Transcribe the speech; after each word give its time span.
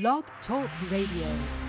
Blog 0.00 0.24
Talk 0.48 0.68
Radio. 0.90 1.63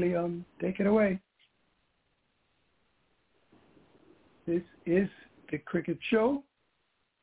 Leon, 0.00 0.44
take 0.60 0.80
it 0.80 0.86
away. 0.86 1.20
This 4.46 4.62
is 4.86 5.08
the 5.50 5.58
Cricket 5.58 5.98
Show. 6.10 6.42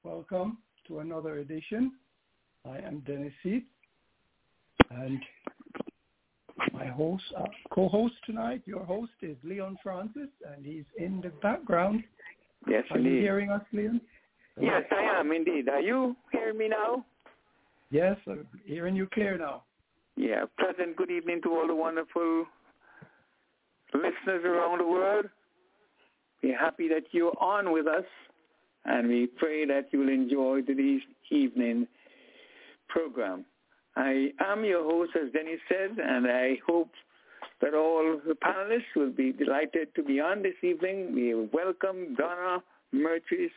Welcome 0.03 0.59
to 0.87 0.99
another 0.99 1.39
edition. 1.39 1.93
I 2.65 2.77
am 2.77 3.03
Dennis 3.05 3.33
Seith, 3.43 3.63
and 4.91 5.19
my 6.73 6.87
host, 6.87 7.23
uh, 7.37 7.45
co-host 7.71 8.15
tonight, 8.25 8.61
your 8.65 8.83
host 8.83 9.11
is 9.21 9.35
Leon 9.43 9.77
Francis, 9.81 10.29
and 10.53 10.65
he's 10.65 10.85
in 10.97 11.21
the 11.21 11.29
background. 11.41 12.03
Yes, 12.67 12.83
Are 12.91 12.97
indeed. 12.97 13.13
you 13.13 13.21
hearing 13.21 13.49
us, 13.49 13.63
Leon? 13.73 14.01
Yes, 14.59 14.83
I 14.91 15.19
am 15.19 15.31
indeed. 15.31 15.69
Are 15.69 15.79
you 15.79 16.15
hearing 16.31 16.57
me 16.57 16.67
now? 16.67 17.05
Yes, 17.91 18.17
I'm 18.27 18.45
hearing 18.65 18.95
you 18.95 19.07
clear 19.13 19.37
now. 19.37 19.63
Yeah. 20.15 20.45
Pleasant 20.59 20.97
good 20.97 21.09
evening 21.09 21.41
to 21.43 21.49
all 21.51 21.65
the 21.65 21.75
wonderful 21.75 22.45
listeners 23.97 24.43
around 24.45 24.79
the 24.79 24.87
world. 24.87 25.25
We're 26.43 26.57
happy 26.57 26.87
that 26.89 27.03
you're 27.11 27.37
on 27.41 27.71
with 27.71 27.87
us, 27.87 28.05
and 28.85 29.07
we 29.07 29.27
pray 29.27 29.65
that 29.65 29.89
you 29.91 29.99
will 29.99 30.09
enjoy 30.09 30.61
today's 30.61 31.01
evening 31.31 31.87
program. 32.87 33.45
I 33.95 34.31
am 34.39 34.63
your 34.63 34.83
host, 34.83 35.11
as 35.15 35.31
Dennis 35.33 35.59
said, 35.67 35.97
and 35.97 36.27
I 36.27 36.57
hope 36.65 36.91
that 37.61 37.73
all 37.73 38.19
the 38.25 38.35
panelists 38.35 38.95
will 38.95 39.11
be 39.11 39.33
delighted 39.33 39.93
to 39.95 40.03
be 40.03 40.21
on 40.21 40.41
this 40.43 40.53
evening. 40.63 41.13
We 41.13 41.33
welcome 41.51 42.15
Donna, 42.15 42.63
Myrtrice, 42.93 43.51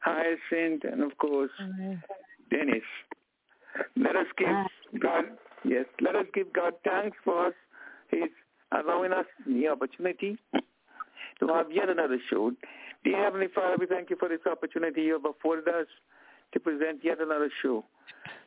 Hyacinth, 0.00 0.84
and 0.84 1.02
of 1.02 1.16
course, 1.18 1.50
Dennis. 2.50 2.82
Let 3.96 4.16
us 4.16 4.26
give 4.36 5.00
God, 5.00 5.24
yes, 5.64 5.86
let 6.00 6.14
us 6.14 6.26
give 6.34 6.52
God 6.52 6.74
thanks 6.84 7.16
for 7.24 7.52
His 8.10 8.28
allowing 8.72 9.12
us 9.12 9.26
the 9.46 9.68
opportunity 9.68 10.38
to 11.40 11.46
have 11.48 11.70
yet 11.70 11.88
another 11.88 12.18
show. 12.30 12.52
Dear 13.04 13.24
Heavenly 13.24 13.48
Father, 13.54 13.76
we 13.78 13.86
thank 13.86 14.10
you 14.10 14.16
for 14.16 14.28
this 14.28 14.40
opportunity 14.50 15.02
you 15.02 15.12
have 15.14 15.24
afforded 15.24 15.68
us 15.68 15.86
to 16.52 16.60
present 16.60 17.00
yet 17.02 17.20
another 17.20 17.50
show. 17.62 17.84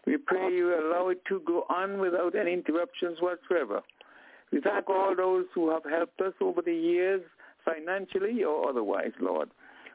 We 0.05 0.17
pray 0.17 0.53
you 0.53 0.73
allow 0.73 1.09
it 1.09 1.23
to 1.29 1.41
go 1.45 1.65
on 1.69 1.99
without 1.99 2.35
any 2.35 2.53
interruptions 2.53 3.19
whatsoever. 3.21 3.81
We 4.51 4.59
thank 4.61 4.89
all 4.89 5.15
those 5.15 5.45
who 5.53 5.69
have 5.69 5.83
helped 5.89 6.19
us 6.21 6.33
over 6.41 6.61
the 6.61 6.73
years, 6.73 7.21
financially 7.63 8.43
or 8.43 8.69
otherwise, 8.69 9.11
Lord. 9.19 9.49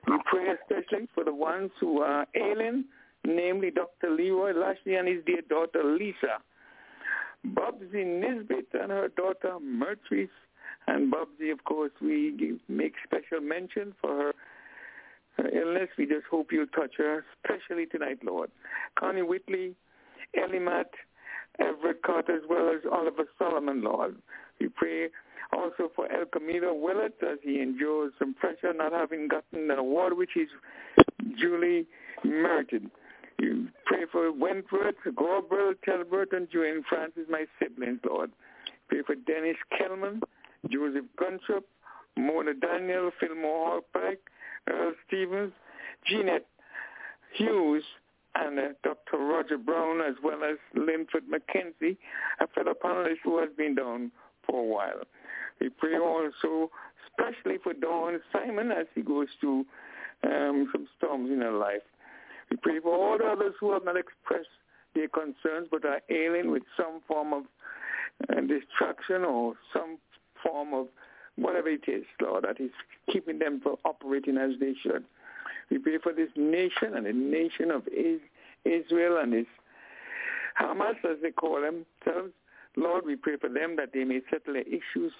We 0.06 0.16
pray 0.24 0.46
especially 0.60 1.08
for 1.14 1.24
the 1.24 1.34
ones 1.34 1.70
who 1.80 2.00
are 2.00 2.26
ailing, 2.34 2.84
namely 3.24 3.70
Dr. 3.70 4.10
Leroy 4.10 4.52
Lashley 4.52 4.94
and 4.94 5.08
his 5.08 5.24
dear 5.26 5.42
daughter 5.48 5.82
Lisa. 5.84 6.38
Bubsy 7.54 8.04
Nesbit 8.04 8.66
and 8.74 8.90
her 8.90 9.08
daughter 9.08 9.58
Myrtrice. 9.60 10.28
And 10.88 11.12
Bubsy, 11.12 11.52
of 11.52 11.64
course, 11.64 11.90
we 12.00 12.58
make 12.68 12.94
special 13.04 13.40
mention 13.40 13.94
for 14.00 14.32
her, 14.32 14.32
illness. 15.52 15.88
We 15.98 16.06
just 16.06 16.26
hope 16.30 16.52
you'll 16.52 16.66
touch 16.68 16.94
her, 16.98 17.24
especially 17.44 17.86
tonight, 17.86 18.18
Lord. 18.24 18.50
Connie 18.98 19.22
Whitley, 19.22 19.74
Ellie 20.36 20.58
Matt, 20.58 20.90
Everett 21.58 22.02
Carter, 22.02 22.36
as 22.36 22.42
well 22.48 22.70
as 22.70 22.80
Oliver 22.90 23.24
Solomon, 23.38 23.82
Lord. 23.82 24.16
We 24.60 24.68
pray 24.68 25.08
also 25.52 25.90
for 25.94 26.10
El 26.10 26.26
Camino 26.26 26.74
Willett 26.74 27.16
as 27.22 27.38
he 27.42 27.60
endures 27.60 28.12
some 28.18 28.34
pressure 28.34 28.72
not 28.74 28.92
having 28.92 29.28
gotten 29.28 29.70
an 29.70 29.78
award 29.78 30.16
which 30.16 30.30
he's 30.34 30.48
duly 31.40 31.86
merited. 32.24 32.90
You 33.38 33.68
pray 33.84 34.04
for 34.10 34.32
Wentworth, 34.32 34.96
Gorbel, 35.14 35.74
Telbert, 35.86 36.32
and 36.32 36.48
Joanne 36.50 36.84
Francis, 36.88 37.24
my 37.28 37.44
siblings, 37.60 38.00
Lord. 38.08 38.30
Pray 38.88 39.02
for 39.02 39.14
Dennis 39.14 39.56
Kellman, 39.76 40.20
Joseph 40.70 41.04
Guntrup, 41.20 41.64
Mona 42.16 42.54
Daniel, 42.54 43.10
Fillmore 43.20 43.82
Hallpike, 43.94 44.18
Earl 44.68 44.94
Stevens, 45.06 45.52
Jeanette 46.06 46.46
Hughes, 47.34 47.84
and 48.34 48.58
uh, 48.58 48.62
Dr. 48.82 49.18
Roger 49.18 49.58
Brown, 49.58 50.00
as 50.00 50.14
well 50.22 50.42
as 50.44 50.56
Linford 50.74 51.24
McKenzie, 51.28 51.96
a 52.40 52.46
fellow 52.48 52.74
panelist 52.74 53.18
who 53.24 53.38
has 53.38 53.48
been 53.56 53.74
down 53.74 54.12
for 54.46 54.60
a 54.60 54.64
while. 54.64 55.02
We 55.60 55.70
pray 55.70 55.98
also, 55.98 56.70
especially 57.08 57.58
for 57.62 57.72
Dawn 57.72 58.20
Simon 58.32 58.70
as 58.70 58.86
he 58.94 59.02
goes 59.02 59.28
through 59.40 59.64
um, 60.24 60.68
some 60.72 60.86
storms 60.96 61.30
in 61.30 61.40
her 61.40 61.52
life. 61.52 61.82
We 62.50 62.56
pray 62.56 62.80
for 62.80 62.94
all 62.94 63.18
the 63.18 63.24
others 63.24 63.54
who 63.60 63.72
have 63.72 63.84
not 63.84 63.96
expressed 63.96 64.48
their 64.94 65.08
concerns 65.08 65.68
but 65.70 65.84
are 65.84 66.00
ailing 66.10 66.50
with 66.50 66.62
some 66.76 67.00
form 67.06 67.32
of 67.32 67.42
uh, 68.30 68.40
distraction 68.40 69.24
or 69.24 69.54
some 69.72 69.98
form 70.42 70.72
of 70.72 70.86
whatever 71.36 71.68
it 71.68 71.84
is, 71.86 72.04
Lord, 72.20 72.44
that 72.44 72.60
is 72.60 72.70
keeping 73.12 73.38
them 73.38 73.60
from 73.62 73.76
operating 73.84 74.38
as 74.38 74.52
they 74.58 74.74
should. 74.82 75.04
We 75.70 75.78
pray 75.78 75.98
for 76.02 76.12
this 76.12 76.30
nation 76.36 76.94
and 76.96 77.06
the 77.06 77.12
nation 77.12 77.70
of 77.70 77.82
Israel 78.64 79.18
and 79.18 79.32
this 79.32 79.46
Hamas, 80.60 80.96
as 81.04 81.18
they 81.22 81.32
call 81.32 81.60
themselves. 81.60 82.32
Lord, 82.76 83.04
we 83.04 83.16
pray 83.16 83.36
for 83.36 83.48
them 83.48 83.76
that 83.76 83.92
they 83.92 84.04
may 84.04 84.20
settle 84.30 84.54
their 84.54 84.62
issues 84.62 85.12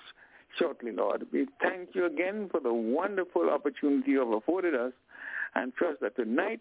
shortly, 0.59 0.93
Lord. 0.93 1.27
We 1.33 1.47
thank 1.61 1.91
you 1.95 2.07
again 2.07 2.49
for 2.51 2.61
the 2.61 2.73
wonderful 2.73 3.51
opportunity 3.51 4.13
you 4.13 4.21
have 4.21 4.31
afforded 4.31 4.75
us 4.75 4.93
and 5.55 5.75
trust 5.75 6.01
that 6.01 6.17
tonight 6.17 6.61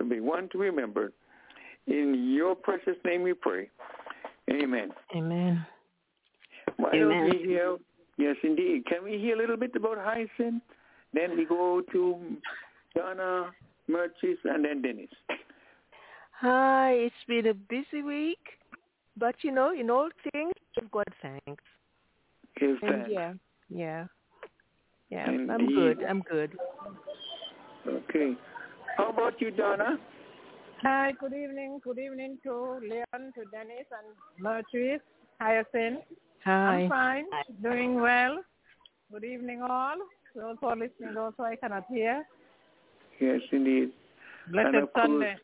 will 0.00 0.08
be 0.08 0.20
one 0.20 0.48
to 0.50 0.58
remember. 0.58 1.12
In 1.86 2.32
your 2.34 2.54
precious 2.54 2.96
name 3.04 3.22
we 3.22 3.34
pray. 3.34 3.70
Amen. 4.50 4.90
Amen. 5.14 5.64
Why 6.76 6.90
Amen. 6.94 7.08
don't 7.08 7.30
we 7.30 7.46
hear, 7.46 7.76
yes 8.16 8.36
indeed, 8.42 8.86
can 8.86 9.04
we 9.04 9.18
hear 9.18 9.34
a 9.34 9.38
little 9.38 9.56
bit 9.56 9.74
about 9.76 9.98
Hyacinth? 9.98 10.62
Then 11.12 11.36
we 11.36 11.44
go 11.44 11.82
to 11.92 12.36
Donna, 12.94 13.50
Myrtrice, 13.88 14.38
and 14.44 14.64
then 14.64 14.82
Dennis. 14.82 15.10
Hi, 16.40 16.92
it's 16.92 17.14
been 17.28 17.46
a 17.48 17.54
busy 17.54 18.02
week, 18.02 18.38
but 19.16 19.34
you 19.42 19.52
know, 19.52 19.74
in 19.78 19.90
all 19.90 20.08
things, 20.32 20.52
give 20.74 20.90
God 20.90 21.08
thanks. 21.20 21.64
Give 22.58 22.76
And 22.82 22.90
thanks. 22.90 23.10
yeah, 23.10 23.32
yeah, 23.68 24.06
yeah. 25.10 25.24
I'm 25.26 25.66
good. 25.74 26.02
I'm 26.08 26.22
good. 26.22 26.56
Okay. 27.86 28.36
How 28.96 29.10
about 29.10 29.40
you, 29.40 29.50
Donna? 29.50 29.98
Hi, 30.82 31.12
good 31.20 31.32
evening. 31.32 31.80
Good 31.82 31.98
evening 31.98 32.38
to 32.44 32.78
Leon, 32.80 33.32
to 33.34 33.44
Dennis, 33.52 33.86
and 33.92 34.16
Myrtrice, 34.38 35.00
Hyacinth. 35.40 36.00
Hi. 36.44 36.82
I'm 36.82 36.88
fine, 36.88 37.24
doing 37.62 38.00
well. 38.00 38.38
Good 39.12 39.24
evening, 39.24 39.62
all. 39.62 39.96
Those 40.34 40.56
who 40.60 40.66
are 40.68 40.76
listening, 40.76 41.14
those 41.14 41.32
who 41.36 41.44
I 41.44 41.56
cannot 41.56 41.84
hear. 41.90 42.24
Yes, 43.20 43.40
indeed. 43.52 43.90
Blessed 44.50 44.74
And 44.74 44.92
course- 44.92 45.04
Sunday. 45.06 45.36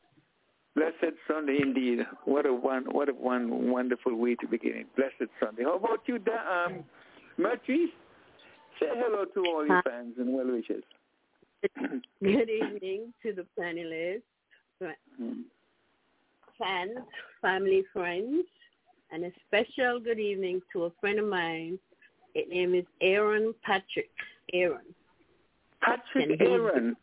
Blessed 0.74 1.14
Sunday 1.26 1.58
indeed. 1.60 2.06
What 2.24 2.44
a 2.46 2.52
one 2.52 2.84
what 2.92 3.08
a 3.08 3.12
one 3.14 3.70
wonderful 3.70 4.14
way 4.14 4.34
to 4.36 4.46
begin 4.46 4.76
it. 4.76 4.86
Blessed 4.96 5.30
Sunday. 5.42 5.64
How 5.64 5.76
about 5.76 6.00
you, 6.06 6.18
Da- 6.18 6.64
um, 6.66 6.84
Myrtrice? 7.38 7.90
Say 8.78 8.86
hello 8.92 9.24
to 9.24 9.40
all 9.52 9.66
your 9.66 9.82
fans 9.82 10.14
and 10.18 10.34
well 10.34 10.46
wishes. 10.52 10.84
Good 12.22 12.50
evening 12.50 13.12
to 13.22 13.32
the 13.32 13.46
panelists, 13.58 14.22
fans, 16.58 16.98
family, 17.40 17.84
friends, 17.92 18.44
and 19.10 19.24
a 19.24 19.30
special 19.46 20.00
good 20.00 20.18
evening 20.18 20.60
to 20.72 20.84
a 20.84 20.90
friend 21.00 21.18
of 21.18 21.26
mine. 21.26 21.78
His 22.34 22.44
name 22.50 22.74
is 22.74 22.84
Aaron 23.00 23.54
Patrick. 23.62 24.10
Aaron. 24.52 24.94
Patrick 25.80 26.40
Aaron. 26.40 26.96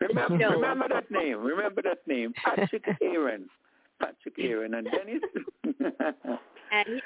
Remember, 0.00 0.48
remember 0.48 0.88
that 0.88 1.10
name. 1.10 1.38
Remember 1.38 1.82
that 1.82 2.06
name. 2.06 2.32
Patrick 2.44 2.84
Aaron. 3.02 3.48
Patrick 4.00 4.34
Aaron. 4.38 4.74
And 4.74 4.88
Dennis? 4.90 5.22
And 6.72 7.00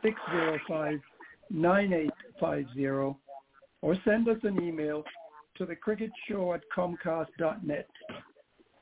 six 0.03 0.19
zero 0.31 0.59
five 0.67 0.99
nine 1.51 1.93
eight 1.93 2.11
five 2.41 2.65
zero, 2.75 3.19
or 3.83 3.97
send 4.05 4.29
us 4.29 4.39
an 4.43 4.63
email 4.63 5.05
to 5.57 5.67
the 5.67 5.77
Cricket 5.77 6.11
Show 6.29 6.55
at 6.55 6.63
comcast.net. 6.75 7.89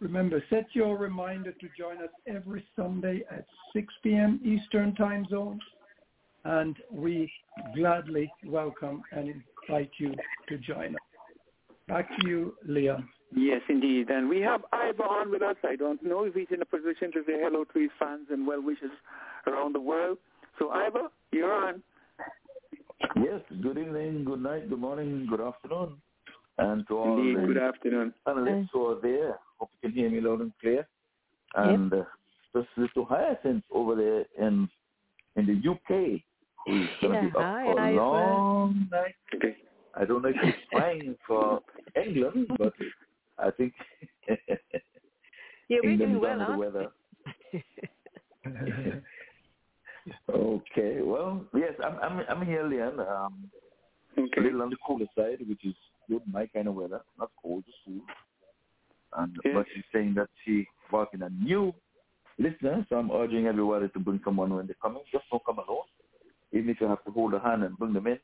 Remember, 0.00 0.42
set 0.50 0.66
your 0.72 0.98
reminder 0.98 1.52
to 1.52 1.68
join 1.78 1.98
us 1.98 2.10
every 2.26 2.64
Sunday 2.76 3.22
at 3.30 3.46
6 3.72 3.94
p.m. 4.02 4.40
Eastern 4.44 4.94
Time 4.94 5.26
Zone, 5.30 5.60
and 6.44 6.76
we 6.90 7.30
gladly 7.74 8.30
welcome 8.44 9.02
and 9.12 9.42
invite 9.68 9.90
you 9.98 10.14
to 10.48 10.58
join 10.58 10.94
us. 10.94 11.00
Back 11.88 12.08
to 12.18 12.28
you, 12.28 12.54
Leon. 12.66 13.08
Yes, 13.34 13.62
indeed. 13.68 14.10
And 14.10 14.28
we 14.28 14.40
have 14.40 14.62
Ivor 14.72 15.04
on 15.04 15.30
with 15.30 15.42
us. 15.42 15.56
I 15.64 15.76
don't 15.76 16.02
know 16.02 16.24
if 16.24 16.34
he's 16.34 16.46
in 16.50 16.62
a 16.62 16.66
position 16.66 17.10
to 17.12 17.22
say 17.26 17.34
hello 17.40 17.64
to 17.64 17.78
his 17.78 17.90
fans 17.98 18.28
and 18.30 18.46
well 18.46 18.62
wishes 18.62 18.90
around 19.46 19.74
the 19.74 19.80
world. 19.80 20.18
So, 20.58 20.70
Ivor, 20.70 21.08
you're 21.32 21.52
on. 21.52 21.82
Yes, 23.16 23.42
good 23.62 23.78
evening, 23.78 24.24
good 24.24 24.42
night, 24.42 24.68
good 24.68 24.80
morning, 24.80 25.26
good 25.30 25.40
afternoon. 25.40 26.02
And 26.58 26.86
to 26.88 26.94
all 26.98 27.16
Indeed, 27.18 27.36
the 27.36 27.46
good 27.46 27.58
afternoon. 27.58 28.14
analysts 28.26 28.68
who 28.72 28.86
are 28.86 29.00
there, 29.02 29.38
hope 29.58 29.70
you 29.82 29.90
can 29.90 29.98
hear 29.98 30.10
me 30.10 30.20
loud 30.20 30.40
and 30.42 30.52
clear. 30.60 30.88
And 31.54 31.92
uh, 31.92 32.04
especially 32.54 32.88
to 32.94 33.04
Hyacinth 33.04 33.64
over 33.72 33.94
there 33.96 34.26
in 34.46 34.68
in 35.36 35.46
the 35.46 35.70
UK, 35.70 36.22
who's 36.66 36.88
going 37.00 37.14
to 37.14 37.20
Yeah, 37.20 37.30
be 37.30 37.32
up 37.38 37.52
hi, 37.52 37.64
for 37.64 37.80
a 37.80 37.82
Ivor. 37.82 37.96
long 37.96 38.88
night. 38.92 39.14
Okay. 39.36 39.56
I 39.94 40.04
don't 40.06 40.22
know 40.22 40.30
if 40.30 40.36
she's 40.42 40.64
flying 40.70 41.16
for 41.26 41.60
England, 41.96 42.48
but 42.58 42.74
I 43.38 43.50
think 43.52 43.74
Yeah, 45.68 45.78
we're 45.82 45.92
England 45.92 45.98
doing 45.98 46.20
well, 46.20 46.32
under 46.32 46.44
the 46.46 46.52
aren't 46.52 46.58
weather. 46.58 46.88
Okay, 50.28 51.00
well, 51.02 51.44
yes, 51.54 51.72
I'm 51.82 51.98
I'm 51.98 52.24
I'm 52.28 52.46
here, 52.46 52.66
Leon. 52.66 53.00
Um, 53.00 53.50
a 54.16 54.40
little 54.40 54.62
on 54.62 54.70
the 54.70 54.76
cooler 54.86 55.06
side, 55.16 55.38
which 55.48 55.64
is 55.64 55.74
good, 56.08 56.22
my 56.30 56.46
kind 56.46 56.68
of 56.68 56.74
weather, 56.74 57.00
not 57.18 57.30
cold, 57.42 57.64
just 57.66 57.78
cool. 57.84 58.00
And 59.16 59.36
Yes. 59.44 59.54
but 59.54 59.66
she's 59.74 59.84
saying 59.92 60.14
that 60.14 60.28
she 60.44 60.66
working 60.92 61.22
a 61.22 61.30
new 61.30 61.72
listener, 62.38 62.84
so 62.88 62.96
I'm 62.96 63.10
urging 63.10 63.46
everybody 63.46 63.88
to 63.88 63.98
bring 63.98 64.20
someone 64.24 64.54
when 64.54 64.66
they 64.66 64.74
come 64.80 64.96
in. 64.96 65.02
Just 65.12 65.24
don't 65.30 65.44
come 65.44 65.58
alone. 65.58 65.86
Even 66.52 66.70
if 66.70 66.80
you 66.80 66.88
have 66.88 67.02
to 67.04 67.10
hold 67.10 67.34
a 67.34 67.40
hand 67.40 67.64
and 67.64 67.76
bring 67.78 67.92
them 67.92 68.06
in, 68.06 68.18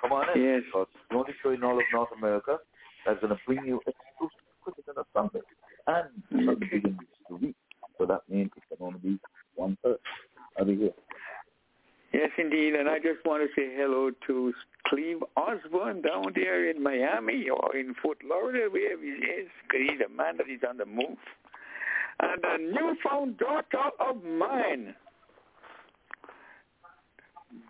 come 0.00 0.12
on 0.12 0.26
in. 0.36 0.42
Yes. 0.42 0.62
Because 0.66 0.88
the 1.10 1.16
only 1.16 1.32
show 1.42 1.50
in 1.50 1.64
all 1.64 1.78
of 1.78 1.84
North 1.92 2.10
America 2.16 2.58
that's 3.04 3.20
going 3.20 3.30
to 3.34 3.40
bring 3.46 3.64
you 3.64 3.80
exclusive 3.86 4.46
cricket 4.62 4.84
and 4.86 5.04
Sunday 5.12 5.40
and 5.86 6.46
not 6.46 6.60
the 6.60 6.66
beginning 6.66 6.98
of 7.00 7.40
the 7.40 7.46
week. 7.46 7.56
So 7.98 8.06
that 8.06 8.22
means 8.28 8.50
it 8.56 8.62
can 8.68 8.86
only 8.86 9.00
be 9.00 9.18
one 9.56 9.76
third. 9.82 9.98
I'll 10.58 10.64
be 10.64 10.76
here. 10.76 10.90
Yes, 12.12 12.30
indeed. 12.38 12.74
And 12.74 12.88
I 12.88 12.98
just 12.98 13.24
want 13.24 13.42
to 13.42 13.48
say 13.54 13.68
hello 13.74 14.10
to 14.26 14.52
Cleve 14.86 15.22
Osborne 15.36 16.02
down 16.02 16.32
there 16.34 16.70
in 16.70 16.82
Miami 16.82 17.48
or 17.50 17.76
in 17.76 17.94
Fort 18.02 18.18
Lauderdale, 18.24 18.70
wherever 18.70 19.02
he 19.02 19.10
is. 19.10 19.48
'cause 19.68 19.80
He's 19.80 20.00
a 20.00 20.08
man 20.08 20.38
that 20.38 20.48
is 20.48 20.64
on 20.64 20.78
the 20.78 20.86
move. 20.86 21.18
And 22.20 22.44
a 22.44 22.58
newfound 22.58 23.38
daughter 23.38 23.90
of 24.00 24.24
mine, 24.24 24.94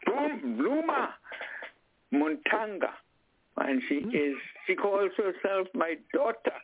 Bloom, 0.06 0.56
Bluma 0.58 1.12
Muntanga. 2.12 2.92
And 3.58 3.82
she 3.88 4.00
hmm. 4.00 4.10
is, 4.10 4.36
she 4.66 4.76
calls 4.76 5.10
herself 5.16 5.66
my 5.74 5.96
daughter. 6.14 6.54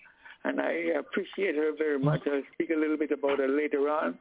And 0.45 0.61
I 0.61 0.73
appreciate 0.99 1.57
her 1.57 1.73
very 1.77 1.99
much. 1.99 2.21
I'll 2.27 2.43
speak 2.55 2.71
a 2.71 2.79
little 2.79 2.97
bit 2.97 3.11
about 3.11 3.39
her 3.39 3.49
later 3.49 3.91
on. 3.91 4.19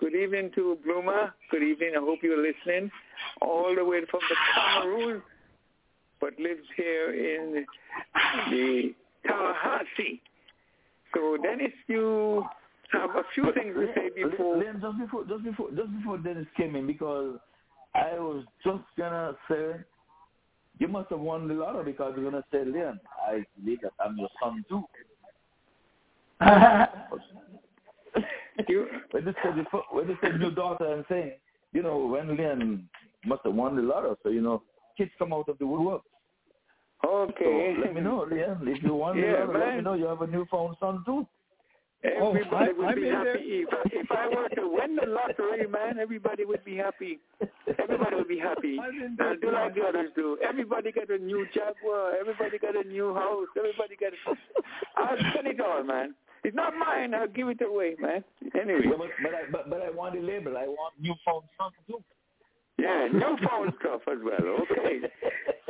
Good 0.00 0.14
evening 0.14 0.52
to 0.54 0.78
Bluma. 0.86 1.32
Good 1.50 1.64
evening. 1.64 1.94
I 1.96 2.00
hope 2.00 2.20
you're 2.22 2.40
listening. 2.40 2.88
All 3.42 3.74
the 3.74 3.84
way 3.84 4.00
from 4.08 4.20
the 4.28 4.36
Cameroon, 4.54 5.22
but 6.20 6.38
lives 6.38 6.66
here 6.76 7.10
in 7.10 7.66
the 8.50 8.94
Tallahassee. 9.26 10.22
So 11.12 11.36
Dennis, 11.42 11.72
you 11.88 12.44
have 12.92 13.10
a 13.10 13.22
few 13.34 13.52
things 13.54 13.74
to 13.74 13.88
say 13.96 14.10
uh, 14.22 14.28
before. 14.28 14.62
Then 14.62 14.80
just 14.80 14.98
before, 14.98 15.24
just 15.24 15.42
before, 15.42 15.70
just 15.70 15.96
before 15.96 16.18
Dennis 16.18 16.46
came 16.56 16.76
in, 16.76 16.86
because 16.86 17.36
I 17.96 18.20
was 18.20 18.44
just 18.64 18.84
gonna 18.96 19.34
say, 19.50 19.72
you 20.78 20.86
must 20.86 21.10
have 21.10 21.18
won 21.18 21.48
the 21.48 21.54
lottery 21.54 21.90
because 21.92 22.14
you're 22.16 22.30
gonna 22.30 22.44
say, 22.52 22.64
Leon, 22.64 23.00
I 23.26 23.44
believe 23.58 23.80
that 23.82 23.92
I'm 23.98 24.16
your 24.16 24.28
son 24.40 24.64
too. 24.68 24.84
You, 28.66 28.86
when 29.12 29.24
they 29.24 29.32
said 29.42 29.54
before, 29.56 29.84
when 29.92 30.08
they 30.08 30.14
said 30.20 30.40
your 30.40 30.50
daughter, 30.50 30.86
I'm 30.92 31.04
saying, 31.08 31.32
you 31.72 31.82
know, 31.82 31.98
when 32.06 32.36
Leon 32.36 32.88
must 33.24 33.42
have 33.44 33.54
won 33.54 33.76
the 33.76 33.82
lotto, 33.82 34.16
so 34.22 34.30
you 34.30 34.40
know, 34.40 34.62
kids 34.96 35.10
come 35.18 35.32
out 35.32 35.48
of 35.48 35.58
the 35.58 35.66
woodwork. 35.66 36.02
okay. 37.06 37.74
So 37.76 37.80
let 37.80 37.94
me 37.94 38.00
know, 38.00 38.26
Leon, 38.30 38.66
if 38.66 38.82
you 38.82 38.94
won 38.94 39.16
the 39.20 39.26
Yeah, 39.26 39.44
lotto, 39.44 39.58
let 39.58 39.76
me 39.76 39.82
know 39.82 39.94
you 39.94 40.06
have 40.06 40.22
a 40.22 40.26
newfound 40.26 40.76
son 40.80 41.02
too. 41.06 41.26
Everybody 42.04 42.46
Oh, 42.50 42.56
I- 42.56 42.72
would 42.72 42.86
I'm 42.88 42.94
be 42.96 43.08
in 43.08 43.14
happy. 43.14 43.40
If, 43.66 43.68
if 43.92 44.10
I 44.12 44.28
were 44.28 44.48
to 44.50 44.68
win 44.68 44.96
the 44.96 45.06
lottery, 45.06 45.66
man, 45.66 45.98
everybody 45.98 46.44
would 46.44 46.64
be 46.64 46.76
happy. 46.76 47.18
Everybody 47.78 48.16
would 48.16 48.28
be 48.28 48.38
happy. 48.38 48.78
I'm 48.80 49.16
Now, 49.16 49.34
do 49.40 49.50
like 49.50 49.74
the 49.74 49.82
others 49.82 50.10
do. 50.14 50.38
Everybody 50.42 50.92
got 50.92 51.10
a 51.10 51.18
new 51.18 51.46
Jaguar. 51.52 52.12
Everybody 52.20 52.58
got 52.58 52.76
a 52.76 52.86
new 52.86 53.14
house. 53.14 53.48
Everybody 53.58 53.96
got. 53.96 54.12
I'll 54.96 55.16
spend 55.32 55.48
it 55.48 55.60
all, 55.60 55.82
man. 55.82 56.14
It's 56.44 56.54
not 56.56 56.72
mine. 56.76 57.14
I'll 57.14 57.28
give 57.28 57.48
it 57.48 57.60
away, 57.62 57.96
man. 58.00 58.24
Anyway, 58.54 58.80
Yeah, 58.84 58.92
but, 58.96 59.08
but, 59.22 59.34
I, 59.34 59.42
but, 59.50 59.70
but 59.70 59.82
I 59.82 59.90
want 59.90 60.14
the 60.14 60.20
label. 60.20 60.56
I 60.56 60.66
want 60.66 60.94
newfound 61.00 61.44
son 61.58 61.70
too. 61.86 62.02
yeah, 62.78 63.08
newfound 63.12 63.72
stuff 63.80 64.02
as 64.10 64.18
well. 64.22 64.56
Okay. 64.62 65.00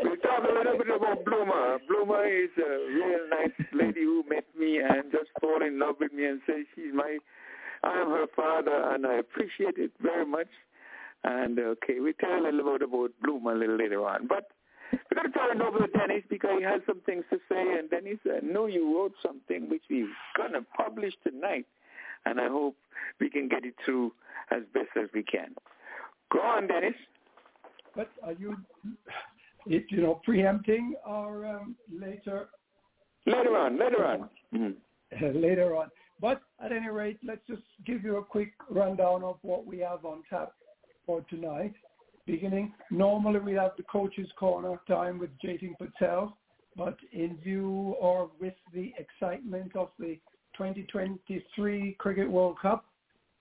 We'll 0.00 0.16
talk 0.18 0.44
a 0.48 0.52
little 0.52 0.78
bit 0.78 0.94
about 0.94 1.24
Bloomer. 1.24 1.78
Bloomer 1.88 2.24
is 2.24 2.50
a 2.56 2.70
real 2.94 3.28
nice 3.28 3.66
lady 3.74 4.02
who 4.02 4.22
met 4.28 4.44
me 4.56 4.78
and 4.78 5.10
just 5.10 5.28
fall 5.40 5.60
in 5.60 5.80
love 5.80 5.96
with 5.98 6.12
me 6.12 6.24
and 6.24 6.40
say 6.46 6.62
she's 6.76 6.94
my, 6.94 7.18
I'm 7.82 8.06
her 8.08 8.26
father 8.36 8.94
and 8.94 9.04
I 9.04 9.14
appreciate 9.16 9.74
it 9.76 9.90
very 10.00 10.24
much. 10.24 10.46
And 11.24 11.58
okay, 11.58 11.98
we'll 11.98 12.12
tell 12.20 12.46
a 12.46 12.52
little 12.54 12.78
bit 12.78 12.82
about 12.88 13.10
Bloomer 13.22 13.52
a 13.54 13.58
little 13.58 13.76
later 13.76 14.06
on. 14.06 14.28
But 14.28 14.44
we're 14.92 15.22
going 15.22 15.32
to 15.32 15.38
turn 15.38 15.56
it 15.56 15.62
over 15.62 15.86
to 15.86 15.92
Dennis 15.98 16.22
because 16.28 16.50
he 16.58 16.64
has 16.64 16.80
some 16.86 17.00
things 17.06 17.24
to 17.30 17.38
say. 17.48 17.78
And 17.78 17.90
Dennis, 17.90 18.18
I 18.26 18.44
know 18.44 18.66
you 18.66 18.96
wrote 18.96 19.14
something 19.22 19.68
which 19.68 19.82
we're 19.90 20.08
going 20.36 20.52
to 20.52 20.64
publish 20.76 21.14
tonight. 21.26 21.66
And 22.26 22.40
I 22.40 22.48
hope 22.48 22.76
we 23.20 23.30
can 23.30 23.48
get 23.48 23.64
it 23.64 23.74
through 23.84 24.12
as 24.50 24.62
best 24.74 24.88
as 25.00 25.08
we 25.14 25.22
can. 25.22 25.54
Go 26.32 26.40
on, 26.40 26.66
Dennis. 26.66 26.94
But 27.94 28.10
are 28.22 28.32
you, 28.32 28.56
it, 29.66 29.86
you 29.88 30.02
know, 30.02 30.20
preempting 30.24 30.94
our 31.06 31.46
um, 31.46 31.76
later 31.90 32.48
Later 33.26 33.56
on, 33.58 33.78
later 33.78 34.06
on. 34.06 34.30
Mhm. 34.54 34.74
later 35.34 35.76
on? 35.76 35.90
But 36.20 36.40
at 36.64 36.72
any 36.72 36.88
rate, 36.88 37.18
let's 37.22 37.46
just 37.46 37.62
give 37.84 38.02
you 38.02 38.16
a 38.16 38.24
quick 38.24 38.52
rundown 38.70 39.22
of 39.22 39.36
what 39.42 39.66
we 39.66 39.78
have 39.80 40.04
on 40.04 40.22
tap 40.30 40.52
for 41.04 41.20
tonight. 41.28 41.74
Beginning, 42.28 42.74
normally 42.90 43.40
we 43.40 43.54
have 43.54 43.70
the 43.78 43.84
coach's 43.84 44.28
corner 44.38 44.78
time 44.86 45.18
with 45.18 45.30
Jatin 45.42 45.72
Patel, 45.78 46.36
but 46.76 46.98
in 47.10 47.38
view 47.42 47.96
or 47.98 48.30
with 48.38 48.52
the 48.74 48.92
excitement 48.98 49.74
of 49.74 49.88
the 49.98 50.18
2023 50.58 51.96
Cricket 51.98 52.30
World 52.30 52.58
Cup, 52.60 52.84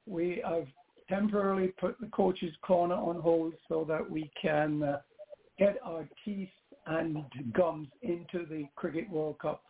we 0.06 0.42
have 0.48 0.68
temporarily 1.10 1.74
put 1.78 2.00
the 2.00 2.08
coach's 2.08 2.56
corner 2.62 2.96
on 2.96 3.20
hold 3.20 3.56
so 3.68 3.86
that 3.90 4.10
we 4.10 4.32
can 4.42 4.82
uh, 4.82 5.02
get 5.60 5.76
our 5.84 6.08
teeth 6.24 6.48
and 6.86 7.26
gums 7.52 7.90
into 8.04 8.46
the 8.46 8.70
Cricket 8.78 9.10
World 9.10 9.38
Cup 9.40 9.64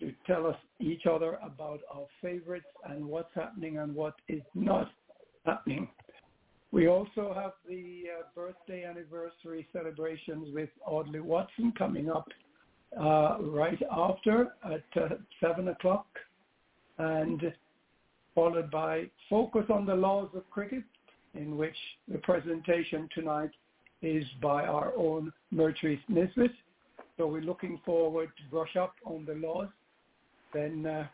to 0.00 0.10
tell 0.26 0.46
us 0.46 0.56
each 0.80 1.04
other 1.04 1.38
about 1.44 1.80
our 1.94 2.06
favorites 2.22 2.64
and 2.88 3.04
what's 3.04 3.34
happening 3.34 3.76
and 3.76 3.94
what 3.94 4.14
is 4.26 4.42
not 4.54 4.90
happening. 5.44 5.86
We 6.74 6.88
also 6.88 7.32
have 7.36 7.52
the 7.68 8.02
uh, 8.18 8.22
birthday 8.34 8.84
anniversary 8.84 9.64
celebrations 9.72 10.48
with 10.52 10.70
Audley 10.84 11.20
Watson 11.20 11.72
coming 11.78 12.10
up 12.10 12.26
uh, 13.00 13.36
right 13.42 13.78
after 13.92 14.48
at 14.64 14.82
uh, 15.00 15.14
7 15.40 15.68
o'clock 15.68 16.06
and 16.98 17.52
followed 18.34 18.72
by 18.72 19.04
Focus 19.30 19.66
on 19.70 19.86
the 19.86 19.94
Laws 19.94 20.30
of 20.34 20.50
Cricket 20.50 20.82
in 21.34 21.56
which 21.56 21.76
the 22.10 22.18
presentation 22.18 23.08
tonight 23.14 23.52
is 24.02 24.24
by 24.42 24.64
our 24.64 24.92
own 24.96 25.32
Myrtrice 25.52 26.00
Nesbit. 26.08 26.50
So 27.16 27.28
we're 27.28 27.42
looking 27.42 27.80
forward 27.86 28.30
to 28.36 28.50
brush 28.50 28.74
up 28.74 28.96
on 29.04 29.24
the 29.24 29.34
laws. 29.34 29.68
Then 30.52 30.86
uh, 30.86 31.06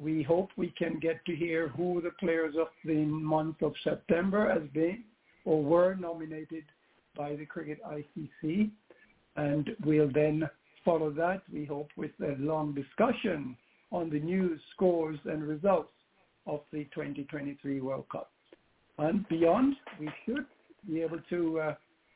we 0.00 0.22
hope 0.22 0.50
we 0.56 0.72
can 0.78 0.98
get 0.98 1.24
to 1.26 1.36
hear 1.36 1.68
who 1.68 2.00
the 2.00 2.12
players 2.18 2.54
of 2.58 2.68
the 2.84 3.04
month 3.04 3.62
of 3.62 3.74
September 3.84 4.50
has 4.50 4.68
been 4.72 5.04
or 5.44 5.62
were 5.62 5.94
nominated 5.94 6.64
by 7.16 7.36
the 7.36 7.44
Cricket 7.44 7.78
ICC. 7.84 8.70
And 9.36 9.70
we'll 9.84 10.10
then 10.12 10.48
follow 10.84 11.10
that, 11.10 11.42
we 11.52 11.64
hope, 11.64 11.88
with 11.96 12.12
a 12.22 12.36
long 12.38 12.74
discussion 12.74 13.56
on 13.90 14.08
the 14.08 14.20
news, 14.20 14.60
scores, 14.74 15.18
and 15.24 15.42
results 15.46 15.92
of 16.46 16.60
the 16.72 16.84
2023 16.94 17.80
World 17.80 18.06
Cup. 18.10 18.30
And 18.98 19.28
beyond, 19.28 19.76
we 19.98 20.08
should 20.24 20.46
be 20.86 21.02
able 21.02 21.20
to 21.30 21.60
uh, 21.60 21.74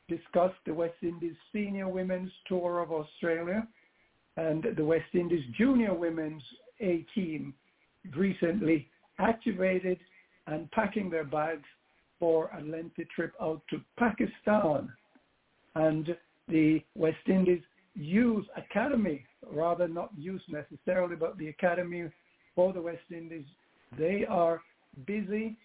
discuss 0.09 0.51
the 0.65 0.73
West 0.73 0.95
Indies 1.01 1.35
Senior 1.53 1.87
Women's 1.87 2.31
Tour 2.47 2.79
of 2.79 2.91
Australia 2.91 3.67
and 4.37 4.65
the 4.75 4.85
West 4.85 5.13
Indies 5.13 5.43
Junior 5.57 5.93
Women's 5.93 6.43
A 6.81 7.05
team 7.15 7.53
recently 8.15 8.89
activated 9.19 9.99
and 10.47 10.69
packing 10.71 11.09
their 11.09 11.25
bags 11.25 11.65
for 12.19 12.49
a 12.57 12.61
lengthy 12.61 13.05
trip 13.15 13.33
out 13.41 13.61
to 13.69 13.81
Pakistan. 13.97 14.91
And 15.75 16.15
the 16.47 16.81
West 16.95 17.27
Indies 17.27 17.61
Youth 17.95 18.45
Academy 18.55 19.25
rather 19.51 19.87
not 19.87 20.11
youth 20.17 20.41
necessarily, 20.49 21.15
but 21.15 21.37
the 21.37 21.47
academy 21.47 22.09
for 22.55 22.73
the 22.73 22.81
West 22.81 23.03
Indies, 23.11 23.45
they 23.97 24.25
are 24.27 24.61
busy, 25.05 25.57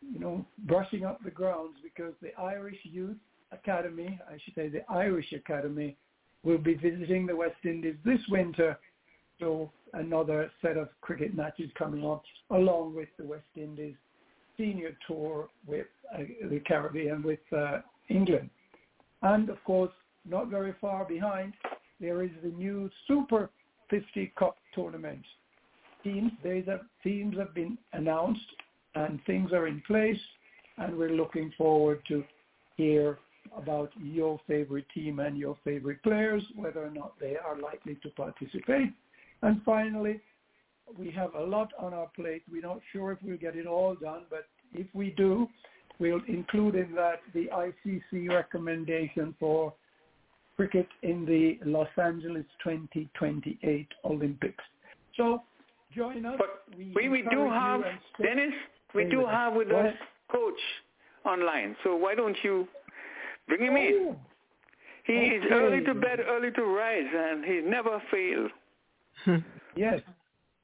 you 0.00 0.18
know, 0.18 0.44
brushing 0.66 1.04
up 1.04 1.22
the 1.24 1.30
grounds 1.30 1.76
because 1.82 2.12
the 2.22 2.34
Irish 2.40 2.78
Youth 2.84 3.16
Academy, 3.52 4.18
I 4.28 4.38
should 4.44 4.54
say 4.54 4.68
the 4.68 4.90
Irish 4.90 5.32
Academy, 5.32 5.96
will 6.42 6.58
be 6.58 6.74
visiting 6.74 7.26
the 7.26 7.36
West 7.36 7.56
Indies 7.64 7.96
this 8.04 8.20
winter. 8.28 8.78
So 9.40 9.70
another 9.92 10.50
set 10.62 10.76
of 10.76 10.88
cricket 11.00 11.34
matches 11.34 11.70
coming 11.78 12.04
up 12.04 12.22
along 12.50 12.94
with 12.94 13.08
the 13.18 13.24
West 13.24 13.44
Indies 13.56 13.94
senior 14.56 14.96
tour 15.06 15.48
with 15.66 15.86
uh, 16.14 16.22
the 16.50 16.60
Caribbean 16.60 17.22
with 17.22 17.40
uh, 17.54 17.78
England. 18.08 18.48
And 19.22 19.50
of 19.50 19.62
course, 19.64 19.92
not 20.24 20.48
very 20.48 20.74
far 20.80 21.04
behind, 21.04 21.54
there 22.00 22.22
is 22.22 22.30
the 22.42 22.50
new 22.50 22.90
Super 23.06 23.50
50 23.90 24.32
Cup 24.38 24.56
tournament. 24.74 25.22
Teams, 26.02 26.32
there's 26.42 26.66
a, 26.68 26.80
teams 27.02 27.36
have 27.36 27.54
been 27.54 27.76
announced 27.92 28.40
and 28.94 29.20
things 29.26 29.52
are 29.52 29.66
in 29.66 29.82
place 29.86 30.18
and 30.78 30.96
we're 30.96 31.10
looking 31.10 31.52
forward 31.56 32.00
to 32.08 32.22
hear 32.76 33.18
about 33.56 33.90
your 33.98 34.40
favorite 34.46 34.86
team 34.94 35.20
and 35.20 35.38
your 35.38 35.56
favorite 35.64 36.02
players, 36.02 36.42
whether 36.54 36.84
or 36.84 36.90
not 36.90 37.12
they 37.20 37.36
are 37.36 37.58
likely 37.60 37.94
to 38.02 38.08
participate. 38.10 38.92
And 39.42 39.60
finally, 39.64 40.20
we 40.98 41.10
have 41.10 41.34
a 41.34 41.42
lot 41.42 41.72
on 41.78 41.92
our 41.92 42.08
plate. 42.14 42.42
We're 42.50 42.62
not 42.62 42.80
sure 42.92 43.12
if 43.12 43.18
we'll 43.22 43.36
get 43.36 43.56
it 43.56 43.66
all 43.66 43.94
done, 43.94 44.22
but 44.30 44.46
if 44.72 44.86
we 44.94 45.10
do, 45.10 45.48
we'll 45.98 46.20
include 46.28 46.74
in 46.74 46.94
that 46.94 47.20
the 47.34 47.48
ICC 47.52 48.28
recommendation 48.28 49.34
for 49.38 49.72
cricket 50.56 50.88
in 51.02 51.26
the 51.26 51.58
Los 51.68 51.88
Angeles 52.02 52.44
2028 52.64 53.88
Olympics. 54.04 54.64
So 55.16 55.42
join 55.94 56.24
us. 56.24 56.36
But 56.38 56.62
we, 56.76 56.92
we, 56.94 57.08
we 57.08 57.22
do 57.30 57.50
have, 57.50 57.82
Dennis, 58.22 58.54
we 58.94 59.04
do 59.04 59.26
have 59.26 59.54
with 59.54 59.70
us 59.70 59.94
coach 60.30 60.58
online. 61.24 61.76
So 61.84 61.94
why 61.96 62.14
don't 62.14 62.36
you 62.42 62.66
bring 63.48 63.62
him 63.62 63.76
in? 63.76 64.08
Oh, 64.10 64.16
He 65.04 65.12
is 65.12 65.44
early 65.50 65.82
to 65.84 65.94
bed, 65.94 66.20
early 66.26 66.50
to 66.52 66.62
rise, 66.64 67.06
and 67.14 67.44
he 67.44 67.60
never 67.60 68.02
fails. 68.10 68.50
Yes. 69.76 70.00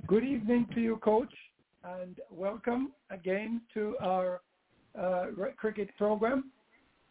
Good 0.07 0.25
evening 0.25 0.67
to 0.75 0.81
you, 0.81 0.97
Coach, 0.97 1.33
and 1.85 2.17
welcome 2.31 2.93
again 3.11 3.61
to 3.75 3.95
our 4.03 4.41
uh, 4.99 5.27
cricket 5.57 5.91
program. 5.99 6.51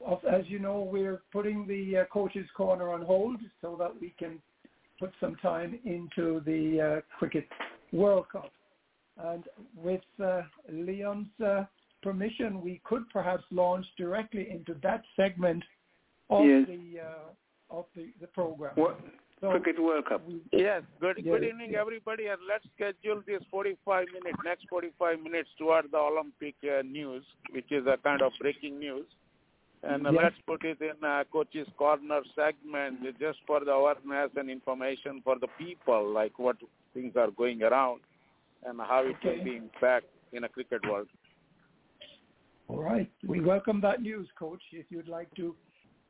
As 0.09 0.41
you 0.47 0.57
know, 0.57 0.79
we're 0.91 1.21
putting 1.31 1.67
the 1.67 1.99
uh, 1.99 2.03
Coach's 2.11 2.47
Corner 2.57 2.91
on 2.91 3.03
hold 3.03 3.37
so 3.61 3.75
that 3.79 3.91
we 4.01 4.15
can 4.17 4.39
put 4.99 5.11
some 5.19 5.35
time 5.37 5.79
into 5.85 6.41
the 6.45 6.81
uh, 6.97 7.17
Cricket 7.19 7.47
World 7.91 8.25
Cup. 8.31 8.51
And 9.23 9.43
with 9.75 10.01
uh, 10.23 10.41
Leon's 10.71 11.27
uh, 11.45 11.65
permission, 12.01 12.61
we 12.61 12.81
could 12.83 13.07
perhaps 13.09 13.43
launch 13.51 13.85
directly 13.97 14.47
into 14.49 14.75
that 14.81 15.03
segment 15.15 15.63
of 16.31 16.45
Yes. 16.45 16.65
the 16.67 16.99
uh, 16.99 17.77
of 17.77 17.85
the, 17.95 18.07
the 18.19 18.27
program. 18.27 18.73
What? 18.75 18.99
So 19.41 19.49
Cricket 19.49 19.81
World 19.81 20.05
Cup. 20.07 20.21
Yes, 20.51 20.83
good 20.99 21.17
Yeah, 21.17 21.31
good 21.33 21.43
evening, 21.43 21.73
everybody, 21.73 22.27
and 22.27 22.39
let's 22.47 22.63
schedule 22.75 23.23
this 23.25 23.41
45 23.49 24.05
minute, 24.13 24.35
next 24.45 24.65
45 24.69 25.19
minutes 25.19 25.49
toward 25.57 25.91
the 25.91 25.97
Olympic 25.97 26.53
uh, 26.63 26.83
news, 26.83 27.23
which 27.51 27.71
is 27.71 27.87
a 27.87 27.97
kind 28.03 28.21
of 28.21 28.31
breaking 28.39 28.79
news. 28.79 29.07
And 29.81 30.05
uh, 30.05 30.11
Yes. 30.11 30.21
let's 30.23 30.35
put 30.45 30.63
it 30.63 30.77
in 30.79 31.03
uh, 31.03 31.23
Coach's 31.33 31.67
Corner 31.75 32.21
segment 32.35 33.01
just 33.19 33.39
for 33.47 33.65
the 33.65 33.71
awareness 33.71 34.29
and 34.35 34.47
information 34.47 35.21
for 35.23 35.39
the 35.39 35.47
people, 35.57 36.13
like 36.13 36.37
what 36.37 36.57
things 36.93 37.13
are 37.15 37.31
going 37.31 37.63
around 37.63 38.01
and 38.63 38.79
how 38.79 39.03
it 39.03 39.15
Okay. 39.17 39.37
will 39.39 39.43
be 39.43 39.55
impact 39.57 40.05
in 40.33 40.43
a 40.43 40.49
cricket 40.49 40.83
world. 40.87 41.07
All 42.67 42.83
right. 42.83 43.09
We 43.25 43.41
welcome 43.41 43.81
that 43.81 44.03
news, 44.03 44.27
Coach. 44.37 44.61
If 44.71 44.85
you'd 44.91 45.07
like 45.07 45.33
to 45.35 45.55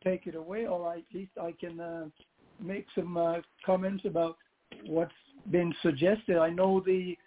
take 0.04 0.28
it 0.28 0.36
away, 0.36 0.68
or 0.68 0.94
at 0.94 1.04
least 1.14 1.32
I 1.42 1.54
can 1.54 1.80
uh, 1.80 2.06
make 2.62 2.86
some 2.96 3.18
uh, 3.18 3.38
comments 3.66 4.04
about 4.06 4.38
what's 4.86 5.12
been 5.50 5.74
suggested. 5.82 6.38
I 6.38 6.50
know 6.50 6.82
the 6.86 7.18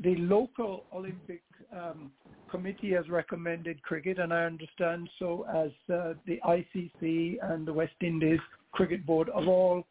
the 0.00 0.16
local 0.16 0.84
Olympic 0.92 1.42
um, 1.72 2.10
committee 2.50 2.92
has 2.92 3.08
recommended 3.08 3.80
cricket, 3.82 4.18
and 4.18 4.32
I 4.32 4.44
understand 4.44 5.08
so 5.18 5.46
as 5.48 5.70
uh, 5.92 6.14
the 6.26 6.40
ICC 6.44 7.36
and 7.42 7.66
the 7.66 7.72
West 7.72 7.94
Indies 8.00 8.40
Cricket 8.72 9.06
Board 9.06 9.30
have 9.34 9.46
all 9.46 9.86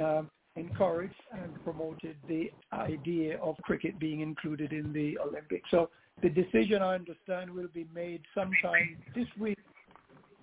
uh, 0.00 0.22
encouraged 0.56 1.14
and 1.32 1.62
promoted 1.64 2.16
the 2.28 2.50
idea 2.72 3.38
of 3.38 3.56
cricket 3.62 3.98
being 3.98 4.20
included 4.20 4.72
in 4.72 4.92
the 4.92 5.16
Olympics. 5.18 5.70
So 5.70 5.90
the 6.22 6.28
decision, 6.28 6.82
I 6.82 6.94
understand, 6.94 7.50
will 7.50 7.68
be 7.72 7.86
made 7.94 8.22
sometime 8.34 8.96
this 9.14 9.28
week. 9.38 9.58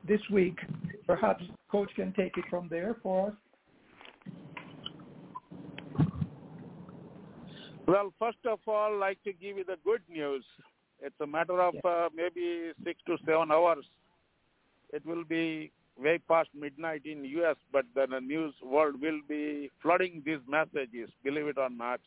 This 0.08 0.22
week, 0.32 0.58
perhaps 1.06 1.44
coach 1.70 1.90
can 1.96 2.14
take 2.14 2.38
it 2.38 2.46
from 2.50 2.70
there 2.70 2.96
for 3.04 3.28
us. 3.28 3.34
Well, 7.88 8.14
first 8.20 8.40
of 8.46 8.60
all, 8.68 8.96
I'd 8.96 9.00
like 9.00 9.24
to 9.24 9.32
give 9.32 9.58
you 9.58 9.64
the 9.64 9.78
good 9.86 10.02
news. 10.10 10.44
It's 11.02 11.16
a 11.22 11.28
matter 11.28 11.62
of 11.62 11.74
uh, 11.86 12.10
maybe 12.14 12.72
six 12.84 13.00
to 13.08 13.18
seven 13.26 13.50
hours. 13.50 13.86
It 14.92 15.06
will 15.06 15.24
be 15.24 15.72
way 15.98 16.20
past 16.28 16.50
midnight 16.54 17.04
in 17.06 17.24
U.S., 17.24 17.56
but 17.72 17.86
then 17.96 18.10
the 18.10 18.20
news 18.20 18.54
world 18.62 19.02
will 19.02 19.22
be 19.28 19.72
flooding 19.82 20.22
these 20.26 20.40
messages, 20.48 21.10
believe 21.24 21.48
it 21.48 21.58
or 21.58 21.70
not. 21.70 22.02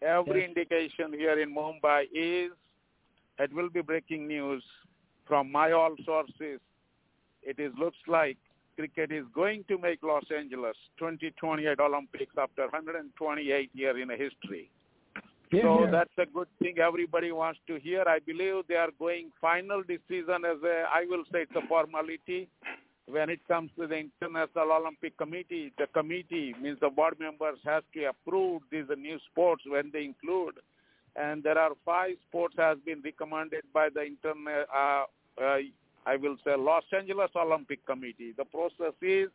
Every 0.00 0.42
Yes. 0.42 0.48
indication 0.48 1.12
here 1.12 1.38
in 1.40 1.54
Mumbai 1.54 2.04
is 2.14 2.52
it 3.38 3.52
will 3.52 3.68
be 3.68 3.82
breaking 3.82 4.28
news 4.28 4.62
from 5.26 5.50
my 5.50 5.72
all 5.72 5.96
sources. 6.04 6.60
It 7.42 7.58
is 7.58 7.72
looks 7.78 7.98
like 8.06 8.38
cricket 8.76 9.10
is 9.12 9.24
going 9.34 9.64
to 9.68 9.76
make 9.76 10.02
Los 10.02 10.24
Angeles 10.30 10.76
2028 10.98 11.80
Olympics 11.80 12.32
after 12.38 12.62
128 12.62 13.70
year 13.74 13.98
in 13.98 14.08
history. 14.10 14.70
Yeah, 15.52 15.62
So 15.62 15.84
yeah. 15.84 15.90
that's 15.90 16.18
a 16.18 16.26
good 16.26 16.48
thing 16.60 16.78
everybody 16.78 17.32
wants 17.32 17.60
to 17.66 17.78
hear. 17.78 18.04
I 18.06 18.20
believe 18.20 18.64
they 18.68 18.76
are 18.76 18.90
going 18.98 19.30
final 19.40 19.82
decision 19.82 20.44
as 20.44 20.62
a, 20.62 20.84
I 20.92 21.06
will 21.08 21.24
say 21.32 21.42
it's 21.42 21.56
a 21.56 21.66
formality. 21.66 22.48
When 23.06 23.28
it 23.28 23.40
comes 23.48 23.72
to 23.76 23.88
the 23.88 23.96
International 23.96 24.70
Olympic 24.70 25.18
Committee, 25.18 25.72
the 25.76 25.88
committee 25.88 26.54
means 26.62 26.78
the 26.80 26.90
board 26.90 27.18
members 27.18 27.58
has 27.64 27.82
to 27.94 28.04
approve 28.04 28.62
these 28.70 28.84
new 28.96 29.18
sports 29.32 29.64
when 29.66 29.90
they 29.92 30.04
include. 30.04 30.54
And 31.16 31.42
there 31.42 31.58
are 31.58 31.72
five 31.84 32.14
sports 32.28 32.54
has 32.56 32.78
been 32.86 33.02
recommended 33.02 33.64
by 33.74 33.88
the 33.92 34.02
internet, 34.04 34.68
uh, 34.72 35.04
uh, 35.42 35.58
I 36.06 36.16
will 36.16 36.36
say 36.44 36.54
Los 36.56 36.84
Angeles 36.96 37.30
Olympic 37.34 37.84
Committee. 37.84 38.32
The 38.36 38.44
process 38.44 38.94
is 39.02 39.28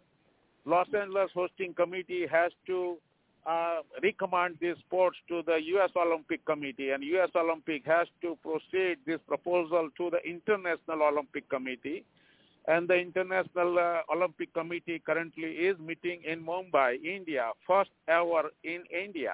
Los 0.63 0.88
Angeles 0.97 1.32
Hosting 1.34 1.73
Committee 1.73 2.25
has 2.32 2.54
to 2.67 2.97
uh, 3.45 3.81
recommend 4.01 4.58
these 4.60 4.75
sports 4.79 5.17
to 5.27 5.43
the 5.45 5.58
U.S. 5.75 5.91
Olympic 5.95 6.45
Committee, 6.45 6.89
and 6.89 7.03
U.S. 7.03 7.29
Olympic 7.36 7.86
has 7.86 8.08
to 8.21 8.38
proceed 8.41 8.97
this 9.05 9.19
proposal 9.27 9.89
to 9.97 10.10
the 10.10 10.19
International 10.27 11.03
Olympic 11.03 11.47
Committee. 11.49 12.03
And 12.67 12.88
the 12.88 12.95
International 12.95 13.77
uh, 13.77 14.01
Olympic 14.12 14.51
Committee 14.53 14.99
currently 15.05 15.51
is 15.51 15.77
meeting 15.77 16.21
in 16.25 16.43
Mumbai, 16.43 17.03
India, 17.03 17.51
first 17.67 17.91
ever 18.08 18.49
in 18.63 18.84
India. 18.89 19.34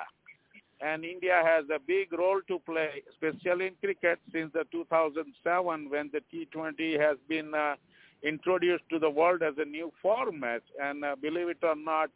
And 0.82 1.06
India 1.06 1.42
has 1.46 1.64
a 1.74 1.80
big 1.80 2.12
role 2.12 2.42
to 2.50 2.60
play, 2.60 3.04
especially 3.12 3.68
in 3.68 3.76
cricket, 3.82 4.20
since 4.34 4.52
the 4.52 4.66
2007 4.72 5.90
when 5.90 6.12
the 6.12 6.22
T20 6.34 7.00
has 7.00 7.18
been 7.30 7.54
uh, 7.54 7.76
introduced 8.24 8.84
to 8.90 9.00
the 9.00 9.10
world 9.10 9.44
as 9.44 9.54
a 9.58 9.66
new 9.66 9.94
format. 10.02 10.64
And 10.82 11.06
uh, 11.06 11.16
believe 11.22 11.48
it 11.48 11.60
or 11.64 11.76
not, 11.76 12.10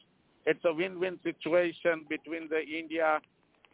it's 0.45 0.63
a 0.65 0.73
win-win 0.73 1.19
situation 1.23 2.05
between 2.09 2.47
the 2.49 2.61
India, 2.61 3.19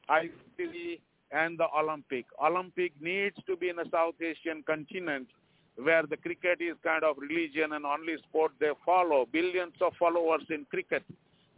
ICC, 0.10 1.00
and 1.32 1.58
the 1.58 1.68
Olympic. 1.78 2.26
Olympic 2.44 2.94
needs 3.02 3.36
to 3.48 3.56
be 3.56 3.70
in 3.70 3.80
a 3.80 3.90
South 3.90 4.16
Asian 4.22 4.64
continent 4.64 5.28
where 5.76 6.04
the 6.04 6.18
cricket 6.18 6.60
is 6.62 6.76
kind 6.84 7.04
of 7.04 7.18
religion 7.18 7.74
and 7.74 7.86
only 7.86 8.18
sport 8.30 8.52
they 8.60 8.72
follow. 8.86 9.26
Billions 9.32 9.74
of 9.82 9.94
followers 9.98 10.44
in 10.50 10.66
cricket, 10.70 11.04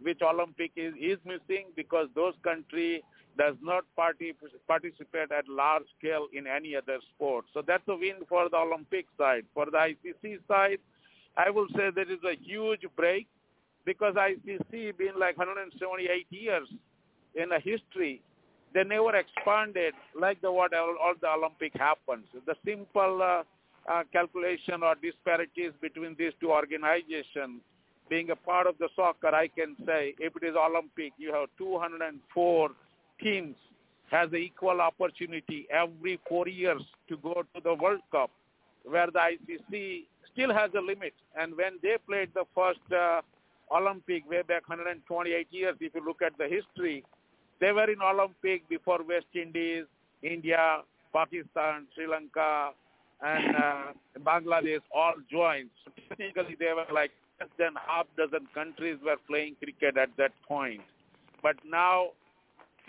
which 0.02 0.22
Olympic 0.22 0.72
is, 0.76 0.94
is 1.00 1.18
missing 1.26 1.66
because 1.76 2.08
those 2.16 2.34
country 2.44 3.04
does 3.38 3.56
not 3.62 3.84
party, 3.96 4.34
participate 4.68 5.32
at 5.32 5.48
large 5.48 5.84
scale 5.98 6.28
in 6.34 6.46
any 6.46 6.76
other 6.76 7.00
sport. 7.16 7.46
So 7.54 7.64
that's 7.66 7.88
a 7.88 7.96
win 7.96 8.18
for 8.30 8.50
the 8.50 8.58
Olympic 8.58 9.08
side. 9.18 9.46
For 9.54 9.66
the 9.66 9.78
ICC 9.78 10.40
side, 10.48 10.78
I 11.36 11.50
will 11.50 11.68
say 11.76 11.90
there 11.94 12.12
is 12.12 12.24
a 12.24 12.38
huge 12.40 12.86
break 12.96 13.28
because 13.86 14.16
ICC 14.16 14.98
been 14.98 15.20
like 15.20 15.38
178 15.38 16.28
years 16.30 16.68
in 17.36 17.52
a 17.52 17.60
history. 17.60 18.22
They 18.74 18.84
never 18.84 19.16
expanded 19.16 19.94
like 20.20 20.42
the 20.42 20.52
what 20.52 20.74
all, 20.74 20.96
all 21.02 21.14
the 21.20 21.30
Olympic 21.30 21.74
happens. 21.76 22.26
The 22.46 22.56
simple 22.66 23.22
uh, 23.22 23.44
uh, 23.92 24.04
calculation 24.12 24.82
or 24.82 24.96
disparities 24.96 25.72
between 25.82 26.16
these 26.18 26.34
two 26.40 26.52
organizations 26.52 27.62
being 28.10 28.30
a 28.32 28.36
part 28.36 28.68
of 28.68 28.78
the 28.80 28.90
soccer, 28.96 29.34
I 29.34 29.48
can 29.48 29.76
say 29.86 30.14
if 30.20 30.34
it 30.36 30.46
is 30.46 30.56
Olympic, 30.56 31.14
you 31.18 31.34
have 31.34 31.50
204 31.58 32.70
teams 33.22 33.56
has 34.12 34.30
the 34.30 34.38
equal 34.38 34.80
opportunity 34.80 35.66
every 35.72 36.20
four 36.30 36.48
years 36.48 36.82
to 37.10 37.18
go 37.18 37.44
to 37.56 37.62
the 37.64 37.74
World 37.74 38.02
Cup, 38.12 38.30
where 38.84 39.08
the 39.08 39.20
ICC 39.20 40.04
still 40.32 40.54
has 40.54 40.70
a 40.78 40.82
limit. 40.82 41.14
And 41.36 41.58
when 41.58 41.80
they 41.82 41.98
played 42.08 42.30
the 42.36 42.44
first 42.54 42.80
uh, 42.96 43.22
Olympic 43.72 44.30
way 44.30 44.42
back 44.42 44.68
128 44.68 45.48
years, 45.52 45.76
if 45.80 45.94
you 45.96 46.02
look 46.06 46.22
at 46.22 46.38
the 46.38 46.48
history, 46.48 47.04
they 47.60 47.72
were 47.72 47.90
in 47.90 48.02
Olympic 48.02 48.68
before 48.70 49.00
West 49.08 49.28
Indies, 49.34 49.86
India, 50.22 50.82
Pakistan, 51.14 51.88
Sri 51.94 52.08
Lanka, 52.08 52.72
and 53.22 53.56
uh, 53.56 53.84
Bangladesh 54.20 54.82
all 54.94 55.14
joined. 55.32 55.70
So 55.86 55.92
technically, 56.10 56.58
they 56.60 56.74
were 56.74 56.86
like 56.94 57.12
less 57.40 57.50
than 57.58 57.74
half 57.88 58.08
dozen 58.18 58.48
countries 58.54 58.98
were 59.04 59.18
playing 59.28 59.56
cricket 59.62 59.98
at 59.98 60.10
that 60.18 60.32
point. 60.48 60.82
But 61.42 61.56
now, 61.66 62.10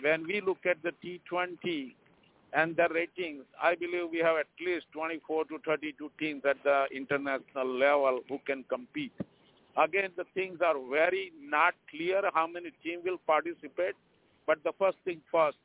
when 0.01 0.25
we 0.25 0.41
look 0.41 0.65
at 0.65 0.77
the 0.83 0.91
T20 1.03 1.93
and 2.53 2.75
the 2.75 2.87
ratings, 2.93 3.43
I 3.61 3.75
believe 3.75 4.09
we 4.11 4.19
have 4.19 4.37
at 4.37 4.47
least 4.65 4.85
24 4.93 5.45
to 5.45 5.59
32 5.65 6.11
teams 6.19 6.43
at 6.45 6.57
the 6.63 6.85
international 6.93 7.67
level 7.67 8.21
who 8.27 8.39
can 8.45 8.63
compete. 8.69 9.13
Again, 9.77 10.09
the 10.15 10.23
things 10.33 10.59
are 10.65 10.75
very 10.89 11.31
not 11.41 11.73
clear 11.89 12.21
how 12.33 12.47
many 12.47 12.71
team 12.83 13.01
will 13.03 13.17
participate. 13.27 13.95
But 14.47 14.59
the 14.63 14.71
first 14.79 14.97
thing 15.03 15.21
first, 15.31 15.57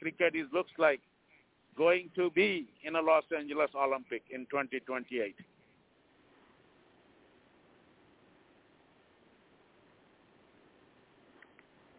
cricket 0.00 0.36
is 0.36 0.46
looks 0.52 0.70
like 0.78 1.00
going 1.76 2.10
to 2.14 2.30
be 2.30 2.66
in 2.84 2.96
a 2.96 3.00
Los 3.00 3.24
Angeles 3.36 3.70
Olympic 3.74 4.22
in 4.30 4.46
2028. 4.50 5.34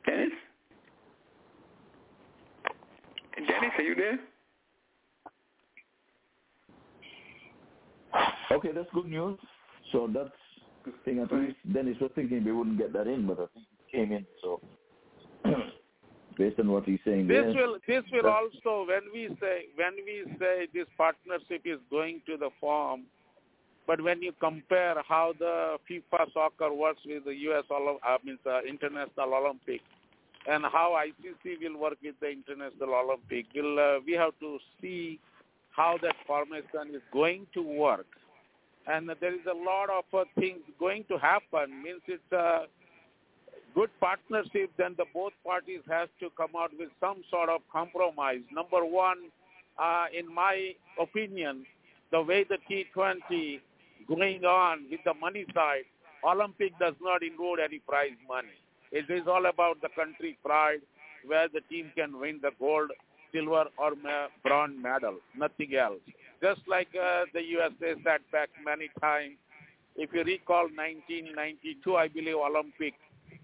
Dennis? 0.06 0.30
Dennis, 3.36 3.72
are 3.78 3.84
you 3.84 3.96
there? 3.96 4.20
Okay, 8.52 8.72
that's 8.74 8.88
good 8.94 9.08
news. 9.08 9.38
So 9.92 10.10
that's 10.12 10.30
good 10.30 10.47
thing. 11.06 11.20
Least 11.32 11.58
Dennis 11.74 11.98
was 12.00 12.12
thinking 12.16 12.44
we 12.44 12.52
wouldn't 12.52 12.78
get 12.78 12.94
that 12.94 13.08
in, 13.08 13.28
but 13.28 13.40
I 13.40 13.46
think 13.54 13.66
it 13.80 13.96
came 13.96 14.12
in. 14.12 14.26
So 14.42 14.62
based 16.38 16.60
on 16.60 16.72
what 16.72 16.86
he's 16.86 17.00
saying, 17.06 17.28
This 17.28 17.44
there, 17.44 17.54
will 17.54 17.78
this 17.88 18.04
will 18.12 18.28
also 18.30 18.88
when 18.88 19.02
we 19.14 19.28
say 19.40 19.66
when 19.76 19.96
we 20.06 20.26
say 20.40 20.68
this 20.74 20.88
partnership 20.98 21.62
is 21.66 21.80
going 21.90 22.22
to 22.28 22.38
the 22.38 22.50
form, 22.60 23.04
but 23.86 24.02
when 24.02 24.22
you 24.22 24.34
compare 24.40 24.96
how 25.08 25.34
the 25.38 25.78
FIFA 25.90 26.34
soccer 26.34 26.74
works 26.74 27.02
with 27.06 27.26
the 27.26 27.36
U.S. 27.36 27.64
I 27.72 28.18
mean 28.24 28.38
the 28.44 28.62
International 28.68 29.34
Olympic, 29.34 29.82
and 30.50 30.64
how 30.64 30.98
ICC 30.98 31.62
will 31.62 31.80
work 31.80 31.98
with 32.04 32.16
the 32.22 32.30
International 32.30 32.94
Olympic, 32.96 33.46
will 33.56 33.80
uh, 33.80 34.00
we 34.06 34.14
have 34.14 34.38
to 34.40 34.60
see 34.82 35.20
how 35.72 35.98
that 36.02 36.16
formation 36.26 36.96
is 36.96 37.02
going 37.14 37.46
to 37.54 37.62
work, 37.62 38.08
and 38.88 39.10
there 39.20 39.34
is 39.34 39.46
a 39.50 39.56
lot 39.56 39.90
of 39.90 40.06
uh, 40.14 40.24
things 40.40 40.60
going 40.80 41.04
to 41.10 41.18
happen. 41.18 41.84
Means 41.84 42.02
it's 42.08 42.32
a 42.32 42.66
good 43.76 43.90
partnership, 44.00 44.72
then 44.78 44.96
the 44.98 45.06
both 45.14 45.34
parties 45.46 45.82
has 45.90 46.10
to 46.20 46.30
come 46.38 46.52
out 46.58 46.72
with 46.80 46.90
some 47.00 47.24
sort 47.30 47.50
of 47.50 47.62
compromise. 47.72 48.42
Number 48.52 48.86
one, 48.86 49.18
uh, 49.78 50.06
in 50.18 50.34
my 50.34 50.72
opinion, 51.00 51.66
the 52.12 52.22
way 52.22 52.46
the 52.46 52.58
T20 52.70 53.60
going 54.08 54.46
on 54.46 54.86
with 54.90 55.02
the 55.06 55.14
money 55.14 55.46
side, 55.54 55.84
Olympic 56.24 56.78
does 56.80 56.96
not 57.02 57.22
include 57.24 57.60
any 57.60 57.80
prize 57.80 58.18
money. 58.28 58.56
It 58.92 59.10
is 59.10 59.28
all 59.28 59.46
about 59.46 59.82
the 59.82 59.90
country 59.90 60.38
pride, 60.44 60.80
where 61.26 61.48
the 61.50 61.62
team 61.70 61.92
can 61.96 62.20
win 62.20 62.40
the 62.42 62.52
gold, 62.60 62.92
silver, 63.32 63.66
or 63.78 63.96
ma- 63.96 64.28
bronze 64.44 64.76
medal, 64.82 65.16
nothing 65.36 65.76
else. 65.76 66.02
Just 66.42 66.62
like 66.68 66.90
uh, 66.96 67.24
the 67.34 67.44
USA 67.44 67.96
sat 68.04 68.22
back 68.32 68.50
many 68.64 68.90
times. 69.02 69.36
If 69.96 70.12
you 70.14 70.24
recall 70.24 70.66
1992, 70.70 71.96
I 71.96 72.08
believe 72.08 72.36
Olympic, 72.36 72.94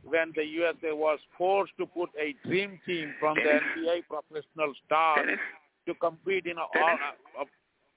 when 0.03 0.31
the 0.35 0.45
USA 0.45 0.91
was 0.91 1.19
forced 1.37 1.73
to 1.79 1.85
put 1.85 2.09
a 2.19 2.35
dream 2.47 2.79
team 2.85 3.13
from 3.19 3.35
the 3.35 3.59
NBA 3.59 4.03
professional 4.07 4.73
stars 4.85 5.39
to 5.87 5.93
compete 5.95 6.45
in 6.45 6.57
a 6.57 6.61
all, 6.61 6.97
a, 7.41 7.45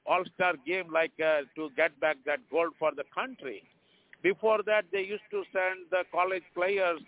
all-star 0.06 0.54
game 0.66 0.90
like 0.92 1.12
uh, 1.20 1.42
to 1.54 1.68
get 1.76 1.98
back 2.00 2.16
that 2.24 2.40
gold 2.50 2.72
for 2.78 2.92
the 2.96 3.04
country. 3.14 3.62
Before 4.22 4.62
that, 4.64 4.84
they 4.92 5.02
used 5.02 5.28
to 5.30 5.42
send 5.52 5.86
the 5.90 6.04
college 6.10 6.42
players 6.54 7.00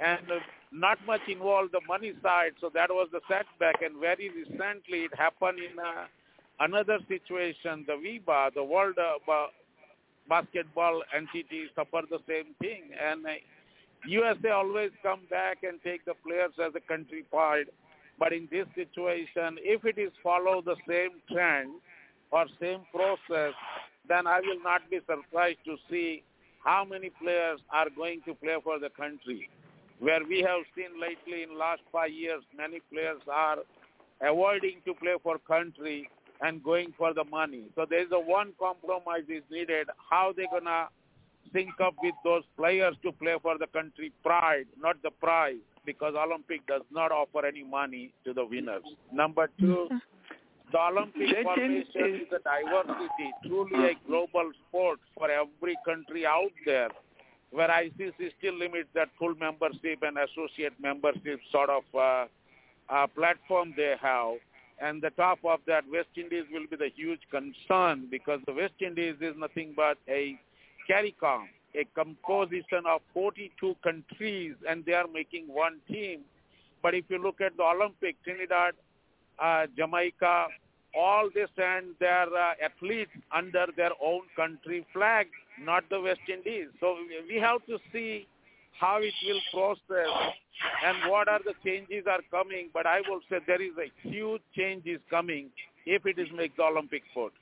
and 0.00 0.30
uh, 0.30 0.40
not 0.72 0.98
much 1.06 1.20
involved 1.28 1.72
the 1.72 1.80
money 1.86 2.12
side, 2.22 2.52
so 2.60 2.70
that 2.74 2.90
was 2.90 3.08
the 3.12 3.20
setback. 3.28 3.82
And 3.82 4.00
very 4.00 4.28
recently, 4.30 5.06
it 5.06 5.14
happened 5.16 5.58
in 5.58 5.78
uh, 5.78 6.06
another 6.60 6.98
situation. 7.08 7.84
The 7.86 7.94
FIBA, 7.94 8.54
the 8.54 8.64
World 8.64 8.98
uh, 8.98 9.18
Ba- 9.26 9.54
Basketball 10.28 11.02
Entity, 11.14 11.66
suffered 11.74 12.06
the 12.10 12.18
same 12.26 12.54
thing, 12.60 12.90
and 13.00 13.24
uh, 13.24 13.30
USA 14.06 14.50
always 14.50 14.90
come 15.02 15.20
back 15.30 15.58
and 15.62 15.80
take 15.82 16.04
the 16.04 16.14
players 16.26 16.52
as 16.58 16.72
a 16.74 16.80
country 16.80 17.24
pride. 17.30 17.66
But 18.18 18.32
in 18.32 18.48
this 18.50 18.66
situation, 18.74 19.58
if 19.62 19.84
it 19.84 19.98
is 19.98 20.12
follow 20.22 20.62
the 20.62 20.76
same 20.88 21.20
trend 21.30 21.70
or 22.30 22.46
same 22.60 22.82
process, 22.92 23.54
then 24.08 24.26
I 24.26 24.40
will 24.40 24.62
not 24.62 24.82
be 24.90 24.98
surprised 25.06 25.58
to 25.64 25.76
see 25.90 26.22
how 26.64 26.84
many 26.84 27.10
players 27.10 27.60
are 27.70 27.88
going 27.94 28.20
to 28.26 28.34
play 28.34 28.56
for 28.62 28.78
the 28.78 28.90
country. 28.90 29.48
Where 30.04 30.20
we 30.28 30.40
have 30.40 30.60
seen 30.76 31.00
lately 31.00 31.44
in 31.44 31.56
last 31.58 31.80
five 31.90 32.12
years, 32.12 32.42
many 32.54 32.80
players 32.92 33.22
are 33.26 33.56
avoiding 34.20 34.82
to 34.84 34.92
play 34.92 35.14
for 35.22 35.38
country 35.38 36.10
and 36.42 36.62
going 36.62 36.92
for 36.98 37.14
the 37.14 37.24
money. 37.24 37.62
So 37.74 37.86
there 37.88 38.02
is 38.02 38.12
a 38.12 38.20
one 38.20 38.52
compromise 38.60 39.24
is 39.30 39.42
needed. 39.50 39.88
How 40.10 40.34
they 40.36 40.46
gonna 40.52 40.88
sync 41.54 41.80
up 41.82 41.94
with 42.02 42.14
those 42.22 42.42
players 42.54 42.94
to 43.02 43.12
play 43.12 43.36
for 43.40 43.56
the 43.56 43.66
country 43.68 44.12
pride, 44.22 44.66
not 44.78 44.96
the 45.02 45.10
prize, 45.10 45.64
because 45.86 46.14
Olympic 46.14 46.66
does 46.66 46.82
not 46.92 47.10
offer 47.10 47.46
any 47.46 47.64
money 47.64 48.12
to 48.26 48.34
the 48.34 48.44
winners. 48.44 48.84
Number 49.10 49.48
two, 49.58 49.88
mm-hmm. 49.90 49.96
the 50.70 50.80
Olympic 50.80 51.28
Chechen 51.28 51.44
formation 51.44 52.14
is- 52.14 52.20
is 52.26 52.32
a 52.32 52.40
diversity, 52.40 53.28
truly 53.46 53.84
a 53.92 53.94
mm. 53.94 54.06
global 54.06 54.52
sport 54.68 55.00
for 55.16 55.30
every 55.30 55.78
country 55.86 56.26
out 56.26 56.52
there, 56.66 56.90
where 57.54 57.68
ICC 57.68 58.32
still 58.36 58.58
limits 58.58 58.88
that 58.94 59.08
full 59.16 59.34
membership 59.36 60.02
and 60.02 60.18
associate 60.18 60.72
membership 60.80 61.38
sort 61.52 61.70
of 61.70 61.84
uh, 61.94 62.26
uh, 62.88 63.06
platform 63.06 63.72
they 63.76 63.94
have. 64.00 64.38
And 64.80 65.00
the 65.00 65.10
top 65.10 65.38
of 65.44 65.60
that, 65.68 65.84
West 65.90 66.08
Indies 66.16 66.44
will 66.52 66.66
be 66.68 66.74
the 66.74 66.90
huge 66.96 67.20
concern 67.30 68.08
because 68.10 68.40
the 68.46 68.52
West 68.52 68.74
Indies 68.80 69.14
is 69.20 69.34
nothing 69.38 69.72
but 69.76 69.98
a 70.08 70.36
CARICOM, 70.90 71.44
a 71.76 71.84
composition 71.94 72.82
of 72.88 73.00
42 73.14 73.76
countries, 73.84 74.56
and 74.68 74.84
they 74.84 74.94
are 74.94 75.06
making 75.06 75.46
one 75.46 75.78
team. 75.88 76.22
But 76.82 76.96
if 76.96 77.04
you 77.08 77.18
look 77.22 77.40
at 77.40 77.56
the 77.56 77.62
Olympic, 77.62 78.16
Trinidad, 78.24 78.74
uh, 79.38 79.66
Jamaica, 79.76 80.48
all 80.96 81.28
this 81.34 81.48
and 81.56 81.94
their 82.00 82.26
uh, 82.34 82.54
athletes 82.62 83.10
under 83.32 83.66
their 83.76 83.90
own 84.02 84.22
country 84.36 84.86
flag, 84.92 85.26
not 85.60 85.84
the 85.90 86.00
West 86.00 86.20
Indies. 86.32 86.68
So 86.80 86.96
we- 87.08 87.34
we 87.34 87.40
have 87.40 87.64
to 87.66 87.78
see 87.92 88.26
how 88.80 88.98
it 88.98 89.14
will 89.26 89.40
process 89.52 90.32
and 90.84 91.10
what 91.10 91.28
are 91.28 91.40
the 91.44 91.54
changes 91.64 92.06
are 92.06 92.22
coming. 92.30 92.70
But 92.72 92.86
I 92.86 93.00
will 93.08 93.20
say 93.28 93.38
there 93.46 93.62
is 93.62 93.72
a 93.78 94.08
huge 94.08 94.42
change 94.56 94.86
is 94.86 95.00
coming 95.10 95.50
if 95.86 96.06
it 96.06 96.18
is 96.18 96.28
make 96.32 96.56
the 96.56 96.64
Olympic 96.64 97.02
sport. 97.10 97.32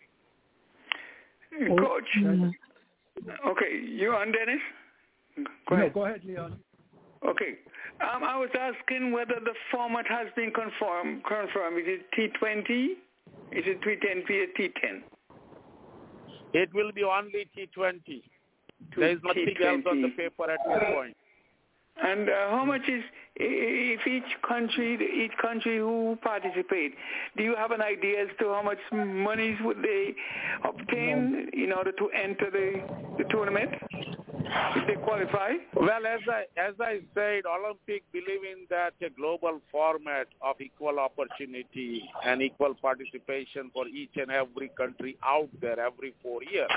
Coach. 1.78 2.08
Okay, 3.46 3.78
you 3.86 4.12
on, 4.14 4.32
Dennis? 4.32 4.60
Go 5.68 5.76
No, 5.76 5.82
ahead. 5.82 5.92
go 5.94 6.04
ahead, 6.06 6.24
Leon. 6.24 6.58
Okay. 7.24 7.58
Um, 8.00 8.24
I 8.24 8.36
was 8.38 8.50
asking 8.58 9.12
whether 9.12 9.38
the 9.38 9.54
format 9.70 10.06
has 10.08 10.26
been 10.34 10.50
confirmed. 10.50 11.22
Confirmed. 11.24 11.78
Is 11.78 12.00
it 12.00 12.10
T20? 12.12 12.96
Is 13.52 13.64
it 13.66 13.80
T10 13.82 14.24
or 14.24 14.46
T10? 14.58 15.02
It 16.54 16.72
will 16.74 16.92
be 16.92 17.02
only 17.02 17.48
T20. 17.56 18.22
There 18.96 19.10
is 19.10 19.18
nothing 19.22 19.54
else 19.64 19.82
on 19.90 20.02
the 20.02 20.08
paper 20.08 20.50
at 20.50 20.58
this 20.66 20.82
point. 20.94 21.16
And 22.00 22.28
uh, 22.28 22.50
how 22.50 22.64
much 22.64 22.82
is 22.88 23.02
if 23.36 24.06
each 24.06 24.42
country, 24.46 24.98
each 25.24 25.36
country 25.40 25.78
who 25.78 26.18
participate, 26.22 26.94
do 27.36 27.42
you 27.42 27.54
have 27.56 27.70
an 27.70 27.80
idea 27.80 28.22
as 28.22 28.28
to 28.40 28.46
how 28.46 28.62
much 28.62 28.78
monies 28.92 29.58
would 29.62 29.78
they 29.82 30.14
obtain 30.64 31.50
in 31.52 31.72
order 31.72 31.92
to 31.92 32.10
enter 32.10 32.50
the, 32.50 32.82
the 33.18 33.24
tournament? 33.30 33.70
If 34.74 34.86
they 34.86 34.94
qualify? 35.02 35.52
Well, 35.74 36.06
as 36.06 36.20
I 36.28 36.44
as 36.60 36.74
I 36.78 37.00
said, 37.14 37.44
Olympic 37.46 38.02
believe 38.12 38.44
in 38.44 38.66
that 38.68 38.92
a 39.00 39.08
global 39.08 39.60
format 39.70 40.26
of 40.42 40.60
equal 40.60 40.98
opportunity 40.98 42.02
and 42.24 42.42
equal 42.42 42.74
participation 42.74 43.70
for 43.72 43.86
each 43.88 44.16
and 44.16 44.30
every 44.30 44.70
country 44.76 45.16
out 45.24 45.48
there 45.60 45.80
every 45.80 46.12
four 46.22 46.42
years. 46.42 46.70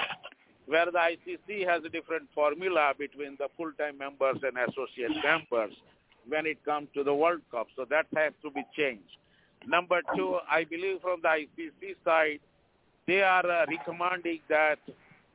Where 0.67 0.85
the 0.85 0.97
ICC 0.97 1.67
has 1.67 1.83
a 1.85 1.89
different 1.89 2.27
formula 2.33 2.93
between 2.97 3.35
the 3.37 3.47
full-time 3.55 3.97
members 3.97 4.37
and 4.43 4.57
associate 4.57 5.11
members 5.23 5.73
when 6.27 6.45
it 6.45 6.63
comes 6.65 6.87
to 6.95 7.03
the 7.03 7.13
World 7.13 7.41
Cup. 7.51 7.67
So 7.75 7.85
that 7.89 8.07
has 8.15 8.33
to 8.43 8.49
be 8.49 8.63
changed. 8.75 9.17
Number 9.67 10.01
two, 10.15 10.37
I 10.49 10.63
believe 10.63 11.01
from 11.01 11.21
the 11.21 11.29
ICC 11.29 11.95
side, 12.03 12.39
they 13.07 13.21
are 13.21 13.45
uh, 13.45 13.65
recommending 13.67 14.39
that 14.49 14.79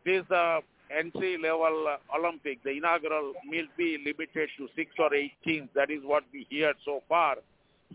this 0.05 0.29
uh, 0.31 0.61
entry-level 0.97 1.87
uh, 1.89 2.19
Olympic, 2.19 2.63
the 2.65 2.71
inaugural, 2.71 3.33
will 3.49 3.67
be 3.77 3.99
limited 4.05 4.49
to 4.59 4.69
six 4.75 4.91
or 4.99 5.15
eight 5.15 5.33
teams. 5.45 5.69
That 5.75 5.91
is 5.91 6.01
what 6.03 6.25
we 6.33 6.47
hear 6.51 6.75
so 6.85 7.03
far. 7.09 7.37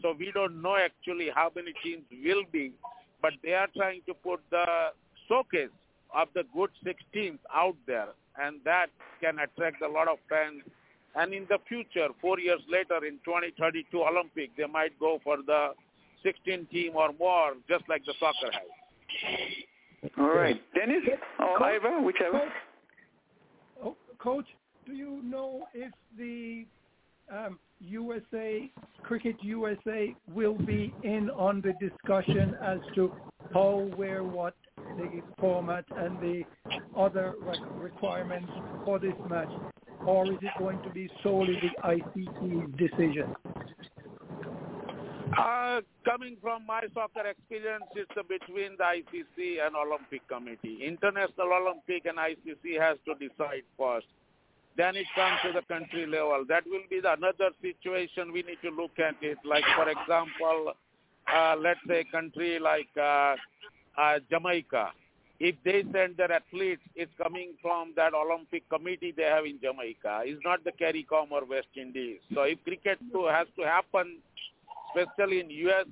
So 0.02 0.16
we 0.18 0.32
don't 0.34 0.62
know 0.62 0.76
actually 0.76 1.30
how 1.34 1.52
many 1.56 1.74
teams 1.84 2.04
will 2.24 2.44
be, 2.52 2.74
but 3.22 3.34
they 3.44 3.54
are 3.54 3.68
trying 3.76 4.02
to 4.08 4.14
put 4.14 4.42
the 4.52 4.66
showcase 5.28 5.70
of 6.16 6.30
the 6.34 6.44
good 6.54 6.70
six 6.84 7.04
teams 7.14 7.40
out 7.54 7.76
there, 7.86 8.10
and 8.42 8.58
that 8.64 8.88
can 9.22 9.38
attract 9.40 9.82
a 9.82 9.88
lot 9.88 10.08
of 10.08 10.18
fans. 10.30 10.62
And 11.16 11.34
in 11.34 11.46
the 11.50 11.60
future, 11.68 12.08
four 12.22 12.40
years 12.40 12.62
later, 12.70 13.06
in 13.06 13.20
2032 13.26 14.04
Olympic, 14.04 14.56
they 14.58 14.66
might 14.66 14.98
go 15.00 15.20
for 15.24 15.38
the 15.46 15.70
16 16.24 16.68
team 16.72 16.94
or 16.96 17.12
more, 17.20 17.54
just 17.70 17.84
like 17.88 18.04
the 18.06 18.14
soccer 18.20 18.52
has. 18.52 20.12
All 20.18 20.36
right. 20.36 20.62
Dennis 20.74 21.04
or 21.40 21.64
Ivor, 21.64 22.02
whichever. 22.02 22.42
Oh, 23.84 23.96
Coach, 24.20 24.46
do 24.86 24.94
you 24.94 25.22
know 25.24 25.68
if 25.74 25.92
the 26.18 26.66
um, 27.34 27.60
USA, 27.80 28.70
Cricket 29.04 29.36
USA 29.42 30.16
will 30.34 30.58
be 30.58 30.94
in 31.04 31.30
on 31.32 31.62
the 31.62 31.74
discussion 31.86 32.56
as 32.62 32.80
to 32.96 33.12
how, 33.54 33.90
where, 33.96 34.24
what, 34.24 34.56
the 34.98 35.22
format 35.40 35.86
and 35.96 36.20
the 36.20 36.44
other 36.98 37.34
requirements 37.76 38.52
for 38.84 39.00
this 39.00 39.14
match? 39.30 39.52
Or 40.06 40.32
is 40.32 40.38
it 40.42 40.52
going 40.60 40.82
to 40.84 40.90
be 40.90 41.10
solely 41.24 41.60
the 41.62 41.88
ICC 41.88 42.78
decision? 42.78 43.36
Uh, 45.38 45.82
coming 46.06 46.38
from 46.42 46.66
my 46.66 46.82
soccer 46.94 47.28
experience, 47.28 47.84
it's 47.96 48.12
between 48.30 48.78
the 48.78 48.84
ICC 48.84 49.66
and 49.66 49.76
Olympic 49.76 50.26
Committee. 50.30 50.80
International 50.86 51.52
Olympic 51.52 52.06
and 52.06 52.18
ICC 52.18 52.80
has 52.80 52.98
to 53.06 53.16
decide 53.16 53.64
first. 53.78 54.08
Then 54.78 54.96
it 54.98 55.08
comes 55.16 55.40
to 55.44 55.54
the 55.54 55.62
country 55.74 56.06
level. 56.06 56.44
That 56.48 56.64
will 56.68 56.84
be 56.90 57.00
the 57.00 57.14
another 57.14 57.52
situation 57.62 58.34
we 58.34 58.44
need 58.44 58.58
to 58.64 58.72
look 58.72 59.00
at 59.00 59.16
it. 59.22 59.38
Like, 59.46 59.64
for 59.76 59.88
example, 59.90 60.74
uh, 61.34 61.56
let's 61.60 61.80
say 61.88 62.04
country 62.12 62.60
like 62.60 62.90
uh, 62.98 63.36
uh, 63.98 64.20
Jamaica. 64.30 64.92
If 65.40 65.56
they 65.66 65.84
send 65.92 66.18
their 66.18 66.32
athletes, 66.32 66.82
it's 66.96 67.12
coming 67.22 67.54
from 67.62 67.94
that 67.96 68.14
Olympic 68.14 68.68
committee 68.70 69.14
they 69.16 69.24
have 69.24 69.46
in 69.46 69.60
Jamaica. 69.62 70.22
It's 70.24 70.42
not 70.46 70.64
the 70.64 70.72
CARICOM 70.72 71.32
or 71.32 71.44
West 71.46 71.68
Indies. 71.76 72.20
So 72.34 72.44
if 72.44 72.64
cricket 72.64 73.00
too 73.12 73.28
has 73.28 73.48
to 73.58 73.64
happen, 73.66 74.20
especially 74.96 75.42
in 75.42 75.50
U.S., 75.50 75.88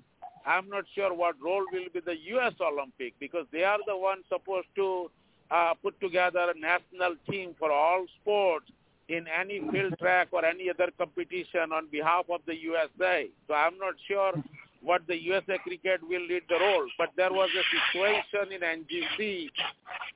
I'm 0.45 0.69
not 0.69 0.85
sure 0.95 1.13
what 1.13 1.35
role 1.41 1.65
will 1.71 1.87
be 1.93 1.99
the 1.99 2.17
U.S. 2.35 2.53
Olympic 2.61 3.13
because 3.19 3.45
they 3.51 3.63
are 3.63 3.79
the 3.85 3.97
ones 3.97 4.23
supposed 4.29 4.67
to 4.75 5.09
uh, 5.53 5.73
put 5.81 5.99
together 6.01 6.47
a 6.55 6.59
national 6.59 7.15
team 7.29 7.55
for 7.59 7.71
all 7.71 8.05
sports 8.21 8.65
in 9.09 9.25
any 9.27 9.59
field 9.71 9.93
track 9.99 10.29
or 10.31 10.43
any 10.45 10.69
other 10.69 10.89
competition 10.97 11.71
on 11.71 11.87
behalf 11.91 12.25
of 12.29 12.41
the 12.47 12.55
USA. 12.55 13.27
So 13.47 13.53
I'm 13.53 13.77
not 13.77 13.93
sure 14.07 14.33
what 14.81 15.05
the 15.07 15.21
USA 15.23 15.57
cricket 15.59 16.01
will 16.07 16.25
lead 16.25 16.43
the 16.49 16.59
role. 16.59 16.87
But 16.97 17.09
there 17.15 17.31
was 17.31 17.49
a 17.53 17.65
situation 17.77 18.51
in 18.51 18.61
NGC 18.61 19.49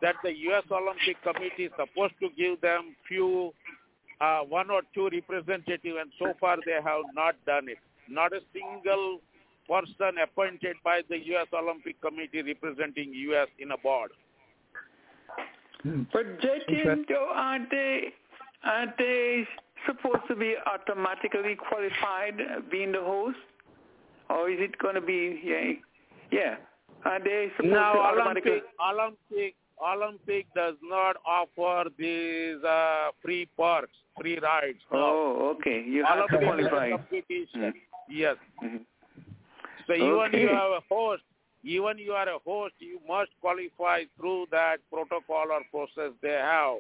that 0.02 0.15
the 0.23 0.36
US 0.50 0.63
Olympic 0.71 1.21
Committee 1.21 1.65
is 1.65 1.71
supposed 1.78 2.15
to 2.21 2.30
give 2.38 2.60
them 2.62 2.95
few, 3.08 3.54
uh, 4.19 4.39
one 4.41 4.71
or 4.71 4.82
two 4.93 5.10
representatives, 5.12 5.97
and 6.00 6.12
so 6.17 6.34
far 6.39 6.58
they 6.65 6.73
have 6.84 7.06
not 7.13 7.36
done 7.45 7.69
it. 7.69 7.78
Not 8.10 8.34
a 8.34 8.41
single 8.54 9.19
person 9.67 10.17
appointed 10.23 10.78
by 10.84 11.02
the 11.10 11.17
U.S. 11.36 11.47
Olympic 11.54 12.02
Committee 12.02 12.41
representing 12.41 13.13
U.S. 13.13 13.50
in 13.60 13.71
a 13.71 13.78
board. 13.78 14.12
But 16.13 16.39
J 16.41 16.60
team, 16.67 17.06
though, 17.08 17.30
aren't 17.34 17.69
they, 17.69 18.13
aren't 18.63 18.97
they 18.97 19.47
supposed 19.86 20.28
to 20.28 20.36
be 20.36 20.56
automatically 20.65 21.56
qualified 21.56 22.39
uh, 22.41 22.62
being 22.69 22.91
the 22.91 23.02
host? 23.02 23.38
Or 24.30 24.50
is 24.50 24.58
it 24.60 24.78
going 24.80 24.95
to 24.95 25.02
be, 25.02 25.39
yeah, 25.43 25.71
yeah. 26.32 26.56
Are 27.06 27.19
they 27.23 27.50
supposed 27.56 27.73
Now, 27.73 27.93
to 27.93 28.00
automatically? 28.00 28.62
Olympic, 28.84 29.15
Olympic, 29.32 29.56
Olympic 29.82 30.45
does 30.54 30.76
not 30.84 31.15
offer 31.26 31.89
these 31.97 32.62
uh, 32.63 33.12
free 33.23 33.47
perks, 33.58 33.93
free 34.19 34.39
rides. 34.39 34.80
No. 34.91 34.97
Oh, 35.00 35.56
okay. 35.60 35.84
You 35.88 36.04
have 36.04 36.28
to 36.28 36.38
Olympic 36.38 36.60
is 36.60 36.65
a 36.65 36.69
qualify. 36.69 36.89
competition. 36.91 37.73
Yes. 38.10 38.36
Mhm. 38.63 38.82
So 39.86 39.93
even 39.93 40.08
Okay. 40.10 40.41
you 40.41 40.47
have 40.50 40.71
a 40.71 40.82
host, 40.89 41.23
even 41.67 41.97
you 41.97 42.13
are 42.13 42.30
a 42.30 42.39
host, 42.45 42.75
you 42.80 42.99
must 43.08 43.32
qualify 43.41 44.03
through 44.17 44.47
that 44.51 44.77
protocol 44.89 45.51
or 45.51 45.62
process 45.69 46.13
they 46.21 46.30
have. 46.30 46.77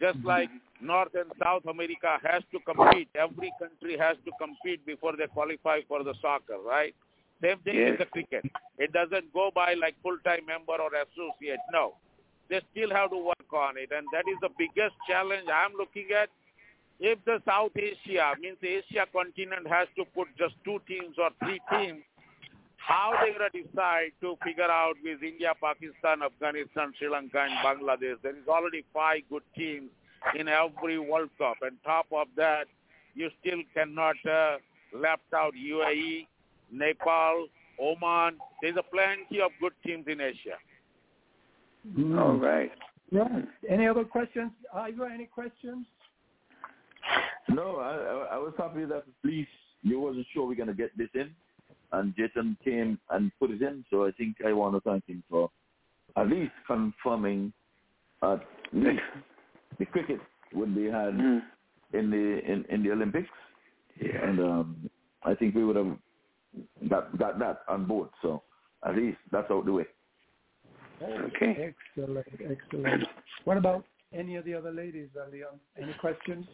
Just 0.00 0.18
mm-hmm. 0.18 0.26
like 0.26 0.50
North 0.80 1.14
and 1.14 1.30
South 1.42 1.64
America 1.66 2.18
has 2.22 2.42
to 2.52 2.58
compete, 2.60 3.08
every 3.14 3.52
country 3.58 3.96
has 3.98 4.16
to 4.24 4.32
compete 4.40 4.84
before 4.86 5.16
they 5.16 5.26
qualify 5.26 5.80
for 5.88 6.02
the 6.02 6.14
soccer, 6.20 6.58
right? 6.64 6.94
Same 7.42 7.58
thing 7.60 7.76
Yes. 7.76 7.90
with 7.90 7.98
the 8.00 8.06
cricket. 8.06 8.44
It 8.78 8.92
doesn't 8.92 9.32
go 9.32 9.50
by 9.54 9.74
like 9.74 9.94
full-time 10.02 10.46
member 10.46 10.80
or 10.80 10.90
associate. 10.94 11.60
No, 11.72 11.94
they 12.48 12.60
still 12.72 12.90
have 12.90 13.10
to 13.10 13.18
work 13.18 13.52
on 13.52 13.76
it, 13.76 13.90
and 13.94 14.06
that 14.12 14.24
is 14.28 14.38
the 14.40 14.50
biggest 14.56 14.96
challenge 15.08 15.48
I'm 15.52 15.76
looking 15.76 16.08
at. 16.16 16.30
If 16.98 17.18
the 17.26 17.42
South 17.44 17.76
Asia 17.76 18.32
means 18.40 18.56
the 18.62 18.80
Asia 18.80 19.04
continent 19.12 19.66
has 19.68 19.88
to 19.96 20.04
put 20.16 20.28
just 20.38 20.54
two 20.64 20.80
teams 20.88 21.16
or 21.18 21.28
three 21.44 21.60
teams, 21.70 22.02
how 22.86 23.12
they 23.20 23.32
gonna 23.32 23.50
decide 23.50 24.12
to 24.20 24.36
figure 24.44 24.70
out 24.70 24.94
with 25.02 25.22
India, 25.22 25.52
Pakistan, 25.60 26.22
Afghanistan, 26.22 26.92
Sri 26.96 27.08
Lanka, 27.08 27.40
and 27.42 27.52
Bangladesh? 27.58 28.22
There 28.22 28.36
is 28.36 28.46
already 28.48 28.84
five 28.94 29.22
good 29.28 29.42
teams 29.56 29.90
in 30.38 30.46
every 30.48 30.98
World 30.98 31.30
Cup, 31.36 31.56
and 31.62 31.76
top 31.84 32.06
of 32.12 32.28
that, 32.36 32.66
you 33.14 33.28
still 33.40 33.58
cannot 33.74 34.16
uh, 34.24 34.58
left 34.94 35.22
out 35.34 35.54
UAE, 35.54 36.26
Nepal, 36.70 37.48
Oman. 37.80 38.38
There's 38.62 38.76
a 38.76 38.82
plenty 38.82 39.40
of 39.40 39.50
good 39.60 39.72
teams 39.84 40.06
in 40.06 40.20
Asia. 40.20 40.56
All 42.18 42.36
right. 42.36 42.70
Yeah. 43.10 43.42
Any 43.68 43.86
other 43.86 44.04
questions? 44.04 44.52
Are 44.72 44.86
Ivor, 44.86 45.06
any 45.06 45.26
questions? 45.26 45.86
No, 47.48 47.76
I, 47.76 48.34
I, 48.34 48.36
I 48.36 48.38
was 48.38 48.52
happy 48.58 48.84
that 48.84 48.96
at 48.96 49.04
least 49.24 49.50
you 49.82 50.00
wasn't 50.00 50.26
sure 50.32 50.46
we're 50.46 50.56
going 50.56 50.68
to 50.68 50.74
get 50.74 50.96
this 50.98 51.08
in, 51.14 51.30
and 51.92 52.14
Jatin 52.16 52.56
came 52.64 52.98
and 53.10 53.30
put 53.38 53.50
it 53.50 53.62
in. 53.62 53.84
So 53.90 54.06
I 54.06 54.10
think 54.12 54.36
I 54.46 54.52
want 54.52 54.74
to 54.74 54.80
thank 54.88 55.06
him 55.06 55.22
for 55.30 55.50
at 56.16 56.28
least 56.28 56.52
confirming 56.66 57.52
at 58.22 58.40
least 58.72 59.02
the 59.78 59.84
cricket 59.86 60.20
would 60.54 60.74
be 60.74 60.84
had 60.86 61.14
Mm. 61.14 61.42
in 61.92 62.10
the 62.10 62.52
in, 62.52 62.64
in 62.70 62.82
the 62.82 62.90
Olympics, 62.92 63.28
Yeah. 64.00 64.28
and 64.28 64.40
um, 64.40 64.90
I 65.22 65.34
think 65.34 65.54
we 65.54 65.64
would 65.64 65.76
have 65.76 65.96
got 66.88 67.16
got 67.18 67.38
that 67.38 67.60
on 67.68 67.84
board. 67.86 68.08
So 68.22 68.42
at 68.86 68.96
least 68.96 69.18
that's 69.30 69.50
out 69.50 69.64
the 69.66 69.72
way. 69.72 69.86
Okay. 71.02 71.74
Excellent, 71.74 72.26
excellent. 72.50 73.06
What 73.44 73.58
about 73.58 73.84
any 74.12 74.36
of 74.36 74.44
the 74.46 74.54
other 74.54 74.72
ladies, 74.72 75.08
Leon? 75.30 75.60
Any 75.80 75.92
questions 75.94 76.46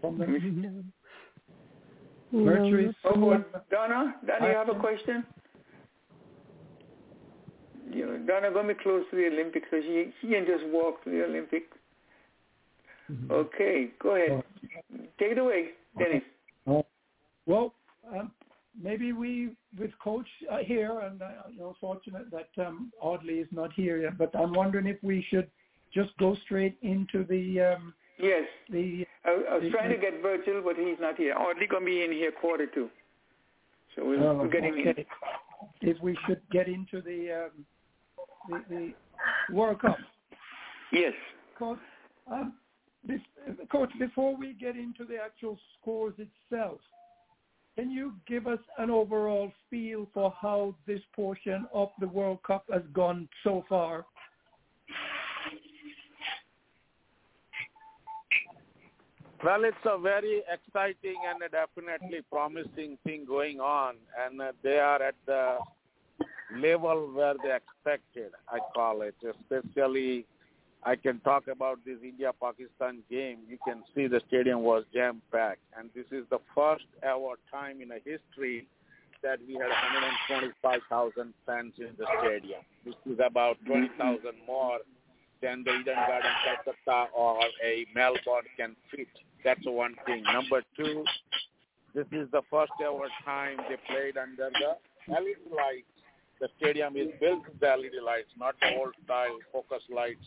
from 0.00 0.18
them? 0.18 0.92
Mercury, 2.34 2.94
Oh, 3.04 3.18
what, 3.18 3.70
Donna, 3.70 4.16
Donna, 4.26 4.48
you 4.48 4.54
have 4.54 4.68
a 4.68 4.74
question? 4.74 5.24
You 7.90 8.06
know, 8.06 8.18
Donna 8.26 8.50
going 8.50 8.66
to 8.68 8.74
be 8.74 8.80
close 8.82 9.04
to 9.10 9.16
the 9.16 9.26
Olympics, 9.26 9.66
so 9.70 9.80
she 9.80 10.12
she 10.20 10.28
can 10.28 10.44
just 10.46 10.64
walk 10.66 11.04
to 11.04 11.10
the 11.10 11.24
Olympics. 11.24 11.66
Okay, 13.30 13.90
go 14.02 14.16
ahead. 14.16 14.42
Take 15.18 15.32
it 15.32 15.38
away, 15.38 15.70
Dennis. 15.98 16.22
Oh, 16.66 16.84
well, 17.46 17.74
um, 18.12 18.32
maybe 18.80 19.12
we, 19.12 19.50
with 19.78 19.90
Coach 20.02 20.26
uh, 20.50 20.58
here, 20.58 21.00
and 21.00 21.20
uh, 21.20 21.28
you 21.52 21.60
know, 21.60 21.76
fortunate 21.80 22.26
that 22.30 22.66
um, 22.66 22.90
Audley 23.00 23.34
is 23.34 23.48
not 23.52 23.72
here 23.74 23.98
yet, 23.98 24.16
but 24.16 24.34
I'm 24.34 24.54
wondering 24.54 24.86
if 24.86 24.96
we 25.02 25.24
should 25.28 25.48
just 25.92 26.16
go 26.18 26.34
straight 26.44 26.76
into 26.82 27.24
the 27.24 27.74
um, 27.74 27.94
Yes, 28.18 28.44
the. 28.70 29.06
I, 29.24 29.30
I 29.30 29.58
was 29.58 29.72
trying 29.72 29.90
to 29.90 29.96
get 29.96 30.22
Virgil, 30.22 30.62
but 30.64 30.76
he's 30.76 30.98
not 31.00 31.16
here. 31.16 31.34
Audley 31.34 31.66
going 31.66 31.82
to 31.82 31.86
be 31.86 32.04
in 32.04 32.12
here 32.12 32.32
quarter 32.32 32.66
two. 32.66 32.88
So 33.96 34.04
we'll, 34.04 34.22
Oh, 34.22 34.34
we'll 34.34 34.50
get 34.50 34.64
him 34.64 34.74
in. 34.74 35.04
If 35.80 36.00
we 36.02 36.16
should 36.26 36.40
get 36.52 36.68
into 36.68 37.00
the 37.00 37.46
um, 37.46 37.64
the, 38.48 38.62
the 39.48 39.54
World 39.54 39.80
Cup. 39.80 39.96
Yes. 40.92 41.12
Coach, 41.58 41.78
um, 42.30 42.54
this, 43.06 43.20
Coach, 43.70 43.90
before 43.98 44.36
we 44.36 44.54
get 44.54 44.76
into 44.76 45.04
the 45.04 45.16
actual 45.16 45.58
scores 45.80 46.14
itself, 46.18 46.78
can 47.76 47.90
you 47.90 48.14
give 48.26 48.46
us 48.46 48.58
an 48.78 48.90
overall 48.90 49.52
feel 49.68 50.06
for 50.14 50.32
how 50.40 50.74
this 50.86 51.00
portion 51.14 51.66
of 51.72 51.90
the 52.00 52.06
World 52.08 52.38
Cup 52.46 52.64
has 52.72 52.82
gone 52.92 53.28
so 53.42 53.64
far? 53.68 54.06
Well, 59.42 59.64
it's 59.64 59.76
a 59.84 59.98
very 59.98 60.42
exciting 60.50 61.16
and 61.28 61.40
definitely 61.50 62.20
promising 62.30 62.98
thing 63.04 63.24
going 63.26 63.60
on, 63.60 63.96
and 64.18 64.40
they 64.62 64.78
are 64.78 65.02
at 65.02 65.14
the 65.26 65.58
level 66.56 67.10
where 67.12 67.34
they 67.42 67.54
expected, 67.54 68.32
I 68.48 68.58
call 68.74 69.02
it. 69.02 69.14
Especially, 69.22 70.24
I 70.82 70.96
can 70.96 71.20
talk 71.20 71.48
about 71.48 71.78
this 71.84 71.98
India-Pakistan 72.02 73.02
game. 73.10 73.38
You 73.48 73.58
can 73.66 73.82
see 73.94 74.06
the 74.06 74.20
stadium 74.28 74.60
was 74.62 74.84
jam-packed, 74.94 75.60
and 75.78 75.90
this 75.94 76.06
is 76.10 76.24
the 76.30 76.40
first 76.54 76.86
ever 77.02 77.34
time 77.50 77.82
in 77.82 77.90
a 77.90 77.98
history 78.04 78.66
that 79.22 79.38
we 79.46 79.54
had 79.54 79.68
125,000 79.68 81.34
fans 81.46 81.72
in 81.78 81.90
the 81.98 82.06
stadium. 82.20 82.60
This 82.84 82.94
is 83.06 83.18
about 83.24 83.56
20,000 83.66 84.20
more 84.46 84.78
than 85.44 85.62
the 85.62 85.72
Eden 85.72 85.94
Garden 86.08 86.32
Calcutta 86.42 87.12
or 87.14 87.38
a 87.62 87.86
Melbourne 87.94 88.48
can 88.56 88.74
fit. 88.90 89.08
That's 89.44 89.60
one 89.64 89.94
thing. 90.06 90.24
Number 90.32 90.62
two, 90.76 91.04
this 91.94 92.06
is 92.12 92.28
the 92.32 92.40
first 92.50 92.72
ever 92.80 93.08
time 93.24 93.58
they 93.68 93.76
played 93.86 94.16
under 94.16 94.48
the 94.50 95.12
LED 95.12 95.52
lights. 95.54 95.92
The 96.40 96.48
stadium 96.58 96.96
is 96.96 97.08
built 97.20 97.44
with 97.46 97.60
the 97.60 97.66
LED 97.66 98.02
lights, 98.04 98.32
not 98.38 98.54
the 98.60 98.74
old 98.78 98.94
style 99.04 99.38
focus 99.52 99.82
lights. 99.94 100.24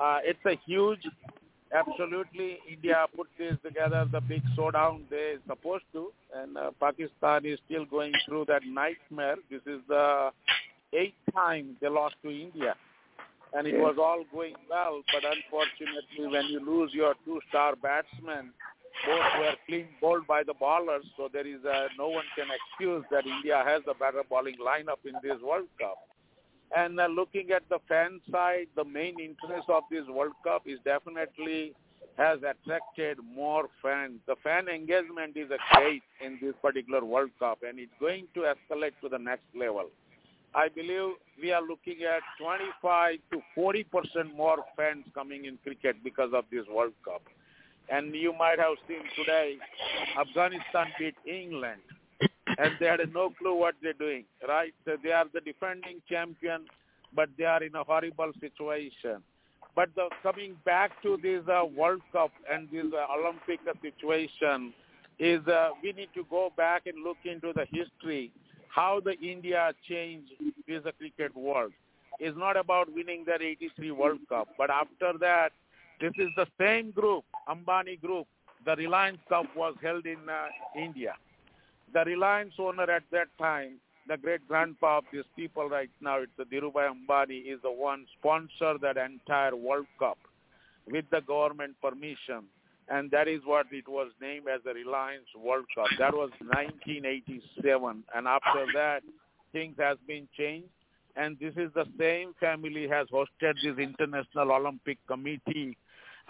Uh, 0.00 0.18
it's 0.24 0.44
a 0.46 0.58
huge, 0.66 1.04
absolutely, 1.72 2.58
India 2.70 3.04
put 3.14 3.28
this 3.38 3.56
together, 3.62 4.08
the 4.10 4.20
big 4.22 4.42
showdown 4.56 5.04
they're 5.10 5.36
supposed 5.46 5.84
to, 5.92 6.10
and 6.34 6.56
uh, 6.56 6.70
Pakistan 6.80 7.44
is 7.44 7.58
still 7.66 7.84
going 7.84 8.12
through 8.26 8.46
that 8.46 8.62
nightmare. 8.66 9.36
This 9.50 9.62
is 9.66 9.80
the 9.88 10.30
eighth 10.94 11.14
time 11.34 11.76
they 11.80 11.88
lost 11.88 12.16
to 12.24 12.30
India 12.30 12.74
and 13.54 13.66
it 13.66 13.78
was 13.78 13.96
all 13.98 14.24
going 14.32 14.54
well. 14.68 15.02
But 15.12 15.24
unfortunately, 15.24 16.26
when 16.26 16.46
you 16.46 16.64
lose 16.64 16.92
your 16.92 17.14
two-star 17.24 17.76
batsmen, 17.76 18.52
both 19.06 19.38
were 19.38 19.54
clean 19.66 19.88
bowled 20.00 20.26
by 20.26 20.42
the 20.42 20.54
bowlers, 20.54 21.04
so 21.16 21.28
there 21.32 21.46
is 21.46 21.64
uh, 21.64 21.88
no 21.96 22.08
one 22.08 22.24
can 22.34 22.46
excuse 22.50 23.04
that 23.10 23.26
India 23.26 23.62
has 23.64 23.82
a 23.88 23.94
better 23.94 24.22
bowling 24.28 24.56
lineup 24.64 25.04
in 25.04 25.14
this 25.22 25.40
World 25.42 25.68
Cup. 25.80 25.98
And 26.76 27.00
uh, 27.00 27.06
looking 27.06 27.50
at 27.50 27.62
the 27.70 27.78
fan 27.88 28.20
side, 28.30 28.66
the 28.76 28.84
main 28.84 29.18
interest 29.20 29.68
of 29.68 29.84
this 29.90 30.04
World 30.08 30.34
Cup 30.44 30.62
is 30.66 30.78
definitely 30.84 31.74
has 32.16 32.38
attracted 32.38 33.18
more 33.34 33.68
fans. 33.80 34.18
The 34.26 34.34
fan 34.42 34.68
engagement 34.68 35.36
is 35.36 35.50
a 35.50 35.76
great 35.76 36.02
in 36.20 36.38
this 36.42 36.54
particular 36.60 37.04
World 37.04 37.30
Cup, 37.38 37.58
and 37.66 37.78
it's 37.78 37.92
going 38.00 38.26
to 38.34 38.40
escalate 38.40 38.92
to 39.02 39.08
the 39.08 39.18
next 39.18 39.46
level. 39.54 39.86
I 40.54 40.68
believe 40.68 41.14
we 41.40 41.52
are 41.52 41.62
looking 41.62 41.98
at 42.02 42.22
25 42.40 43.18
to 43.32 43.40
40 43.54 43.84
percent 43.84 44.36
more 44.36 44.58
fans 44.76 45.04
coming 45.14 45.44
in 45.44 45.58
cricket 45.62 45.96
because 46.02 46.30
of 46.34 46.44
this 46.50 46.64
World 46.72 46.94
Cup. 47.04 47.22
And 47.90 48.14
you 48.14 48.32
might 48.32 48.58
have 48.58 48.76
seen 48.86 49.02
today, 49.16 49.56
Afghanistan 50.18 50.88
beat 50.98 51.14
England, 51.26 51.80
and 52.58 52.72
they 52.78 52.86
had 52.86 53.00
no 53.14 53.30
clue 53.38 53.54
what 53.54 53.76
they're 53.82 53.94
doing, 53.94 54.24
right? 54.46 54.74
So 54.84 54.96
they 55.02 55.12
are 55.12 55.24
the 55.32 55.40
defending 55.40 56.02
champion, 56.08 56.66
but 57.14 57.30
they 57.38 57.44
are 57.44 57.62
in 57.62 57.74
a 57.74 57.84
horrible 57.84 58.32
situation. 58.40 59.22
But 59.74 59.90
the, 59.94 60.08
coming 60.22 60.56
back 60.64 61.00
to 61.02 61.18
this 61.22 61.42
uh, 61.48 61.64
World 61.64 62.02
Cup 62.12 62.32
and 62.50 62.68
this 62.70 62.86
uh, 62.92 63.06
Olympic 63.18 63.60
situation 63.80 64.74
is 65.18 65.46
uh, 65.46 65.70
we 65.82 65.92
need 65.92 66.08
to 66.14 66.24
go 66.28 66.52
back 66.56 66.86
and 66.86 67.02
look 67.02 67.18
into 67.24 67.52
the 67.54 67.64
history 67.70 68.30
how 68.78 69.00
the 69.04 69.18
India 69.18 69.72
changed 69.88 70.32
is 70.68 70.86
a 70.86 70.92
cricket 70.92 71.36
world. 71.36 71.72
It's 72.20 72.38
not 72.38 72.56
about 72.56 72.86
winning 72.94 73.24
that 73.26 73.42
83 73.42 73.90
World 73.90 74.20
Cup, 74.28 74.46
but 74.56 74.70
after 74.70 75.18
that, 75.18 75.50
this 76.00 76.12
is 76.16 76.28
the 76.36 76.46
same 76.60 76.92
group, 76.92 77.24
Ambani 77.48 78.00
Group. 78.00 78.28
The 78.64 78.76
Reliance 78.76 79.18
Cup 79.28 79.46
was 79.56 79.74
held 79.82 80.06
in 80.06 80.28
uh, 80.28 80.46
India. 80.80 81.14
The 81.92 82.04
Reliance 82.04 82.54
owner 82.60 82.88
at 82.88 83.02
that 83.10 83.26
time, 83.36 83.80
the 84.06 84.16
great 84.16 84.46
grandpa 84.46 84.98
of 84.98 85.04
these 85.12 85.28
people 85.34 85.68
right 85.68 85.90
now, 86.00 86.18
it's 86.18 86.30
the 86.38 86.44
Dhirubhai 86.44 86.88
Ambani, 86.94 87.52
is 87.52 87.60
the 87.62 87.72
one 87.72 88.06
sponsor 88.20 88.78
that 88.80 88.96
entire 88.96 89.56
World 89.56 89.86
Cup 89.98 90.18
with 90.86 91.04
the 91.10 91.20
government 91.20 91.74
permission 91.82 92.44
and 92.90 93.10
that 93.10 93.28
is 93.28 93.40
what 93.44 93.66
it 93.70 93.86
was 93.88 94.10
named 94.20 94.46
as 94.48 94.60
the 94.64 94.72
Reliance 94.72 95.26
World 95.36 95.66
Cup. 95.74 95.86
That 95.98 96.14
was 96.14 96.30
1987, 96.40 98.04
and 98.14 98.26
after 98.26 98.66
that, 98.74 99.02
things 99.52 99.76
has 99.78 99.98
been 100.06 100.28
changed. 100.36 100.68
And 101.16 101.36
this 101.40 101.54
is 101.56 101.70
the 101.74 101.86
same 101.98 102.34
family 102.38 102.86
has 102.88 103.08
hosted 103.08 103.54
this 103.62 103.76
International 103.78 104.52
Olympic 104.52 104.98
Committee. 105.06 105.76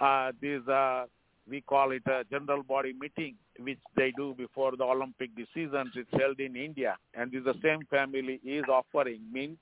Uh, 0.01 0.33
this 0.40 0.66
uh, 0.66 1.05
we 1.49 1.61
call 1.61 1.92
it 1.92 2.03
a 2.07 2.25
general 2.31 2.62
body 2.62 2.94
meeting, 2.99 3.35
which 3.59 3.79
they 3.97 4.12
do 4.16 4.35
before 4.37 4.77
the 4.77 4.85
Olympic 4.85 5.31
decisions. 5.37 5.90
It's 5.94 6.11
held 6.12 6.40
in 6.40 6.57
India, 6.57 6.97
and 7.14 7.31
this 7.31 7.44
the 7.44 7.55
same 7.62 7.85
family 7.90 8.40
is 8.44 8.64
offering 8.68 9.21
means 9.33 9.59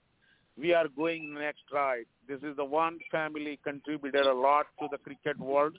we 0.59 0.73
are 0.73 0.89
going 0.89 1.35
next 1.35 1.65
right. 1.73 2.07
This 2.29 2.41
is 2.43 2.57
the 2.57 2.65
one 2.65 2.99
family 3.11 3.59
contributed 3.63 4.27
a 4.27 4.33
lot 4.33 4.67
to 4.81 4.89
the 4.91 4.99
cricket 4.99 5.39
world 5.39 5.77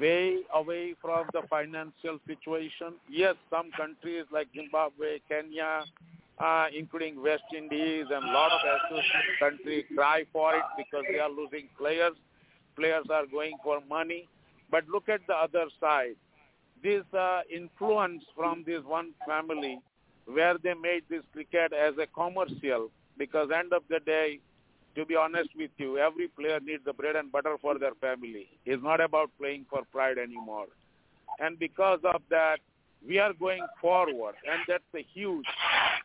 way 0.00 0.38
away 0.54 0.94
from 1.00 1.26
the 1.32 1.42
financial 1.48 2.18
situation. 2.26 2.94
Yes, 3.10 3.34
some 3.50 3.70
countries 3.76 4.24
like 4.32 4.48
Zimbabwe, 4.54 5.20
Kenya, 5.28 5.84
uh, 6.38 6.66
including 6.76 7.22
West 7.22 7.44
Indies 7.56 8.06
and 8.10 8.24
a 8.24 8.32
lot 8.32 8.52
of 8.52 8.60
associate 8.90 9.38
countries 9.40 9.84
cry 9.94 10.24
for 10.32 10.54
it 10.54 10.64
because 10.76 11.04
they 11.10 11.18
are 11.18 11.30
losing 11.30 11.68
players. 11.78 12.14
Players 12.76 13.06
are 13.10 13.26
going 13.26 13.56
for 13.64 13.80
money. 13.88 14.28
But 14.70 14.88
look 14.88 15.08
at 15.08 15.20
the 15.26 15.34
other 15.34 15.66
side. 15.80 16.16
This 16.82 17.04
uh, 17.16 17.40
influence 17.54 18.22
from 18.36 18.64
this 18.66 18.82
one 18.84 19.12
family 19.26 19.80
where 20.26 20.56
they 20.62 20.74
made 20.74 21.04
this 21.08 21.22
cricket 21.32 21.72
as 21.72 21.94
a 21.98 22.06
commercial 22.06 22.90
because 23.16 23.48
end 23.56 23.72
of 23.72 23.82
the 23.88 24.00
day, 24.00 24.40
to 24.96 25.04
be 25.04 25.14
honest 25.14 25.50
with 25.54 25.70
you, 25.76 25.98
every 25.98 26.28
player 26.28 26.58
needs 26.58 26.84
the 26.84 26.92
bread 26.92 27.16
and 27.16 27.30
butter 27.30 27.56
for 27.60 27.78
their 27.78 27.94
family. 28.00 28.48
It's 28.64 28.82
not 28.82 29.00
about 29.00 29.30
playing 29.38 29.66
for 29.68 29.82
pride 29.92 30.16
anymore. 30.18 30.66
And 31.38 31.58
because 31.58 32.00
of 32.02 32.22
that, 32.30 32.58
we 33.06 33.18
are 33.18 33.34
going 33.34 33.64
forward, 33.80 34.34
and 34.50 34.60
that's 34.66 34.82
a 34.94 35.06
huge. 35.14 35.44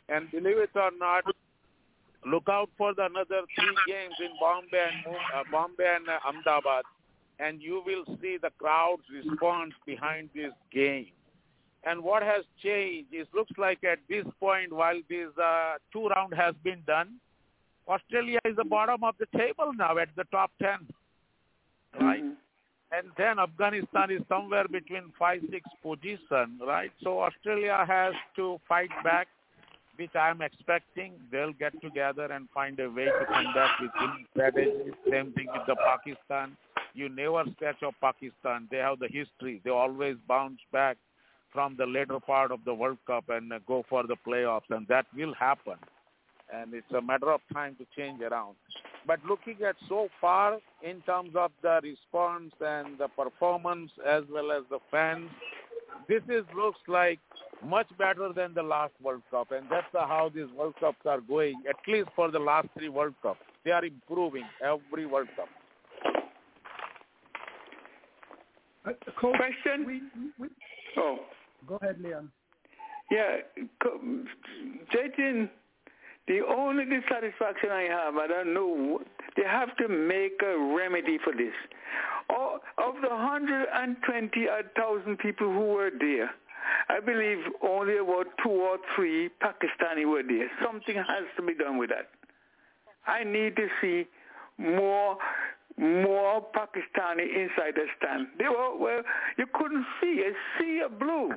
And 0.09 0.29
believe 0.29 0.57
it 0.57 0.69
or 0.75 0.91
not, 0.99 1.23
look 2.25 2.43
out 2.49 2.69
for 2.77 2.93
the 2.93 3.05
another 3.05 3.41
three 3.55 3.75
games 3.87 4.15
in 4.19 4.31
Bombay 4.39 4.89
and 4.91 5.15
uh, 5.35 5.43
Bombay 5.49 5.95
and 5.95 6.09
uh, 6.09 6.19
Ahmedabad, 6.27 6.83
and 7.39 7.61
you 7.61 7.81
will 7.85 8.03
see 8.21 8.37
the 8.41 8.51
crowd's 8.59 9.03
response 9.09 9.73
behind 9.85 10.29
this 10.35 10.51
game. 10.71 11.07
And 11.83 12.03
what 12.03 12.23
has 12.23 12.43
changed 12.61 13.13
is 13.13 13.25
looks 13.33 13.53
like 13.57 13.83
at 13.83 13.99
this 14.09 14.25
point, 14.39 14.71
while 14.73 14.99
this 15.09 15.29
uh, 15.41 15.75
two 15.93 16.07
round 16.07 16.33
has 16.35 16.53
been 16.63 16.83
done, 16.85 17.15
Australia 17.87 18.39
is 18.45 18.55
the 18.55 18.63
bottom 18.63 19.03
of 19.03 19.15
the 19.19 19.25
table 19.37 19.71
now 19.75 19.97
at 19.97 20.09
the 20.15 20.23
top 20.25 20.51
10, 20.61 20.69
right? 21.99 22.23
Mm-hmm. 22.23 22.33
And 22.93 23.07
then 23.17 23.39
Afghanistan 23.39 24.11
is 24.11 24.21
somewhere 24.27 24.67
between 24.67 25.13
5, 25.17 25.41
6 25.49 25.69
position, 25.81 26.59
right? 26.65 26.91
So 27.01 27.21
Australia 27.21 27.85
has 27.87 28.13
to 28.35 28.59
fight 28.67 28.89
back, 29.03 29.27
which 29.95 30.13
I'm 30.13 30.41
expecting. 30.41 31.13
They'll 31.31 31.53
get 31.53 31.79
together 31.81 32.25
and 32.25 32.49
find 32.53 32.77
a 32.79 32.89
way 32.89 33.05
to 33.05 33.25
come 33.27 33.53
back 33.53 33.79
with 33.79 33.91
strategy. 34.31 34.91
Same 35.09 35.31
thing 35.33 35.47
with 35.53 35.65
the 35.67 35.75
Pakistan. 35.75 36.57
You 36.93 37.07
never 37.07 37.45
sketch 37.55 37.81
of 37.81 37.93
Pakistan. 38.01 38.67
They 38.69 38.77
have 38.77 38.99
the 38.99 39.07
history. 39.07 39.61
They 39.63 39.69
always 39.69 40.17
bounce 40.27 40.59
back 40.73 40.97
from 41.53 41.77
the 41.77 41.85
later 41.85 42.19
part 42.19 42.51
of 42.51 42.59
the 42.65 42.73
World 42.73 42.97
Cup 43.07 43.29
and 43.29 43.53
go 43.67 43.85
for 43.89 44.03
the 44.05 44.17
playoffs, 44.27 44.69
and 44.69 44.85
that 44.87 45.05
will 45.15 45.33
happen 45.33 45.75
and 46.53 46.73
it's 46.73 46.91
a 46.91 47.01
matter 47.01 47.31
of 47.31 47.41
time 47.53 47.75
to 47.77 47.85
change 47.95 48.21
around. 48.21 48.55
But 49.07 49.19
looking 49.27 49.57
at 49.67 49.75
so 49.89 50.09
far 50.19 50.59
in 50.83 51.01
terms 51.01 51.31
of 51.35 51.51
the 51.61 51.79
response 51.83 52.53
and 52.59 52.97
the 52.97 53.07
performance 53.07 53.91
as 54.07 54.23
well 54.31 54.51
as 54.51 54.63
the 54.69 54.79
fans, 54.91 55.29
this 56.07 56.21
is 56.29 56.43
looks 56.55 56.79
like 56.87 57.19
much 57.65 57.87
better 57.97 58.31
than 58.33 58.53
the 58.53 58.63
last 58.63 58.93
World 59.01 59.21
Cup, 59.29 59.51
and 59.51 59.65
that's 59.69 59.87
how 59.93 60.31
these 60.33 60.47
World 60.57 60.75
Cups 60.79 61.05
are 61.05 61.21
going. 61.21 61.55
At 61.69 61.75
least 61.87 62.09
for 62.15 62.31
the 62.31 62.39
last 62.39 62.67
three 62.77 62.89
World 62.89 63.13
Cups, 63.21 63.39
they 63.63 63.71
are 63.71 63.85
improving 63.85 64.45
every 64.63 65.05
World 65.05 65.29
Cup. 65.35 65.47
Uh, 68.83 68.91
Coach, 69.19 69.35
Question? 69.35 69.85
We, 69.85 70.01
we, 70.39 70.49
oh, 70.97 71.19
go 71.67 71.77
ahead, 71.81 72.01
Leon. 72.01 72.31
Yeah, 73.11 73.37
Jatin 74.91 75.49
the 76.27 76.41
only 76.47 76.85
dissatisfaction 76.85 77.71
I 77.71 77.83
have, 77.83 78.17
I 78.17 78.27
don't 78.27 78.53
know, 78.53 79.01
they 79.35 79.43
have 79.43 79.75
to 79.77 79.87
make 79.87 80.39
a 80.43 80.57
remedy 80.57 81.17
for 81.23 81.33
this. 81.33 81.53
of 82.29 82.61
the 83.01 83.09
120,000 83.09 85.17
people 85.17 85.51
who 85.51 85.65
were 85.73 85.89
there, 85.99 86.29
I 86.89 86.99
believe 86.99 87.39
only 87.63 87.97
about 87.97 88.27
two 88.43 88.51
or 88.51 88.77
three 88.95 89.29
Pakistani 89.41 90.05
were 90.05 90.23
there. 90.23 90.49
Something 90.63 90.95
has 90.95 91.25
to 91.37 91.41
be 91.41 91.53
done 91.53 91.77
with 91.77 91.89
that. 91.89 92.09
I 93.07 93.23
need 93.23 93.55
to 93.55 93.67
see 93.81 94.07
more 94.57 95.17
more 95.77 96.45
Pakistani 96.53 97.33
inside 97.33 97.75
the 97.75 97.85
stand. 97.97 98.27
They 98.37 98.47
were 98.47 98.77
well, 98.77 99.01
you 99.37 99.47
couldn't 99.53 99.85
see 99.99 100.21
a 100.21 100.33
sea 100.59 100.81
of 100.85 100.99
blue. 100.99 101.31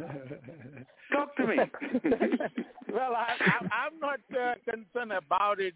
Talk 1.12 1.36
to 1.36 1.46
me. 1.46 1.56
well, 2.92 3.14
I, 3.14 3.34
I, 3.40 3.86
I'm 3.86 4.00
not 4.00 4.20
uh, 4.38 4.54
concerned 4.64 5.12
about 5.12 5.60
it. 5.60 5.74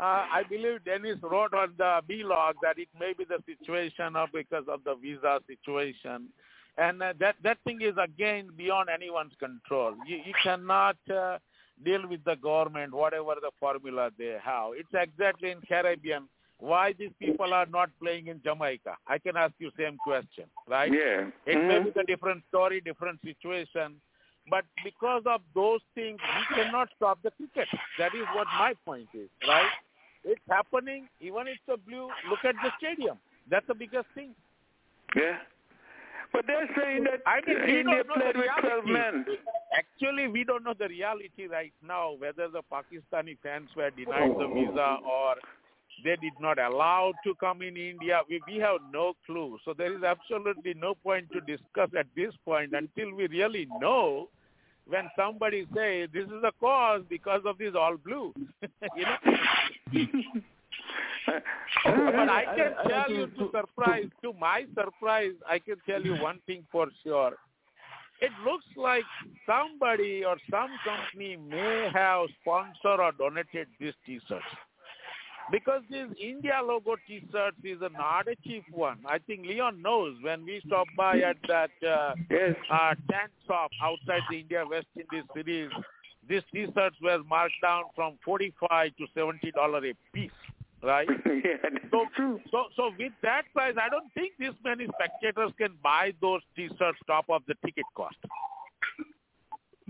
Uh, 0.00 0.26
I 0.32 0.42
believe 0.48 0.84
Dennis 0.84 1.18
wrote 1.22 1.54
on 1.54 1.74
the 1.78 2.00
B-log 2.08 2.56
that 2.62 2.78
it 2.78 2.88
may 2.98 3.12
be 3.16 3.24
the 3.24 3.38
situation 3.46 4.16
of 4.16 4.30
because 4.32 4.64
of 4.68 4.80
the 4.84 4.96
visa 4.96 5.38
situation. 5.46 6.28
And 6.76 7.00
uh, 7.02 7.12
that, 7.20 7.36
that 7.44 7.58
thing 7.64 7.80
is, 7.80 7.94
again, 8.02 8.48
beyond 8.56 8.88
anyone's 8.88 9.34
control. 9.38 9.94
You, 10.06 10.16
you 10.16 10.34
cannot 10.42 10.96
uh, 11.12 11.38
deal 11.84 12.08
with 12.08 12.24
the 12.24 12.34
government, 12.34 12.92
whatever 12.92 13.34
the 13.40 13.50
formula 13.60 14.10
they 14.18 14.36
have. 14.44 14.70
It's 14.74 14.88
exactly 14.92 15.52
in 15.52 15.60
Caribbean. 15.60 16.24
Why 16.58 16.92
these 16.92 17.12
people 17.18 17.52
are 17.52 17.66
not 17.66 17.90
playing 18.00 18.28
in 18.28 18.40
Jamaica? 18.42 18.96
I 19.06 19.18
can 19.18 19.36
ask 19.36 19.52
you 19.58 19.70
same 19.76 19.98
question, 19.98 20.44
right? 20.66 20.92
Yeah. 20.92 21.30
It 21.46 21.56
Mhm. 21.58 21.68
may 21.68 21.78
be 21.90 22.00
a 22.00 22.04
different 22.04 22.44
story, 22.48 22.80
different 22.80 23.20
situation, 23.22 24.00
but 24.48 24.64
because 24.82 25.26
of 25.26 25.42
those 25.54 25.82
things, 25.94 26.20
we 26.22 26.54
cannot 26.54 26.90
stop 26.96 27.20
the 27.22 27.30
cricket. 27.32 27.68
That 27.98 28.14
is 28.14 28.26
what 28.34 28.46
my 28.58 28.74
point 28.84 29.08
is, 29.14 29.28
right? 29.46 29.70
It's 30.22 30.40
happening, 30.48 31.08
even 31.20 31.48
it's 31.48 31.68
a 31.68 31.76
blue. 31.76 32.10
Look 32.28 32.44
at 32.44 32.54
the 32.62 32.72
stadium. 32.78 33.18
That's 33.48 33.66
the 33.66 33.74
biggest 33.74 34.08
thing. 34.14 34.34
Yeah. 35.14 35.38
But 36.32 36.46
they're 36.46 36.68
saying 36.76 37.04
that 37.04 37.20
I 37.26 37.40
mean, 37.46 37.62
we 37.62 37.80
India 37.80 38.02
played 38.04 38.36
with 38.36 38.50
12 38.58 38.86
men. 38.86 39.26
Actually, 39.72 40.28
we 40.28 40.44
don't 40.44 40.64
know 40.64 40.74
the 40.74 40.88
reality 40.88 41.46
right 41.46 41.72
now, 41.82 42.12
whether 42.12 42.48
the 42.48 42.62
Pakistani 42.62 43.38
fans 43.42 43.68
were 43.76 43.90
denied 43.90 44.34
the 44.38 44.48
visa 44.48 44.98
or 45.04 45.36
they 46.02 46.16
did 46.16 46.32
not 46.40 46.58
allow 46.58 47.12
to 47.24 47.34
come 47.36 47.62
in 47.62 47.76
India. 47.76 48.20
We, 48.28 48.40
we 48.46 48.56
have 48.58 48.78
no 48.92 49.14
clue. 49.26 49.58
So 49.64 49.74
there 49.76 49.94
is 49.96 50.02
absolutely 50.02 50.74
no 50.74 50.94
point 50.94 51.30
to 51.32 51.40
discuss 51.40 51.90
at 51.98 52.06
this 52.16 52.32
point 52.44 52.72
until 52.72 53.14
we 53.14 53.26
really 53.28 53.68
know 53.80 54.28
when 54.86 55.08
somebody 55.16 55.66
say 55.74 56.06
this 56.12 56.24
is 56.24 56.42
the 56.42 56.52
cause 56.60 57.02
because 57.08 57.42
of 57.46 57.58
this 57.58 57.74
all 57.78 57.96
blue. 57.96 58.34
you 58.96 59.04
know? 59.04 59.16
But 61.84 62.28
I 62.28 62.44
can 62.56 62.74
tell 62.88 63.10
you 63.10 63.26
to- 63.26 63.36
to 63.36 63.50
surprise, 63.52 64.08
to 64.22 64.32
my 64.34 64.66
surprise, 64.74 65.32
I 65.48 65.58
can 65.58 65.76
tell 65.86 66.02
you 66.02 66.16
one 66.16 66.40
thing 66.46 66.66
for 66.70 66.88
sure. 67.02 67.32
It 68.20 68.30
looks 68.44 68.66
like 68.76 69.04
somebody 69.46 70.24
or 70.24 70.36
some 70.50 70.70
company 70.84 71.36
may 71.36 71.90
have 71.92 72.28
sponsored 72.40 73.00
or 73.00 73.12
donated 73.12 73.68
these 73.80 73.94
T-shirts. 74.06 74.44
Because 75.50 75.82
this 75.90 76.08
India 76.20 76.60
logo 76.64 76.96
T-shirts 77.06 77.56
is 77.62 77.78
a 77.82 77.90
not 77.90 78.26
a 78.28 78.36
cheap 78.46 78.64
one. 78.70 78.98
I 79.06 79.18
think 79.18 79.46
Leon 79.46 79.82
knows 79.82 80.16
when 80.22 80.44
we 80.44 80.62
stopped 80.66 80.96
by 80.96 81.18
at 81.20 81.36
that 81.48 81.70
uh, 81.86 82.14
Yes. 82.30 82.56
uh, 82.70 82.94
tent 83.10 83.30
shop 83.46 83.70
outside 83.82 84.22
the 84.30 84.40
India 84.40 84.64
West 84.68 84.86
Indies 84.96 85.24
series, 85.34 85.70
these 86.26 86.42
T-shirts 86.52 86.96
were 87.02 87.22
marked 87.24 87.60
down 87.62 87.84
from 87.94 88.18
45 88.24 88.92
to 88.96 89.06
$70 89.14 89.90
a 89.90 89.94
piece, 90.14 90.30
right? 90.82 91.08
yeah, 91.26 91.56
So, 91.90 92.06
true. 92.16 92.40
so, 92.50 92.64
so 92.74 92.90
with 92.98 93.12
that 93.22 93.42
price, 93.52 93.74
I 93.80 93.90
don't 93.90 94.10
think 94.14 94.32
this 94.38 94.54
many 94.64 94.86
spectators 94.94 95.52
can 95.58 95.76
buy 95.82 96.14
those 96.22 96.40
T-shirts 96.56 96.98
top 97.06 97.26
of 97.28 97.42
the 97.46 97.54
ticket 97.64 97.84
cost. 97.94 98.16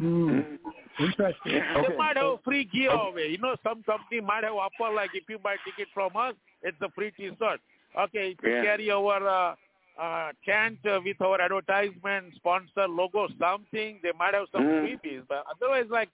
Mm. 0.00 0.58
Interesting. 0.98 1.52
They 1.52 1.96
might 1.96 2.16
have 2.16 2.26
a 2.26 2.38
free 2.44 2.64
giveaway. 2.64 3.30
You 3.30 3.38
know, 3.38 3.56
some 3.62 3.82
company 3.82 4.20
might 4.20 4.44
have 4.44 4.54
offer 4.54 4.92
like 4.94 5.10
if 5.14 5.24
you 5.28 5.38
buy 5.38 5.56
ticket 5.64 5.88
from 5.92 6.16
us, 6.16 6.34
it's 6.62 6.76
a 6.82 6.90
free 6.90 7.10
T-shirt. 7.16 7.60
Okay, 7.98 8.30
if 8.32 8.38
you 8.42 8.50
Yeah. 8.50 8.62
carry 8.62 8.90
our 8.90 9.26
uh, 9.26 9.54
uh, 10.00 10.32
tent 10.44 10.78
uh, 10.86 11.00
with 11.04 11.20
our 11.20 11.40
advertisement, 11.40 12.34
sponsor 12.36 12.88
logo, 12.88 13.28
something, 13.38 14.00
they 14.02 14.12
might 14.12 14.34
have 14.34 14.48
some 14.50 14.62
Mm. 14.64 14.82
freebies. 14.82 15.26
But 15.28 15.44
otherwise, 15.50 15.88
like, 15.90 16.10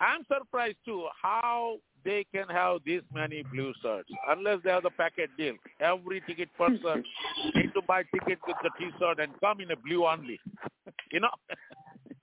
I'm 0.00 0.24
surprised 0.24 0.78
too 0.84 1.08
how 1.20 1.78
they 2.04 2.24
can 2.32 2.48
have 2.48 2.82
this 2.84 3.02
many 3.12 3.42
blue 3.42 3.72
shirts 3.82 4.10
unless 4.28 4.60
they 4.62 4.70
have 4.70 4.82
the 4.84 4.90
packet 4.90 5.30
deal. 5.36 5.54
Every 5.80 6.20
ticket 6.22 6.48
person 6.56 7.04
need 7.54 7.72
to 7.74 7.82
buy 7.82 8.02
ticket 8.04 8.38
with 8.46 8.56
the 8.62 8.70
T-shirt 8.78 9.20
and 9.20 9.38
come 9.40 9.60
in 9.60 9.70
a 9.70 9.76
blue 9.76 10.06
only. 10.06 10.40
you 11.12 11.20
know. 11.20 11.30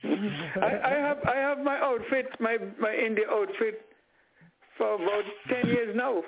I, 0.04 0.80
I 0.84 0.94
have 1.00 1.18
I 1.28 1.36
have 1.36 1.60
my 1.60 1.78
outfit, 1.80 2.28
my 2.40 2.58
my 2.80 2.94
India 2.94 3.26
outfit, 3.30 3.82
for 4.78 4.96
about 4.96 5.24
ten 5.50 5.68
years 5.68 5.96
now, 5.96 6.22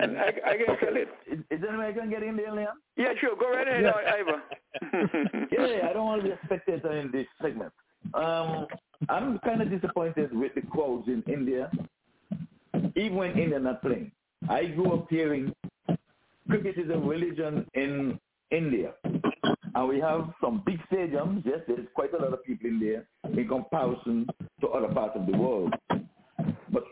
and 0.00 0.18
I, 0.18 0.28
I 0.46 0.56
can 0.56 0.76
sell 0.80 0.96
it. 0.96 1.08
Is, 1.30 1.40
is 1.50 1.64
any 1.68 1.78
way 1.78 1.88
I 1.88 1.92
can 1.92 2.10
get 2.10 2.22
Indian, 2.22 2.56
Leon? 2.56 2.76
Yeah, 2.96 3.12
sure. 3.20 3.36
Go 3.36 3.50
right 3.50 3.66
ahead, 3.66 3.84
Yeah. 3.84 4.14
Ivor. 4.14 4.42
Yeah, 5.52 5.66
yeah, 5.66 5.88
I 5.88 5.92
don't 5.94 6.04
want 6.04 6.22
to 6.22 6.28
be 6.28 6.32
a 6.32 6.38
spectator 6.44 6.92
in 6.98 7.10
this 7.10 7.26
segment. 7.40 7.72
Um, 8.14 8.66
I'm 9.08 9.38
kind 9.40 9.62
of 9.62 9.70
disappointed 9.70 10.34
with 10.36 10.54
the 10.54 10.62
crowds 10.62 11.08
in 11.08 11.22
India, 11.26 11.70
even 12.94 13.16
when 13.16 13.38
India 13.38 13.58
not 13.58 13.80
playing. 13.82 14.12
I 14.48 14.66
grew 14.66 14.92
up 14.92 15.06
hearing 15.08 15.54
cricket 16.48 16.76
is 16.78 16.90
a 16.90 16.98
religion 16.98 17.66
in 17.74 18.18
India. 18.50 18.92
And 19.76 19.88
we 19.88 20.00
have 20.00 20.30
some 20.40 20.62
big 20.64 20.80
stadiums. 20.90 21.42
Yes, 21.44 21.58
there's 21.68 21.86
quite 21.94 22.14
a 22.14 22.16
lot 22.16 22.32
of 22.32 22.42
people 22.44 22.70
in 22.70 22.80
there 22.80 23.06
in 23.30 23.46
comparison 23.46 24.26
to 24.62 24.68
other 24.68 24.88
parts 24.88 25.12
of 25.16 25.26
the 25.26 25.36
world. 25.36 25.74
But 26.72 26.84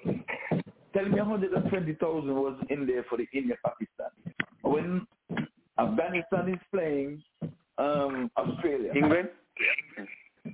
tell 0.92 1.06
me 1.06 1.18
120,000 1.18 2.34
was 2.34 2.60
in 2.68 2.86
there 2.86 3.02
for 3.08 3.16
the 3.16 3.26
India-Pakistan. 3.32 4.34
When 4.60 5.06
Afghanistan 5.78 6.50
is 6.50 6.60
playing 6.70 7.22
um, 7.78 8.30
Australia, 8.36 8.92
England. 8.94 9.30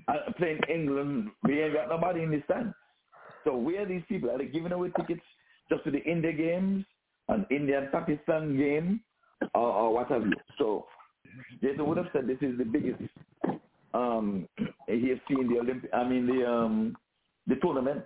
uh, 0.07 0.33
playing 0.39 0.61
England, 0.73 1.31
we 1.43 1.61
ain't 1.61 1.75
got 1.75 1.89
nobody 1.89 2.23
in 2.23 2.31
the 2.31 2.43
stands. 2.45 2.75
So 3.43 3.57
where 3.57 3.83
are 3.83 3.87
these 3.87 4.05
people? 4.09 4.31
Are 4.31 4.39
they 4.39 4.47
giving 4.47 4.71
away 4.71 4.93
tickets 4.97 5.21
just 5.69 5.83
to 5.83 5.91
the 5.91 6.03
India 6.05 6.33
games, 6.33 6.85
an 7.29 7.45
India 7.51 7.89
Pakistan 7.91 8.57
game, 8.57 9.01
or, 9.53 9.73
or 9.73 9.95
what 9.95 10.13
have 10.13 10.23
you? 10.23 10.33
So 10.57 10.87
Jason 11.63 11.87
would 11.87 11.99
have 11.99 12.09
said 12.13 12.27
this 12.27 12.39
is 12.41 12.57
the 12.59 12.65
biggest 12.65 13.03
um, 13.95 14.49
he 14.87 15.09
has 15.09 15.19
seen 15.29 15.49
the 15.49 15.61
Olympic. 15.61 15.91
I 15.93 16.05
mean 16.09 16.27
the 16.27 16.49
um, 16.49 16.97
the 17.47 17.57
tournament. 17.57 18.05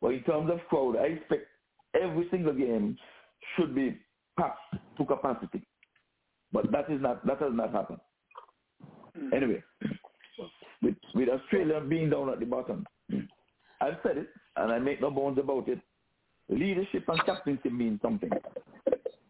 But 0.00 0.12
in 0.12 0.22
terms 0.24 0.50
of 0.50 0.60
crowd, 0.68 0.96
I 0.96 1.06
expect 1.06 1.46
every 2.00 2.26
single 2.30 2.52
game 2.52 2.96
should 3.56 3.74
be 3.74 3.98
packed 4.38 4.58
to 4.98 5.04
capacity. 5.04 5.62
But 6.52 6.70
that 6.72 6.90
is 6.90 7.00
not 7.00 7.26
that 7.26 7.40
has 7.40 7.52
not 7.52 7.72
happened. 7.72 8.00
Anyway, 9.32 9.62
with, 10.82 10.94
with 11.14 11.28
Australia 11.28 11.80
being 11.80 12.10
down 12.10 12.28
at 12.30 12.40
the 12.40 12.46
bottom, 12.46 12.84
I've 13.80 13.98
said 14.02 14.18
it 14.18 14.28
and 14.56 14.72
I 14.72 14.78
make 14.78 15.00
no 15.00 15.10
bones 15.10 15.38
about 15.38 15.68
it. 15.68 15.78
Leadership 16.48 17.04
and 17.08 17.24
captaincy 17.24 17.70
mean 17.70 17.98
something. 18.02 18.30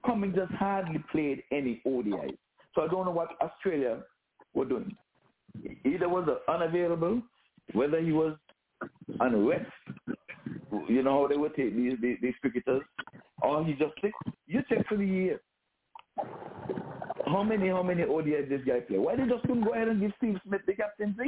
Cummins 0.05 0.37
has 0.37 0.49
hardly 0.59 1.03
played 1.13 1.43
any 1.53 1.81
ODI, 1.87 2.37
so 2.75 2.83
I 2.83 2.89
don't 2.89 3.05
know 3.07 3.13
what 3.13 3.29
Australia 3.41 3.99
were 4.55 4.65
doing. 4.65 4.97
Either 5.85 6.09
was 6.09 6.29
unavailable, 6.49 7.23
whether 7.73 8.01
he 8.01 8.13
was 8.13 8.37
on 9.21 9.47
rest, 9.47 9.71
you 10.89 11.03
know 11.03 11.23
how 11.23 11.29
they 11.29 11.37
would 11.37 11.55
take 11.55 11.77
these, 11.77 11.95
these, 12.01 12.17
these 12.21 12.35
cricketers, 12.41 12.83
or 13.43 13.65
he 13.65 13.73
just 13.75 13.93
sick. 14.01 14.13
You 14.47 14.63
check 14.69 14.87
for 14.89 14.97
the 14.97 15.07
year. 15.07 15.41
How 17.27 17.43
many, 17.43 17.69
how 17.69 17.83
many 17.83 18.03
ODIs 18.03 18.49
this 18.49 18.61
guy 18.67 18.81
play? 18.81 18.99
Why 18.99 19.17
they 19.17 19.27
just 19.27 19.43
couldn't 19.43 19.65
go 19.65 19.75
ahead 19.75 19.89
and 19.89 20.01
give 20.01 20.13
Steve 20.19 20.37
Smith 20.47 20.61
the 20.67 20.75
captaincy? 20.75 21.25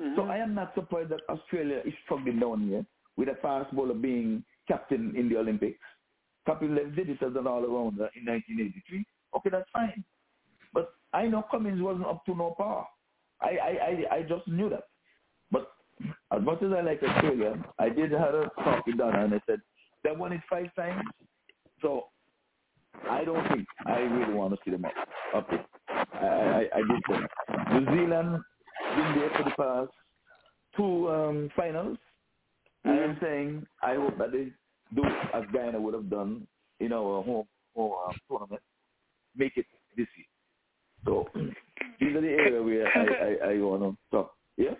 Mm-hmm. 0.00 0.16
So 0.16 0.22
I 0.24 0.38
am 0.38 0.54
not 0.54 0.74
surprised 0.74 1.10
that 1.10 1.20
Australia 1.28 1.82
is 1.84 1.92
struggling 2.04 2.38
down 2.38 2.68
here 2.68 2.84
with 3.16 3.28
a 3.28 3.34
fast 3.42 3.74
bowler 3.74 3.94
being 3.94 4.44
captain 4.68 5.14
in 5.16 5.28
the 5.28 5.36
Olympics. 5.36 5.78
Kapil 6.48 6.74
Dev 6.74 6.94
did 6.94 7.10
it 7.10 7.22
as 7.22 7.34
an 7.36 7.46
all-arounder 7.46 8.04
uh, 8.04 8.16
in 8.16 8.24
1983. 8.24 9.04
Okay, 9.36 9.50
that's 9.50 9.68
fine. 9.72 10.04
But 10.72 10.92
I 11.12 11.26
know 11.26 11.44
Cummins 11.50 11.82
wasn't 11.82 12.06
up 12.06 12.24
to 12.26 12.34
no 12.34 12.54
par. 12.56 12.86
I, 13.40 13.48
I, 13.48 13.68
I, 14.12 14.16
I 14.16 14.22
just 14.22 14.46
knew 14.48 14.68
that. 14.70 14.84
But 15.50 15.70
as 16.32 16.42
much 16.42 16.62
as 16.62 16.72
I 16.72 16.82
like 16.82 17.02
Australia, 17.02 17.62
I 17.78 17.88
did 17.88 18.12
have 18.12 18.34
a 18.34 18.50
talk 18.62 18.86
with 18.86 18.98
Donna 18.98 19.24
and 19.24 19.34
I 19.34 19.40
said, 19.46 19.60
they 20.04 20.12
won 20.12 20.32
it 20.32 20.40
five 20.48 20.74
times. 20.74 21.02
So 21.82 22.04
I 23.08 23.24
don't 23.24 23.46
think 23.48 23.66
I 23.86 23.98
really 24.00 24.34
want 24.34 24.54
to 24.54 24.58
see 24.64 24.70
them 24.70 24.84
up. 24.84 24.92
up 25.34 25.50
there. 25.50 25.66
I, 25.88 26.26
I, 26.26 26.68
I 26.74 26.78
did 26.78 27.02
say 27.08 27.20
that. 27.48 27.72
New 27.72 27.86
Zealand 27.96 28.42
been 28.96 29.18
there 29.18 29.30
for 29.36 29.44
the 29.44 29.50
past 29.56 29.90
two 30.76 31.08
um, 31.10 31.50
finals. 31.56 31.98
I 32.84 32.90
am 32.90 33.18
saying 33.20 33.66
I 33.82 33.94
hope 33.94 34.18
that 34.18 34.32
they 34.32 34.48
do 34.94 35.02
as 35.34 35.44
Guyana 35.52 35.80
would 35.80 35.94
have 35.94 36.10
done 36.10 36.46
in 36.80 36.92
our 36.92 37.22
home, 37.22 37.46
home 37.76 37.92
um, 38.06 38.14
tournament, 38.28 38.62
make 39.36 39.52
it 39.56 39.66
this 39.96 40.06
year. 40.16 40.26
So 41.04 41.28
these 42.00 42.14
are 42.14 42.20
the 42.20 42.28
areas 42.28 42.64
where 42.64 42.86
I, 42.88 43.50
I, 43.50 43.52
I 43.52 43.58
want 43.60 43.82
to 43.82 43.96
talk. 44.10 44.34
Yeah? 44.56 44.74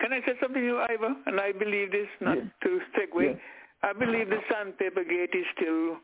Can 0.00 0.12
I 0.12 0.20
say 0.20 0.32
something 0.40 0.60
to 0.60 0.66
you, 0.66 0.78
Ivor? 0.80 1.14
And 1.26 1.40
I 1.40 1.52
believe 1.52 1.92
this, 1.92 2.08
not 2.20 2.36
Yeah. 2.36 2.44
to 2.62 2.80
segue. 2.96 3.24
Yeah. 3.24 3.34
I 3.82 3.92
believe 3.92 4.28
the 4.28 4.40
sandpaper 4.50 5.04
gate 5.04 5.30
is 5.34 5.46
still 5.56 5.98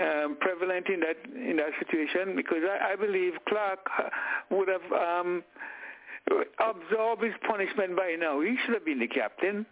um, 0.00 0.36
prevalent 0.40 0.88
in 0.88 1.00
that 1.00 1.16
in 1.34 1.56
that 1.56 1.70
situation 1.84 2.36
because 2.36 2.62
I, 2.64 2.92
I 2.92 2.96
believe 2.96 3.32
Clark 3.48 3.80
would 4.50 4.68
have 4.68 4.92
um, 4.92 5.42
absorbed 6.58 7.22
his 7.22 7.34
punishment 7.46 7.96
by 7.96 8.16
now. 8.18 8.40
He 8.40 8.56
should 8.64 8.74
have 8.74 8.84
been 8.84 9.00
the 9.00 9.08
captain. 9.08 9.66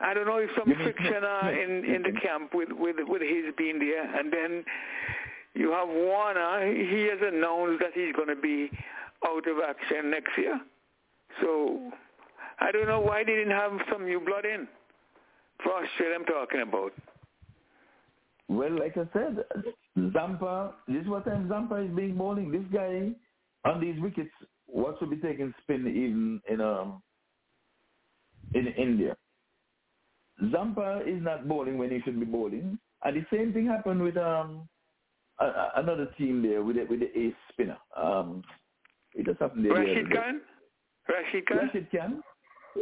I 0.00 0.14
don't 0.14 0.26
know 0.26 0.36
if 0.38 0.50
some 0.56 0.72
friction 0.82 1.24
uh, 1.24 1.50
in 1.50 1.84
in 1.84 2.02
the 2.02 2.18
camp 2.20 2.54
with 2.54 2.68
with 2.72 2.96
with 3.06 3.22
his 3.22 3.52
being 3.56 3.78
there, 3.78 4.04
and 4.18 4.32
then 4.32 4.64
you 5.54 5.70
have 5.72 5.88
Warner. 5.88 6.72
He 6.72 7.08
has 7.08 7.18
announced 7.22 7.80
that 7.80 7.92
he's 7.94 8.14
going 8.14 8.28
to 8.28 8.40
be 8.40 8.70
out 9.26 9.46
of 9.46 9.56
action 9.68 10.10
next 10.10 10.30
year. 10.36 10.60
So 11.40 11.90
I 12.60 12.70
don't 12.72 12.86
know 12.86 13.00
why 13.00 13.24
they 13.24 13.34
didn't 13.34 13.50
have 13.52 13.72
some 13.92 14.04
new 14.04 14.20
blood 14.20 14.44
in 14.44 14.68
for 15.62 15.72
Australia. 15.72 16.16
I'm 16.18 16.24
talking 16.24 16.62
about. 16.62 16.92
Well, 18.48 18.78
like 18.78 18.96
I 18.96 19.06
said, 19.12 19.44
Zampa, 20.12 20.74
this 20.86 21.02
is 21.02 21.08
what 21.08 21.26
time 21.26 21.48
Zampa 21.48 21.76
is 21.76 21.90
being 21.94 22.16
bowling. 22.16 22.50
This 22.50 22.64
guy 22.72 23.10
on 23.64 23.80
these 23.80 24.00
wickets, 24.00 24.30
what 24.66 24.96
should 24.98 25.10
be 25.10 25.16
taking 25.16 25.52
spin 25.62 25.86
even 25.86 26.40
in 26.48 26.60
um 26.60 27.02
in 28.54 28.68
India. 28.68 29.16
Zampa 30.50 31.02
is 31.06 31.22
not 31.22 31.48
bowling 31.48 31.78
when 31.78 31.90
he 31.90 32.00
should 32.02 32.18
be 32.18 32.24
bowling, 32.24 32.78
and 33.04 33.16
the 33.16 33.26
same 33.36 33.52
thing 33.52 33.66
happened 33.66 34.02
with 34.02 34.16
um 34.16 34.68
a- 35.44 35.70
another 35.76 36.06
team 36.18 36.42
there 36.42 36.62
with 36.62 36.76
the, 36.76 36.84
with 36.84 37.00
the 37.00 37.18
ace 37.18 37.34
spinner. 37.52 37.78
Um, 37.96 38.42
it 39.14 39.26
just 39.26 39.40
happened 39.40 39.64
there. 39.64 39.72
Rashid. 39.74 40.10
Khan. 40.12 40.40
Rashid 41.08 41.46
Khan. 41.46 41.58
Rashid 41.58 41.88
Khan. 41.90 42.22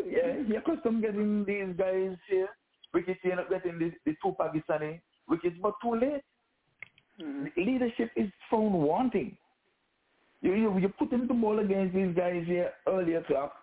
Yeah, 0.06 0.42
he 0.46 0.54
accustomed 0.56 1.02
getting 1.02 1.44
these 1.44 1.74
guys 1.78 2.16
here. 2.28 2.48
He 2.94 3.30
ended 3.30 3.40
up 3.40 3.50
getting 3.50 3.78
the, 3.78 3.92
the 4.04 4.14
two 4.22 4.34
Pakistani 4.40 5.00
wickets, 5.28 5.56
but 5.60 5.74
too 5.82 5.94
late. 5.96 6.22
Mhm. 7.20 7.50
Leadership 7.56 8.10
is 8.16 8.30
found 8.50 8.72
wanting. 8.74 9.36
You, 10.42 10.54
you, 10.54 10.78
you 10.78 10.88
put 10.88 11.12
him 11.12 11.26
to 11.28 11.34
ball 11.34 11.58
against 11.60 11.94
these 11.94 12.14
guys 12.14 12.44
here 12.46 12.72
earlier 12.86 13.22
clock 13.22 13.54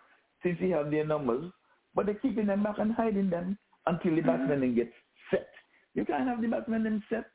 since 0.41 0.57
he 0.59 0.69
have 0.71 0.89
their 0.91 1.05
numbers, 1.05 1.51
but 1.95 2.05
they're 2.05 2.15
keeping 2.15 2.47
them 2.47 2.63
back 2.63 2.77
and 2.79 2.91
hiding 2.93 3.29
them 3.29 3.57
until 3.85 4.15
the 4.15 4.21
batsman 4.21 4.61
then 4.61 4.75
gets 4.75 4.93
set. 5.29 5.47
You 5.93 6.03
can't 6.05 6.27
have 6.27 6.41
the 6.41 6.47
batsman 6.47 6.83
them 6.83 7.03
set 7.09 7.25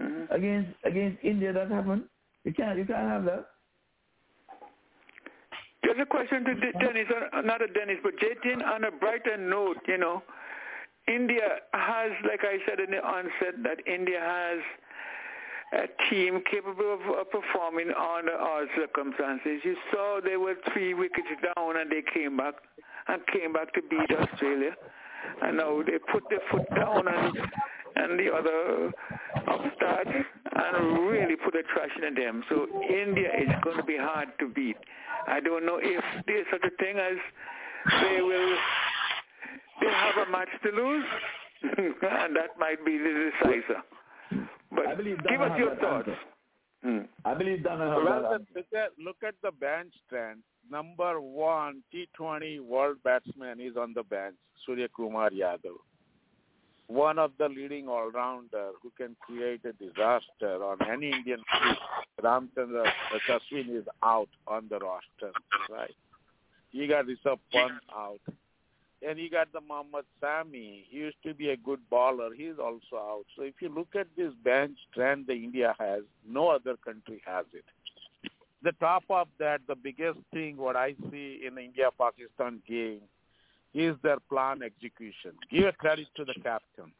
Mhm. 0.00 0.30
against 0.30 0.70
against 0.84 1.22
India. 1.22 1.52
That 1.52 1.70
happened. 1.70 2.08
You 2.44 2.52
can't 2.52 2.78
you 2.78 2.84
can't 2.84 3.08
have 3.08 3.24
that. 3.24 3.50
Just 5.84 6.00
a 6.00 6.06
question 6.06 6.44
to 6.44 6.54
Dennis, 6.54 7.08
not 7.44 7.60
a 7.60 7.66
Dennis, 7.68 7.98
but 8.02 8.14
Jatin, 8.16 8.64
on 8.64 8.84
a 8.84 8.90
brighter 8.90 9.36
note, 9.36 9.76
you 9.86 9.98
know, 9.98 10.22
India 11.06 11.60
has, 11.74 12.10
like 12.26 12.40
I 12.42 12.58
said 12.66 12.80
in 12.80 12.90
the 12.90 13.04
onset, 13.04 13.62
that 13.62 13.86
India 13.86 14.18
has 14.18 14.60
a 15.74 15.86
team 16.08 16.40
capable 16.50 16.98
of 17.20 17.30
performing 17.30 17.88
under 17.90 18.36
all 18.36 18.66
circumstances. 18.76 19.60
You 19.62 19.76
saw 19.92 20.20
they 20.24 20.36
were 20.36 20.54
three 20.72 20.94
wickets 20.94 21.28
down 21.54 21.76
and 21.76 21.90
they 21.90 22.02
came 22.02 22.36
back 22.36 22.54
and 23.08 23.20
came 23.26 23.52
back 23.52 23.74
to 23.74 23.82
beat 23.82 24.10
Australia. 24.16 24.74
And 25.42 25.58
now 25.58 25.82
they 25.82 25.98
put 25.98 26.24
their 26.30 26.40
foot 26.50 26.68
down 26.74 27.08
and 27.08 27.38
and 27.96 28.18
the 28.18 28.32
other 28.32 28.92
upstart 29.48 30.06
and 30.08 31.08
really 31.08 31.36
put 31.36 31.54
a 31.54 31.62
trash 31.62 31.90
in 32.06 32.14
them. 32.14 32.42
So 32.48 32.66
India 32.88 33.30
is 33.38 33.50
going 33.62 33.76
to 33.76 33.84
be 33.84 33.96
hard 33.96 34.28
to 34.40 34.48
beat. 34.48 34.76
I 35.26 35.40
don't 35.40 35.64
know 35.66 35.78
if 35.82 36.04
there's 36.26 36.46
such 36.50 36.64
a 36.64 36.76
thing 36.82 36.98
as 36.98 37.16
they 38.02 38.20
will 38.20 38.56
they 39.80 39.86
have 39.90 40.26
a 40.28 40.30
match 40.30 40.48
to 40.62 40.70
lose, 40.70 41.04
and 41.62 42.36
that 42.36 42.58
might 42.58 42.84
be 42.84 42.96
the 42.98 43.30
decisive. 43.42 43.82
But 44.70 44.86
I 44.86 44.94
believe 44.94 45.18
give 45.28 45.40
us 45.40 45.58
your 45.58 45.70
that 45.70 45.80
thoughts. 45.80 46.08
answer. 46.08 46.18
Hmm. 46.84 46.98
I 47.24 47.34
believe 47.34 47.64
Dana 47.64 47.88
has 47.94 48.04
Well, 48.04 48.22
that 48.22 48.40
look 48.54 48.66
at, 48.76 48.90
look 49.02 49.16
at 49.26 49.34
the 49.42 49.50
bench 49.52 49.92
strength. 50.06 50.42
Number 50.70 51.20
one 51.20 51.82
T20 51.94 52.60
world 52.60 52.98
batsman 53.04 53.60
is 53.60 53.76
on 53.76 53.92
the 53.94 54.02
bench, 54.02 54.36
Suryakumar 54.68 55.30
Yadav. 55.32 55.78
One 56.86 57.18
of 57.18 57.32
the 57.38 57.48
leading 57.48 57.88
all-rounder 57.88 58.70
who 58.82 58.92
can 58.96 59.16
create 59.20 59.64
a 59.64 59.72
disaster 59.72 60.62
on 60.62 60.78
any 60.90 61.10
Indian 61.10 61.38
pitch. 61.38 61.78
Ramchandra 62.22 62.86
Ashwin 63.28 63.76
is 63.76 63.86
out 64.02 64.28
on 64.46 64.66
the 64.68 64.78
roster, 64.78 65.32
right? 65.70 65.94
You 66.72 66.88
got 66.88 67.06
Rishabh 67.06 67.38
Pant 67.52 67.72
out. 67.94 68.20
And 69.06 69.18
you 69.18 69.30
got 69.30 69.52
the 69.52 69.60
Mohammed 69.60 70.04
Shami. 70.22 70.84
He 70.88 70.96
used 70.96 71.16
to 71.24 71.34
be 71.34 71.50
a 71.50 71.56
good 71.56 71.80
bowler. 71.90 72.30
He's 72.34 72.58
also 72.58 72.96
out. 72.96 73.24
So 73.36 73.42
if 73.42 73.54
you 73.60 73.68
look 73.68 73.88
at 73.94 74.06
this 74.16 74.32
bench 74.42 74.78
strength 74.90 75.26
that 75.26 75.34
India 75.34 75.74
has, 75.78 76.02
no 76.26 76.48
other 76.48 76.76
country 76.84 77.22
has 77.26 77.44
it 77.52 77.64
the 78.64 78.72
top 78.72 79.04
of 79.10 79.28
that, 79.38 79.60
the 79.68 79.76
biggest 79.76 80.18
thing 80.32 80.56
what 80.56 80.74
I 80.74 80.94
see 81.10 81.42
in 81.46 81.54
the 81.54 81.60
India-Pakistan 81.60 82.62
game 82.66 83.02
is 83.74 83.96
their 84.02 84.18
plan 84.30 84.62
execution. 84.62 85.32
Give 85.50 85.76
credit 85.78 86.06
to 86.16 86.24
the 86.24 86.34
captain, 86.42 86.92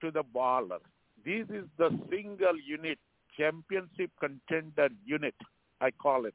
to 0.00 0.10
the 0.10 0.22
bowler. 0.22 0.78
This 1.24 1.46
is 1.50 1.64
the 1.78 1.90
single 2.10 2.58
unit, 2.66 2.98
championship 3.36 4.10
contender 4.18 4.88
unit, 5.04 5.34
I 5.80 5.90
call 5.90 6.24
it. 6.24 6.34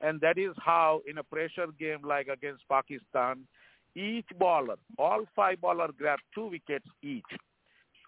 And 0.00 0.20
that 0.20 0.36
is 0.36 0.52
how 0.58 1.00
in 1.08 1.18
a 1.18 1.22
pressure 1.22 1.68
game 1.78 2.00
like 2.04 2.28
against 2.28 2.62
Pakistan, 2.68 3.46
each 3.94 4.26
bowler, 4.38 4.76
all 4.98 5.24
five 5.36 5.60
bowlers 5.60 5.92
grab 5.98 6.18
two 6.34 6.46
wickets 6.46 6.86
each. 7.02 7.24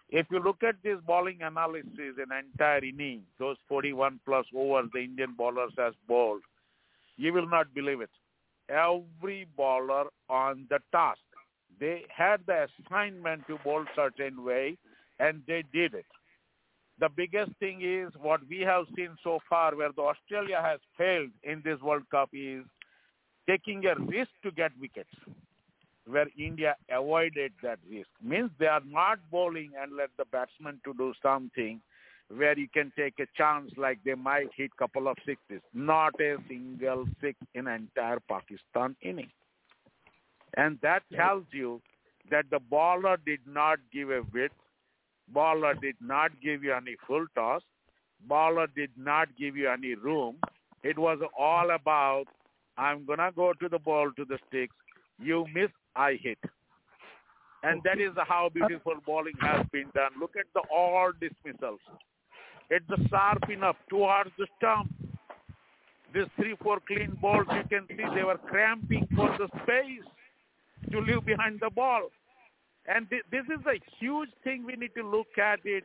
If 0.09 0.27
you 0.31 0.39
look 0.39 0.63
at 0.63 0.75
this 0.83 0.97
bowling 1.05 1.41
analysis 1.41 1.89
in 1.97 2.25
entire 2.31 2.83
inning, 2.83 3.23
those 3.39 3.57
41 3.67 4.19
plus 4.25 4.45
overs 4.55 4.89
the 4.93 4.99
Indian 4.99 5.33
bowlers 5.35 5.73
has 5.77 5.93
bowled, 6.07 6.41
you 7.17 7.33
will 7.33 7.47
not 7.47 7.73
believe 7.73 8.01
it. 8.01 8.09
Every 8.69 9.47
bowler 9.55 10.05
on 10.29 10.65
the 10.69 10.79
task, 10.91 11.19
they 11.79 12.03
had 12.09 12.41
the 12.47 12.67
assignment 12.67 13.47
to 13.47 13.57
bowl 13.59 13.85
certain 13.95 14.43
way, 14.43 14.77
and 15.19 15.43
they 15.47 15.63
did 15.73 15.93
it. 15.93 16.05
The 16.99 17.09
biggest 17.09 17.51
thing 17.59 17.81
is 17.83 18.13
what 18.19 18.41
we 18.49 18.61
have 18.61 18.85
seen 18.95 19.17
so 19.23 19.39
far, 19.49 19.75
where 19.75 19.91
the 19.91 20.01
Australia 20.01 20.61
has 20.61 20.79
failed 20.97 21.31
in 21.43 21.61
this 21.63 21.79
World 21.81 22.09
Cup, 22.09 22.29
is 22.33 22.63
taking 23.47 23.85
a 23.85 23.95
risk 23.95 24.31
to 24.43 24.51
get 24.51 24.71
wickets 24.79 25.09
where 26.07 26.27
India 26.37 26.75
avoided 26.89 27.51
that 27.63 27.79
risk. 27.89 28.09
Means 28.21 28.49
they 28.59 28.67
are 28.67 28.81
not 28.85 29.19
bowling 29.29 29.71
and 29.79 29.95
let 29.95 30.09
the 30.17 30.25
batsman 30.25 30.79
to 30.85 30.93
do 30.93 31.13
something 31.21 31.81
where 32.29 32.57
you 32.57 32.67
can 32.73 32.91
take 32.97 33.19
a 33.19 33.27
chance 33.37 33.71
like 33.77 33.99
they 34.03 34.15
might 34.15 34.49
hit 34.55 34.75
couple 34.77 35.07
of 35.07 35.17
sixes. 35.25 35.61
Not 35.73 36.13
a 36.19 36.37
single 36.47 37.05
six 37.21 37.37
in 37.53 37.67
entire 37.67 38.19
Pakistan 38.29 38.95
inning. 39.01 39.29
And 40.57 40.79
that 40.81 41.03
tells 41.13 41.43
you 41.51 41.81
that 42.31 42.45
the 42.49 42.59
bowler 42.59 43.17
did 43.25 43.39
not 43.45 43.77
give 43.93 44.09
a 44.09 44.21
width, 44.33 44.53
bowler 45.27 45.75
did 45.75 45.95
not 46.01 46.31
give 46.41 46.63
you 46.63 46.73
any 46.73 46.95
full 47.05 47.25
toss, 47.35 47.61
bowler 48.27 48.67
did 48.75 48.91
not 48.97 49.27
give 49.37 49.55
you 49.55 49.69
any 49.69 49.95
room. 49.95 50.37
It 50.83 50.97
was 50.97 51.19
all 51.37 51.71
about, 51.71 52.25
I'm 52.77 53.05
going 53.05 53.19
to 53.19 53.31
go 53.35 53.53
to 53.53 53.69
the 53.69 53.79
ball 53.79 54.11
to 54.15 54.25
the 54.25 54.39
sticks, 54.47 54.75
you 55.19 55.45
miss, 55.53 55.69
I 55.95 56.17
hit. 56.21 56.39
And 57.63 57.81
that 57.83 57.99
is 57.99 58.11
how 58.27 58.45
uh, 58.45 58.49
beautiful 58.49 58.95
bowling 59.05 59.33
has 59.41 59.65
been 59.71 59.89
done. 59.95 60.11
Look 60.19 60.35
at 60.37 60.45
the 60.53 60.61
all 60.71 61.11
dismissals. 61.19 61.79
It's 62.69 62.89
a 62.89 63.07
sharp 63.09 63.49
enough 63.49 63.75
towards 63.89 64.31
the 64.37 64.47
stump. 64.57 64.91
These 66.13 66.25
three, 66.35 66.55
four 66.61 66.79
clean 66.87 67.17
balls, 67.21 67.45
you 67.51 67.63
can 67.69 67.87
see 67.89 68.03
they 68.15 68.23
were 68.23 68.37
cramping 68.37 69.07
for 69.15 69.35
the 69.37 69.47
space 69.63 70.05
to 70.91 70.99
leave 70.99 71.25
behind 71.25 71.59
the 71.61 71.69
ball. 71.69 72.09
And 72.87 73.09
thi- 73.09 73.27
this 73.31 73.45
is 73.45 73.65
a 73.65 73.79
huge 73.99 74.29
thing 74.43 74.65
we 74.65 74.75
need 74.75 74.95
to 74.95 75.03
look 75.03 75.37
at 75.37 75.59
it. 75.65 75.83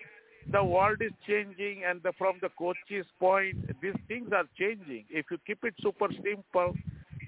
The 0.52 0.62
world 0.62 0.98
is 1.00 1.12
changing 1.26 1.82
and 1.84 2.02
the, 2.02 2.12
from 2.16 2.38
the 2.40 2.48
coach's 2.58 3.06
point, 3.18 3.56
these 3.82 3.94
things 4.08 4.30
are 4.32 4.44
changing. 4.58 5.04
If 5.10 5.26
you 5.30 5.38
keep 5.46 5.64
it 5.64 5.74
super 5.80 6.08
simple, 6.12 6.74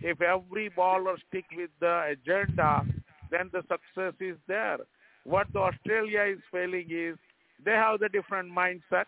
if 0.01 0.21
every 0.21 0.69
bowler 0.71 1.17
stick 1.29 1.45
with 1.55 1.71
the 1.81 2.15
agenda, 2.15 2.85
then 3.31 3.51
the 3.53 3.63
success 3.63 4.15
is 4.21 4.37
there. 4.49 4.79
What 5.25 5.47
the 5.53 5.61
Australia 5.61 6.23
is 6.23 6.39
failing 6.51 6.89
is 6.91 7.17
they 7.65 7.73
have 7.73 8.01
the 8.01 8.09
different 8.09 8.53
mindset, 8.53 9.07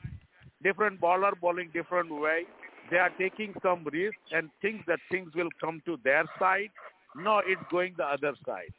different 0.65 1.01
bowler 1.01 1.33
bowling 1.41 1.71
different 1.73 2.11
way. 2.11 2.45
They 2.91 2.99
are 2.99 3.11
taking 3.19 3.55
some 3.63 3.85
risk 3.85 4.17
and 4.33 4.51
think 4.61 4.87
that 4.87 4.99
things 5.11 5.31
will 5.35 5.51
come 5.61 5.81
to 5.87 5.99
their 6.03 6.25
side. 6.39 6.71
No, 7.17 7.41
it's 7.47 7.63
going 7.71 7.95
the 7.97 8.05
other 8.05 8.35
side. 8.45 8.73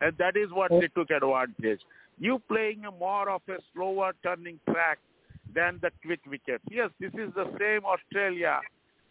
And 0.00 0.16
that 0.18 0.36
is 0.36 0.50
what 0.50 0.70
they 0.70 0.88
took 0.88 1.10
advantage. 1.10 1.80
You 2.18 2.40
playing 2.48 2.84
a 2.84 2.90
more 2.90 3.28
of 3.28 3.42
a 3.48 3.58
slower 3.72 4.12
turning 4.22 4.58
track 4.70 4.98
than 5.54 5.78
the 5.82 5.90
quick 6.04 6.20
wicket. 6.26 6.60
Yes, 6.70 6.90
this 6.98 7.12
is 7.14 7.32
the 7.34 7.46
same 7.58 7.84
Australia 7.84 8.60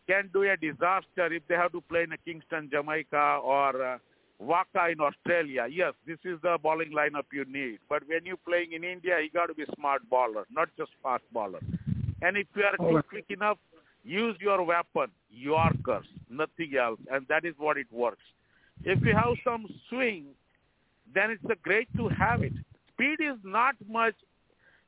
can 0.07 0.29
do 0.33 0.43
a 0.43 0.57
disaster 0.57 1.31
if 1.31 1.43
they 1.47 1.55
have 1.55 1.71
to 1.71 1.81
play 1.81 2.03
in 2.03 2.11
a 2.11 2.17
Kingston, 2.17 2.69
Jamaica 2.71 3.39
or 3.43 3.81
uh, 3.81 3.97
WACA 4.41 4.91
in 4.91 4.99
Australia, 4.99 5.67
yes, 5.69 5.93
this 6.05 6.17
is 6.25 6.39
the 6.41 6.57
bowling 6.61 6.91
lineup 6.91 7.25
you 7.31 7.45
need. 7.45 7.79
But 7.89 8.03
when 8.07 8.25
you're 8.25 8.37
playing 8.37 8.73
in 8.73 8.83
India, 8.83 9.19
you 9.21 9.29
got 9.29 9.47
to 9.47 9.53
be 9.53 9.65
smart 9.75 10.01
bowler, 10.09 10.45
not 10.51 10.69
just 10.77 10.91
fast 11.01 11.23
bowler. 11.31 11.59
And 12.21 12.37
if 12.37 12.47
you 12.55 12.63
are 12.63 12.75
All 12.79 12.95
right. 12.95 13.07
quick 13.07 13.25
enough, 13.29 13.57
use 14.03 14.35
your 14.39 14.63
weapon, 14.63 15.07
Yorkers, 15.29 16.05
nothing 16.29 16.73
else, 16.79 16.99
and 17.11 17.25
that 17.27 17.45
is 17.45 17.53
what 17.57 17.77
it 17.77 17.87
works. 17.91 18.23
If 18.83 19.01
you 19.05 19.13
have 19.13 19.35
some 19.43 19.65
swing, 19.89 20.25
then 21.13 21.31
it's 21.31 21.43
a 21.49 21.55
great 21.61 21.87
to 21.97 22.09
have 22.09 22.43
it. 22.43 22.53
Speed 22.93 23.17
is 23.19 23.37
not 23.43 23.75
much 23.89 24.15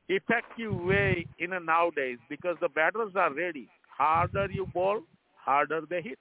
effective 0.08 0.74
way 0.74 1.26
in 1.38 1.52
a 1.52 1.60
nowadays 1.60 2.18
because 2.28 2.56
the 2.60 2.68
batters 2.68 3.12
are 3.16 3.32
ready. 3.32 3.68
Harder 3.96 4.48
you 4.50 4.66
bowl, 4.66 5.00
harder 5.36 5.82
they 5.88 6.02
hit. 6.02 6.18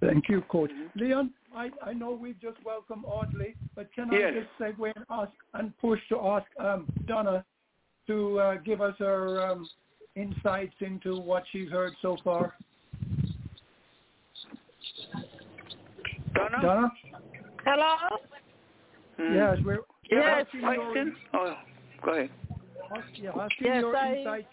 Thank 0.00 0.28
you, 0.28 0.42
Coach. 0.42 0.70
Mm-hmm. 0.70 0.98
Leon, 0.98 1.30
I, 1.54 1.70
I 1.84 1.92
know 1.92 2.12
we've 2.12 2.40
just 2.40 2.56
welcomed 2.64 3.04
Audley, 3.06 3.54
but 3.74 3.92
can 3.94 4.08
Yes. 4.12 4.32
I 4.36 4.40
just 4.40 4.78
segue 4.78 4.92
and 4.94 5.04
ask 5.10 5.30
and 5.54 5.76
push 5.78 6.00
to 6.10 6.18
ask 6.20 6.46
um, 6.58 6.86
Donna 7.06 7.44
to 8.06 8.38
uh, 8.40 8.54
give 8.64 8.80
us 8.80 8.94
her 8.98 9.42
um, 9.50 9.68
insights 10.16 10.74
into 10.80 11.18
what 11.20 11.44
she's 11.52 11.70
heard 11.70 11.92
so 12.02 12.16
far? 12.22 12.54
Donna? 16.34 16.58
Donna? 16.62 16.92
Hello? 17.64 17.96
Hmm. 19.18 19.34
Yes, 19.34 19.58
we're 19.64 19.78
You 20.10 20.18
have 20.22 20.46
Yes. 20.52 20.62
a 20.62 20.74
question? 20.76 21.16
Oh, 21.34 21.54
go 22.04 22.12
ahead. 22.12 22.30
asking 22.96 23.24
Yes, 23.24 23.80
your 23.80 23.96
I- 23.96 24.16
insights. 24.16 24.46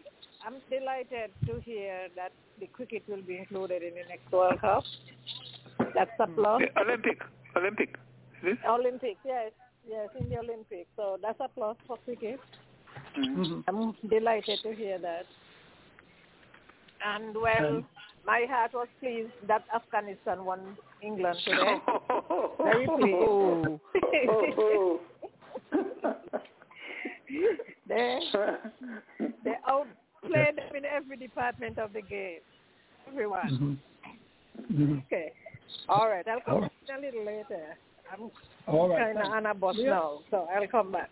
I'm 0.45 0.55
delighted 0.69 1.31
to 1.47 1.59
hear 1.61 2.07
that 2.15 2.31
the 2.59 2.67
cricket 2.67 3.03
will 3.07 3.21
be 3.21 3.37
included 3.37 3.81
in 3.83 3.93
the 3.95 4.03
next 4.07 4.31
World 4.31 4.59
Cup. 4.61 4.83
That's 5.93 6.11
a 6.19 6.27
plus. 6.27 6.61
The 6.61 6.81
Olympic. 6.81 7.21
Olympic. 7.55 7.95
Is 8.43 8.53
it? 8.53 8.57
Olympics, 8.67 9.19
yes. 9.25 9.51
Yes, 9.89 10.09
in 10.19 10.29
the 10.29 10.37
Olympics. 10.37 10.89
So 10.95 11.17
that's 11.21 11.39
a 11.39 11.47
plus 11.47 11.77
for 11.87 11.97
cricket. 12.05 12.39
Mhm. 13.15 13.37
Mhm. 13.37 13.63
I'm 13.67 14.09
delighted 14.09 14.59
to 14.61 14.73
hear 14.73 14.97
that. 14.99 15.25
And 17.05 17.35
well, 17.35 17.67
Um, 17.77 17.85
my 18.25 18.45
heart 18.49 18.73
was 18.73 18.87
pleased 18.99 19.31
that 19.47 19.63
Afghanistan 19.73 20.43
won 20.43 20.77
England 21.01 21.39
today. 21.45 21.79
Very 22.59 22.87
pleased. 22.87 23.15
Oh, 23.15 23.79
oh. 24.57 24.99
they 27.87 28.19
they 29.43 29.55
outplayed 29.67 30.55
them 30.57 30.75
in 30.75 30.85
every 30.85 31.17
department 31.17 31.77
of 31.77 31.93
the 31.93 32.01
game. 32.01 32.39
Everyone. 33.07 33.49
Mhm. 33.49 33.77
Mhm. 34.71 35.05
Okay. 35.05 35.33
All 35.89 36.09
right. 36.09 36.27
I'll 36.27 36.41
come 36.41 36.55
All 36.55 36.61
back 36.61 36.71
a 36.97 37.01
little 37.01 37.25
later. 37.25 37.77
I'm 38.11 38.31
All 38.67 38.89
right, 38.89 39.15
kind 39.15 39.17
of 39.17 39.31
on 39.31 39.45
a 39.45 39.53
bus 39.53 39.75
yeah. 39.79 39.91
now, 39.91 40.19
so 40.31 40.47
I'll 40.53 40.67
come 40.67 40.91
back. 40.91 41.09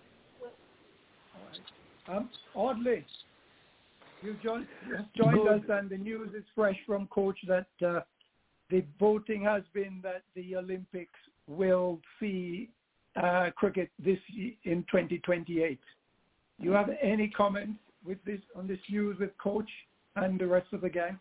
Um, 2.07 2.29
Audley, 2.53 3.05
you 4.21 4.35
joined, 4.35 4.67
you 4.87 4.95
have 4.95 5.11
joined 5.13 5.47
us, 5.47 5.61
and 5.69 5.89
the 5.89 5.97
news 5.97 6.29
is 6.35 6.43
fresh 6.53 6.77
from 6.85 7.07
Coach 7.07 7.37
that 7.47 7.67
uh, 7.85 8.01
the 8.69 8.83
voting 8.99 9.43
has 9.43 9.63
been 9.73 9.99
that 10.03 10.23
the 10.35 10.55
Olympics 10.55 11.19
will 11.47 11.99
see 12.19 12.69
uh, 13.21 13.49
cricket 13.55 13.89
this 14.03 14.19
y- 14.37 14.55
in 14.63 14.83
2028. 14.91 15.79
Do 16.59 16.65
you 16.65 16.71
have 16.71 16.89
any 17.01 17.27
comments 17.29 17.79
with 18.05 18.23
this 18.23 18.39
on 18.55 18.67
this 18.67 18.79
news 18.89 19.17
with 19.19 19.31
Coach 19.37 19.69
and 20.15 20.39
the 20.39 20.47
rest 20.47 20.67
of 20.73 20.81
the 20.81 20.89
gang? 20.89 21.19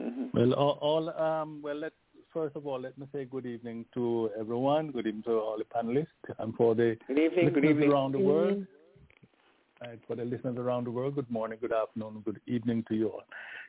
Mhm. 0.00 0.32
Well, 0.32 0.52
all, 0.54 0.78
all 0.80 1.10
um, 1.22 1.60
well, 1.62 1.76
let 1.76 1.92
first 2.34 2.56
of 2.56 2.66
all, 2.66 2.80
let 2.80 2.98
me 2.98 3.06
say 3.12 3.24
good 3.24 3.46
evening 3.46 3.86
to 3.94 4.28
everyone. 4.38 4.90
Good 4.90 5.06
evening 5.06 5.22
to 5.22 5.38
all 5.38 5.56
the 5.56 5.64
panelists 5.64 6.06
and 6.40 6.54
for 6.56 6.74
the 6.74 6.98
Good 7.06 7.18
evening. 7.18 7.46
Good 7.46 7.54
listeners 7.54 7.70
evening. 7.70 7.92
around 7.92 8.12
the 8.12 8.18
world. 8.18 8.66
And 9.80 9.98
for 10.06 10.16
the 10.16 10.24
listeners 10.24 10.56
around 10.58 10.84
the 10.86 10.90
world, 10.90 11.14
good 11.14 11.30
morning, 11.30 11.58
good 11.60 11.72
afternoon, 11.72 12.22
good 12.24 12.40
evening 12.46 12.84
to 12.88 12.94
you 12.94 13.08
all. 13.10 13.22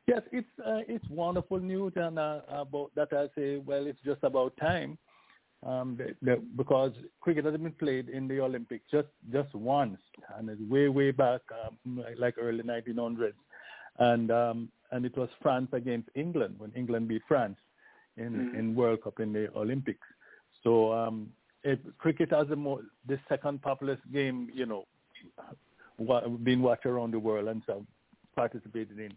Yes, 0.08 0.22
it's 0.32 0.48
uh, 0.60 0.82
it's 0.88 1.08
wonderful 1.10 1.60
news, 1.60 1.94
and 1.96 2.18
uh, 2.18 2.42
about 2.50 2.92
that 2.96 3.10
I 3.12 3.28
say, 3.38 3.58
well, 3.58 3.86
it's 3.86 4.00
just 4.06 4.24
about 4.24 4.56
time, 4.58 4.98
um, 5.66 6.00
because 6.56 6.92
cricket 7.22 7.44
has 7.46 7.58
been 7.58 7.72
played 7.72 8.08
in 8.10 8.28
the 8.28 8.40
Olympics 8.40 8.86
just 8.90 9.08
just 9.34 9.54
once, 9.56 10.00
and 10.38 10.50
it's 10.50 10.62
way 10.62 10.90
way 10.90 11.12
back, 11.12 11.42
um, 11.66 12.04
like 12.18 12.36
early 12.40 12.64
1900s, 12.64 13.34
and 13.98 14.32
um, 14.32 14.70
and 14.92 15.06
it 15.06 15.18
was 15.18 15.30
France 15.42 15.70
against 15.74 16.08
England 16.16 16.56
when 16.60 16.72
England 16.74 17.08
beat 17.08 17.24
France 17.28 17.58
in 18.18 18.34
Mhm. 18.34 18.54
in 18.60 18.76
World 18.76 19.02
Cup 19.04 19.20
in 19.20 19.34
the 19.34 19.50
Olympics. 19.56 20.08
So 20.64 20.92
um, 20.94 21.32
it, 21.64 21.80
cricket 21.98 22.32
as 22.34 22.48
the 22.48 22.56
mo- 22.56 22.84
the 23.08 23.20
second 23.30 23.62
populous 23.62 24.00
game, 24.12 24.50
you 24.54 24.66
know, 24.66 24.86
wa- 25.98 26.28
being 26.28 26.62
watched 26.62 26.86
around 26.86 27.12
the 27.12 27.20
world 27.20 27.48
and 27.48 27.62
so 27.66 27.86
participated 28.36 29.00
in. 29.00 29.12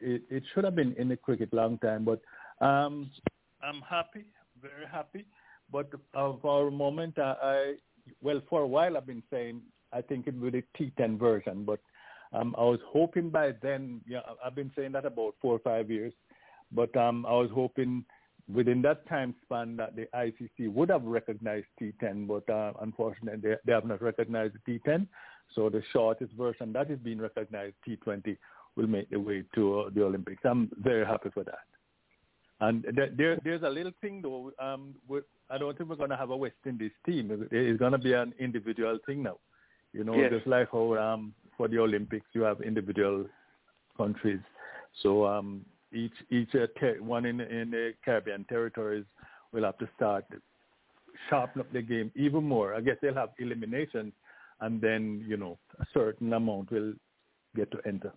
It, 0.00 0.22
it 0.30 0.42
should 0.52 0.64
have 0.64 0.74
been 0.74 0.94
in 0.94 1.08
the 1.08 1.16
cricket 1.16 1.52
long 1.52 1.78
time, 1.78 2.04
but 2.04 2.20
um, 2.64 3.10
I'm 3.62 3.82
happy, 3.82 4.24
very 4.60 4.86
happy. 4.90 5.26
But 5.70 5.90
uh, 6.14 6.32
for 6.40 6.68
a 6.68 6.70
moment, 6.70 7.18
I, 7.18 7.34
I 7.42 7.74
well, 8.22 8.40
for 8.48 8.62
a 8.62 8.66
while 8.66 8.96
I've 8.96 9.06
been 9.06 9.22
saying 9.30 9.60
I 9.92 10.00
think 10.00 10.26
it 10.26 10.34
would 10.34 10.52
be 10.52 10.58
a 10.60 10.82
T10 10.82 11.18
version, 11.18 11.64
but 11.64 11.80
um, 12.32 12.54
I 12.56 12.62
was 12.62 12.80
hoping 12.86 13.28
by 13.30 13.52
then. 13.62 14.00
Yeah, 14.06 14.20
I've 14.44 14.54
been 14.54 14.72
saying 14.76 14.92
that 14.92 15.04
about 15.04 15.34
four 15.42 15.54
or 15.54 15.58
five 15.58 15.90
years, 15.90 16.12
but 16.72 16.94
um, 16.96 17.26
I 17.26 17.32
was 17.32 17.50
hoping 17.52 18.04
within 18.52 18.82
that 18.82 19.08
time 19.08 19.34
span 19.42 19.76
that 19.76 19.96
the 19.96 20.06
ICC 20.14 20.72
would 20.72 20.90
have 20.90 21.04
recognized 21.04 21.66
T10, 21.80 22.26
but 22.26 22.48
uh, 22.52 22.72
unfortunately 22.80 23.40
they, 23.50 23.56
they 23.64 23.72
have 23.72 23.84
not 23.84 24.02
recognized 24.02 24.54
T10. 24.68 25.06
So 25.54 25.68
the 25.68 25.82
shortest 25.92 26.32
version 26.32 26.72
that 26.72 26.90
is 26.90 26.98
being 26.98 27.20
recognized, 27.20 27.74
T20, 27.86 28.36
will 28.76 28.86
make 28.86 29.10
the 29.10 29.18
way 29.18 29.44
to 29.54 29.80
uh, 29.80 29.90
the 29.94 30.04
Olympics. 30.04 30.42
I'm 30.44 30.70
very 30.80 31.04
happy 31.04 31.30
for 31.34 31.44
that. 31.44 31.58
And 32.60 32.84
th- 32.94 33.12
there, 33.16 33.38
there's 33.42 33.62
a 33.62 33.68
little 33.68 33.92
thing 34.00 34.22
though. 34.22 34.52
Um, 34.58 34.94
I 35.50 35.58
don't 35.58 35.76
think 35.76 35.88
we're 35.90 35.96
going 35.96 36.10
to 36.10 36.16
have 36.16 36.30
a 36.30 36.36
West 36.36 36.54
Indies 36.66 36.92
team. 37.04 37.48
It's 37.50 37.78
going 37.78 37.92
to 37.92 37.98
be 37.98 38.12
an 38.12 38.34
individual 38.38 38.98
thing 39.06 39.22
now. 39.22 39.38
You 39.92 40.04
know, 40.04 40.14
Yes. 40.14 40.32
just 40.32 40.46
like 40.46 40.68
how 40.70 40.94
um, 40.96 41.34
for 41.56 41.66
the 41.68 41.78
Olympics 41.78 42.26
you 42.32 42.42
have 42.42 42.60
individual 42.60 43.26
countries. 43.96 44.40
So 45.02 45.26
um, 45.26 45.64
each 45.92 46.12
each 46.30 46.54
uh, 46.54 46.66
one 47.00 47.26
in 47.26 47.40
in 47.40 47.70
the 47.70 47.92
Caribbean 48.04 48.44
territories 48.44 49.04
will 49.52 49.64
have 49.64 49.78
to 49.78 49.88
start 49.96 50.24
sharpen 51.28 51.60
up 51.60 51.72
the 51.72 51.82
game 51.82 52.10
even 52.14 52.44
more. 52.44 52.74
I 52.74 52.80
guess 52.80 52.96
they'll 53.02 53.14
have 53.14 53.30
eliminations, 53.38 54.12
and 54.60 54.80
then 54.80 55.24
you 55.26 55.36
know 55.36 55.58
a 55.80 55.86
certain 55.92 56.32
amount 56.32 56.70
will 56.70 56.92
get 57.56 57.70
to 57.72 57.78
enter. 57.86 58.12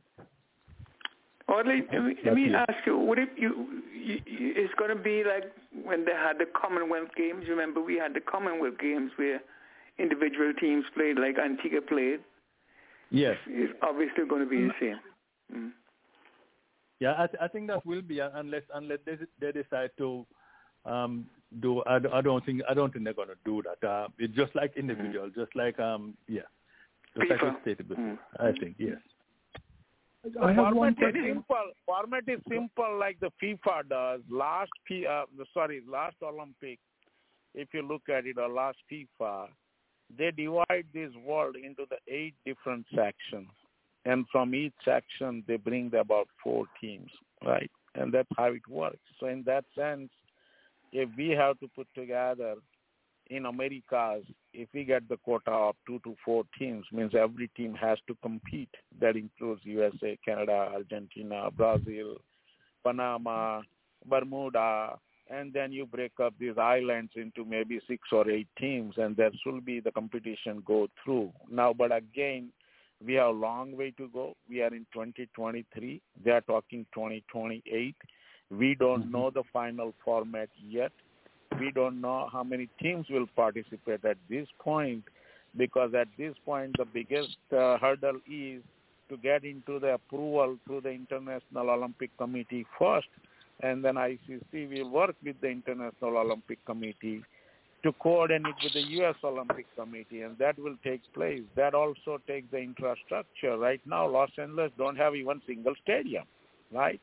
Audley, 1.48 1.82
let 1.92 2.04
me, 2.04 2.16
let 2.26 2.36
me 2.36 2.54
ask 2.56 2.86
you, 2.86 2.98
would 2.98 3.20
it, 3.20 3.30
you, 3.36 3.82
you, 3.94 4.14
you, 4.26 4.54
it's 4.56 4.74
going 4.76 4.96
to 4.96 5.04
be 5.04 5.24
like 5.26 5.52
when 5.84 6.06
they 6.06 6.14
had 6.14 6.38
the 6.40 6.46
Commonwealth 6.60 7.10
Games. 7.18 7.46
Remember, 7.50 7.82
we 7.82 7.98
had 7.98 8.14
the 8.14 8.22
Commonwealth 8.22 8.80
Games 8.80 9.12
where 9.18 9.42
individual 10.00 10.54
teams 10.60 10.86
played, 10.96 11.20
like 11.20 11.38
Antigua 11.38 11.82
played. 11.82 12.22
Yes. 13.12 13.36
It's 13.48 13.74
obviously 13.84 14.26
going 14.28 14.44
to 14.44 14.50
be 14.50 14.62
the 14.62 14.74
same. 14.80 15.00
Mm. 15.54 15.72
Yeah, 17.00 17.14
I, 17.18 17.28
th- 17.28 17.40
I 17.42 17.48
think 17.48 17.68
that 17.68 17.86
will 17.86 18.02
be 18.02 18.22
uh, 18.22 18.30
unless 18.36 18.64
unless 18.74 19.00
they, 19.06 19.18
they 19.40 19.52
decide 19.52 19.92
to 19.98 20.26
um, 20.86 21.26
do. 21.62 21.84
I, 21.86 22.00
d- 22.00 22.10
I 22.14 22.22
don't 22.22 22.46
think 22.46 22.62
I 22.70 22.74
don't 22.74 22.92
think 22.92 23.04
they're 23.06 23.14
going 23.14 23.30
to 23.30 23.36
do 23.46 23.62
that. 23.64 23.88
Uh, 23.88 24.08
it's 24.20 24.36
just 24.36 24.56
like 24.56 24.76
individual, 24.78 25.30
just 25.36 25.56
like 25.56 25.80
um, 25.80 26.16
yeah, 26.28 26.42
just 27.18 27.30
like 27.30 27.40
FIFA. 27.40 27.58
I 27.58 27.62
stated 27.62 27.90
before. 27.90 28.04
Mm. 28.04 28.18
I 28.40 28.52
think 28.60 28.76
yes. 28.78 28.98
I 30.42 30.54
have 30.54 30.74
format 30.74 30.94
is 31.16 31.16
simple. 31.28 31.72
Format 31.86 32.24
is 32.28 32.40
simple 32.50 32.98
like 32.98 33.20
the 33.20 33.32
FIFA 33.42 33.90
does. 33.90 34.22
Last 34.30 34.72
P, 34.88 35.06
uh, 35.06 35.26
sorry, 35.54 35.82
last 35.90 36.16
Olympic, 36.24 36.80
if 37.54 37.68
you 37.74 37.82
look 37.82 38.04
at 38.08 38.26
it, 38.26 38.38
or 38.38 38.48
last 38.48 38.78
FIFA, 38.90 39.48
they 40.18 40.32
divide 40.32 40.86
this 40.94 41.12
world 41.26 41.56
into 41.58 41.84
the 41.90 41.98
eight 42.14 42.36
different 42.46 42.86
sections, 42.96 43.50
and 44.06 44.26
from 44.32 44.54
each 44.54 44.74
section 44.84 45.44
they 45.48 45.58
bring 45.58 45.94
about 45.96 46.28
four 46.44 46.66
teams, 46.80 47.12
right? 47.46 47.72
And 47.96 48.14
that's 48.14 48.30
how 48.38 48.52
it 48.52 48.68
works. 48.68 48.98
So 49.20 49.28
in 49.28 49.44
that 49.46 49.66
sense, 49.78 50.10
if 50.92 51.10
we 51.18 51.30
have 51.30 51.60
to 51.60 51.68
put 51.76 51.88
together 51.96 52.56
in 53.30 53.46
Americas, 53.46 54.26
if 54.54 54.70
we 54.74 54.84
get 54.84 55.08
the 55.08 55.18
quota 55.18 55.52
of 55.52 55.76
two 55.88 56.00
to 56.04 56.16
four 56.24 56.44
teams, 56.58 56.86
means 56.92 57.14
every 57.16 57.50
team 57.56 57.74
has 57.74 57.98
to 58.08 58.16
compete. 58.22 58.70
That 59.00 59.16
includes 59.16 59.62
USA, 59.64 60.18
Canada, 60.24 60.70
Argentina, 60.74 61.50
Brazil, 61.56 62.18
Panama, 62.84 63.62
Bermuda, 64.06 64.98
and 65.30 65.54
then 65.54 65.72
you 65.72 65.86
break 65.86 66.12
up 66.22 66.34
these 66.38 66.58
islands 66.58 67.14
into 67.16 67.46
maybe 67.46 67.80
six 67.88 68.02
or 68.12 68.30
eight 68.30 68.50
teams, 68.60 68.96
and 68.98 69.16
there 69.16 69.32
should 69.44 69.66
be 69.66 69.80
the 69.80 69.92
competition 69.92 70.62
go 70.66 70.88
through. 71.04 71.32
Now, 71.50 71.74
but 71.74 71.96
again, 71.96 72.52
we 73.06 73.16
have 73.16 73.28
a 73.28 73.32
long 73.32 73.76
way 73.76 73.92
to 73.98 74.08
go. 74.10 74.36
We 74.50 74.62
are 74.62 74.74
in 74.74 74.86
2023. 74.94 76.02
They 76.24 76.32
are 76.32 76.42
talking 76.42 76.86
2028. 76.94 77.96
We 78.52 78.76
don't 78.76 79.12
know 79.12 79.30
the 79.30 79.44
final 79.52 79.94
format 80.04 80.50
yet. 80.68 80.92
We 81.60 81.72
don't 81.72 82.02
know 82.02 82.30
how 82.32 82.44
many 82.44 82.68
teams 82.82 83.08
will 83.10 83.28
participate 83.36 84.04
at 84.06 84.18
this 84.30 84.48
point 84.60 85.04
because 85.58 85.94
at 85.94 86.08
this 86.18 86.34
point 86.46 86.76
the 86.78 86.86
biggest 86.86 87.38
uh, 87.52 87.78
hurdle 87.78 88.20
is 88.30 88.62
to 89.10 89.18
get 89.18 89.44
into 89.44 89.80
the 89.80 89.94
approval 89.96 90.58
through 90.66 90.82
the 90.82 90.90
International 90.90 91.70
Olympic 91.70 92.16
Committee 92.18 92.66
first 92.80 93.08
and 93.62 93.84
then 93.84 93.96
ICC 93.96 94.70
will 94.70 94.90
work 94.90 95.16
with 95.24 95.40
the 95.42 95.48
International 95.48 96.18
Olympic 96.18 96.64
Committee 96.66 97.22
to 97.84 97.92
coordinate 97.94 98.56
with 98.64 98.74
the 98.74 98.82
U.S. 98.98 99.16
Olympic 99.24 99.66
Committee, 99.76 100.22
and 100.22 100.38
that 100.38 100.58
will 100.58 100.78
take 100.84 101.02
place. 101.14 101.42
That 101.56 101.74
also 101.74 102.18
takes 102.28 102.50
the 102.52 102.60
infrastructure. 102.60 103.58
Right 103.58 103.82
now, 103.86 104.08
Los 104.08 104.32
Angeles 104.38 104.72
don't 104.78 104.96
have 104.96 105.16
even 105.16 105.42
single 105.46 105.74
stadium, 105.84 106.24
right? 106.72 107.00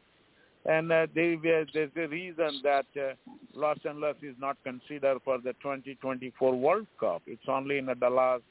And 0.64 0.90
uh, 0.90 1.06
they, 1.14 1.38
there's 1.42 1.90
a 1.96 2.06
reason 2.06 2.60
that 2.62 2.86
uh, 2.96 3.14
Los 3.54 3.78
Angeles 3.86 4.16
is 4.22 4.34
not 4.38 4.56
considered 4.64 5.18
for 5.24 5.38
the 5.38 5.52
2024 5.54 6.54
World 6.54 6.86
Cup. 6.98 7.22
It's 7.26 7.42
only 7.48 7.78
in 7.78 7.86
Dallas, 7.98 8.42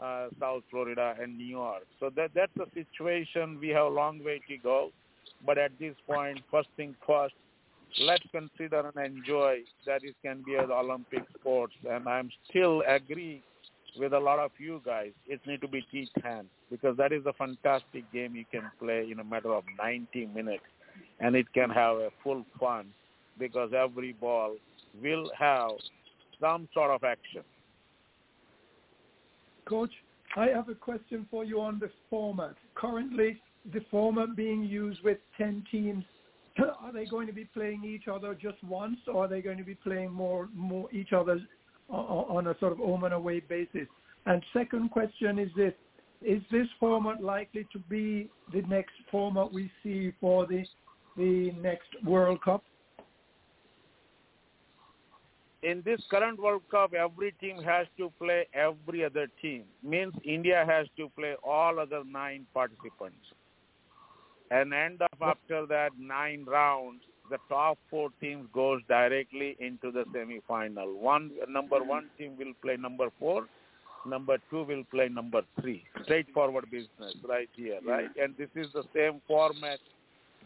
uh, 0.00 0.28
South 0.40 0.62
Florida, 0.70 1.14
and 1.20 1.36
New 1.36 1.46
York. 1.46 1.84
So 2.00 2.10
that 2.16 2.30
that's 2.34 2.52
the 2.56 2.66
situation. 2.74 3.58
We 3.60 3.68
have 3.68 3.86
a 3.86 3.94
long 3.94 4.22
way 4.22 4.40
to 4.48 4.56
go. 4.58 4.90
But 5.44 5.58
at 5.58 5.72
this 5.78 5.94
point, 6.06 6.40
first 6.50 6.68
thing 6.76 6.94
first, 7.06 7.34
let's 8.00 8.24
consider 8.30 8.92
and 8.94 9.16
enjoy 9.16 9.58
that 9.86 10.02
it 10.04 10.14
can 10.22 10.42
be 10.44 10.54
an 10.54 10.70
Olympic 10.70 11.22
sports. 11.38 11.74
And 11.88 12.08
I'm 12.08 12.30
still 12.48 12.82
agree 12.86 13.42
with 13.98 14.12
a 14.12 14.18
lot 14.18 14.38
of 14.38 14.50
you 14.58 14.82
guys. 14.84 15.12
It 15.26 15.40
need 15.46 15.60
to 15.62 15.68
be 15.68 15.84
T10 15.92 16.44
because 16.70 16.96
that 16.96 17.12
is 17.12 17.24
a 17.26 17.32
fantastic 17.32 18.10
game 18.12 18.34
you 18.34 18.44
can 18.50 18.70
play 18.78 19.08
in 19.10 19.20
a 19.20 19.24
matter 19.24 19.54
of 19.54 19.64
90 19.78 20.26
minutes, 20.26 20.64
and 21.20 21.34
it 21.36 21.46
can 21.52 21.70
have 21.70 21.96
a 21.96 22.10
full 22.22 22.44
fun 22.58 22.86
because 23.38 23.70
every 23.76 24.12
ball 24.12 24.56
will 25.02 25.30
have 25.38 25.70
some 26.40 26.68
sort 26.74 26.90
of 26.90 27.04
action. 27.04 27.42
Coach, 29.66 29.90
I 30.36 30.46
have 30.46 30.68
a 30.68 30.74
question 30.74 31.26
for 31.30 31.44
you 31.44 31.60
on 31.60 31.78
the 31.78 31.90
format. 32.08 32.54
Currently, 32.74 33.40
the 33.72 33.80
format 33.90 34.36
being 34.36 34.64
used 34.64 35.02
with 35.02 35.18
10 35.38 35.64
teams 35.70 36.04
are 36.80 36.92
they 36.92 37.04
going 37.04 37.26
to 37.26 37.32
be 37.32 37.44
playing 37.44 37.84
each 37.84 38.08
other 38.08 38.34
just 38.34 38.62
once, 38.64 38.98
or 39.06 39.24
are 39.24 39.28
they 39.28 39.42
going 39.42 39.58
to 39.58 39.64
be 39.64 39.74
playing 39.74 40.12
more, 40.12 40.48
more 40.54 40.88
each 40.92 41.12
other 41.12 41.40
uh, 41.90 41.94
uh, 41.94 42.24
on 42.28 42.46
a 42.48 42.58
sort 42.58 42.72
of 42.72 42.78
home 42.78 43.04
and 43.04 43.14
away 43.14 43.40
basis? 43.40 43.88
And 44.26 44.42
second 44.52 44.90
question 44.90 45.38
is 45.38 45.50
this: 45.56 45.74
Is 46.22 46.42
this 46.50 46.66
format 46.80 47.22
likely 47.22 47.66
to 47.72 47.78
be 47.78 48.28
the 48.52 48.62
next 48.62 48.94
format 49.10 49.52
we 49.52 49.70
see 49.82 50.12
for 50.20 50.46
the 50.46 50.64
the 51.16 51.52
next 51.62 51.88
World 52.04 52.42
Cup? 52.42 52.62
In 55.62 55.82
this 55.84 56.00
current 56.10 56.38
World 56.38 56.62
Cup, 56.70 56.92
every 56.94 57.32
team 57.32 57.62
has 57.62 57.86
to 57.96 58.12
play 58.20 58.46
every 58.54 59.04
other 59.04 59.26
team. 59.42 59.64
Means 59.82 60.14
India 60.22 60.64
has 60.68 60.86
to 60.96 61.08
play 61.18 61.34
all 61.42 61.80
other 61.80 62.02
nine 62.04 62.46
participants 62.54 63.24
and 64.50 64.72
end 64.72 65.02
up 65.02 65.18
after 65.20 65.66
that 65.66 65.90
nine 65.98 66.44
rounds, 66.46 67.02
the 67.30 67.38
top 67.48 67.78
four 67.90 68.10
teams 68.20 68.46
goes 68.52 68.80
directly 68.88 69.56
into 69.58 69.90
the 69.90 70.04
semi-final. 70.12 70.94
One 70.94 71.32
number 71.48 71.82
one 71.82 72.08
team 72.18 72.36
will 72.38 72.52
play 72.62 72.76
number 72.76 73.08
four, 73.18 73.46
number 74.06 74.38
two 74.50 74.62
will 74.62 74.84
play 74.90 75.08
number 75.08 75.42
three. 75.60 75.84
Straightforward 76.04 76.70
business 76.70 77.14
right 77.28 77.48
here, 77.54 77.80
right? 77.86 78.10
And 78.20 78.34
this 78.38 78.50
is 78.54 78.68
the 78.72 78.84
same 78.94 79.20
format 79.26 79.80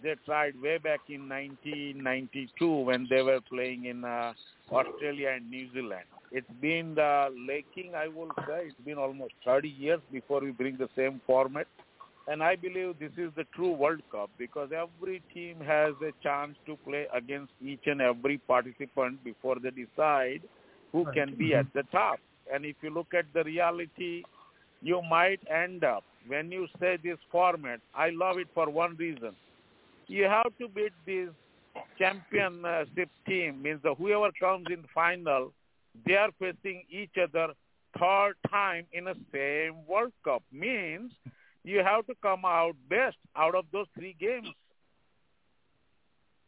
they 0.02 0.14
tried 0.24 0.60
way 0.60 0.78
back 0.78 1.00
in 1.08 1.28
1992 1.28 2.66
when 2.66 3.06
they 3.10 3.22
were 3.22 3.40
playing 3.48 3.84
in 3.84 4.04
uh, 4.04 4.32
Australia 4.72 5.32
and 5.36 5.50
New 5.50 5.70
Zealand. 5.72 6.04
It's 6.32 6.50
been 6.60 6.94
the 6.94 7.28
laking, 7.46 7.94
I 7.94 8.08
will 8.08 8.30
say. 8.46 8.68
It's 8.68 8.80
been 8.84 8.98
almost 8.98 9.34
30 9.44 9.68
years 9.68 10.00
before 10.12 10.40
we 10.40 10.52
bring 10.52 10.76
the 10.76 10.88
same 10.96 11.20
format 11.26 11.66
and 12.30 12.44
I 12.44 12.54
believe 12.54 12.94
this 13.00 13.10
is 13.18 13.32
the 13.36 13.42
true 13.56 13.72
World 13.72 14.02
Cup 14.12 14.30
because 14.38 14.70
every 14.72 15.20
team 15.34 15.56
has 15.66 15.94
a 16.00 16.12
chance 16.22 16.56
to 16.64 16.76
play 16.86 17.06
against 17.12 17.52
each 17.60 17.82
and 17.86 18.00
every 18.00 18.38
participant 18.38 19.22
before 19.24 19.56
they 19.60 19.70
decide 19.70 20.42
who 20.92 21.02
right. 21.02 21.14
can 21.14 21.34
be 21.36 21.54
at 21.54 21.66
mm-hmm. 21.66 21.78
the 21.78 21.82
top. 21.90 22.20
And 22.52 22.64
if 22.64 22.76
you 22.82 22.90
look 22.90 23.14
at 23.18 23.24
the 23.34 23.42
reality, 23.42 24.22
you 24.80 25.02
might 25.02 25.40
end 25.50 25.82
up, 25.82 26.04
when 26.28 26.52
you 26.52 26.68
say 26.78 26.98
this 27.02 27.18
format, 27.32 27.80
I 27.96 28.10
love 28.10 28.38
it 28.38 28.46
for 28.54 28.70
one 28.70 28.94
reason. 28.96 29.34
You 30.06 30.24
have 30.24 30.56
to 30.58 30.68
beat 30.68 30.92
this 31.06 31.30
championship 31.98 33.08
team, 33.26 33.60
means 33.60 33.80
that 33.82 33.96
whoever 33.98 34.30
comes 34.38 34.66
in 34.70 34.84
final, 34.94 35.52
they 36.06 36.14
are 36.14 36.30
facing 36.38 36.84
each 36.90 37.16
other 37.20 37.54
third 37.98 38.34
time 38.48 38.86
in 38.92 39.04
the 39.06 39.16
same 39.32 39.84
World 39.88 40.12
Cup. 40.24 40.44
Means 40.52 41.10
you 41.64 41.78
have 41.78 42.06
to 42.06 42.14
come 42.22 42.44
out 42.44 42.74
best 42.88 43.16
out 43.36 43.54
of 43.54 43.64
those 43.72 43.86
three 43.94 44.16
games. 44.18 44.48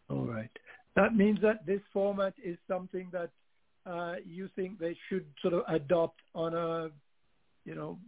All 0.09 0.25
right. 0.25 0.51
That 0.97 1.15
means 1.15 1.41
that 1.43 1.65
this 1.67 1.81
format 1.93 2.35
is 2.43 2.59
something 2.69 3.09
that 3.13 3.31
uh, 3.87 4.17
you 4.27 4.49
think 4.55 4.79
they 4.79 4.97
should 5.09 5.25
sort 5.41 5.55
of 5.55 5.63
adopt 5.69 6.21
on 6.35 6.55
a, 6.55 6.91
you 7.65 7.75
know, 7.75 7.99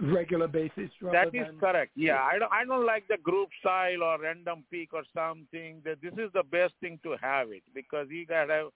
regular 0.00 0.48
basis. 0.48 0.90
That 1.00 1.28
is 1.28 1.46
than... 1.46 1.58
correct. 1.58 1.92
Yeah, 1.96 2.22
I 2.22 2.38
don't. 2.38 2.52
I 2.52 2.64
don't 2.64 2.86
like 2.86 3.08
the 3.08 3.16
group 3.18 3.48
style 3.60 4.02
or 4.02 4.20
random 4.20 4.64
pick 4.70 4.94
or 4.94 5.02
something. 5.14 5.82
This 5.84 6.12
is 6.12 6.30
the 6.34 6.42
best 6.50 6.74
thing 6.80 6.98
to 7.02 7.16
have 7.20 7.50
it 7.50 7.62
because 7.74 8.06
you 8.10 8.26
got 8.26 8.50
a 8.50 8.68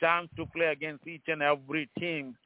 chance 0.00 0.28
to 0.36 0.46
play 0.46 0.66
against 0.66 1.06
each 1.06 1.24
and 1.26 1.42
every 1.42 1.88
team. 1.98 2.36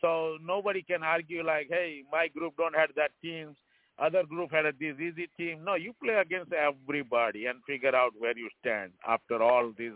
So 0.00 0.36
nobody 0.42 0.82
can 0.82 1.02
argue 1.02 1.42
like, 1.42 1.68
hey, 1.70 2.04
my 2.12 2.28
group 2.28 2.54
don't 2.56 2.76
have 2.76 2.90
that 2.96 3.10
team 3.22 3.56
other 4.00 4.22
group 4.24 4.52
had 4.52 4.66
a 4.66 4.72
this 4.72 4.94
easy 5.00 5.28
team. 5.36 5.64
No, 5.64 5.74
you 5.74 5.92
play 6.02 6.14
against 6.14 6.52
everybody 6.52 7.46
and 7.46 7.58
figure 7.66 7.94
out 7.94 8.12
where 8.18 8.36
you 8.36 8.48
stand 8.60 8.92
after 9.06 9.42
all 9.42 9.72
these 9.76 9.92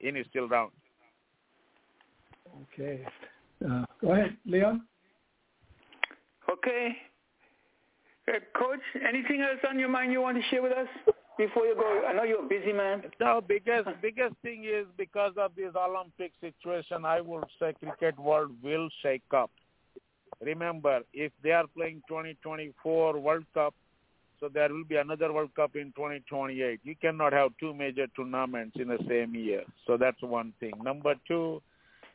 initial 0.00 0.48
rounds. 0.48 0.72
Okay. 2.62 3.04
Uh, 3.64 3.84
go 4.00 4.12
ahead, 4.12 4.36
Leon. 4.46 4.82
Okay. 6.50 6.96
Uh, 8.28 8.38
Coach, 8.56 8.80
anything 9.06 9.40
else 9.40 9.60
on 9.68 9.78
your 9.78 9.88
mind 9.88 10.12
you 10.12 10.20
want 10.20 10.36
to 10.36 10.42
share 10.50 10.62
with 10.62 10.72
us 10.72 10.86
before 11.38 11.66
you 11.66 11.74
go? 11.74 12.02
I 12.06 12.12
know 12.12 12.22
you're 12.22 12.44
a 12.44 12.48
busy 12.48 12.72
man. 12.72 13.02
The 13.18 13.40
biggest 13.46 13.88
biggest 14.00 14.34
thing 14.42 14.64
is 14.64 14.86
because 14.96 15.32
of 15.36 15.52
this 15.56 15.72
Olympic 15.76 16.32
situation, 16.40 17.04
I 17.04 17.20
would 17.20 17.44
say 17.58 17.74
cricket 17.82 18.18
world 18.18 18.50
will 18.62 18.88
shake 19.02 19.22
up 19.34 19.50
remember, 20.44 21.00
if 21.12 21.32
they 21.42 21.52
are 21.52 21.66
playing 21.74 22.02
2024 22.08 23.18
World 23.18 23.44
Cup, 23.54 23.74
so 24.40 24.48
there 24.48 24.72
will 24.72 24.84
be 24.84 24.96
another 24.96 25.32
World 25.32 25.54
Cup 25.54 25.76
in 25.76 25.92
2028. 25.94 26.80
You 26.82 26.96
cannot 27.00 27.32
have 27.32 27.52
two 27.60 27.72
major 27.72 28.08
tournaments 28.16 28.76
in 28.78 28.88
the 28.88 28.98
same 29.08 29.36
year. 29.36 29.62
So 29.86 29.96
that's 29.96 30.20
one 30.20 30.52
thing. 30.58 30.72
Number 30.82 31.14
two, 31.28 31.62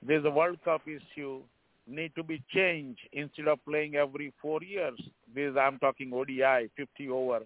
a 0.08 0.30
World 0.30 0.58
Cup 0.66 0.82
issue 0.86 1.42
need 1.88 2.14
to 2.16 2.24
be 2.24 2.44
changed 2.54 3.00
instead 3.14 3.48
of 3.48 3.64
playing 3.66 3.96
every 3.96 4.34
four 4.42 4.62
years. 4.62 5.00
This 5.34 5.56
I'm 5.60 5.80
talking 5.80 6.12
ODI, 6.14 6.70
50 6.76 7.10
over. 7.10 7.40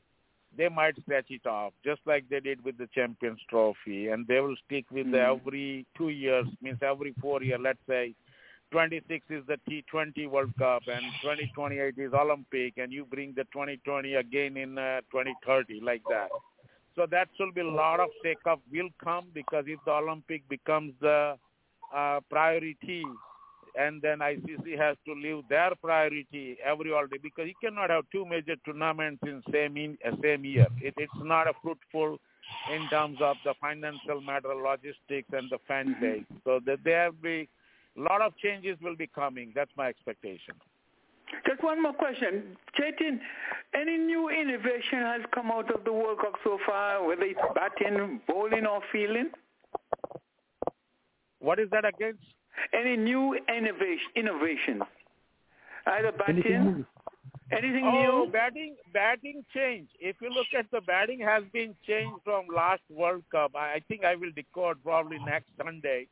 They 0.57 0.67
might 0.67 0.95
stretch 1.03 1.27
it 1.29 1.45
off, 1.45 1.73
just 1.85 2.01
like 2.05 2.27
they 2.29 2.39
did 2.39 2.63
with 2.65 2.77
the 2.77 2.87
Champions 2.93 3.39
Trophy, 3.49 4.07
and 4.07 4.27
they 4.27 4.39
will 4.39 4.55
stick 4.65 4.85
with 4.91 5.05
mm-hmm. 5.05 5.13
the 5.13 5.21
every 5.21 5.85
two 5.97 6.09
years, 6.09 6.47
means 6.61 6.79
every 6.81 7.13
four 7.21 7.41
year. 7.41 7.57
Let's 7.57 7.79
say 7.87 8.15
26 8.71 9.25
is 9.29 9.43
the 9.47 9.57
T20 9.69 10.29
World 10.29 10.53
Cup 10.57 10.83
and 10.87 11.03
2028 11.21 11.95
is 11.97 12.13
Olympic 12.13 12.77
and 12.77 12.91
you 12.91 13.05
bring 13.05 13.33
the 13.35 13.43
2020 13.45 14.15
again 14.15 14.57
in 14.57 14.77
uh, 14.77 15.01
2030 15.11 15.81
like 15.81 16.01
that. 16.09 16.29
So 16.95 17.05
that 17.11 17.29
will 17.39 17.51
be 17.51 17.61
a 17.61 17.67
lot 17.67 17.99
of 17.99 18.09
shake-up 18.23 18.61
will 18.71 18.89
come 19.03 19.27
because 19.33 19.65
if 19.67 19.79
the 19.85 19.91
Olympic 19.91 20.47
becomes 20.49 20.93
the 21.01 21.35
uh, 21.95 22.19
priority 22.29 23.03
and 23.77 24.01
then 24.01 24.19
ICC 24.19 24.77
has 24.77 24.97
to 25.05 25.13
leave 25.13 25.43
their 25.49 25.71
priority 25.81 26.57
every 26.63 26.91
holiday 26.91 27.17
because 27.21 27.47
you 27.47 27.55
cannot 27.63 27.89
have 27.89 28.03
two 28.11 28.25
major 28.25 28.55
tournaments 28.65 29.21
in 29.23 29.41
same 29.51 29.77
in 29.77 29.97
uh, 30.05 30.11
same 30.21 30.43
year. 30.45 30.67
It, 30.81 30.93
it's 30.97 31.11
not 31.21 31.47
a 31.47 31.53
fruitful 31.61 32.19
in 32.73 32.89
terms 32.89 33.17
of 33.21 33.37
the 33.45 33.53
financial 33.61 34.21
matter, 34.21 34.53
logistics, 34.53 35.29
and 35.31 35.49
the 35.49 35.59
fan 35.67 35.95
base. 36.01 36.25
So 36.43 36.59
that 36.65 36.83
there 36.83 37.11
be 37.11 37.47
a 37.97 38.01
lot 38.01 38.21
of 38.21 38.35
changes 38.37 38.77
will 38.81 38.95
be 38.95 39.07
coming. 39.07 39.51
That's 39.55 39.71
my 39.75 39.87
expectation. 39.87 40.55
Just 41.47 41.63
one 41.63 41.81
more 41.81 41.93
question. 41.93 42.57
Jatin, 42.77 43.19
any 43.73 43.97
new 43.97 44.29
innovation 44.29 44.99
has 44.99 45.21
come 45.33 45.49
out 45.51 45.73
of 45.73 45.83
the 45.85 45.93
World 45.93 46.19
Cup 46.19 46.33
so 46.43 46.57
far, 46.65 47.05
whether 47.05 47.23
it's 47.23 47.39
batting, 47.55 48.21
bowling, 48.27 48.65
or 48.65 48.81
fielding? 48.91 49.29
What 51.39 51.59
is 51.59 51.69
that 51.71 51.85
against? 51.85 52.21
Any 52.73 52.97
new 52.97 53.37
innovation, 53.47 54.11
innovations? 54.15 54.83
Either 55.87 56.11
batting, 56.11 56.43
anything, 56.45 56.85
anything 57.51 57.85
oh, 57.85 58.25
new? 58.25 58.31
batting, 58.31 58.75
batting 58.93 59.43
change. 59.55 59.87
If 59.99 60.17
you 60.21 60.29
look 60.29 60.47
at 60.57 60.69
the 60.71 60.81
batting 60.81 61.19
has 61.21 61.43
been 61.53 61.75
changed 61.87 62.19
from 62.23 62.45
last 62.53 62.81
World 62.89 63.23
Cup. 63.31 63.55
I 63.55 63.81
think 63.87 64.03
I 64.03 64.15
will 64.15 64.31
record 64.35 64.77
probably 64.83 65.17
next 65.25 65.47
Sunday 65.57 66.07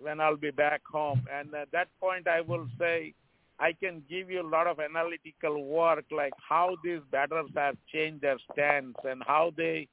when 0.00 0.20
I'll 0.20 0.36
be 0.36 0.50
back 0.50 0.82
home. 0.90 1.26
And 1.32 1.54
at 1.54 1.70
that 1.72 1.88
point, 2.00 2.26
I 2.26 2.40
will 2.40 2.66
say 2.78 3.14
I 3.58 3.72
can 3.72 4.02
give 4.08 4.30
you 4.30 4.40
a 4.40 4.48
lot 4.48 4.66
of 4.66 4.80
analytical 4.80 5.64
work, 5.64 6.04
like 6.10 6.32
how 6.48 6.76
these 6.82 7.00
batters 7.10 7.50
have 7.54 7.76
changed 7.92 8.22
their 8.22 8.38
stance 8.52 8.96
and 9.04 9.22
how 9.26 9.52
they 9.56 9.88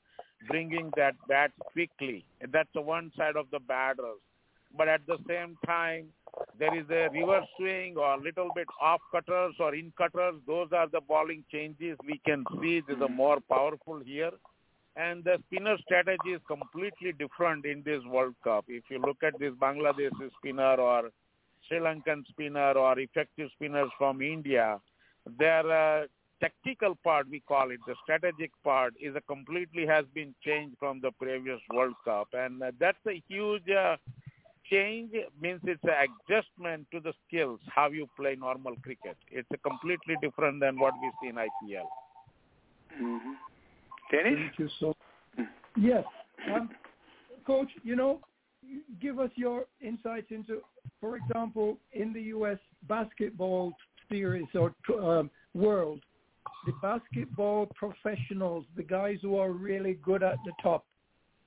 bringing 0.48 0.92
that 0.96 1.16
bat 1.28 1.52
quickly. 1.60 2.26
And 2.42 2.52
that's 2.52 2.70
the 2.74 2.82
one 2.82 3.12
side 3.18 3.36
of 3.36 3.48
the 3.52 3.60
batters. 3.60 4.20
But 4.76 4.88
at 4.88 5.02
the 5.08 5.18
same 5.28 5.58
time, 5.66 6.08
there 6.60 6.78
is 6.78 6.86
a 6.90 7.10
reverse 7.12 7.48
swing 7.58 7.96
or 7.98 8.14
a 8.14 8.22
little 8.22 8.50
bit 8.56 8.68
off 8.82 9.02
cutters 9.12 9.56
or 9.60 9.74
in 9.74 9.92
cutters. 9.98 10.36
Those 10.46 10.70
are 10.72 10.88
the 10.88 11.02
balling 11.02 11.44
changes 11.52 11.98
we 12.06 12.22
can 12.26 12.44
see. 12.62 12.82
These 12.88 13.02
are 13.02 13.10
more 13.10 13.40
powerful 13.50 14.00
here. 14.06 14.32
And 14.98 15.24
the 15.24 15.38
spinner 15.46 15.78
strategy 15.86 16.32
is 16.34 16.42
completely 16.48 17.14
different 17.14 17.66
in 17.66 17.84
this 17.86 18.02
World 18.06 18.34
Cup. 18.44 18.66
If 18.68 18.86
you 18.90 19.00
look 19.00 19.18
at 19.22 19.38
this 19.38 19.54
Bangladeshi 19.54 20.32
spinner 20.40 20.76
or 20.76 21.12
Sri 21.68 21.78
Lankan 21.78 22.26
spinner 22.30 22.72
or 22.72 22.98
effective 22.98 23.50
spinners 23.54 23.92
from 24.00 24.24
India, 24.24 24.80
their 25.38 26.02
uh, 26.02 26.08
tactical 26.40 26.96
part, 27.04 27.30
we 27.30 27.42
call 27.42 27.70
it, 27.70 27.80
the 27.86 27.94
strategic 28.04 28.52
part, 28.64 28.96
is 29.00 29.16
a 29.16 29.22
completely 29.22 29.86
has 29.86 30.06
been 30.16 30.34
changed 30.44 30.76
from 30.80 31.00
the 31.00 31.12
previous 31.12 31.60
World 31.72 31.96
Cup. 32.04 32.30
And 32.34 32.64
uh, 32.64 32.72
that's 32.80 33.06
a 33.08 33.22
huge 33.28 33.70
uh, 33.70 33.98
change 34.68 35.12
means 35.40 35.62
it's 35.66 35.84
an 35.84 36.10
adjustment 36.10 36.88
to 36.92 37.00
the 37.00 37.14
skills, 37.28 37.60
how 37.68 37.90
you 37.90 38.08
play 38.18 38.36
normal 38.36 38.76
cricket. 38.82 39.18
It's 39.30 39.50
completely 39.62 40.16
different 40.24 40.60
than 40.60 40.80
what 40.80 40.94
we 41.00 41.12
see 41.22 41.30
in 41.30 41.36
IPL. 41.36 41.86
Mm-hmm. 43.00 43.34
Thank 44.12 44.58
you 44.58 44.70
so. 44.80 44.94
Yes, 45.76 46.04
um, 46.54 46.70
coach. 47.46 47.70
You 47.84 47.96
know, 47.96 48.22
give 49.02 49.20
us 49.20 49.30
your 49.36 49.66
insights 49.82 50.28
into, 50.30 50.62
for 51.00 51.18
example, 51.18 51.78
in 51.94 52.14
the 52.14 52.22
U.S. 52.24 52.58
basketball 52.88 53.74
series 54.10 54.48
or 54.54 54.74
um, 55.00 55.30
world, 55.54 56.02
the 56.66 56.74
basketball 56.82 57.68
professionals, 57.76 58.66
the 58.76 58.84
guys 58.84 59.18
who 59.22 59.38
are 59.38 59.52
really 59.52 59.96
good 60.04 60.24
at 60.24 60.38
the 60.46 60.52
top, 60.62 60.86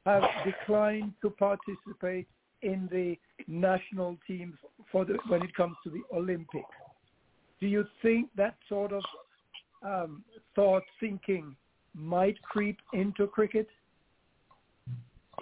have 0.06 0.22
declined 0.44 1.12
to 1.22 1.30
participate 1.30 2.26
in 2.62 2.88
the 2.90 3.16
national 3.46 4.16
team 4.26 4.58
for 4.92 5.04
the 5.04 5.16
when 5.28 5.42
it 5.42 5.54
comes 5.54 5.76
to 5.84 5.90
the 5.90 6.02
Olympics. 6.14 6.64
Do 7.60 7.66
you 7.66 7.84
think 8.02 8.28
that 8.36 8.56
sort 8.68 8.92
of 8.92 9.02
um, 9.82 10.24
thought 10.54 10.82
thinking 10.98 11.56
might 11.94 12.40
creep 12.42 12.78
into 12.92 13.26
cricket? 13.26 13.68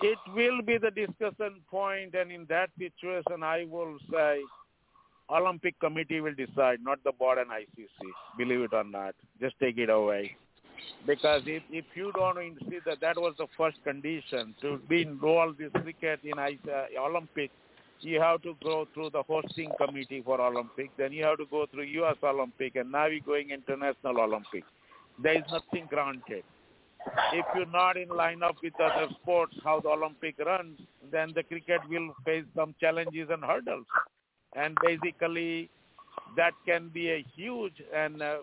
It 0.01 0.18
will 0.34 0.62
be 0.62 0.78
the 0.78 0.90
discussion 0.90 1.61
point, 1.70 2.14
and 2.14 2.30
in 2.30 2.46
that 2.49 2.70
situation, 2.78 3.42
I 3.42 3.66
will 3.68 3.99
say 4.11 4.40
Olympic 5.30 5.78
Committee 5.80 6.20
will 6.20 6.34
decide, 6.34 6.78
not 6.82 7.03
the 7.05 7.12
board 7.12 7.38
and 7.38 7.51
ICC. 7.51 7.88
Believe 8.36 8.61
it 8.61 8.72
or 8.72 8.84
not, 8.84 9.14
just 9.40 9.59
take 9.61 9.76
it 9.78 9.90
away. 9.90 10.36
Because 11.07 11.42
if 11.46 11.62
if 11.70 11.84
you 11.94 12.12
don't 12.14 12.38
see 12.70 12.78
that 12.86 13.01
that 13.01 13.16
was 13.16 13.34
the 13.38 13.46
first 13.57 13.82
condition 13.82 14.55
to 14.61 14.78
be 14.88 15.03
involved 15.03 15.61
in 15.61 15.70
cricket 15.70 16.20
in 16.22 16.38
uh, 16.38 16.49
Olympic, 17.01 17.51
you 18.01 18.20
have 18.20 18.42
to 18.42 18.55
go 18.62 18.86
through 18.94 19.11
the 19.11 19.22
hosting 19.22 19.70
committee 19.78 20.22
for 20.24 20.40
Olympic. 20.40 20.90
Then 20.96 21.12
you 21.12 21.24
have 21.24 21.38
to 21.38 21.46
go 21.51 21.66
through 21.66 21.84
U.S. 21.84 22.16
Olympic, 22.22 22.76
and 22.76 22.92
now 22.92 23.07
you're 23.07 23.20
going 23.20 23.51
international 23.51 24.20
Olympic. 24.20 24.64
There 25.23 25.37
is 25.37 25.45
nothing 25.51 25.87
granted. 25.89 26.45
If 27.33 27.47
you're 27.55 27.66
not 27.66 27.97
in 27.97 28.09
line 28.09 28.43
up 28.43 28.57
with 28.62 28.79
other 28.81 29.09
sports, 29.23 29.55
how 29.64 29.81
the 29.81 29.89
Olympic 29.89 30.39
runs, 30.39 30.79
then 31.11 31.33
the 31.35 31.43
cricket 31.43 31.81
will 31.89 32.14
face 32.25 32.45
some 32.55 32.75
challenges 32.81 33.29
and 33.31 33.43
hurdles. 33.43 33.87
And 34.55 34.77
basically, 34.83 35.71
that 36.37 36.53
can 36.66 36.89
be 36.89 37.11
a 37.11 37.25
huge, 37.35 37.83
and 37.95 38.21
a 38.21 38.41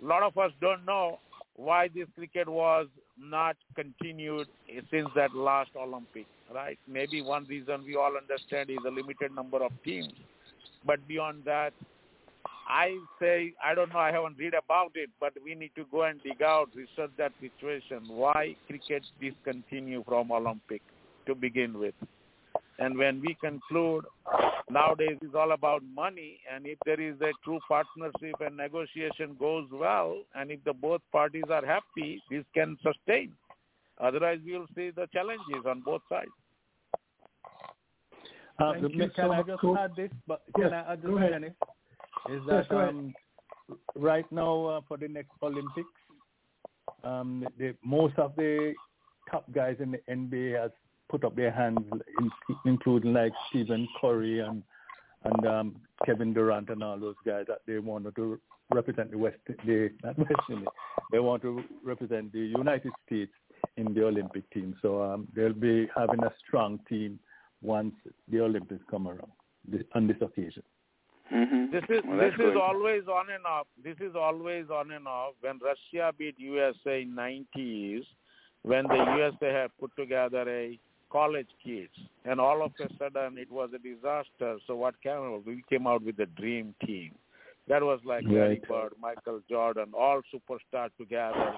lot 0.00 0.22
of 0.22 0.36
us 0.38 0.52
don't 0.60 0.84
know 0.84 1.18
why 1.56 1.88
this 1.88 2.06
cricket 2.14 2.48
was 2.48 2.86
not 3.18 3.56
continued 3.74 4.46
since 4.90 5.08
that 5.16 5.34
last 5.34 5.70
Olympic, 5.74 6.26
right? 6.54 6.78
Maybe 6.86 7.22
one 7.22 7.46
reason 7.46 7.82
we 7.84 7.96
all 7.96 8.16
understand 8.16 8.70
is 8.70 8.78
a 8.86 8.90
limited 8.90 9.34
number 9.34 9.62
of 9.62 9.72
teams. 9.82 10.12
But 10.84 11.06
beyond 11.08 11.44
that, 11.46 11.72
I 12.68 12.98
say, 13.20 13.52
I 13.64 13.74
don't 13.74 13.92
know, 13.92 13.98
I 14.00 14.10
haven't 14.10 14.38
read 14.38 14.54
about 14.54 14.92
it, 14.94 15.10
but 15.20 15.32
we 15.44 15.54
need 15.54 15.70
to 15.76 15.84
go 15.90 16.02
and 16.02 16.20
dig 16.22 16.42
out, 16.42 16.68
research 16.74 17.12
that 17.16 17.32
situation. 17.40 18.02
Why 18.08 18.56
cricket 18.66 19.04
discontinue 19.20 20.02
from 20.04 20.32
Olympic 20.32 20.82
to 21.26 21.34
begin 21.34 21.78
with? 21.78 21.94
And 22.78 22.98
when 22.98 23.20
we 23.20 23.36
conclude, 23.40 24.04
nowadays 24.68 25.16
it's 25.22 25.34
all 25.34 25.52
about 25.52 25.82
money, 25.94 26.40
and 26.52 26.66
if 26.66 26.78
there 26.84 27.00
is 27.00 27.14
a 27.20 27.32
true 27.44 27.60
partnership 27.68 28.34
and 28.40 28.56
negotiation 28.56 29.36
goes 29.38 29.66
well, 29.72 30.18
and 30.34 30.50
if 30.50 30.62
the 30.64 30.72
both 30.72 31.00
parties 31.12 31.44
are 31.50 31.64
happy, 31.64 32.20
this 32.30 32.44
can 32.54 32.76
sustain. 32.82 33.32
Otherwise, 33.98 34.40
we'll 34.44 34.66
see 34.74 34.90
the 34.90 35.06
challenges 35.12 35.64
on 35.66 35.80
both 35.80 36.02
sides. 36.08 36.30
Uh, 38.58 38.72
can 38.72 39.12
so 39.14 39.32
I 39.32 39.42
just 39.42 39.60
cool. 39.60 39.76
add 39.78 39.92
this? 39.96 40.10
But 40.26 40.42
yes, 40.58 40.68
can 40.70 40.74
I 40.74 40.92
add 40.92 41.02
this, 41.02 41.52
is 42.30 42.40
that 42.48 42.70
um, 42.70 43.14
right 43.94 44.30
now 44.30 44.66
uh, 44.66 44.80
for 44.86 44.96
the 44.96 45.08
next 45.08 45.30
Olympics, 45.42 45.88
um, 47.04 47.46
the, 47.58 47.74
most 47.84 48.18
of 48.18 48.34
the 48.36 48.74
top 49.30 49.44
guys 49.52 49.76
in 49.80 49.92
the 49.92 50.00
NBA 50.10 50.60
has 50.60 50.70
put 51.08 51.24
up 51.24 51.36
their 51.36 51.50
hands, 51.50 51.78
in, 52.18 52.30
including 52.64 53.12
like 53.12 53.32
Stephen 53.50 53.88
Curry 54.00 54.40
and 54.40 54.62
and 55.24 55.46
um, 55.46 55.76
Kevin 56.04 56.32
Durant 56.32 56.68
and 56.68 56.82
all 56.82 56.98
those 56.98 57.16
guys 57.24 57.46
that 57.48 57.58
they 57.66 57.78
wanted 57.78 58.14
to 58.16 58.38
represent 58.72 59.10
the 59.10 59.18
West, 59.18 59.38
the 59.46 59.90
not 60.02 60.18
West 60.18 60.32
Indies, 60.48 60.68
they 61.12 61.18
want 61.18 61.42
to 61.42 61.62
represent 61.84 62.32
the 62.32 62.38
United 62.38 62.92
States 63.06 63.32
in 63.76 63.94
the 63.94 64.04
Olympic 64.04 64.48
team. 64.50 64.74
So 64.82 65.02
um, 65.02 65.28
they'll 65.34 65.52
be 65.52 65.88
having 65.96 66.22
a 66.22 66.32
strong 66.46 66.78
team 66.88 67.18
once 67.62 67.94
the 68.30 68.40
Olympics 68.40 68.82
come 68.90 69.08
around 69.08 69.32
this, 69.66 69.82
on 69.94 70.06
this 70.06 70.16
occasion. 70.20 70.62
Mm-hmm. 71.32 71.72
This 71.72 71.82
is 71.88 72.02
well, 72.06 72.18
this 72.18 72.34
good. 72.36 72.50
is 72.50 72.56
always 72.56 73.02
on 73.08 73.30
and 73.30 73.44
off. 73.44 73.66
This 73.82 73.96
is 74.00 74.14
always 74.14 74.66
on 74.70 74.92
and 74.92 75.08
off. 75.08 75.34
When 75.40 75.58
Russia 75.58 76.12
beat 76.16 76.38
USA 76.38 77.02
in 77.02 77.16
90s, 77.16 78.04
when 78.62 78.86
the 78.86 78.94
USA 78.94 79.52
have 79.52 79.70
put 79.78 79.90
together 79.96 80.48
a 80.48 80.78
college 81.10 81.48
kids, 81.64 81.92
and 82.24 82.40
all 82.40 82.64
of 82.64 82.72
a 82.80 82.88
sudden 82.98 83.38
it 83.38 83.50
was 83.50 83.70
a 83.74 83.78
disaster. 83.78 84.58
So 84.66 84.76
what 84.76 85.00
came 85.02 85.12
out? 85.12 85.42
We 85.46 85.62
came 85.68 85.86
out 85.86 86.02
with 86.02 86.16
the 86.16 86.26
dream 86.26 86.74
team. 86.84 87.12
That 87.68 87.82
was 87.82 87.98
like 88.04 88.24
right. 88.24 88.32
Larry 88.32 88.62
Bird, 88.68 88.92
Michael 89.00 89.40
Jordan, 89.48 89.92
all 89.92 90.20
superstars 90.32 90.90
together, 90.98 91.54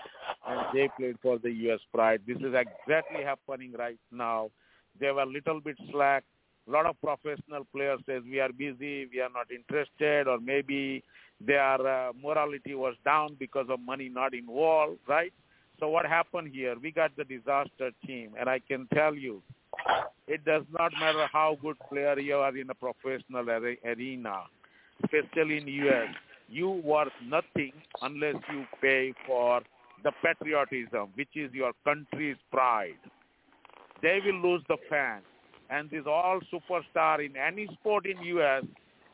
and 0.47 0.61
they 0.73 0.89
played 0.97 1.17
for 1.23 1.39
the 1.39 1.51
U.S. 1.51 1.81
pride. 1.93 2.23
This 2.27 2.39
is 2.39 2.55
exactly 2.55 3.23
happening 3.23 3.75
right 3.79 3.99
now. 4.11 4.51
They 4.99 5.11
were 5.11 5.23
a 5.23 5.27
little 5.27 5.61
bit 5.61 5.77
slack 5.93 6.25
a 6.69 6.71
lot 6.71 6.87
of 6.87 7.01
professional 7.01 7.65
players 7.75 8.01
says 8.07 8.23
we 8.29 8.41
are 8.41 8.53
busy, 8.53 9.09
we 9.13 9.21
are 9.21 9.31
not 9.35 9.47
interested, 9.51 10.29
or 10.29 10.39
maybe 10.39 11.03
their 11.41 11.87
uh, 11.87 12.13
morality 12.23 12.75
was 12.75 12.95
down 13.05 13.37
because 13.39 13.67
of 13.71 13.81
money 13.81 14.09
not 14.09 14.35
involved, 14.35 14.99
right? 15.09 15.33
So 15.81 15.89
what 15.89 16.05
happened 16.07 16.51
here? 16.53 16.75
We 16.81 16.91
got 16.91 17.17
the 17.17 17.25
disaster 17.25 17.91
team, 18.07 18.33
and 18.39 18.51
I 18.51 18.59
can 18.59 18.87
tell 18.93 19.15
you, 19.15 19.43
it 20.27 20.45
does 20.45 20.65
not 20.79 20.93
matter 21.01 21.27
how 21.33 21.57
good 21.63 21.77
player 21.89 22.19
you 22.19 22.35
are 22.37 22.57
in 22.57 22.69
a 22.69 22.75
professional 22.75 23.49
arena, 23.49 24.43
especially 25.05 25.59
in 25.59 25.69
U.S. 25.69 26.15
You 26.49 26.71
worth 26.71 27.13
nothing 27.25 27.73
unless 28.03 28.35
you 28.53 28.65
pay 28.83 29.15
for 29.27 29.63
the 30.03 30.13
patriotism, 30.23 31.11
which 31.15 31.35
is 31.35 31.53
your 31.53 31.73
country's 31.85 32.37
pride. 32.51 32.99
They 34.03 34.21
will 34.25 34.41
lose 34.41 34.63
the 34.69 34.77
fans 34.91 35.25
and 35.71 35.91
these 35.91 36.07
all 36.07 36.41
superstar 36.53 37.25
in 37.25 37.37
any 37.37 37.69
sport 37.75 38.07
in 38.07 38.21
U.S., 38.23 38.65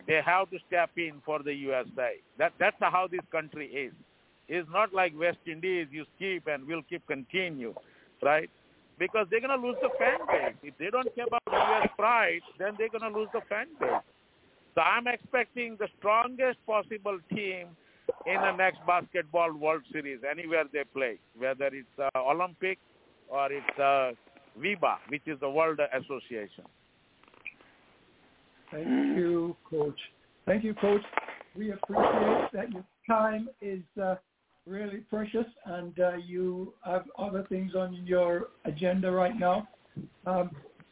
they 0.07 0.21
have 0.25 0.51
to 0.51 0.59
step 0.67 0.91
in 0.97 1.23
for 1.25 1.43
the 1.43 1.55
USA. 1.55 2.17
That 2.39 2.53
that's 2.59 2.77
how 2.81 3.09
this 3.11 3.25
country 3.33 3.67
is. 3.69 3.93
It's 4.49 4.69
not 4.71 4.93
like 4.93 5.19
West 5.19 5.39
Indies. 5.47 5.89
You 5.91 6.05
keep 6.19 6.47
and 6.47 6.67
will 6.67 6.83
keep 6.89 7.07
continue, 7.07 7.75
right? 8.23 8.51
Because 8.99 9.27
they're 9.31 9.41
gonna 9.41 9.61
lose 9.61 9.77
the 9.81 9.89
fan 9.99 10.19
base. 10.29 10.55
If 10.63 10.79
they 10.79 10.91
don't 10.91 11.13
care 11.15 11.27
about 11.27 11.43
U.S. 11.51 11.89
pride, 11.97 12.43
then 12.59 12.75
they're 12.79 12.91
gonna 12.91 13.17
lose 13.17 13.29
the 13.33 13.41
fan 13.49 13.67
base. 13.81 14.03
So 14.75 14.81
I'm 14.81 15.07
expecting 15.07 15.77
the 15.79 15.89
strongest 15.99 16.59
possible 16.67 17.19
team 17.31 17.69
in 18.27 18.41
the 18.41 18.53
next 18.57 18.81
basketball 18.87 19.53
World 19.53 19.83
Series, 19.93 20.21
anywhere 20.29 20.65
they 20.73 20.85
play, 20.93 21.19
whether 21.39 21.67
it's 21.67 21.87
uh, 21.99 22.09
Olympic 22.19 22.79
or 23.29 23.51
it's 23.51 23.79
uh, 23.79 24.13
FIBA, 24.59 24.97
which 25.09 25.23
is 25.27 25.39
the 25.41 25.51
World 25.51 25.81
Association. 25.93 26.65
Thank 28.71 28.89
you, 29.17 29.57
Coach. 29.69 29.99
Thank 30.47 30.65
you, 30.65 30.75
Coach. 30.75 31.03
We 31.57 31.73
appreciate 31.73 32.49
that 32.53 32.73
your 32.73 32.85
time 33.07 33.49
is 33.61 33.83
uh, 34.03 34.17
really 34.67 34.99
precious 34.99 35.47
and 35.67 35.99
uh, 36.01 36.17
you 36.17 36.75
have 36.85 37.05
other 37.19 37.45
things 37.49 37.75
on 37.75 38.05
your 38.07 38.49
agenda 38.65 39.11
right 39.11 39.39
now. 39.39 39.69
Um, 40.27 40.51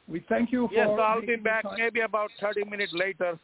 We 0.08 0.24
thank 0.28 0.52
you 0.52 0.68
for. 0.68 0.74
Yes, 0.74 0.88
I'll 1.00 1.20
be 1.20 1.36
back 1.36 1.62
time. 1.62 1.78
maybe 1.78 2.00
about 2.00 2.30
30 2.40 2.64
minutes 2.64 2.92
later, 2.92 3.38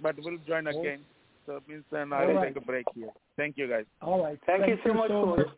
but 0.00 0.14
we'll 0.22 0.38
join 0.46 0.66
Oh. 0.66 0.70
again. 0.70 1.00
So 1.46 1.60
means 1.66 1.84
then 1.90 2.12
All 2.12 2.20
I'll 2.20 2.34
right. 2.34 2.48
take 2.54 2.56
a 2.56 2.64
break 2.64 2.86
here. 2.94 3.10
Thank 3.36 3.56
you, 3.56 3.66
guys. 3.68 3.86
All 4.00 4.22
right. 4.22 4.38
Thank 4.46 4.68
you 4.68 4.78
so 4.84 4.94
much, 4.94 5.08
Coach. 5.08 5.48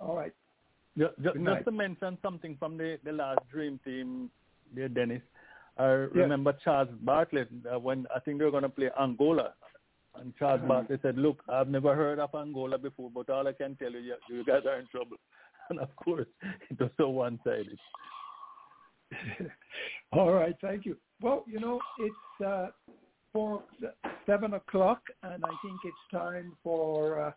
All 0.00 0.16
right. 0.16 0.32
Ju- 0.96 1.08
ju- 1.22 1.44
Just 1.44 1.64
to 1.64 1.72
mention 1.72 2.18
something 2.22 2.56
from 2.58 2.76
the, 2.76 2.98
the 3.04 3.12
last 3.12 3.40
Dream 3.50 3.80
Team, 3.84 4.30
dear 4.74 4.88
Dennis. 4.88 5.22
I 5.76 5.84
remember 5.84 6.52
Charles 6.62 6.88
Barkley 7.02 7.44
uh, 7.72 7.78
when 7.78 8.06
I 8.14 8.20
think 8.20 8.38
they 8.38 8.44
were 8.44 8.52
going 8.52 8.62
to 8.62 8.68
play 8.68 8.90
Angola. 9.00 9.54
And 10.16 10.32
Charles 10.38 10.60
Mm-hmm. 10.60 10.68
Barkley 10.68 10.98
said, 11.02 11.18
look, 11.18 11.42
I've 11.48 11.68
never 11.68 11.96
heard 11.96 12.20
of 12.20 12.32
Angola 12.34 12.78
before, 12.78 13.10
but 13.12 13.28
all 13.28 13.48
I 13.48 13.52
can 13.52 13.74
tell 13.76 13.90
you, 13.90 13.98
you, 13.98 14.14
you 14.28 14.44
guys 14.44 14.62
are 14.66 14.78
in 14.78 14.86
trouble. 14.86 15.16
And 15.70 15.80
of 15.80 15.96
course, 15.96 16.26
it 16.70 16.78
was 16.78 16.90
so 16.98 17.08
one-sided. 17.08 17.78
All 20.12 20.30
right. 20.32 20.54
Thank 20.60 20.84
you. 20.84 20.96
Well, 21.22 21.42
you 21.46 21.58
know, 21.58 21.80
it's 21.98 22.46
uh, 22.46 22.66
for 23.32 23.62
seven 24.26 24.52
o'clock, 24.54 25.00
and 25.22 25.42
I 25.42 25.48
think 25.62 25.78
it's 25.84 25.96
time 26.12 26.52
for 26.62 27.28
uh, 27.28 27.32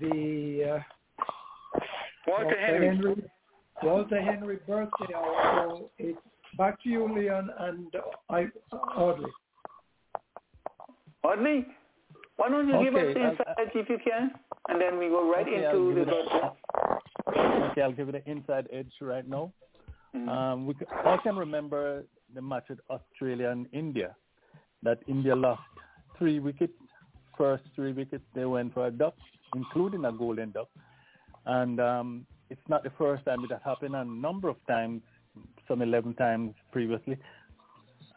the 0.00 0.82
uh, 2.30 2.42
Walter 2.44 2.60
Henry. 2.66 3.22
Walter 3.82 4.22
Henry 4.22 4.58
birthday 4.66 5.14
hour. 5.14 5.66
So 5.68 5.90
it's 5.98 6.18
back 6.58 6.82
to 6.82 6.88
you, 6.88 7.12
Leon, 7.14 7.50
and 7.58 7.94
uh, 7.94 8.00
I, 8.34 8.46
Audley. 8.96 9.30
Audley, 11.22 11.66
why 12.36 12.48
don't 12.48 12.68
you 12.68 12.82
give 12.84 12.94
us 12.94 13.14
the 13.14 13.20
I'll- 13.20 13.30
insight 13.30 13.74
if 13.74 13.88
you 13.88 13.98
can, 14.02 14.30
and 14.68 14.80
then 14.80 14.98
we 14.98 15.08
go 15.08 15.30
right 15.30 15.46
Okay, 15.46 15.64
into 15.64 15.94
the 15.94 16.04
give 16.04 16.08
it 16.08 16.28
birthday. 16.28 17.70
Okay, 17.70 17.82
I'll 17.82 17.92
give 17.92 18.08
it 18.08 18.14
an 18.16 18.22
inside 18.26 18.68
edge 18.72 18.92
right 19.00 19.26
now. 19.28 19.52
Mhm. 20.14 20.28
Um, 20.28 20.66
we, 20.66 20.74
c- 20.74 20.86
I 21.04 21.16
can 21.18 21.36
remember 21.36 22.04
the 22.34 22.42
match 22.42 22.64
with 22.68 22.80
Australia 22.90 23.50
and 23.50 23.66
India, 23.72 24.16
that 24.82 24.98
India 25.06 25.36
lost 25.36 25.62
three 26.18 26.40
wickets. 26.40 26.72
First 27.38 27.64
three 27.74 27.92
wickets 27.92 28.24
they 28.34 28.44
went 28.44 28.74
for 28.74 28.86
a 28.86 28.90
duck, 28.90 29.14
including 29.54 30.04
a 30.04 30.12
golden 30.12 30.50
duck. 30.50 30.68
And 31.46 31.80
um, 31.80 32.26
it's 32.50 32.60
not 32.68 32.82
the 32.82 32.92
first 32.98 33.24
time 33.24 33.44
it 33.44 33.52
has 33.52 33.60
happened, 33.64 33.96
a 33.96 34.04
number 34.04 34.48
of 34.48 34.56
times, 34.66 35.02
some 35.66 35.82
11 35.82 36.14
times 36.14 36.54
previously. 36.72 37.16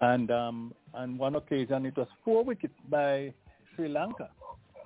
And 0.01 0.29
um, 0.31 0.73
on 0.93 1.17
one 1.17 1.35
occasion, 1.35 1.85
it 1.85 1.95
was 1.95 2.07
four 2.25 2.43
wickets 2.43 2.73
by 2.89 3.33
Sri 3.75 3.87
Lanka. 3.87 4.29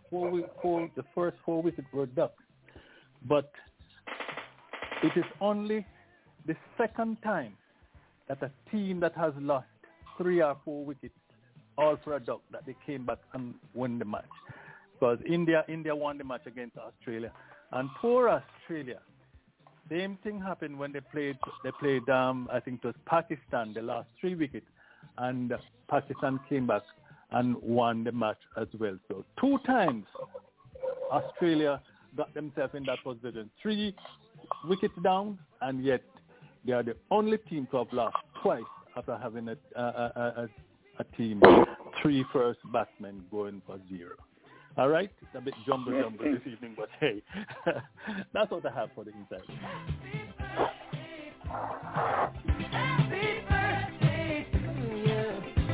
Four, 0.10 0.42
four, 0.62 0.90
the 0.96 1.04
first 1.16 1.38
four 1.46 1.62
wickets 1.62 1.88
were 1.92 2.06
ducks. 2.06 2.44
But 3.28 3.52
it 5.04 5.12
is 5.16 5.26
only 5.42 5.86
the 6.46 6.56
second 6.78 7.18
time 7.24 7.54
that 8.28 8.42
a 8.44 8.52
team 8.72 9.00
that 9.00 9.16
has 9.16 9.34
lost 9.40 9.68
three 10.18 10.42
or 10.42 10.58
four 10.64 10.86
wickets 10.86 11.14
all 11.78 11.98
for 12.04 12.16
a 12.16 12.20
duck 12.20 12.42
that 12.52 12.66
they 12.66 12.76
came 12.86 13.06
back 13.06 13.20
and 13.34 13.54
won 13.74 14.00
the 14.00 14.06
match. 14.06 14.26
Because 14.94 15.20
India 15.28 15.64
India 15.68 15.96
won 15.96 16.18
the 16.18 16.24
match 16.24 16.46
against 16.48 16.78
Australia. 16.78 17.32
And 17.72 17.90
poor 18.00 18.30
Australia, 18.30 19.00
same 19.90 20.18
thing 20.24 20.42
happened 20.42 20.78
when 20.78 20.92
they 20.92 21.00
played 21.00 21.38
they 21.64 21.72
played 21.80 22.08
um 22.10 22.50
I 22.52 22.60
think 22.60 22.82
it 22.84 22.88
was 22.88 22.96
Pakistan, 23.06 23.74
they 23.74 23.82
lost 23.82 24.08
three 24.20 24.36
wickets 24.36 24.66
and 25.18 25.54
Pakistan 25.90 26.40
came 26.50 26.68
back 26.68 26.84
and 27.32 27.56
won 27.62 28.04
the 28.04 28.12
match 28.12 28.40
as 28.60 28.68
well. 28.80 28.98
So 29.08 29.26
two 29.40 29.58
times 29.66 30.06
Australia 31.12 31.82
got 32.16 32.34
themselves 32.34 32.74
in 32.76 32.84
that 32.86 33.04
position. 33.04 33.50
Three 33.62 33.96
wickets 34.66 34.94
down, 35.04 35.38
and 35.62 35.84
yet 35.84 36.02
they 36.66 36.74
are 36.74 36.84
the 36.84 36.96
only 37.12 37.38
team 37.38 37.68
to 37.72 37.78
have 37.78 37.92
lost 37.92 38.18
twice 38.42 38.64
after 38.96 39.18
having 39.18 39.50
a, 39.50 39.58
a, 39.76 39.82
a, 39.82 40.34
a, 40.38 40.50
a 41.00 41.04
team, 41.16 41.42
three 42.02 42.26
first 42.34 42.60
batsmen 42.72 43.24
going 43.32 43.62
for 43.66 43.80
zero. 43.90 44.16
All 44.78 44.90
right, 44.90 45.10
it's 45.22 45.32
a 45.36 45.42
bit 45.42 45.56
jumble 45.66 45.92
jumble 46.00 46.26
this 46.32 46.54
evening, 46.54 46.76
but 46.78 46.90
hey, 47.00 47.24
that's 48.34 48.52
what 48.52 48.64
I 48.66 48.72
have 48.74 48.90
for 48.94 49.04
the 49.04 49.12
inside. 49.12 49.42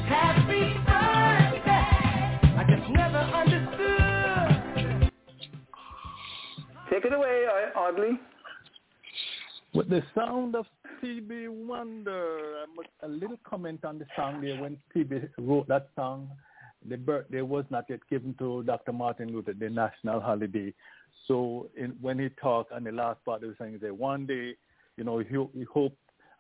Happy 0.07 0.73
birthday. 0.85 1.93
I 2.57 2.63
just 2.67 2.89
never 2.91 3.17
understood. 3.17 5.11
Take 6.91 7.05
it 7.05 7.13
away, 7.13 7.45
Au- 7.49 7.79
Audley. 7.79 8.19
With 9.73 9.89
the 9.89 10.01
sound 10.13 10.55
of 10.55 10.65
Stevie 10.97 11.47
Wonder, 11.47 12.65
a 13.01 13.07
little 13.07 13.39
comment 13.43 13.83
on 13.83 13.97
the 13.99 14.05
song 14.15 14.41
there. 14.41 14.61
When 14.61 14.77
Stevie 14.91 15.27
wrote 15.39 15.67
that 15.67 15.89
song, 15.95 16.29
the 16.87 16.97
birthday 16.97 17.41
was 17.41 17.65
not 17.69 17.85
yet 17.89 17.99
given 18.09 18.35
to 18.39 18.63
Dr. 18.63 18.93
Martin 18.93 19.31
Luther, 19.31 19.53
the 19.53 19.69
national 19.69 20.19
holiday. 20.19 20.73
So 21.27 21.69
in, 21.77 21.91
when 22.01 22.19
he 22.19 22.29
talked 22.41 22.71
on 22.71 22.83
the 22.83 22.91
last 22.91 23.23
part 23.23 23.41
he 23.41 23.47
was 23.47 23.55
saying 23.59 23.77
said, 23.81 23.91
one 23.91 24.25
day, 24.25 24.55
you 24.97 25.03
know, 25.03 25.19
he, 25.19 25.25
he 25.25 25.67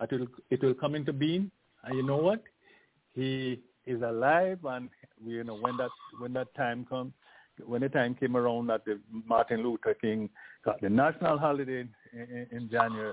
it 0.01 0.11
will, 0.11 0.27
it 0.49 0.61
will 0.61 0.73
come 0.73 0.95
into 0.95 1.13
being. 1.13 1.51
And 1.83 1.95
you 1.97 2.03
know 2.03 2.17
what? 2.17 2.43
He 3.13 3.59
is 3.85 4.01
alive, 4.01 4.59
and 4.63 4.89
you 5.25 5.43
know 5.43 5.55
when 5.57 5.77
that 5.77 5.89
when 6.19 6.33
that 6.33 6.53
time 6.55 6.85
comes, 6.85 7.13
when 7.65 7.81
the 7.81 7.89
time 7.89 8.15
came 8.15 8.35
around 8.35 8.67
that 8.67 8.85
the 8.85 8.99
Martin 9.27 9.61
Luther 9.63 9.93
King 9.93 10.29
got 10.65 10.81
the 10.81 10.89
national 10.89 11.37
holiday 11.37 11.81
in, 11.81 11.89
in, 12.13 12.47
in 12.51 12.69
January, 12.69 13.11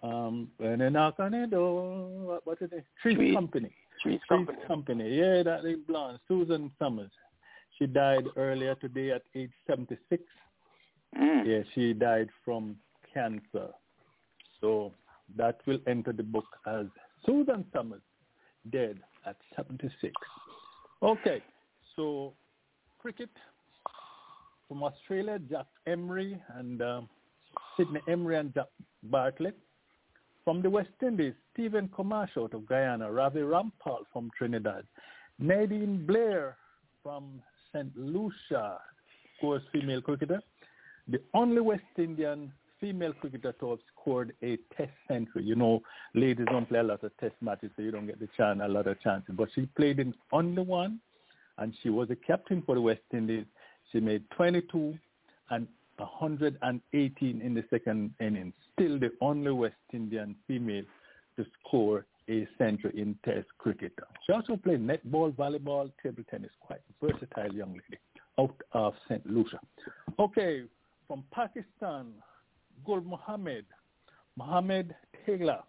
um, 0.06 0.50
when 0.58 0.80
they 0.80 0.90
knock 0.90 1.16
on 1.20 1.32
the 1.32 1.48
door, 1.48 2.08
what, 2.10 2.46
what 2.46 2.62
is 2.62 2.70
it? 2.74 2.84
Three's- 3.02 3.34
Company. 3.34 3.74
Three's 4.02 4.20
Company. 4.28 4.58
Company. 4.68 5.16
Yeah, 5.18 5.44
that 5.44 5.64
is 5.64 5.78
blonde. 5.88 6.20
Susan 6.28 6.72
Summers. 6.78 7.12
She 7.80 7.88
died 7.88 8.26
earlier 8.36 8.76
today 8.76 9.12
at 9.12 9.22
age 9.36 9.52
76. 9.68 10.22
Mm. 11.18 11.46
Yeah, 11.46 11.64
she 11.74 11.94
died 11.94 12.30
from 12.44 12.76
cancer. 13.14 13.70
So 14.60 14.92
that 15.38 15.60
will 15.66 15.80
enter 15.88 16.12
the 16.12 16.24
book 16.24 16.46
as 16.68 16.86
Susan 17.26 17.64
Summers, 17.74 18.02
dead 18.72 19.00
at 19.26 19.38
76. 19.56 20.14
Okay, 21.02 21.42
so 21.96 22.34
cricket 23.00 23.30
from 24.68 24.84
Australia, 24.84 25.40
Jack 25.50 25.66
Emery 25.88 26.42
and 26.56 26.82
um, 26.82 27.10
Sydney 27.78 28.02
Emery 28.08 28.38
and 28.38 28.54
Jack 28.54 28.68
Bartlett. 29.04 29.58
From 30.44 30.62
the 30.62 30.70
West 30.70 30.90
Indies, 31.02 31.34
Stephen 31.54 31.88
Comash 31.88 32.38
out 32.38 32.54
of 32.54 32.68
Guyana, 32.68 33.10
Ravi 33.12 33.40
Rampaul 33.40 34.04
from 34.12 34.30
Trinidad, 34.38 34.84
Nadine 35.40 36.06
Blair 36.06 36.58
from 37.02 37.42
St. 37.72 37.96
Lucia, 37.96 38.78
course, 39.44 39.64
female 39.74 40.02
cricketer. 40.02 40.42
The 41.10 41.20
only 41.34 41.60
West 41.60 41.84
Indian 41.98 42.50
female 42.80 43.12
cricketer 43.12 43.52
to 43.60 43.72
have 43.72 43.80
scored 43.92 44.34
a 44.42 44.58
test 44.78 44.94
century. 45.10 45.44
You 45.44 45.56
know, 45.56 45.82
ladies 46.14 46.46
don't 46.50 46.68
play 46.70 46.80
a 46.80 46.84
lot 46.84 47.04
of 47.04 47.12
test 47.18 47.36
matches, 47.42 47.70
so 47.76 47.82
you 47.82 47.92
don't 47.92 48.06
get 48.06 48.22
the 48.22 48.30
chance, 48.38 48.62
a 48.64 48.68
lot 48.70 48.88
of 48.88 49.02
chances. 49.02 49.36
But 49.38 49.50
she 49.54 49.66
played 49.76 50.00
in 50.00 50.14
only 50.32 50.62
one, 50.62 51.02
and 51.58 51.74
she 51.84 51.90
was 51.90 52.10
a 52.10 52.16
captain 52.16 52.64
for 52.66 52.76
the 52.76 52.82
West 52.82 53.02
Indies. 53.12 53.46
She 53.92 54.00
made 54.00 54.24
22, 54.32 54.98
and 55.50 55.68
118 55.98 57.42
in 57.42 57.54
the 57.54 57.64
second 57.70 58.14
inning. 58.20 58.54
Still 58.74 59.00
the 59.00 59.12
only 59.22 59.52
West 59.52 59.76
Indian 59.94 60.36
female 60.48 60.84
to 61.38 61.46
score 61.60 62.06
a 62.30 62.48
century 62.58 62.94
in 62.96 63.16
Test 63.26 63.48
cricket. 63.58 63.94
She 64.26 64.34
also 64.34 64.56
played 64.56 64.80
netball, 64.80 65.34
volleyball, 65.34 65.92
table 66.02 66.24
tennis. 66.30 66.52
Quite 66.62 66.82
versatile 67.02 67.54
young 67.54 67.74
lady 67.74 68.00
out 68.40 68.56
of 68.72 68.94
St. 69.08 69.26
Lucia. 69.30 69.60
Okay, 70.20 70.64
from 71.08 71.24
Pakistan, 71.32 72.08
Gul 72.86 73.02
Muhammad, 73.02 73.66
Muhammad 74.38 74.96
Taylor, 75.26 75.60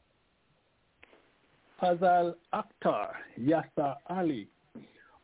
Fazal 1.82 2.34
Akhtar, 2.54 3.08
Yasser 3.40 3.96
Ali, 4.08 4.48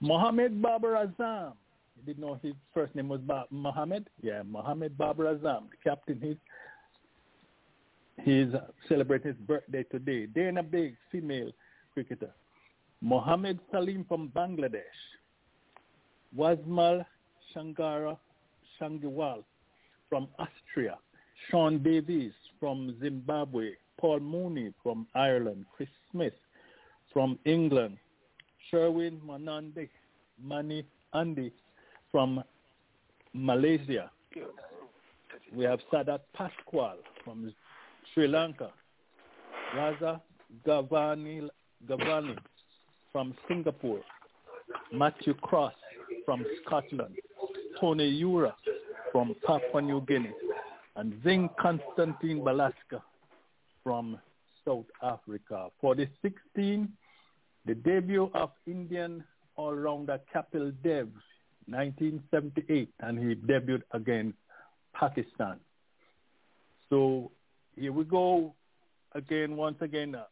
Mohammed 0.00 0.60
Babar 0.60 1.06
Azam. 1.06 1.52
Didn't 2.06 2.20
know 2.20 2.38
his 2.42 2.54
first 2.72 2.94
name 2.94 3.08
was 3.08 3.20
ba- 3.20 3.46
Mohammed? 3.50 4.08
Yeah, 4.22 4.42
Mohammed 4.42 4.96
Babar 4.96 5.26
Azam, 5.34 5.70
the 5.70 5.76
captain. 5.82 6.20
He's, 6.20 6.36
he's 8.24 8.52
celebrating 8.88 9.32
his 9.32 9.40
birthday 9.46 9.82
today. 9.84 10.26
Dana 10.26 10.62
Big, 10.62 10.96
female 11.10 11.50
cricketer. 11.92 12.30
Mohammed 13.00 13.58
Salim 13.70 14.04
from 14.06 14.28
Bangladesh. 14.28 14.82
Wazmal 16.36 17.04
Shangara 17.54 18.16
Shangiwal 18.80 19.42
from 20.08 20.28
Austria. 20.38 20.96
Sean 21.50 21.82
Davies 21.82 22.32
from 22.58 22.96
Zimbabwe. 23.00 23.70
Paul 23.98 24.20
Mooney 24.20 24.72
from 24.82 25.06
Ireland. 25.14 25.64
Chris 25.76 25.88
Smith 26.10 26.34
from 27.12 27.38
England. 27.44 27.96
Sherwin 28.70 29.20
Manandi 29.26 29.88
Mani 30.42 30.84
Andy 31.12 31.52
from 32.10 32.42
Malaysia. 33.32 34.10
We 35.54 35.64
have 35.64 35.80
Sadat 35.92 36.20
Pasquale 36.34 36.98
from 37.24 37.52
Sri 38.12 38.26
Lanka. 38.28 38.70
Raza 39.76 40.20
Gavani, 40.66 41.48
Gavani 41.88 42.36
from 43.12 43.34
Singapore. 43.48 44.00
Matthew 44.92 45.34
Cross 45.34 45.74
from 46.24 46.44
Scotland. 46.64 47.14
Tony 47.80 48.08
Ura 48.08 48.54
from 49.12 49.34
Papua 49.44 49.80
New 49.80 50.00
Guinea. 50.02 50.32
And 50.96 51.14
Zing 51.24 51.48
Constantine 51.60 52.40
Balaska 52.40 53.00
from 53.82 54.18
South 54.64 54.86
Africa. 55.02 55.68
For 55.80 55.94
the 55.94 56.08
16, 56.22 56.88
the 57.66 57.74
debut 57.74 58.30
of 58.34 58.50
Indian 58.66 59.24
all-rounder 59.56 60.20
Kapil 60.34 60.72
Dev, 60.82 61.08
1978, 61.66 62.88
and 63.00 63.18
he 63.18 63.34
debuted 63.34 63.82
against 63.92 64.38
Pakistan. 64.94 65.58
So 66.88 67.30
here 67.76 67.92
we 67.92 68.04
go 68.04 68.54
again, 69.14 69.56
once 69.56 69.76
again. 69.80 70.14
Uh, 70.14 70.24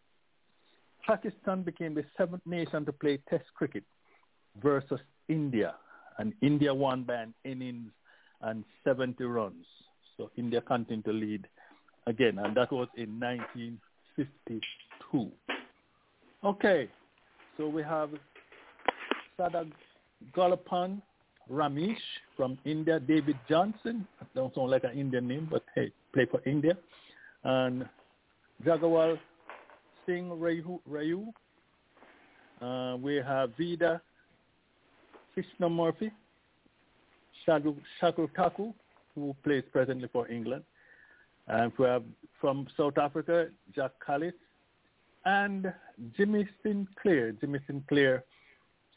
Pakistan 1.07 1.63
became 1.63 1.95
the 1.95 2.05
seventh 2.17 2.43
nation 2.45 2.85
to 2.85 2.93
play 2.93 3.19
Test 3.31 3.45
cricket 3.55 3.85
versus 4.63 5.01
India, 5.29 5.75
and 6.19 6.35
India 6.43 6.75
won 6.75 7.05
by 7.05 7.15
an 7.15 7.33
innings 7.45 7.93
and 8.43 8.65
70 8.85 9.25
runs. 9.25 9.65
So 10.17 10.31
India 10.37 10.61
continued 10.61 11.07
to 11.07 11.13
lead 11.13 11.49
again, 12.07 12.39
and 12.39 12.57
that 12.57 12.71
was 12.73 12.89
in 12.97 13.21
1952. 13.21 15.31
Okay, 16.45 16.89
so 17.57 17.69
we 17.69 17.83
have 17.83 18.11
Sadak 19.39 19.71
Golapan 20.37 21.01
Ramesh 21.51 21.97
from 22.37 22.59
India, 22.65 23.01
David 23.01 23.37
Johnson, 23.49 24.07
don't 24.35 24.55
sound 24.55 24.71
like 24.71 24.85
an 24.85 24.99
Indian 24.99 25.27
name, 25.27 25.49
but 25.51 25.63
hey, 25.75 25.91
play 26.13 26.27
for 26.27 26.41
India, 26.45 26.77
and 27.45 27.89
Jagawal 28.65 29.19
Singh 30.07 30.31
Rayu. 30.31 30.81
Rayu. 30.91 31.33
Uh, 32.61 32.97
we 32.97 33.17
have 33.17 33.53
Veda 33.57 34.01
Krishnamurthy, 35.37 36.11
Shadu 37.47 37.77
Shakul 38.01 38.29
Taku, 38.35 38.73
who 39.15 39.35
plays 39.45 39.63
presently 39.73 40.09
for 40.13 40.29
England. 40.29 40.65
And 41.47 41.73
we 41.79 41.87
have 41.87 42.03
from 42.41 42.67
South 42.77 42.99
Africa, 42.99 43.49
Jacques 43.75 44.05
Kallis, 44.07 44.33
and 45.25 45.73
Jimmy 46.17 46.49
Sinclair. 46.63 47.33
Jimmy 47.33 47.61
Sinclair 47.67 48.25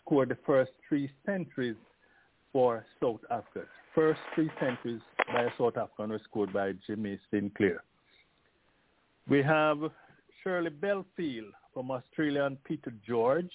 scored 0.01 0.29
the 0.29 0.37
first 0.45 0.71
three 0.87 1.11
centuries 1.25 1.75
for 2.53 2.85
South 3.01 3.21
Africa. 3.29 3.67
First 3.95 4.19
three 4.35 4.49
centuries 4.59 5.01
by 5.33 5.43
a 5.43 5.49
South 5.57 5.77
African 5.77 6.19
scored 6.23 6.53
by 6.53 6.73
Jimmy 6.87 7.19
Sinclair. 7.29 7.83
We 9.27 9.41
have 9.43 9.79
Shirley 10.43 10.69
Belfield 10.69 11.53
from 11.73 11.91
Australia 11.91 12.45
and 12.45 12.61
Peter 12.63 12.91
George. 13.05 13.51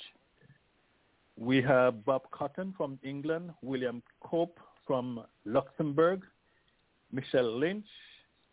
We 1.39 1.61
have 1.63 2.05
Bob 2.05 2.23
Cotton 2.31 2.75
from 2.77 2.99
England, 3.03 3.51
William 3.63 4.03
Cope 4.21 4.59
from 4.87 5.25
Luxembourg, 5.45 6.23
Michelle 7.13 7.59
Lynch, 7.59 7.87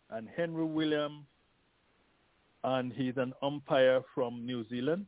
and 0.10 0.28
Henry 0.36 0.66
William, 0.66 1.26
and 2.64 2.92
he's 2.92 3.18
an 3.18 3.34
umpire 3.42 4.02
from 4.14 4.46
New 4.46 4.68
Zealand. 4.70 5.06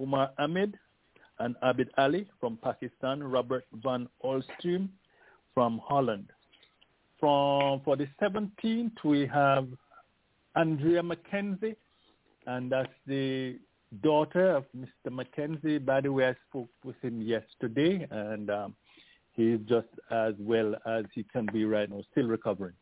Umar 0.00 0.30
Ahmed 0.38 0.78
and 1.38 1.56
Abid 1.62 1.88
Ali 1.98 2.26
from 2.40 2.58
Pakistan, 2.62 3.22
Robert 3.22 3.66
van 3.82 4.08
Olstream 4.24 4.88
from 5.54 5.80
Holland. 5.84 6.30
From 7.18 7.80
for 7.84 7.96
the 7.96 8.08
17th, 8.20 9.02
we 9.04 9.26
have 9.26 9.68
Andrea 10.54 11.02
Mackenzie, 11.02 11.76
and 12.46 12.70
that's 12.70 12.92
the 13.06 13.58
daughter 14.02 14.50
of 14.56 14.64
Mr. 14.76 15.12
Mackenzie. 15.12 15.78
By 15.78 16.00
the 16.00 16.12
way, 16.12 16.28
I 16.28 16.34
spoke 16.48 16.68
with 16.84 16.96
him 17.02 17.22
yesterday, 17.22 18.06
and 18.10 18.50
um, 18.50 18.74
he's 19.32 19.58
just 19.68 19.88
as 20.10 20.34
well 20.38 20.74
as 20.86 21.04
he 21.14 21.22
can 21.24 21.46
be 21.52 21.64
right 21.64 21.88
now, 21.88 22.02
still 22.12 22.26
recovering. 22.26 22.74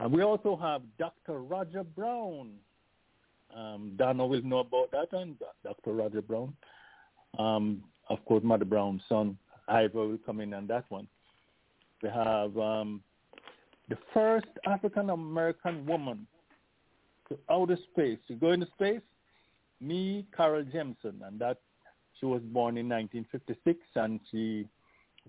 And 0.00 0.12
we 0.12 0.22
also 0.22 0.56
have 0.56 0.82
Dr. 0.98 1.40
Roger 1.40 1.84
Brown. 1.84 2.52
Um, 3.56 3.92
Donna 3.96 4.26
will 4.26 4.42
know 4.42 4.58
about 4.58 4.90
that, 4.92 5.12
and 5.12 5.36
Dr. 5.62 5.92
Roger 5.92 6.22
Brown. 6.22 6.54
Um, 7.38 7.82
of 8.08 8.24
course, 8.24 8.42
Mother 8.44 8.64
Brown's 8.64 9.02
son, 9.08 9.38
Ivor, 9.68 10.08
will 10.08 10.18
come 10.24 10.40
in 10.40 10.54
on 10.54 10.66
that 10.66 10.84
one. 10.88 11.06
We 12.02 12.08
have 12.08 12.58
um, 12.58 13.00
the 13.88 13.96
first 14.12 14.48
African 14.66 15.10
American 15.10 15.86
woman 15.86 16.26
to 17.28 17.38
outer 17.50 17.78
space, 17.92 18.18
to 18.28 18.34
go 18.34 18.52
into 18.52 18.66
space, 18.74 19.00
Mae, 19.80 20.24
Carol 20.36 20.64
Jemison, 20.64 21.26
and 21.26 21.40
that 21.40 21.58
she 22.18 22.26
was 22.26 22.42
born 22.42 22.76
in 22.76 22.88
1956, 22.88 23.78
and 23.96 24.20
she 24.30 24.68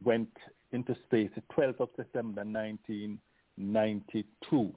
went 0.03 0.29
into 0.71 0.95
space 1.05 1.29
the 1.35 1.43
12th 1.55 1.79
of 1.79 1.89
December 1.95 2.43
1992. 2.43 4.73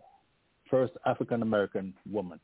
First 0.71 0.93
African 1.05 1.43
American 1.43 1.93
woman. 2.11 2.41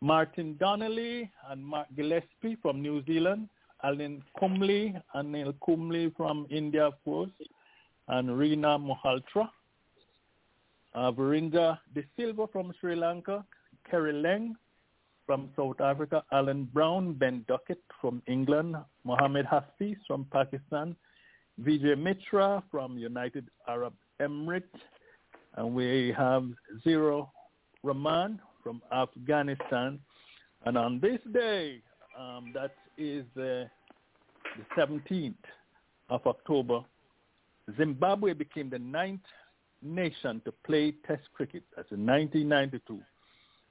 Martin 0.00 0.56
Donnelly 0.58 1.30
and 1.48 1.64
Mark 1.64 1.86
Gillespie 1.94 2.56
from 2.60 2.82
New 2.82 3.04
Zealand, 3.04 3.48
Alan 3.82 4.22
Kumble 4.38 4.92
and 5.14 5.32
Neil 5.32 5.52
Kumble 5.64 6.10
from 6.16 6.46
India, 6.50 6.86
of 6.86 6.94
course, 7.04 7.30
and 8.08 8.38
Rina 8.38 8.78
Malhotra. 8.78 9.48
Uh, 10.94 11.10
Verinda 11.10 11.78
De 11.94 12.02
Silva 12.16 12.46
from 12.52 12.72
Sri 12.78 12.94
Lanka, 12.94 13.44
Kerry 13.90 14.12
Leng 14.12 14.52
from 15.24 15.48
South 15.56 15.80
Africa, 15.80 16.22
Alan 16.32 16.64
Brown, 16.64 17.14
Ben 17.14 17.44
Duckett 17.48 17.80
from 18.00 18.22
England, 18.26 18.76
Mohammed 19.04 19.46
Hafiz 19.46 19.96
from 20.06 20.26
Pakistan, 20.30 20.94
Vijay 21.62 21.98
Mitra 21.98 22.62
from 22.70 22.98
United 22.98 23.48
Arab 23.68 23.94
Emirates, 24.20 24.80
and 25.56 25.74
we 25.74 26.14
have 26.16 26.44
Zero 26.84 27.32
Rahman 27.82 28.40
from 28.62 28.82
Afghanistan. 28.92 29.98
And 30.64 30.76
on 30.76 31.00
this 31.00 31.20
day, 31.32 31.82
um, 32.18 32.52
that 32.54 32.74
is 33.10 33.24
the, 33.34 33.68
the 34.56 34.80
17th 34.80 35.34
of 36.10 36.26
October, 36.26 36.80
Zimbabwe 37.76 38.32
became 38.32 38.68
the 38.70 38.78
ninth 38.78 39.20
nation 39.82 40.40
to 40.44 40.52
play 40.64 40.92
Test 41.06 41.22
cricket. 41.34 41.62
That's 41.76 41.90
in 41.90 42.06
1992, 42.06 43.00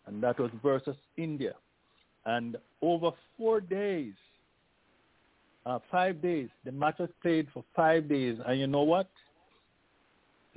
and 0.07 0.21
that 0.23 0.39
was 0.39 0.51
versus 0.63 0.95
India. 1.17 1.53
And 2.25 2.57
over 2.81 3.11
four 3.37 3.61
days, 3.61 4.13
uh, 5.65 5.79
five 5.91 6.21
days, 6.21 6.49
the 6.65 6.71
match 6.71 6.97
was 6.99 7.09
played 7.21 7.47
for 7.53 7.63
five 7.75 8.09
days. 8.09 8.37
And 8.45 8.59
you 8.59 8.67
know 8.67 8.83
what? 8.83 9.09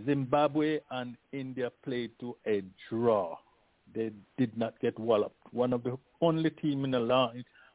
Zimbabwe 0.04 0.80
and 0.90 1.16
India 1.32 1.70
played 1.84 2.10
to 2.20 2.36
a 2.46 2.62
draw. 2.88 3.36
They 3.94 4.10
did 4.38 4.56
not 4.56 4.78
get 4.80 4.98
walloped. 4.98 5.36
One 5.52 5.72
of 5.72 5.84
the 5.84 5.96
only 6.20 6.50
team 6.50 6.84
in 6.84 6.90
the 6.90 7.00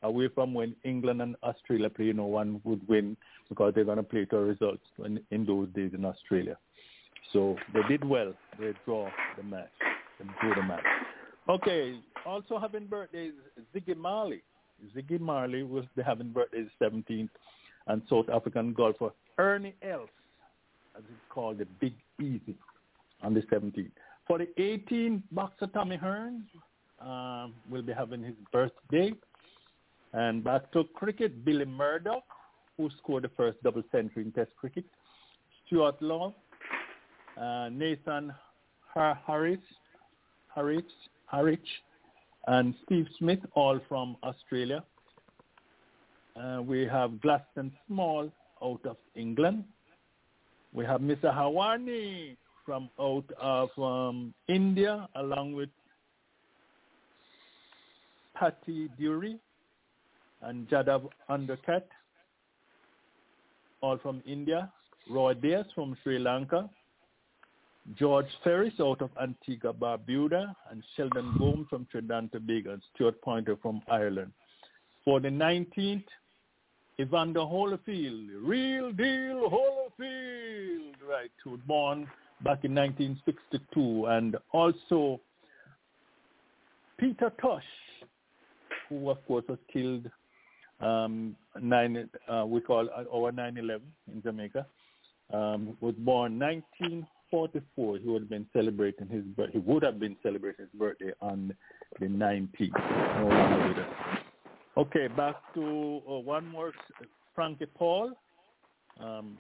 away 0.04 0.30
from 0.34 0.54
when 0.54 0.76
England 0.84 1.22
and 1.22 1.36
Australia 1.44 1.90
play, 1.90 2.06
you 2.06 2.14
know, 2.14 2.26
one 2.26 2.62
would 2.64 2.88
win 2.88 3.18
because 3.50 3.74
they're 3.74 3.84
going 3.84 3.98
to 3.98 4.04
play 4.04 4.26
to 4.26 4.38
a 4.38 4.42
result 4.42 4.80
in, 5.04 5.20
in 5.32 5.46
those 5.46 5.68
days 5.70 5.92
in 5.94 6.06
Australia. 6.06 6.58
So 7.34 7.56
they 7.74 7.82
did 7.88 8.04
well. 8.04 8.34
They 8.60 8.74
draw 8.86 9.10
the 9.38 9.44
match. 9.44 9.70
They 10.20 10.26
drew 10.42 10.56
the 10.56 10.64
match. 10.64 10.84
Okay. 11.48 12.00
Also 12.26 12.60
having 12.60 12.86
birthdays, 12.86 13.34
Ziggy 13.76 13.96
Marley. 13.96 14.42
Ziggy 14.96 15.20
Marley 15.20 15.64
was 15.64 15.86
having 16.06 16.32
birthdays 16.32 16.68
17th, 16.82 17.30
and 17.88 18.02
South 18.10 18.30
African 18.30 18.74
golfer 18.74 19.10
Ernie 19.38 19.76
Els, 19.82 20.10
as 20.96 21.04
it's 21.04 21.22
called, 21.30 21.58
the 21.58 21.66
Big 21.80 21.94
Easy, 22.20 22.56
on 23.22 23.34
the 23.34 23.42
17th. 23.42 23.92
For 24.28 24.38
the 24.38 24.48
18th, 24.58 25.24
boxer 25.32 25.68
Tommy 25.68 25.98
Hearns 25.98 26.44
um, 27.02 27.54
will 27.70 27.82
be 27.82 27.94
having 27.94 28.24
his 28.24 28.36
birthday. 28.52 29.14
And 30.14 30.44
back 30.44 30.72
to 30.72 30.86
cricket, 30.95 31.45
Billy 31.45 31.65
Murdoch, 31.65 32.23
who 32.77 32.90
scored 32.98 33.23
the 33.23 33.30
first 33.30 33.61
double 33.64 33.84
century 33.91 34.23
in 34.23 34.31
Test 34.31 34.52
cricket. 34.56 34.86
Stuart 35.65 36.02
Law, 36.02 36.34
uh, 37.40 37.69
Nathan 37.72 38.34
Har- 38.94 39.19
Harris, 39.26 39.60
Harris, 40.53 40.81
Harwich, 41.26 41.68
and 42.48 42.73
Steve 42.86 43.07
Smith, 43.19 43.40
all 43.53 43.80
from 43.88 44.18
Australia. 44.23 44.84
Uh, 46.36 46.61
we 46.61 46.86
have 46.86 47.22
Gladstone 47.22 47.72
Small 47.86 48.31
out 48.64 48.84
of 48.86 48.98
England. 49.15 49.64
We 50.73 50.86
have 50.86 51.02
Mr. 51.02 51.34
Hawani 51.34 52.36
from 52.65 52.90
out 52.99 53.26
of 53.40 53.69
um, 53.77 54.34
India, 54.48 55.07
along 55.15 55.53
with 55.53 55.69
Patty 58.36 58.90
Dury 58.99 59.38
and 60.41 60.68
Jaydev 60.70 61.10
Unadkat, 61.30 61.84
all 63.82 63.98
from 63.98 64.22
India. 64.26 64.72
Roy 65.10 65.34
Dias 65.34 65.66
from 65.74 65.98
Sri 66.03 66.20
Lanka. 66.20 66.70
George 67.98 68.28
Ferris 68.44 68.74
out 68.80 69.02
of 69.02 69.10
Antigua 69.20 69.74
Barbuda 69.74 70.53
and 70.70 70.84
Sheldon 70.95 71.34
Gomes 71.40 71.68
from 71.70 71.88
Trinidad 71.90 72.24
and 72.24 72.32
Tobago 72.32 72.74
and 72.74 72.82
Stuart 72.94 73.20
Poynter 73.22 73.57
from 73.61 73.82
Ireland. 73.90 74.32
For 75.03 75.20
the 75.20 75.30
19th, 75.30 76.03
Evander 76.99 77.40
Holyfield, 77.40 78.28
real 78.44 78.91
deal 78.91 79.49
Holyfield, 79.49 80.95
right, 81.10 81.32
who 81.44 81.52
was 81.52 81.60
born 81.66 82.02
back 82.44 82.64
in 82.64 82.76
1962, 82.76 84.06
and 84.07 84.36
also 84.52 85.20
Peter 86.99 87.32
Tosh, 87.41 87.64
who 88.90 89.10
of 89.10 89.26
course 89.26 89.45
was 89.48 89.60
killed 89.72 90.11
um, 90.81 91.35
nine, 91.61 92.10
uh, 92.27 92.45
we 92.45 92.61
call 92.61 92.88
uh, 92.89 93.03
our 93.14 93.31
9/11 93.31 93.81
in 94.14 94.22
Jamaica, 94.22 94.65
um, 95.34 95.77
was 95.81 95.95
born 95.97 96.39
1944. 96.39 97.97
He 97.97 98.07
would 98.07 98.22
have 98.23 98.30
been 98.30 98.47
celebrating 98.53 99.07
his. 99.07 99.23
He 99.51 99.60
would 99.60 99.84
have 99.84 99.99
been 99.99 100.15
celebrating 100.23 100.65
his 100.65 100.80
birthday 100.80 101.11
on 101.22 101.53
the 101.99 102.06
19th. 102.06 102.72
No 103.22 103.27
longer 103.27 103.68
with 103.68 103.77
us. 103.77 104.19
Okay, 104.77 105.07
back 105.07 105.35
to 105.56 106.01
uh, 106.10 106.19
one 106.19 106.47
more. 106.47 106.72
Frankie 107.35 107.65
Paul, 107.65 108.14
um, 108.99 109.38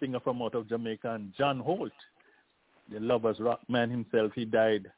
singer 0.00 0.20
from 0.20 0.42
out 0.42 0.54
of 0.54 0.68
Jamaica, 0.68 1.14
and 1.14 1.32
John 1.36 1.58
Holt, 1.58 1.92
the 2.92 3.00
lovers 3.00 3.38
rock 3.40 3.60
man 3.68 3.90
himself. 3.90 4.32
He 4.34 4.44
died 4.44 4.90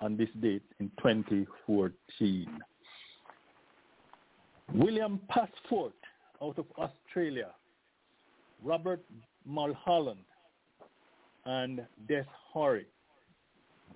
on 0.00 0.16
this 0.16 0.28
date 0.40 0.62
in 0.80 0.90
2014. 0.98 2.60
William 4.74 5.20
Passport 5.28 5.94
out 6.42 6.58
of 6.58 6.66
Australia, 6.78 7.48
Robert 8.62 9.02
Mulholland, 9.46 10.20
and 11.46 11.86
Des 12.06 12.24
Horry 12.52 12.86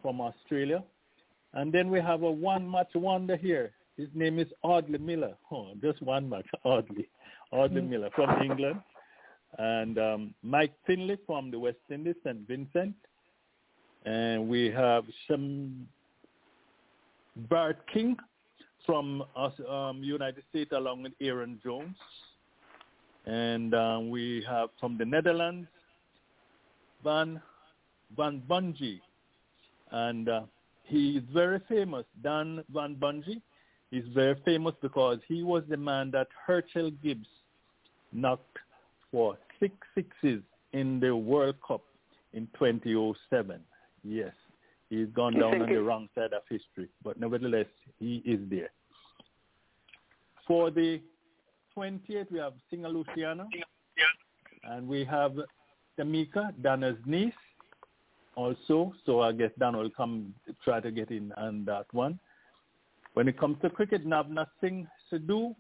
from 0.01 0.21
Australia. 0.21 0.83
And 1.55 1.73
then 1.73 1.91
we 1.91 2.01
have 2.01 2.23
a 2.23 2.31
one-match 2.31 2.95
wonder 2.95 3.37
here. 3.37 3.73
His 3.97 4.09
name 4.15 4.39
is 4.39 4.49
Audley 4.63 4.99
Miller. 4.99 5.35
Oh, 5.51 5.73
just 5.83 6.01
one 6.03 6.29
match, 6.29 6.47
Audley. 6.65 7.09
Audley 7.53 7.83
Miller 7.83 8.09
from 8.15 8.43
England. 8.43 8.81
And 9.59 9.99
um, 9.99 10.35
Mike 10.43 10.73
Findlay 10.87 11.19
from 11.27 11.51
the 11.51 11.59
West 11.59 11.77
Indies, 11.91 12.15
St. 12.25 12.49
Vincent. 12.49 12.95
And 14.07 14.49
we 14.49 14.71
have 14.71 15.05
some 15.29 15.87
Bart 17.51 17.79
King 17.93 18.17
from 18.87 19.25
us, 19.37 19.53
um, 19.69 20.03
United 20.03 20.45
States 20.51 20.73
along 20.73 21.05
with 21.05 21.13
Aaron 21.21 21.61
Jones. 21.63 21.97
And 23.27 23.75
um, 23.75 24.11
we 24.11 24.45
have 24.49 24.71
from 24.81 24.99
the 24.99 25.05
Netherlands, 25.05 25.69
Van 27.05 27.41
Van 28.17 28.43
Bunge. 28.49 29.01
And 29.91 30.29
uh, 30.29 30.43
he 30.85 31.19
is 31.19 31.25
very 31.33 31.61
famous, 31.69 32.05
Dan 32.23 32.65
Van 32.73 32.95
Bunge. 32.95 33.41
He's 33.91 34.05
very 34.15 34.37
famous 34.45 34.75
because 34.81 35.19
he 35.29 35.43
was 35.43 35.63
the 35.69 35.77
man 35.77 36.11
that 36.13 36.29
Herschelle 36.49 36.93
Gibbs 37.03 37.29
knocked 38.13 38.59
for 39.11 39.37
six 39.61 39.75
sixes 39.95 40.43
in 40.73 40.99
the 40.99 41.15
World 41.15 41.57
Cup 41.67 41.83
in 42.33 42.49
2007. 42.59 43.61
Yes, 44.03 44.33
he's 44.93 45.09
gone 45.15 45.33
down 45.33 45.63
on 45.63 45.69
the 45.69 45.83
wrong 45.83 46.09
side 46.15 46.35
of 46.35 46.43
history, 46.51 46.89
but 47.03 47.19
nevertheless, 47.19 47.67
he 47.99 48.23
is 48.27 48.41
there. 48.51 48.71
For 50.47 50.71
the 50.71 51.01
20th, 51.77 52.31
we 52.31 52.39
have 52.39 52.53
Singer 52.69 52.91
Luciana, 52.91 53.47
and 54.65 54.87
we 54.87 55.05
have 55.05 55.33
Tamika, 55.99 56.53
Dana's 56.63 56.99
niece, 57.07 57.33
also. 58.35 58.93
So 59.07 59.21
I 59.21 59.33
guess 59.33 59.51
Dan 59.59 59.77
will 59.77 59.91
come 59.91 60.35
try 60.63 60.81
to 60.81 60.91
get 60.91 61.11
in 61.11 61.33
on 61.33 61.65
that 61.65 61.87
one. 61.93 62.19
When 63.15 63.29
it 63.29 63.39
comes 63.39 63.57
to 63.63 63.71
cricket, 63.71 64.07
Navna 64.07 64.47
Singh 64.61 64.87
Sidhu 65.11 65.55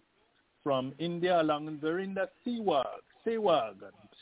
from 0.62 0.92
India 0.98 1.40
along 1.40 1.66
with 1.66 1.80
Virender 1.80 2.28
Sehwag. 2.46 2.84
Sehwag. 3.26 3.76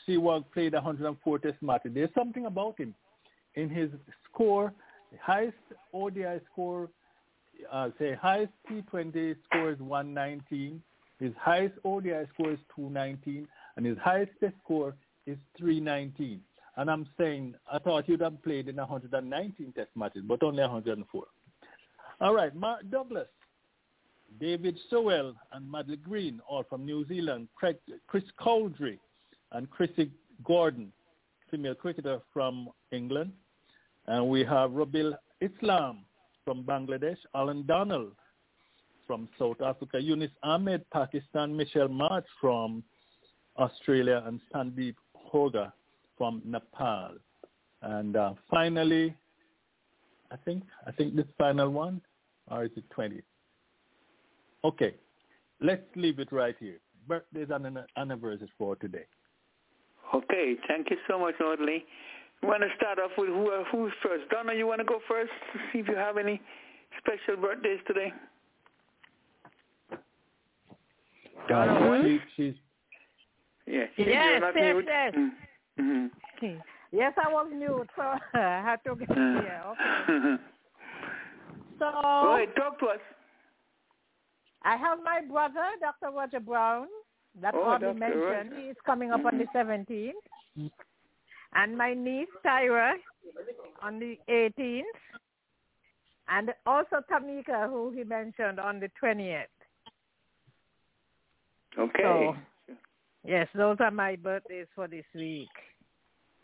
Sehwag 0.07 0.45
played 0.53 0.73
104 0.73 1.39
test 1.39 1.61
matches. 1.61 1.91
There's 1.93 2.09
something 2.17 2.45
about 2.45 2.79
him 2.79 2.93
in 3.55 3.69
his 3.69 3.89
score, 4.29 4.73
highest 5.19 5.57
ODI 5.93 6.39
score, 6.51 6.89
uh, 7.71 7.89
say 7.99 8.15
highest 8.15 8.53
T20 8.69 9.35
score 9.45 9.71
is 9.71 9.79
119. 9.79 10.81
His 11.19 11.33
highest 11.39 11.75
ODI 11.83 12.25
score 12.33 12.51
is 12.51 12.59
219, 12.75 13.47
and 13.75 13.85
his 13.85 13.97
highest 13.97 14.31
test 14.39 14.55
score 14.63 14.95
is 15.27 15.37
319. 15.57 16.41
And 16.77 16.89
I'm 16.89 17.07
saying, 17.17 17.55
I 17.71 17.79
thought 17.79 18.07
you'd 18.07 18.21
have 18.21 18.41
played 18.43 18.67
in 18.67 18.77
119 18.77 19.73
test 19.73 19.89
matches, 19.95 20.23
but 20.27 20.41
only 20.41 20.61
104. 20.61 21.23
All 22.21 22.33
right, 22.33 22.55
Mark 22.55 22.89
Douglas, 22.89 23.27
David 24.39 24.79
Sowell, 24.89 25.33
and 25.51 25.69
Madeleine 25.69 25.99
Green, 26.07 26.41
all 26.47 26.63
from 26.63 26.85
New 26.85 27.05
Zealand. 27.07 27.49
Craig, 27.55 27.77
Chris 28.07 28.23
Cowdrey 28.41 28.99
and 29.51 29.69
Chrissy 29.69 30.11
Gordon, 30.43 30.91
female 31.49 31.75
cricketer 31.75 32.21
from 32.33 32.69
England. 32.91 33.33
And 34.07 34.27
we 34.27 34.43
have 34.43 34.71
Robiul 34.71 35.15
Islam 35.41 36.05
from 36.43 36.63
Bangladesh, 36.63 37.17
Alan 37.35 37.65
Donald 37.65 38.13
from 39.07 39.27
South 39.37 39.61
Africa, 39.61 39.99
Yunus 40.01 40.31
Ahmed, 40.43 40.85
Pakistan, 40.91 41.55
Mitchell 41.55 41.87
Marsh 41.87 42.25
from 42.39 42.83
Australia, 43.57 44.23
and 44.25 44.39
Sandeep 44.53 44.95
Hoga 45.33 45.71
from 46.17 46.41
Nepal. 46.45 47.15
And 47.81 48.15
uh, 48.15 48.33
finally, 48.49 49.15
I 50.31 50.37
think 50.45 50.63
I 50.87 50.91
think 50.91 51.15
this 51.15 51.25
final 51.37 51.69
one, 51.69 52.01
or 52.49 52.63
is 52.63 52.71
it 52.75 52.89
20? 52.91 53.21
Okay, 54.63 54.95
let's 55.59 55.83
leave 55.95 56.19
it 56.19 56.31
right 56.31 56.55
here. 56.59 56.79
Birthdays 57.07 57.47
and 57.49 57.79
anniversaries 57.97 58.49
for 58.57 58.75
today. 58.75 59.05
Okay, 60.13 60.55
thank 60.67 60.89
you 60.89 60.97
so 61.09 61.17
much, 61.19 61.35
Audley. 61.41 61.83
We 62.41 62.47
want 62.47 62.63
to 62.63 62.69
start 62.75 62.97
off 62.99 63.11
with 63.17 63.29
who, 63.29 63.51
uh, 63.51 63.63
who's 63.71 63.91
first. 64.03 64.29
Donna, 64.29 64.53
you 64.53 64.65
want 64.67 64.79
to 64.79 64.85
go 64.85 64.99
first 65.07 65.31
to 65.53 65.59
see 65.71 65.79
if 65.79 65.87
you 65.87 65.95
have 65.95 66.17
any 66.17 66.41
special 66.97 67.39
birthdays 67.41 67.79
today? 67.87 68.11
Donna, 71.47 72.01
she, 72.03 72.19
she's 72.35 72.53
yes. 73.67 73.89
Yes, 73.97 74.07
you're 74.07 74.39
not 74.39 74.55
yes, 74.55 74.73
mute. 74.73 74.85
yes. 74.87 75.13
Mm-hmm. 75.79 76.57
Yes, 76.91 77.13
I 77.23 77.31
was 77.31 77.47
mute, 77.55 77.89
so 77.95 78.01
I 78.01 78.17
had 78.33 78.77
to 78.85 78.95
get 78.95 79.07
here. 79.11 79.61
Okay. 80.09 80.43
So 81.79 81.87
All 81.87 82.27
right, 82.27 82.55
talk 82.55 82.77
to 82.81 82.85
us. 82.89 82.99
I 84.61 84.77
have 84.77 84.99
my 85.03 85.21
brother, 85.27 85.65
Dr. 85.79 86.15
Roger 86.15 86.39
Brown, 86.39 86.85
that 87.41 87.55
Oh, 87.55 87.63
Audley 87.63 87.87
Dr. 87.87 87.99
mentioned. 87.99 88.21
Roger. 88.21 88.55
He 88.61 88.67
is 88.67 88.77
coming 88.85 89.09
up 89.11 89.25
on 89.25 89.39
the 89.39 89.45
17th. 89.45 90.69
And 91.53 91.77
my 91.77 91.93
niece, 91.93 92.27
Tyra, 92.45 92.93
on 93.81 93.99
the 93.99 94.17
18th. 94.29 94.81
And 96.29 96.51
also 96.65 96.97
Tamika, 97.11 97.69
who 97.69 97.91
he 97.91 98.03
mentioned 98.03 98.59
on 98.59 98.79
the 98.79 98.89
20th. 99.03 99.43
Okay. 101.77 102.03
So, 102.03 102.35
yes, 103.25 103.47
those 103.55 103.77
are 103.79 103.91
my 103.91 104.15
birthdays 104.15 104.67
for 104.75 104.87
this 104.87 105.05
week. 105.15 105.47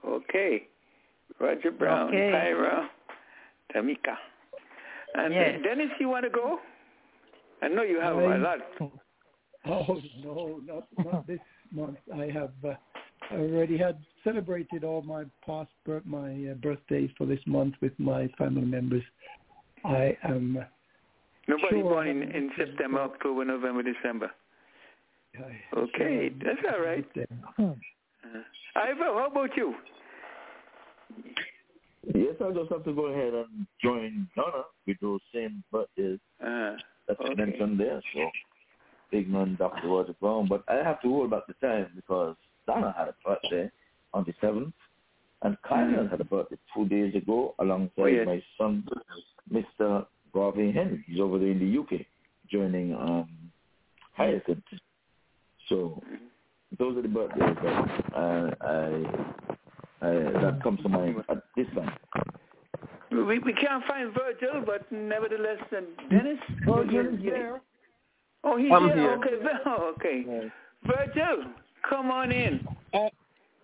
Okay. 0.06 0.68
Roger 1.40 1.72
Brown, 1.72 2.08
Okay. 2.10 2.32
Tyra, 2.34 2.88
Tamika. 3.76 4.16
And 5.16 5.34
Yes. 5.34 5.60
Dennis, 5.64 5.90
you 6.00 6.10
want 6.10 6.26
to 6.26 6.30
go? 6.30 6.60
I 7.62 7.68
know 7.70 7.84
you 7.84 8.00
have 8.00 8.18
a 8.18 8.26
I- 8.26 8.38
lot. 8.38 8.60
Oh 9.70 10.00
no, 10.24 10.62
not 10.66 10.88
not 11.04 11.28
this 11.28 11.40
month. 11.74 11.98
I 12.16 12.28
have 12.28 12.54
uh, 12.64 12.76
already 13.34 13.78
had 13.78 13.98
celebrated 14.28 14.84
all 14.84 15.02
my 15.04 15.24
past 15.46 15.70
bir- 15.86 16.02
my 16.06 16.50
uh, 16.52 16.54
birthdays 16.56 17.10
for 17.18 17.26
this 17.26 17.40
month 17.46 17.76
with 17.82 17.98
my 17.98 18.28
family 18.38 18.66
members. 18.66 19.04
I 19.86 20.18
am. 20.24 20.58
Nobody 21.48 21.68
Sure, 21.70 21.84
born 21.84 22.08
I 22.08 22.12
in, 22.12 22.24
in 22.24 22.52
September, 22.58 23.00
October, 23.00 23.46
November, 23.46 23.84
December. 23.84 24.30
I, 25.38 25.78
Okay, 25.78 26.30
sure, 26.30 26.40
that's 26.44 26.76
all 26.76 26.84
right. 26.84 27.08
Uh, 27.58 27.74
Ivor, 28.76 29.06
how 29.06 29.28
about 29.32 29.56
you? 29.56 29.76
Yes, 32.14 32.36
I 32.44 32.52
just 32.52 32.72
have 32.72 32.84
to 32.84 32.94
go 32.94 33.06
ahead 33.06 33.34
and 33.34 33.66
join 33.82 34.28
Donna 34.36 34.64
with 34.86 34.98
those 35.02 35.22
same 35.34 35.64
birthdays 35.72 36.20
Uh, 36.42 36.76
that 37.08 37.18
you 37.22 37.32
Okay. 37.32 37.46
mentioned 37.46 37.80
there. 37.80 38.02
So, 38.14 38.30
big 39.10 39.30
man, 39.30 39.56
Dr. 39.58 39.88
Roger 39.88 40.14
Brown. 40.20 40.48
But 40.48 40.64
I 40.68 40.76
have 40.84 41.02
to 41.02 41.10
hold 41.10 41.30
back 41.32 41.44
the 41.48 41.54
time 41.66 41.92
because 41.96 42.36
Donna 42.66 42.94
had 42.98 43.08
a 43.08 43.16
birthday 43.26 43.72
on 44.18 44.26
the 44.26 44.34
7th, 44.46 44.74
and 45.44 45.56
Kyle 45.68 46.08
had 46.10 46.20
a 46.20 46.24
birthday 46.24 46.58
two 46.76 46.88
days 46.88 47.14
ago 47.16 47.54
alongside 47.60 47.92
Oh, 48.02 48.06
yes. 48.08 48.26
my 48.26 48.44
son, 48.58 48.84
Mr. 49.54 50.06
Garvey 50.34 50.72
Henry. 50.72 51.04
He's 51.08 51.20
over 51.20 51.38
there 51.38 51.52
in 51.52 51.60
the 51.60 51.80
UK 51.80 52.02
joining 52.52 52.94
um, 52.96 53.30
Hyacinth. 54.14 54.64
So, 55.70 56.02
those 56.80 56.98
are 56.98 57.02
the 57.04 57.08
birthdays 57.08 57.56
that 57.64 58.16
uh, 58.16 58.50
I, 58.62 60.06
I, 60.06 60.10
that 60.42 60.60
comes 60.64 60.82
to 60.82 60.90
mind 60.90 61.24
at 61.30 61.44
this 61.56 61.68
time. 61.76 61.94
we, 63.12 63.38
we 63.40 63.54
can't 63.54 63.84
find 63.86 64.14
Virgil, 64.14 64.64
but 64.66 64.92
nevertheless, 64.92 65.60
uh, 65.72 65.82
Dennis? 66.10 66.40
Virgil 66.66 67.14
is 67.14 67.22
there. 67.24 67.62
Oh, 68.44 68.58
he's 68.58 68.72
I'm 68.74 68.86
here? 68.86 68.96
here. 68.96 69.14
Okay, 69.14 69.60
oh, 69.66 69.94
okay. 70.00 70.50
Virgil, 70.86 71.44
come 71.88 72.10
on 72.12 72.32
in. 72.32 72.66
Uh, 72.94 73.10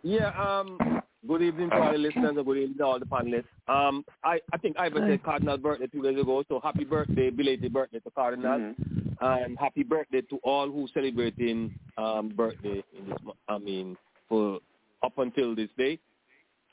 yeah, 0.04 0.30
um, 0.38 1.02
good 1.28 1.42
evening 1.42 1.70
to 1.70 1.76
all 1.78 1.92
the 1.92 1.98
listeners 1.98 2.36
and 2.36 2.46
good 2.46 2.58
evening 2.58 2.78
to 2.78 2.84
all 2.86 3.00
the 3.00 3.06
panelists. 3.06 3.46
Um, 3.68 4.06
I, 4.24 4.40
I 4.52 4.58
think 4.58 4.78
Ivan 4.78 5.08
said 5.10 5.24
Cardinal 5.24 5.58
birthday 5.58 5.88
two 5.88 6.02
days 6.04 6.20
ago, 6.20 6.44
so 6.48 6.60
happy 6.62 6.84
birthday, 6.84 7.30
belated 7.30 7.74
birthday 7.74 8.00
to 8.00 8.12
Cardinal, 8.12 8.60
Mhm. 8.60 9.16
and 9.22 9.58
happy 9.58 9.84
birthday 9.84 10.22
to 10.22 10.38
all 10.44 10.70
who 10.70 10.88
celebrating 10.94 11.74
um, 11.98 12.30
birthday 12.30 12.84
in 12.98 13.10
this, 13.10 13.18
I 13.48 13.58
mean, 13.58 13.98
for 14.28 14.60
up 15.04 15.18
until 15.18 15.56
this 15.56 15.70
day. 15.78 16.00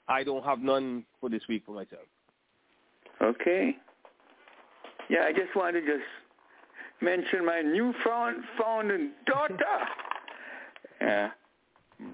I 0.09 0.24
don't 0.24 0.44
have 0.44 0.59
none 0.61 1.05
for 1.20 1.28
this 1.31 1.43
week 1.48 1.62
for 1.65 1.73
myself. 1.73 2.02
Okay. 3.23 3.77
Yeah, 5.09 5.24
I 5.27 5.32
just 5.32 5.55
wanted 5.55 5.82
to 5.82 5.86
just 5.98 6.09
mention 7.01 7.44
my 7.44 7.61
new 7.62 7.93
found, 8.05 8.43
found 8.59 9.12
daughter, 9.27 9.55
uh, 11.01 11.28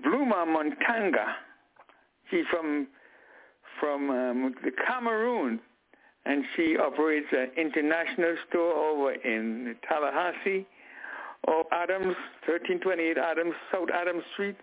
Bluma 0.05 0.47
Montanga. 0.47 1.35
She's 2.31 2.45
from 2.51 2.89
from 3.81 4.11
um, 4.11 4.55
the 4.65 4.71
Cameroon, 4.87 5.61
and 6.25 6.45
she 6.55 6.77
operates 6.79 7.27
an 7.33 7.51
international 7.57 8.37
store 8.49 8.75
over 8.75 9.13
in 9.13 9.77
Tallahassee, 9.87 10.67
or 11.45 11.65
Adams, 11.73 12.17
1328 12.47 13.19
Adams, 13.19 13.55
South 13.71 13.89
Adams 13.93 14.23
Street. 14.33 14.57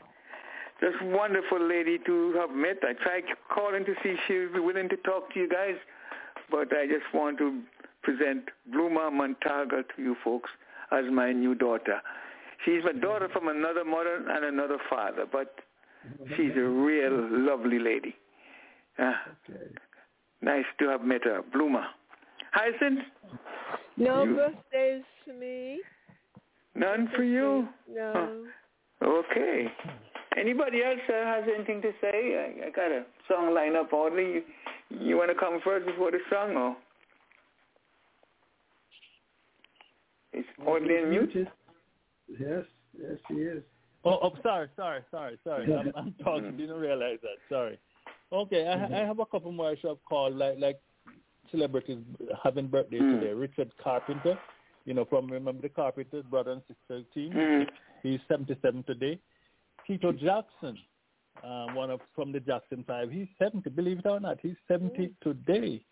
Just 0.81 1.01
wonderful 1.03 1.61
lady 1.61 1.99
to 2.05 2.33
have 2.33 2.49
met. 2.49 2.77
I 2.81 2.93
tried 2.93 3.23
calling 3.53 3.85
to 3.85 3.93
see 4.03 4.09
if 4.09 4.19
she 4.27 4.39
would 4.39 4.53
be 4.53 4.59
willing 4.59 4.89
to 4.89 4.97
talk 4.97 5.31
to 5.33 5.39
you 5.39 5.47
guys, 5.47 5.75
but 6.49 6.75
I 6.75 6.87
just 6.87 7.05
want 7.13 7.37
to 7.37 7.61
present 8.01 8.49
Bluma 8.73 9.09
Montaga 9.11 9.83
to 9.95 10.01
you 10.01 10.15
folks 10.23 10.49
as 10.91 11.05
my 11.11 11.31
new 11.31 11.55
daughter. 11.55 12.01
She's 12.65 12.83
my 12.83 12.93
daughter 12.93 13.27
from 13.33 13.47
another 13.49 13.83
mother 13.83 14.15
and 14.27 14.45
another 14.45 14.77
father, 14.89 15.25
but 15.29 15.53
she's 16.37 16.51
a 16.55 16.61
real 16.63 17.11
lovely 17.31 17.79
lady. 17.79 18.15
Uh, 18.97 19.11
Okay. 19.49 19.63
nice 20.41 20.65
to 20.79 20.87
have 20.89 21.01
met 21.03 21.23
her. 21.23 21.41
Bluma. 21.53 21.85
Hyacinth, 22.51 22.99
No 23.97 24.23
You- 24.23 24.35
birthdays 24.35 25.03
for 25.25 25.33
me. 25.33 25.81
none 26.75 27.07
for 27.15 27.23
you? 27.23 27.67
No. 27.87 28.45
Okay. 29.01 29.71
Anybody 30.37 30.83
else 30.83 30.99
uh, 31.09 31.13
has 31.25 31.43
anything 31.53 31.81
to 31.81 31.91
say? 32.01 32.37
I, 32.63 32.67
I 32.67 32.69
got 32.71 32.91
a 32.91 33.05
song 33.27 33.53
lined 33.53 33.75
up. 33.75 33.91
Audley, 33.93 34.23
you, 34.33 34.43
you 34.89 35.17
want 35.17 35.29
to 35.29 35.35
come 35.35 35.59
first 35.63 35.85
before 35.85 36.09
the 36.11 36.19
song, 36.31 36.55
or 36.55 36.75
It's 40.31 40.47
Audley 40.65 40.97
in 40.97 41.09
mute? 41.09 41.47
Yes, 42.39 42.63
yes, 42.99 43.17
he 43.27 43.35
is. 43.35 43.63
Oh, 44.05 44.19
oh, 44.21 44.33
sorry, 44.43 44.67
sorry, 44.75 45.01
sorry, 45.11 45.39
sorry. 45.43 45.73
I'm, 45.73 45.91
I'm 45.95 46.15
talking. 46.23 46.57
Didn't 46.57 46.79
realize 46.79 47.19
that. 47.21 47.37
Sorry. 47.49 47.79
Okay, 48.31 48.67
I, 48.67 49.01
I 49.01 49.05
have 49.05 49.19
a 49.19 49.25
couple 49.25 49.51
more 49.51 49.69
I 49.69 49.75
should 49.75 49.89
have 49.89 50.03
called, 50.05 50.35
like 50.35 50.55
like 50.59 50.79
celebrities 51.51 51.99
having 52.43 52.67
birthdays 52.67 53.01
Mm. 53.01 53.19
today. 53.19 53.33
Richard 53.33 53.71
Carpenter, 53.81 54.37
you 54.85 54.93
know, 54.93 55.05
from 55.05 55.27
Remember 55.27 55.61
the 55.61 55.69
Carpenters, 55.69 56.25
brother 56.29 56.51
and 56.51 56.61
sister 56.67 57.03
team. 57.13 57.31
Mm. 57.33 57.67
He's 58.01 58.19
77 58.27 58.83
today. 58.83 59.19
Tito 59.85 60.11
Jackson, 60.11 60.77
uh, 61.43 61.67
one 61.73 61.91
of 61.91 62.01
from 62.15 62.31
the 62.31 62.39
Jackson 62.39 62.83
Five. 62.87 63.11
He's 63.11 63.27
70. 63.39 63.69
Believe 63.69 63.99
it 63.99 64.05
or 64.07 64.19
not, 64.19 64.39
he's 64.41 64.55
70 64.67 65.11
today. 65.21 65.83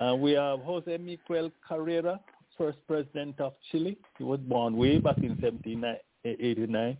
Uh, 0.00 0.14
we 0.16 0.32
have 0.32 0.60
Jose 0.60 0.96
Miguel 0.96 1.50
Carrera, 1.68 2.18
first 2.60 2.78
president 2.86 3.40
of 3.40 3.54
Chile. 3.72 3.96
He 4.18 4.24
was 4.24 4.38
born 4.40 4.76
way 4.76 4.98
back 4.98 5.16
in 5.16 5.30
1789. 5.40 6.98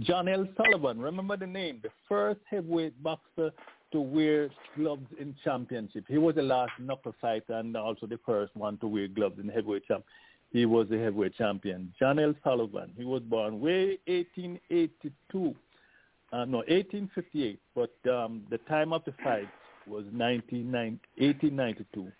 John 0.00 0.28
L. 0.28 0.46
Sullivan, 0.54 1.00
remember 1.00 1.38
the 1.38 1.46
name, 1.46 1.80
the 1.82 1.88
first 2.06 2.40
heavyweight 2.50 3.02
boxer 3.02 3.52
to 3.92 4.00
wear 4.00 4.50
gloves 4.76 5.06
in 5.18 5.34
championship. 5.42 6.04
He 6.08 6.18
was 6.18 6.34
the 6.34 6.42
last 6.42 6.72
knuckle 6.78 7.14
fighter 7.22 7.54
and 7.54 7.74
also 7.74 8.06
the 8.06 8.18
first 8.26 8.54
one 8.54 8.76
to 8.78 8.86
wear 8.86 9.08
gloves 9.08 9.38
in 9.42 9.48
heavyweight 9.48 9.86
champ. 9.88 10.04
He 10.50 10.66
was 10.66 10.88
the 10.90 10.98
heavyweight 10.98 11.36
champion. 11.36 11.94
John 11.98 12.18
L. 12.18 12.34
Sullivan, 12.44 12.92
he 12.94 13.04
was 13.04 13.22
born 13.22 13.62
way 13.62 13.98
1882, 14.06 15.54
uh, 16.34 16.44
no, 16.44 16.58
1858, 16.58 17.58
but 17.74 18.10
um, 18.10 18.42
the 18.50 18.58
time 18.68 18.92
of 18.92 19.02
the 19.06 19.14
fight 19.24 19.48
was 19.86 20.04
1990 20.12 21.00
1892. 21.16 22.12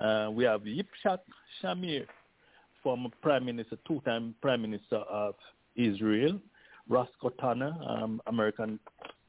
Uh, 0.00 0.30
we 0.32 0.44
have 0.44 0.62
Yitzhak 0.62 1.18
Shamir, 1.62 2.06
former 2.82 3.10
prime 3.20 3.44
minister, 3.44 3.76
two-time 3.86 4.34
prime 4.40 4.62
minister 4.62 4.96
of 4.96 5.34
Israel. 5.76 6.38
Roscoe 6.88 7.30
Tanner, 7.40 7.72
um, 7.86 8.20
American 8.26 8.80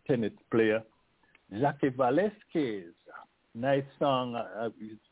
tennis 0.08 0.32
player. 0.50 0.82
Jaci 1.54 1.96
Velasquez, 1.96 2.94
nice 3.54 3.84
song, 4.00 4.36
uh, 4.36 4.70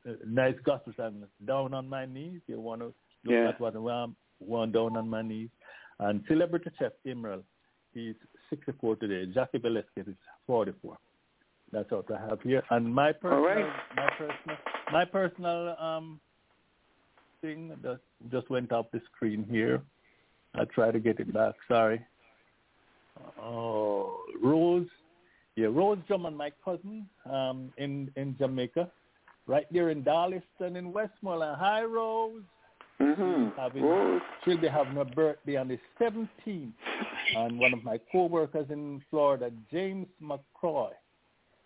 uh, 0.08 0.12
nice 0.26 0.56
gospel 0.64 0.94
song, 0.96 1.24
Down 1.46 1.74
on 1.74 1.88
My 1.90 2.06
Knees. 2.06 2.40
You 2.48 2.60
want 2.60 2.82
to 2.82 2.86
look 2.86 2.96
Yeah. 3.26 3.50
at 3.50 3.60
what 3.60 3.76
um, 3.76 4.16
one 4.40 4.72
Down 4.72 4.96
on 4.96 5.10
My 5.10 5.22
Knees. 5.22 5.50
And 6.00 6.24
celebrity 6.28 6.72
chef 6.80 6.94
Emeril, 7.06 7.44
he's 7.94 8.16
64 8.50 8.96
today. 8.96 9.32
Jaci 9.32 9.62
Velasquez 9.62 10.08
is 10.08 10.16
44. 10.48 10.98
That's 11.72 11.90
what 11.92 12.06
I 12.12 12.20
have 12.30 12.42
here. 12.42 12.64
And 12.72 12.94
my 12.94 13.12
personal, 13.12 13.44
right. 13.44 13.66
my 13.96 14.10
personal, 14.18 14.58
my 14.92 15.06
personal 15.06 15.76
um, 15.80 16.20
thing 17.42 17.72
that 17.84 18.00
just 18.32 18.50
went 18.50 18.72
off 18.72 18.88
the 18.92 19.02
screen 19.16 19.46
here. 19.50 19.82
I'll 20.56 20.66
try 20.66 20.92
to 20.92 21.00
get 21.00 21.20
it 21.20 21.32
back. 21.32 21.54
Sorry. 21.68 22.02
Oh, 23.42 24.24
Rose. 24.42 24.88
Yeah, 25.56 25.68
Rose 25.68 26.00
Drummond, 26.08 26.38
my 26.38 26.52
cousin, 26.64 27.08
um, 27.30 27.72
in 27.78 28.10
in 28.16 28.36
Jamaica, 28.38 28.90
right 29.46 29.66
there 29.72 29.90
in 29.90 30.04
Darlington 30.04 30.76
in 30.76 30.92
Westmoreland. 30.92 31.58
Hi, 31.60 31.84
Rose. 31.84 32.44
Mm-hmm. 33.02 33.60
Having, 33.60 33.84
Rose. 33.84 34.22
She'll 34.44 34.58
be 34.58 34.68
having 34.68 34.98
a 34.98 35.06
birthday 35.06 35.56
on 35.56 35.68
the 35.70 35.80
17th. 36.02 36.72
And 37.36 37.60
one 37.60 37.74
of 37.74 37.84
my 37.84 38.00
co-workers 38.12 38.68
in 38.70 39.02
Florida, 39.10 39.52
James 39.72 40.08
McCroy, 40.22 40.90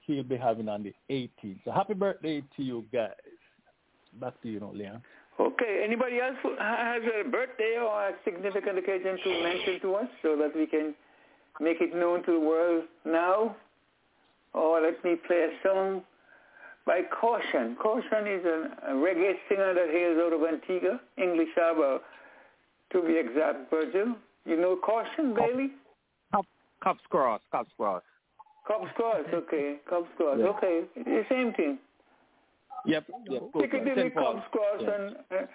he'll 0.05 0.23
be 0.23 0.37
having 0.37 0.69
on 0.69 0.83
the 0.83 0.93
18th. 1.09 1.59
So 1.65 1.71
happy 1.71 1.93
birthday 1.93 2.43
to 2.55 2.63
you 2.63 2.85
guys. 2.91 3.11
Back 4.19 4.39
to 4.41 4.49
you, 4.49 4.59
now, 4.59 4.71
Leon. 4.73 5.01
Okay. 5.39 5.81
Anybody 5.83 6.19
else 6.19 6.35
who 6.43 6.55
has 6.59 7.01
a 7.03 7.27
birthday 7.27 7.77
or 7.79 8.09
a 8.09 8.13
significant 8.23 8.77
occasion 8.77 9.17
to 9.23 9.43
mention 9.43 9.79
to 9.81 9.95
us 9.95 10.07
so 10.21 10.35
that 10.37 10.55
we 10.55 10.67
can 10.67 10.93
make 11.59 11.81
it 11.81 11.95
known 11.95 12.23
to 12.25 12.33
the 12.33 12.39
world 12.39 12.83
now? 13.05 13.55
Or 14.53 14.81
let 14.81 15.03
me 15.03 15.15
play 15.27 15.49
a 15.49 15.67
song 15.67 16.03
by 16.85 17.01
Caution. 17.19 17.75
Caution 17.81 18.27
is 18.27 18.45
a, 18.45 18.91
a 18.91 18.93
reggae 18.93 19.33
singer 19.49 19.73
that 19.73 19.89
hails 19.89 20.19
out 20.23 20.33
of 20.33 20.41
Antigua, 20.43 20.99
English 21.17 21.49
Harbour, 21.55 21.99
to 22.91 23.01
be 23.01 23.17
exact, 23.17 23.71
Virgil. 23.71 24.15
You 24.45 24.57
know 24.57 24.75
Caution, 24.75 25.33
Bailey? 25.33 25.71
Cobbs 26.83 26.99
Cross, 27.09 27.41
Cobbs 27.51 27.69
Cross. 27.77 28.03
Cobbs 28.67 28.91
Cross, 28.95 29.25
okay. 29.33 29.75
Cobbs 29.89 30.07
Cross, 30.17 30.37
Yeah. 30.39 30.45
okay. 30.47 30.83
The 30.95 31.25
same 31.29 31.53
thing. 31.53 31.79
Yep. 32.85 33.05
yep. 33.29 33.41
Piccadilly, 33.59 33.95
St. 33.95 34.13
Paul. 34.13 34.33
Cobbs 34.33 34.45
Cross, 34.51 34.81
Yeah. 34.81 34.95
and, 34.95 35.15
uh, 35.31 35.45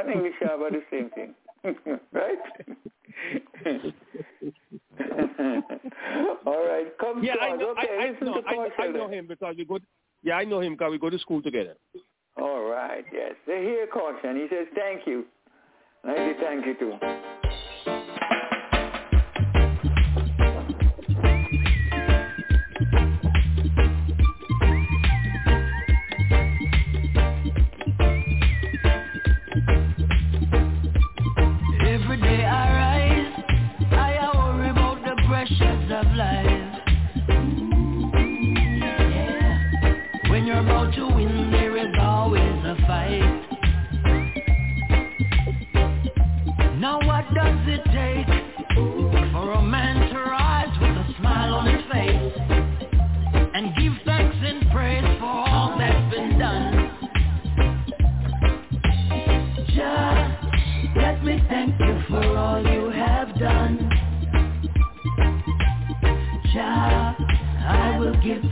and 0.00 0.10
English 0.10 0.34
Harbour, 0.40 0.70
the 0.70 0.82
same 0.90 1.10
thing. 1.10 1.34
right? 2.12 2.38
All 6.46 6.64
right. 6.66 6.98
Cubs 6.98 7.20
Yeah, 7.22 7.34
I 7.40 7.48
Cross, 7.48 7.60
know. 7.60 7.70
okay. 7.70 7.88
I, 8.00 8.04
I, 8.06 8.10
listen 8.10 8.26
no, 8.26 8.40
to 8.40 8.46
I, 8.48 8.54
Paul 8.54 8.68
I 8.78 8.86
know 8.88 9.08
him 9.08 9.26
because 9.26 9.54
we 9.56 9.64
go. 9.64 9.78
Yeah, 10.22 10.36
I 10.36 10.44
know 10.44 10.60
him 10.60 10.74
because 10.74 10.90
we 10.90 10.98
go 10.98 11.10
to 11.10 11.18
school 11.18 11.42
together. 11.42 11.74
All 12.40 12.62
right, 12.62 13.04
yes. 13.12 13.34
They 13.46 13.62
hear 13.62 13.86
caution. 13.88 14.36
He 14.36 14.46
says 14.48 14.66
thank 14.74 15.06
you. 15.06 15.24
And 16.02 16.12
I 16.12 16.16
say 16.16 16.34
thank 16.40 16.66
you 16.66 16.74
too. 16.74 16.98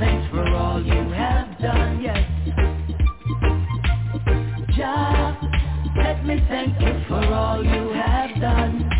Thanks 0.01 0.31
for 0.31 0.44
all 0.56 0.82
you 0.82 1.10
have 1.12 1.59
done, 1.60 2.02
yes. 2.02 2.27
Jah, 4.77 5.39
let 5.97 6.24
me 6.24 6.39
thank 6.48 6.81
you 6.81 7.05
for 7.09 7.22
all 7.35 7.62
you 7.64 7.90
have 7.93 8.40
done. 8.40 8.90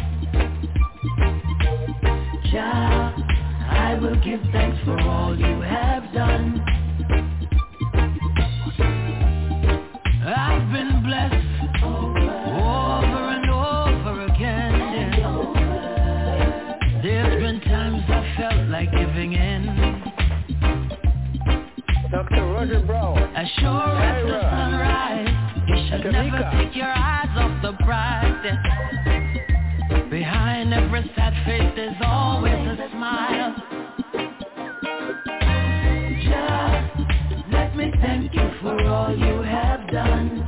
Jah, 2.52 3.14
I 3.70 3.98
will 4.01 4.16
give 4.24 4.40
thanks 4.52 4.78
for 4.85 5.01
all 5.01 5.36
you 5.39 5.60
have 5.62 6.12
done. 6.12 6.59
Sure 23.59 23.97
as 24.02 24.27
the 24.27 24.40
sunrise, 24.51 25.28
you 25.68 25.77
should 25.89 26.12
never 26.12 26.51
take 26.56 26.77
your 26.77 26.93
eyes 26.93 27.28
off 27.36 27.62
the 27.62 27.72
prize. 27.85 28.31
Behind 30.10 30.72
every 30.74 31.10
sad 31.16 31.32
face, 31.44 31.72
there's 31.77 31.97
always 32.05 32.52
a 32.55 32.89
smile. 32.93 33.55
Just 36.22 37.52
let 37.52 37.77
me 37.77 37.93
thank 38.01 38.35
you 38.35 38.51
for 38.60 38.82
all 38.86 39.16
you 39.16 39.43
have 39.43 39.89
done. 39.90 40.44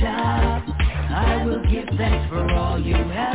Jah, 0.00 0.62
I 1.10 1.44
will 1.44 1.62
give 1.70 1.88
thanks 1.96 2.28
for 2.28 2.50
all 2.52 2.78
you 2.78 2.94
have 2.94 3.33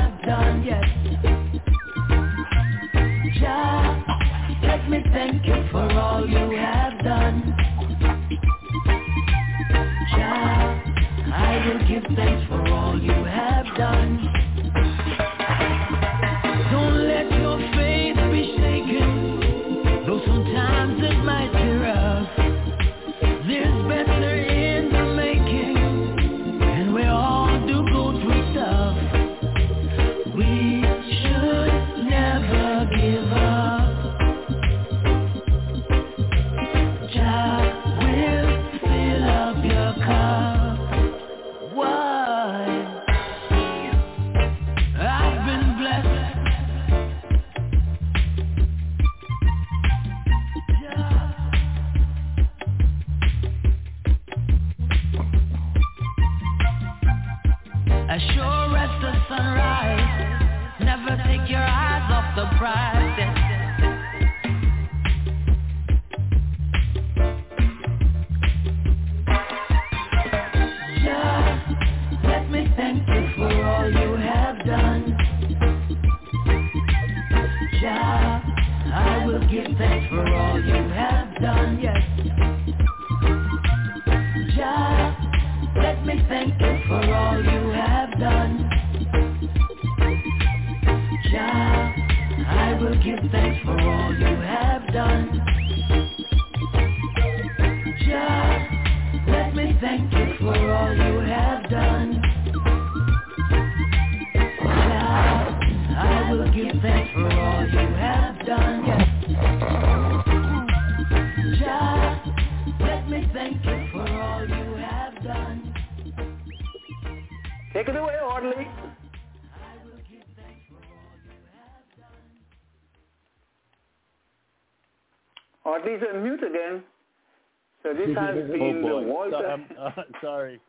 So 128.15 128.33
this 128.33 128.49
oh 128.61 128.73
the 128.73 128.81
boy. 128.81 129.03
Walter. 129.05 129.39
So, 129.41 129.51
um, 129.53 129.65
uh, 129.77 129.91
sorry. 130.21 130.59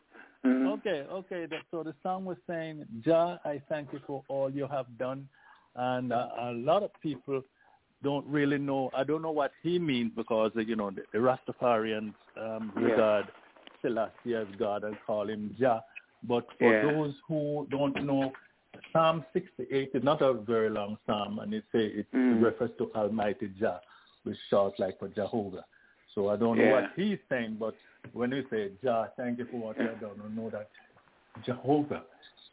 Mhm. 0.45 0.73
Okay, 0.79 1.05
okay. 1.11 1.47
So 1.69 1.83
the 1.83 1.93
song 2.01 2.25
was 2.25 2.37
saying, 2.47 2.85
Jah, 3.05 3.39
I 3.45 3.61
thank 3.69 3.93
you 3.93 3.99
for 4.07 4.23
all 4.27 4.49
you 4.49 4.67
have 4.67 4.87
done. 4.97 5.27
And 5.75 6.11
uh, 6.11 6.27
a 6.39 6.51
lot 6.53 6.83
of 6.83 6.89
people 7.01 7.41
don't 8.03 8.25
really 8.25 8.57
know. 8.57 8.89
I 8.95 9.03
don't 9.03 9.21
know 9.21 9.31
what 9.31 9.51
he 9.61 9.77
means 9.77 10.11
because, 10.15 10.51
uh, 10.55 10.61
you 10.61 10.75
know, 10.75 10.89
the, 10.89 11.03
the 11.13 11.19
Rastafarians 11.19 12.13
um, 12.37 12.73
Yeah. 12.75 12.81
regard 12.85 13.25
Selassie 13.81 14.35
as 14.35 14.47
God 14.57 14.83
and 14.83 14.97
call 15.05 15.29
him 15.29 15.55
Jah. 15.59 15.83
But 16.23 16.45
for 16.59 16.73
Yeah. 16.73 16.81
those 16.91 17.13
who 17.27 17.67
don't 17.69 18.03
know, 18.03 18.33
Psalm 18.91 19.23
68 19.33 19.91
is 19.93 20.03
not 20.03 20.21
a 20.21 20.33
very 20.33 20.69
long 20.69 20.97
psalm, 21.05 21.39
and 21.39 21.53
it 21.53 21.63
say 21.71 21.85
it 21.85 22.07
Mm. 22.13 22.41
refers 22.41 22.71
to 22.77 22.91
Almighty 22.95 23.49
Jah, 23.59 23.79
which 24.23 24.37
short 24.49 24.79
like 24.79 24.97
for 24.97 25.09
Jehovah. 25.09 25.65
So 26.15 26.29
I 26.29 26.35
don't 26.35 26.57
know 26.57 26.63
Yeah. 26.63 26.71
what 26.81 26.91
he's 26.95 27.19
saying, 27.29 27.57
but 27.59 27.75
when 28.13 28.31
we 28.31 28.43
say 28.49 28.71
Jah, 28.83 29.09
thank 29.17 29.39
you 29.39 29.45
for 29.45 29.57
what 29.57 29.77
you 29.77 29.87
have 29.87 30.01
done, 30.01 30.21
I 30.23 30.27
know 30.35 30.49
that 30.49 30.69
Jehovah 31.45 32.03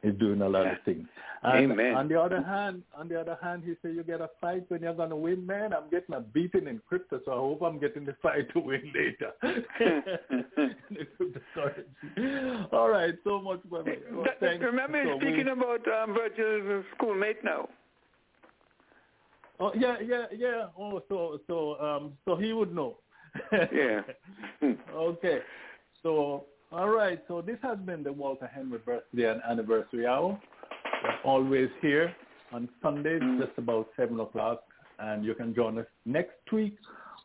is 0.05 0.15
doing 0.19 0.41
a 0.43 0.49
lot 0.49 0.67
of 0.69 0.77
things. 0.85 1.09
And 1.43 1.73
Amen. 1.73 1.95
on 1.97 2.07
the 2.09 2.21
other 2.21 2.41
hand, 2.41 2.83
on 2.97 3.09
the 3.09 3.21
other 3.21 3.37
hand, 3.43 3.65
he 3.67 3.75
said 3.83 3.95
you 3.97 4.05
get 4.05 4.21
a 4.21 4.31
fight 4.41 4.65
when 4.71 4.83
you're 4.83 4.95
gonna 4.95 5.17
win, 5.17 5.45
man. 5.45 5.73
I'm 5.73 5.91
getting 5.91 6.15
a 6.15 6.21
beating 6.21 6.69
in 6.69 6.81
crypto, 6.89 7.21
so 7.25 7.33
I 7.33 7.37
hope 7.37 7.63
I'm 7.63 7.81
getting 7.81 8.05
the 8.05 8.15
fight 8.23 8.49
to 8.53 8.61
win 8.61 8.93
later. 8.95 9.33
All 12.73 12.89
right, 12.89 13.15
so 13.25 13.41
much. 13.41 13.61
Well, 13.69 13.85
thanks. 14.41 14.65
remember, 14.65 15.03
So 15.05 15.17
we- 15.17 15.21
speaking 15.23 15.49
about 15.49 15.87
um, 15.89 16.15
Virgil's 16.15 16.85
schoolmate 16.97 17.43
now. 17.43 17.69
Oh 19.61 19.73
yeah, 19.75 19.97
yeah, 20.05 20.27
yeah. 20.37 20.67
Oh, 20.79 21.03
so 21.09 21.41
so 21.49 21.81
um, 21.81 22.13
so 22.25 22.37
he 22.37 22.53
would 22.53 22.73
know. 22.73 22.99
Yeah. 23.73 24.01
okay. 24.95 25.39
So 26.03 26.45
all 26.71 26.89
right. 26.89 27.23
So 27.29 27.41
this 27.41 27.59
has 27.63 27.79
been 27.79 28.03
the 28.03 28.13
Walter 28.13 28.47
Henry 28.47 28.79
birthday 28.79 29.31
and 29.31 29.41
anniversary 29.49 30.07
hour. 30.07 30.39
We're 31.03 31.31
always 31.31 31.71
here 31.81 32.15
on 32.53 32.69
Sundays, 32.83 33.23
mm. 33.23 33.39
just 33.39 33.57
about 33.57 33.89
seven 33.97 34.21
o'clock, 34.21 34.63
and 34.99 35.25
you 35.25 35.35
can 35.35 35.55
join 35.55 35.79
us 35.79 35.87
next 36.05 36.51
week 36.53 36.77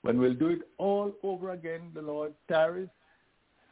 when 0.04 0.20
we'll 0.20 0.34
do 0.34 0.48
it 0.48 0.62
all 0.78 1.14
over 1.24 1.52
again. 1.52 1.92
The 1.94 2.02
Lord 2.02 2.34
tarries. 2.48 2.90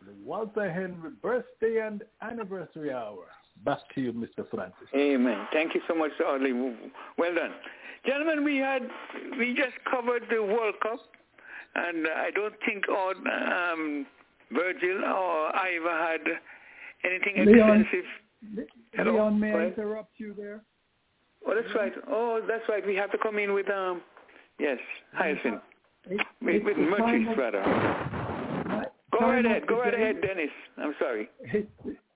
The 0.06 0.14
Walter 0.26 0.72
Henry 0.72 1.12
birthday 1.22 1.86
and 1.86 2.04
anniversary 2.22 2.92
hour. 2.92 3.26
Back 3.64 3.80
to 3.94 4.02
you, 4.02 4.12
Mr. 4.14 4.50
Francis. 4.50 4.88
Amen. 4.96 5.46
Thank 5.54 5.76
you 5.76 5.82
so 5.88 5.94
much, 5.94 6.12
Audley. 6.26 6.54
Well 6.54 7.36
done. 7.36 7.52
Gentlemen, 8.06 8.44
we 8.44 8.58
had 8.58 8.82
we 9.38 9.54
just 9.54 9.76
covered 9.90 10.24
the 10.32 10.42
World 10.42 10.76
Cup, 10.82 11.00
and 11.76 12.08
I 12.08 12.32
don't 12.32 12.54
think 12.66 12.86
all, 12.90 13.14
um, 13.16 14.06
Virgil 14.52 15.04
or 15.06 15.56
Ivor 15.56 15.90
had 15.90 16.22
anything 17.10 17.46
Leon, 17.46 17.82
extensive. 17.82 18.68
Hello? 18.94 19.14
Leon, 19.14 19.40
may 19.40 19.54
I 19.54 19.66
interrupt 19.68 20.12
you 20.18 20.34
there? 20.38 20.62
Oh, 21.48 21.54
that's 21.56 21.74
right. 21.76 21.94
Oh, 22.10 22.42
that's 22.48 22.68
right. 22.70 22.86
We 22.86 22.96
have 22.96 23.12
to 23.12 23.18
come 23.18 23.40
in 23.40 23.54
with 23.54 23.70
um, 23.70 24.02
yes, 24.60 24.78
Hyacinth. 25.14 25.62
It- 26.10 26.20
With, 26.42 26.56
it's 26.56 26.66
with 26.66 26.78
Myrtrice, 26.78 27.28
of- 27.32 27.38
rather. 27.38 27.62
Go 29.12 29.20
right 29.28 29.46
ahead. 29.46 29.68
Go 29.68 29.80
right 29.80 29.92
day- 29.92 30.02
ahead, 30.02 30.22
Dennis. 30.22 30.50
I'm 30.78 30.96
sorry. 31.00 31.30
It's, 31.42 31.70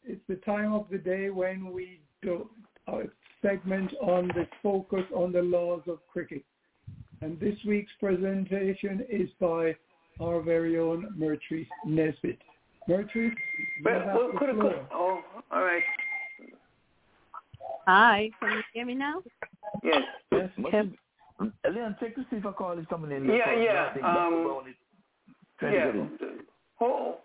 it's 0.03 0.21
the 0.27 0.35
time 0.37 0.73
of 0.73 0.87
the 0.91 0.97
day 0.97 1.29
when 1.29 1.71
we 1.71 1.99
do 2.23 2.49
a 2.87 3.03
segment 3.41 3.91
on 4.01 4.27
the 4.29 4.47
focus 4.63 5.03
on 5.13 5.31
the 5.31 5.41
laws 5.41 5.81
of 5.87 5.99
cricket. 6.11 6.43
And 7.25 7.39
this 7.39 7.55
week's 7.65 7.91
presentation 7.99 9.03
is 9.09 9.27
by 9.41 9.75
our 10.21 10.41
very 10.43 10.77
own 10.77 11.11
Myrtrice 11.17 11.65
Nesbit. 11.83 12.37
Myrtrice, 12.87 13.33
you 13.57 13.65
Well, 13.83 14.05
well 14.05 14.31
the 14.31 14.37
could 14.37 14.49
have, 14.49 14.57
floor. 14.59 14.87
oh, 14.93 15.21
all 15.51 15.63
right. 15.63 15.81
Hi, 17.87 18.29
can 18.39 18.51
you 18.51 18.61
hear 18.75 18.85
me 18.85 18.93
now? 18.93 19.23
Yes. 19.83 20.03
Yes. 20.31 20.49
Leon, 21.39 21.95
check 21.99 22.13
to 22.13 22.21
see 22.29 22.35
if 22.35 22.45
a 22.45 22.53
call 22.53 22.77
is 22.77 22.85
coming 22.91 23.11
in. 23.11 23.25
Yeah, 23.25 23.37
Because 23.37 23.97
yeah, 24.03 24.07
um, 24.07 24.13
Dr. 24.13 24.43
Brown 24.43 24.69
is 24.69 24.75
trying 25.59 25.93
to 25.93 25.97
Yeah. 25.97 26.29
Oh, 26.79 27.15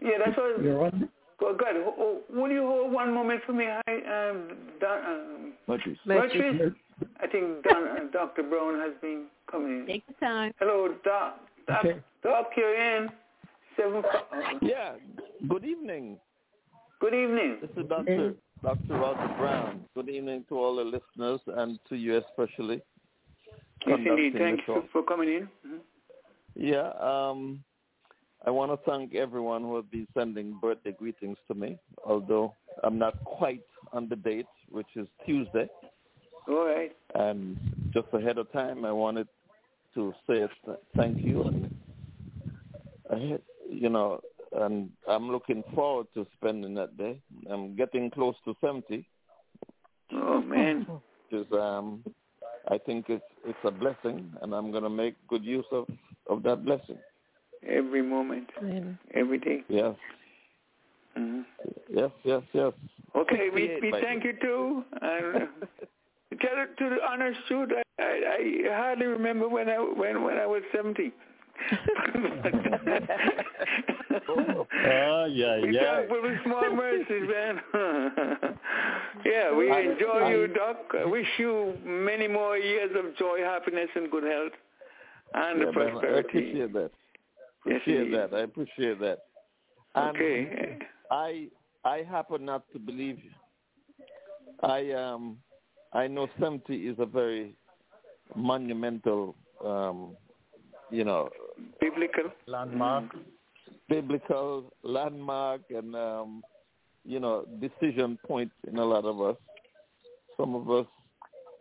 yeah, 0.00 0.10
that's 0.24 0.38
what. 0.38 0.64
You're 0.64 0.86
on. 0.86 1.10
Go 1.38 1.54
good. 1.54 1.68
Oh, 1.98 2.20
will 2.30 2.50
you 2.50 2.62
hold 2.62 2.92
one 2.92 3.12
moment 3.12 3.42
for 3.44 3.52
me? 3.52 3.66
I 3.66 3.92
um, 3.92 4.56
Don, 4.80 5.04
um, 5.04 5.52
Myrtrice. 5.68 5.98
Myrtrice? 6.06 6.72
I 7.20 7.26
think 7.26 7.62
Don, 7.64 7.88
uh, 7.88 7.94
Dr. 8.12 8.42
Brown 8.44 8.78
has 8.80 8.92
been 9.00 9.26
coming 9.50 9.80
in. 9.80 9.86
Take 9.86 10.04
your 10.08 10.28
time. 10.30 10.52
Hello, 10.58 10.88
Doc. 11.04 11.40
Doc, 11.66 11.84
Okay. 11.84 12.00
Doc 12.22 12.46
you're 12.56 12.74
in. 12.74 13.08
Seven. 13.76 14.02
fi- 14.02 14.36
uh, 14.38 14.58
Yeah. 14.62 14.94
Good 15.48 15.64
evening. 15.64 16.18
Good 17.00 17.14
evening. 17.14 17.58
This 17.62 17.70
is 17.76 17.88
Dr. 17.88 18.34
Dr. 18.62 18.94
Roger 18.94 19.34
Brown. 19.38 19.84
Good 19.94 20.08
evening 20.10 20.44
to 20.50 20.58
all 20.58 20.76
the 20.76 20.84
listeners 20.84 21.40
and 21.46 21.78
to 21.88 21.96
you 21.96 22.18
especially. 22.18 22.82
Yes, 23.86 23.98
indeed. 23.98 24.04
conducting 24.04 24.32
the 24.34 24.38
Thanks 24.38 24.64
for, 24.66 24.82
for 24.92 25.02
coming 25.02 25.28
in. 25.30 25.48
Mhm. 25.66 25.78
Yeah, 26.54 26.90
um, 27.00 27.64
I 28.44 28.50
want 28.50 28.70
to 28.72 28.90
thank 28.90 29.14
everyone 29.14 29.62
who 29.62 29.76
has 29.76 29.84
been 29.86 30.06
sending 30.12 30.58
birthday 30.60 30.92
greetings 30.92 31.38
to 31.48 31.54
me, 31.54 31.78
although 32.04 32.54
I'm 32.82 32.98
not 32.98 33.22
quite 33.24 33.62
on 33.94 34.08
the 34.08 34.16
date, 34.16 34.46
which 34.68 34.88
is 34.96 35.08
Tuesday. 35.24 35.68
All 36.48 36.66
right. 36.66 36.92
And 37.14 37.58
just 37.92 38.08
ahead 38.12 38.38
of 38.38 38.50
time, 38.52 38.84
I 38.84 38.92
wanted 38.92 39.28
to 39.94 40.12
say 40.26 40.46
th- 40.64 40.78
thank 40.96 41.18
you. 41.24 41.42
And, 41.44 41.74
I, 43.10 43.38
you 43.68 43.88
know, 43.88 44.20
and 44.52 44.90
I'm 45.08 45.30
looking 45.30 45.62
forward 45.74 46.06
to 46.14 46.26
spending 46.36 46.74
that 46.74 46.96
day. 46.96 47.20
I'm 47.50 47.76
getting 47.76 48.10
close 48.10 48.34
to 48.44 48.54
70, 48.60 49.06
Oh, 50.12 50.40
man. 50.42 50.86
which 51.30 51.46
is, 51.46 51.52
um, 51.52 52.04
I 52.68 52.78
think 52.78 53.06
it's, 53.08 53.24
it's 53.44 53.58
a 53.64 53.70
blessing, 53.70 54.32
and 54.42 54.54
I'm 54.54 54.70
going 54.70 54.82
to 54.82 54.90
make 54.90 55.14
good 55.28 55.44
use 55.44 55.66
of, 55.72 55.86
of 56.28 56.42
that 56.44 56.64
blessing. 56.64 56.98
Every 57.66 58.02
moment. 58.02 58.48
Every 59.14 59.38
day. 59.38 59.64
Yes. 59.68 59.94
Mhm. 61.16 61.44
Yes, 61.88 62.10
yes, 62.24 62.42
yes. 62.52 62.72
Okay, 63.16 63.50
we, 63.52 63.78
we 63.82 63.90
thank 64.00 64.24
you 64.24 64.32
too. 64.40 64.84
Uh, 66.40 66.46
tell 66.46 66.62
it 66.62 66.76
to 66.78 66.90
the 66.90 66.98
honest 67.08 67.38
truth, 67.48 67.70
I, 67.98 68.02
I, 68.02 68.72
I 68.72 68.76
hardly 68.76 69.06
remember 69.06 69.48
when 69.48 69.68
I 69.68 69.76
when 69.78 70.22
when 70.22 70.38
I 70.38 70.46
was 70.46 70.62
seventy. 70.74 71.12
Yeah, 75.30 75.60
we 75.60 75.74
yeah. 75.74 75.96
thankful 75.96 76.22
with 76.22 76.38
small 76.44 76.74
mercies, 76.74 77.28
man. 77.28 77.60
yeah, 79.24 79.54
we 79.54 79.70
I- 79.70 79.80
enjoy 79.80 80.20
I- 80.24 80.30
you, 80.30 80.46
Doc. 80.48 80.76
I 80.98 81.04
wish 81.04 81.26
you 81.38 81.74
many 81.84 82.26
more 82.28 82.56
years 82.56 82.90
of 82.96 83.16
joy, 83.16 83.40
happiness, 83.44 83.88
and 83.94 84.10
good 84.10 84.24
health, 84.24 84.52
and 85.34 85.60
Yeah, 85.60 85.66
man, 85.66 85.68
I 85.68 85.72
prosperity. 85.90 86.28
appreciate 86.28 86.72
that. 86.72 86.90
Yes, 87.66 87.76
Appreciate 87.82 88.00
indeed. 88.06 88.14
that. 88.18 88.34
I 88.34 88.40
appreciate 88.40 89.00
that. 89.00 89.18
And 89.94 90.16
Okay. 90.16 90.78
I 91.10 91.48
I 91.84 92.02
happen 92.10 92.44
not 92.44 92.62
to 92.72 92.78
believe 92.78 93.18
you. 93.22 93.30
I 94.62 94.90
um 94.92 95.38
I 95.92 96.06
know 96.06 96.28
seventy 96.38 96.86
is 96.88 96.96
a 96.98 97.06
very 97.06 97.54
monumental 98.36 99.34
um 99.64 100.16
you 100.90 101.04
know 101.04 101.28
Biblical. 101.80 102.30
Landmark. 102.46 103.04
biblical 103.88 104.72
landmark 104.82 105.62
and 105.70 105.94
um 105.96 106.42
you 107.04 107.18
know 107.20 107.44
decision 107.60 108.18
point 108.26 108.50
in 108.68 108.76
a 108.78 108.84
lot 108.84 109.04
of 109.04 109.20
us. 109.20 109.36
Some 110.36 110.54
of 110.54 110.70
us 110.70 110.86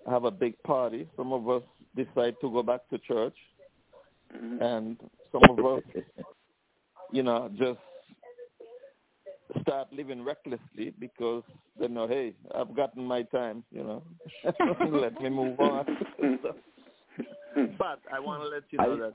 have 0.08 0.24
a 0.26 0.32
big 0.32 0.62
party. 0.64 1.08
Some 1.18 1.34
of 1.34 1.50
us 1.50 1.64
decide 1.96 2.36
to 2.42 2.50
go 2.52 2.64
back 2.64 2.88
to 2.90 2.98
church, 3.00 3.36
Mhm. 4.36 4.62
and 4.62 4.98
some 5.32 5.42
of 5.50 5.66
us, 5.66 5.84
you 7.12 7.24
know, 7.24 7.50
just 7.58 7.80
start 9.62 9.92
living 9.92 10.24
recklessly 10.24 10.94
because 11.00 11.44
they 11.80 11.88
know, 11.88 12.08
hey, 12.08 12.34
I've 12.56 12.76
gotten 12.76 13.04
my 13.04 13.24
time, 13.24 13.64
you 13.72 13.84
know, 13.84 14.04
let 14.92 15.20
me 15.22 15.30
move 15.30 15.60
on. 15.60 15.86
but 17.78 18.00
I 18.14 18.20
want 18.20 18.44
to 18.44 18.50
let 18.50 18.64
you 18.70 18.78
know 18.80 18.98
that 18.98 19.14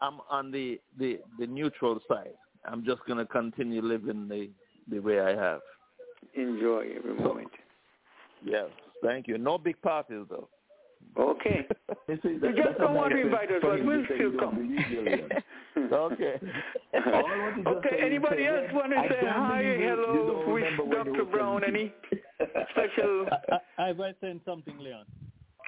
I'm 0.00 0.20
on 0.30 0.50
the, 0.50 0.80
the, 0.98 1.20
the 1.38 1.46
neutral 1.46 2.00
side. 2.08 2.34
I'm 2.66 2.84
just 2.84 3.04
going 3.06 3.18
to 3.18 3.26
continue 3.26 3.82
living 3.82 4.28
the, 4.28 4.50
the 4.88 4.98
way 4.98 5.20
I 5.20 5.30
have. 5.30 5.60
Enjoy 6.34 6.86
every 6.96 7.14
moment. 7.14 7.50
Yes, 8.44 8.66
thank 9.02 9.26
you. 9.26 9.38
No 9.38 9.56
big 9.58 9.80
parties, 9.80 10.26
though. 10.28 10.48
Okay. 11.18 11.66
You 12.08 12.18
see, 12.22 12.28
You 12.28 12.38
that- 12.40 12.54
just 12.56 12.78
don't 12.78 12.94
want 12.94 13.12
to 13.12 13.20
invite 13.20 13.50
us, 13.50 13.58
but 13.62 13.84
we'll 13.84 14.04
still 14.14 14.32
come. 14.38 14.54
believe 14.56 14.90
you, 14.90 15.02
Leon. 15.02 15.30
Okay. 15.92 16.40
All 16.94 17.26
I 17.26 17.38
want 17.38 17.56
to 17.56 17.64
just 17.64 17.86
Okay, 17.86 17.96
anybody 18.00 18.42
say, 18.44 18.46
else 18.46 18.72
want 18.72 18.92
to 18.92 18.98
I 18.98 19.08
say 19.08 19.20
hi, 19.22 19.62
believe 19.62 19.80
you- 19.80 19.84
you 19.84 19.90
hello, 19.90 20.52
wish 20.52 20.64
remember 20.64 20.84
when 20.84 21.06
you 21.06 21.12
Dr. 21.16 21.24
Brown 21.30 21.64
any 21.64 21.92
special? 22.70 23.26
I, 23.50 23.58
I, 23.78 23.88
I've 23.90 23.98
saying 24.20 24.40
something, 24.44 24.78
Leon. 24.78 25.04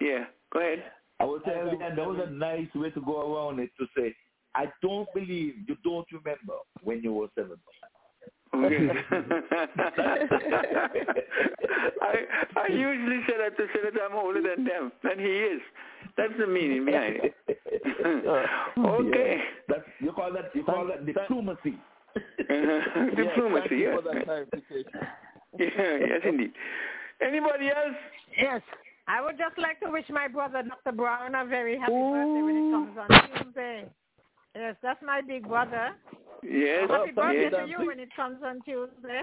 Yeah, 0.01 0.25
go 0.53 0.61
ahead. 0.61 0.85
I 1.21 1.25
was 1.25 1.43
telling 1.45 1.77
Leon, 1.79 1.97
that 1.97 2.07
was 2.07 2.21
a 2.25 2.31
nice 2.31 2.69
way 2.75 2.91
to 2.91 3.01
go 3.01 3.35
around 3.37 3.59
it 3.59 3.71
to 3.81 3.87
say, 3.97 4.15
I 4.55 4.67
don't 4.83 5.09
believe 5.13 5.55
you 5.69 5.77
don't 5.85 6.07
remember 6.13 6.55
when 6.83 7.03
you 7.03 7.13
were 7.13 7.27
17. 7.35 7.57
Okay. 8.55 8.89
I 12.03 12.15
I 12.57 12.67
usually 12.71 13.21
say 13.27 13.35
that 13.39 13.57
to 13.57 13.67
say 13.75 13.81
that 13.85 14.01
I'm 14.03 14.17
older 14.17 14.41
than 14.43 14.65
them, 14.65 14.93
and 15.05 15.21
he 15.21 15.27
is. 15.27 15.61
That's 16.17 16.33
the 16.39 16.47
meaning 16.47 16.85
behind 16.85 17.21
it. 17.23 17.35
okay. 18.79 19.37
Yeah. 19.37 19.43
That's, 19.69 19.83
you 20.01 20.13
call 20.13 20.33
that 20.33 20.51
you 20.55 20.65
call 20.65 20.87
that 20.87 21.07
diplomacy. 21.07 21.79
Uh-huh. 22.51 23.15
Diplomacy, 23.15 23.77
yeah. 23.77 23.95
for 23.95 24.03
that 24.03 24.25
clarification. 24.25 24.91
yeah. 25.59 25.99
Yes, 26.09 26.21
indeed. 26.25 26.53
Anybody 27.21 27.69
else? 27.69 27.95
Yes. 28.37 28.63
I 29.07 29.23
would 29.23 29.39
just 29.39 29.59
like 29.59 29.79
to 29.81 29.91
wish 29.91 30.07
my 30.09 30.27
brother, 30.27 30.63
Dr. 30.63 30.97
Brown, 30.97 31.35
a 31.35 31.45
very 31.45 31.79
happy 31.79 31.93
birthday 31.93 32.43
when 32.43 32.57
it 32.57 32.73
comes 32.73 32.99
on 32.99 33.45
Tuesday. 33.45 33.85
Yes, 34.55 34.77
that's 34.83 35.01
my 35.05 35.21
big 35.21 35.47
brother. 35.47 35.91
Yes. 36.43 36.89
happy 36.89 37.11
birthday 37.13 37.49
yes. 37.51 37.53
to 37.53 37.69
you 37.69 37.87
when 37.87 37.99
it 38.01 38.09
comes 38.15 38.39
on 38.45 38.61
Tuesday. 38.65 39.23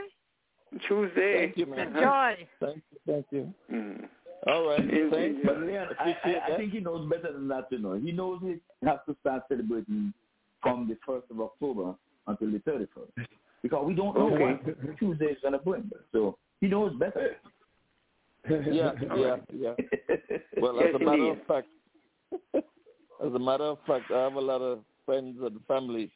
Tuesday. 0.87 1.45
Thank 1.45 1.57
you, 1.57 1.65
man. 1.65 1.87
Enjoy. 1.87 2.47
Thank 2.59 2.81
you. 2.91 2.99
Thank 3.07 3.25
you. 3.31 3.53
Mm. 3.71 4.07
All 4.47 4.67
right. 4.69 4.79
In- 4.79 5.09
Thanks. 5.11 5.39
But 5.45 5.59
Leon, 5.61 5.87
I, 5.99 6.15
I, 6.23 6.53
I 6.53 6.57
think 6.57 6.73
he 6.73 6.79
knows 6.79 7.09
better 7.09 7.31
than 7.33 7.47
that, 7.47 7.67
you 7.71 7.79
know. 7.79 7.93
He 7.93 8.11
knows 8.11 8.39
he 8.43 8.57
has 8.85 8.99
to 9.07 9.15
start 9.21 9.43
celebrating 9.47 10.13
from 10.61 10.87
the 10.87 10.97
1st 11.07 11.31
of 11.31 11.41
October 11.41 11.95
until 12.27 12.51
the 12.51 12.59
31st. 12.59 13.27
Because 13.63 13.85
we 13.87 13.93
don't 13.95 14.15
know 14.15 14.33
Okay. 14.35 14.59
what 14.73 14.97
Tuesday 14.99 15.25
is 15.25 15.37
going 15.41 15.53
to 15.53 15.59
bring. 15.59 15.89
So 16.11 16.37
he 16.61 16.67
knows 16.67 16.93
better. 16.99 17.37
Yeah, 18.49 18.91
yeah, 19.15 19.37
yeah. 19.53 19.73
Well, 20.61 20.75
Yes, 20.79 20.89
as 20.89 20.95
a 20.95 20.99
matter 21.03 21.17
indeed. 21.17 21.29
of 21.31 21.47
fact, 21.47 21.67
as 23.25 23.33
a 23.33 23.39
matter 23.39 23.63
of 23.63 23.79
fact, 23.87 24.05
I 24.11 24.23
have 24.23 24.33
a 24.35 24.39
lot 24.41 24.61
of 24.61 24.79
friends 25.05 25.37
and 25.41 25.59
family 25.67 26.11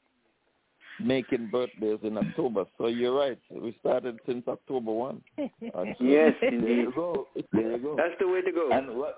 making 1.02 1.50
birthdays 1.50 2.00
in 2.04 2.18
October. 2.18 2.66
So 2.78 2.88
you're 2.88 3.16
right. 3.18 3.40
We 3.52 3.76
started 3.80 4.20
since 4.26 4.44
October 4.48 4.92
one. 4.92 5.22
actually. 5.40 6.12
Yes, 6.12 6.34
There 6.42 6.54
indeed. 6.54 6.78
you 6.78 6.94
go. 6.96 7.28
There 7.54 7.72
you 7.72 7.78
go. 7.78 7.96
That's 7.96 8.16
the 8.20 8.28
way 8.28 8.42
to 8.42 8.52
go. 8.52 8.70
And 8.72 8.98
what? 8.98 9.16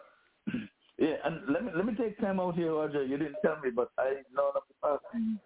Yeah, 0.97 1.15
and 1.25 1.39
let 1.51 1.65
me 1.65 1.71
let 1.75 1.83
me 1.83 1.95
take 1.95 2.19
time 2.21 2.39
out 2.39 2.53
here, 2.53 2.75
Roger. 2.75 3.03
You 3.03 3.17
didn't 3.17 3.37
tell 3.43 3.55
me, 3.63 3.71
but 3.75 3.89
I 3.97 4.17
know 4.35 4.51
of 4.53 4.61
the 4.67 4.87
passing 5.11 5.39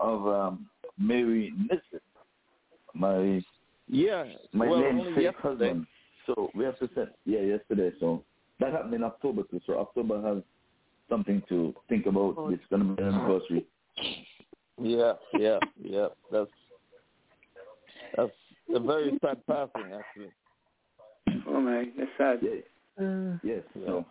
of 0.00 0.28
um, 0.28 0.66
Mary 0.96 1.52
Nisbet, 1.58 2.02
my 2.94 3.42
Yeah. 3.88 4.26
my 4.52 4.68
well, 4.68 4.84
only 4.84 5.10
namesake 5.10 5.34
husband. 5.38 5.86
So 6.26 6.50
we 6.54 6.62
have 6.64 6.78
to 6.78 6.88
set 6.94 7.16
yeah 7.24 7.40
yesterday. 7.40 7.90
So 7.98 8.22
that 8.60 8.70
happened 8.72 8.94
in 8.94 9.02
October 9.02 9.42
too. 9.50 9.60
So 9.66 9.76
October 9.80 10.22
has 10.22 10.42
something 11.12 11.42
to 11.50 11.74
think 11.90 12.06
about. 12.06 12.34
It's 12.50 12.62
going 12.70 12.82
to 12.88 12.94
be 12.96 13.02
an 13.02 13.08
anniversary. 13.14 13.66
Yeah, 14.80 15.12
yeah, 15.38 15.58
yeah. 15.82 16.06
That's 16.32 16.50
that's 18.16 18.32
a 18.74 18.80
very 18.80 19.18
sad 19.22 19.46
passing, 19.46 19.92
actually. 19.92 20.32
Oh 21.46 21.60
my, 21.60 21.84
that's 21.98 22.10
sad. 22.16 22.38
Yeah. 22.42 23.04
Uh, 23.04 23.36
Yes. 23.44 23.62
So. 23.74 24.04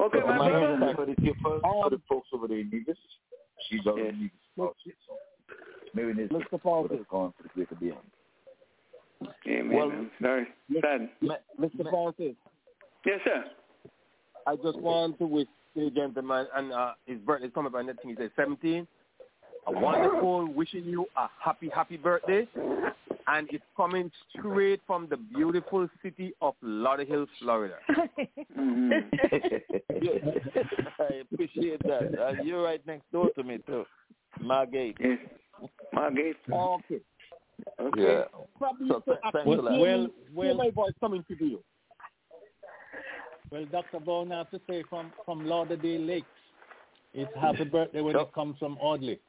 Okay, 0.00 0.18
So 0.20 0.26
my 0.26 0.38
my 0.38 0.50
brother. 0.50 0.72
reason 0.72 0.94
for 0.96 1.06
the 1.06 1.14
here 1.22 1.34
first 1.42 1.62
for 1.62 1.90
the 1.90 2.00
folks 2.08 2.28
over 2.32 2.48
there 2.48 2.58
in 2.58 2.70
Nevis. 2.70 2.96
She's 3.68 3.86
out 3.86 3.98
Yes. 3.98 4.08
in 4.12 4.18
Nevis. 4.20 4.32
also, 4.58 4.74
So 5.06 5.14
Mary 5.94 6.14
Nisbet 6.14 6.42
Mr. 6.50 6.82
would 6.82 6.90
have 6.90 7.08
gone 7.08 7.32
to 7.36 7.42
the 7.44 7.48
greater 7.50 7.74
beyond. 7.76 8.00
Amen. 9.46 9.76
Well- 9.76 9.90
I'm 9.92 10.10
sorry. 10.20 10.46
Sad. 10.80 11.08
Mr. 11.60 11.88
Francis, 11.90 12.36
Yes, 13.06 13.20
sir. 13.24 13.44
I 14.46 14.56
just 14.56 14.78
want 14.80 15.18
to 15.18 15.26
wish 15.26 15.46
the 15.74 15.90
gentleman 15.90 16.46
and 16.56 16.72
uh, 16.72 16.92
his 17.06 17.18
birthday 17.20 17.46
is 17.48 17.52
coming 17.54 17.72
up, 17.72 17.80
and 17.80 17.90
I 17.90 17.92
think 17.94 18.18
he 18.18 18.22
said 18.24 18.30
17. 18.36 18.86
A 19.66 19.72
wonderful, 19.72 20.46
wishing 20.52 20.84
you 20.84 21.06
a 21.16 21.26
happy, 21.42 21.70
happy 21.74 21.96
birthday. 21.96 22.46
And 23.26 23.48
it's 23.50 23.64
coming 23.74 24.10
straight 24.38 24.80
from 24.86 25.06
the 25.08 25.16
beautiful 25.16 25.88
city 26.02 26.34
of 26.42 26.52
Lauderhill, 26.62 27.26
Florida. 27.40 27.76
I 30.98 31.14
appreciate 31.32 31.82
that. 31.84 32.18
Uh, 32.20 32.42
you're 32.42 32.62
right 32.62 32.84
next 32.86 33.10
door 33.12 33.30
to 33.36 33.42
me 33.42 33.58
too, 33.66 33.84
Margate. 34.40 34.96
yes. 35.00 35.18
Margate. 35.92 36.36
Okay. 36.52 37.00
Okay. 37.80 38.02
Yeah. 38.02 38.24
Probably 38.58 38.88
So 38.88 39.02
so 39.06 39.12
th- 39.12 39.18
thanks 39.32 39.46
a 39.46 39.50
lot. 39.62 39.72
hear 39.72 39.80
Well, 39.80 40.08
well- 40.34 40.46
hear 40.48 40.54
my 40.56 40.70
voice 40.70 40.92
coming 41.00 41.24
to 41.28 41.34
you. 41.44 41.62
Well, 43.50 43.64
Dr. 43.70 44.00
Brown, 44.00 44.32
I 44.32 44.38
have 44.38 44.50
to 44.50 44.60
say 44.68 44.82
from, 44.88 45.12
from 45.24 45.46
Lauderdale 45.46 46.00
Lakes, 46.00 46.26
it's 47.12 47.30
happy 47.40 47.58
mm-hmm. 47.58 47.70
birthday 47.70 48.00
when 48.00 48.16
it 48.16 48.34
comes 48.34 48.58
from 48.58 48.76
Audley. 48.78 49.20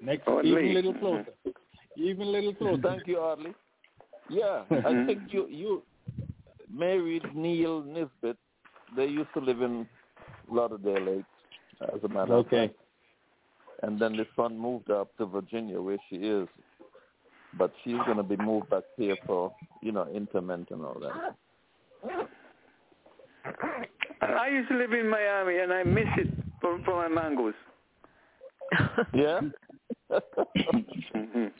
Next, 0.00 0.26
Audley. 0.28 0.50
even 0.50 0.70
a 0.70 0.72
little 0.74 0.94
closer. 0.94 1.26
Mm-hmm. 1.46 2.02
Even 2.02 2.28
a 2.28 2.30
little 2.30 2.52
mm-hmm. 2.52 2.64
closer. 2.64 2.82
Thank 2.82 3.06
you, 3.06 3.18
Audley. 3.18 3.54
Yeah, 4.30 4.62
I 4.70 5.04
think 5.06 5.22
you 5.30 5.46
you 5.48 5.82
married 6.72 7.24
Neil 7.34 7.82
Nisbet. 7.82 8.36
They 8.96 9.06
used 9.06 9.28
to 9.34 9.40
live 9.40 9.60
in 9.62 9.86
Lauderdale 10.50 11.02
Lakes, 11.02 11.26
as 11.94 12.02
a 12.04 12.08
matter 12.08 12.34
of 12.34 12.46
Okay. 12.46 12.68
fact. 12.68 12.78
And 13.82 14.00
then 14.00 14.16
the 14.16 14.26
son 14.36 14.56
moved 14.56 14.90
up 14.90 15.16
to 15.18 15.26
Virginia, 15.26 15.80
where 15.80 15.98
she 16.08 16.16
is. 16.16 16.48
But 17.58 17.72
she's 17.82 17.98
going 18.06 18.16
to 18.16 18.22
be 18.22 18.36
moved 18.36 18.70
back 18.70 18.84
here 18.96 19.16
for, 19.26 19.52
you 19.82 19.92
know, 19.92 20.06
interment 20.14 20.70
and 20.70 20.82
all 20.82 21.00
that. 21.00 22.28
I 24.22 24.48
used 24.48 24.68
to 24.70 24.76
live 24.76 24.92
in 24.92 25.08
Miami, 25.08 25.58
and 25.58 25.72
I 25.72 25.82
miss 25.82 26.08
it 26.16 26.34
for, 26.60 26.78
for 26.84 27.08
my 27.08 27.08
mangoes. 27.08 27.54
Yeah? 29.14 29.40
Mhm. 31.14 31.52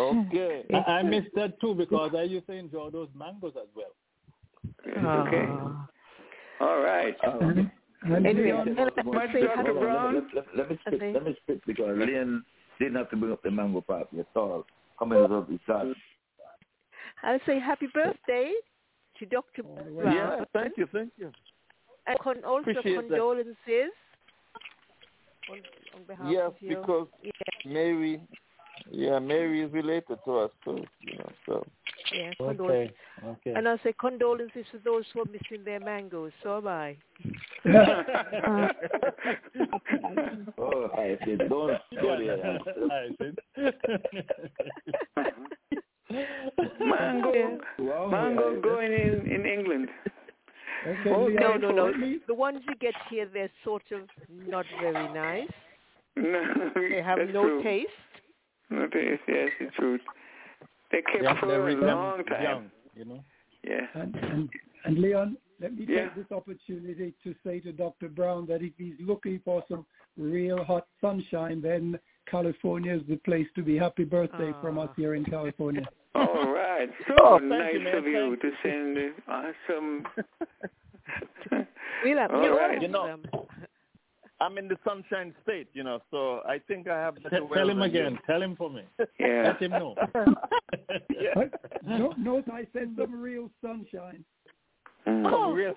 okay. 0.00 0.64
I, 0.72 0.92
I 0.98 1.02
missed 1.02 1.28
that 1.36 1.60
too 1.60 1.74
because 1.74 2.12
I 2.16 2.22
used 2.22 2.46
to 2.46 2.52
enjoy 2.52 2.90
those 2.90 3.08
mangoes 3.16 3.54
as 3.56 3.68
well. 3.74 3.92
Okay. 4.88 5.46
Ah. 5.48 5.88
All 6.60 6.80
right. 6.80 7.16
Um, 7.26 7.70
Anyway, 8.06 8.52
let- 8.52 9.06
Much 9.06 9.32
Dr. 9.32 9.48
happy 9.56 9.62
Hold 9.62 9.76
on, 9.76 9.82
Brown? 9.82 10.14
Let, 10.14 10.24
let, 10.34 10.46
let, 10.56 10.56
let 10.56 10.70
me 10.70 10.78
spit. 10.80 10.94
Okay. 10.94 11.12
Let 11.14 11.24
me 11.24 11.36
spit 11.42 11.60
because 11.66 11.96
Lynn 11.98 12.44
didn't 12.78 12.96
have 12.96 13.10
to 13.10 13.16
bring 13.16 13.32
up 13.32 13.42
the 13.42 13.50
mango 13.50 13.80
part 13.80 14.08
at 14.18 14.26
all. 14.36 14.66
Coming 14.98 15.18
out 15.20 15.48
his 15.48 15.60
side. 15.66 15.94
I'll 17.22 17.40
say 17.46 17.58
happy 17.58 17.86
birthday 17.94 18.52
to 19.18 19.26
Dr. 19.26 19.62
Brown. 19.62 20.14
Yeah, 20.14 20.44
thank 20.52 20.76
you, 20.76 20.86
thank 20.92 21.10
you. 21.16 21.30
And 22.06 22.18
con- 22.18 22.44
also 22.44 22.70
Appreciate 22.70 22.96
that. 22.96 23.08
condolences 23.08 23.92
on, 25.50 25.58
on 25.94 26.02
behalf 26.06 26.26
Yes, 26.30 26.46
of 26.46 26.54
you. 26.60 26.68
because 26.76 27.08
yeah, 27.22 27.30
Mary, 27.64 28.20
yeah, 28.90 29.18
Mary 29.18 29.62
is 29.62 29.72
related 29.72 30.18
to 30.24 30.38
us 30.38 30.50
too, 30.64 30.84
you 31.00 31.16
know, 31.18 31.30
so. 31.46 31.64
yeah, 32.14 32.32
condolences. 32.36 32.94
Okay. 33.22 33.30
Okay. 33.48 33.52
And 33.56 33.66
I'll 33.68 33.78
say 33.82 33.92
condolences 33.98 34.66
to 34.72 34.78
those 34.84 35.04
who 35.14 35.20
are 35.22 35.26
missing 35.26 35.64
their 35.64 35.80
mangoes. 35.80 36.32
So 36.42 36.58
am 36.58 36.68
I. 36.68 36.96
Oh, 40.58 40.88
I 40.94 41.16
said, 41.24 41.38
don't 41.48 41.80
go 42.00 42.16
there. 42.18 42.58
I 42.92 43.08
said. 43.18 43.36
Mango. 46.10 47.58
Wow, 47.78 48.08
Mango 48.10 48.54
yeah. 48.54 48.60
growing 48.60 48.92
in, 48.92 49.26
in 49.26 49.46
England. 49.46 49.88
okay, 50.86 51.10
Oh, 51.10 51.28
No, 51.28 51.56
no, 51.56 51.70
no. 51.70 51.92
me- 51.94 52.18
The 52.26 52.34
ones 52.34 52.60
you 52.68 52.74
get 52.76 52.94
here, 53.10 53.28
they're 53.32 53.50
sort 53.64 53.82
of 53.92 54.00
not 54.30 54.66
very 54.80 55.08
nice. 55.12 55.48
No, 56.16 56.70
They 56.74 57.02
have 57.02 57.18
no 57.32 57.42
true. 57.42 57.62
taste. 57.62 57.88
No 58.70 58.86
taste, 58.88 59.22
yes, 59.28 59.50
it's 59.60 59.74
true. 59.76 59.98
They 60.92 61.02
kept 61.02 61.24
Yeah, 61.24 61.40
for 61.40 61.68
a 61.68 61.74
long 61.74 62.18
and 62.18 62.26
time. 62.28 62.42
young, 62.42 62.70
you 62.94 63.04
know. 63.04 63.24
Yeah. 63.62 63.80
And, 63.94 64.14
and, 64.16 64.48
and 64.84 64.98
Leon, 64.98 65.36
let 65.60 65.74
me 65.74 65.86
Yeah. 65.88 66.04
take 66.04 66.16
this 66.16 66.32
opportunity 66.36 67.14
to 67.24 67.34
say 67.44 67.60
to 67.60 67.72
Dr. 67.72 68.08
Brown 68.08 68.46
that 68.46 68.62
if 68.62 68.72
he's 68.78 68.94
looking 69.00 69.40
for 69.44 69.64
some 69.68 69.84
real 70.16 70.62
hot 70.64 70.86
sunshine, 71.00 71.60
then 71.62 71.98
California 72.30 72.94
is 72.94 73.02
the 73.08 73.16
place 73.16 73.46
to 73.54 73.62
be. 73.62 73.76
Happy 73.76 74.04
birthday 74.04 74.52
from 74.60 74.78
us 74.78 74.88
here 74.96 75.14
in 75.14 75.24
California. 75.24 75.84
All 76.14 76.52
right. 76.52 76.88
So 77.08 77.14
Oh, 77.20 77.38
nice 77.38 77.74
you, 77.74 77.88
of 77.88 78.04
you 78.06 78.36
Thank 78.38 78.40
to 78.42 78.50
send 78.62 78.98
awesome. 79.28 80.04
we 82.04 82.14
love 82.14 82.30
have 82.30 82.30
All 82.32 82.40
we'll 82.40 82.56
right. 82.56 82.80
You 82.82 82.88
know. 82.88 83.18
I'm 84.40 84.58
in 84.58 84.68
the 84.68 84.76
sunshine 84.84 85.32
state, 85.42 85.68
you 85.72 85.84
know, 85.84 86.00
so 86.10 86.40
I 86.46 86.58
think 86.58 86.88
I 86.88 86.98
have 86.98 87.14
better 87.22 87.40
Tell, 87.54 87.68
him 87.70 87.78
than 87.78 87.90
you. 87.90 88.00
again. 88.00 88.18
Tell 88.26 88.42
him 88.42 88.56
for 88.56 88.68
me. 88.68 88.82
Yeah. 89.18 89.44
Let 89.48 89.62
him 89.62 89.70
know. 89.70 89.94
But 90.12 91.50
no, 91.86 92.12
note 92.18 92.44
I 92.52 92.66
said 92.72 92.94
some 92.98 93.20
real 93.20 93.48
sunshine. 93.62 94.24
Mm. 95.06 95.32
Oh, 95.32 95.52
real? 95.52 95.74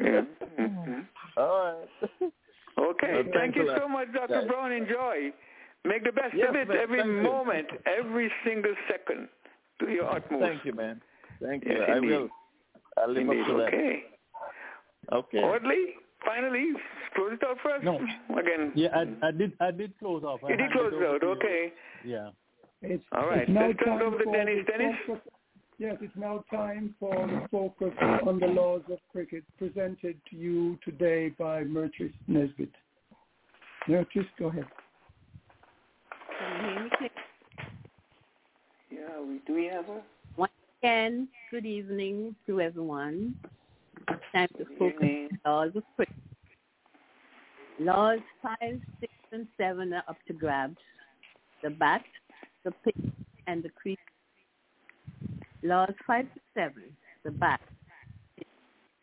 Yeah. 0.00 0.22
Mhm. 0.58 1.06
All 1.36 1.76
right. 2.20 2.32
Okay. 2.78 3.12
Uh, 3.12 3.22
well, 3.22 3.32
Thank 3.34 3.56
you 3.56 3.70
so 3.78 3.88
much, 3.88 4.08
Dr. 4.12 4.40
Yeah. 4.42 4.46
Brown. 4.48 4.72
Enjoy. 4.72 5.32
Make 5.84 6.04
the 6.04 6.12
best 6.12 6.34
Yes, 6.34 6.48
of 6.48 6.56
it 6.56 6.68
man. 6.68 6.76
every 6.78 6.98
Thank 7.00 7.10
you. 7.12 7.22
moment, 7.22 7.66
every 7.86 8.30
single 8.44 8.74
second 8.90 9.28
to 9.80 9.90
your 9.90 10.10
utmost. 10.16 10.42
Thank 10.44 10.64
you, 10.64 10.72
man. 10.72 11.00
Thank 11.42 11.64
you. 11.64 11.72
Yes, 11.72 11.90
I 11.94 12.00
will. 12.00 12.28
I'll 12.96 13.08
live 13.12 13.22
Indeed. 13.28 13.40
up 13.42 13.46
to 13.48 13.52
that. 13.58 13.66
Okay. 13.68 14.02
Okay. 15.12 15.38
Audley, 15.38 15.94
finally, 16.24 16.72
close 17.14 17.32
it 17.34 17.44
out 17.44 17.58
first. 17.62 17.84
No. 17.84 17.96
Again. 18.38 18.72
Yeah, 18.74 18.88
I, 18.94 19.28
I 19.28 19.30
did. 19.30 19.52
I 19.60 19.70
did 19.70 19.92
close 19.98 20.24
off. 20.24 20.40
I 20.44 20.50
You 20.50 20.56
did 20.56 20.72
close 20.72 20.92
it 20.94 21.02
out. 21.06 21.22
Okay. 21.22 21.72
Yeah. 22.04 22.30
It's, 22.80 23.04
All 23.12 23.26
right. 23.28 23.42
It's 23.42 23.50
now 23.50 23.66
Let's 23.68 23.78
turn 23.84 23.94
it 23.96 23.98
time 23.98 24.06
over 24.06 24.18
to 24.18 24.24
for 24.24 24.32
Dennis. 24.32 24.64
Dennis? 24.70 24.96
Focus- 25.78 25.98
Yes, 26.00 26.08
it's 26.08 26.16
now 26.16 26.44
time 26.50 26.94
for 27.00 27.26
the 27.26 27.48
focus 27.50 27.92
on 28.26 28.38
the 28.38 28.46
laws 28.46 28.82
of 28.90 28.98
cricket, 29.10 29.44
presented 29.58 30.20
to 30.30 30.36
you 30.36 30.78
today 30.84 31.30
by 31.30 31.64
Myrtrice 31.64 32.12
Nesbit. 32.28 32.70
Myrtrice, 33.88 34.26
go 34.38 34.46
ahead. 34.46 34.66
Can 36.38 36.64
you 36.64 36.70
hear 36.70 36.84
me 36.84 36.90
clear? 36.98 37.10
Yeah, 38.90 39.20
we, 39.20 39.40
do 39.46 39.54
we 39.54 39.66
have 39.66 39.88
a? 39.88 40.00
Once 40.36 40.52
again, 40.80 41.28
good 41.50 41.66
evening 41.66 42.36
to 42.46 42.60
everyone. 42.60 43.34
It's 44.08 44.22
time 44.32 44.48
to 44.58 44.64
focus 44.78 44.94
evening. 45.02 45.28
on 45.44 45.52
laws 45.52 45.76
of 45.76 45.82
cricket. 45.96 46.14
Laws 47.80 48.20
5, 48.42 48.80
6, 49.00 49.12
and 49.32 49.48
7 49.56 49.92
are 49.92 50.04
up 50.06 50.16
to 50.28 50.32
grabs. 50.32 50.76
The 51.62 51.70
bat, 51.70 52.04
the 52.64 52.70
pitch, 52.84 52.94
and 53.48 53.62
the 53.62 53.70
crease. 53.70 53.98
Laws 55.64 55.94
5 56.06 56.26
to 56.34 56.40
7. 56.52 56.74
the 57.24 57.30
bat 57.30 57.62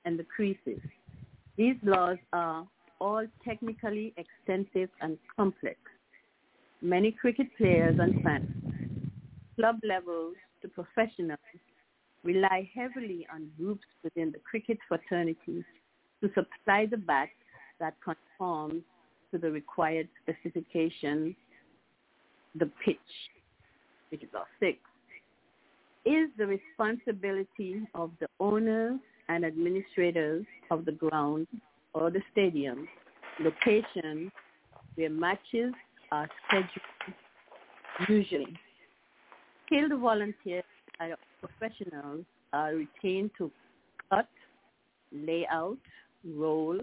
and 0.05 0.19
the 0.19 0.23
creases. 0.23 0.79
These 1.57 1.75
laws 1.81 2.19
are 2.33 2.67
all 2.99 3.25
technically 3.43 4.13
extensive 4.15 4.89
and 5.01 5.17
complex. 5.35 5.79
Many 6.83 7.13
cricket 7.13 7.47
players 7.57 7.97
and 7.99 8.21
fans, 8.21 8.51
club 9.55 9.77
levels 9.83 10.35
to 10.61 10.67
professionals, 10.67 11.39
rely 12.23 12.69
heavily 12.75 13.25
on 13.33 13.49
groups 13.57 13.87
within 14.03 14.31
the 14.31 14.39
cricket 14.39 14.77
fraternity 14.87 15.65
to 16.21 16.29
supply 16.35 16.85
the 16.85 16.97
bat 16.97 17.29
that 17.79 17.95
conforms 18.05 18.83
to 19.31 19.39
the 19.39 19.49
required 19.49 20.07
specifications, 20.21 21.33
the 22.53 22.69
pitch, 22.85 22.97
which 24.09 24.21
is 24.21 24.29
our 24.35 24.45
six, 24.59 24.77
is 26.05 26.29
the 26.37 26.45
responsibility 26.47 27.81
of 27.93 28.11
the 28.19 28.27
owners 28.39 28.99
and 29.29 29.45
administrators 29.45 30.45
of 30.69 30.85
the 30.85 30.91
ground 30.91 31.47
or 31.93 32.09
the 32.09 32.21
stadium, 32.31 32.87
location 33.39 34.31
where 34.95 35.09
matches 35.09 35.73
are 36.11 36.27
scheduled 36.47 38.09
usually. 38.09 38.59
Skilled 39.65 39.99
volunteers 39.99 40.63
and 40.99 41.15
professionals 41.39 42.25
are 42.53 42.75
retained 42.75 43.31
to 43.37 43.51
cut, 44.09 44.27
lay 45.11 45.47
out, 45.49 45.77
roll, 46.25 46.79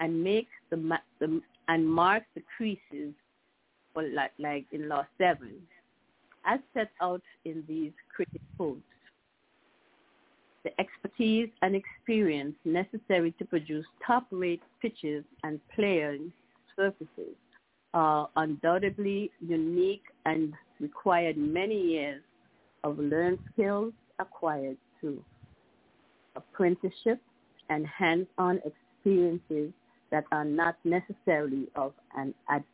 and 0.00 0.22
make 0.22 0.48
the, 0.70 0.98
the 1.20 1.40
and 1.68 1.88
mark 1.88 2.24
the 2.34 2.42
creases, 2.56 3.14
or 3.94 4.02
like, 4.02 4.32
like 4.38 4.66
in 4.72 4.88
Law 4.88 5.06
7, 5.18 5.52
as 6.44 6.60
set 6.74 6.90
out 7.00 7.22
in 7.44 7.64
these 7.68 7.92
cricket 8.14 8.40
codes. 8.58 8.82
The 10.64 10.70
expertise 10.80 11.48
and 11.62 11.74
experience 11.74 12.54
necessary 12.64 13.32
to 13.38 13.44
produce 13.44 13.86
top-rate 14.06 14.62
pitches 14.80 15.24
and 15.42 15.60
playing 15.74 16.32
surfaces 16.76 17.34
are 17.94 18.28
undoubtedly 18.36 19.30
unique 19.40 20.04
and 20.24 20.54
required 20.80 21.36
many 21.36 21.78
years 21.78 22.22
of 22.84 22.98
learned 22.98 23.38
skills 23.52 23.92
acquired 24.18 24.76
through 25.00 25.22
apprenticeship 26.36 27.20
and 27.68 27.86
hands-on 27.86 28.60
experiences 28.64 29.72
that 30.10 30.24
are 30.32 30.44
not 30.44 30.76
necessarily 30.84 31.68
of 31.74 31.92
an 32.16 32.34
ad- 32.48 32.64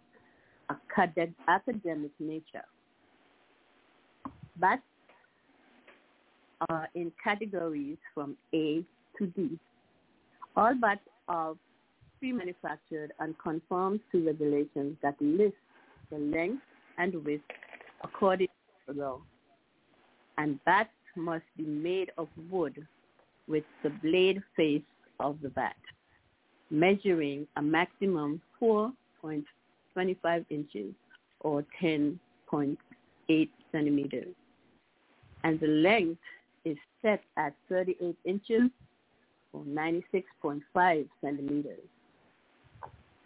academic, 0.70 1.34
academic 1.46 2.10
nature. 2.18 2.64
Bats 4.60 4.82
are 6.68 6.84
uh, 6.84 6.86
in 6.94 7.12
categories 7.22 7.96
from 8.14 8.36
A 8.52 8.84
to 9.18 9.26
D. 9.26 9.58
All 10.56 10.74
bats 10.74 11.00
are 11.28 11.54
pre-manufactured 12.18 13.12
and 13.20 13.38
conform 13.38 14.00
to 14.10 14.26
regulations 14.26 14.96
that 15.02 15.14
list 15.20 15.54
the 16.10 16.18
length 16.18 16.62
and 16.98 17.14
width 17.24 17.44
according 18.02 18.48
to 18.86 18.94
law. 18.94 19.20
And 20.36 20.58
bats 20.64 20.90
must 21.16 21.44
be 21.56 21.64
made 21.64 22.10
of 22.18 22.28
wood 22.50 22.86
with 23.46 23.64
the 23.82 23.90
blade 23.90 24.42
face 24.56 24.82
of 25.20 25.40
the 25.42 25.50
bat, 25.50 25.76
measuring 26.70 27.46
a 27.56 27.62
maximum 27.62 28.40
4.25 28.60 30.44
inches 30.50 30.94
or 31.40 31.64
10.8 31.80 33.48
centimeters. 33.72 34.34
And 35.44 35.60
the 35.60 35.68
length 35.68 36.20
is 36.64 36.76
set 37.02 37.22
at 37.36 37.54
38 37.68 38.16
inches 38.24 38.70
or 39.52 39.62
96.5 39.62 41.08
centimeters. 41.20 41.80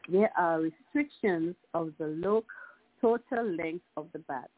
There 0.08 0.30
are 0.36 0.60
restrictions 0.60 1.54
of 1.74 1.92
the 1.98 2.08
low 2.08 2.44
total 3.00 3.44
length 3.44 3.84
of 3.96 4.06
the 4.12 4.18
bat 4.20 4.50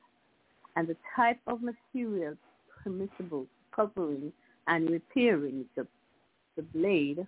and 0.76 0.88
the 0.88 0.96
type 1.14 1.38
of 1.46 1.62
material 1.62 2.34
permissible 2.82 3.46
covering 3.74 4.32
and 4.66 4.90
repairing 4.90 5.64
the, 5.76 5.86
the 6.56 6.62
blade 6.62 7.26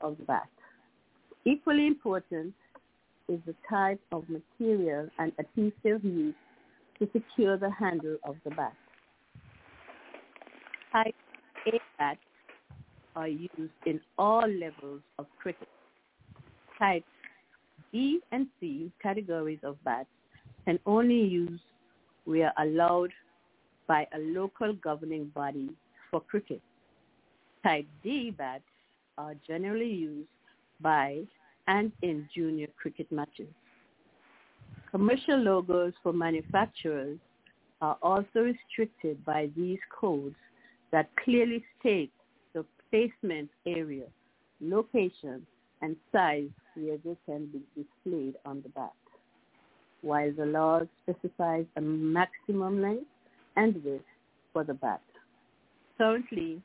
of 0.00 0.16
the 0.18 0.24
bat. 0.24 0.48
Equally 1.44 1.86
important 1.86 2.54
is 3.28 3.40
the 3.46 3.54
type 3.68 4.00
of 4.12 4.24
material 4.28 5.08
and 5.18 5.32
adhesive 5.38 6.04
used 6.04 6.36
to 6.98 7.08
secure 7.12 7.56
the 7.56 7.70
handle 7.70 8.16
of 8.24 8.36
the 8.44 8.50
bat. 8.50 8.74
Type 10.94 11.14
A 11.66 11.80
bats 11.98 12.20
are 13.16 13.26
used 13.26 13.72
in 13.84 14.00
all 14.16 14.46
levels 14.46 15.00
of 15.18 15.26
cricket. 15.40 15.66
Type 16.78 17.04
B 17.90 18.20
and 18.30 18.46
C 18.60 18.92
categories 19.02 19.58
of 19.64 19.82
bats 19.82 20.08
can 20.64 20.78
only 20.86 21.20
use 21.20 21.58
where 22.26 22.52
allowed 22.58 23.10
by 23.88 24.06
a 24.14 24.18
local 24.20 24.72
governing 24.72 25.32
body 25.34 25.70
for 26.12 26.20
cricket. 26.20 26.62
Type 27.64 27.86
D 28.04 28.30
bats 28.30 28.62
are 29.18 29.34
generally 29.44 29.92
used 29.92 30.28
by 30.80 31.22
and 31.66 31.90
in 32.02 32.28
junior 32.32 32.68
cricket 32.80 33.10
matches. 33.10 33.48
Commercial 34.92 35.38
logos 35.38 35.92
for 36.04 36.12
manufacturers 36.12 37.18
are 37.80 37.98
also 38.00 38.40
restricted 38.42 39.24
by 39.24 39.50
these 39.56 39.80
codes 40.00 40.36
that 40.94 41.08
clearly 41.24 41.64
state 41.80 42.12
the 42.52 42.64
placement 42.88 43.50
area, 43.66 44.04
location, 44.60 45.44
and 45.82 45.96
size 46.12 46.48
where 46.76 46.96
they 47.04 47.16
can 47.26 47.46
be 47.46 47.60
displayed 47.74 48.36
on 48.46 48.62
the 48.62 48.68
bat, 48.68 48.92
while 50.02 50.32
the 50.38 50.46
law 50.46 50.82
specifies 51.02 51.66
a 51.76 51.80
maximum 51.80 52.80
length 52.80 53.08
and 53.56 53.82
width 53.84 54.04
for 54.52 54.62
the 54.62 54.74
bat. 54.74 55.02
Currently, 55.98 56.62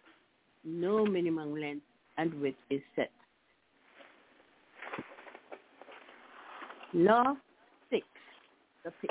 no 0.64 1.08
minimum 1.08 1.60
length 1.60 1.86
and 2.20 2.32
width 2.40 2.58
is 2.70 2.82
set. 2.96 3.10
Law 6.94 7.34
6, 7.90 8.06
the 8.86 8.92
pitch. 9.02 9.10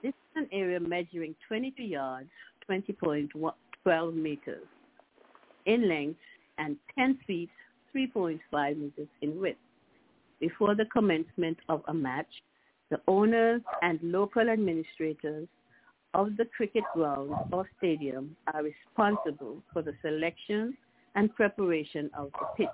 This 0.00 0.10
is 0.10 0.36
an 0.36 0.48
area 0.52 0.78
measuring 0.78 1.34
22 1.48 1.82
yards, 1.82 2.28
20.12 3.86 4.14
meters 4.14 4.66
in 5.66 5.88
length 5.88 6.20
and 6.58 6.76
10 6.96 7.18
feet, 7.26 7.50
3.5 7.94 8.76
meters 8.76 9.08
in 9.22 9.40
width. 9.40 9.58
Before 10.40 10.74
the 10.74 10.84
commencement 10.86 11.58
of 11.68 11.82
a 11.88 11.94
match, 11.94 12.28
the 12.90 13.00
owners 13.08 13.62
and 13.82 13.98
local 14.02 14.50
administrators 14.50 15.48
of 16.12 16.36
the 16.36 16.44
cricket 16.56 16.84
ground 16.92 17.32
or 17.52 17.68
stadium 17.78 18.36
are 18.52 18.62
responsible 18.62 19.56
for 19.72 19.82
the 19.82 19.94
selection 20.02 20.76
and 21.14 21.34
preparation 21.34 22.10
of 22.16 22.30
the 22.32 22.46
pitch. 22.56 22.68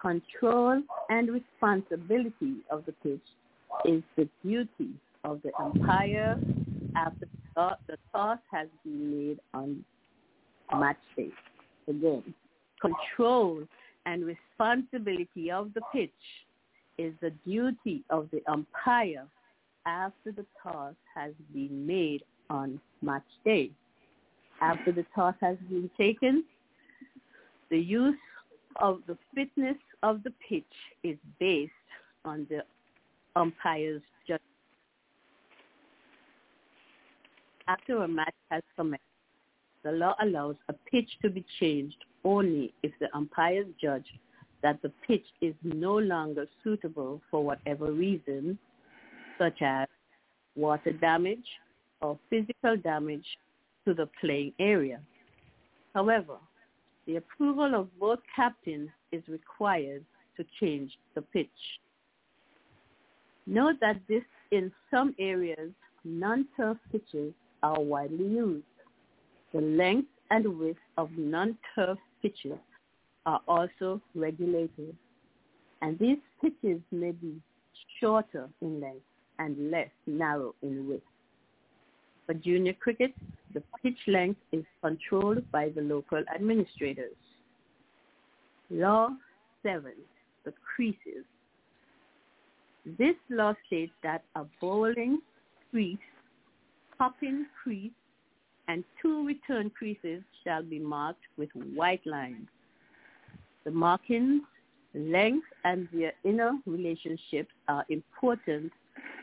Control 0.00 0.80
and 1.10 1.30
responsibility 1.30 2.58
of 2.70 2.84
the 2.86 2.92
pitch 3.02 3.20
is 3.84 4.02
the 4.16 4.28
duty 4.44 4.90
of 5.24 5.40
the 5.42 5.50
umpire 5.58 6.38
after 6.96 7.26
the 7.86 7.96
toss 8.12 8.38
has 8.50 8.68
been 8.84 9.28
made 9.28 9.40
on 9.54 9.84
match 10.78 10.96
day. 11.16 11.30
Again, 11.88 12.34
control 12.80 13.62
and 14.06 14.24
responsibility 14.24 15.50
of 15.50 15.72
the 15.74 15.80
pitch 15.92 16.10
is 16.98 17.12
the 17.20 17.32
duty 17.46 18.04
of 18.10 18.28
the 18.32 18.42
umpire 18.50 19.26
after 19.86 20.32
the 20.32 20.44
toss 20.62 20.94
has 21.14 21.32
been 21.52 21.86
made 21.86 22.22
on 22.50 22.80
match 23.02 23.22
day. 23.44 23.70
After 24.60 24.92
the 24.92 25.06
toss 25.14 25.34
has 25.40 25.56
been 25.68 25.90
taken, 25.96 26.44
the 27.70 27.78
use 27.78 28.18
of 28.76 29.00
the 29.06 29.16
fitness 29.34 29.76
of 30.02 30.22
the 30.22 30.32
pitch 30.48 30.64
is 31.02 31.16
based 31.40 31.72
on 32.24 32.46
the 32.50 32.62
umpire's 33.36 34.02
judgment. 34.26 34.47
After 37.68 38.02
a 38.02 38.08
match 38.08 38.34
has 38.50 38.62
commenced, 38.76 39.04
the 39.84 39.92
law 39.92 40.14
allows 40.22 40.56
a 40.70 40.72
pitch 40.90 41.10
to 41.20 41.28
be 41.28 41.44
changed 41.60 42.02
only 42.24 42.72
if 42.82 42.92
the 42.98 43.14
umpires 43.14 43.66
judge 43.80 44.06
that 44.62 44.80
the 44.80 44.90
pitch 45.06 45.26
is 45.42 45.54
no 45.62 45.98
longer 45.98 46.46
suitable 46.64 47.20
for 47.30 47.44
whatever 47.44 47.92
reason, 47.92 48.58
such 49.38 49.60
as 49.60 49.86
water 50.56 50.92
damage 50.92 51.46
or 52.00 52.18
physical 52.30 52.76
damage 52.78 53.26
to 53.86 53.92
the 53.92 54.08
playing 54.18 54.54
area. 54.58 55.00
However, 55.94 56.38
the 57.06 57.16
approval 57.16 57.74
of 57.74 57.88
both 58.00 58.20
captains 58.34 58.88
is 59.12 59.22
required 59.28 60.04
to 60.38 60.44
change 60.58 60.92
the 61.14 61.20
pitch. 61.22 61.48
Note 63.46 63.76
that 63.82 64.00
this 64.08 64.24
in 64.52 64.72
some 64.90 65.14
areas, 65.18 65.70
non-turf 66.04 66.78
pitches 66.90 67.34
are 67.62 67.80
widely 67.80 68.26
used. 68.26 68.64
The 69.52 69.60
length 69.60 70.08
and 70.30 70.58
width 70.58 70.78
of 70.96 71.10
non-turf 71.16 71.98
pitches 72.22 72.58
are 73.26 73.40
also 73.48 74.00
regulated, 74.14 74.96
and 75.82 75.98
these 75.98 76.18
pitches 76.40 76.80
may 76.90 77.12
be 77.12 77.40
shorter 78.00 78.48
in 78.60 78.80
length 78.80 79.04
and 79.38 79.70
less 79.70 79.90
narrow 80.06 80.54
in 80.62 80.88
width. 80.88 81.02
For 82.26 82.34
junior 82.34 82.74
cricket, 82.74 83.14
the 83.54 83.62
pitch 83.82 83.98
length 84.06 84.40
is 84.52 84.64
controlled 84.82 85.50
by 85.50 85.70
the 85.70 85.80
local 85.80 86.22
administrators. 86.34 87.16
Law 88.70 89.10
7, 89.62 89.92
the 90.44 90.52
creases. 90.74 91.24
This 92.98 93.14
law 93.30 93.54
states 93.66 93.92
that 94.02 94.24
a 94.34 94.44
bowling 94.60 95.20
crease, 95.70 95.98
popping 96.98 97.46
crease, 97.62 97.92
and 98.66 98.84
two 99.00 99.26
return 99.26 99.70
creases 99.70 100.22
shall 100.44 100.62
be 100.62 100.78
marked 100.78 101.22
with 101.36 101.48
white 101.74 102.04
lines. 102.06 102.48
The 103.64 103.70
markings, 103.70 104.42
length, 104.94 105.46
and 105.64 105.88
their 105.92 106.12
inner 106.24 106.52
relationships 106.66 107.50
are 107.68 107.84
important 107.88 108.72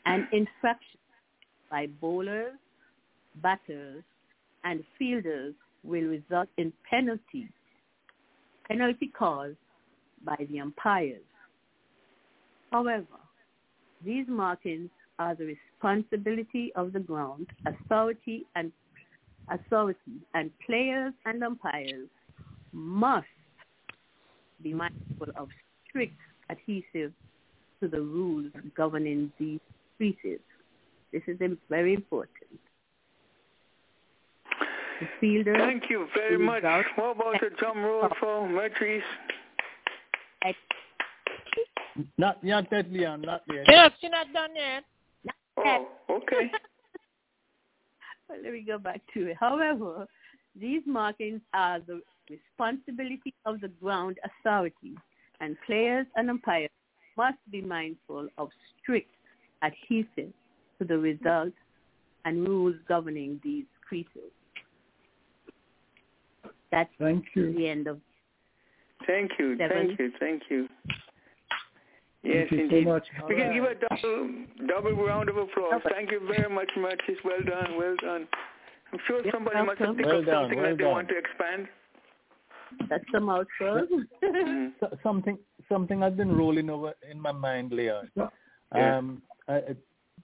and 0.05 0.27
infractions 0.31 1.01
by 1.69 1.87
bowlers, 2.01 2.53
batters, 3.41 4.03
and 4.63 4.83
fielders 4.97 5.53
will 5.83 6.03
result 6.03 6.47
in 6.57 6.73
penalty, 6.89 7.49
penalty 8.67 9.11
caused 9.17 9.57
by 10.23 10.35
the 10.49 10.59
umpires. 10.59 11.21
However, 12.71 13.05
these 14.03 14.25
markings 14.27 14.89
are 15.19 15.35
the 15.35 15.45
responsibility 15.45 16.71
of 16.75 16.93
the 16.93 16.99
ground 16.99 17.47
authority 17.65 18.45
and 18.55 18.71
authority 19.49 20.19
and 20.33 20.51
players 20.65 21.13
and 21.25 21.43
umpires 21.43 22.07
must 22.73 23.27
be 24.61 24.73
mindful 24.73 25.27
of 25.35 25.49
strict 25.87 26.17
adhesive 26.49 27.13
to 27.81 27.87
the 27.87 27.99
rules 27.99 28.51
governing 28.75 29.31
these 29.39 29.59
creases. 29.97 30.39
This 31.11 31.21
is 31.27 31.37
very 31.69 31.93
important. 31.93 32.31
The 34.99 35.07
fielder 35.19 35.55
Thank 35.57 35.89
you 35.89 36.07
very 36.13 36.37
much. 36.37 36.63
What 36.95 37.17
about 37.17 37.41
the 37.41 37.49
drum 37.57 37.83
roll 37.83 38.07
for 38.19 38.47
Myrtrice? 38.47 39.03
Not 42.17 42.39
yet, 42.43 42.65
yet, 42.71 42.91
Leon, 42.91 43.21
not 43.21 43.43
yet. 43.51 43.65
Yes, 43.67 43.91
you're 44.01 44.11
not 44.11 44.31
done 44.33 44.55
yet. 44.55 44.83
Oh, 45.57 45.87
okay. 46.09 46.51
Well, 48.29 48.39
let 48.43 48.53
me 48.53 48.63
go 48.65 48.77
back 48.77 49.01
to 49.13 49.27
it. 49.27 49.37
However, 49.39 50.07
these 50.59 50.81
markings 50.85 51.41
are 51.53 51.79
the 51.79 52.01
responsibility 52.29 53.33
of 53.45 53.61
the 53.61 53.67
ground 53.67 54.17
authority, 54.23 54.95
and 55.41 55.55
players 55.65 56.07
and 56.15 56.29
umpires 56.29 56.69
must 57.17 57.37
be 57.51 57.61
mindful 57.61 58.27
of 58.37 58.49
strict 58.81 59.11
adherence 59.61 60.33
to 60.79 60.85
the 60.85 60.97
results 60.97 61.55
and 62.25 62.47
rules 62.47 62.75
governing 62.87 63.39
these 63.43 63.65
creases. 63.87 64.31
That's 66.71 66.89
Thank 66.99 67.25
you. 67.35 67.53
the 67.53 67.69
end 67.69 67.87
of 67.87 67.99
Thank 69.05 69.31
you, 69.37 69.55
Seven. 69.57 69.87
thank 69.87 69.99
you, 69.99 70.11
thank 70.19 70.43
you. 70.49 70.67
Yes, 72.25 72.47
Thank 72.49 72.51
you 72.51 72.57
so 72.57 72.63
indeed. 72.75 72.87
much. 72.87 73.03
We 73.29 73.35
can 73.35 73.53
give 73.53 73.63
a 73.63 73.75
double 73.75 74.29
double 74.67 75.05
round 75.05 75.29
of 75.29 75.37
applause. 75.37 75.81
Thank 75.91 76.11
you 76.11 76.19
very 76.27 76.49
much, 76.53 76.69
Myrtrice. 76.75 77.17
Well 77.23 77.43
done, 77.45 77.77
well 77.77 77.95
done. 78.01 78.27
I'm 78.91 78.99
sure 79.07 79.21
You're 79.23 79.31
somebody 79.31 79.57
must 79.63 79.79
have 79.79 79.89
welcome. 79.89 79.97
picked 79.97 80.07
Well 80.07 80.19
up 80.19 80.25
done, 80.25 80.41
something 80.43 80.59
well 80.59 80.69
that 80.71 80.77
they 80.77 80.83
want 80.85 81.07
to 81.09 81.17
expand. 81.17 81.67
that's 82.89 83.03
a 83.15 83.19
mouthful. 83.19 83.87
Mm. 84.23 84.71
So, 84.79 84.97
something 85.03 85.37
something 85.69 86.01
I've 86.03 86.17
been 86.17 86.35
rolling 86.35 86.69
over 86.69 86.93
in 87.09 87.19
my 87.19 87.31
mind, 87.31 87.71
Leon. 87.71 88.09
Yeah. 88.15 88.97
Um, 88.97 89.21
I, 89.47 89.55
I- 89.55 89.75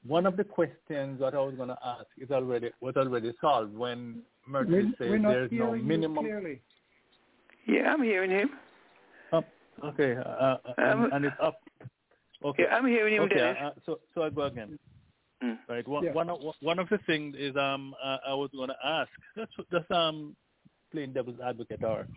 one 0.07 0.26
of 0.26 0.36
the 0.36 0.44
questions 0.44 1.19
that 1.19 1.36
I 1.36 1.38
was 1.40 1.53
going 1.56 1.69
to 1.69 1.78
ask 1.86 2.07
is 2.18 2.32
already 2.32 2.72
was 2.82 2.95
already 2.95 3.34
solved 3.40 3.76
when 3.76 4.23
Myrtrice 4.48 4.86
We're, 4.86 5.06
said 5.06 5.10
we're 5.11 5.18
not 5.19 5.30
there's 5.34 5.52
no 5.52 5.76
minimum. 5.76 6.23
clearly. 6.26 6.60
Yeah, 7.68 7.94
I'm 7.94 8.02
hearing 8.02 8.32
him. 8.32 8.49
Up. 9.32 9.45
Okay, 9.84 10.15
uh, 10.15 10.22
uh, 10.22 10.57
and, 10.80 11.03
Um, 11.06 11.10
and 11.14 11.26
it's 11.26 11.36
up. 11.41 11.60
Okay. 12.44 12.64
Yeah, 12.64 12.76
I'm 12.76 12.86
hearing 12.88 13.16
him, 13.16 13.24
okay. 13.24 13.36
Dennis. 13.36 13.58
Uh, 13.62 13.72
so 13.86 14.00
so 14.14 14.24
I 14.24 14.30
go 14.30 14.44
again. 14.44 14.78
Mm. 15.44 15.58
Right. 15.68 15.88
One, 15.88 16.04
Yeah. 16.04 16.12
one 16.14 16.30
of 16.30 16.40
one 16.62 16.80
of 16.80 16.90
the 16.90 17.00
things 17.06 17.36
is 17.38 17.56
um 17.56 17.96
uh, 18.04 18.18
I 18.28 18.34
was 18.34 18.50
going 18.56 18.70
to 18.70 18.76
ask 18.84 19.10
just 19.38 19.52
just 19.72 19.92
um 19.92 20.36
playing 20.92 21.14
devil's 21.14 21.40
advocate 21.44 21.84
or 21.84 22.08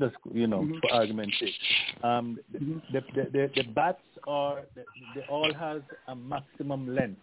just 0.00 0.16
you 0.32 0.46
know 0.46 0.60
Mhm. 0.62 0.80
for 0.80 0.92
argument's 0.92 1.38
sake. 1.38 1.54
Um, 2.02 2.38
Mhm. 2.52 2.82
the, 2.92 3.00
the 3.14 3.30
the 3.30 3.50
the 3.56 3.62
bats 3.62 4.02
are 4.26 4.62
they, 4.74 4.84
they 5.14 5.22
all 5.22 5.52
has 5.52 5.82
a 6.08 6.14
maximum 6.16 6.94
length, 6.94 7.20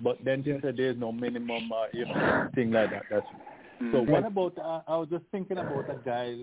but 0.00 0.16
then 0.24 0.42
she 0.42 0.50
Yes. 0.50 0.62
said 0.62 0.76
there's 0.76 0.96
no 0.96 1.12
minimum 1.12 1.70
uh, 1.72 1.86
you 1.92 2.06
know 2.06 2.18
thing 2.54 2.70
like 2.72 2.90
that. 2.90 3.06
That's 3.10 3.26
so. 3.92 4.04
Mm. 4.04 4.08
What 4.08 4.24
about? 4.24 4.58
Uh, 4.58 4.80
I 4.88 4.96
was 4.96 5.08
just 5.08 5.24
thinking 5.30 5.58
about 5.58 5.88
a 5.90 5.96
guy, 5.96 6.36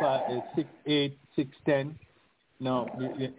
uh, 0.00 0.20
six 0.54 0.68
eight, 0.86 1.18
six 1.36 1.50
ten. 1.66 1.96
No, 2.62 2.86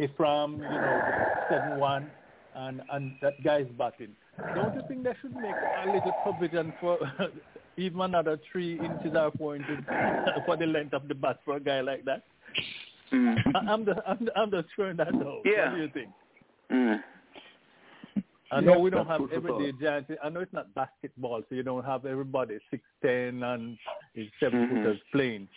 Ifram, 0.01 0.57
you 0.57 0.63
know, 0.63 1.01
seven 1.49 1.79
one, 1.79 2.11
and 2.55 2.81
and 2.91 3.13
that 3.21 3.41
guy's 3.41 3.67
batting. 3.77 4.09
Don't 4.53 4.75
you 4.75 4.81
think 4.89 5.03
they 5.03 5.13
should 5.21 5.33
make 5.35 5.55
a 5.83 5.85
little 5.85 6.11
provision 6.23 6.73
for 6.81 6.99
even 7.77 8.01
another 8.01 8.37
three 8.51 8.73
inches 8.79 9.15
or 9.15 9.31
four 9.37 9.55
inches 9.55 9.79
for 10.45 10.57
the 10.57 10.65
length 10.65 10.93
of 10.93 11.07
the 11.07 11.15
bat 11.15 11.39
for 11.45 11.55
a 11.55 11.59
guy 11.61 11.79
like 11.79 12.03
that? 12.03 12.23
Mm. 13.13 13.37
I- 13.55 13.71
I'm 13.71 13.85
just 13.85 13.99
I'm, 14.05 14.29
I'm 14.35 14.51
just 14.51 14.67
throwing 14.75 14.97
that 14.97 15.07
out. 15.15 15.41
Yeah. 15.45 15.69
What 15.69 15.75
do 15.77 15.81
you 15.83 15.89
think? 15.93 16.09
Mm. 16.69 16.99
I 18.51 18.59
know 18.59 18.73
Yeah, 18.73 18.77
we 18.79 18.89
don't 18.89 19.07
have 19.07 19.21
everyday 19.33 19.71
giants. 19.81 20.11
I 20.21 20.29
know 20.29 20.41
it's 20.41 20.51
not 20.53 20.73
basketball, 20.75 21.41
so 21.47 21.55
you 21.55 21.63
don't 21.63 21.85
have 21.85 22.05
everybody 22.05 22.59
six 22.69 22.83
ten 23.01 23.41
and 23.41 23.77
is 24.15 24.27
7 24.41 24.59
Mhm. 24.59 24.69
footers 24.69 24.99
playing. 25.13 25.47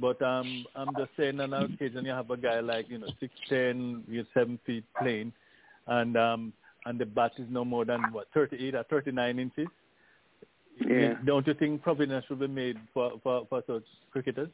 But 0.00 0.20
um, 0.22 0.64
I'm 0.74 0.88
just 0.98 1.10
saying, 1.16 1.40
on 1.40 1.52
occasion 1.52 2.04
you 2.04 2.10
have 2.12 2.30
a 2.30 2.36
guy 2.36 2.60
like 2.60 2.88
you 2.88 2.98
know 2.98 3.08
six 3.20 3.32
ten, 3.48 4.02
you're 4.08 4.24
seven 4.34 4.58
feet 4.66 4.84
playing, 5.00 5.32
and 5.86 6.16
um, 6.16 6.52
and 6.86 6.98
the 6.98 7.06
bat 7.06 7.32
is 7.38 7.46
no 7.50 7.64
more 7.64 7.84
than 7.84 8.00
what 8.12 8.26
thirty 8.34 8.56
eight 8.68 8.74
or 8.74 8.84
thirty 8.84 9.12
nine 9.12 9.38
inches. 9.38 9.68
Yeah. 10.80 11.14
Don't 11.24 11.46
you 11.46 11.54
think 11.54 11.82
provision 11.82 12.20
should 12.26 12.40
be 12.40 12.48
made 12.48 12.76
for 12.92 13.12
for, 13.22 13.46
for 13.48 13.62
such 13.66 13.84
cricketers? 14.12 14.48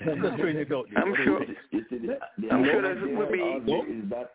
I'm 0.00 0.22
just 0.22 0.36
throwing 0.36 0.56
it 0.56 0.72
out 0.72 0.86
there. 0.94 1.02
I'm 1.04 1.14
sure- 1.24 1.44
you 1.72 1.84
see, 1.90 1.98
the, 1.98 2.18
the 2.38 2.50
I'm 2.50 2.64
sure 2.64 2.86
argument 2.86 3.00
that 3.00 3.06
they 3.06 3.14
would 3.14 3.32
be- 3.32 3.40
argue 3.42 4.02
is 4.04 4.08
that 4.10 4.32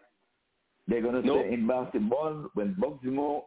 they're 0.87 1.01
going 1.01 1.19
to 1.19 1.27
No. 1.27 1.41
say 1.41 1.51
in 1.53 1.65
basketball, 1.65 2.49
when 2.53 2.75
Bugsy 2.75 3.05
Moore 3.05 3.45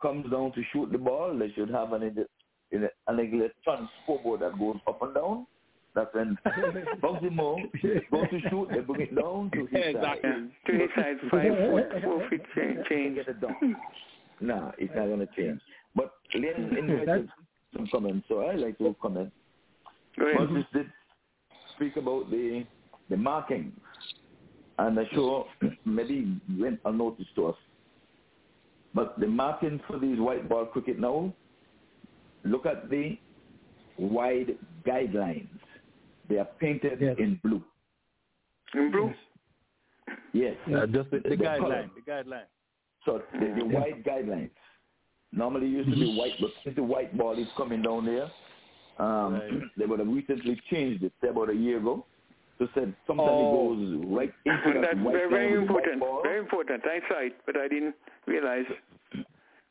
comes 0.00 0.30
down 0.30 0.52
to 0.52 0.62
shoot 0.72 0.90
the 0.90 0.96
ball, 0.96 1.36
they 1.38 1.52
should 1.52 1.68
have 1.68 1.92
an, 1.92 2.02
ide- 2.04 2.26
in 2.72 2.84
a- 2.84 3.12
an 3.12 3.20
electron 3.20 3.86
scoreboard 4.02 4.40
that 4.40 4.58
goes 4.58 4.76
up 4.88 5.02
and 5.02 5.14
down. 5.14 5.46
That's 5.94 6.12
when 6.12 6.36
Bugsy 7.00 7.30
Moore 7.30 7.58
goes 8.10 8.28
to 8.30 8.40
shoot, 8.50 8.68
they 8.72 8.80
bring 8.80 9.02
it 9.02 9.14
down 9.14 9.50
to 9.52 9.60
his 9.66 9.94
Exactly. 9.94 10.02
side. 10.02 10.20
Yeah. 10.24 10.72
To 10.72 10.78
his 10.80 10.90
side, 10.96 11.16
five 11.30 11.70
foot, 11.70 12.02
four 12.02 12.28
feet 12.28 12.40
change. 12.88 13.14
Get 13.16 13.28
it 13.28 13.40
done. 13.40 13.76
No, 14.40 14.72
it's 14.76 14.92
not 14.94 15.06
going 15.06 15.20
to 15.20 15.28
change. 15.36 15.60
But 15.94 16.12
Lynn 16.34 16.76
invited 16.78 17.28
some 17.76 17.86
comments, 17.92 18.26
so 18.28 18.40
I 18.40 18.54
like 18.56 18.76
to 18.78 18.94
comment. 19.00 19.32
Go 20.18 20.26
ahead. 20.26 20.50
Moses 20.50 20.64
did 20.72 20.86
speak 21.76 21.96
about 21.96 22.30
the 22.30 22.64
the 23.10 23.16
markings, 23.16 23.72
and 24.78 24.98
I'm 24.98 25.06
sure 25.12 25.46
maybe 25.84 26.40
went 26.58 26.80
unnoticed 26.84 27.34
to 27.36 27.48
us. 27.48 27.56
But 28.94 29.18
the 29.20 29.26
markings 29.26 29.80
for 29.86 29.98
these 29.98 30.18
white 30.18 30.48
ball 30.48 30.66
cricket 30.66 30.98
now, 30.98 31.32
look 32.44 32.64
at 32.66 32.90
the 32.90 33.16
wide 33.98 34.56
guidelines. 34.86 35.48
They 36.28 36.38
are 36.38 36.48
painted 36.58 37.00
Yes. 37.00 37.16
in 37.18 37.40
blue. 37.42 37.62
In 38.74 38.90
blue? 38.90 39.12
Yes. 40.32 40.56
Uh, 40.66 40.86
just 40.86 41.10
the, 41.10 41.18
the 41.20 41.30
The 41.30 41.36
guideline, 41.36 41.58
color. 41.60 41.90
the 41.94 42.10
guideline. 42.10 42.46
So 43.04 43.22
the, 43.32 43.54
the 43.58 43.64
white 43.66 44.04
guidelines. 44.04 44.50
Normally 45.32 45.66
it 45.66 45.70
used 45.70 45.90
to 45.90 45.96
be 45.96 46.16
white, 46.16 46.32
but 46.40 46.50
since 46.62 46.76
the 46.76 46.82
white 46.82 47.16
ball 47.16 47.38
is 47.38 47.46
coming 47.56 47.82
down 47.82 48.06
there, 48.06 48.30
um, 48.98 49.34
Right. 49.34 49.50
they 49.76 49.86
would 49.86 49.98
have 49.98 50.08
recently 50.08 50.60
changed 50.70 51.04
it 51.04 51.12
about 51.28 51.50
a 51.50 51.54
year 51.54 51.78
ago. 51.78 52.04
So 52.58 52.68
said 52.74 52.94
sometimes 53.06 53.30
Oh. 53.32 53.72
it 53.74 54.00
goes 54.00 54.06
right 54.16 54.32
into 54.44 54.80
that 54.80 54.94
That's 54.94 55.04
white 55.04 55.12
very, 55.14 55.22
line 55.24 55.30
very 55.30 55.58
with 55.58 55.66
the 55.68 55.72
white 55.74 55.84
important. 55.88 56.22
Very 56.22 56.38
important. 56.38 56.82
I 56.86 57.00
saw 57.08 57.18
it, 57.20 57.36
but 57.46 57.56
I 57.56 57.68
didn't 57.68 57.94
realize 58.26 58.64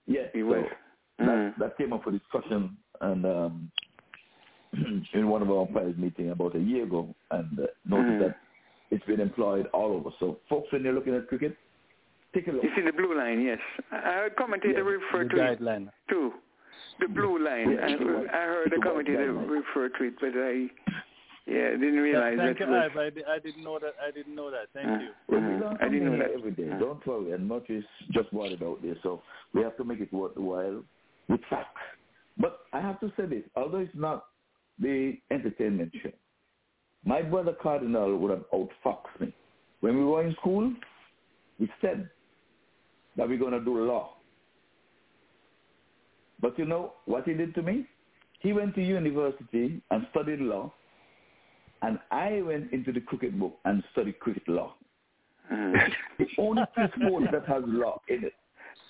Yes, 0.06 0.30
it 0.34 0.40
so 0.42 0.46
was. 0.46 0.66
that, 0.70 1.26
Mm. 1.26 1.58
that 1.60 1.78
came 1.78 1.94
up 1.94 2.04
for 2.04 2.12
discussion 2.12 2.76
and 3.02 3.26
um, 3.26 3.72
in 5.14 5.28
one 5.28 5.42
of 5.42 5.50
our 5.52 5.62
umpires 5.68 5.96
meeting 5.98 6.32
about 6.32 6.56
a 6.56 6.60
year 6.60 6.84
ago, 6.84 7.14
and 7.32 7.60
uh, 7.60 7.64
noticed 7.86 8.10
Mhm. 8.14 8.20
that 8.20 8.38
it's 8.92 9.06
been 9.06 9.20
employed 9.20 9.68
all 9.74 9.92
over. 9.94 10.10
So 10.20 10.40
folks, 10.50 10.72
when 10.72 10.84
you're 10.84 10.94
looking 10.94 11.16
at 11.16 11.28
cricket, 11.28 11.56
take 12.34 12.48
a 12.48 12.52
look. 12.52 12.64
It's 12.64 12.78
in 12.78 12.86
the 12.86 12.94
blue 12.94 13.16
line, 13.18 13.42
yes. 13.42 13.60
I 13.92 13.98
heard 14.26 14.36
commentator 14.36 14.84
Yeah, 14.84 14.98
refer 14.98 15.24
The 15.24 15.30
to 15.30 15.52
it 15.52 15.90
too. 16.10 16.34
the 17.00 17.08
blue 17.08 17.44
line. 17.44 17.72
Yeah, 17.72 17.86
I, 17.86 17.90
I 17.90 18.46
heard 18.46 18.72
the 18.72 18.76
it 18.76 18.86
was 18.86 18.88
committee 18.92 19.12
that 19.16 19.26
that 19.26 19.34
line. 19.34 19.48
refer 19.48 19.90
to 19.90 20.04
it, 20.04 20.14
but 20.20 20.34
I 20.36 20.70
yeah 21.46 21.72
didn't 21.72 22.00
realize 22.00 22.38
Thank 22.38 22.60
that 22.60 22.68
you, 22.70 22.76
I, 23.02 23.10
di- 23.10 23.26
I 23.36 23.40
didn't 23.40 23.64
know 23.64 23.78
that. 23.80 23.94
I 24.06 24.12
didn't 24.12 24.36
know 24.36 24.50
that. 24.52 24.68
Thank 24.74 24.88
Uh, 24.90 25.00
you. 25.04 25.10
Well, 25.28 25.42
we 25.42 25.48
learn 25.58 25.78
I 25.82 25.90
didn't 25.90 26.06
know 26.06 26.18
that. 26.18 26.32
every 26.38 26.52
day. 26.52 26.64
Mhm. 26.64 26.80
Don't 26.80 27.06
worry. 27.06 27.32
And 27.34 27.48
Murphy's 27.48 27.84
just 28.12 28.32
brought 28.32 28.52
it 28.52 28.62
out 28.64 28.82
there, 28.82 28.96
so 29.04 29.22
we 29.54 29.62
have 29.62 29.76
to 29.78 29.84
make 29.84 30.00
it 30.00 30.12
worthwhile 30.14 30.84
with 31.28 31.42
facts. 31.50 31.82
But 32.38 32.62
I 32.74 32.80
have 32.80 33.00
to 33.02 33.12
say 33.18 33.26
this, 33.26 33.44
although 33.56 33.80
it's 33.80 33.94
not 33.96 34.26
the 34.80 35.18
entertainment 35.32 35.92
show, 36.02 36.12
my 37.06 37.22
brother 37.22 37.56
Cardinal 37.62 38.18
would 38.18 38.32
have 38.32 38.46
outfoxed 38.54 39.20
me. 39.20 39.34
When 39.82 39.98
we 39.98 40.06
were 40.06 40.26
in 40.26 40.34
school, 40.36 40.72
we 41.60 41.70
said 41.82 42.10
that 43.18 43.28
we're 43.28 43.38
going 43.38 43.52
to 43.52 43.64
do 43.64 43.84
law. 43.86 44.16
But 46.42 46.58
you 46.58 46.66
know 46.66 46.94
what 47.06 47.26
he 47.26 47.34
did 47.34 47.54
to 47.56 47.62
me? 47.62 47.86
He 48.40 48.54
went 48.54 48.76
to 48.76 48.82
university 48.82 49.82
and 49.92 50.08
studied 50.12 50.40
law, 50.40 50.74
and 51.82 52.00
I 52.12 52.42
went 52.42 52.74
into 52.74 52.92
the 52.92 53.00
cricket 53.02 53.40
book 53.40 53.58
and 53.66 53.84
studied 53.92 54.20
cricket 54.20 54.48
law. 54.48 54.76
Mhm. 55.52 55.94
The 56.18 56.28
only 56.38 56.64
two 56.76 56.88
sports 56.96 57.28
that 57.32 57.46
has 57.46 57.64
law 57.66 58.02
in 58.08 58.24
it. 58.24 58.34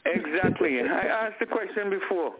Exactly. 0.05 0.81
I 0.81 1.05
asked 1.05 1.39
the 1.39 1.45
question 1.45 1.89
before 1.89 2.35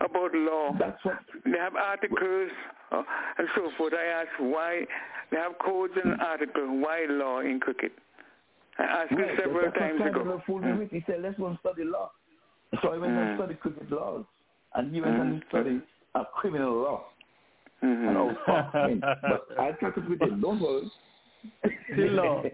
about 0.00 0.34
law. 0.34 0.76
That's 0.78 1.02
what. 1.04 1.18
They 1.44 1.58
have 1.58 1.74
articles 1.76 2.50
uh, 2.92 3.02
and 3.38 3.48
so 3.54 3.70
forth. 3.76 3.92
I 3.94 4.22
ask 4.22 4.28
why 4.38 4.84
they 5.30 5.38
have 5.38 5.52
codes 5.64 5.94
and 6.02 6.20
articles. 6.20 6.68
Why 6.84 7.06
law 7.08 7.40
in 7.40 7.60
cricket? 7.60 7.92
I 8.78 8.82
asked 8.82 9.12
Right, 9.12 9.30
it 9.30 9.40
several 9.42 9.64
that's 9.64 9.78
times 9.78 10.00
ago. 10.00 10.12
Cardinal 10.12 10.42
fooled 10.46 10.64
me 10.64 10.72
with. 10.74 10.90
He 10.90 11.02
said, 11.06 11.22
let's 11.22 11.38
go 11.38 11.46
and 11.46 11.58
study 11.60 11.84
law. 11.84 12.10
So 12.82 12.92
I 12.92 12.98
went 12.98 13.12
Mm. 13.12 13.30
and 13.30 13.38
studied 13.38 13.60
cricket 13.60 13.90
laws. 13.90 14.24
And 14.74 14.94
he 14.94 15.00
went 15.00 15.18
and 15.18 15.42
Mm. 15.42 15.48
studied 15.48 15.82
uh, 16.14 16.24
criminal 16.24 16.74
law. 16.74 17.04
Mhm. 17.82 18.08
And 18.08 18.16
oh, 18.16 18.34
fuck 18.46 18.74
me. 18.86 19.00
But 19.22 19.46
I 19.58 19.72
catch 19.72 19.96
it 19.96 20.08
with 20.08 20.20
him. 20.20 20.40
Don't 20.40 20.60
worry. 20.60 20.90
Still 21.92 22.12
law. 22.12 22.42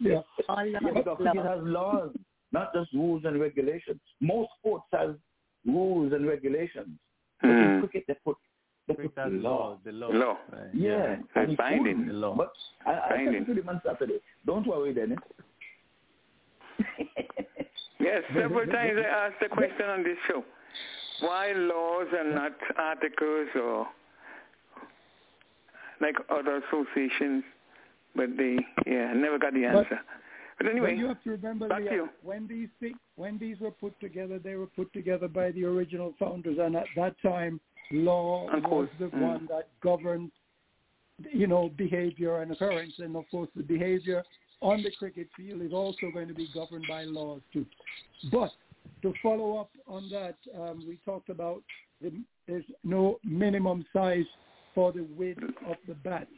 Yeah. 0.00 0.22
All 0.48 0.66
Yeah, 0.66 0.80
laws, 0.80 1.16
cricket 1.16 1.44
has 1.44 1.62
laws, 1.62 2.10
not 2.52 2.72
just 2.74 2.92
rules 2.92 3.24
and 3.24 3.40
regulations. 3.40 4.00
Most 4.20 4.50
sports 4.58 4.84
have 4.92 5.16
rules 5.66 6.12
and 6.12 6.26
regulations. 6.26 6.88
But 7.40 7.50
in 7.50 7.56
Mm. 7.56 7.80
cricket, 7.80 8.04
they 8.08 8.14
put, 8.24 8.36
they 8.88 8.94
put 8.94 9.14
Cricket 9.14 9.18
has 9.32 9.32
law. 9.42 9.50
law. 9.50 9.78
The 9.84 9.92
law. 9.92 10.08
Law. 10.10 10.38
Right. 10.52 10.74
Yeah, 10.74 11.12
And 11.14 11.24
and 11.34 11.50
he 11.50 11.56
binding. 11.56 12.06
The 12.06 12.12
law. 12.14 12.34
But 12.36 12.52
I, 12.86 12.92
I 12.92 13.08
Binding. 13.10 13.44
said 13.46 13.54
to 13.56 13.60
him 13.62 13.68
on 13.68 13.80
Saturday, 13.84 14.20
don't 14.46 14.66
worry, 14.66 14.92
Dennis. 14.94 15.18
Yes, 18.00 18.22
several 18.34 18.66
times 18.66 18.98
I 18.98 19.26
asked 19.26 19.40
the 19.40 19.48
question 19.48 19.86
on 19.88 20.02
this 20.02 20.18
show. 20.28 20.44
Why 21.20 21.52
laws 21.52 22.06
and 22.18 22.34
not 22.34 22.52
articles 22.76 23.48
or 23.54 23.86
like 26.00 26.16
other 26.30 26.60
associations? 26.68 27.44
But 28.16 28.36
they, 28.36 28.58
yeah, 28.86 29.06
I 29.10 29.14
never 29.14 29.38
got 29.38 29.54
the 29.54 29.64
answer. 29.64 29.86
But, 29.90 29.98
anyway, 30.68 30.92
But 30.92 30.98
you 30.98 31.06
have 31.06 31.22
to 31.24 31.30
remember, 31.30 31.68
back 31.68 31.78
to 31.78 31.84
Leah, 31.84 31.92
you. 31.94 32.08
when 32.22 32.46
these 32.46 32.68
things, 32.80 32.96
when 33.16 33.38
these 33.38 33.58
were 33.60 33.70
put 33.70 33.98
together, 34.00 34.38
they 34.38 34.54
were 34.56 34.66
put 34.66 34.92
together 34.92 35.28
by 35.28 35.50
the 35.52 35.64
original 35.64 36.14
founders, 36.18 36.58
and 36.60 36.76
at 36.76 36.86
that 36.96 37.14
time, 37.22 37.60
law 37.90 38.48
Of 38.48 38.62
was 38.62 38.70
course. 38.70 38.90
the 38.98 39.08
Mm. 39.08 39.20
one 39.22 39.46
that 39.46 39.68
governed, 39.80 40.30
you 41.32 41.46
know, 41.46 41.68
behavior 41.70 42.40
and 42.42 42.52
occurrence, 42.52 42.98
and 42.98 43.16
of 43.16 43.28
course, 43.30 43.48
the 43.56 43.62
behavior 43.62 44.22
on 44.60 44.82
the 44.82 44.90
cricket 44.92 45.28
field 45.36 45.60
is 45.62 45.72
also 45.72 46.10
going 46.12 46.28
to 46.28 46.34
be 46.34 46.48
governed 46.54 46.86
by 46.88 47.04
laws 47.04 47.42
too. 47.52 47.66
But 48.32 48.52
to 49.02 49.12
follow 49.22 49.58
up 49.58 49.70
on 49.86 50.08
that, 50.10 50.36
um, 50.58 50.84
we 50.88 50.96
talked 51.04 51.28
about 51.28 51.62
the, 52.00 52.12
there's 52.46 52.64
no 52.82 53.18
minimum 53.24 53.84
size 53.92 54.24
for 54.74 54.92
the 54.92 55.02
width 55.02 55.42
of 55.66 55.76
the 55.86 55.94
bat. 55.94 56.28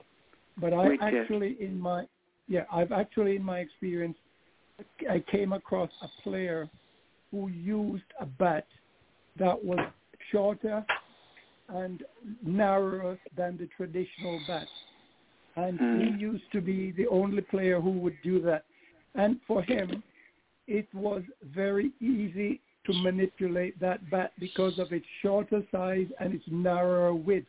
But 0.59 0.73
I 0.73 0.93
yes. 0.93 0.99
actually, 1.01 1.57
in 1.61 1.79
my 1.79 2.07
yeah, 2.49 2.65
I've 2.73 2.93
actually 2.93 3.37
in 3.37 3.43
my 3.43 3.59
experience, 3.59 4.17
I 5.11 5.21
came 5.31 5.53
across 5.53 5.91
a 6.03 6.09
player 6.23 6.69
who 7.31 7.49
used 7.49 8.05
a 8.21 8.27
bat 8.27 8.67
that 9.39 9.63
was 9.63 9.81
shorter 10.31 10.85
and 11.69 12.03
narrower 12.43 13.19
than 13.37 13.57
the 13.57 13.67
traditional 13.77 14.41
bat. 14.47 14.69
And 15.57 15.81
Mm. 15.81 16.15
he 16.15 16.19
used 16.19 16.51
to 16.53 16.61
be 16.61 16.93
the 16.93 17.09
only 17.09 17.43
player 17.43 17.81
who 17.81 17.91
would 17.91 18.21
do 18.23 18.41
that. 18.43 18.65
And 19.15 19.41
for 19.43 19.63
him, 19.63 20.03
it 20.67 20.93
was 20.95 21.23
very 21.43 21.93
easy 22.01 22.61
to 22.85 22.93
manipulate 22.93 23.79
that 23.81 24.09
bat 24.11 24.33
because 24.39 24.79
of 24.79 24.93
its 24.93 25.07
shorter 25.23 25.63
size 25.73 26.09
and 26.21 26.35
its 26.35 26.47
narrower 26.49 27.15
width. 27.15 27.49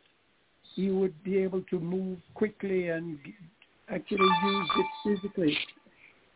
He 0.74 0.90
would 0.90 1.22
be 1.22 1.38
able 1.38 1.62
to 1.62 1.78
move 1.78 2.18
quickly 2.34 2.88
and 2.88 3.18
actually 3.90 4.28
used 4.44 4.70
it 4.76 4.86
physically. 5.04 5.58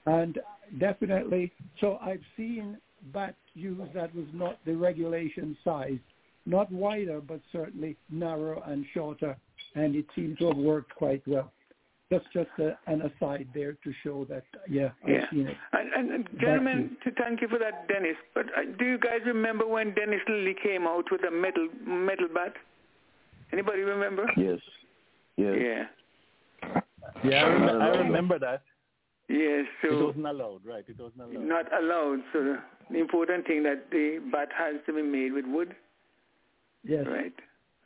And 0.07 0.39
definitely, 0.79 1.53
so 1.81 1.99
I've 2.03 2.23
seen 2.37 2.79
bats 3.13 3.37
used 3.55 3.93
that 3.95 4.15
was 4.15 4.27
not 4.33 4.59
the 4.65 4.75
regulation 4.75 5.57
size, 5.65 5.99
not 6.47 6.71
wider, 6.73 7.21
but 7.21 7.41
certainly 7.53 7.97
narrow 8.11 8.63
and 8.67 8.85
shorter, 8.95 9.37
and 9.75 9.95
it 9.95 10.07
seemed 10.15 10.39
to 10.39 10.49
have 10.49 10.57
worked 10.57 10.95
quite 10.95 11.23
well. 11.27 11.53
That's 12.11 12.25
just 12.35 12.51
a, 12.59 12.77
an 12.89 13.03
aside 13.03 13.49
there 13.55 13.73
to 13.73 13.93
show 14.05 14.27
that, 14.29 14.45
yeah, 14.69 14.91
I've 15.07 15.29
seen 15.31 15.47
it. 15.47 15.57
And, 15.73 15.93
and, 15.95 16.11
and 16.11 16.29
gentlemen, 16.39 16.97
to 17.05 17.11
thank 17.13 17.41
you 17.41 17.49
for 17.49 17.59
that, 17.59 17.89
Dennis. 17.89 18.17
But 18.35 18.47
uh, 18.47 18.65
do 18.79 18.85
you 18.85 18.99
guys 18.99 19.21
remember 19.25 19.67
when 19.67 19.95
Dennis 19.95 20.21
Lillee 20.29 20.61
came 20.63 20.87
out 20.87 21.05
with 21.11 21.23
a 21.25 21.31
metal 21.31 21.69
metal 21.87 22.29
bat? 22.35 22.53
Anybody 23.51 23.81
remember? 23.81 24.27
Yes. 24.37 24.59
Yes. 25.37 25.57
Yeah. 25.59 25.85
Yeah, 27.25 27.45
I, 27.45 27.49
rem- 27.49 27.83
I 27.83 27.89
remember 27.99 28.39
that. 28.39 28.63
Yes. 29.29 29.65
so 29.83 29.89
It 30.01 30.05
wasn't 30.07 30.27
allowed, 30.27 30.61
right? 30.65 30.85
It 30.87 30.99
wasn't 30.99 31.23
allowed. 31.23 31.45
not 31.47 31.67
allowed. 31.73 32.21
So 32.33 32.57
the, 32.91 32.99
important 32.99 33.47
thing 33.47 33.63
that 33.63 33.91
the 33.91 34.19
bat 34.33 34.49
has 34.57 34.77
to 34.87 34.93
be 34.93 35.03
made 35.03 35.33
with 35.33 35.45
wood, 35.47 35.75
Yes. 36.85 37.07
right? 37.09 37.33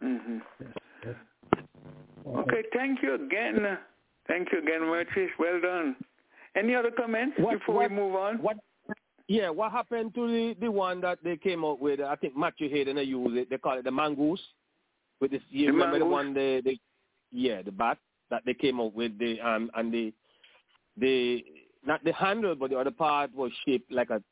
hmm 0.00 0.38
yes, 0.60 0.70
yes. 1.04 1.14
Okay. 2.26 2.62
Thank 2.74 3.02
you 3.02 3.14
again. 3.14 3.78
Thank 4.26 4.48
you 4.52 4.58
again, 4.58 4.80
Myrtrice. 4.82 5.30
Well 5.38 5.60
done. 5.60 5.96
Any 6.56 6.74
other 6.74 6.90
comments 6.90 7.36
What- 7.38 7.58
before 7.58 7.74
what- 7.76 7.90
we 7.90 7.96
move 7.96 8.14
on? 8.16 8.38
What? 8.42 8.56
Yeah, 9.28 9.50
what 9.50 9.72
happened 9.72 10.14
to 10.14 10.26
the 10.28 10.54
the 10.60 10.70
one 10.70 11.00
that 11.00 11.18
they 11.24 11.36
came 11.36 11.64
out 11.64 11.80
with? 11.80 12.00
I 12.00 12.14
think 12.16 12.36
Matthew 12.36 12.68
Hayden 12.70 12.94
they 12.96 13.02
use 13.02 13.36
it. 13.36 13.50
They 13.50 13.58
call 13.58 13.76
it 13.78 13.82
the 13.84 13.90
mongoose. 13.90 14.40
With 15.20 15.32
this, 15.32 15.42
you 15.50 15.66
The 15.66 15.72
remember 15.72 15.98
the 15.98 16.06
one 16.06 16.32
they, 16.32 16.60
they 16.60 16.78
yeah 17.32 17.60
the 17.62 17.72
bat 17.72 17.98
that 18.30 18.42
they 18.44 18.54
came 18.54 18.80
up 18.80 18.92
with 18.94 19.18
the 19.18 19.40
um 19.40 19.70
and 19.76 19.92
the 19.92 20.12
the 20.96 21.44
not 21.84 22.02
the 22.04 22.12
handle 22.12 22.54
but 22.54 22.70
the 22.70 22.76
other 22.78 22.90
part 22.90 23.32
was 23.34 23.52
shaped 23.64 23.90
like 23.92 24.10
a 24.10 24.22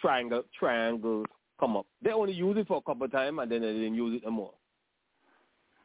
triangle 0.00 0.42
triangle 0.58 1.24
come 1.60 1.76
up. 1.76 1.86
They 2.02 2.10
only 2.10 2.32
used 2.32 2.58
it 2.58 2.66
for 2.66 2.78
a 2.78 2.82
couple 2.82 3.04
of 3.04 3.12
times 3.12 3.38
and 3.40 3.50
then 3.52 3.60
they 3.62 3.72
didn't 3.72 3.94
use 3.94 4.20
it 4.20 4.26
anymore. 4.26 4.52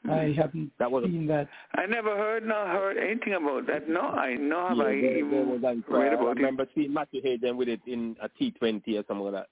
I 0.10 0.34
haven't 0.38 0.72
That 0.80 0.90
was 0.90 1.04
a- 1.04 1.08
seen 1.08 1.28
that. 1.28 1.50
I 1.76 1.86
never 1.86 2.16
heard 2.16 2.46
nor 2.46 2.66
heard 2.66 2.98
anything 2.98 3.34
about 3.34 3.68
that. 3.68 3.90
No, 3.90 4.02
I 4.02 4.36
know 4.36 4.70
Yeah, 4.70 4.84
I 4.84 4.86
there- 4.86 5.02
there 5.02 5.18
even 5.20 5.50
was 5.50 5.62
like, 5.62 5.78
read 5.90 6.14
uh, 6.14 6.18
I 6.18 6.20
about 6.22 6.30
it. 6.32 6.36
remember 6.38 6.68
seeing 6.74 6.94
Matthew 6.94 7.22
Hayden 7.22 7.58
with 7.58 7.68
it 7.68 7.82
in 7.86 8.16
a 8.22 8.30
T 8.30 8.52
twenty 8.52 8.98
or 8.98 9.04
something 9.08 9.26
like 9.26 9.34
that. 9.34 9.48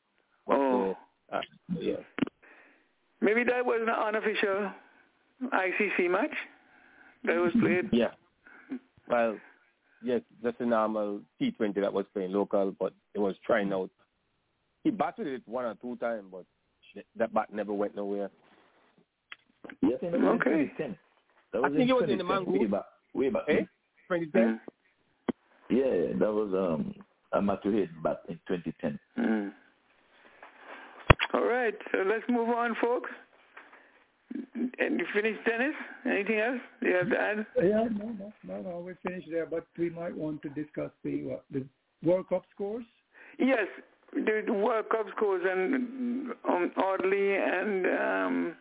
But, 0.47 0.57
Oh. 0.57 0.97
uh, 1.31 1.35
uh, 1.37 1.41
yeah. 1.77 1.95
Maybe 3.21 3.43
that 3.43 3.65
was 3.65 3.81
an 3.81 3.89
unofficial 3.89 4.71
ICC 5.51 6.07
match 6.09 6.33
that 7.25 7.37
was 7.37 7.51
played. 7.59 7.89
Yeah. 7.91 8.11
Well, 9.07 9.37
yes, 10.03 10.21
just 10.43 10.59
a 10.59 10.65
normal 10.65 11.21
T20 11.41 11.75
that 11.75 11.93
was 11.93 12.05
playing 12.13 12.31
local, 12.31 12.73
but 12.79 12.93
it 13.13 13.19
was 13.19 13.35
trying 13.45 13.71
out. 13.73 13.89
He 14.83 14.91
batted 14.91 15.27
it 15.27 15.41
one 15.45 15.65
or 15.65 15.75
two 15.75 15.95
times, 15.97 16.25
but 16.31 16.45
that 17.17 17.33
bat 17.33 17.53
never 17.53 17.73
went 17.73 17.95
nowhere. 17.95 18.29
Yes, 19.81 19.99
in 20.01 20.11
the 20.11 20.17
Okay. 20.17 20.71
2010. 20.77 20.97
That 21.53 21.57
I 21.59 21.61
was 21.61 21.77
think 21.77 21.89
it 21.89 21.93
was 21.93 22.03
in 22.09 22.17
the 22.17 22.23
2010, 22.23 22.27
Mongoose. 22.27 22.59
Way 22.61 22.67
back. 22.67 22.85
Way 23.13 23.29
back. 23.29 23.43
Eh? 23.47 23.65
2010? 24.09 24.59
Yeah, 25.69 26.17
that 26.19 26.31
was 26.31 26.53
um 26.53 26.93
a 27.33 27.41
Maturid 27.41 27.89
back 28.03 28.17
in 28.29 28.39
2010. 28.47 28.99
Mm. 29.17 29.51
All 31.33 31.43
right, 31.43 31.73
so 31.91 32.03
let's 32.07 32.23
move 32.29 32.49
on, 32.49 32.75
folks. 32.79 33.09
And 34.79 34.99
you 34.99 35.05
finished, 35.13 35.39
Dennis? 35.45 35.73
Anything 36.05 36.39
else 36.39 36.59
you 36.81 36.93
have 36.95 37.09
to 37.09 37.17
add? 37.17 37.45
Yeah, 37.57 37.87
no, 37.91 38.15
no, 38.19 38.33
no, 38.43 38.61
no, 38.61 38.83
we're 38.85 38.97
finished 39.05 39.27
there, 39.31 39.45
but 39.45 39.65
we 39.77 39.89
might 39.89 40.15
want 40.15 40.41
to 40.43 40.49
discuss 40.49 40.91
the 41.03 41.23
what, 41.23 41.45
the 41.51 41.65
World 42.03 42.27
Cup 42.29 42.43
scores. 42.53 42.85
Yes, 43.39 43.67
the, 44.13 44.43
the 44.45 44.53
World 44.53 44.85
Cup 44.89 45.05
scores, 45.15 45.43
and 45.49 46.31
um, 46.47 46.71
Audley 46.77 47.35
and 47.35 47.85
um, 47.85 48.55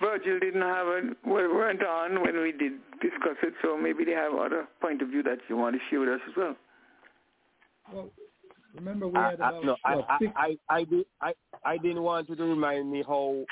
Virgil 0.00 0.38
didn't 0.38 0.62
have 0.62 0.86
a 0.86 1.00
well, 1.24 1.48
weren't 1.54 1.82
on 1.82 2.22
when 2.22 2.40
we 2.40 2.52
did 2.52 2.72
discuss 3.00 3.36
it, 3.42 3.54
so 3.62 3.76
maybe 3.76 4.04
they 4.04 4.12
have 4.12 4.32
other 4.34 4.66
point 4.80 5.02
of 5.02 5.08
view 5.08 5.22
that 5.22 5.38
you 5.48 5.56
want 5.56 5.74
to 5.76 5.80
share 5.90 6.00
with 6.00 6.08
us 6.10 6.20
as 6.28 6.36
well. 6.36 6.56
Well, 7.92 8.10
Remember, 8.74 9.08
we 9.08 9.18
I, 9.18 9.30
had 9.30 9.40
I, 9.40 9.48
about 9.48 9.64
no, 9.64 9.76
I, 9.84 9.96
what, 9.96 10.06
I, 10.08 10.18
I, 10.36 10.56
I, 10.68 10.84
did, 10.84 11.04
I, 11.20 11.32
I 11.64 11.78
didn't 11.78 12.02
want 12.02 12.28
you 12.28 12.36
to 12.36 12.44
remind 12.44 12.90
me 12.90 13.02
how 13.06 13.44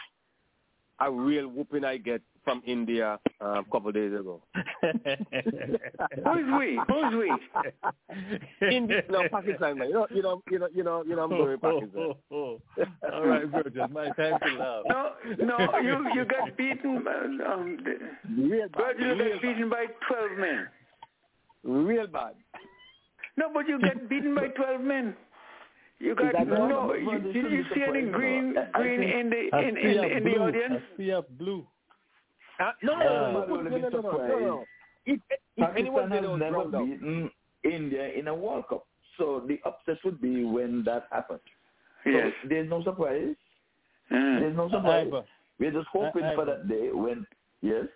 a 1.01 1.11
real 1.11 1.49
whooping 1.49 1.85
I 1.85 1.99
get 1.99 2.23
from 2.45 2.63
India 2.65 3.19
uh, 3.41 3.61
a 3.61 3.65
couple 3.65 3.89
of 3.89 3.95
days 3.95 4.13
ago. 4.13 4.41
Who's 4.83 6.47
we? 6.59 6.81
Who's 6.89 7.15
we? 7.15 7.33
India, 8.71 9.03
no, 9.11 9.29
Pakistan, 9.31 9.79
man. 9.79 9.89
You 9.89 9.95
know, 9.95 10.07
you 10.11 10.23
know, 10.23 10.43
you 10.51 10.59
know, 10.59 10.69
you 10.73 10.85
know, 10.85 11.05
you 11.05 11.17
know, 11.17 11.25
I'm 11.25 11.31
going 11.31 11.59
Pakistan. 11.59 12.15
oh 12.31 12.61
All 13.13 13.27
right, 13.27 13.47
Virgil, 13.47 13.89
my 13.89 14.07
time 14.11 14.39
to 14.47 14.55
laugh. 14.59 14.85
No, 14.89 15.11
no, 15.45 15.79
you 15.81 16.09
you 16.15 16.25
got 16.25 16.57
beaten. 16.57 17.05
Um, 17.47 17.79
Real 18.39 18.69
bad. 18.69 18.97
Virgil 18.97 19.17
Real 19.17 19.33
got 19.33 19.43
beaten 19.43 19.69
by 19.69 19.87
twelve 20.09 20.39
men. 20.39 20.69
Real 21.65 22.07
bad. 22.07 22.35
No, 23.37 23.49
but 23.53 23.69
you 23.69 23.81
got 23.81 24.09
beaten 24.09 24.35
by 24.35 24.49
twelve 24.49 24.81
men. 24.81 25.17
You 25.99 26.15
got 26.15 26.33
that 26.33 26.49
right? 26.49 26.69
no. 26.69 26.93
You, 26.95 27.19
did 27.33 27.35
you 27.35 27.65
see 27.75 27.83
any 27.83 28.03
green 28.11 28.55
green 28.73 29.03
in 29.03 29.31
the 29.31 29.59
in 29.59 29.77
in, 29.77 30.17
in 30.19 30.25
the 30.25 30.39
audience? 30.39 30.83
I 30.93 30.97
see 30.97 31.11
a 31.11 31.23
blue. 31.23 31.67
Uh, 32.61 32.73
no, 32.83 32.95
no, 32.95 33.01
Uh, 33.01 33.07
no, 33.07 33.47
no, 33.47 33.63
no, 33.63 33.79
no, 33.79 33.89
no, 33.89 34.01
no, 34.01 34.11
no, 34.17 34.39
no. 34.39 34.69
If, 35.05 35.21
if 35.57 35.69
anyone 35.77 36.09
Pakistan 36.09 36.11
has 36.11 36.31
was 36.31 36.41
never 36.41 36.57
round 36.59 36.75
up, 36.75 36.83
beaten 36.83 37.31
India 37.65 38.09
in 38.13 38.29
a 38.29 38.35
World 38.35 38.65
Cup. 38.69 38.87
So 39.19 39.45
the 39.47 39.59
upset 39.65 39.99
would 40.05 40.21
be 40.21 40.45
when 40.45 40.83
that 40.85 41.07
happens. 41.11 41.41
Yes. 42.05 42.33
So 42.43 42.49
there's 42.49 42.69
no 42.69 42.83
surprise. 42.83 43.35
Mm. 44.13 44.41
There's 44.41 44.57
no 44.57 44.69
surprise. 44.71 45.07
Ivor, 45.07 45.25
We're 45.59 45.73
just 45.73 45.89
hoping 45.93 46.25
I- 46.25 46.35
for 46.35 46.45
that 46.45 46.69
day 46.69 46.91
when, 46.93 47.27
yes, 47.63 47.87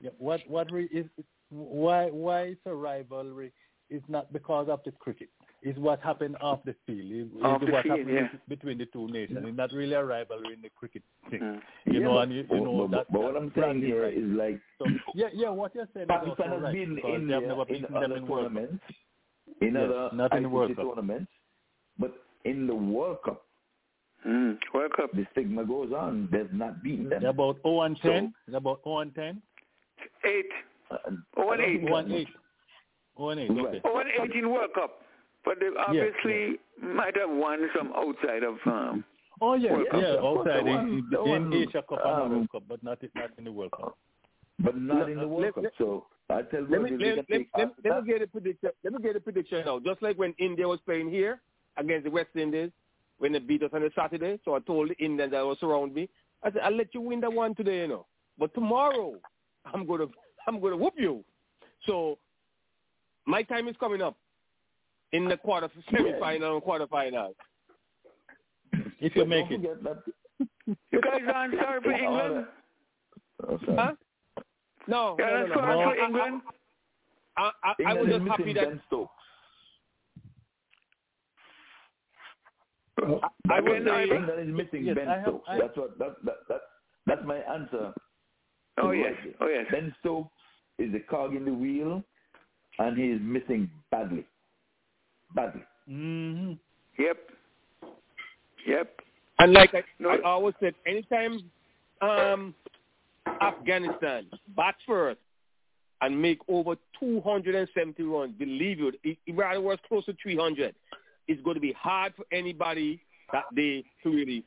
Yeah, 0.00 0.10
what 0.18 0.40
what 0.48 0.70
re- 0.72 0.88
is 0.92 1.06
why 1.50 2.08
why 2.10 2.40
it's 2.52 2.60
a 2.66 2.74
rivalry 2.74 3.52
is 3.90 4.02
not 4.08 4.32
because 4.32 4.68
of 4.68 4.80
the 4.84 4.92
cricket. 4.92 5.28
It's 5.62 5.78
what 5.78 6.00
happened 6.00 6.36
off 6.40 6.60
the 6.64 6.74
field. 6.86 7.10
It's, 7.12 7.30
it's 7.34 7.44
Off 7.44 7.60
the 7.60 7.70
what 7.70 7.82
field, 7.82 7.98
happened 7.98 8.14
yeah. 8.16 8.28
between 8.48 8.78
the 8.78 8.86
two 8.86 9.08
nations. 9.08 9.44
It's 9.46 9.56
not 9.56 9.70
really 9.72 9.92
a 9.92 10.02
rivalry 10.02 10.54
in 10.54 10.62
the 10.62 10.70
cricket 10.74 11.02
thing. 11.30 11.40
Mm. 11.40 11.60
You 11.84 11.92
Yeah, 11.92 11.98
know, 12.00 12.14
but- 12.14 12.20
and 12.22 12.32
you, 12.32 12.46
you 12.50 12.60
know 12.64 12.88
but, 12.88 12.96
that. 12.96 13.12
but 13.12 13.20
what 13.22 13.36
I'm 13.36 13.42
saying 13.42 13.52
branding 13.54 13.82
here 13.90 14.02
right. 14.04 14.14
is 14.16 14.24
like 14.24 14.60
So, 14.78 14.86
yeah, 15.14 15.26
yeah, 15.34 15.50
what 15.50 15.74
you're 15.74 15.86
saying 15.92 16.04
is 16.04 16.08
Pakistan 16.08 16.52
also 16.52 16.54
has 16.54 16.62
right 16.62 16.72
beaten 16.72 16.94
because 16.94 17.10
they 17.10 17.14
India 17.16 17.34
have 17.34 17.44
never 17.44 17.62
in 17.62 17.68
beaten 17.68 17.92
them 17.92 18.02
other 18.04 18.16
in 18.16 18.26
tournaments, 18.26 18.84
in 19.60 19.74
Yes, 19.74 19.84
other 19.84 20.16
not 20.16 20.34
in 20.36 20.42
the 20.44 20.48
World 20.48 20.76
Cup. 20.76 20.84
tournaments, 20.86 21.30
but 21.98 22.12
in 22.44 22.66
the 22.66 22.74
World 22.74 23.18
Cup, 23.24 23.42
Mm. 24.26 24.58
World 24.74 24.92
Cup. 24.96 25.12
the 25.12 25.26
stigma 25.32 25.64
goes 25.64 25.92
on. 25.92 26.28
They've 26.32 26.52
not 26.52 26.82
beaten 26.82 27.08
them. 27.10 27.20
They're 27.22 27.30
about 27.30 27.56
0 27.62 27.80
and 27.82 27.96
10. 28.00 28.32
So- 28.46 28.50
They're 28.50 28.58
about 28.58 28.80
0 28.84 28.98
and 28.98 29.14
10. 29.14 29.42
Eight. 30.24 30.46
Uh, 30.90 30.96
Oh, 31.36 31.50
and 31.52 31.60
eight. 31.62 31.80
0 31.80 31.96
and 31.96 32.12
8. 32.12 32.28
0 33.16 33.28
and 33.30 33.40
8, 33.40 33.48
Right. 33.50 33.66
okay. 33.66 33.80
Oh, 33.84 33.98
and 33.98 34.08
eight 34.10 34.36
in 34.36 34.50
World 34.50 34.70
Cup. 34.74 35.02
But 35.44 35.58
they 35.60 35.68
obviously 35.78 36.58
might 36.82 37.16
have 37.16 37.30
won 37.30 37.68
some 37.76 37.92
outside 37.94 38.42
of 38.42 38.56
um, 38.66 39.04
Oh, 39.42 39.54
yeah, 39.54 39.72
World 39.72 39.86
yeah, 39.94 40.16
Cup. 40.16 40.24
outside 40.24 40.54
The 40.54 40.58
in, 40.60 40.66
one- 40.66 40.88
in, 40.90 41.04
the 41.10 41.22
in 41.22 41.28
one, 41.50 41.54
Asia 41.54 41.82
Cup 41.88 41.98
and 42.04 42.22
um, 42.22 42.30
World 42.30 42.48
Cup, 42.52 42.62
but 42.68 42.82
not, 42.84 43.02
in- 43.02 43.10
not 43.14 43.30
in 43.38 43.44
the 43.44 43.52
World 43.52 43.70
Cup. 43.74 43.96
but 44.58 44.76
not 44.76 44.98
No, 44.98 45.06
in 45.06 45.18
the 45.18 45.26
World 45.28 45.42
let- 45.44 45.54
Cup. 45.54 45.64
let- 45.64 45.72
So 45.78 46.06
I 46.28 46.42
tell 46.42 46.60
let 46.68 46.82
me 46.82 46.90
Virgil, 46.90 46.98
let, 46.98 47.00
we 47.00 47.16
let, 47.16 47.48
let, 47.56 47.68
let, 47.84 47.94
let 47.94 48.04
me 48.04 48.12
get 48.12 48.22
a 48.22 48.26
prediction. 48.26 48.70
Let 48.84 48.92
me 48.92 48.98
get 49.02 49.16
a 49.16 49.20
prediction 49.20 49.64
now. 49.64 49.78
Just 49.80 50.02
like 50.02 50.16
when 50.18 50.34
India 50.38 50.68
was 50.68 50.78
playing 50.84 51.10
here 51.10 51.40
against 51.78 52.04
the 52.04 52.10
West 52.10 52.28
Indies 52.36 52.70
when 53.18 53.32
they 53.32 53.38
beat 53.38 53.62
us 53.62 53.70
on 53.72 53.80
the 53.80 53.90
Saturday. 53.96 54.38
So 54.44 54.54
I 54.54 54.60
told 54.60 54.90
the 54.90 55.04
Indians 55.04 55.32
that 55.32 55.44
was 55.44 55.58
around 55.62 55.94
me. 55.94 56.08
I 56.42 56.52
said, 56.52 56.60
I'll 56.62 56.76
let 56.76 56.94
you 56.94 57.00
win 57.00 57.20
that 57.22 57.32
one 57.32 57.54
today, 57.54 57.80
you 57.80 57.88
know. 57.88 58.06
But 58.38 58.52
tomorrow, 58.54 59.14
I'm 59.64 59.86
gonna 59.86 60.06
I'm 60.46 60.60
gonna 60.60 60.76
whoop 60.76 60.94
you. 60.98 61.24
So 61.86 62.18
my 63.26 63.42
time 63.42 63.68
is 63.68 63.76
coming 63.80 64.02
up 64.02 64.16
in 65.12 65.28
the 65.28 65.36
quarter 65.36 65.68
semi-final 65.90 66.54
and 66.56 66.62
quarterfinal. 66.64 67.34
If 69.00 69.16
you 69.16 69.22
But 69.22 69.28
make 69.28 69.50
it. 69.50 69.56
forget 69.56 69.82
that 69.82 70.02
You 70.92 71.00
guys 71.00 71.20
aren't 71.34 71.54
sorry 71.54 71.80
for 71.82 71.92
England? 72.06 72.46
Oh. 73.48 73.58
Huh? 73.74 73.92
No, 74.86 75.16
You're 75.18 75.30
no, 75.30 75.46
no, 75.46 75.46
no. 75.46 75.54
for 75.54 75.60
I- 75.62 75.74
I- 76.02 76.06
England? 76.06 76.40
I, 77.36 77.50
I, 77.64 77.74
I 77.86 77.94
was 77.94 78.02
England 78.02 78.08
just 78.10 78.22
is 78.22 78.28
happy 78.28 78.42
missing 78.44 78.54
that 78.54 78.68
Ben 78.68 78.80
Stokes. 78.86 79.12
I 83.50 83.60
was 83.60 83.72
Again, 83.80 83.84
saying 83.88 84.12
England 84.12 84.48
is 84.50 84.54
missing 84.54 84.84
Yes, 84.84 84.96
Ben 84.96 85.08
I 85.08 85.14
have- 85.16 85.22
Stokes. 85.24 85.48
I- 85.48 85.58
That's 85.58 85.76
what 85.76 85.98
that, 85.98 86.16
that 86.24 86.36
that 86.48 86.60
that's 87.06 87.22
my 87.24 87.36
answer. 87.38 87.92
Oh, 88.78 88.88
oh 88.88 88.90
yes, 88.90 89.14
Roger. 89.18 89.36
oh 89.40 89.48
yes. 89.48 89.66
Ben 89.70 89.94
Stokes 90.00 90.30
is 90.78 90.94
a 90.94 91.00
cog 91.00 91.34
in 91.34 91.44
the 91.44 91.52
wheel, 91.52 92.02
and 92.78 92.96
he 92.98 93.04
is 93.10 93.20
missing 93.22 93.70
badly. 93.90 94.24
Badly. 95.34 95.62
hmm 95.88 96.52
Yep. 96.98 97.16
Yep. 98.66 99.00
And 99.38 99.52
like 99.52 99.74
I, 99.74 99.82
No. 99.98 100.10
I 100.10 100.20
always 100.22 100.54
said, 100.60 100.74
anytime 100.86 101.42
um, 102.02 102.54
Afghanistan 103.40 104.26
bats 104.56 104.78
first 104.86 105.20
and 106.02 106.20
make 106.20 106.38
over 106.48 106.76
270 106.98 108.02
runs, 108.02 108.34
believe 108.38 108.78
you, 108.78 108.92
it, 109.02 109.18
it 109.26 109.36
rather 109.36 109.60
was 109.60 109.78
close 109.88 110.04
to 110.06 110.16
300. 110.22 110.74
It's 111.26 111.42
going 111.42 111.54
to 111.54 111.60
be 111.60 111.72
hard 111.72 112.12
for 112.16 112.24
anybody 112.32 113.00
that 113.32 113.44
day 113.54 113.84
to 114.02 114.10
really 114.10 114.44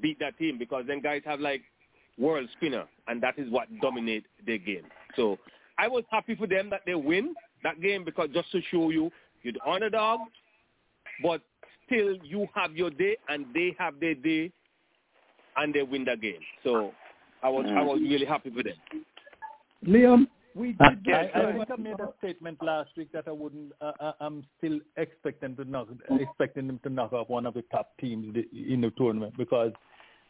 beat 0.00 0.18
that 0.20 0.38
team 0.38 0.58
because 0.58 0.84
then 0.86 1.00
guys 1.00 1.22
have 1.24 1.40
like 1.40 1.62
world 2.18 2.48
spinner, 2.56 2.84
and 3.08 3.22
that 3.22 3.38
is 3.38 3.50
what 3.50 3.68
dominate 3.80 4.24
their 4.46 4.58
game. 4.58 4.84
So 5.16 5.38
I 5.78 5.88
was 5.88 6.04
happy 6.10 6.34
for 6.34 6.46
them 6.46 6.70
that 6.70 6.82
they 6.86 6.94
win 6.94 7.34
that 7.62 7.80
game 7.80 8.04
because 8.04 8.28
just 8.32 8.50
to 8.52 8.60
show 8.70 8.90
you, 8.90 9.10
you're 9.46 9.52
the 9.52 9.70
underdog, 9.70 10.20
but 11.22 11.40
still 11.86 12.16
you 12.24 12.48
have 12.54 12.76
your 12.76 12.90
day 12.90 13.16
and 13.28 13.46
they 13.54 13.74
have 13.78 14.00
their 14.00 14.14
day 14.14 14.50
and 15.56 15.72
they 15.72 15.82
win 15.82 16.04
the 16.04 16.16
game. 16.16 16.40
So 16.64 16.92
I 17.42 17.48
was 17.48 17.64
I 17.68 17.82
was 17.82 18.00
really 18.00 18.26
happy 18.26 18.50
with 18.50 18.66
them. 18.66 19.04
Liam, 19.86 20.26
we 20.54 20.74
I, 20.80 20.90
did 20.90 20.98
I, 20.98 21.24
get 21.24 21.36
I 21.36 21.40
uh, 21.44 21.52
think 21.52 21.70
I 21.70 21.76
made 21.80 22.00
a 22.00 22.08
statement 22.18 22.58
last 22.62 22.90
week 22.96 23.12
that 23.12 23.28
I 23.28 23.30
wouldn't. 23.30 23.72
Uh, 23.80 23.92
uh, 24.00 24.12
I'm 24.20 24.44
still 24.58 24.80
expecting 24.96 25.54
to 25.56 25.64
knock, 25.64 25.88
expecting 26.10 26.66
them 26.66 26.80
to 26.82 26.90
knock 26.90 27.12
off 27.12 27.28
one 27.28 27.46
of 27.46 27.54
the 27.54 27.62
top 27.70 27.96
teams 28.00 28.34
in 28.52 28.80
the 28.80 28.90
tournament 28.96 29.34
because 29.38 29.72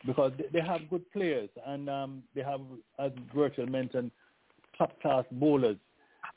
because 0.05 0.33
they- 0.37 0.49
they 0.53 0.61
have 0.61 0.89
good 0.91 1.11
players 1.11 1.49
and 1.67 1.89
um, 1.89 2.23
they 2.35 2.43
have, 2.43 2.61
as 2.99 3.13
Virgil 3.35 3.67
mentioned, 3.67 4.11
top 4.77 5.01
class 5.01 5.25
bowlers, 5.33 5.79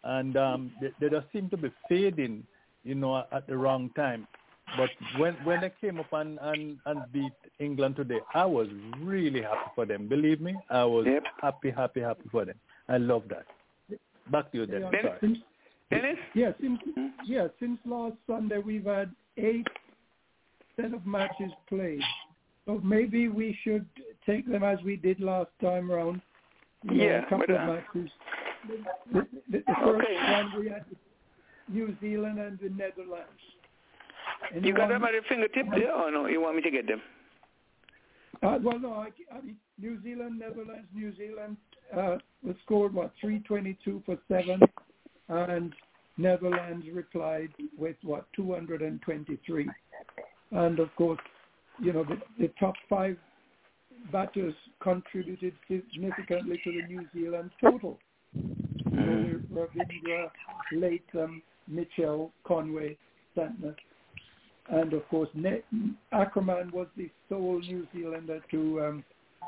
and 0.06 0.38
um, 0.38 0.72
they, 0.80 0.92
they 1.02 1.10
just 1.10 1.30
seem 1.34 1.50
to 1.50 1.58
be 1.58 1.70
fading, 1.90 2.48
you 2.84 2.96
know, 2.96 3.26
at 3.32 3.48
the 3.48 3.58
wrong 3.58 3.90
time. 3.96 4.28
But 4.78 4.90
when 5.20 5.34
when 5.46 5.62
they 5.62 5.72
came 5.82 6.00
up 6.00 6.12
and, 6.14 6.38
and, 6.42 6.78
and 6.86 7.02
beat 7.12 7.34
England 7.60 7.96
today, 7.96 8.20
I 8.36 8.46
was 8.46 8.68
really 9.02 9.42
happy 9.42 9.72
for 9.76 9.86
them. 9.86 10.08
Believe 10.08 10.42
me, 10.42 10.56
I 10.70 10.86
was 10.86 11.06
Yep. 11.08 11.24
happy, 11.42 11.72
happy, 11.72 12.02
happy 12.02 12.30
for 12.32 12.46
them. 12.46 12.60
I 12.88 12.98
love 12.98 13.24
that. 13.30 13.46
Back 14.32 14.52
to 14.52 14.60
you, 14.60 14.66
then. 14.68 14.82
Yeah, 14.82 15.02
Sorry. 15.02 15.18
since, 15.22 15.38
Dennis? 15.90 16.18
yeah, 16.36 16.52
since 16.62 16.80
yeah, 17.26 17.48
since 17.60 17.80
last 17.86 18.16
Sunday 18.28 18.60
we've 18.60 18.86
had 18.86 19.12
eight 19.38 19.68
set 20.76 20.94
of 20.94 21.06
matches 21.06 21.52
played. 21.68 22.02
So 22.66 22.80
maybe 22.84 23.28
we 23.28 23.58
should 23.64 23.88
take 24.26 24.48
them 24.50 24.64
as 24.64 24.78
we 24.86 24.96
did 24.96 25.20
last 25.20 25.50
time 25.62 25.92
around. 25.92 26.22
You 26.84 26.92
know, 26.94 27.04
Yeah, 27.04 27.18
a 27.18 27.22
couple 27.24 27.46
but, 27.48 27.50
of 27.50 27.62
uh, 27.62 27.66
matches. 27.66 28.12
The, 28.68 29.28
the, 29.52 29.64
the 29.66 29.76
first 29.84 30.06
Okay. 30.06 30.32
one 30.32 30.60
we 30.60 30.70
had 30.70 30.86
New 31.70 31.96
Zealand 32.02 32.40
and 32.40 32.60
the 32.60 32.70
Netherlands. 32.70 33.30
You 34.62 34.74
got 34.74 34.90
them 34.90 35.04
at 35.04 35.14
your 35.14 35.24
fingertip 35.24 35.68
there, 35.72 35.94
or 35.94 36.12
no? 36.12 36.26
You 36.28 36.42
want 36.42 36.56
me 36.56 36.62
to 36.64 36.72
get 36.72 36.88
them? 36.88 37.02
Uh, 38.42 38.58
well, 38.64 38.80
no, 38.80 38.94
I, 38.94 39.10
I 39.36 39.42
mean, 39.42 39.58
New 39.80 40.02
Zealand, 40.02 40.40
Netherlands, 40.40 40.88
New 40.94 41.16
Zealand 41.18 41.58
uh, 41.96 42.18
was 42.44 42.56
scored, 42.64 42.94
what, 42.94 43.12
322 43.20 44.04
for 44.06 44.18
seven, 44.28 44.62
and 45.28 45.74
Netherlands 46.18 46.86
replied 46.94 47.50
with, 47.78 47.98
what, 48.04 48.26
223. 48.36 49.70
And, 50.52 50.80
of 50.80 50.96
course, 50.96 51.20
you 51.82 51.92
know, 51.92 52.04
the, 52.04 52.18
the 52.40 52.52
top 52.60 52.76
five 52.90 53.18
batters 54.12 54.54
contributed 54.82 55.54
significantly 55.68 56.60
to 56.64 56.72
the 56.72 56.88
New 56.88 57.06
Zealand 57.14 57.52
total. 57.62 58.00
Mm. 58.38 59.42
Ravindra, 59.52 60.30
Latham, 60.74 61.42
Mitchell, 61.70 62.32
Conway, 62.46 62.98
Santner. 63.38 63.76
And 64.70 64.94
of 64.94 65.08
course, 65.10 65.30
Ackermann 66.14 66.72
was 66.72 66.88
the 66.96 67.10
sole 67.28 67.60
New 67.60 67.88
Zealander 67.94 68.40
to 68.52 68.82
um, 68.82 69.04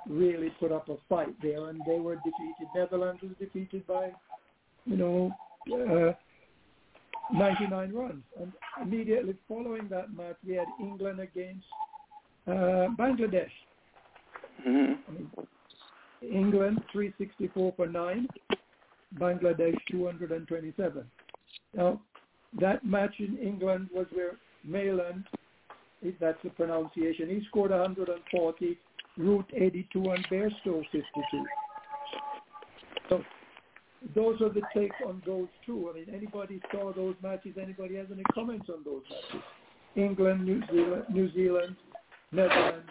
really 0.08 0.50
put 0.60 0.72
up 0.72 0.90
a 0.90 0.96
fight 1.08 1.36
there, 1.42 1.70
and 1.70 1.82
they 1.86 2.00
were 2.00 2.16
defeated. 2.16 2.68
Netherlands 2.76 3.22
was 3.22 3.32
defeated 3.40 3.86
by, 3.86 4.12
you 4.86 4.98
know, 4.98 5.32
uh, 5.72 6.14
99 7.34 7.94
runs. 7.94 8.24
And 8.40 8.52
immediately 8.82 9.36
following 9.48 9.88
that 9.90 10.14
match, 10.16 10.38
we 10.46 10.56
had 10.56 10.68
England 10.80 11.20
against 11.20 11.66
uh, 12.48 12.88
Bangladesh. 12.98 13.52
hmm 14.64 14.94
I 15.08 15.12
mean, 15.12 15.32
England 16.22 16.82
364 16.92 17.74
for 17.76 17.88
nine, 17.88 18.28
Bangladesh 19.20 19.76
227. 19.90 21.04
Now, 21.74 22.02
that 22.60 22.86
match 22.86 23.16
in 23.20 23.38
England 23.38 23.90
was 23.94 24.08
where 24.14 24.38
Malin, 24.64 25.24
if 26.02 26.16
that's 26.20 26.38
the 26.44 26.50
pronunciation, 26.52 27.30
he 27.30 27.42
scored 27.48 27.72
140, 27.72 28.78
Root 29.18 29.46
82, 29.54 30.10
and 30.10 30.28
Bairstow 30.30 30.82
52. 30.92 31.46
So 33.10 33.24
those 34.16 34.42
are 34.42 34.50
the 34.50 34.62
takes 34.74 34.96
on 35.06 35.22
those 35.26 35.48
two. 35.66 35.90
I 35.92 36.00
mean, 36.00 36.08
anybody 36.14 36.62
saw 36.72 36.92
those 36.94 37.16
matches? 37.22 37.56
Anybody 37.62 37.96
has 37.96 38.08
any 38.12 38.24
comments 38.34 38.68
on 38.70 38.84
those 38.84 39.04
matches? 39.10 39.44
England, 39.96 40.46
New 40.46 40.62
Zealand, 40.72 41.04
New 41.14 41.32
Zealand, 41.34 41.76
Netherlands. 42.32 42.90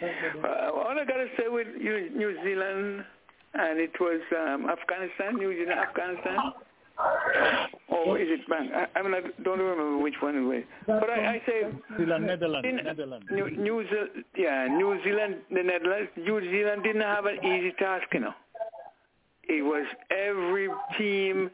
Uh, 0.00 0.70
all 0.72 0.90
I 0.90 1.04
gotta 1.04 1.26
say 1.36 1.48
with 1.48 1.66
New 1.76 2.36
Zealand, 2.44 3.04
and 3.54 3.80
it 3.80 3.92
was 3.98 4.20
um, 4.36 4.68
Afghanistan, 4.70 5.36
New 5.36 5.52
Zealand, 5.52 5.78
Afghanistan. 5.80 6.36
Or 7.88 8.18
is 8.18 8.28
it 8.30 8.40
Bang? 8.48 8.70
I, 8.74 8.86
I 8.98 9.02
mean, 9.02 9.14
I 9.14 9.20
don't 9.42 9.58
remember 9.58 9.98
which 9.98 10.14
one 10.20 10.36
it 10.36 10.40
was. 10.40 10.62
But 10.86 11.10
I, 11.10 11.34
I 11.34 11.42
say 11.46 11.62
Zealand, 11.96 12.26
Netherlands, 12.26 12.68
in, 12.68 12.80
uh, 12.80 12.82
Netherlands. 12.82 13.26
New, 13.30 13.50
New 13.50 13.84
Zealand, 13.88 14.24
yeah, 14.36 14.66
New 14.66 14.98
Zealand, 15.04 15.36
the 15.50 15.62
Netherlands. 15.62 16.10
New 16.16 16.40
Zealand 16.40 16.82
didn't 16.82 17.02
have 17.02 17.26
an 17.26 17.38
easy 17.44 17.72
task, 17.78 18.06
you 18.12 18.20
know. 18.20 18.34
It 19.44 19.62
was 19.62 19.86
every 20.10 20.68
team 20.98 21.50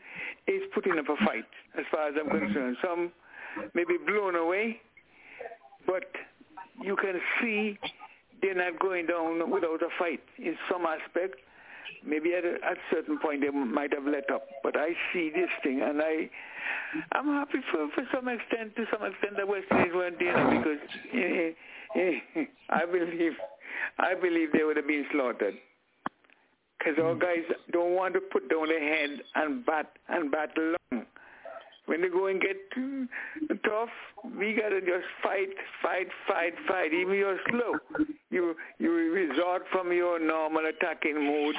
is 0.47 0.63
putting 0.75 0.99
up 0.99 1.09
a 1.09 1.17
fight, 1.25 1.47
as 1.79 1.85
far 1.91 2.09
as 2.09 2.15
I'm 2.19 2.29
concerned. 2.29 2.77
Some 2.83 3.13
may 3.75 3.85
be 3.85 3.97
blown 4.05 4.35
away, 4.35 4.81
but 5.87 6.11
you 6.83 6.97
can 6.97 7.21
see 7.41 7.79
they're 8.43 8.55
not 8.55 8.81
going 8.81 9.07
down 9.07 9.51
without 9.51 9.83
a 9.83 9.89
fight 9.99 10.21
in 10.39 10.57
some 10.71 10.85
aspect. 10.87 11.37
Maybe 12.05 12.35
at 12.35 12.45
a, 12.45 12.55
at 12.65 12.77
a 12.79 12.87
certain 12.91 13.19
point 13.19 13.41
they 13.41 13.51
might 13.51 13.93
have 13.93 14.05
let 14.05 14.31
up, 14.31 14.47
but 14.63 14.77
I 14.77 14.91
see 15.13 15.31
this 15.35 15.51
thing, 15.63 15.81
and 15.83 16.01
I, 16.01 16.31
I'm 17.13 17.27
happy 17.27 17.59
for 17.73 17.89
for 17.95 18.05
some 18.15 18.29
extent, 18.29 18.77
to 18.77 18.85
some 18.93 19.07
extent, 19.07 19.37
that 19.37 19.49
West 19.49 19.67
Indies 19.71 19.93
weren't 19.95 20.19
there 20.19 20.51
because 20.51 20.79
eh, 21.13 21.53
eh, 21.97 22.45
I 22.71 22.87
believe, 22.87 23.33
I 23.99 24.15
believe 24.15 24.53
they 24.53 24.65
would 24.65 24.77
have 24.77 24.87
been 24.87 25.07
slaughtered. 25.13 25.55
Because 26.79 27.03
our 27.03 27.15
guys 27.15 27.45
don't 27.73 27.95
want 27.95 28.13
to 28.15 28.21
put 28.21 28.51
down 28.51 28.69
their 28.69 28.81
head 28.81 29.21
and 29.37 29.65
bat 29.65 29.91
and 30.09 30.31
bat 30.31 30.51
long. 30.57 31.04
When 31.87 32.01
the 32.01 32.09
going 32.09 32.39
get 32.39 32.57
too 32.75 33.07
tough, 33.65 33.91
we 34.39 34.55
gotta 34.55 34.81
just 34.81 35.05
fight, 35.23 35.51
fight, 35.83 36.09
fight, 36.27 36.55
fight. 36.67 36.95
Even 36.95 37.15
you're 37.15 37.39
slow, 37.51 37.75
you 38.31 38.55
you 38.79 38.91
resort 39.13 39.65
from 39.71 39.93
your 39.93 40.19
normal 40.19 40.65
attacking 40.67 41.23
mode 41.27 41.55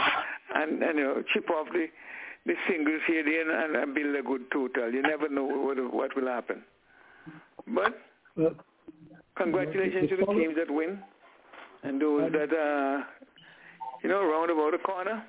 and 0.56 0.82
and 0.82 0.98
you 0.98 1.04
know, 1.04 1.24
chip 1.32 1.48
off 1.52 1.68
the 1.74 1.86
the 2.48 2.54
singles 2.68 3.02
here 3.08 3.24
there 3.24 3.66
and, 3.66 3.76
and 3.76 3.94
build 3.94 4.16
a 4.16 4.24
good 4.24 4.50
total. 4.52 4.92
You 4.92 5.04
never 5.04 5.30
know 5.30 5.46
what 5.46 5.78
what 5.94 6.16
will 6.16 6.28
happen. 6.28 6.64
But 7.68 7.96
congratulations 9.38 10.10
to 10.10 10.16
the 10.18 10.26
teams 10.26 10.56
that 10.56 10.72
win 10.74 11.00
and 11.84 12.02
those 12.02 12.32
that 12.32 12.52
uh 12.52 13.04
you 14.04 14.10
know 14.10 14.26
round 14.26 14.50
about 14.50 14.72
the 14.72 14.80
corner. 14.80 15.24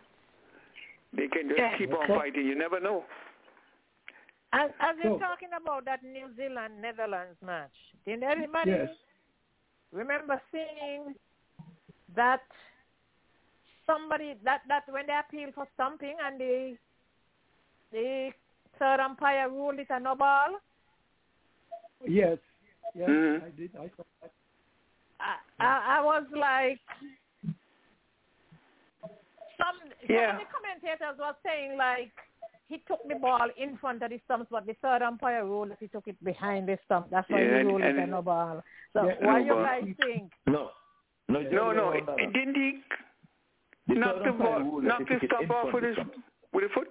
They 1.13 1.29
can 1.29 1.49
just 1.49 1.59
Yeah. 1.61 1.77
keep 1.79 1.93
on 1.93 2.07
fighting. 2.09 2.47
You 2.47 2.55
never 2.55 2.81
know. 2.81 3.05
As, 4.57 4.71
as 4.81 4.97
So- 4.97 5.09
you're 5.09 5.19
talking 5.19 5.51
about 5.61 5.85
that 5.85 6.03
New 6.03 6.29
Zealand 6.37 6.81
Netherlands 6.81 7.37
match, 7.43 7.77
did 8.07 8.23
anybody 8.23 8.71
Yes. 8.71 8.89
remember 9.93 10.41
seeing 10.51 11.15
that 12.15 12.41
somebody 13.87 14.35
that 14.45 14.63
that 14.69 14.89
when 14.89 15.07
they 15.07 15.15
appealed 15.19 15.55
for 15.55 15.67
something 15.77 16.17
and 16.25 16.41
the 16.41 16.77
the 17.93 18.33
third 18.79 19.01
umpire 19.01 19.49
ruled 19.51 19.79
it 19.79 19.91
a 19.91 20.01
no 20.01 20.15
ball? 20.15 20.59
Yes. 22.05 22.39
Yes, 22.95 23.09
Mhm. 23.11 23.45
I 23.45 23.51
did. 23.51 23.77
I 23.77 23.89
saw 23.97 24.05
that. 24.23 24.33
I, 25.21 25.37
I, 25.61 25.99
I 25.99 26.01
was 26.05 26.25
like, 26.33 26.81
some, 29.59 29.77
some 29.81 29.81
of 29.81 30.39
the 30.41 30.47
commentators 30.53 31.19
were 31.19 31.37
saying 31.45 31.77
like 31.77 32.13
he 32.69 32.79
took 32.89 33.01
the 33.09 33.15
ball 33.17 33.49
in 33.57 33.77
front 33.79 34.03
of 34.03 34.11
the 34.11 34.21
stumps, 34.25 34.49
but 34.51 34.67
the 34.67 34.75
third 34.83 35.03
umpire 35.03 35.45
ruled 35.45 35.71
that 35.71 35.79
he 35.81 35.89
took 35.89 36.07
it 36.09 36.23
behind 36.25 36.69
the 36.69 36.79
stump. 36.85 37.09
That's 37.11 37.29
why 37.31 37.41
Yeah, 37.41 37.49
he 37.49 37.55
and- 37.61 37.69
ruled 37.69 37.83
it 37.83 37.97
a 37.97 38.03
and- 38.03 38.11
no 38.11 38.23
ball. 38.23 38.63
So 38.93 39.05
Yeah, 39.07 39.15
what 39.27 39.33
no 39.33 39.37
you 39.39 39.53
ball. 39.55 39.65
guys 39.65 39.95
think? 40.05 40.33
No. 40.47 40.71
No, 41.29 41.41
No, 41.43 41.73
no. 41.73 41.91
It, 41.93 42.05
it 42.19 42.33
didn't 42.33 42.55
he 42.57 42.83
knock 43.95 44.23
the 44.25 44.33
ball, 44.33 44.81
knock 44.81 45.01
the 45.09 45.19
stump 45.27 45.51
off 45.51 45.73
with 45.73 45.85
his 45.85 45.97
with 46.53 46.63
his 46.65 46.73
foot? 46.73 46.89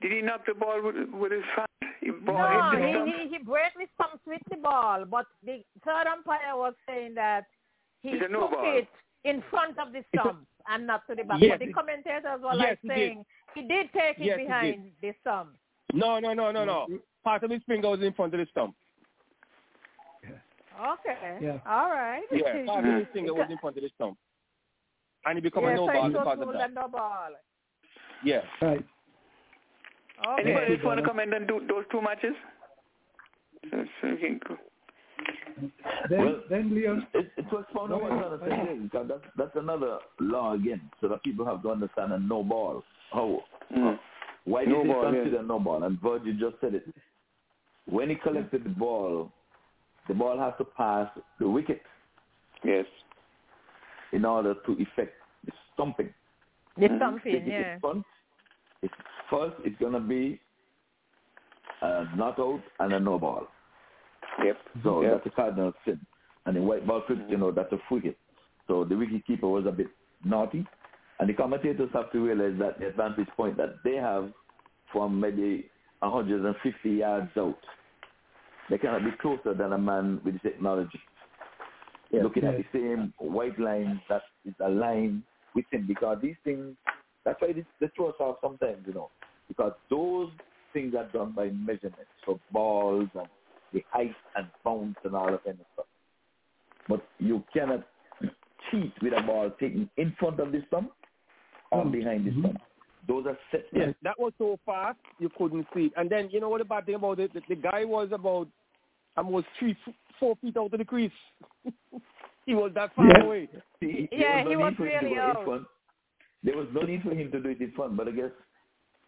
Did 0.00 0.12
he 0.12 0.22
knock 0.22 0.44
the 0.46 0.54
ball 0.54 0.82
with 0.82 0.96
with 1.10 1.32
his 1.32 1.44
hand? 1.54 1.66
He 2.00 2.10
ball 2.10 2.36
No, 2.38 2.70
hit 2.70 2.92
the 2.92 3.06
he, 3.06 3.22
he 3.22 3.28
he 3.36 3.38
broke 3.44 3.74
the 3.76 3.86
stumps 3.94 4.24
with 4.26 4.42
the 4.50 4.56
ball, 4.56 5.04
but 5.06 5.26
the 5.44 5.64
third 5.84 6.06
umpire 6.06 6.56
was 6.56 6.74
saying 6.86 7.14
that 7.14 7.46
he 8.02 8.10
It's 8.10 8.24
a 8.24 8.28
no 8.28 8.40
took 8.42 8.50
ball. 8.52 8.76
it 8.78 8.88
in 9.26 9.42
front 9.50 9.78
of 9.78 9.92
the 9.92 10.02
stump 10.14 10.46
and 10.68 10.86
not 10.86 11.06
to 11.08 11.14
the 11.14 11.24
back. 11.24 11.40
Yes, 11.40 11.52
but 11.52 11.58
the 11.60 11.70
it- 11.70 11.74
commentators 11.74 12.40
were 12.42 12.54
yes, 12.54 12.58
like 12.58 12.78
he 12.82 12.88
did. 12.88 12.96
saying 12.96 13.24
he 13.54 13.62
did 13.62 13.86
take 13.92 14.18
it 14.18 14.24
Yes, 14.24 14.36
he 14.38 14.42
did. 14.42 14.46
behind 14.46 14.90
the 15.02 15.12
stump. 15.20 15.50
No, 15.92 16.18
no, 16.18 16.32
no, 16.32 16.50
no, 16.52 16.64
no. 16.64 16.86
Mm-hmm. 16.90 16.96
Part 17.24 17.42
of 17.42 17.50
his 17.50 17.60
finger 17.66 17.88
was 17.90 18.00
in 18.02 18.12
front 18.12 18.34
of 18.34 18.40
the 18.40 18.46
stump. 18.50 18.74
Okay. 20.78 21.38
Yeah. 21.40 21.58
All 21.66 21.88
right. 21.90 22.22
Yeah, 22.30 22.64
part 22.66 22.84
of 22.84 22.94
his 22.98 23.06
finger 23.12 23.32
was 23.32 23.46
in 23.50 23.56
front 23.58 23.76
of 23.78 23.82
the 23.82 23.90
stump. 23.94 24.18
And 25.24 25.38
it 25.38 25.42
become 25.42 25.64
a 25.64 25.74
no 25.74 25.86
so 25.86 25.92
ball 25.92 26.06
it 26.06 26.12
because 26.12 26.38
of 26.40 26.52
that. 26.52 26.70
a 26.70 26.72
no 26.74 26.88
ball. 26.88 27.28
Yeah. 28.22 28.40
Right. 28.60 28.84
Okay. 30.26 30.42
Anybody 30.42 30.72
else 30.74 30.80
Yeah. 30.82 30.86
want 30.86 31.00
to 31.00 31.06
comment 31.06 31.34
on 31.34 31.46
do, 31.46 31.60
those 31.66 31.84
two 31.90 32.02
matches? 32.02 32.34
So, 33.70 33.84
so 34.00 34.06
you 34.08 34.16
can 34.18 34.40
go. 34.46 34.56
Then, 36.10 36.24
Well, 36.24 36.40
then 36.50 36.74
Leon. 36.74 37.06
It, 37.14 37.32
it 37.36 37.46
was 37.50 37.64
found 37.74 37.92
out 37.92 38.10
another 38.10 38.38
thing 38.38 38.84
because 38.84 39.08
that's 39.08 39.24
that's 39.36 39.56
another 39.56 39.98
law 40.20 40.52
again, 40.54 40.82
so 41.00 41.08
that 41.08 41.22
people 41.22 41.46
have 41.46 41.62
to 41.62 41.70
understand 41.70 42.12
a 42.12 42.18
no 42.18 42.42
ball. 42.42 42.82
How 43.12 43.40
Mm. 43.74 43.98
why 44.44 44.64
No 44.64 44.82
did 44.82 44.84
they 44.90 44.92
ball, 44.92 45.04
yeah. 45.12 45.20
consider 45.22 45.42
no 45.42 45.58
ball? 45.58 45.82
And 45.82 46.00
Virgil 46.00 46.34
just 46.38 46.60
said 46.60 46.74
it. 46.74 46.86
When 47.86 48.10
he 48.10 48.14
collected 48.16 48.62
the 48.64 48.68
ball, 48.70 49.32
the 50.06 50.14
ball 50.14 50.38
has 50.38 50.52
to 50.58 50.64
pass 50.64 51.08
the 51.40 51.48
wicket 51.48 51.82
Yes. 52.62 52.86
in 54.12 54.24
order 54.24 54.54
to 54.54 54.72
effect 54.72 55.14
the 55.44 55.52
stumping. 55.72 56.12
The 56.76 56.88
Mhm. 56.88 56.96
stumping, 56.98 57.46
yeah. 57.46 57.78
front. 57.80 58.04
It's, 58.82 58.94
first, 59.30 59.56
it's 59.64 59.76
gonna 59.80 59.98
be 60.00 60.38
a 61.82 62.04
not 62.14 62.38
out 62.38 62.60
and 62.80 62.92
a 62.92 63.00
no 63.00 63.18
ball. 63.18 63.48
Yep. 64.44 64.56
So 64.82 65.02
Yep. 65.02 65.12
that's 65.12 65.26
a 65.26 65.30
cardinal 65.30 65.72
sin. 65.84 66.00
And 66.46 66.56
in 66.56 66.66
white 66.66 66.86
ball 66.86 67.02
cricket, 67.02 67.28
you 67.28 67.36
know, 67.36 67.50
that's 67.50 67.72
a 67.72 67.78
free 67.88 68.00
hit. 68.00 68.18
So 68.68 68.84
the 68.84 68.96
wicket 68.96 69.26
keeper 69.26 69.48
was 69.48 69.66
a 69.66 69.72
bit 69.72 69.88
naughty. 70.24 70.66
And 71.18 71.28
the 71.28 71.34
commentators 71.34 71.90
have 71.94 72.12
to 72.12 72.24
realize 72.24 72.58
that 72.58 72.78
the 72.78 72.88
advantage 72.88 73.28
point 73.36 73.56
that 73.56 73.76
they 73.84 73.94
have 73.94 74.32
from 74.92 75.18
maybe 75.18 75.70
150 76.00 76.90
yards 76.90 77.30
out, 77.36 77.58
they 78.68 78.78
cannot 78.78 79.04
be 79.04 79.10
closer 79.20 79.54
than 79.54 79.72
a 79.72 79.78
man 79.78 80.20
with 80.24 80.34
the 80.34 80.40
technology. 80.40 81.00
Looking 82.12 82.44
at 82.44 82.56
the 82.56 82.64
same 82.72 83.12
white 83.18 83.58
line 83.58 84.00
that 84.08 84.22
is 84.44 84.54
aligned 84.60 85.22
with 85.54 85.64
him 85.70 85.86
because 85.86 86.18
these 86.22 86.36
things, 86.44 86.76
that's 87.24 87.40
why 87.40 87.52
they, 87.52 87.64
they 87.80 87.88
throw 87.96 88.08
us 88.08 88.14
off 88.20 88.36
sometimes, 88.40 88.84
you 88.86 88.94
know, 88.94 89.10
because 89.48 89.72
those 89.90 90.30
things 90.72 90.94
are 90.94 91.08
done 91.12 91.32
by 91.32 91.48
measurements 91.48 92.10
for 92.24 92.38
balls 92.52 93.08
and 93.14 93.28
the 93.72 93.84
height 93.90 94.14
and 94.36 94.46
bounce 94.64 94.96
and 95.04 95.14
all 95.14 95.26
of 95.26 95.32
that 95.32 95.44
kind 95.44 95.60
of 95.60 95.66
stuff. 95.74 95.86
But 96.88 97.06
you 97.18 97.42
cannot 97.52 97.86
cheat 98.70 98.92
with 99.02 99.12
a 99.12 99.22
ball 99.22 99.50
taken 99.60 99.88
in 99.96 100.14
front 100.18 100.40
of 100.40 100.52
the 100.52 100.62
stump 100.68 100.92
or 101.70 101.82
mm-hmm. 101.82 101.92
behind 101.92 102.26
the 102.26 102.40
stump. 102.40 102.60
Those 103.08 103.26
are 103.26 103.38
set. 103.50 103.66
Yes, 103.72 103.94
that 104.02 104.18
was 104.18 104.32
so 104.38 104.58
fast 104.66 104.98
you 105.20 105.30
couldn't 105.38 105.66
see 105.74 105.86
it. 105.86 105.92
And 105.96 106.10
then 106.10 106.28
you 106.30 106.40
know 106.40 106.48
what 106.48 106.58
the 106.58 106.64
bad 106.64 106.86
thing 106.86 106.96
about 106.96 107.20
it? 107.20 107.32
The, 107.32 107.40
the 107.48 107.54
guy 107.54 107.84
was 107.84 108.08
about 108.12 108.48
almost 109.16 109.46
three, 109.58 109.76
four 110.18 110.36
feet 110.42 110.56
out 110.56 110.72
of 110.72 110.78
the 110.78 110.84
crease. 110.84 111.12
he 112.46 112.54
was 112.54 112.72
that 112.74 112.94
far 112.94 113.06
Yes. 113.06 113.22
away. 113.22 113.48
See, 113.80 114.08
there 114.10 114.20
Yeah, 114.20 114.42
no 114.42 114.50
he 114.50 114.56
was 114.56 114.74
for 114.76 114.86
him 114.86 115.00
to 115.00 115.06
really 115.06 115.16
go 115.16 115.54
out. 115.54 115.66
There 116.42 116.56
was 116.56 116.66
no 116.72 116.82
need 116.82 117.02
for 117.02 117.10
him 117.14 117.30
to 117.30 117.40
do 117.40 117.48
it 117.48 117.60
in 117.60 117.72
front, 117.72 117.96
but 117.96 118.08
I 118.08 118.12
guess 118.12 118.30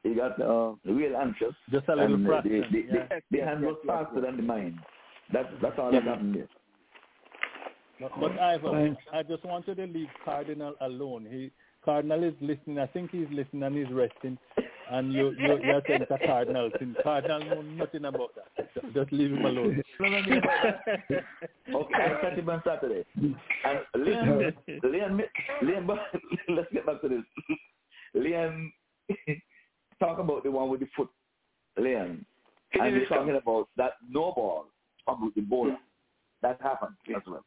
he 0.03 0.15
got 0.15 0.41
uh, 0.41 0.75
real 0.85 1.17
anxious. 1.17 1.55
Just 1.71 1.89
a 1.89 1.97
little 1.97 2.15
and, 2.15 2.27
uh, 2.27 2.41
the, 2.43 2.51
practice, 2.51 2.65
the, 2.73 2.85
yeah. 2.93 3.07
the, 3.31 3.39
the 3.39 3.45
hand 3.45 3.63
was 3.63 3.77
faster 3.87 4.21
than 4.21 4.37
the 4.37 4.43
mind. 4.43 4.79
That's 5.33 5.49
that's 5.61 5.79
all 5.79 5.93
that 5.93 6.05
happened 6.05 6.37
there. 6.37 6.49
But, 8.01 8.13
but 8.21 8.39
Ivan, 8.39 8.97
I 9.13 9.23
just 9.23 9.45
wanted 9.45 9.77
to 9.77 9.87
leave 9.87 10.09
Cardinal 10.25 10.75
alone. 10.81 11.27
He 11.29 11.51
Cardinal 11.85 12.23
is 12.25 12.35
listening. 12.41 12.79
I 12.79 12.87
think 12.87 13.11
he's 13.11 13.27
listening 13.31 13.63
and 13.63 13.77
he's 13.77 13.91
resting. 13.93 14.39
And 14.91 15.13
you 15.13 15.31
you 15.39 15.59
you're 15.63 15.83
saying 15.87 16.07
to 16.09 16.19
Cardinal, 16.27 16.71
since 16.79 16.97
Cardinal 17.03 17.41
know 17.41 17.63
nothing 17.63 18.05
about 18.05 18.31
that. 18.37 18.73
Just- 18.75 18.95
Just 18.95 19.13
leave 19.13 19.33
him 19.33 19.45
alone. 19.45 19.83
Okay, 20.01 21.21
I'll 21.75 22.21
catch 22.21 22.39
him 22.39 22.49
on 22.49 22.63
Saturday. 22.67 23.05
And 23.17 23.81
Liam, 23.97 24.53
Liam, 24.85 25.21
Liam, 25.63 25.99
let's 26.49 26.73
get 26.73 26.87
back 26.87 27.01
to 27.03 27.09
this. 27.09 27.25
Liam, 28.17 28.73
talk 30.01 30.19
about 30.19 30.45
the 30.45 30.51
one 30.51 30.69
with 30.69 30.81
the 30.81 30.89
foot 30.97 31.09
lane. 31.77 32.25
And 32.75 32.95
you're 32.95 33.07
talking 33.07 33.29
come? 33.29 33.37
about 33.37 33.69
that 33.77 33.93
no 34.11 34.33
ball 34.33 34.67
about 35.07 35.35
the 35.35 35.41
bowler. 35.41 35.77
That 36.43 36.61
happened 36.63 36.95
yes. 37.07 37.21
as 37.23 37.31
well. 37.31 37.45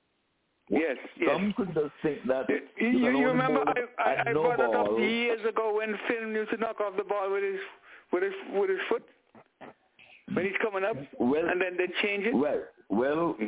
Yes, 0.69 0.97
Some 1.27 1.53
yes. 1.57 1.67
just 1.73 1.91
think 2.01 2.19
that. 2.27 2.45
It, 2.49 2.63
you, 2.79 3.17
you 3.17 3.27
remember 3.27 3.63
I, 3.67 4.01
I, 4.01 4.29
I 4.29 4.31
no 4.31 4.43
brought 4.43 4.59
it 4.59 4.75
up 4.75 4.99
years 4.99 5.41
ago 5.47 5.75
when 5.75 5.95
Finn 6.07 6.33
used 6.33 6.51
to 6.51 6.57
knock 6.57 6.79
off 6.79 6.95
the 6.97 7.03
ball 7.03 7.31
with 7.31 7.43
his 7.43 7.59
with 8.13 8.23
his 8.23 8.33
with 8.53 8.69
his 8.69 8.79
foot 8.87 9.03
when 10.33 10.45
he's 10.45 10.55
coming 10.61 10.83
up, 10.83 10.95
well, 11.19 11.49
and 11.49 11.61
then 11.61 11.75
they 11.77 11.87
change 12.01 12.25
it. 12.25 12.33
Well, 12.33 12.61
well, 12.89 13.35
hmm. 13.37 13.47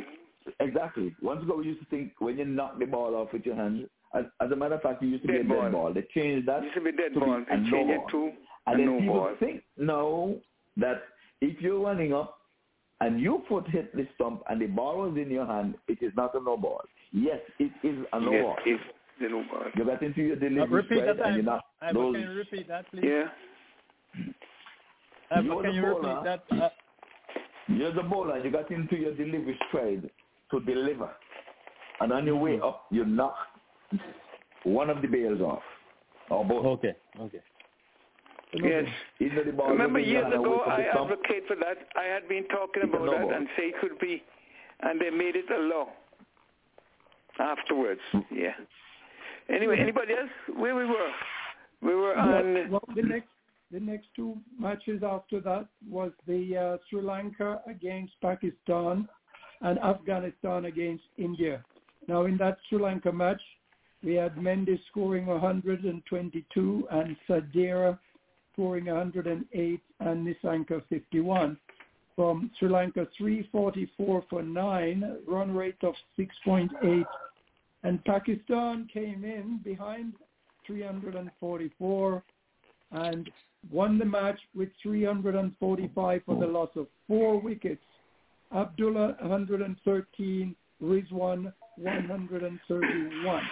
exactly. 0.60 1.14
Once 1.22 1.42
ago 1.42 1.56
we 1.56 1.66
used 1.66 1.80
to 1.80 1.86
think 1.86 2.12
when 2.18 2.36
you 2.36 2.44
knock 2.44 2.78
the 2.78 2.84
ball 2.84 3.14
off 3.14 3.32
with 3.32 3.46
your 3.46 3.56
hand, 3.56 3.88
as, 4.14 4.24
as 4.40 4.50
a 4.50 4.56
matter 4.56 4.74
of 4.74 4.82
fact, 4.82 5.02
it 5.02 5.06
used 5.06 5.26
to 5.26 5.32
dead 5.32 5.48
be 5.48 5.54
a 5.54 5.56
ball. 5.56 5.62
dead 5.62 5.72
ball. 5.72 5.94
They 5.94 6.06
changed 6.14 6.46
that. 6.48 6.58
It 6.58 6.64
used 6.64 6.74
to 6.74 6.80
be 6.82 6.92
dead 6.92 7.14
to 7.14 7.20
ball. 7.20 7.38
Be, 7.38 7.44
they 7.48 7.70
changed 7.70 7.72
no 7.72 7.94
it 7.94 8.10
to 8.10 8.32
and 8.66 8.74
a 8.74 8.78
then 8.78 8.86
no 8.94 8.98
people 9.00 9.14
ball. 9.14 9.36
think 9.40 9.62
now 9.76 10.34
that 10.78 11.02
if 11.40 11.60
you're 11.60 11.80
running 11.80 12.12
up 12.14 12.38
and 13.00 13.20
your 13.20 13.42
foot 13.48 13.68
hit 13.68 13.94
the 13.94 14.06
stump 14.14 14.42
and 14.48 14.60
the 14.60 14.66
ball 14.66 15.02
was 15.08 15.16
in 15.18 15.30
your 15.30 15.46
hand, 15.46 15.74
it 15.88 15.98
is 16.02 16.12
not 16.16 16.34
a 16.34 16.40
no 16.42 16.56
ball. 16.56 16.80
Yes, 17.12 17.40
it 17.58 17.72
is 17.82 18.04
a 18.12 18.20
no 18.20 18.32
yes, 18.32 18.42
ball. 18.44 18.56
it's 18.64 18.82
the 19.20 19.28
no 19.28 19.42
ball. 19.50 19.64
You 19.76 19.84
got 19.84 20.02
into 20.02 20.22
your 20.22 20.36
Uh, 20.36 20.40
delivery 20.40 20.66
repeat 20.82 20.98
stride 21.02 21.18
that 21.18 21.26
and 21.26 21.36
you 21.36 21.42
time. 21.42 21.44
knock 21.44 21.64
Ivor, 21.82 21.94
those. 21.94 22.14
can 22.14 22.22
you 22.22 22.30
repeat 22.30 22.68
that, 22.68 22.90
please? 22.90 23.02
Yeah. 23.04 23.28
Ivor, 25.30 25.42
You're 25.46 25.62
can 25.62 25.70
the 25.70 25.76
you 25.76 25.82
bowler. 25.82 26.14
repeat 26.16 26.24
that? 26.24 26.62
Uh, 26.62 26.68
You're 27.68 27.92
the 27.92 28.02
bowler. 28.02 28.38
You 28.44 28.50
got 28.50 28.70
into 28.70 28.96
your 28.96 29.14
delivery 29.14 29.58
stride 29.68 30.10
to 30.50 30.60
deliver, 30.60 31.10
and 32.00 32.12
on 32.12 32.26
your 32.26 32.36
way 32.36 32.60
up, 32.60 32.86
you 32.90 33.04
knock 33.04 33.34
one 34.64 34.90
of 34.90 35.02
the 35.02 35.08
bails 35.08 35.40
off, 35.40 35.62
or 36.30 36.44
both. 36.44 36.64
okay, 36.78 36.94
okay. 37.20 37.40
Yes. 38.62 38.84
Either 39.20 39.44
the 39.44 39.52
ball 39.52 39.70
Remember 39.70 39.98
was 39.98 40.06
in 40.06 40.12
your 40.14 40.22
years 40.22 40.34
ago, 40.34 40.60
I 40.66 40.76
the 40.82 40.86
stump. 40.92 41.10
advocate 41.10 41.44
for 41.48 41.56
that. 41.56 41.88
I 41.96 42.04
had 42.04 42.28
been 42.28 42.46
talking 42.48 42.84
about 42.84 43.06
that 43.06 43.36
and 43.36 43.48
say 43.56 43.64
it 43.64 43.74
could 43.80 43.98
be, 43.98 44.22
and 44.80 45.00
they 45.00 45.10
made 45.10 45.36
it 45.36 45.50
a 45.50 45.58
law 45.58 45.88
afterwards. 47.38 48.00
Yeah. 48.30 48.52
Anyway, 49.48 49.78
anybody 49.78 50.14
else? 50.14 50.30
Where 50.56 50.74
we 50.74 50.86
were? 50.86 51.10
We 51.82 51.94
were 51.94 52.16
on. 52.16 52.70
Well, 52.70 52.84
the 52.94 53.02
next 53.02 53.28
the 53.70 53.80
next 53.80 54.06
two 54.14 54.36
matches 54.58 55.02
after 55.02 55.40
that 55.40 55.66
was 55.88 56.12
the 56.26 56.56
uh, 56.56 56.76
Sri 56.88 57.02
Lanka 57.02 57.60
against 57.68 58.12
Pakistan 58.22 59.08
and 59.62 59.78
Afghanistan 59.80 60.66
against 60.66 61.04
India. 61.18 61.64
Now 62.06 62.24
in 62.26 62.36
that 62.38 62.58
Sri 62.68 62.78
Lanka 62.78 63.10
match, 63.10 63.42
we 64.02 64.14
had 64.14 64.36
Mendis 64.36 64.78
scoring 64.90 65.26
122 65.26 66.88
and 66.90 67.16
Sadeera 67.28 67.98
scoring 68.54 68.86
108 68.86 69.80
and 70.00 70.26
Nisanka 70.26 70.82
51. 70.88 71.58
From 72.16 72.50
Sri 72.58 72.68
Lanka 72.68 73.06
344 73.18 74.24
for 74.30 74.42
9, 74.42 75.16
run 75.26 75.54
rate 75.54 75.82
of 75.82 75.94
6.8 76.18 77.04
and 77.84 78.04
Pakistan 78.04 78.88
came 78.92 79.24
in 79.24 79.60
behind 79.62 80.14
344 80.66 82.22
and 82.92 83.30
won 83.70 83.98
the 83.98 84.04
match 84.04 84.38
with 84.54 84.68
345 84.82 86.22
for 86.24 86.40
the 86.40 86.46
loss 86.46 86.70
of 86.76 86.86
four 87.06 87.40
wickets. 87.40 87.82
Abdullah 88.54 89.16
113, 89.20 90.54
Rizwan 90.82 91.52
131. 91.76 93.42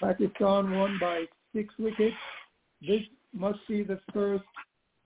Pakistan 0.00 0.70
won 0.78 0.98
by 1.00 1.24
six 1.54 1.72
wickets. 1.78 2.16
This 2.80 3.02
must 3.34 3.58
be 3.68 3.82
the 3.82 4.00
first 4.12 4.44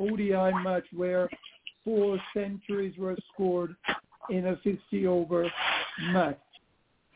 ODI 0.01 0.53
match 0.63 0.85
where 0.95 1.29
four 1.85 2.19
centuries 2.35 2.97
were 2.99 3.17
scored 3.33 3.75
in 4.31 4.47
a 4.49 4.57
50 4.63 5.07
over 5.07 5.51
match. 6.13 6.39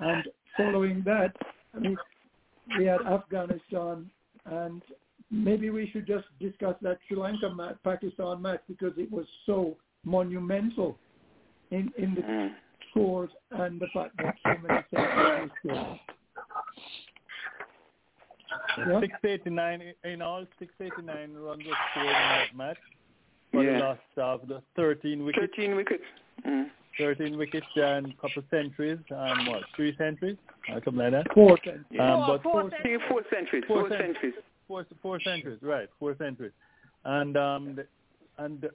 And 0.00 0.24
following 0.56 1.02
that, 1.04 1.32
I 1.74 1.78
mean, 1.78 1.96
we 2.78 2.86
had 2.86 3.02
Afghanistan, 3.02 4.10
and 4.46 4.82
maybe 5.30 5.70
we 5.70 5.88
should 5.92 6.06
just 6.06 6.26
discuss 6.40 6.74
that 6.82 6.98
Sri 7.06 7.16
Lanka 7.16 7.54
match, 7.54 7.76
Pakistan 7.84 8.40
match 8.42 8.60
because 8.68 8.92
it 8.96 9.10
was 9.10 9.26
so 9.46 9.76
monumental 10.04 10.98
in 11.70 11.92
in 11.96 12.14
the 12.14 12.22
Mm. 12.22 12.54
scores 12.90 13.30
and 13.52 13.80
the 13.80 13.86
fact 13.88 14.16
that 14.18 14.36
so 14.42 14.58
many 14.58 14.84
centuries 14.90 15.50
were 15.64 15.74
scored. 15.74 16.00
Yeah. 18.78 19.00
689 19.00 19.94
in 20.04 20.22
all, 20.22 20.46
689 20.58 21.34
runs 21.42 21.64
were 21.66 21.72
scored 21.90 22.06
in 22.06 22.12
that 22.12 22.56
match. 22.56 22.78
For 23.52 23.62
Yeah. 23.64 23.72
the 23.72 23.78
loss 23.78 23.98
of 24.16 24.48
the 24.48 24.62
13 24.76 25.24
wickets, 25.24 25.46
13 25.54 25.76
wickets. 25.76 26.04
Mm. 26.46 26.70
13 26.98 27.36
wickets 27.38 27.66
and 27.76 28.06
a 28.12 28.14
couple 28.20 28.42
centuries, 28.50 28.98
um, 29.10 29.46
what, 29.46 29.62
three 29.76 29.94
centuries, 29.96 30.36
or 30.68 30.80
something 30.84 30.96
like 30.96 31.12
that. 31.12 31.32
Four 31.34 31.56
centuries. 31.64 31.84
Yeah. 31.90 32.14
Um, 32.14 32.26
but 32.26 32.42
four, 32.42 32.64
I 32.74 32.82
think 32.82 33.02
four 33.08 33.22
centuries. 33.30 33.64
Four 33.66 33.80
Four, 33.80 33.88
cent- 33.90 34.00
centuries. 34.14 34.34
four, 34.68 34.86
four 35.02 35.20
centuries, 35.20 35.58
right? 35.62 35.88
Four 35.98 36.16
centuries, 36.16 36.52
and 37.04 37.36
um, 37.36 37.74
the, 37.76 37.86
and 38.38 38.68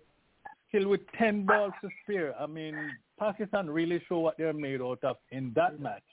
still 0.69 0.87
with 0.89 1.01
10 1.17 1.45
balls 1.45 1.73
to 1.81 1.89
spare. 2.03 2.39
I 2.39 2.45
mean, 2.45 2.75
Pakistan 3.19 3.69
really 3.69 4.01
show 4.07 4.19
what 4.19 4.37
they're 4.37 4.53
made 4.53 4.81
out 4.81 5.03
of 5.03 5.17
in 5.31 5.51
that 5.55 5.79
match, 5.79 6.03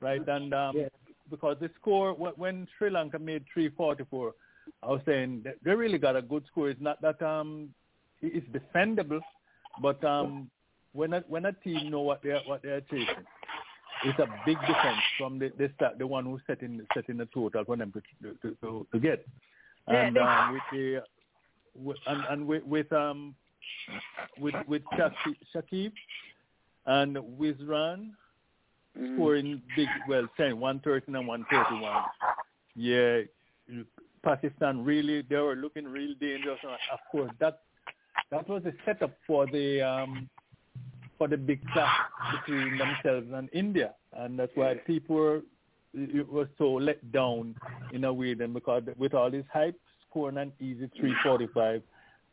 right? 0.00 0.26
And 0.26 0.52
um, 0.54 0.76
Yes. 0.76 0.90
Because 1.30 1.56
the 1.60 1.70
score 1.80 2.12
when 2.14 2.66
Sri 2.78 2.90
Lanka 2.90 3.18
made 3.18 3.44
344, 3.52 4.34
I 4.82 4.86
was 4.86 5.00
saying 5.06 5.42
that 5.44 5.56
they 5.64 5.74
really 5.74 5.98
got 5.98 6.16
a 6.16 6.22
good 6.22 6.44
score. 6.50 6.70
It's 6.70 6.80
not 6.80 7.00
that 7.02 7.20
um 7.22 7.70
it's 8.20 8.46
defendable, 8.48 9.20
but 9.80 10.02
um 10.04 10.50
when 10.92 11.12
a, 11.12 11.24
when 11.28 11.46
a 11.46 11.52
team 11.52 11.90
know 11.90 12.00
what 12.00 12.22
they're 12.22 12.40
what 12.46 12.62
they're 12.62 12.80
chasing, 12.82 13.26
it's 14.04 14.18
a 14.18 14.28
big 14.46 14.58
difference 14.60 15.02
from 15.18 15.38
the 15.38 15.52
the, 15.58 15.70
start, 15.74 15.98
the 15.98 16.06
one 16.06 16.24
who's 16.24 16.40
setting 16.46 16.80
setting 16.94 17.16
the 17.16 17.26
total 17.26 17.64
for 17.64 17.76
them 17.76 17.92
to 17.92 18.34
to, 18.42 18.56
to, 18.60 18.86
to 18.92 19.00
get. 19.00 19.26
Yeah, 19.88 20.06
And 20.06 20.18
um, 20.18 20.52
with 20.52 20.62
the 20.72 21.02
with, 21.76 21.96
and, 22.06 22.24
and 22.30 22.46
with, 22.46 22.64
with 22.64 22.92
um 22.92 23.34
with 24.38 24.54
with 24.66 24.82
Shakib, 25.54 25.92
and 26.86 27.16
Wizran. 27.16 28.10
Scoring 29.14 29.62
big, 29.76 29.88
well, 30.08 30.28
10, 30.36 30.58
113 30.58 31.14
and 31.14 31.26
131. 31.26 32.02
Yeah, 32.76 33.20
Pakistan 34.22 34.84
really, 34.84 35.22
they 35.22 35.36
were 35.36 35.56
looking 35.56 35.84
real 35.84 36.14
dangerous. 36.20 36.58
And 36.62 36.72
Of 36.92 37.00
course, 37.10 37.30
that 37.40 37.60
that 38.30 38.48
was 38.48 38.62
a 38.64 38.72
setup 38.84 39.12
for 39.26 39.46
the 39.46 39.82
um, 39.82 40.28
for 41.18 41.28
the 41.28 41.36
big 41.36 41.60
clash 41.72 41.94
between 42.32 42.78
themselves 42.78 43.28
and 43.32 43.48
India, 43.52 43.94
and 44.14 44.38
that's 44.38 44.52
why 44.54 44.74
people 44.74 45.16
were, 45.16 45.42
it 45.92 46.28
was 46.28 46.48
so 46.58 46.72
let 46.72 47.12
down 47.12 47.54
in 47.92 48.04
a 48.04 48.12
way. 48.12 48.34
Then 48.34 48.52
because 48.52 48.82
with 48.96 49.14
all 49.14 49.30
this 49.30 49.44
hype, 49.52 49.78
scoring 50.10 50.38
an 50.38 50.52
easy 50.60 50.90
345, 50.98 51.82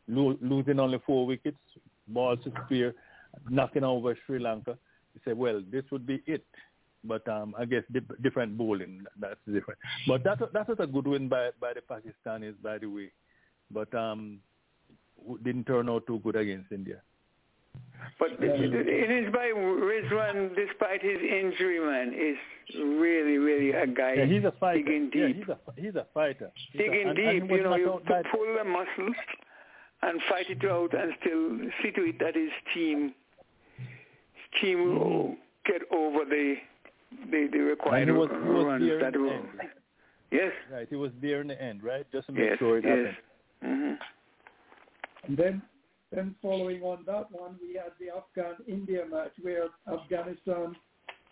lo- 0.08 0.38
losing 0.40 0.80
only 0.80 0.98
four 1.06 1.26
wickets, 1.26 1.58
balls 2.08 2.40
to 2.44 2.52
spare, 2.66 2.94
knocking 3.48 3.84
over 3.84 4.16
Sri 4.26 4.38
Lanka. 4.40 4.76
Say, 5.24 5.32
well, 5.34 5.62
this 5.70 5.84
would 5.90 6.06
be 6.06 6.22
it. 6.26 6.44
But 7.04 7.26
um, 7.28 7.54
I 7.58 7.64
guess 7.64 7.82
dip- 7.92 8.22
different 8.22 8.56
bowling, 8.56 9.04
that's 9.18 9.40
different. 9.46 9.78
But 10.06 10.22
that 10.24 10.38
that 10.52 10.68
was 10.68 10.78
a 10.80 10.86
good 10.86 11.06
win 11.06 11.28
by 11.28 11.50
by 11.60 11.72
the 11.74 11.80
Pakistanis, 11.82 12.54
by 12.62 12.78
the 12.78 12.86
way. 12.86 13.10
But 13.70 13.92
um, 13.94 14.38
didn't 15.42 15.64
turn 15.66 15.88
out 15.88 16.06
too 16.06 16.20
good 16.22 16.36
against 16.36 16.70
India. 16.72 17.02
But 18.18 18.32
it, 18.40 19.10
is 19.26 19.32
by 19.32 19.48
Rizwan, 19.54 20.54
despite 20.54 21.02
his 21.02 21.18
injury, 21.22 21.80
man, 21.80 22.12
is 22.12 22.36
really, 22.78 23.38
really 23.38 23.70
a 23.72 23.86
guy 23.86 24.14
Yeah, 24.14 24.26
he's 24.26 24.44
a 24.44 24.52
fighter. 24.60 24.82
digging 24.82 25.10
Yeah, 25.14 25.28
he's 25.28 25.48
a 25.48 25.58
he's 25.80 25.94
a 25.96 26.06
fighter. 26.12 26.50
He's 26.72 26.80
a- 26.80 26.84
digging 26.84 27.08
and- 27.08 27.18
and 27.18 27.48
deep, 27.48 27.50
you 27.50 27.62
know, 27.64 27.76
you 27.76 27.92
out 27.92 28.04
pu- 28.04 28.10
by- 28.10 28.22
pull 28.30 28.54
the 28.58 28.64
muscles 28.64 29.16
and 30.02 30.20
fight 30.28 30.50
it 30.50 30.64
out 30.64 30.92
and 30.94 31.14
still 31.20 31.70
see 31.82 31.90
to 31.92 32.02
it 32.04 32.18
that 32.18 32.34
his 32.36 32.50
team 32.74 33.14
team 34.60 34.98
will 34.98 35.36
get 35.66 35.82
over 35.92 36.24
the 36.24 36.56
the, 37.30 37.48
the 37.52 37.58
required 37.58 38.08
Mm-hmm. 38.08 38.10
And 38.10 38.18
was- 38.18 38.30
he 38.30 38.48
was 38.48 38.66
runs 38.66 39.00
that 39.00 39.20
will. 39.20 39.42
Yes, 40.30 40.52
Right, 40.72 40.86
he 40.88 40.96
was 40.96 41.10
there 41.20 41.42
in 41.42 41.48
the 41.48 41.60
end, 41.62 41.82
right? 41.82 42.06
Just 42.10 42.28
to 42.28 42.32
make 42.32 42.44
yes, 42.48 42.58
sure 42.58 42.78
it 42.78 42.84
yes. 42.86 43.14
happened. 43.60 43.98
hmm 45.20 45.26
And 45.28 45.36
then, 45.36 45.62
then 46.10 46.34
following 46.40 46.80
on 46.82 47.04
that 47.06 47.30
one, 47.30 47.56
we 47.60 47.74
had 47.74 47.92
the 48.00 48.08
Afghan-India 48.16 49.04
match 49.10 49.32
where 49.42 49.66
Afghanistan 49.92 50.74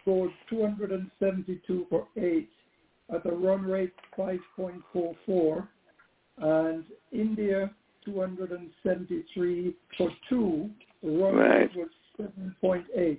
scored 0.03 0.31
272 0.51 1.87
for 1.89 2.07
8 2.19 2.49
at 3.15 3.25
a 3.25 3.35
run 3.35 3.63
rate 3.63 3.95
5.44, 4.19 5.67
and 6.39 6.85
India 7.11 7.71
273 8.05 9.75
for 9.97 10.11
2, 10.29 10.71
the 11.03 11.09
run 11.11 11.35
rate 11.37 11.49
Right. 11.49 11.77
was 11.77 11.89
7.8. 12.63 13.19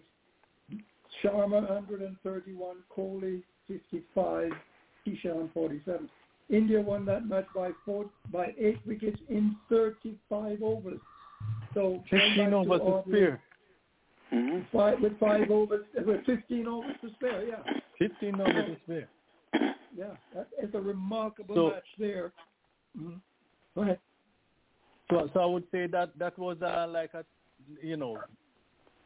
Sharma 1.24 1.62
131, 1.70 2.78
Kohli 2.96 3.44
55, 3.68 4.52
Kishan 5.06 5.52
47. 5.54 6.10
India 6.50 6.80
won 6.82 7.06
that 7.06 7.26
match 7.28 7.46
by 7.56 7.72
four, 7.86 8.06
by 8.32 8.54
eight 8.60 8.80
wickets 8.86 9.20
in 9.30 9.56
35 9.70 10.62
overs. 10.64 11.00
So 11.74 12.02
going 12.12 12.36
15 12.36 12.38
back 12.38 12.50
to 12.50 12.56
overs 12.56 12.80
to 12.80 12.86
Audley, 12.86 13.20
spare. 13.20 13.42
hmm 14.30 14.60
Five, 14.72 15.02
with 15.02 15.20
five 15.20 15.50
overs, 15.50 15.86
with 16.06 16.26
15 16.26 16.68
overs 16.68 16.96
to 17.02 17.10
spare, 17.14 17.46
yeah. 17.46 17.64
15 18.00 18.42
overs 18.42 18.54
to 18.66 18.78
spare. 18.84 19.10
yeah, 19.98 20.06
that 20.36 20.48
is 20.62 20.70
a 20.74 20.80
remarkable 20.82 21.56
So- 21.56 21.70
match 21.70 21.84
there. 22.00 22.32
Mhm. 23.00 23.22
Go 23.76 23.82
ahead. 23.84 24.00
So, 25.10 25.30
so 25.34 25.40
I 25.40 25.46
would 25.46 25.64
say 25.72 25.88
that 25.88 26.18
that 26.20 26.38
was 26.38 26.58
uh, 26.62 26.88
like 26.90 27.14
a, 27.14 27.24
you 27.82 27.96
know, 27.98 28.18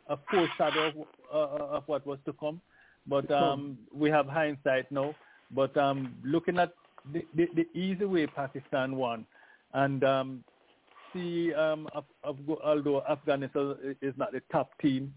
a 0.08 0.18
foreshadow 0.30 0.88
of, 0.90 0.96
uh, 1.34 1.66
of 1.78 1.84
what 1.88 2.06
was 2.06 2.20
to 2.26 2.34
come. 2.34 2.62
But 3.08 3.30
um, 3.32 3.78
we 3.94 4.10
have 4.10 4.28
hindsight 4.28 4.92
now. 4.92 5.16
But 5.52 5.76
um, 5.78 6.16
looking 6.24 6.58
at 6.58 6.74
the, 7.14 7.24
the, 7.36 7.48
the 7.56 7.80
easy 7.80 8.06
way 8.06 8.26
Pakistan 8.28 8.96
won, 8.96 9.26
and 9.74 10.04
um, 10.04 10.44
see, 11.14 11.54
um, 11.54 11.88
Af- 11.94 12.04
Af- 12.24 12.60
although 12.64 13.04
Afghanistan 13.10 13.76
is 14.02 14.14
not 14.18 14.32
the 14.32 14.42
top 14.52 14.72
team, 14.82 15.14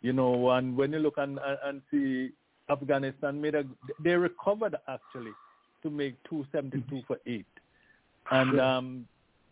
you 0.00 0.12
know, 0.12 0.50
and 0.50 0.76
when 0.76 0.92
you 0.92 0.98
look 0.98 1.14
and, 1.18 1.38
and- 1.38 1.58
and 1.64 1.82
see 1.90 2.30
Afghanistan 2.70 3.40
made 3.40 3.54
a, 3.54 3.64
they 4.02 4.14
recovered 4.14 4.76
actually 4.88 5.32
to 5.82 5.90
make 5.90 6.14
272 6.28 7.02
for 7.06 7.18
eight. 7.26 7.46
And 8.30 8.58
um, 8.60 9.06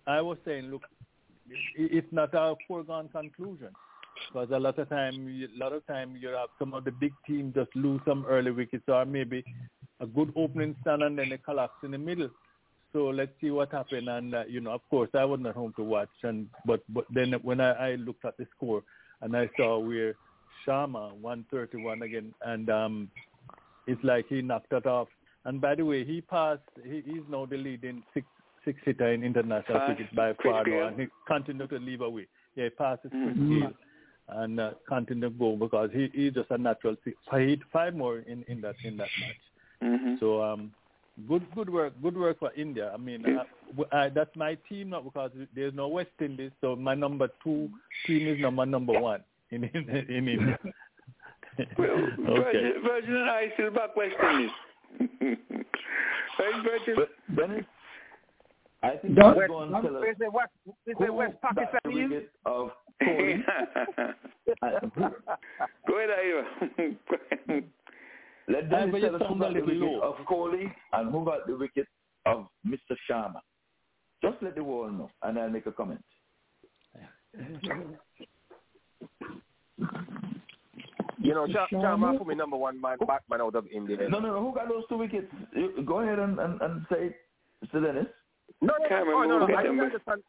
I 0.06 0.20
was 0.20 0.38
saying, 0.44 0.64
look, 0.70 0.82
it's 1.76 2.12
not 2.12 2.34
a 2.34 2.54
foregone 2.66 3.08
conclusion 3.10 3.68
because 4.28 4.48
a 4.52 4.58
lot 4.58 4.78
of 4.78 4.88
time, 4.88 5.28
a 5.28 5.58
lot 5.58 5.72
of 5.72 5.86
time 5.86 6.16
you 6.20 6.28
have 6.28 6.48
some 6.58 6.74
of 6.74 6.84
the 6.84 6.90
big 6.92 7.12
teams 7.26 7.54
just 7.54 7.74
lose 7.74 8.00
some 8.06 8.24
early 8.26 8.50
wickets 8.50 8.84
or 8.88 9.04
maybe 9.04 9.44
a 10.00 10.06
good 10.06 10.32
opening 10.36 10.74
stand 10.80 11.02
and 11.02 11.18
then 11.18 11.28
they 11.30 11.38
collapse 11.38 11.74
in 11.82 11.92
the 11.92 11.98
middle. 11.98 12.30
So 12.92 13.06
let's 13.06 13.32
see 13.40 13.50
what 13.50 13.72
happened. 13.72 14.08
And 14.08 14.34
uh, 14.34 14.44
you 14.48 14.60
know, 14.60 14.70
of 14.70 14.80
course, 14.88 15.10
I 15.14 15.24
wasn't 15.24 15.48
at 15.48 15.54
home 15.54 15.72
to 15.76 15.82
watch. 15.82 16.08
And 16.22 16.48
but 16.64 16.82
but 16.88 17.06
then 17.12 17.32
when 17.42 17.60
I, 17.60 17.92
I 17.92 17.94
looked 17.96 18.24
at 18.24 18.36
the 18.36 18.46
score 18.56 18.82
and 19.20 19.36
I 19.36 19.50
saw 19.56 19.78
where 19.78 20.14
Sharma 20.66 21.12
131 21.14 22.02
again, 22.02 22.32
and 22.44 22.70
um, 22.70 23.10
it's 23.86 24.02
like 24.04 24.26
he 24.28 24.42
knocked 24.42 24.72
it 24.72 24.86
off. 24.86 25.08
And 25.44 25.60
by 25.60 25.74
the 25.74 25.84
way, 25.84 26.04
he 26.04 26.20
passed. 26.20 26.62
He, 26.84 27.02
he's 27.04 27.22
now 27.28 27.46
the 27.46 27.56
leading 27.56 28.02
six 28.14 28.26
six 28.64 28.78
hitter 28.84 29.12
in 29.12 29.22
international 29.22 29.78
cricket 29.86 30.14
by 30.14 30.32
far, 30.42 30.64
now, 30.64 30.86
and 30.88 31.00
he 31.00 31.06
continued 31.26 31.70
to 31.70 31.78
leave 31.78 32.00
away. 32.00 32.26
Yeah, 32.54 32.64
he 32.64 32.70
passes 32.70 33.10
Chris 33.10 33.36
Mhm. 33.36 33.74
Gayle 34.28 34.42
and 34.42 34.60
uh, 34.60 34.70
continue 34.88 35.28
to 35.28 35.30
go 35.30 35.56
because 35.56 35.90
he 35.92 36.10
he's 36.14 36.32
just 36.32 36.50
a 36.50 36.58
natural. 36.58 36.96
six- 37.04 37.16
He 37.32 37.38
hit 37.50 37.60
five 37.72 37.94
more 37.94 38.18
in 38.18 38.44
in 38.48 38.60
that 38.62 38.74
in 38.84 38.96
that 38.96 39.08
match. 39.20 39.40
Mhm. 39.82 40.20
So 40.20 40.42
um, 40.42 40.72
good 41.28 41.42
good 41.54 41.70
work 41.70 41.92
good 42.02 42.16
work 42.16 42.38
for 42.38 42.52
India. 42.56 42.90
I 42.92 42.96
mean, 42.96 43.24
uh, 43.24 43.44
w- 43.76 43.88
I, 43.92 44.08
that's 44.08 44.34
my 44.36 44.56
team 44.68 44.90
not 44.90 45.04
because 45.04 45.30
there's 45.54 45.74
no 45.74 45.88
West 45.88 46.10
Indies. 46.20 46.52
So 46.60 46.74
my 46.76 46.94
number 46.94 47.28
two 47.42 47.68
team 48.06 48.26
is 48.28 48.40
number 48.40 48.64
number 48.66 48.98
one 48.98 49.22
in 49.50 49.64
in, 49.64 49.88
in 49.90 50.28
India. 50.28 50.58
Virgin, 51.76 52.72
Virgin 52.84 53.14
and 53.16 53.30
I 53.30 53.50
still 53.54 53.70
back 53.70 53.94
West 53.96 54.14
Indies. 54.20 54.50
right, 55.20 56.64
Virgin? 56.64 56.96
But 56.96 57.36
Dennis, 57.36 57.64
I 58.82 58.96
think 58.96 59.14
Don't- 59.14 59.36
you're 59.36 59.48
going 59.48 59.70
to 59.70 59.82
tell 59.82 59.96
us 59.98 60.02
Is 60.10 60.16
it 60.20 60.32
West, 60.32 60.50
is 60.86 60.96
it 60.98 61.14
West 61.14 61.34
got 61.42 61.56
Pakistan 61.56 62.12
is? 62.12 62.22
of 62.44 62.70
Kohli. 63.02 63.42
Go 65.86 65.98
ahead, 65.98 66.10
Ira. 66.10 66.44
Let 68.48 68.70
Dennis 68.70 69.00
tell 69.00 69.16
us 69.16 69.22
who 69.28 69.38
got 69.38 69.54
the 69.54 69.60
little 69.60 69.94
wicket 69.94 70.02
of 70.02 70.16
Kohli 70.26 70.72
and 70.92 71.10
who 71.10 71.24
got 71.24 71.46
the 71.46 71.56
wicket 71.56 71.86
of 72.26 72.46
Mr. 72.66 72.96
Sharma. 73.10 73.40
Just 74.22 74.42
let 74.42 74.54
the 74.54 74.64
world 74.64 74.96
know, 74.98 75.10
and 75.22 75.38
I'll 75.38 75.50
make 75.50 75.66
a 75.66 75.72
comment. 75.72 76.02
You 81.18 81.34
know, 81.34 81.46
Sharma? 81.46 81.68
Sharma 81.72 82.18
for 82.18 82.24
me 82.24 82.34
number 82.34 82.56
one 82.56 82.80
man, 82.80 82.98
backman 82.98 83.40
out 83.40 83.54
of 83.54 83.66
India. 83.74 83.96
No, 84.08 84.20
no, 84.20 84.34
no. 84.34 84.40
Who 84.40 84.54
got 84.54 84.68
those 84.68 84.84
two 84.88 84.98
wickets? 84.98 85.32
Go 85.86 86.00
ahead 86.00 86.18
and, 86.18 86.38
and, 86.38 86.60
and 86.60 86.86
say, 86.90 87.16
Mr. 87.64 87.82
Dennis. 87.84 88.06
No, 88.60 88.74
no, 88.78 88.88
no, 88.88 88.96
remember 88.96 89.26
no, 89.26 89.46
no. 89.46 89.56
I 89.56 89.62
didn't 89.62 89.80
understand. 89.80 90.22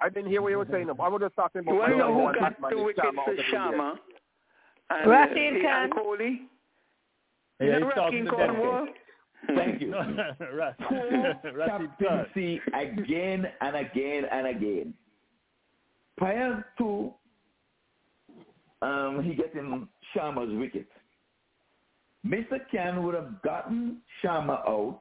I 0.00 0.08
didn't 0.08 0.30
hear 0.30 0.42
what 0.42 0.50
you 0.50 0.58
were 0.58 0.68
saying. 0.70 0.88
I 0.90 1.08
was 1.08 1.20
just 1.20 1.36
talking 1.36 1.62
about 1.62 1.72
You 1.72 1.78
want 1.78 1.92
to 1.92 1.96
my 1.96 1.98
know 1.98 2.08
number 2.08 2.18
who 2.18 2.24
one 2.24 2.34
got 2.34 2.60
backman 2.60 2.70
the 2.70 2.78
is 2.78 2.84
wickets 2.84 3.06
Sharma 3.06 3.14
for 3.14 3.20
out 3.20 3.28
of 3.28 3.38
India. 3.38 3.52
Sharma? 3.52 3.98
And, 4.90 5.10
Rashid 5.10 5.62
Khan. 5.62 5.90
Kohli? 5.90 6.36
Yeah, 7.60 7.78
he's 7.78 7.94
talking 7.94 8.26
Rakim 8.26 8.86
to 8.86 9.54
Thank 9.56 9.80
you. 9.80 9.90
No, 9.90 10.34
Ras- 10.54 10.74
Poor 10.88 11.34
Rashid 11.54 11.90
captaincy 11.98 12.60
again 12.74 13.46
and 13.60 13.76
again 13.76 14.24
and 14.30 14.46
again. 14.48 14.94
Prior 16.18 16.64
to 16.78 17.12
um, 18.82 19.22
he 19.22 19.34
getting 19.34 19.88
Sharma's 20.14 20.54
wicket, 20.58 20.86
Mr. 22.26 22.58
Khan 22.70 23.02
would 23.04 23.14
have 23.14 23.40
gotten 23.42 23.98
Sharma 24.22 24.66
out 24.68 25.00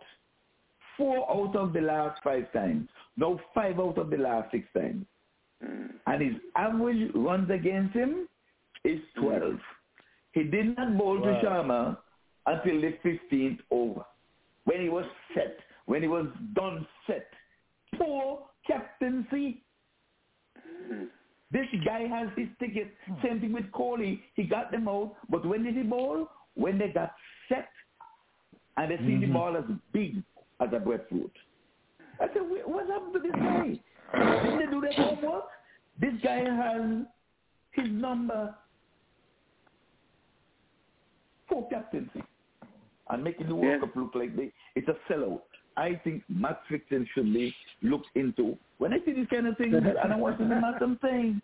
four 0.98 1.30
out 1.30 1.56
of 1.56 1.74
the 1.74 1.82
last 1.82 2.22
five 2.24 2.52
times. 2.54 2.88
No, 3.18 3.40
five 3.54 3.80
out 3.80 3.98
of 3.98 4.10
the 4.10 4.18
last 4.18 4.52
six 4.52 4.66
times. 4.74 5.06
Hmm. 5.64 5.86
And 6.08 6.22
his 6.22 6.42
average 6.56 7.12
runs 7.16 7.50
against 7.50 7.94
him 7.96 8.28
is 8.84 9.00
hmm. 9.16 9.22
12. 9.26 9.54
He 10.34 10.44
did 10.44 10.76
not 10.78 10.98
bowl 10.98 11.20
Wow. 11.20 11.26
to 11.40 11.46
Sharma 11.46 11.98
until 12.46 12.82
the 12.82 12.94
15th 13.04 13.60
over 13.72 14.06
when 14.66 14.82
he 14.82 14.90
was 14.90 15.06
set, 15.34 15.58
when 15.86 16.02
he 16.02 16.08
was 16.08 16.28
done 16.54 16.86
set. 17.08 17.28
Poor 17.98 18.40
captaincy. 18.68 19.62
Hmm. 20.90 21.06
This 21.52 21.68
guy 21.86 22.02
has 22.08 22.28
his 22.36 22.48
ticket. 22.60 22.92
Same 23.24 23.40
thing 23.40 23.54
with 23.54 23.72
Kohli. 23.72 24.20
He 24.34 24.44
got 24.44 24.72
them 24.72 24.88
out, 24.90 25.16
but 25.30 25.46
when 25.46 25.64
did 25.64 25.76
he 25.76 25.84
bowl? 25.84 26.28
When 26.56 26.78
they 26.78 26.90
got 26.90 27.14
set 27.48 27.70
and 28.78 28.92
they 28.92 28.98
see 28.98 29.18
the 29.20 29.28
Mhm. 29.28 29.34
ball 29.34 29.56
as 29.56 29.64
big 29.94 30.22
as 30.62 30.70
a 30.74 30.80
breadfruit. 30.80 31.32
I 32.20 32.28
said, 32.28 32.44
what 32.66 32.88
happened 32.88 33.14
to 33.14 33.20
this 33.20 33.32
guy? 33.32 33.80
Didn't 34.44 34.60
they 34.60 34.72
do 34.72 34.82
their 34.82 34.94
homework? 34.94 35.46
This 36.00 36.14
guy 36.24 36.44
has 36.44 37.06
his 37.72 37.88
number 37.90 38.56
for 41.50 41.68
captaincy 41.70 42.24
and 43.10 43.24
making 43.24 43.48
the 43.48 43.56
World 43.56 43.80
Yeah. 43.82 43.88
Cup 43.88 43.96
look 43.96 44.16
like 44.16 44.36
they, 44.36 44.52
it's 44.76 44.88
a 44.88 45.12
sellout. 45.12 45.42
I 45.78 46.00
think 46.04 46.24
match 46.30 46.60
fixing 46.70 47.06
should 47.14 47.34
be 47.34 47.54
looked 47.82 48.08
into. 48.16 48.58
When 48.78 48.94
I 48.94 48.98
see 49.06 49.12
this 49.12 49.28
kind 49.30 49.48
of 49.48 49.58
thing, 49.58 49.74
and 49.74 49.98
I 50.14 50.16
watch 50.16 50.38
the 50.38 50.46
match, 50.46 50.82
I'm 50.82 50.98
saying, 51.02 51.42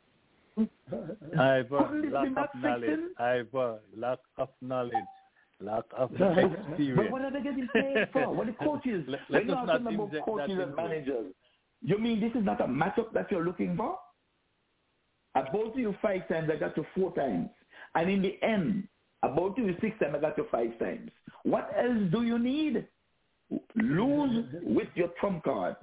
I've 1.38 1.72
uh, 1.72 1.88
lack 2.12 2.28
of 2.28 2.62
knowledge. 2.62 3.00
I've 3.20 3.56
uh, 3.56 3.76
lack 3.96 4.20
of 4.38 4.50
knowledge. 4.62 4.94
Lack 5.62 5.84
of 5.96 6.12
but 6.18 7.12
what 7.12 7.22
are 7.22 7.32
they 7.32 7.42
getting 7.42 7.68
paid 7.74 8.08
for? 8.12 8.34
What 8.34 8.48
the 8.48 8.54
coaches? 8.54 9.06
Let- 9.08 9.20
let 9.30 9.46
you're 9.46 9.56
us 9.58 9.68
talking 9.68 9.84
not 9.84 9.94
about 9.94 10.06
inject 10.08 10.26
coaches 10.26 10.48
that 10.48 10.64
and 10.64 10.72
into 10.72 10.74
it. 10.74 10.76
managers, 10.76 11.34
you 11.84 11.98
mean 12.00 12.20
this 12.20 12.32
is 12.36 12.44
not 12.46 12.62
a 12.62 12.68
matchup 12.68 13.14
that 13.14 13.32
you're 13.32 13.44
looking 13.46 13.76
for? 13.78 13.98
I 15.36 15.44
bowled 15.52 15.76
to 15.76 15.80
you 15.80 15.96
five 16.02 16.28
times, 16.28 16.50
I 16.52 16.58
got 16.58 16.76
you 16.78 16.86
four 16.96 17.14
times. 17.14 17.50
And 17.96 18.10
in 18.10 18.22
the 18.22 18.38
end, 18.44 18.88
I 19.24 19.28
bought 19.28 19.58
you 19.58 19.76
six 19.82 19.98
times, 20.00 20.16
I 20.18 20.22
got 20.22 20.38
you 20.38 20.48
five 20.52 20.78
times. 20.80 21.12
What 21.44 21.70
else 21.78 22.12
do 22.12 22.24
you 22.24 22.40
need? 22.40 22.86
Lose 23.76 24.46
with 24.64 24.88
your 24.96 25.10
trump 25.20 25.44
card. 25.44 25.76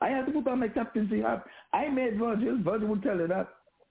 I 0.00 0.08
had 0.08 0.26
to 0.26 0.32
put 0.32 0.48
on 0.48 0.60
my 0.60 0.68
captaincy 0.68 1.20
hat. 1.20 1.44
I 1.72 1.88
made 1.88 2.18
Virgil. 2.18 2.58
Virgil 2.62 2.88
will 2.88 3.00
tell 3.00 3.16
you 3.18 3.28
that. 3.28 3.48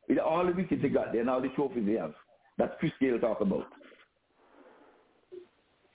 With 0.09 0.19
all 0.19 0.45
the 0.45 0.51
wickets 0.51 0.81
he 0.81 0.89
got 0.89 1.11
there 1.11 1.21
and 1.21 1.29
all 1.29 1.41
the 1.41 1.49
trophies 1.49 1.85
he 1.87 1.93
have. 1.93 2.13
That's 2.57 2.73
Chris 2.79 2.91
Gayle 2.99 3.19
talk 3.19 3.41
about. 3.41 3.65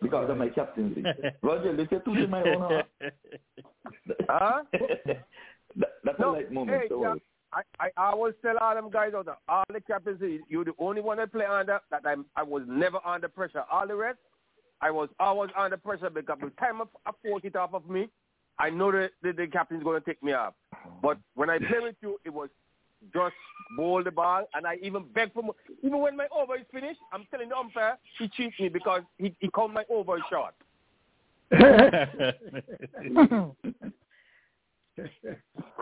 Because 0.01 0.31
of 0.31 0.37
my 0.37 0.49
captaincy. 0.49 1.03
Virgil, 1.43 1.77
they 1.77 1.87
say 1.87 2.03
to 2.05 2.27
my 2.29 2.43
own 2.43 2.61
heart. 2.61 2.87
Huh? 4.29 4.63
that, 5.77 5.89
that's 6.05 6.19
No, 6.21 6.31
a 6.31 6.33
light 6.33 6.53
moment. 6.53 6.83
hey, 6.83 6.89
don't 6.89 7.03
yeah, 7.03 7.09
worry. 7.09 7.23
I, 7.53 7.63
I, 7.81 7.91
I 7.97 8.11
always 8.13 8.35
tell 8.43 8.59
all 8.59 8.75
them 8.75 8.91
guys 8.91 9.13
out 9.17 9.25
there, 9.25 9.39
all 9.49 9.65
the 9.73 9.81
captains, 9.81 10.21
you're 10.49 10.65
the 10.65 10.75
only 10.79 11.01
one 11.01 11.19
I 11.19 11.27
play 11.27 11.47
under 11.47 11.81
that 11.91 12.03
I'm, 12.05 12.27
I 12.37 12.43
was 12.43 12.63
never 12.69 12.99
under 13.07 13.29
pressure. 13.29 13.65
All 13.73 13.87
the 13.87 13.97
rest, 13.97 14.19
I 14.81 14.91
was 14.91 15.09
always 15.19 15.51
under 15.57 15.77
pressure 15.77 16.11
because 16.11 16.39
the 16.41 16.51
time 16.61 16.81
I 16.83 17.11
force 17.27 17.43
it 17.45 17.57
off 17.57 17.75
of 17.75 17.89
me, 17.89 18.09
I 18.59 18.71
know 18.71 18.93
that 18.93 19.11
the, 19.23 19.33
the 19.33 19.47
captain's 19.47 19.83
going 19.83 20.01
to 20.01 20.05
take 20.05 20.23
me 20.23 20.33
off. 20.33 20.55
But 21.03 21.19
when 21.35 21.49
I 21.49 21.59
play 21.59 21.81
with 21.81 21.97
you, 22.03 22.19
it 22.25 22.31
was 22.31 22.51
just 23.13 23.35
bowl 23.77 24.03
the 24.03 24.11
ball, 24.11 24.45
and 24.55 24.67
I 24.67 24.77
even 24.83 25.05
beg 25.15 25.33
for 25.33 25.43
more. 25.43 25.55
Even 25.83 26.01
when 26.01 26.17
my 26.17 26.27
over 26.37 26.57
is 26.57 26.63
finished, 26.73 27.01
I'm 27.13 27.25
telling 27.31 27.49
the 27.51 27.57
umpire 27.57 27.97
he 28.19 28.29
cheats 28.29 28.59
me 28.59 28.69
because 28.69 29.03
he, 29.19 29.35
he 29.41 29.49
called 29.49 29.73
my 29.73 29.85
over 29.91 30.19
short. 30.31 30.55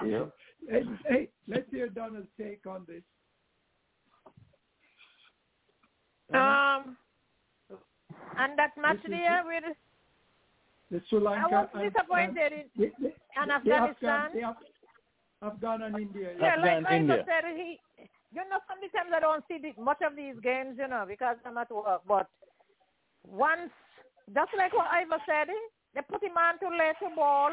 Yeah. 0.04 0.24
hey, 0.68 0.82
hey, 1.08 1.28
let's 1.48 1.70
hear 1.70 1.88
Donald's 1.88 2.28
take 2.38 2.60
on 2.66 2.84
this. 2.86 3.02
Um, 6.34 6.96
and 8.38 8.58
that 8.58 8.72
match 8.80 8.96
This 8.96 9.04
is 9.04 9.10
there 9.10 9.42
with 9.46 9.64
The 10.90 11.00
Sri 11.08 11.20
Lanka 11.20 11.46
I 11.46 11.50
Lanka 11.50 11.70
was 11.72 11.82
and- 11.82 11.92
disappointed 11.92 12.52
in, 12.52 12.82
and, 12.84 12.92
the, 13.00 13.12
and 13.40 13.50
the 13.50 13.54
Afghanistan. 13.54 14.10
Afghan, 14.26 14.40
the 14.40 14.48
Af- 14.50 14.56
Afghan 15.42 15.82
and 15.82 15.98
India. 15.98 16.32
Yeah, 16.40 16.56
like 16.56 16.84
Afghan, 16.84 16.86
I 16.86 16.96
India. 16.96 17.24
said, 17.26 17.44
he, 17.56 17.78
you 18.32 18.42
know, 18.48 18.58
sometimes 18.68 19.12
I 19.14 19.20
don't 19.20 19.44
see 19.48 19.58
the, 19.58 19.80
much 19.80 19.98
of 20.04 20.16
these 20.16 20.34
games, 20.42 20.76
you 20.78 20.88
know, 20.88 21.04
because 21.06 21.36
I'm 21.44 21.58
at 21.58 21.70
work. 21.70 22.02
But 22.06 22.28
once, 23.26 23.70
just 24.34 24.50
like 24.56 24.72
what 24.72 24.86
Ivor 24.90 25.20
said, 25.26 25.48
they 25.94 26.00
put 26.02 26.22
him 26.22 26.36
on 26.36 26.58
to 26.60 26.68
lay 26.76 26.92
to 27.00 27.14
ball. 27.14 27.50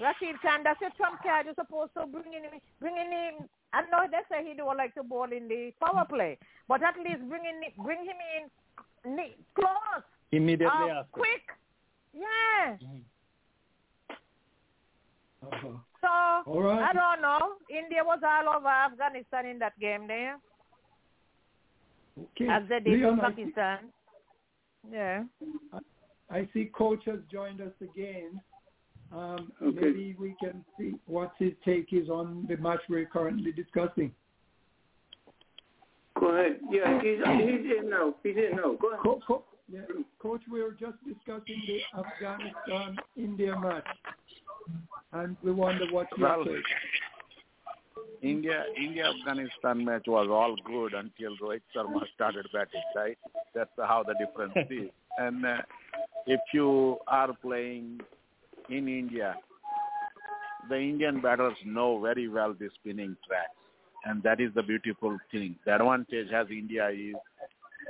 Rashid 0.00 0.40
Khan, 0.40 0.62
that's 0.64 0.80
your 0.80 0.90
trump 0.96 1.22
card. 1.22 1.46
You're 1.46 1.54
supposed 1.54 1.92
to 1.98 2.06
bring 2.06 2.32
in, 2.32 2.48
bring 2.80 2.96
in 2.96 3.12
him. 3.12 3.48
I 3.72 3.82
know 3.82 4.06
they 4.10 4.18
say 4.30 4.48
he 4.48 4.56
don't 4.56 4.76
like 4.76 4.94
to 4.94 5.02
ball 5.02 5.30
in 5.30 5.46
the 5.46 5.72
power 5.84 6.04
play, 6.08 6.38
but 6.68 6.82
at 6.82 6.96
least 6.96 7.28
bring 7.28 7.42
in, 7.44 7.84
bring 7.84 7.98
him 8.00 8.16
in 8.36 9.14
ne- 9.16 9.36
close, 9.54 10.02
Immediately 10.32 10.90
uh, 10.90 11.00
after. 11.00 11.10
quick. 11.12 11.42
Yeah. 12.14 12.76
Uh-huh. 15.42 15.68
So 16.00 16.08
All 16.08 16.62
right. 16.62 16.90
I 16.90 16.92
don't 16.92 17.20
know. 17.22 17.38
India 17.68 18.00
was 18.04 18.20
all 18.24 18.56
over 18.56 18.68
Afghanistan 18.68 19.46
in 19.46 19.58
that 19.58 19.78
game 19.78 20.06
there, 20.06 20.36
Okay. 22.18 22.48
as 22.50 22.62
they 22.68 22.80
did 22.80 22.98
Leon, 23.00 23.16
with 23.16 23.24
I 23.24 23.28
see- 23.34 23.36
Pakistan. 23.42 23.78
Yeah. 24.90 25.24
I 26.30 26.48
see 26.54 26.66
coach 26.66 27.04
has 27.06 27.18
joined 27.30 27.60
us 27.60 27.72
again. 27.82 28.40
Um, 29.12 29.52
Okay. 29.60 29.80
Maybe 29.80 30.14
we 30.18 30.34
can 30.40 30.64
see 30.78 30.94
what 31.06 31.32
his 31.38 31.52
take 31.64 31.92
is 31.92 32.08
on 32.08 32.46
the 32.48 32.56
match 32.56 32.80
we're 32.88 33.04
currently 33.06 33.52
discussing. 33.52 34.14
Go 36.18 36.28
ahead. 36.28 36.60
Yeah, 36.70 37.00
he's, 37.02 37.18
he's 37.18 37.78
in 37.78 37.90
now. 37.90 38.14
He's 38.22 38.36
in 38.36 38.56
now. 38.56 38.74
Go 38.80 38.88
ahead. 38.92 39.02
Co- 39.02 39.20
co- 39.26 39.44
yeah, 39.68 39.82
coach, 40.18 40.42
we 40.50 40.62
were 40.62 40.72
just 40.72 40.96
discussing 41.04 41.60
the 41.66 41.80
Afghanistan-India 41.98 43.58
match, 43.58 43.86
and 45.12 45.36
we 45.42 45.52
wonder 45.52 45.86
what 45.90 46.06
Well. 46.18 46.44
India 48.22 48.64
India 48.76 49.04
Afghanistan 49.08 49.84
match 49.84 50.04
was 50.06 50.28
all 50.30 50.54
good 50.66 50.92
until 50.94 51.36
Rohit 51.38 51.62
Sharma 51.74 52.02
started 52.14 52.46
batting, 52.52 52.82
right? 52.94 53.18
That's 53.54 53.70
how 53.78 54.04
the 54.06 54.14
difference 54.14 54.52
is. 54.70 54.90
And 55.18 55.44
uh, 55.44 55.62
if 56.26 56.40
you 56.52 56.98
are 57.08 57.32
playing 57.42 58.00
in 58.68 58.88
India, 58.88 59.34
the 60.68 60.76
Indian 60.76 61.20
batters 61.20 61.56
know 61.64 61.98
very 62.00 62.28
well 62.28 62.52
the 62.52 62.68
spinning 62.80 63.16
tracks, 63.26 63.56
and 64.04 64.22
that 64.22 64.40
is 64.40 64.52
the 64.54 64.62
beautiful 64.62 65.18
thing. 65.32 65.56
The 65.64 65.76
advantage 65.76 66.30
as 66.32 66.46
India 66.50 66.88
is 66.90 67.14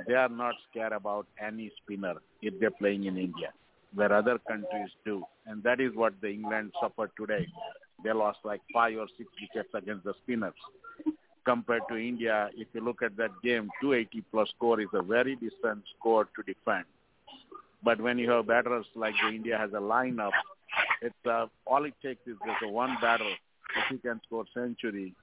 they 0.07 0.13
are 0.13 0.29
not 0.29 0.55
scared 0.69 0.93
about 0.93 1.27
any 1.45 1.71
spinner 1.83 2.15
if 2.41 2.57
they're 2.59 2.71
playing 2.71 3.03
in 3.03 3.17
India, 3.17 3.51
where 3.93 4.13
other 4.13 4.39
countries 4.47 4.89
do, 5.05 5.23
and 5.45 5.61
that 5.63 5.79
is 5.79 5.93
what 5.95 6.13
the 6.21 6.29
England 6.29 6.71
suffered 6.81 7.11
today. 7.17 7.47
They 8.03 8.13
lost 8.13 8.39
like 8.43 8.61
five 8.73 8.97
or 8.97 9.07
six 9.17 9.29
wickets 9.39 9.69
against 9.73 10.03
the 10.05 10.13
spinners. 10.23 10.53
Compared 11.43 11.81
to 11.89 11.97
India, 11.97 12.49
if 12.55 12.67
you 12.73 12.81
look 12.81 13.01
at 13.01 13.17
that 13.17 13.31
game, 13.43 13.69
280 13.81 14.23
plus 14.31 14.49
score 14.55 14.79
is 14.79 14.87
a 14.93 15.01
very 15.01 15.35
decent 15.35 15.83
score 15.97 16.25
to 16.35 16.43
defend. 16.43 16.85
But 17.83 17.99
when 17.99 18.19
you 18.19 18.29
have 18.29 18.47
batters 18.47 18.85
like 18.95 19.15
the 19.21 19.35
India 19.35 19.57
has 19.57 19.71
a 19.71 19.81
lineup, 19.81 20.31
it's 21.01 21.15
uh, 21.25 21.47
all 21.65 21.85
it 21.85 21.95
takes 22.01 22.21
is 22.27 22.37
just 22.45 22.63
a 22.63 22.67
one 22.67 22.95
batter. 23.01 23.25
If 23.75 23.83
he 23.89 23.97
can 23.97 24.21
score 24.27 24.45
century, 24.53 25.13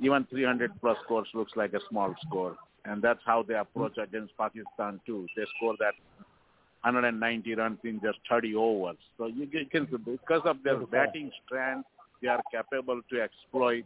even 0.00 0.26
300 0.30 0.72
plus 0.80 0.96
scores 1.04 1.28
looks 1.34 1.52
like 1.56 1.74
a 1.74 1.80
small 1.90 2.14
score, 2.26 2.56
and 2.84 3.02
that's 3.02 3.20
how 3.24 3.42
they 3.42 3.54
approach 3.54 3.98
against 3.98 4.36
Pakistan 4.38 5.00
too. 5.06 5.26
They 5.36 5.44
score 5.56 5.74
that 5.80 5.94
190 6.86 7.54
runs 7.56 7.78
in 7.82 8.00
just 8.00 8.18
30 8.30 8.54
overs. 8.54 8.96
So 9.18 9.26
you 9.26 9.48
can 9.48 9.86
because 10.04 10.42
of 10.44 10.62
their 10.62 10.78
batting 10.86 11.32
strength, 11.44 11.88
they 12.22 12.28
are 12.28 12.40
capable 12.52 13.00
to 13.10 13.20
exploit 13.20 13.84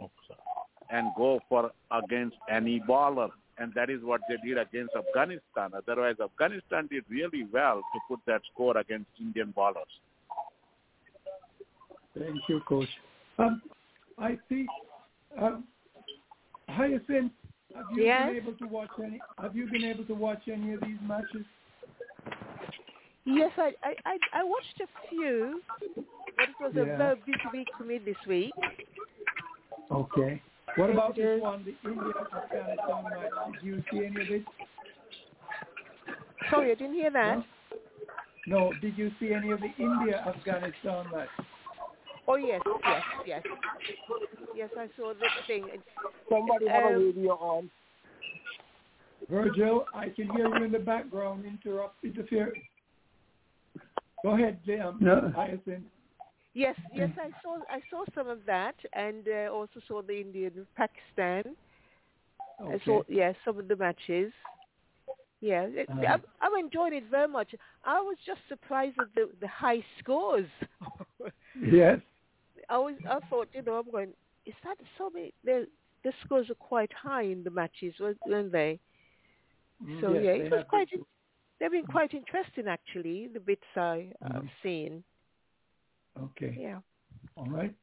and 0.90 1.08
go 1.16 1.40
for 1.48 1.70
against 1.90 2.36
any 2.50 2.78
bowler. 2.86 3.28
And 3.56 3.72
that 3.74 3.88
is 3.88 4.02
what 4.02 4.20
they 4.28 4.36
did 4.46 4.58
against 4.58 4.92
Afghanistan. 4.94 5.70
Otherwise, 5.74 6.16
Afghanistan 6.22 6.88
did 6.90 7.04
really 7.08 7.46
well 7.50 7.78
to 7.78 8.00
put 8.06 8.20
that 8.26 8.42
score 8.52 8.76
against 8.76 9.08
Indian 9.18 9.52
bowlers. 9.56 9.84
Thank 12.18 12.36
you, 12.48 12.60
coach. 12.68 12.88
Um, 13.38 13.62
I 14.18 14.38
see. 14.50 14.66
Um, 15.40 15.64
Hyacinth, 16.68 17.32
have 17.74 17.86
you 17.96 18.04
Yes? 18.04 18.28
been 18.28 18.36
able 18.36 18.58
to 18.58 18.66
watch 18.66 18.90
any? 19.02 19.20
Have 19.38 19.56
you 19.56 19.66
been 19.70 19.84
able 19.84 20.04
to 20.04 20.14
watch 20.14 20.42
any 20.48 20.74
of 20.74 20.80
these 20.82 21.00
matches? 21.00 21.46
Yes, 23.24 23.50
I, 23.56 23.72
I, 23.82 23.94
I, 24.06 24.18
I 24.40 24.44
watched 24.44 24.80
a 24.80 25.08
few, 25.08 25.60
but 26.36 26.48
it 26.48 26.54
was 26.60 26.72
Yeah. 26.74 26.82
a 26.82 26.96
very 26.96 27.16
busy 27.26 27.38
week 27.52 27.68
for 27.76 27.84
me 27.84 27.98
this 27.98 28.16
week. 28.26 28.52
Okay. 29.90 30.42
What 30.76 30.90
about 30.90 31.16
this 31.16 31.40
one, 31.42 31.64
the 31.64 31.74
India-Afghanistan 31.88 33.04
match? 33.04 33.52
Did 33.54 33.62
you 33.66 33.82
see 33.90 33.98
any 34.06 34.22
of 34.22 34.30
it? 34.30 34.44
Sorry, 36.50 36.70
I 36.70 36.74
didn't 36.74 36.94
hear 36.94 37.10
that. 37.10 37.42
No? 38.46 38.68
No. 38.70 38.72
Did 38.80 38.96
you 38.96 39.10
see 39.20 39.32
any 39.34 39.50
of 39.50 39.60
the 39.60 39.70
India-Afghanistan 39.78 41.06
match? 41.12 41.28
Oh 42.28 42.36
yes, 42.36 42.60
yes, 42.84 43.02
yes, 43.26 43.42
yes. 44.54 44.70
I 44.78 44.86
saw 44.96 45.12
the 45.12 45.26
thing. 45.48 45.66
Somebody 46.28 46.68
have 46.68 46.84
a 46.92 46.94
Um, 46.94 47.06
radio 47.06 47.32
on. 47.32 47.70
Virgil, 49.28 49.84
I 49.94 50.10
can 50.10 50.28
hear 50.36 50.46
you 50.48 50.64
in 50.64 50.70
the 50.72 50.78
background. 50.78 51.44
Interrupt, 51.44 52.04
interfere. 52.04 52.52
Go 54.22 54.30
ahead, 54.30 54.58
Jim. 54.64 54.96
No. 55.00 55.32
Hyacinth. 55.34 55.84
Yes, 56.52 56.74
yes. 56.94 57.10
I 57.18 57.30
saw 57.42 57.58
I 57.70 57.80
saw 57.90 58.04
some 58.14 58.28
of 58.28 58.38
that, 58.46 58.74
and 58.92 59.24
uh, 59.28 59.52
also 59.52 59.80
saw 59.86 60.02
the 60.02 60.20
Indian 60.20 60.66
Pakistan. 60.76 61.54
I 62.60 62.78
saw 62.84 62.98
Okay. 63.00 63.14
yeah 63.14 63.32
some 63.44 63.58
of 63.58 63.68
the 63.68 63.76
matches. 63.76 64.32
Yeah, 65.40 65.62
it, 65.62 65.88
Uh-huh. 65.88 66.04
I've, 66.14 66.24
I've 66.42 66.58
enjoyed 66.64 66.92
it 66.92 67.04
very 67.10 67.28
much. 67.28 67.54
I 67.84 68.00
was 68.00 68.16
just 68.26 68.40
surprised 68.48 68.98
at 69.00 69.14
the 69.14 69.30
the 69.40 69.48
high 69.48 69.82
scores. 70.00 70.48
Yes. 71.72 71.98
I 72.68 72.78
was 72.78 72.94
I 73.08 73.18
thought 73.28 73.48
you 73.52 73.62
know 73.62 73.74
I'm 73.80 73.90
going. 73.90 74.12
Is 74.46 74.54
that 74.64 74.76
so 74.98 75.08
many? 75.10 75.32
The 75.44 75.66
the 76.04 76.12
scores 76.24 76.50
are 76.50 76.54
quite 76.72 76.92
high 76.92 77.22
in 77.22 77.44
the 77.44 77.50
matches, 77.50 77.94
weren't 78.00 78.18
weren't 78.26 78.52
they? 78.52 78.78
Mm, 79.84 80.00
So 80.00 80.12
yes, 80.14 80.22
yeah, 80.24 80.30
it 80.32 80.50
was 80.52 80.64
quite. 80.68 80.90
been. 80.90 81.04
They've 81.60 81.70
been 81.70 81.86
quite 81.86 82.14
interesting 82.14 82.66
actually. 82.68 83.28
The 83.28 83.40
bits 83.40 83.62
I, 83.76 84.12
I've 84.22 84.32
Mhm. 84.44 84.50
seen. 84.62 85.04
Okay. 86.18 86.56
Yeah. 86.58 86.80
All 87.36 87.46
right. 87.46 87.74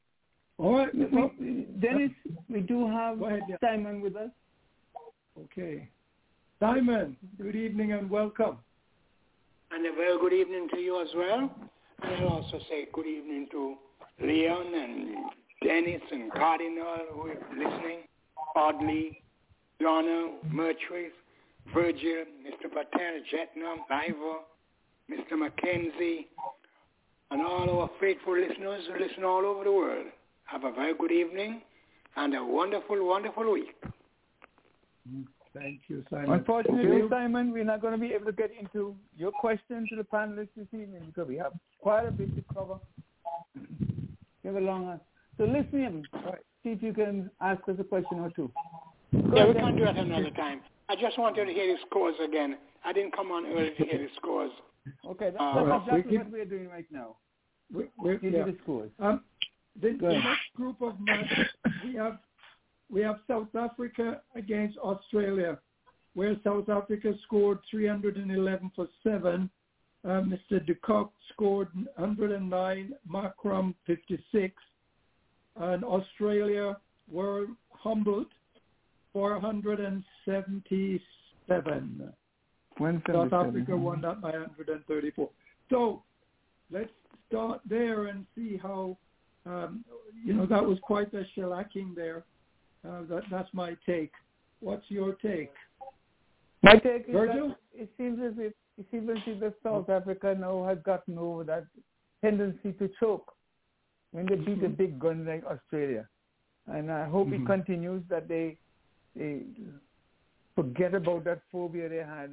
All 0.57 0.73
right. 0.77 0.93
We, 0.93 1.05
Well, 1.05 1.31
we, 1.39 1.65
Dennis, 1.79 2.11
we 2.49 2.61
do 2.61 2.87
have 2.87 3.21
ahead, 3.21 3.43
yeah. 3.47 3.57
Simon 3.61 4.01
with 4.01 4.15
us. 4.15 4.31
okay. 5.43 5.87
Simon, 6.59 7.15
good 7.39 7.55
evening 7.55 7.93
and 7.93 8.09
welcome. 8.09 8.57
And 9.71 9.85
a 9.85 9.91
very 9.93 10.17
good 10.17 10.33
evening 10.33 10.69
to 10.69 10.79
you 10.79 10.99
as 11.01 11.13
well. 11.15 11.53
And 12.01 12.15
I'll 12.15 12.29
also 12.29 12.59
say 12.69 12.87
good 12.93 13.05
evening 13.05 13.47
to 13.51 13.77
Leon 14.19 14.73
and 14.73 15.15
Dennis 15.63 16.01
and 16.11 16.31
Cardinal 16.31 16.97
who 17.11 17.27
are 17.27 17.47
listening, 17.55 17.99
Audley, 18.55 19.21
Donna, 19.79 20.37
Myrtrice, 20.51 21.13
Virgil, 21.73 22.25
Mr. 22.45 22.69
Patel, 22.69 23.21
Jetnam, 23.31 23.77
Ivor, 23.89 24.39
Mr. 25.11 25.37
Mackenzie, 25.37 26.27
and 27.31 27.41
all 27.41 27.81
our 27.81 27.89
faithful 27.99 28.33
listeners 28.37 28.83
who 28.87 29.03
listen 29.03 29.23
all 29.23 29.45
over 29.45 29.63
the 29.63 29.71
world. 29.71 30.05
Have 30.45 30.63
a 30.63 30.71
very 30.71 30.93
good 30.97 31.11
evening 31.11 31.61
and 32.15 32.33
a 32.35 32.43
wonderful, 32.43 33.05
wonderful 33.05 33.51
week. 33.51 33.75
Mm, 35.11 35.25
thank 35.53 35.81
you, 35.87 36.03
Simon. 36.09 36.31
Unfortunately, 36.31 37.01
Okay. 37.03 37.09
Simon, 37.09 37.51
we're 37.51 37.63
not 37.65 37.81
going 37.81 37.93
to 37.93 37.99
be 37.99 38.13
able 38.13 38.25
to 38.27 38.31
get 38.31 38.51
into 38.59 38.95
your 39.17 39.31
question 39.31 39.85
to 39.89 39.95
the 39.97 40.03
panelists 40.03 40.49
this 40.55 40.67
evening 40.73 41.03
because 41.07 41.27
we 41.27 41.35
have 41.37 41.51
quite 41.81 42.05
a 42.07 42.11
bit 42.11 42.33
to 42.35 42.43
cover. 42.53 42.75
We 43.55 44.45
have 44.47 44.55
a 44.55 44.59
long 44.61 44.85
one. 44.85 45.01
So 45.37 45.43
listen 45.43 45.83
in. 45.83 46.03
See 46.63 46.69
if 46.69 46.81
you 46.81 46.93
can 46.93 47.29
ask 47.41 47.61
us 47.67 47.75
a 47.79 47.83
question 47.83 48.19
or 48.19 48.31
two. 48.35 48.49
Go 49.13 49.35
Yeah, 49.35 49.47
we 49.47 49.53
can 49.53 49.75
do 49.75 49.83
Dennis. 49.85 49.95
that 49.95 50.05
another 50.05 50.29
time. 50.31 50.61
I 50.97 51.01
just 51.01 51.19
wanted 51.19 51.45
to 51.45 51.53
hear 51.53 51.67
the 51.67 51.79
scores 51.87 52.15
again. 52.23 52.57
I 52.83 52.91
didn't 52.91 53.15
come 53.15 53.31
on 53.31 53.45
early 53.45 53.69
to 53.77 53.85
hear 53.85 53.99
the 53.99 54.07
scores. 54.15 54.51
Okay, 55.05 55.29
that, 55.29 55.39
Uh, 55.39 55.53
that's 55.63 55.69
Alright, 55.69 55.93
we 55.93 55.99
exactly 55.99 56.17
what 56.17 56.31
we're 56.31 56.45
doing 56.45 56.69
right 56.69 56.85
now. 56.91 57.17
We, 57.71 57.85
we, 58.01 58.17
Give 58.17 58.33
yeah. 58.33 58.45
the 58.45 58.57
scores. 58.63 58.89
Um, 58.99 59.23
the, 59.79 59.91
the 59.99 60.13
next 60.13 60.53
group 60.55 60.81
of 60.81 60.99
matches 60.99 61.47
we 61.83 61.93
have 61.95 62.19
we 62.89 63.01
have 63.01 63.17
South 63.27 63.53
Africa 63.53 64.21
against 64.35 64.77
Australia, 64.77 65.59
where 66.15 66.35
South 66.43 66.69
Africa 66.69 67.13
scored 67.23 67.59
311 67.69 68.71
for 68.75 68.87
seven. 69.03 69.49
Uh, 70.05 70.21
Mr. 70.21 70.65
De 70.65 70.73
Kock 70.75 71.11
scored 71.33 71.67
109, 71.97 72.93
Markram 73.11 73.75
56, 73.85 74.55
and 75.57 75.83
Australia 75.83 76.77
were 77.11 77.47
humbled 77.71 78.27
477. 79.17 82.13
South 83.11 83.33
Africa 83.33 83.75
won 83.75 83.99
that 84.01 84.21
by 84.21 84.29
134. 84.29 85.29
So 85.71 86.03
let's 86.71 86.91
start 87.27 87.61
there 87.67 88.05
and 88.05 88.27
see 88.35 88.57
how, 88.61 88.95
um, 89.47 89.83
you 90.23 90.35
know, 90.35 90.45
that 90.45 90.63
was 90.63 90.77
quite 90.83 91.11
a 91.15 91.25
shellacking 91.35 91.95
there. 91.95 92.25
Uh, 92.87 93.01
that, 93.09 93.23
that's 93.31 93.49
my 93.53 93.75
take. 93.87 94.11
What's 94.59 94.85
your 94.89 95.13
take? 95.13 95.51
My 96.61 96.75
take 96.75 97.05
is 97.07 97.13
Virgil? 97.13 97.47
that 97.49 97.57
it 97.73 97.89
seems 97.97 98.19
as 98.23 98.33
if 98.37 98.53
it's 98.77 98.93
even 98.93 99.19
see 99.25 99.33
that 99.39 99.55
South 99.63 99.89
Africa 99.89 100.37
now 100.39 100.63
has 100.63 100.77
gotten 100.85 101.17
over 101.17 101.43
that 101.45 101.65
tendency 102.23 102.73
to 102.73 102.87
choke 102.99 103.33
when 104.11 104.27
they 104.27 104.35
beat 104.35 104.63
a 104.63 104.69
big 104.69 104.99
gun 104.99 105.25
like 105.25 105.43
Australia. 105.45 106.07
And 106.67 106.91
I 106.91 107.05
hope 107.05 107.29
Mhm. 107.29 107.41
it 107.41 107.47
continues 107.47 108.03
that 108.09 108.27
they 108.27 108.59
they 109.17 109.41
forget 110.55 110.93
about 110.93 111.23
that 111.25 111.41
phobia 111.51 111.89
they 111.89 111.97
had 111.97 112.31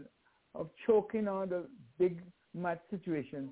of 0.54 0.68
choking 0.86 1.28
on 1.28 1.48
the 1.48 1.64
big 1.98 2.22
match 2.54 2.80
situation 2.90 3.50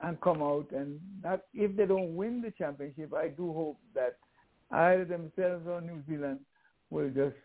and 0.00 0.20
come 0.20 0.42
out 0.42 0.66
and 0.70 1.00
that 1.22 1.42
if 1.52 1.76
they 1.76 1.86
don't 1.86 2.16
win 2.16 2.40
the 2.40 2.52
championship, 2.52 3.12
I 3.14 3.28
do 3.28 3.52
hope 3.52 3.78
that 3.94 4.16
either 4.70 5.04
themselves 5.04 5.66
or 5.68 5.80
New 5.80 6.02
Zealand 6.08 6.40
will 6.90 7.10
just 7.10 7.36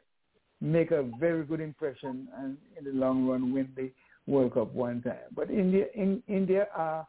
make 0.62 0.92
a 0.92 1.04
very 1.20 1.44
good 1.44 1.60
impression 1.60 2.28
and 2.38 2.58
in 2.78 2.86
the 2.86 2.92
long 2.92 3.28
run 3.28 3.54
win 3.54 3.70
the 3.76 3.92
World 4.28 4.54
Cup 4.54 4.74
one 4.74 5.02
time. 5.02 5.18
But 5.36 5.50
India 5.50 5.86
in 5.96 6.24
India 6.28 6.68
are 6.76 7.06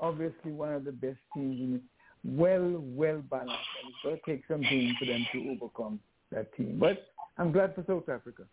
obviously 0.00 0.52
one 0.52 0.72
of 0.72 0.84
the 0.84 0.92
best 0.92 1.18
teams. 1.34 1.80
Well, 2.24 2.80
well 2.80 3.22
balanced. 3.30 3.54
And 3.82 3.90
it's 3.90 4.02
going 4.04 4.16
to 4.16 4.22
take 4.26 4.46
some 4.46 4.62
time 4.62 4.96
for 4.98 5.06
them 5.06 5.26
to 5.32 5.50
overcome 5.50 6.00
that 6.30 6.54
team. 6.56 6.76
But 6.78 7.06
I'm 7.38 7.52
glad 7.52 7.74
for 7.74 7.84
South 7.86 8.08
Africa. 8.08 8.44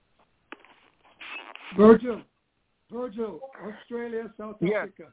Virgil, 1.77 2.21
Virgil, 2.91 3.39
Australia, 3.63 4.31
South 4.37 4.57
Yeah. 4.61 4.79
Africa. 4.79 5.11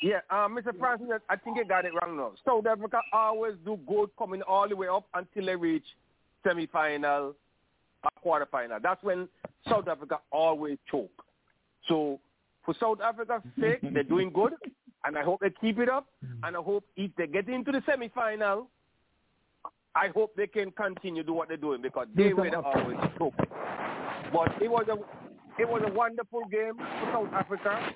Yeah, 0.00 0.20
uh, 0.30 0.46
Mr. 0.48 0.76
Francis, 0.78 1.08
I 1.28 1.36
think 1.36 1.56
you 1.56 1.64
got 1.64 1.84
it 1.84 1.92
wrong 1.94 2.16
now. 2.16 2.32
South 2.44 2.66
Africa 2.66 3.00
always 3.12 3.54
do 3.64 3.76
good 3.88 4.10
coming 4.16 4.42
all 4.42 4.68
the 4.68 4.76
way 4.76 4.86
up 4.86 5.06
until 5.14 5.46
they 5.46 5.56
reach 5.56 5.84
semi-final 6.44 7.34
or 8.04 8.10
quarter-final. 8.22 8.78
That's 8.80 9.02
when 9.02 9.28
South 9.68 9.88
Africa 9.88 10.20
always 10.30 10.78
choke. 10.88 11.10
So 11.88 12.20
for 12.64 12.74
South 12.78 13.00
Africa's 13.00 13.42
sake, 13.58 13.80
they're 13.92 14.04
doing 14.04 14.30
good, 14.30 14.54
and 15.04 15.18
I 15.18 15.24
hope 15.24 15.40
they 15.40 15.50
keep 15.60 15.80
it 15.80 15.88
up. 15.88 16.06
And 16.44 16.56
I 16.56 16.60
hope 16.60 16.84
if 16.96 17.10
they 17.16 17.26
get 17.26 17.48
into 17.48 17.72
the 17.72 17.82
semi-final, 17.84 18.68
I 19.98 20.08
hope 20.14 20.36
they 20.36 20.46
can 20.46 20.70
continue 20.70 21.24
do 21.24 21.32
what 21.32 21.48
they're 21.48 21.56
doing 21.56 21.82
because 21.82 22.06
they 22.14 22.32
were 22.32 22.48
the 22.48 22.60
always 22.60 22.98
choke. 23.18 23.34
But 24.32 24.62
it 24.62 24.70
was 24.70 24.86
a 24.88 24.96
it 25.60 25.68
was 25.68 25.82
a 25.84 25.92
wonderful 25.92 26.42
game 26.50 26.76
for 26.76 27.12
South 27.12 27.32
Africa, 27.32 27.92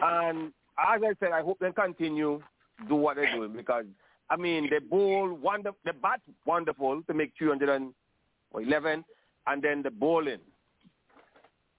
and 0.00 0.48
as 0.78 1.00
I 1.04 1.12
said, 1.20 1.30
I 1.32 1.42
hope 1.42 1.58
they 1.60 1.70
continue 1.70 2.40
do 2.88 2.94
what 2.96 3.16
they're 3.16 3.32
doing 3.32 3.52
because 3.52 3.84
I 4.30 4.36
mean 4.36 4.68
they 4.68 4.80
bowl 4.80 5.32
wonder 5.34 5.70
the 5.84 5.92
bat 5.92 6.22
wonderful 6.44 7.02
to 7.06 7.14
make 7.14 7.36
211, 7.38 9.04
and 9.46 9.62
then 9.62 9.82
the 9.82 9.90
bowling 9.90 10.40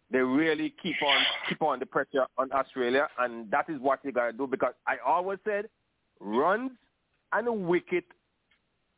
they 0.09 0.19
really 0.19 0.73
keep 0.81 0.95
on 1.05 1.17
keep 1.49 1.61
on 1.61 1.79
the 1.79 1.85
pressure 1.85 2.27
on 2.37 2.51
Australia, 2.53 3.09
and 3.19 3.51
that 3.51 3.69
is 3.69 3.79
what 3.81 3.99
they 4.03 4.11
gotta 4.11 4.33
do 4.33 4.47
because 4.47 4.73
I 4.87 4.95
always 5.05 5.39
said 5.43 5.65
runs 6.21 6.71
and 7.33 7.47
a 7.47 7.53
wicket 7.53 8.05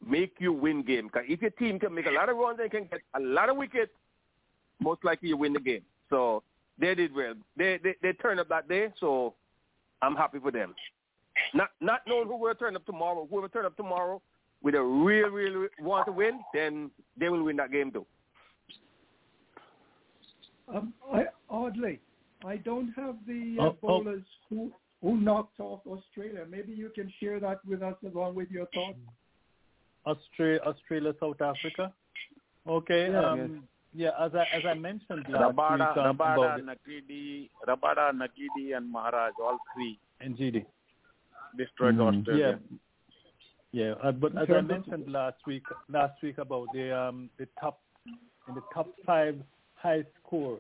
make 0.06 0.36
you 0.40 0.54
win 0.54 0.84
game. 0.84 1.08
Because 1.08 1.24
if 1.28 1.42
your 1.42 1.52
team 1.52 1.80
can 1.80 1.94
make 1.94 2.06
a 2.06 2.12
lot 2.12 2.30
of 2.30 2.38
runs 2.38 2.60
and 2.62 2.72
can 2.72 2.86
get 2.86 3.02
a 3.16 3.20
lot 3.20 3.50
of 3.50 3.58
wickets, 3.58 3.92
most 4.80 5.04
likely 5.04 5.30
you 5.30 5.38
win 5.38 5.54
the 5.54 5.60
game. 5.60 5.82
So 6.10 6.44
they 6.80 6.96
did 6.96 7.14
well. 7.16 7.34
They 7.58 7.80
they, 7.84 7.96
they 8.02 8.14
turned 8.14 8.40
up 8.40 8.50
that 8.50 8.68
day, 8.68 8.90
so 9.00 9.34
I'm 10.02 10.16
happy 10.16 10.40
for 10.40 10.52
them. 10.52 10.76
Not 11.54 11.70
not 11.82 12.02
knowing 12.08 12.28
who 12.28 12.38
will 12.38 12.56
turn 12.56 12.76
up 12.76 12.86
tomorrow. 12.86 13.28
Whoever 13.30 13.48
turn 13.50 13.66
up 13.66 13.78
tomorrow 13.78 14.22
with 14.62 14.76
a 14.76 14.82
real, 14.82 15.30
real 15.30 15.68
want 15.80 16.06
to 16.08 16.12
win, 16.12 16.40
then 16.54 16.90
they 17.18 17.30
will 17.30 17.44
win 17.44 17.58
that 17.58 17.72
game 17.72 17.92
too. 17.92 18.06
Um, 20.74 20.94
I, 21.14 21.26
oddly, 21.50 22.00
I 22.46 22.58
don't 22.58 22.92
have 22.96 23.16
the 23.28 23.58
uh, 23.60 23.64
Oh, 23.64 23.68
oh. 23.68 23.78
bowlers 23.82 24.24
who 24.50 24.72
who 25.02 25.18
knocked 25.18 25.60
off 25.60 25.82
Australia. 25.86 26.46
Maybe 26.50 26.72
you 26.72 26.90
can 26.96 27.12
share 27.20 27.40
that 27.42 27.60
with 27.68 27.84
us 27.84 27.96
along 28.06 28.36
with 28.36 28.50
your 28.50 28.68
thoughts. 28.74 28.98
Australia, 30.06 30.60
Australia, 30.66 31.14
South 31.20 31.42
Africa. 31.42 31.94
Okay. 32.68 33.10
Yeah. 33.12 33.32
um, 33.32 33.64
yeah. 33.94 34.10
As 34.20 34.32
I 34.34 34.46
as 34.56 34.64
I 34.68 34.74
mentioned 34.74 35.26
last 35.30 35.56
Rabada, 35.56 35.80
week 35.80 35.98
um, 35.98 36.18
Rabada, 36.18 36.56
about 36.56 36.62
Ngidi, 36.62 37.50
Rabada, 37.68 38.12
Ngidi, 38.12 38.76
and 38.78 38.92
Maharaj, 38.92 39.34
all 39.42 39.58
three 39.74 40.00
Ngidi. 40.26 40.66
destroyed 41.58 42.00
Australia. 42.00 42.60
Yeah. 42.70 42.78
Yeah, 43.74 43.94
uh, 44.04 44.12
but 44.12 44.38
as 44.38 44.48
I 44.56 44.62
mentioned 44.62 45.12
last 45.12 45.38
week, 45.48 45.64
last 45.92 46.22
week 46.22 46.38
about 46.38 46.68
the 46.76 46.96
um 46.96 47.30
the 47.40 47.48
top 47.60 47.80
in 48.48 48.54
the 48.54 48.62
top 48.72 48.88
five 49.04 49.36
high 49.74 50.06
score 50.22 50.60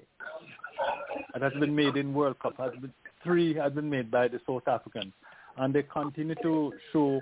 that 1.31 1.43
has 1.43 1.53
been 1.59 1.75
made 1.75 1.95
in 1.95 2.13
World 2.13 2.39
Cup 2.39 2.57
has 2.57 2.71
been 2.81 2.91
three 3.23 3.53
has 3.53 3.71
been 3.73 3.87
made 3.87 4.09
by 4.09 4.27
the 4.27 4.39
South 4.47 4.67
Africans, 4.67 5.13
and 5.57 5.75
they 5.75 5.83
continue 5.83 6.35
to 6.41 6.73
show 6.91 7.21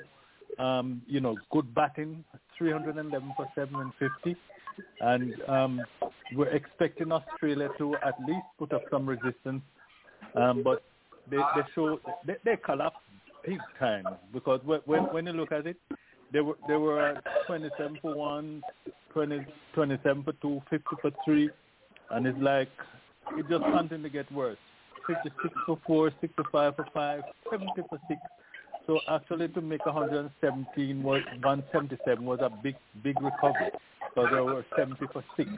um 0.59 1.01
you 1.07 1.19
know 1.19 1.37
good 1.51 1.73
batting, 1.73 2.23
311 2.57 3.33
for 3.35 3.47
750, 3.55 4.35
and 5.01 5.33
um 5.47 5.85
we're 6.35 6.49
expecting 6.49 7.11
Australia 7.11 7.69
to 7.77 7.95
at 8.05 8.15
least 8.27 8.45
put 8.57 8.71
up 8.73 8.83
some 8.91 9.07
resistance, 9.07 9.61
um 10.35 10.63
but 10.63 10.83
they 11.29 11.37
they 11.37 11.63
show 11.75 11.99
they, 12.25 12.35
they 12.45 12.57
collapse 12.57 12.97
big 13.45 13.59
time 13.79 14.05
because 14.33 14.61
when 14.63 15.03
when 15.05 15.25
you 15.25 15.33
look 15.33 15.51
at 15.51 15.67
it, 15.67 15.77
they 16.31 16.41
were 16.41 16.57
they 16.67 16.75
were 16.75 17.21
27 17.47 17.99
for 18.01 18.13
one, 18.13 18.63
20, 19.13 19.45
27 19.73 20.23
for 20.23 20.33
two, 20.33 20.61
50 20.69 20.85
for 21.01 21.11
three, 21.25 21.49
and 22.11 22.25
it's 22.27 22.39
like 22.39 22.69
it 23.37 23.47
just 23.49 23.63
continues 23.63 24.03
to 24.03 24.09
get 24.09 24.31
worse. 24.31 24.57
56 25.07 25.53
for 25.65 25.79
four, 25.85 26.11
65 26.21 26.75
for 26.75 26.85
five, 26.93 27.23
70 27.49 27.71
for 27.89 27.99
six. 28.07 28.19
So 28.87 28.99
actually, 29.07 29.47
to 29.49 29.61
make 29.61 29.85
117 29.85 31.03
was 31.03 31.21
177 31.41 32.25
was 32.25 32.39
a 32.41 32.49
big 32.49 32.75
big 33.03 33.21
recovery. 33.21 33.71
So 34.15 34.27
there 34.29 34.43
were 34.43 34.65
70 34.75 35.05
for 35.13 35.23
six. 35.37 35.49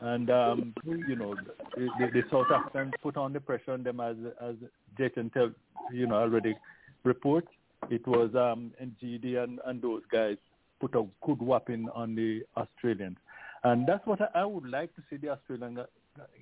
And 0.00 0.30
um, 0.30 0.74
you 0.84 1.16
know, 1.16 1.34
the, 1.76 1.88
the, 2.12 2.22
South 2.30 2.46
Africans 2.54 2.92
put 3.02 3.16
on 3.16 3.32
the 3.32 3.40
pressure 3.40 3.72
on 3.72 3.82
them 3.82 4.00
as 4.00 4.16
as 4.40 4.54
Jason 4.96 5.30
tell 5.30 5.50
you 5.92 6.06
know 6.06 6.14
already 6.14 6.56
report. 7.04 7.46
It 7.90 8.06
was 8.06 8.30
um 8.34 8.72
Ngidi 8.80 9.42
and, 9.42 9.60
and 9.66 9.82
those 9.82 10.02
guys 10.10 10.36
put 10.80 10.94
a 10.94 11.04
good 11.26 11.40
whopping 11.40 11.88
on 11.94 12.14
the 12.14 12.42
Australians, 12.56 13.16
and 13.64 13.86
that's 13.86 14.06
what 14.06 14.20
I, 14.20 14.42
I 14.42 14.44
would 14.44 14.68
like 14.68 14.94
to 14.96 15.02
see 15.10 15.16
the 15.16 15.30
Australians 15.30 15.80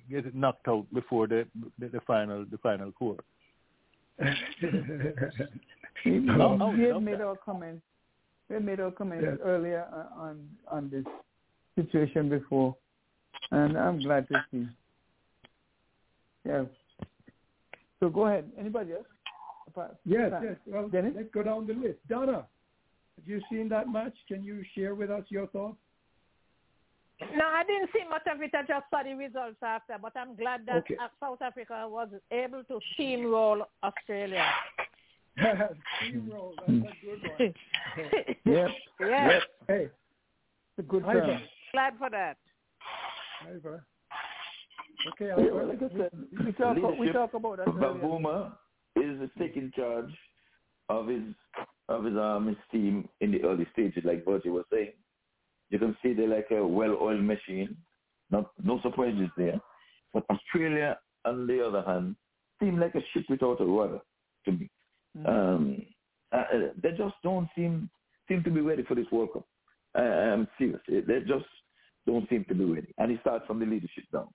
get 0.09 0.35
knocked 0.35 0.67
out 0.67 0.85
before 0.93 1.27
the 1.27 1.47
the, 1.79 1.87
the 1.87 2.01
final 2.01 2.45
the 2.49 2.57
final 2.59 2.93
four. 2.99 3.17
We, 6.05 6.19
No, 6.19 6.55
no, 6.55 6.69
we 6.69 6.81
had 6.83 6.89
no. 6.91 6.99
made 6.99 7.21
our 7.21 7.35
comments. 7.37 7.81
We 8.49 8.55
had 8.55 8.63
made 8.65 8.79
our 8.79 8.91
comments 8.91 9.25
Yes. 9.27 9.37
earlier 9.43 9.85
uh, 9.91 10.21
on 10.21 10.49
on 10.71 10.89
this 10.89 11.05
situation 11.75 12.29
before, 12.29 12.75
and 13.51 13.77
I'm 13.77 13.99
glad 13.99 14.27
to 14.29 14.45
see. 14.51 14.67
Yeah. 16.45 16.63
So 17.99 18.09
go 18.09 18.27
ahead. 18.27 18.49
Anybody 18.57 18.93
else? 18.93 19.05
Yes, 20.05 20.31
yes. 20.41 20.55
Well, 20.65 20.87
Dennis? 20.89 21.13
let's 21.15 21.29
go 21.33 21.43
down 21.43 21.67
the 21.67 21.73
list. 21.73 21.99
Donna, 22.09 22.47
have 23.17 23.27
you 23.27 23.41
seen 23.49 23.69
that 23.69 23.87
match? 23.89 24.15
Can 24.27 24.43
you 24.43 24.63
share 24.73 24.95
with 24.95 25.11
us 25.11 25.23
your 25.29 25.47
thoughts? 25.47 25.77
No, 27.35 27.45
I 27.47 27.63
didn't 27.63 27.89
see 27.93 28.07
much 28.09 28.21
of 28.31 28.41
it. 28.41 28.51
I 28.53 28.61
just 28.61 28.85
saw 28.91 29.01
the 29.03 29.15
results 29.15 29.57
after, 29.63 29.95
but 29.99 30.15
I'm 30.15 30.35
glad 30.35 30.65
that 30.67 30.77
Okay. 30.77 30.97
uh, 31.01 31.07
South 31.19 31.41
Africa 31.41 31.87
was 31.89 32.09
able 32.31 32.63
to 32.65 32.79
steamroll 32.97 33.63
Australia. 33.83 34.45
Steamroll, 35.39 36.53
that's 36.57 36.69
a 36.69 37.05
good 37.05 37.21
one. 37.23 37.53
Yep. 38.45 38.69
Yeah. 38.99 39.29
Yep. 39.29 39.43
Hey, 39.67 39.83
It's 39.83 40.79
a 40.79 40.81
good 40.83 41.03
Ivor. 41.05 41.21
term. 41.21 41.41
Glad 41.73 41.93
for 41.97 42.09
that. 42.11 42.37
Ivor. 43.47 43.85
Okay, 45.09 45.31
I'll 45.31 45.43
Yeah, 45.43 45.51
like 45.51 45.77
I 45.81 45.97
said, 45.97 46.11
we 46.45 46.51
talk, 46.53 46.97
we 46.99 47.11
talk 47.11 47.33
about 47.33 47.57
that 47.57 47.67
earlier. 47.67 47.81
Bavuma 48.03 48.53
is 48.95 49.29
taking 49.37 49.71
charge 49.75 50.11
of 50.89 51.07
his 51.07 51.21
of 51.89 52.03
his 52.03 52.17
um 52.17 52.47
his 52.47 52.57
team 52.71 53.07
in 53.21 53.31
the 53.31 53.43
early 53.43 53.67
stages, 53.73 54.03
like 54.05 54.25
Virgil 54.25 54.53
was 54.53 54.65
saying. 54.71 54.91
You 55.69 55.79
can 55.79 55.97
see 56.01 56.13
they're 56.13 56.27
like 56.27 56.47
a 56.51 56.65
well-oiled 56.65 57.23
machine. 57.23 57.75
Not 58.31 58.51
no 58.63 58.79
surprises 58.81 59.29
there. 59.37 59.59
But 60.13 60.25
Australia, 60.29 60.97
on 61.25 61.47
the 61.47 61.65
other 61.65 61.83
hand, 61.83 62.15
seem 62.59 62.79
like 62.79 62.95
a 62.95 63.01
ship 63.13 63.25
without 63.29 63.61
a 63.61 63.65
rudder 63.65 63.99
to 64.45 64.51
me. 64.51 64.69
Um, 65.25 65.85
uh, 66.31 66.35
uh, 66.37 66.59
they 66.81 66.91
just 66.91 67.15
don't 67.23 67.47
seem 67.55 67.89
seem 68.27 68.43
to 68.43 68.51
be 68.51 68.61
ready 68.61 68.83
for 68.83 68.95
this 68.95 69.05
World 69.11 69.33
Cup. 69.33 69.45
I, 69.95 70.01
I'm 70.01 70.47
serious. 70.57 70.81
They 70.87 71.19
just 71.21 71.45
don't 72.05 72.27
seem 72.29 72.45
to 72.45 72.53
be 72.53 72.65
ready. 72.65 72.93
And 72.97 73.11
it 73.11 73.19
starts 73.21 73.45
from 73.47 73.59
the 73.59 73.65
leadership 73.65 74.03
down. 74.11 74.27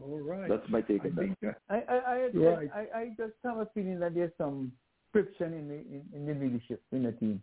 All 0.00 0.20
right. 0.20 0.48
That's 0.48 0.68
my 0.68 0.80
take 0.82 1.02
I 1.02 1.08
on 1.08 1.14
that. 1.14 1.20
think 1.20 1.38
that, 1.42 1.56
I, 1.68 1.76
I, 1.76 1.96
I, 1.96 2.28
Right. 2.34 2.70
I, 2.74 2.98
I 2.98 3.08
just 3.16 3.32
have 3.44 3.58
a 3.58 3.66
feeling 3.74 3.98
that 4.00 4.14
there's 4.14 4.30
some 4.38 4.72
friction 5.12 5.52
in 5.54 5.68
the 5.68 5.74
in, 5.74 6.04
in 6.14 6.26
the 6.26 6.34
leadership 6.34 6.82
in 6.92 7.02
the 7.04 7.12
team. 7.12 7.42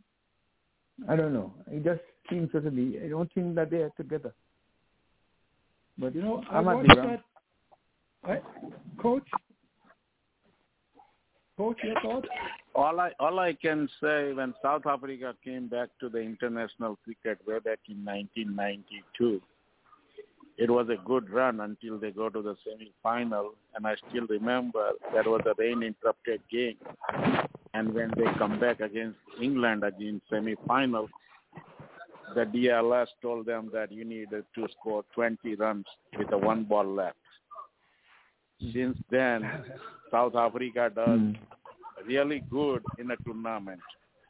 I 1.07 1.15
don't 1.15 1.33
know. 1.33 1.53
It 1.71 1.83
just 1.83 2.01
seems 2.29 2.51
to 2.51 2.61
be. 2.61 2.99
I 3.03 3.09
don't 3.09 3.31
think 3.33 3.55
that 3.55 3.69
they 3.69 3.77
are 3.77 3.91
together. 3.97 4.33
But 5.97 6.15
you 6.15 6.21
know, 6.21 6.43
I 6.51 6.57
I 6.57 6.61
might 6.61 6.75
watched 6.75 6.89
be 6.89 6.95
that. 6.95 7.21
I, 8.23 8.39
Coach, 9.01 9.27
Coach, 11.57 11.77
your 11.83 11.99
thoughts? 12.01 12.27
All 12.73 12.99
I 12.99 13.11
all 13.19 13.39
I 13.39 13.53
can 13.53 13.87
say 14.01 14.33
when 14.33 14.53
South 14.61 14.85
Africa 14.85 15.35
came 15.43 15.67
back 15.67 15.89
to 15.99 16.09
the 16.09 16.19
international 16.19 16.97
cricket 17.03 17.39
way 17.47 17.59
back 17.59 17.79
in 17.87 18.03
1992, 18.03 19.41
it 20.57 20.69
was 20.69 20.87
a 20.89 20.97
good 21.05 21.29
run 21.29 21.61
until 21.61 21.97
they 21.97 22.11
go 22.11 22.29
to 22.29 22.41
the 22.41 22.55
semi-final, 22.65 23.53
and 23.75 23.85
I 23.85 23.95
still 24.09 24.25
remember 24.27 24.91
that 25.13 25.27
was 25.27 25.41
a 25.45 25.53
rain-interrupted 25.57 26.41
game. 26.51 26.77
And 27.75 27.93
when 27.93 28.09
they 28.15 28.23
come 28.37 28.57
back 28.57 28.79
against 28.79 29.17
England 29.41 29.83
again 29.83 30.21
semi-final, 30.29 31.09
the 32.33 32.45
DLS 32.45 33.07
told 33.21 33.45
them 33.45 33.69
that 33.73 33.91
you 33.91 34.05
needed 34.05 34.45
to 34.55 34.67
score 34.79 35.03
20 35.13 35.55
runs 35.55 35.83
with 36.17 36.31
a 36.31 36.37
one 36.37 36.63
ball 36.63 36.85
left. 36.85 37.17
Hmm. 38.61 38.71
Since 38.73 38.97
then, 39.11 39.41
South 40.09 40.35
Africa 40.35 40.89
does 40.95 41.19
hmm. 41.19 41.33
really 42.07 42.43
good 42.49 42.81
in 42.97 43.11
a 43.11 43.17
tournament 43.25 43.81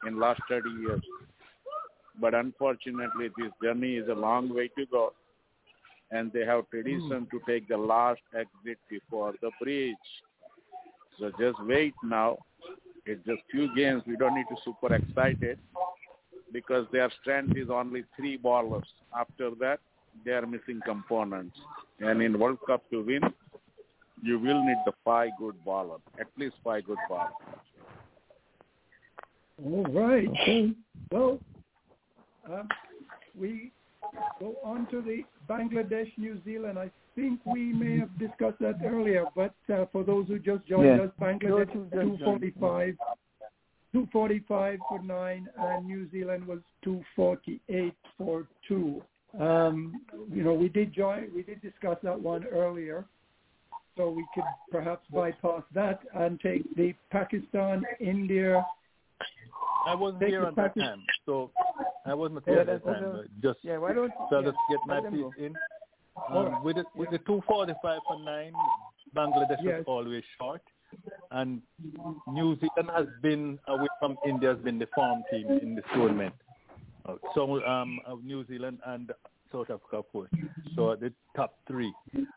in 0.04 0.18
last 0.18 0.40
30 0.48 0.68
years. 0.80 1.02
But 2.20 2.34
unfortunately, 2.34 3.28
this 3.38 3.52
journey 3.62 3.94
is 3.94 4.08
a 4.08 4.14
long 4.14 4.52
way 4.52 4.70
to 4.76 4.86
go, 4.86 5.12
and 6.10 6.32
they 6.32 6.44
have 6.44 6.64
hmm. 6.64 6.80
tradition 6.80 7.28
to 7.30 7.40
take 7.46 7.68
the 7.68 7.78
last 7.78 8.22
exit 8.34 8.78
before 8.90 9.34
the 9.40 9.52
bridge. 9.62 9.94
So 11.20 11.30
just 11.38 11.64
wait 11.64 11.94
now. 12.02 12.38
It's 13.06 13.24
just 13.24 13.42
few 13.50 13.74
games. 13.74 14.02
We 14.06 14.16
don't 14.16 14.34
need 14.34 14.46
to 14.48 14.56
super 14.64 14.94
excited 14.94 15.58
because 16.52 16.86
their 16.92 17.10
strength 17.20 17.56
is 17.56 17.68
only 17.70 18.04
three 18.16 18.36
ballers. 18.36 18.86
After 19.16 19.50
that, 19.60 19.78
they 20.24 20.32
are 20.32 20.46
missing 20.46 20.80
components. 20.84 21.56
And 22.00 22.20
in 22.20 22.38
World 22.38 22.58
Cup 22.66 22.82
to 22.90 23.02
win, 23.02 23.22
you 24.22 24.38
will 24.38 24.64
need 24.64 24.78
the 24.86 24.92
five 25.04 25.30
good 25.38 25.54
ballers, 25.66 26.00
at 26.18 26.26
least 26.36 26.56
five 26.64 26.84
good 26.84 26.98
ballers. 27.10 27.30
All 29.64 29.84
right. 29.84 30.74
Well, 31.10 31.38
um, 32.50 32.68
we 33.38 33.72
go 34.40 34.56
on 34.64 34.86
to 34.90 35.00
the 35.00 35.22
Bangladesh, 35.48 36.10
New 36.18 36.40
Zealand. 36.44 36.78
I 36.78 36.90
think 37.16 37.40
we 37.44 37.72
may 37.72 37.98
have 37.98 38.16
discussed 38.18 38.58
that 38.60 38.76
earlier, 38.86 39.24
but 39.34 39.54
uh, 39.72 39.86
for 39.90 40.04
those 40.04 40.28
who 40.28 40.38
just 40.38 40.64
joined 40.66 40.98
Yes. 40.98 41.08
us, 41.08 41.10
Bangladesh 41.20 41.66
Those 41.66 41.66
who 41.72 41.84
just 41.84 42.20
joined. 42.22 42.40
245, 42.54 42.96
245 43.92 44.78
for 44.88 44.98
nine, 45.00 45.48
and 45.58 45.86
New 45.86 46.08
Zealand 46.10 46.46
was 46.46 46.60
248 46.84 47.94
for 48.18 48.46
two. 48.68 49.02
Um, 49.40 50.00
you 50.32 50.42
know, 50.44 50.54
we 50.54 50.68
did 50.68 50.92
join, 50.92 51.30
we 51.34 51.42
did 51.42 51.60
discuss 51.62 51.96
that 52.02 52.20
one 52.20 52.44
earlier, 52.46 53.06
so 53.96 54.10
we 54.10 54.24
could 54.34 54.44
perhaps 54.70 55.06
bypass 55.12 55.62
that 55.74 56.00
and 56.14 56.38
take 56.40 56.62
the 56.76 56.94
Pakistan, 57.10 57.82
India. 58.00 58.64
I 59.86 59.94
wasn't 59.94 60.20
Take 60.20 60.30
here 60.30 60.40
the 60.42 60.48
at 60.48 60.56
that 60.56 60.74
time, 60.78 61.02
so 61.24 61.50
I 62.04 62.14
wasn't 62.14 62.42
Yeah, 62.46 62.52
here 62.52 62.60
at 62.60 62.66
that 62.66 62.84
time. 62.84 63.12
but 63.12 63.42
Just 63.42 63.58
Yeah, 63.62 63.78
why 63.78 63.92
don't 63.94 64.12
so 64.30 64.36
I'll 64.36 64.42
yeah, 64.42 64.50
just 64.50 64.62
get 64.68 64.86
my 64.86 65.00
let 65.00 65.10
piece 65.12 65.24
in. 65.38 65.56
Um, 66.28 66.34
right. 66.46 66.62
with 66.62 66.76
the, 66.76 66.86
with 66.96 67.10
the 67.10 67.18
245 67.18 68.00
for 68.06 68.16
nine, 68.16 68.52
Bangladesh 69.14 69.58
Yes. 69.62 69.78
was 69.78 69.84
always 69.86 70.24
short, 70.38 70.62
and 71.30 71.62
New 72.26 72.58
Zealand 72.58 72.90
has 72.94 73.06
been 73.22 73.58
away 73.68 73.88
from 73.98 74.16
India 74.26 74.50
has 74.54 74.58
been 74.58 74.78
the 74.78 74.88
form 74.94 75.22
team 75.30 75.50
in 75.62 75.74
this 75.76 75.84
tournament. 75.94 76.34
Uh, 77.06 77.14
So 77.34 77.64
um, 77.64 78.00
uh, 78.06 78.16
New 78.22 78.44
Zealand 78.46 78.78
and 78.86 79.12
South 79.52 79.70
Africa 79.70 80.02
first, 80.12 80.32
so 80.74 80.96
the 80.96 81.12
top 81.36 81.54
three, 81.68 81.92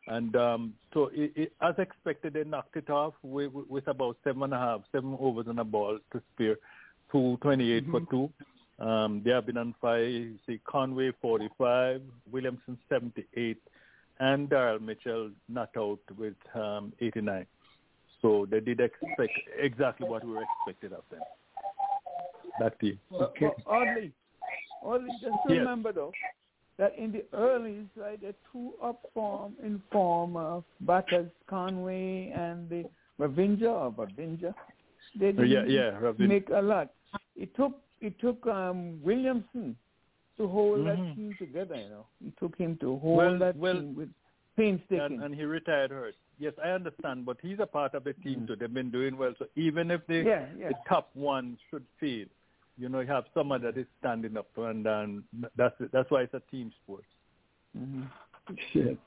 and 0.07 0.35
um, 0.35 0.73
so 0.93 1.09
it, 1.13 1.31
it, 1.35 1.53
as 1.61 1.73
expected, 1.79 2.33
they 2.33 2.43
knocked 2.43 2.75
it 2.75 2.89
off 2.89 3.15
with, 3.23 3.51
with 3.53 3.87
about 3.87 4.17
seven 4.23 4.43
and 4.43 4.53
a 4.53 4.57
half, 4.57 4.81
seven 4.91 5.17
overs 5.19 5.47
and 5.47 5.59
a 5.59 5.63
ball 5.63 5.97
to 6.13 6.21
spare, 6.33 6.55
two 7.11 7.37
twenty-eight 7.41 7.85
for 7.89 8.01
two. 8.11 8.29
Um, 8.79 9.21
they 9.25 9.31
have 9.31 9.45
been 9.45 9.57
on 9.57 9.75
fire. 9.81 10.03
You 10.05 10.35
see 10.47 10.59
Conway 10.65 11.11
45, 11.21 12.01
Williamson 12.31 12.77
78, 12.87 13.57
and 14.19 14.49
Daryl 14.49 14.81
Mitchell 14.81 15.31
not 15.49 15.69
out 15.77 15.99
with 16.17 16.35
um, 16.55 16.93
89. 17.01 17.45
So 18.21 18.47
they 18.49 18.59
did 18.59 18.79
expect 18.79 19.31
exactly 19.57 20.07
what 20.07 20.23
we 20.25 20.31
were 20.33 20.43
expected 20.65 20.93
of 20.93 21.03
them. 21.11 21.21
That 22.59 22.79
team. 22.79 22.99
Okay. 23.13 23.49
Oddly, 23.65 24.11
oddly, 24.83 25.09
just 25.21 25.33
Yes. 25.47 25.59
remember 25.59 25.93
though 25.93 26.11
that 26.77 26.97
in 26.97 27.11
the 27.11 27.23
earlys, 27.33 27.87
right, 27.95 28.19
the 28.19 28.33
two 28.51 28.73
up 28.83 29.05
form 29.13 29.53
in 29.63 29.81
form 29.91 30.35
of 30.35 30.63
batters 30.81 31.29
Conway 31.47 32.31
and 32.35 32.69
the 32.69 32.83
Ravinja 33.19 33.69
or 33.69 33.91
Ravinja, 33.91 34.53
they 35.17 35.31
didn't 35.31 35.69
yeah, 35.69 35.97
Ravin- 35.99 36.27
make 36.27 36.49
a 36.49 36.61
lot. 36.61 36.89
It 37.37 37.53
took 37.55 37.79
it 38.01 38.19
took 38.19 38.45
um 38.47 39.01
Williamson 39.03 39.75
to 40.37 40.47
hold 40.47 40.79
Mhm. 40.79 40.85
that 40.85 41.15
team 41.15 41.35
together. 41.37 41.75
You 41.75 41.89
know, 41.89 42.05
it 42.25 42.33
took 42.37 42.57
him 42.57 42.77
to 42.77 42.97
hold 42.97 43.17
Well- 43.17 43.39
that 43.39 43.55
well, 43.57 43.73
team 43.75 43.95
with 43.95 44.09
painstaking. 44.55 44.99
And, 45.01 45.23
and 45.23 45.35
he 45.35 45.43
retired 45.43 45.91
hurt. 45.91 46.15
Yes, 46.37 46.53
I 46.63 46.69
understand, 46.69 47.25
but 47.25 47.37
he's 47.41 47.59
a 47.59 47.65
part 47.65 47.93
of 47.93 48.03
the 48.05 48.13
team 48.13 48.41
Mm. 48.41 48.47
too. 48.47 48.55
They've 48.55 48.73
been 48.73 48.89
doing 48.91 49.17
well. 49.17 49.33
So 49.37 49.47
even 49.55 49.91
if 49.91 50.05
the, 50.07 50.23
Yeah, 50.23 50.47
yeah. 50.57 50.69
the 50.69 50.75
top 50.87 51.09
one 51.13 51.57
should 51.69 51.85
fail, 51.99 52.27
you 52.77 52.87
know, 52.87 53.01
you 53.01 53.07
have 53.07 53.25
someone 53.33 53.61
that 53.63 53.77
is 53.77 53.87
standing 53.99 54.37
up, 54.37 54.47
and 54.57 54.87
um, 54.87 55.23
that's 55.57 55.75
that's 55.91 56.09
why 56.09 56.21
it's 56.21 56.33
a 56.33 56.39
team 56.51 56.71
sport. 56.83 57.03
Mm-hmm. 57.77 58.03
Shit. 58.71 58.97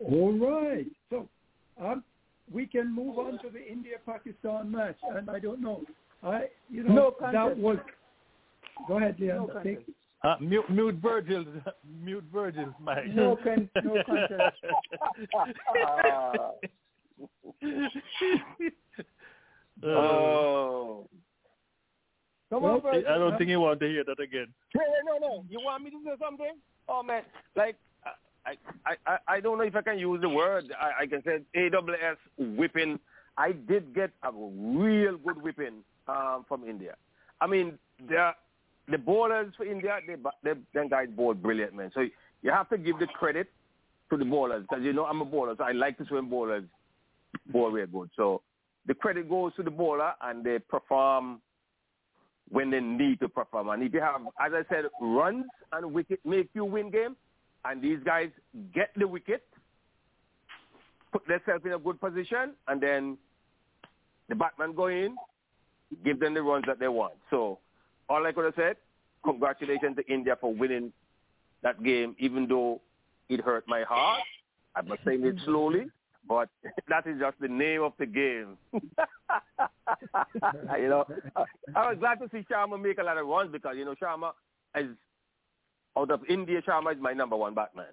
All 0.00 0.32
right. 0.32 0.86
So 1.10 1.28
um, 1.78 2.02
we 2.50 2.66
can 2.66 2.92
move 2.94 3.18
on 3.18 3.38
to 3.40 3.50
the 3.50 3.62
India-Pakistan 3.70 4.70
match, 4.70 4.96
and 5.14 5.28
I 5.30 5.38
don't 5.38 5.60
know. 5.60 5.84
I, 6.22 6.48
you 6.70 6.82
know, 6.84 6.94
No 6.94 7.14
that 7.32 7.56
was. 7.56 7.78
Go 8.88 8.98
ahead, 8.98 9.16
No 9.18 9.24
Leon. 9.26 9.46
contest. 9.48 9.64
Take, 9.64 9.94
Uh, 10.24 10.36
mute, 10.40 10.68
mute 10.70 10.94
Virgil's, 10.96 11.46
mute 12.02 12.24
Virgil, 12.32 12.74
mic. 12.84 13.14
No 13.14 13.36
con- 13.36 13.68
no 13.84 14.02
contest. 14.04 14.56
Uh, 15.86 16.50
Oh. 19.84 21.06
Come 22.50 22.64
on, 22.64 22.80
Virgil. 22.80 23.08
I 23.08 23.18
don't 23.18 23.36
think 23.36 23.50
you 23.50 23.60
want 23.60 23.80
to 23.80 23.86
hear 23.88 24.04
that 24.04 24.18
again. 24.20 24.46
Hey, 24.72 24.80
hey, 24.80 25.00
no, 25.04 25.18
no. 25.18 25.44
You 25.50 25.60
want 25.62 25.84
me 25.84 25.90
to 25.90 25.96
say 26.04 26.12
something? 26.20 26.52
Oh 26.88 27.02
man, 27.02 27.22
like 27.56 27.76
I, 28.46 28.52
I, 28.86 28.94
I, 29.06 29.18
I 29.36 29.40
don't 29.40 29.58
know 29.58 29.64
if 29.64 29.74
I 29.74 29.82
can 29.82 29.98
use 29.98 30.20
the 30.22 30.28
word. 30.28 30.72
I, 30.80 31.02
I 31.02 31.06
can 31.06 31.22
say 31.24 31.40
AWS 31.56 32.16
whipping. 32.56 32.98
I 33.36 33.52
did 33.52 33.92
get 33.94 34.12
a 34.22 34.30
real 34.32 35.18
good 35.18 35.42
whipping 35.42 35.82
um, 36.08 36.44
from 36.48 36.64
India. 36.64 36.94
I 37.40 37.46
mean, 37.46 37.78
the 38.08 38.30
the 38.88 38.98
bowlers 38.98 39.52
for 39.56 39.64
India, 39.64 39.98
they, 40.06 40.14
they 40.44 40.60
them 40.74 40.88
guys 40.88 41.08
bowled 41.16 41.42
brilliant, 41.42 41.74
man. 41.74 41.90
So 41.94 42.06
you 42.42 42.50
have 42.50 42.68
to 42.70 42.78
give 42.78 42.98
the 42.98 43.06
credit 43.06 43.48
to 44.10 44.16
the 44.16 44.24
bowlers 44.24 44.64
because 44.68 44.84
you 44.84 44.92
know 44.92 45.04
I'm 45.04 45.20
a 45.20 45.24
bowler, 45.24 45.54
so 45.56 45.64
I 45.64 45.72
like 45.72 45.98
to 45.98 46.06
swim 46.06 46.30
bowlers 46.30 46.64
bowl 47.50 47.70
real 47.70 47.86
good. 47.86 48.10
So 48.16 48.42
the 48.86 48.94
credit 48.94 49.28
goes 49.28 49.54
to 49.56 49.62
the 49.62 49.70
bowler, 49.70 50.12
and 50.22 50.44
they 50.44 50.58
perform 50.58 51.40
when 52.50 52.70
they 52.70 52.80
need 52.80 53.18
to 53.20 53.28
perform. 53.28 53.70
And 53.70 53.82
if 53.82 53.92
you 53.92 54.00
have, 54.00 54.20
as 54.40 54.52
I 54.52 54.62
said, 54.72 54.84
runs 55.00 55.46
and 55.72 55.92
wicket 55.92 56.20
make 56.24 56.48
you 56.54 56.64
win 56.64 56.90
game, 56.90 57.16
and 57.64 57.82
these 57.82 57.98
guys 58.04 58.30
get 58.72 58.90
the 58.96 59.08
wicket, 59.08 59.42
put 61.12 61.26
themselves 61.26 61.64
in 61.64 61.72
a 61.72 61.78
good 61.78 62.00
position, 62.00 62.52
and 62.68 62.80
then 62.80 63.18
the 64.28 64.36
batsman 64.36 64.74
go 64.74 64.86
in, 64.86 65.16
give 66.04 66.20
them 66.20 66.34
the 66.34 66.42
runs 66.42 66.64
that 66.68 66.78
they 66.78 66.88
want. 66.88 67.14
So 67.30 67.58
all 68.08 68.26
I 68.26 68.32
could 68.32 68.44
have 68.44 68.54
said, 68.56 68.76
congratulations 69.24 69.96
to 69.96 70.06
India 70.12 70.36
for 70.40 70.52
winning 70.54 70.92
that 71.62 71.82
game, 71.82 72.14
even 72.18 72.46
though 72.46 72.80
it 73.28 73.40
hurt 73.40 73.64
my 73.66 73.82
heart. 73.82 74.20
I'm 74.74 74.86
not 74.86 74.98
saying 75.04 75.24
it 75.24 75.36
slowly, 75.44 75.86
but 76.28 76.48
that 76.88 77.06
is 77.06 77.18
just 77.18 77.38
the 77.40 77.48
name 77.48 77.82
of 77.82 77.92
the 77.98 78.06
game. 78.06 78.56
you 80.78 80.88
know, 80.88 81.04
I, 81.34 81.44
I 81.74 81.88
was 81.90 81.96
glad 81.98 82.20
to 82.20 82.28
see 82.30 82.44
Sharma 82.50 82.80
make 82.80 82.98
a 82.98 83.02
lot 83.02 83.18
of 83.18 83.26
runs 83.26 83.50
because 83.52 83.76
you 83.76 83.84
know 83.84 83.94
Sharma 84.00 84.32
is 84.76 84.88
out 85.96 86.10
of 86.10 86.20
India. 86.28 86.60
Sharma 86.66 86.94
is 86.94 87.00
my 87.00 87.12
number 87.12 87.36
one 87.36 87.54
batman. 87.54 87.86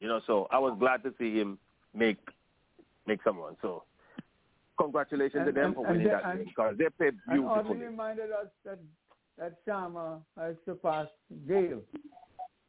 You 0.00 0.08
know, 0.08 0.20
so 0.26 0.46
I 0.50 0.58
was 0.58 0.76
glad 0.78 1.02
to 1.04 1.12
see 1.18 1.38
him 1.38 1.58
make 1.94 2.18
make 3.06 3.22
some 3.24 3.38
runs. 3.38 3.56
So 3.62 3.82
congratulations 4.78 5.46
to 5.46 5.52
them 5.52 5.64
and- 5.66 5.74
for 5.74 5.86
winning 5.86 6.08
that 6.08 6.24
game 6.36 6.44
because 6.46 6.76
they 6.78 6.88
played 6.90 7.14
And 7.28 7.42
beautifully. 7.42 7.78
reminded 7.86 8.30
us 8.30 8.46
that 8.64 8.78
that 9.40 9.64
Sharma 9.66 10.20
has 10.38 10.54
surpassed 10.64 11.10
Gayle. 11.48 11.80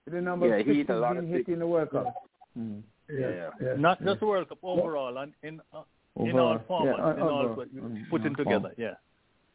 The 0.09 0.19
number 0.22 0.48
Yeah, 0.48 0.56
of 0.56 0.66
he 0.66 0.74
hit 0.74 0.77
sixes 0.88 0.95
a 0.95 1.00
lot 1.00 1.17
of 1.17 1.27
hit 1.27 1.48
in 1.48 1.59
the 1.59 1.67
World 1.67 1.91
Cup. 1.91 2.16
Mm. 2.58 2.82
Yeah, 3.09 3.50
yeah. 3.61 3.74
Not 3.77 4.03
just 4.03 4.22
World 4.22 4.50
Cup 4.50 4.58
overall, 4.64 5.16
and 5.19 5.33
in 5.43 5.61
uh, 5.74 5.83
in 6.17 6.38
all 6.40 6.58
formats, 6.69 6.98
yeah, 6.98 7.14
in 7.14 7.22
all 7.22 7.48
what 7.53 7.74
you 7.74 7.82
Mm, 7.82 8.09
putting 8.09 8.30
all 8.30 8.35
together. 8.35 8.72
Yeah. 8.77 8.93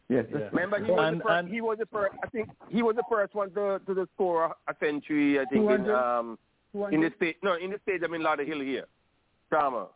Yes. 0.08 0.26
Yeah. 0.30 0.48
Remember, 0.52 0.78
he 0.84 0.90
was, 0.92 1.00
And- 1.08 1.20
the 1.20 1.24
first, 1.24 1.38
and- 1.40 1.48
he 1.48 1.60
was 1.60 1.78
the 1.78 1.86
first. 1.86 2.14
I 2.22 2.28
think 2.28 2.48
he 2.68 2.82
was 2.82 2.94
the 2.96 3.02
first 3.10 3.34
one 3.34 3.50
to 3.54 3.80
to 3.86 3.94
the 3.94 4.06
score 4.14 4.54
a 4.68 4.74
century. 4.78 5.40
I 5.40 5.44
think 5.46 5.68
in 5.70 5.84
200? 5.84 5.94
um 5.94 6.38
in 6.92 7.00
the 7.00 7.10
state 7.16 7.36
no 7.42 7.54
in 7.54 7.70
the 7.70 7.80
stadium 7.82 8.14
in 8.14 8.22
Lauderhill 8.22 8.62
here. 8.64 8.84
Sharma. 9.50 9.88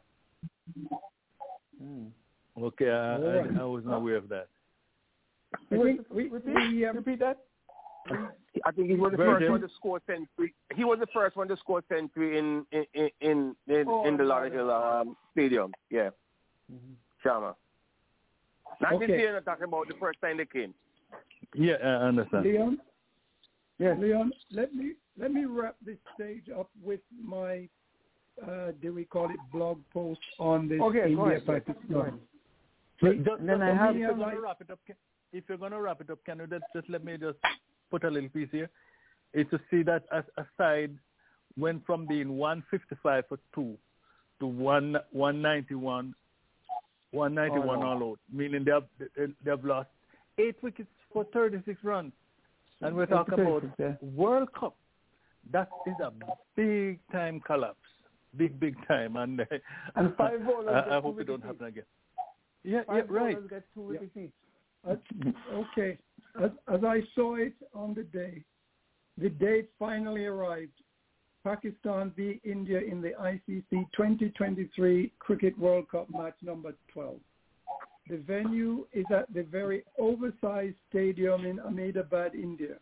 Okay, 2.61 2.91
I, 2.91 3.15
I. 3.17 3.61
I 3.61 3.65
wasn't 3.65 3.95
aware 3.95 4.17
of 4.17 4.29
that. 4.31 4.49
I 5.55 5.59
think 5.77 6.01
we, 6.11 6.29
repeat, 6.29 6.85
um, 6.87 6.97
repeat 6.97 7.19
that. 7.21 7.39
I 8.65 8.73
think 8.73 8.89
he 8.91 8.97
was 8.97 9.13
the 9.13 9.17
Virgil? 9.17 9.39
first 9.39 9.51
one 9.51 9.61
to 9.61 9.69
score 9.77 10.01
century. 10.07 10.55
He 10.75 10.85
was 10.85 10.99
the 10.99 11.07
first 11.13 11.37
one 11.37 11.49
to 11.49 11.57
score 11.57 11.83
century 11.89 12.39
in 12.39 12.67
in 12.73 12.85
in 12.95 13.11
in, 13.21 13.57
in, 13.69 13.85
Oh, 13.89 14.07
in 14.07 14.17
the 14.17 14.25
yeah, 14.25 14.29
Lauderdale 14.29 14.71
um, 14.71 15.17
Stadium. 15.33 15.73
Yeah, 15.91 16.11
Sharma. 17.25 17.55
Not 18.81 18.99
this 19.01 19.11
Okay. 19.11 19.19
year. 19.19 19.37
I'm 19.37 19.45
talking 19.45 19.65
about 19.65 19.89
the 19.89 19.95
first 20.01 20.21
time 20.21 20.39
they 20.39 20.47
came. 20.47 20.75
Yeah, 21.55 21.75
I 21.83 22.07
understand. 22.09 22.45
Leon, 22.45 22.79
yeah, 23.79 23.95
Leon, 23.99 24.33
let 24.51 24.75
me 24.75 24.93
let 25.19 25.33
me 25.33 25.45
wrap 25.45 25.77
this 25.85 25.99
stage 26.15 26.45
up 26.59 26.71
with 26.83 27.01
my 27.23 27.69
uh, 28.47 28.73
do 28.81 28.93
we 28.95 29.05
call 29.05 29.27
it 29.27 29.37
blog 29.53 29.79
post 29.93 30.21
on 30.39 30.69
this 30.69 30.81
Okay, 30.81 31.01
go 31.01 31.07
India 31.07 31.25
ahead. 31.37 31.47
Go 31.47 31.53
ahead. 31.53 31.67
Pakistan. 31.67 32.21
So 33.01 33.13
See, 33.13 33.23
then 33.47 33.63
I 33.63 33.75
have 33.75 33.95
me, 33.95 34.01
if 34.01 34.01
you're 34.01 34.11
some- 34.11 34.19
going 34.19 34.35
to 34.37 34.41
wrap 34.43 34.61
it 34.61 34.71
up, 34.71 34.79
can, 34.87 34.97
if 35.33 35.45
you're 35.49 35.59
going 35.59 35.73
to 35.73 35.81
wrap 35.81 36.01
it 36.01 36.11
up, 36.11 36.19
can 36.25 36.39
you 36.39 36.47
just, 36.47 36.65
just 36.75 36.89
let 36.89 37.05
me 37.05 37.17
just 37.17 37.39
put 37.91 38.05
a 38.05 38.11
little 38.11 38.29
piece 38.29 38.49
here? 38.51 38.71
Is 39.33 39.47
to 39.51 39.61
see 39.71 39.83
that 39.85 40.05
as 40.13 40.25
aside 40.37 40.97
went 41.57 41.85
from 41.87 42.07
being 42.07 42.37
155 42.37 43.25
for 43.29 43.39
two 43.55 43.77
to 44.41 44.47
one 44.47 44.97
191, 45.13 46.15
191 47.13 47.69
All 47.69 47.85
out. 47.85 48.03
all 48.03 48.11
out, 48.11 48.19
meaning 48.33 48.65
they 48.65 48.73
have 48.73 48.85
they, 48.99 49.51
have 49.51 49.65
lost 49.65 49.89
eight 50.39 50.57
wickets 50.63 50.89
for 51.13 51.25
36 51.33 51.79
runs, 51.85 52.13
and 52.81 52.97
we're 52.97 53.07
talking 53.07 53.35
about 53.35 53.63
Yeah. 53.79 53.93
World 54.01 54.53
Cup. 54.59 54.77
That 55.53 55.69
is 55.87 55.95
a 56.03 56.13
big 56.57 56.99
time 57.13 57.41
collapse, 57.41 57.79
big 58.37 58.59
big 58.59 58.77
time, 58.89 59.17
and, 59.17 59.41
uh, 59.41 59.45
And 59.95 60.15
five 60.17 60.45
bowlers 60.45 60.85
I, 60.91 60.97
I 60.97 61.01
hope 61.01 61.21
it 61.21 61.27
don't 61.27 61.45
happen 61.45 61.67
again. 61.67 61.85
Yeah, 62.63 62.83
yeah, 62.89 63.03
right. 63.09 63.49
get 63.49 63.65
two 63.75 63.97
each. 64.17 64.31
Okay, 64.87 65.99
as, 66.43 66.51
as 66.73 66.81
I 66.85 67.01
saw 67.15 67.37
it 67.37 67.55
on 67.75 67.95
the 67.95 68.05
day, 68.05 68.43
the 69.19 69.29
date 69.29 69.69
finally 69.79 70.25
arrived. 70.27 70.73
Pakistan 71.45 72.13
v 72.17 72.41
India 72.45 72.81
in 72.81 73.01
the 73.01 73.13
ICC 73.21 73.87
2023 73.97 75.13
Cricket 75.19 75.59
World 75.59 75.89
Cup 75.91 76.09
match 76.11 76.35
number 76.43 76.75
12. 76.93 77.17
The 78.09 78.19
venue 78.19 78.87
is 78.93 79.07
at 79.15 79.33
the 79.33 79.43
very 79.45 79.85
oversized 79.99 80.77
stadium 80.89 81.45
in 81.45 81.61
Ahmedabad, 81.61 82.35
India. 82.35 82.77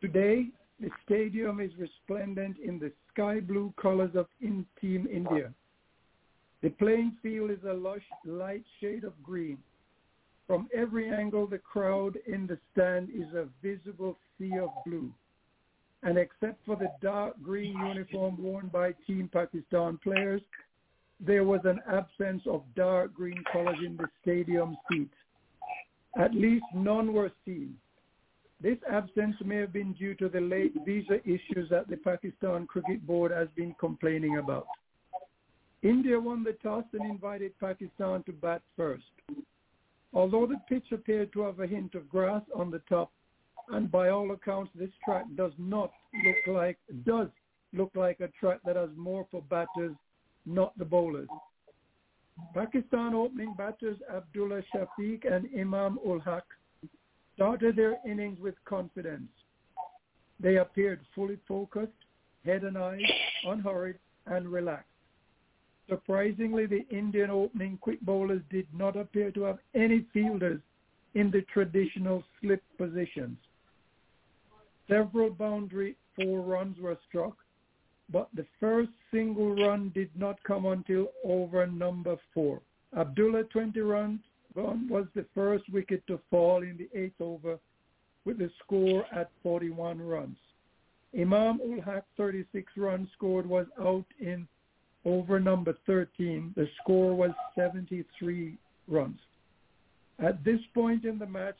Today, 0.00 0.46
the 0.78 0.88
stadium 1.04 1.60
is 1.60 1.70
resplendent 1.78 2.56
in 2.58 2.78
the 2.78 2.92
sky 3.12 3.40
blue 3.40 3.74
colors 3.80 4.14
of 4.14 4.26
in 4.40 4.64
Team 4.80 5.06
India. 5.12 5.52
The 6.62 6.70
playing 6.70 7.16
field 7.22 7.50
is 7.50 7.64
a 7.68 7.72
lush 7.72 8.06
light 8.24 8.64
shade 8.80 9.04
of 9.04 9.20
green. 9.22 9.58
From 10.50 10.68
every 10.74 11.08
angle, 11.08 11.46
the 11.46 11.58
crowd 11.58 12.18
in 12.26 12.48
the 12.48 12.58
stand 12.72 13.08
is 13.10 13.32
a 13.34 13.46
visible 13.62 14.16
sea 14.36 14.58
of 14.58 14.70
blue. 14.84 15.08
And 16.02 16.18
except 16.18 16.58
for 16.66 16.74
the 16.74 16.90
dark 17.00 17.40
green 17.40 17.78
uniform 17.86 18.36
worn 18.42 18.66
by 18.66 18.94
Team 19.06 19.30
Pakistan 19.32 20.00
players, 20.02 20.42
there 21.20 21.44
was 21.44 21.60
an 21.62 21.78
absence 21.88 22.42
of 22.48 22.64
dark 22.74 23.14
green 23.14 23.44
colors 23.52 23.78
in 23.86 23.96
the 23.96 24.08
stadium 24.22 24.76
seats. 24.90 25.14
At 26.18 26.34
least 26.34 26.64
none 26.74 27.12
were 27.12 27.30
seen. 27.44 27.76
This 28.60 28.78
absence 28.90 29.36
may 29.44 29.58
have 29.58 29.72
been 29.72 29.92
due 29.92 30.16
to 30.16 30.28
the 30.28 30.40
late 30.40 30.74
visa 30.84 31.20
issues 31.24 31.70
that 31.70 31.86
the 31.88 31.96
Pakistan 31.96 32.66
Cricket 32.66 33.06
Board 33.06 33.30
has 33.30 33.46
been 33.54 33.72
complaining 33.78 34.38
about. 34.38 34.66
India 35.82 36.18
won 36.18 36.42
the 36.42 36.54
toss 36.54 36.84
and 36.92 37.08
invited 37.08 37.52
Pakistan 37.60 38.24
to 38.24 38.32
bat 38.32 38.62
first. 38.76 39.04
Although 40.12 40.46
the 40.46 40.60
pitch 40.68 40.92
appeared 40.92 41.32
to 41.32 41.42
have 41.42 41.60
a 41.60 41.66
hint 41.66 41.94
of 41.94 42.08
grass 42.08 42.42
on 42.54 42.70
the 42.70 42.80
top, 42.88 43.12
and 43.68 43.90
by 43.90 44.08
all 44.08 44.32
accounts 44.32 44.72
this 44.74 44.90
track 45.04 45.24
does 45.36 45.52
not 45.58 45.92
look 46.24 46.56
like 46.56 46.78
does 47.06 47.28
look 47.72 47.90
like 47.94 48.18
a 48.20 48.28
track 48.28 48.58
that 48.64 48.76
has 48.76 48.90
more 48.96 49.26
for 49.30 49.42
batters, 49.42 49.94
not 50.44 50.76
the 50.76 50.84
bowlers. 50.84 51.28
Pakistan 52.54 53.14
opening 53.14 53.54
batters 53.56 53.98
Abdullah 54.12 54.62
Shafiq 54.74 55.30
and 55.30 55.48
Imam 55.56 55.98
ul 56.04 56.18
Haq 56.18 56.44
started 57.34 57.76
their 57.76 57.98
innings 58.04 58.40
with 58.40 58.54
confidence. 58.64 59.30
They 60.40 60.56
appeared 60.56 61.00
fully 61.14 61.38
focused, 61.46 61.92
head 62.44 62.64
and 62.64 62.76
eyes, 62.76 63.00
unhurried, 63.44 63.98
and 64.26 64.48
relaxed. 64.48 64.89
Surprisingly, 65.90 66.66
the 66.66 66.86
Indian 66.90 67.30
opening 67.30 67.76
quick 67.78 68.00
bowlers 68.02 68.42
did 68.48 68.66
not 68.72 68.96
appear 68.96 69.32
to 69.32 69.42
have 69.42 69.58
any 69.74 70.06
fielders 70.12 70.60
in 71.14 71.32
the 71.32 71.42
traditional 71.52 72.22
slip 72.40 72.62
positions. 72.78 73.36
Several 74.88 75.30
boundary 75.30 75.96
four 76.14 76.42
runs 76.42 76.78
were 76.78 76.96
struck, 77.08 77.36
but 78.08 78.28
the 78.34 78.46
first 78.60 78.90
single 79.10 79.54
run 79.54 79.90
did 79.92 80.10
not 80.16 80.40
come 80.44 80.66
until 80.66 81.08
over 81.24 81.66
number 81.66 82.16
four. 82.32 82.60
Abdullah 82.96 83.44
20 83.44 83.80
runs 83.80 84.20
run 84.54 84.88
was 84.88 85.06
the 85.14 85.26
first 85.34 85.64
wicket 85.72 86.06
to 86.06 86.20
fall 86.30 86.62
in 86.62 86.76
the 86.76 86.88
eighth 86.98 87.20
over 87.20 87.58
with 88.24 88.38
the 88.38 88.50
score 88.64 89.04
at 89.12 89.30
41 89.42 90.00
runs. 90.00 90.36
Imam 91.18 91.60
ul 91.60 91.80
Haq 91.80 92.04
36 92.16 92.72
runs 92.76 93.08
scored 93.16 93.46
was 93.46 93.66
out 93.80 94.06
in 94.20 94.46
over 95.04 95.40
number 95.40 95.74
13. 95.86 96.52
The 96.56 96.68
score 96.80 97.14
was 97.14 97.30
73 97.54 98.56
runs. 98.88 99.18
At 100.18 100.44
this 100.44 100.60
point 100.74 101.04
in 101.04 101.18
the 101.18 101.26
match, 101.26 101.56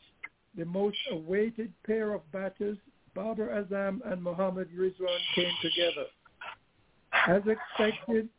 the 0.55 0.65
most 0.65 0.97
awaited 1.11 1.73
pair 1.85 2.13
of 2.13 2.29
batters, 2.31 2.77
Babar 3.15 3.47
Azam 3.47 3.99
and 4.11 4.21
Mohammad 4.21 4.69
Rizwan, 4.77 5.17
came 5.33 5.51
together. 5.61 6.07
As 7.27 7.41
expected, 7.47 8.29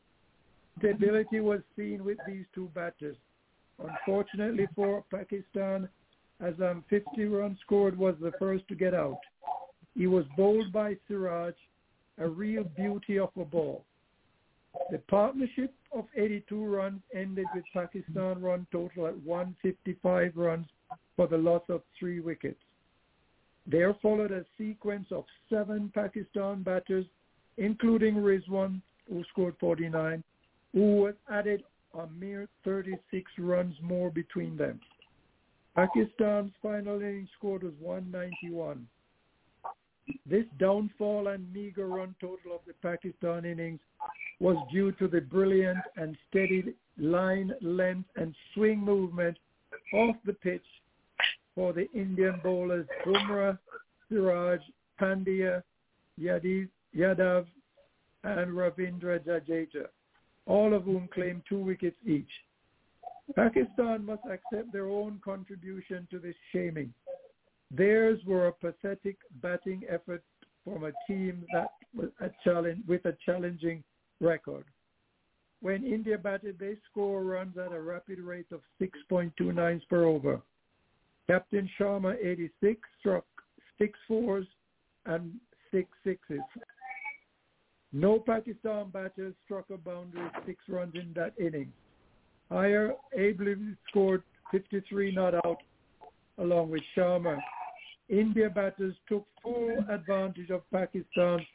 stability 0.79 1.41
was 1.41 1.61
seen 1.77 2.05
with 2.05 2.19
these 2.27 2.45
two 2.55 2.71
batters. 2.75 3.17
Unfortunately 3.83 4.69
for 4.75 5.05
Pakistan, 5.11 5.89
Azam 6.43 6.83
50 6.89 7.25
runs 7.27 7.59
scored 7.61 7.97
was 7.97 8.15
the 8.21 8.33
first 8.39 8.67
to 8.69 8.75
get 8.75 8.95
out. 8.95 9.19
He 9.95 10.07
was 10.07 10.25
bowled 10.37 10.73
by 10.73 10.97
Siraj, 11.07 11.55
a 12.19 12.29
real 12.29 12.65
beauty 12.65 13.19
of 13.19 13.31
a 13.39 13.45
ball. 13.45 13.85
The 14.91 14.99
partnership 14.99 15.75
of 15.95 16.07
82 16.17 16.65
runs 16.65 17.01
ended 17.15 17.47
with 17.55 17.65
Pakistan 17.73 18.41
run 18.41 18.67
total 18.73 19.07
at 19.07 19.17
155 19.23 20.33
runs 20.37 20.67
for 21.17 21.27
the 21.27 21.37
loss 21.37 21.63
of 21.69 21.83
three 21.99 22.21
wickets. 22.21 22.61
There 23.67 23.95
followed 24.03 24.33
a 24.33 24.45
sequence 24.59 25.07
of 25.11 25.25
seven 25.49 25.91
Pakistan 25.95 26.63
batters, 26.63 27.07
including 27.59 28.17
Rizwan, 28.17 28.81
who 29.09 29.23
scored 29.31 29.55
49, 29.61 30.23
who 30.73 30.97
was 30.97 31.15
added 31.31 31.63
a 31.95 32.07
mere 32.09 32.49
36 32.65 33.31
runs 33.39 33.75
more 33.83 34.11
between 34.11 34.57
them. 34.57 34.81
Pakistan's 35.77 36.53
final 36.63 37.01
inning 37.01 37.29
score 37.39 37.59
was 37.59 37.73
191. 37.79 38.87
This 40.27 40.45
downfall 40.59 41.29
and 41.29 41.53
meager 41.53 41.87
run 41.87 42.15
total 42.21 42.55
of 42.55 42.61
the 42.67 42.75
Pakistan 42.83 43.45
innings 43.45 43.81
was 44.41 44.57
due 44.73 44.93
to 44.93 45.07
the 45.07 45.21
brilliant 45.21 45.79
and 45.97 46.17
steady 46.29 46.75
line 46.99 47.53
length 47.61 48.09
and 48.17 48.35
swing 48.55 48.81
movement 48.81 49.39
off 49.95 50.17
the 50.25 50.33
pitch 50.33 50.65
for 51.55 51.73
the 51.73 51.91
Indian 51.93 52.41
bowlers 52.43 52.87
Bumrah, 53.07 53.59
Siraj, 54.09 54.61
Pandya, 55.01 55.63
Yadav, 56.21 57.47
and 58.25 58.53
Ravindra 58.53 59.21
Jadeja, 59.21 59.87
all 60.47 60.75
of 60.75 60.85
whom 60.85 61.09
claimed 61.13 61.43
two 61.49 61.59
wickets 61.59 61.97
each. 62.07 62.31
Pakistan 63.35 64.05
must 64.05 64.23
accept 64.27 64.73
their 64.73 64.87
own 64.87 65.21
contribution 65.25 66.07
to 66.11 66.19
this 66.19 66.35
shaming. 66.53 66.93
Theirs 67.75 68.21
were 68.27 68.49
a 68.49 68.53
pathetic 68.53 69.17
batting 69.41 69.83
effort 69.89 70.23
from 70.65 70.85
a 70.85 70.93
team 71.07 71.45
that 71.53 71.69
was 71.95 72.11
a 72.21 72.29
challenge 72.45 72.83
with 72.87 73.05
a 73.07 73.17
challenging 73.25 73.83
record. 74.21 74.65
When 75.61 75.85
India 75.85 76.19
batted, 76.19 76.59
they 76.59 76.77
score 76.91 77.23
runs 77.23 77.57
at 77.57 77.73
a 77.73 77.81
rapid 77.81 78.19
rate 78.19 78.51
of 78.53 78.61
6.29 78.81 79.81
per 79.89 80.05
over. 80.05 80.41
Captain 81.29 81.71
Sharma, 81.79 82.17
86, 82.23 82.81
struck 82.99 83.25
six 83.79 83.99
fours 84.07 84.47
and 85.07 85.33
six 85.71 85.89
sixes. 86.05 86.41
No 87.93 88.19
Pakistan 88.19 88.91
batters 88.91 89.35
struck 89.45 89.71
a 89.71 89.77
boundary 89.77 90.29
six 90.47 90.59
runs 90.69 90.95
in 90.95 91.13
that 91.15 91.35
inning. 91.39 91.73
Iyer 92.51 92.93
ably 93.17 93.55
scored 93.89 94.23
53 94.51 95.15
not 95.15 95.35
out 95.35 95.59
along 96.39 96.71
with 96.71 96.83
Sharma. 96.97 97.39
India 98.09 98.51
batters 98.51 98.95
took 99.09 99.27
full 99.43 99.77
advantage 99.89 100.51
of 100.51 100.63
Pakistan's 100.71 101.47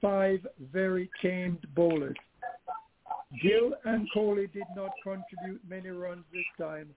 five 0.00 0.46
very 0.72 1.10
tamed 1.22 1.66
bowlers. 1.74 2.16
Gill 3.42 3.74
and 3.84 4.08
Kohli 4.14 4.52
did 4.52 4.66
not 4.76 4.90
contribute 5.02 5.60
many 5.68 5.88
runs 5.88 6.24
this 6.32 6.44
time. 6.58 6.88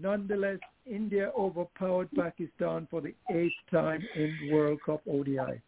Nonetheless, 0.00 0.58
India 0.86 1.30
overpowered 1.38 2.08
Pakistan 2.16 2.88
for 2.90 3.00
the 3.00 3.14
eighth 3.30 3.52
time 3.70 4.02
in 4.16 4.50
World 4.50 4.80
Cup 4.84 5.02
ODI. 5.08 5.60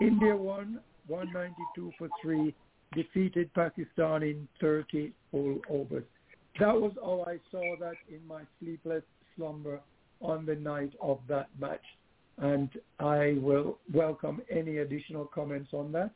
India 0.00 0.34
won 0.34 0.80
192 1.06 1.92
for 1.98 2.08
three, 2.22 2.54
defeated 2.94 3.52
Pakistan 3.54 4.22
in 4.22 4.48
30 4.60 5.12
full 5.30 5.58
overs. 5.70 6.04
That 6.58 6.74
was 6.74 6.92
how 6.96 7.24
I 7.28 7.38
saw 7.50 7.76
that 7.80 7.96
in 8.08 8.26
my 8.26 8.42
sleepless 8.60 9.04
slumber 9.36 9.80
on 10.20 10.46
the 10.46 10.56
night 10.56 10.92
of 11.00 11.20
that 11.28 11.48
match. 11.60 11.84
And 12.40 12.70
I 13.00 13.36
will 13.40 13.78
welcome 13.92 14.40
any 14.50 14.78
additional 14.78 15.24
comments 15.26 15.70
on 15.72 15.90
that. 15.92 16.12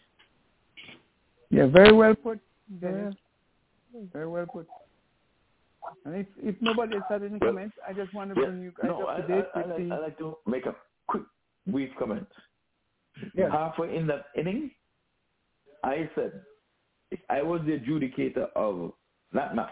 Yeah, 1.50 1.66
very 1.66 1.92
well 1.92 2.14
put. 2.14 2.38
Very, 2.80 3.14
very 4.12 4.28
well 4.28 4.46
put. 4.46 4.68
And 6.04 6.14
if, 6.14 6.26
if 6.38 6.54
nobody 6.60 6.94
has 6.94 7.02
had 7.08 7.22
any 7.22 7.38
Well, 7.40 7.50
comments, 7.50 7.76
I 7.86 7.92
just 7.92 8.14
want 8.14 8.34
to 8.34 8.40
Yeah, 8.40 8.46
bring 8.46 8.62
you 8.62 8.72
guys 8.80 8.88
no, 8.88 9.02
up 9.02 9.08
I, 9.18 9.20
to 9.20 9.26
date 9.26 9.44
I, 9.54 9.60
I, 9.60 9.66
with 9.66 9.90
like, 9.90 9.98
I 9.98 10.02
like 10.02 10.18
to 10.18 10.36
make 10.46 10.66
a 10.66 10.76
quick, 11.08 11.24
brief 11.66 11.90
comment. 11.98 12.26
Yes. 13.34 13.50
Halfway 13.52 13.94
in 13.96 14.06
that 14.06 14.26
inning, 14.36 14.70
I 15.84 16.08
said, 16.14 16.32
if 17.10 17.20
I 17.28 17.42
was 17.42 17.60
the 17.66 17.78
adjudicator 17.78 18.46
of 18.54 18.92
that 19.32 19.54
match, 19.54 19.70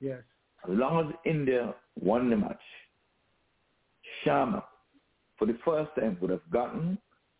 Yes. 0.00 0.22
as 0.64 0.70
long 0.70 1.08
as 1.08 1.14
India 1.24 1.74
won 2.00 2.30
the 2.30 2.36
match, 2.36 2.60
Sharma, 4.24 4.62
for 5.38 5.46
the 5.46 5.56
first 5.64 5.90
time, 5.98 6.18
would 6.20 6.30
have 6.30 6.50
gotten 6.50 6.98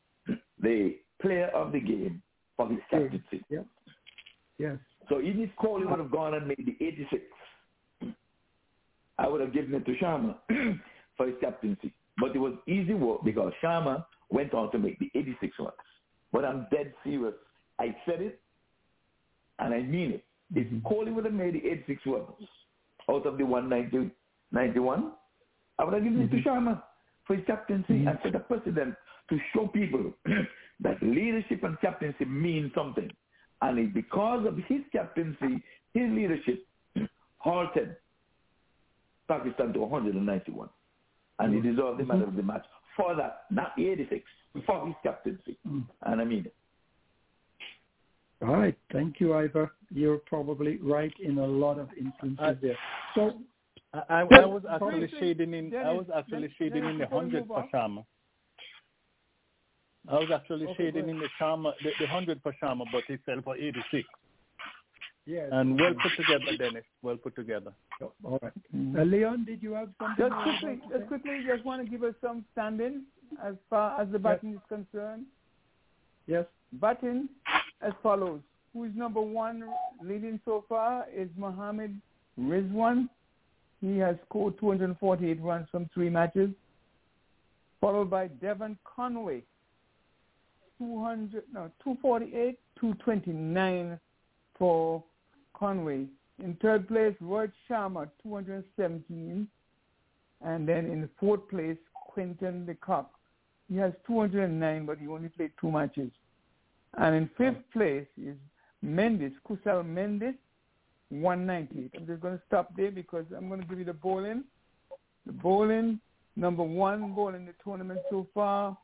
the 0.61 0.97
player 1.21 1.49
of 1.55 1.73
the 1.73 1.81
game 1.81 2.23
for 2.57 2.69
his 2.69 2.79
captaincy. 2.91 3.45
Yes. 3.51 3.65
Yes. 4.59 4.77
So 5.09 5.21
even 5.21 5.43
if 5.43 5.51
Kohli 5.63 5.89
would 5.89 5.99
have 5.99 6.11
gone 6.11 6.35
and 6.35 6.47
made 6.47 6.65
the 6.65 6.77
86, 6.85 7.23
I 9.19 9.27
would 9.27 9.41
have 9.41 9.53
given 9.53 9.75
it 9.75 9.87
to 9.87 9.95
Sharma 9.97 10.37
for 11.17 11.27
his 11.27 11.37
captaincy. 11.41 11.93
But 12.19 12.35
it 12.35 12.39
was 12.39 12.55
easy 12.67 12.95
work 12.95 13.25
because 13.25 13.53
Sharma 13.63 14.05
went 14.31 14.55
on 14.55 14.71
to 14.73 14.79
make 14.79 14.99
the 14.99 15.11
86 15.15 15.57
runs. 15.59 15.73
But 16.33 16.45
I'm 16.45 16.67
dead 16.71 16.93
serious. 17.05 17.35
I 17.79 17.97
said 18.05 18.21
it, 18.21 18.41
and 19.59 19.73
I 19.73 19.81
mean 19.81 20.13
it. 20.13 20.25
If 20.55 20.67
mm-hmm. 20.67 20.87
Kohli 20.87 21.15
would 21.15 21.25
have 21.25 21.35
made 21.35 21.55
the 21.55 21.67
86 21.67 22.03
runs 22.07 22.27
out 23.11 23.27
of 23.27 23.39
the 23.39 23.45
190, 23.45 24.11
91, 24.53 25.13
I 25.79 25.85
would 25.85 25.95
have 25.95 26.03
given 26.03 26.21
it 26.21 26.31
to 26.31 26.37
mm-hmm. 26.37 26.49
Sharma 26.49 26.83
for 27.29 27.37
his 27.37 27.45
captaincy 27.47 27.93
mm. 27.93 28.09
and 28.09 28.19
set 28.25 28.35
a 28.35 28.41
precedent 28.41 28.97
to 29.31 29.39
show 29.55 29.69
people 29.69 30.13
that 30.81 31.01
leadership 31.03 31.63
and 31.63 31.81
captaincy 31.81 32.25
mean 32.25 32.73
something. 32.75 33.09
And 33.63 33.79
it, 33.79 33.95
because 33.95 34.47
of 34.47 34.57
his 34.67 34.81
captaincy, 34.91 35.63
his 35.95 36.11
leadership 36.11 36.67
halted 37.39 37.95
Pakistan 39.29 39.73
to 39.75 39.81
191. 39.81 40.69
And 41.39 41.55
he 41.55 41.61
mm. 41.61 41.71
deserved 41.71 42.01
the 42.01 42.05
man 42.05 42.23
of 42.23 42.29
mm-hmm. 42.31 42.39
the 42.39 42.43
match 42.43 42.65
for 42.97 43.15
that, 43.15 43.43
not 43.51 43.77
the 43.77 43.89
86, 43.89 44.25
for 44.67 44.87
his 44.87 44.97
captaincy. 45.05 45.57
Mm. 45.69 45.85
And 46.03 46.21
I 46.21 46.25
mean 46.25 46.47
it. 46.47 46.55
All 48.41 48.57
right. 48.57 48.77
Thank 48.93 49.21
you, 49.21 49.35
Ivor. 49.35 49.73
You're 49.91 50.19
probably 50.19 50.79
right 50.79 51.13
in 51.23 51.39
a 51.39 51.47
lot 51.47 51.79
of 51.79 51.89
instances 51.99 52.39
Uh, 52.39 52.55
there. 52.61 52.79
So 53.15 53.41
I, 53.95 54.03
I, 54.09 54.21
I 54.21 54.45
was 54.47 54.63
actually 54.71 55.11
shading 55.19 55.55
in. 55.55 55.75
I 55.75 55.93
was 55.93 56.07
actually 56.15 56.41
Dennis, 56.41 56.53
shading 56.59 56.85
in 56.85 56.99
the 56.99 57.07
hundred 57.07 57.49
move 57.49 57.49
for 57.49 57.61
on. 57.61 57.69
Sharma. 57.73 58.05
I 60.11 60.15
was 60.15 60.31
actually 60.35 60.67
Okay, 60.67 60.77
shading 60.77 61.09
in 61.09 61.19
the 61.19 61.29
Sharma, 61.41 61.73
the, 61.83 61.91
the 62.01 62.07
hundred 62.07 62.41
for 62.43 62.55
Sharma, 62.63 62.85
but 62.93 63.05
he 63.09 63.17
fell 63.27 63.41
for 63.43 63.57
eighty-six. 63.57 64.07
yes. 65.27 65.49
And 65.53 65.79
well 65.81 65.95
put 66.03 66.13
together, 66.17 66.57
Dennis. 66.57 66.85
Well 67.03 67.17
put 67.17 67.35
together. 67.35 67.73
All 68.25 68.39
right. 68.43 68.53
Uh, 68.99 69.03
Leon, 69.05 69.45
did 69.45 69.63
you 69.63 69.73
have 69.73 69.89
something? 69.99 70.29
Just 70.29 70.43
quickly, 70.43 70.77
to 70.77 70.99
just 70.99 71.09
quickly, 71.09 71.45
just 71.47 71.65
want 71.65 71.85
to 71.85 71.91
give 71.91 72.03
us 72.03 72.15
some 72.23 72.45
standing 72.53 73.03
as 73.45 73.55
far 73.69 74.01
as 74.01 74.09
the 74.13 74.19
batting 74.19 74.55
is 74.55 74.61
concerned. 74.69 75.25
Yes. 76.27 76.45
Batting 76.75 77.29
as 77.83 77.93
follows. 78.03 78.41
Who 78.75 78.85
is 78.85 78.93
number 78.95 79.21
one 79.21 79.65
leading 80.03 80.41
so 80.45 80.65
far 80.69 81.07
is 81.15 81.29
Mohammed 81.37 82.01
Rizwan. 82.39 83.09
He 83.81 83.99
has 83.99 84.17
scored 84.27 84.59
248 84.59 85.41
runs 85.41 85.69
from 85.71 85.89
three 85.95 86.11
matches. 86.11 86.51
Followed 87.81 88.11
by 88.11 88.27
Devon 88.27 88.77
Conway. 88.85 89.43
200, 90.79 91.45
no, 91.53 91.71
248, 91.83 92.59
229 92.81 93.99
for 94.59 95.03
Conway. 95.55 96.07
In 96.43 96.57
third 96.63 96.87
place, 96.89 97.15
Rohit 97.23 97.53
Sharma, 97.69 98.09
217. 98.23 99.49
And 100.45 100.69
then 100.69 100.87
in 100.87 101.09
fourth 101.19 101.49
place, 101.49 101.77
Quinton 101.95 102.65
de 102.65 102.75
Kock. 102.75 103.11
He 103.69 103.77
has 103.77 103.93
209, 104.07 104.87
but 104.87 104.99
he 104.99 105.07
only 105.09 105.29
played 105.29 105.53
two 105.61 105.71
matches. 105.71 106.11
And 106.97 107.15
in 107.15 107.31
fifth 107.37 107.57
oh. 107.59 107.79
place 107.79 108.07
is 108.17 108.37
Mendis, 108.85 109.35
Kusal 109.49 109.85
Mendis, 109.85 110.35
198. 111.11 111.93
I'm 111.97 112.07
just 112.07 112.21
going 112.21 112.37
to 112.37 112.43
stop 112.47 112.71
there 112.77 112.91
because 112.91 113.25
I'm 113.37 113.49
going 113.49 113.61
to 113.61 113.67
give 113.67 113.79
you 113.79 113.85
the 113.85 113.93
bowling. 113.93 114.45
The 115.27 115.33
bowling, 115.33 116.01
number 116.37 116.63
one 116.63 117.15
bowler 117.15 117.37
in 117.37 117.47
the 117.47 117.55
tournament 117.65 118.01
so 118.11 118.27
far 118.35 118.77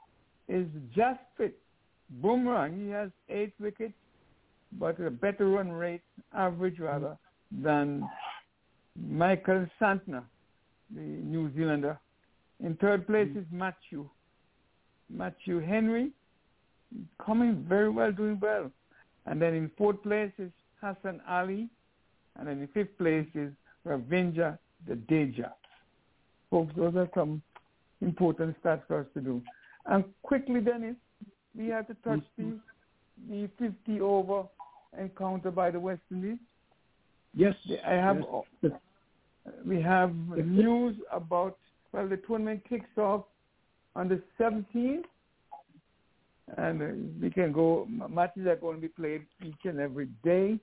is 0.49 0.67
Jasprit 0.97 1.53
Bumrah. 2.23 2.75
He 2.75 2.91
has 2.91 3.11
eight 3.29 3.55
wickets, 3.59 3.95
but 4.79 5.01
a 5.01 5.11
better 5.11 5.49
run 5.49 5.73
rate, 5.73 6.03
average 6.35 6.79
rather, 6.79 7.17
than 7.63 8.09
Mitchell 8.99 9.67
Santner, 9.81 10.23
the 10.95 11.01
New 11.01 11.53
Zealander. 11.55 11.99
In 12.63 12.77
third 12.77 13.07
place 13.07 13.29
hmm. 13.33 13.39
is 13.39 13.45
Matthew. 13.51 14.09
Matthew 15.11 15.61
Henry, 15.61 16.13
coming 17.25 17.65
very 17.69 17.91
well, 17.91 18.13
doing 18.13 18.39
well. 18.41 18.71
And 19.27 19.41
then 19.41 19.55
in 19.55 19.71
fourth 19.77 20.03
place 20.03 20.33
is 20.39 20.51
Hassan 20.81 21.21
Ali. 21.29 21.69
And 22.39 22.49
then 22.49 22.61
the 22.61 22.69
fifth 22.69 22.97
place 22.99 23.29
is 23.35 23.53
Ravinja 23.87 24.59
the 24.89 24.97
Deja. 24.97 25.53
Folks, 26.51 26.73
those 26.77 26.95
are 26.97 27.09
some 27.15 27.43
important 28.01 28.57
stats 28.63 28.83
for 28.87 29.01
us 29.01 29.07
to 29.15 29.21
do. 29.21 29.43
And 29.87 30.05
quickly, 30.23 30.61
Dennis, 30.61 30.97
we 31.57 31.69
have 31.69 31.87
to 31.89 31.95
touch 32.05 32.23
the, 32.37 32.59
the 33.29 33.49
50 33.59 34.01
over 34.01 34.45
encounter 34.99 35.51
by 35.51 35.71
the 35.71 35.81
West 35.81 36.03
Indies. 36.11 36.39
Yes. 37.35 37.55
I 37.87 37.93
have 37.93 38.25
Yes. 38.63 38.73
we 39.67 39.81
have 39.83 40.15
news 40.15 40.97
about 41.13 41.59
well 41.93 42.09
the 42.09 42.17
tournament 42.17 42.63
kicks 42.69 42.97
off 42.97 43.25
on 43.97 44.09
the 44.09 44.23
17th 44.39 45.03
and 46.57 46.83
uh, 46.83 46.87
we 47.21 47.31
can 47.31 47.53
go 47.53 47.87
matches 48.09 48.47
are 48.47 48.57
going 48.57 48.77
to 48.77 48.81
be 48.81 48.89
played 48.89 49.27
each 49.45 49.65
and 49.65 49.81
every 49.81 50.09
day 50.23 50.59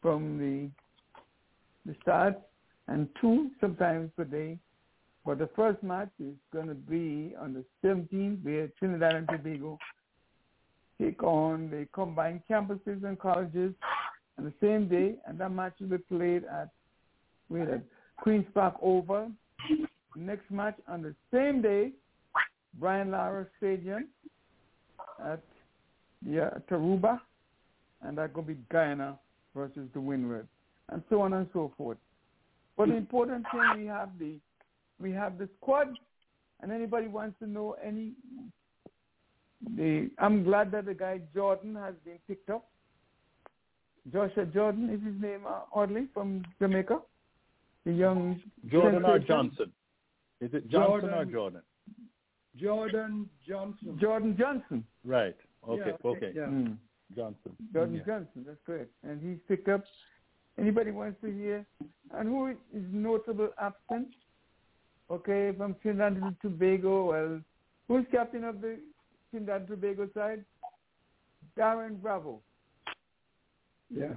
from 0.00 0.38
the 0.38 0.70
the 1.90 1.96
start 2.02 2.38
and 2.88 3.08
two 3.20 3.50
sometimes 3.60 4.10
per 4.16 4.24
day. 4.24 4.58
But 5.24 5.38
the 5.38 5.48
first 5.54 5.82
match 5.82 6.10
is 6.20 6.34
going 6.52 6.68
to 6.68 6.74
be 6.74 7.34
on 7.38 7.52
the 7.52 7.64
17th 7.86 8.42
where 8.42 8.68
Trinidad 8.78 9.14
and 9.14 9.28
Tobago 9.28 9.78
take 11.00 11.22
on 11.22 11.70
the 11.70 11.86
combined 11.92 12.42
campuses 12.50 13.04
and 13.04 13.18
colleges 13.18 13.74
on 14.38 14.44
the 14.44 14.52
same 14.60 14.88
day, 14.88 15.16
and 15.26 15.38
that 15.38 15.50
match 15.50 15.74
will 15.80 15.88
be 15.88 15.98
played 15.98 16.44
at 16.44 16.70
Queens 18.16 18.46
Park 18.54 18.74
Oval. 18.82 19.30
Next 20.16 20.50
match 20.50 20.76
on 20.88 21.02
the 21.02 21.14
same 21.32 21.62
day, 21.62 21.92
Brian 22.74 23.10
Lara 23.10 23.46
Stadium 23.58 24.08
at 25.24 25.42
yeah, 26.26 26.50
Tarouba, 26.70 27.20
and 28.02 28.18
that's 28.18 28.32
going 28.32 28.46
to 28.46 28.54
be 28.54 28.60
Guyana 28.70 29.18
versus 29.58 29.88
the 29.92 30.00
Windward, 30.00 30.46
and 30.90 31.02
so 31.10 31.20
on 31.20 31.32
and 31.32 31.48
so 31.52 31.72
forth. 31.76 31.98
But 32.76 32.88
the 32.88 32.96
important 32.96 33.44
thing 33.50 33.82
we 33.82 33.86
have 33.86 34.10
the 34.18 34.36
we 35.00 35.10
have 35.12 35.36
the 35.36 35.48
squad, 35.56 35.88
and 36.60 36.70
anybody 36.70 37.08
wants 37.08 37.36
to 37.40 37.46
know 37.46 37.76
any. 37.84 38.12
The 39.76 40.10
I'm 40.18 40.44
glad 40.44 40.70
that 40.70 40.86
the 40.86 40.94
guy 40.94 41.20
Jordan 41.34 41.74
has 41.74 41.94
been 42.04 42.18
picked 42.28 42.50
up. 42.50 42.68
Joshua 44.12 44.46
Jordan 44.46 44.88
is 44.90 45.04
his 45.04 45.20
name, 45.20 45.40
uh, 45.46 45.62
oddly, 45.74 46.06
from 46.14 46.44
Jamaica. 46.60 47.00
The 47.84 47.92
young 47.92 48.40
Jordan 48.70 49.04
or. 49.04 49.18
Johnson? 49.18 49.72
Is 50.40 50.54
it 50.54 50.70
Johnson 50.70 51.10
or 51.10 51.24
Jordan. 51.24 51.32
Jordan? 51.32 51.62
Jordan 52.56 53.30
Johnson. 53.46 53.98
Jordan 54.00 54.36
Johnson. 54.38 54.84
Right. 55.04 55.36
Okay. 55.68 55.82
Yeah, 55.86 56.10
okay. 56.10 56.32
yeah. 56.34 56.42
Mm. 56.42 56.76
Johnson. 57.14 57.56
Jordan 57.72 57.94
Yeah. 57.96 58.02
Johnson, 58.06 58.44
that's 58.46 58.58
correct. 58.66 58.90
And 59.02 59.20
he's 59.22 59.38
picked 59.48 59.68
up. 59.68 59.84
Anybody 60.58 60.90
wants 60.90 61.20
to 61.22 61.32
hear? 61.32 61.64
And 62.12 62.28
who 62.28 62.48
is 62.48 62.56
notable 62.92 63.50
absent? 63.60 64.08
Okay, 65.10 65.52
from 65.56 65.74
Trinidad 65.82 66.14
and 66.22 66.36
Tobago. 66.42 67.10
Well, 67.10 67.40
who's 67.88 68.04
captain 68.10 68.44
of 68.44 68.60
the 68.60 68.78
Trinidad 69.30 69.62
and 69.62 69.68
Tobago 69.68 70.08
side? 70.14 70.44
Darren 71.56 72.00
Bravo. 72.02 72.40
Yeah. 73.90 74.14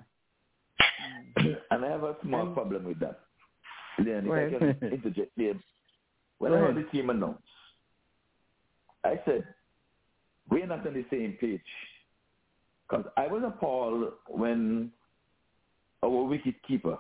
and 1.71 1.85
I 1.85 1.89
have 1.89 2.03
a 2.03 2.15
small 2.23 2.47
And- 2.47 2.53
problem 2.55 2.83
with 2.85 2.99
that. 2.99 3.19
Then 3.97 4.25
Go 4.25 4.33
if 4.33 4.53
I 4.53 4.55
ahead. 4.57 4.79
can 4.79 4.89
interject 4.93 5.31
here. 5.35 5.55
When 6.39 6.53
I 6.53 6.57
heard 6.57 6.75
the 6.75 6.83
team 6.91 7.09
announced, 7.11 7.43
I 9.03 9.19
said, 9.25 9.43
we're 10.49 10.65
not 10.65 10.85
on 10.87 10.93
the 10.93 11.05
same 11.11 11.37
page. 11.39 11.61
Because 12.91 13.05
I 13.15 13.27
was 13.27 13.41
appalled 13.45 14.11
when 14.27 14.91
our 16.03 16.23
wicket 16.23 16.55
keeper, 16.67 16.97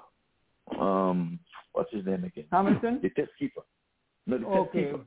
um, 0.79 1.37
what's 1.73 1.91
his 1.91 2.05
name 2.05 2.23
again? 2.23 2.45
Hamilton? 2.51 2.99
The 3.03 3.09
test 3.09 3.31
keeper. 3.37 3.61
No, 4.25 4.37
the 4.37 4.45
test 4.45 4.57
Okay. 4.57 4.85
keeper. 4.85 4.99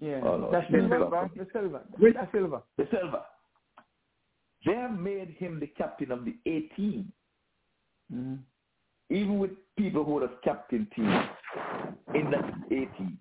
Yeah. 0.00 0.20
Oh, 0.24 0.36
no, 0.38 0.50
That's 0.50 0.66
it's 0.70 0.88
Silva. 0.88 0.96
Silva. 0.98 1.30
The 1.36 1.46
Silva. 1.52 1.80
Which- 1.98 2.14
That's 2.14 2.32
Silva. 2.32 2.62
The 2.78 2.88
Silva. 2.90 3.24
They 4.64 4.74
have 4.74 4.98
made 4.98 5.30
him 5.30 5.60
the 5.60 5.66
captain 5.66 6.10
of 6.10 6.24
the 6.24 6.36
A 6.46 6.60
team. 6.76 7.12
Mm-hmm. 8.12 8.34
even 9.08 9.38
with 9.38 9.52
people 9.78 10.04
who 10.04 10.12
would 10.14 10.22
have 10.22 10.40
captain 10.42 10.86
teams 10.94 11.24
in 12.14 12.30
that 12.30 12.44
A 12.66 12.86
team. 12.98 13.16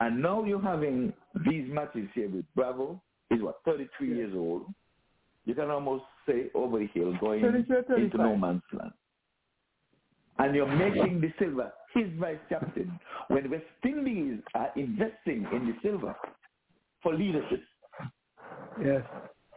And 0.00 0.22
now 0.22 0.44
you're 0.44 0.62
having 0.62 1.12
these 1.48 1.68
matches 1.68 2.08
here 2.14 2.28
with 2.28 2.44
Bravo, 2.54 3.00
he's 3.30 3.42
what, 3.42 3.60
33 3.64 4.08
years 4.08 4.32
old. 4.34 4.62
You 5.44 5.54
can 5.54 5.70
almost 5.70 6.04
say 6.26 6.50
over 6.54 6.78
the 6.78 6.88
hill 6.92 7.14
going 7.20 7.40
33 7.40 7.76
or 7.88 7.98
into 7.98 8.18
no 8.18 8.36
man's 8.36 8.62
land. 8.72 8.92
And 10.38 10.54
you're 10.54 10.66
making 10.66 11.20
Da 11.20 11.32
Silva 11.38 11.72
his 11.94 12.06
vice 12.18 12.38
captain 12.48 12.98
when 13.28 13.50
West 13.50 13.64
Indies 13.84 14.40
are 14.54 14.70
investing 14.76 15.46
in 15.52 15.72
Da 15.72 15.72
Silva 15.82 16.16
for 17.02 17.14
leadership. 17.14 17.62
Yes. 18.84 19.02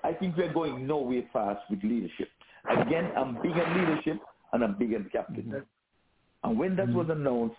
I 0.03 0.13
think 0.13 0.35
we're 0.37 0.53
going 0.53 0.87
nowhere 0.87 1.23
fast 1.31 1.59
with 1.69 1.83
leadership. 1.83 2.29
Again, 2.69 3.11
I'm 3.17 3.35
big 3.41 3.51
on 3.51 3.77
leadership 3.77 4.19
and 4.53 4.63
I'm 4.63 4.77
big 4.77 4.93
on 4.93 5.09
captain. 5.11 5.63
And 6.43 6.57
when 6.57 6.75
that 6.77 6.87
mm-hmm. 6.87 6.97
was 6.97 7.07
announced, 7.09 7.55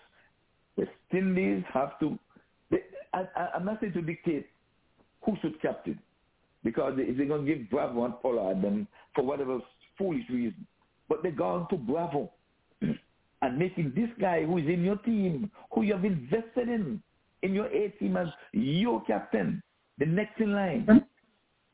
West 0.75 0.89
Indies 1.11 1.63
have 1.73 1.99
to. 1.99 2.17
They, 2.71 2.79
I, 3.13 3.25
I, 3.35 3.47
I'm 3.55 3.65
not 3.65 3.79
saying 3.79 3.93
to 3.93 4.01
dictate 4.01 4.47
who 5.23 5.35
should 5.41 5.61
captain, 5.61 5.99
because 6.63 6.93
if 6.97 7.17
they're 7.17 7.25
going 7.25 7.45
to 7.45 7.55
give 7.55 7.69
Bravo 7.69 8.05
and 8.05 8.13
Pollard 8.21 8.61
them 8.61 8.87
for 9.15 9.23
whatever 9.23 9.59
foolish 9.97 10.23
reason, 10.29 10.65
but 11.09 11.21
they're 11.23 11.31
going 11.31 11.65
to 11.69 11.77
Bravo 11.77 12.31
and 12.81 13.57
making 13.57 13.93
this 13.95 14.09
guy 14.19 14.43
who 14.45 14.57
is 14.57 14.67
in 14.67 14.83
your 14.83 14.97
team, 14.97 15.49
who 15.73 15.83
you 15.83 15.93
have 15.93 16.05
invested 16.05 16.67
in, 16.69 17.01
in 17.41 17.53
your 17.53 17.67
A 17.67 17.89
team 17.99 18.17
as 18.17 18.27
your 18.53 19.03
captain, 19.05 19.61
the 19.99 20.05
next 20.05 20.39
in 20.39 20.53
line. 20.53 21.05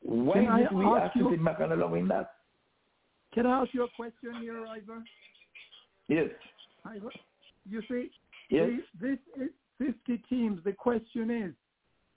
Why 0.02 0.34
Can 0.34 0.48
I 0.48 0.58
did 0.62 0.72
we 0.72 0.84
ask 0.84 1.14
you- 1.16 1.24
to 1.24 1.30
sit 1.30 1.44
back 1.44 1.60
allowing 1.60 2.08
that? 2.08 2.34
Can 3.32 3.46
I 3.46 3.60
ask 3.62 3.72
you 3.72 3.84
a 3.84 3.88
question 3.94 4.34
here, 4.42 4.66
Ivor? 4.66 5.04
Yes. 6.08 6.30
Ivor, 6.84 7.10
you 7.68 7.80
see, 7.88 8.10
Yes. 8.48 8.70
the- 9.00 9.06
this 9.06 9.18
is 9.36 9.50
50 9.78 10.18
teams. 10.28 10.62
The 10.64 10.72
question 10.72 11.30
is, 11.30 11.54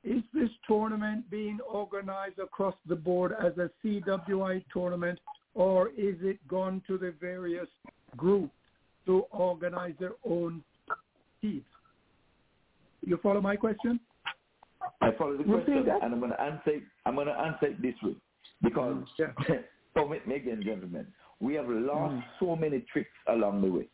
is 0.03 0.22
this 0.33 0.49
tournament 0.67 1.30
being 1.30 1.59
organized 1.67 2.40
across 2.40 2.75
the 2.88 2.95
board 2.95 3.33
as 3.43 3.53
a 3.57 3.69
CWI 3.83 4.64
tournament, 4.72 5.19
or 5.53 5.90
is 5.90 6.15
it 6.22 6.45
gone 6.48 6.82
to 6.88 6.98
the 6.98 7.14
various 7.22 7.67
groups 8.17 8.53
to 9.06 9.19
organize 9.32 9.93
their 9.99 10.14
own 10.25 10.64
teams? 11.41 11.64
You 13.06 13.17
follow 13.22 13.41
my 13.41 13.56
question? 13.56 13.99
I 15.01 15.11
follow 15.17 15.38
the 15.38 15.43
question, 15.43 15.88
and 15.88 16.14
I'm 16.14 16.19
going 16.19 16.32
to 16.32 16.41
answer. 16.41 16.72
it- 16.72 16.83
I'm 17.06 17.15
going 17.15 17.27
to 17.27 17.33
answer 17.40 17.67
it 17.67 17.82
this 17.82 17.95
way, 18.01 18.15
because 18.61 19.03
permit 19.93 20.27
me 20.27 20.35
again, 20.35 20.61
gentlemen, 20.64 21.07
we 21.40 21.53
have 21.56 21.69
lost 21.69 22.15
Mm. 22.15 22.23
so 22.40 22.56
many 22.56 22.82
tricks 22.82 23.11
along 23.27 23.61
the 23.61 23.67
way. 23.72 23.88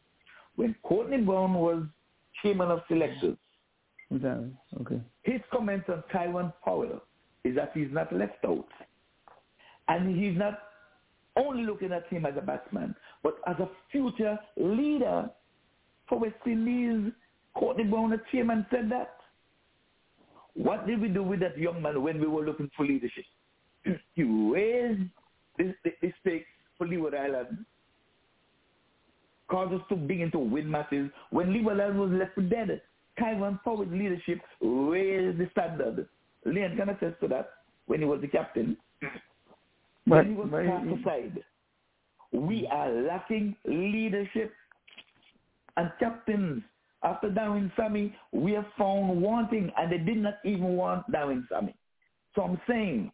When 0.55 0.75
Courtney 0.83 1.17
Browne 1.21 1.53
was 1.53 1.83
chairman 2.41 2.69
of 2.71 2.81
selectors, 2.87 3.37
Exactly. 4.11 4.49
Okay. 4.81 5.01
his 5.23 5.41
comments 5.51 5.85
on 5.87 6.03
Taiwan 6.11 6.51
Powell 6.63 7.01
is 7.43 7.55
that 7.55 7.71
he's 7.73 7.91
not 7.91 8.11
left 8.11 8.43
out, 8.45 8.67
and 9.87 10.15
he's 10.15 10.37
not 10.37 10.59
only 11.35 11.63
looking 11.63 11.91
at 11.91 12.07
him 12.07 12.25
as 12.25 12.33
a 12.37 12.41
batsman, 12.41 12.95
but 13.23 13.35
as 13.47 13.55
a 13.59 13.69
future 13.91 14.37
leader 14.57 15.29
for 16.07 16.19
West 16.19 16.35
Indies. 16.45 17.11
Courtney 17.55 17.83
Browne, 17.83 18.11
the 18.11 18.21
chairman, 18.31 18.65
said 18.71 18.89
that. 18.91 19.15
What 20.53 20.87
did 20.87 21.01
we 21.01 21.07
do 21.07 21.23
with 21.23 21.39
that 21.41 21.57
young 21.57 21.81
man 21.81 22.01
when 22.01 22.19
we 22.19 22.27
were 22.27 22.43
looking 22.43 22.69
for 22.75 22.85
leadership? 22.85 23.25
he 24.13 24.23
raised 24.23 25.09
the, 25.57 25.73
the 25.83 26.11
stakes 26.21 26.47
for 26.77 26.87
Leeward 26.87 27.15
Island, 27.15 27.65
caused 29.49 29.73
us 29.73 29.81
to 29.89 29.95
begin 29.95 30.31
to 30.31 30.39
win 30.39 30.69
matches. 30.69 31.09
When 31.29 31.53
Leeward 31.53 31.79
Island 31.79 31.99
was 31.99 32.11
left 32.11 32.35
for 32.35 32.41
dead, 32.41 32.81
Kyvan 33.19 33.61
forward 33.63 33.91
leadership 33.91 34.39
raised 34.61 35.37
the 35.37 35.47
standard. 35.51 36.07
Leon 36.45 36.77
can 36.77 36.89
attest 36.89 37.19
to 37.21 37.27
that 37.27 37.49
when 37.87 37.99
he 37.99 38.05
was 38.05 38.21
the 38.21 38.27
captain. 38.27 38.77
But- 40.07 40.25
when 40.25 40.27
he 40.27 40.33
was 40.33 40.49
cast 40.49 41.01
aside. 41.01 41.43
We 42.31 42.67
are 42.67 42.89
lacking 42.89 43.55
leadership 43.65 44.53
and 45.77 45.91
captains. 45.99 46.63
After 47.01 47.29
Darren 47.29 47.71
Sammy, 47.75 48.15
we 48.31 48.55
are 48.55 48.65
found 48.77 49.21
wanting, 49.21 49.71
and 49.77 49.91
they 49.91 49.97
did 49.97 50.17
not 50.17 50.35
even 50.43 50.75
want 50.75 51.09
Darren 51.11 51.47
Sammy. 51.47 51.73
So 52.35 52.43
I'm 52.43 52.59
saying, 52.67 53.11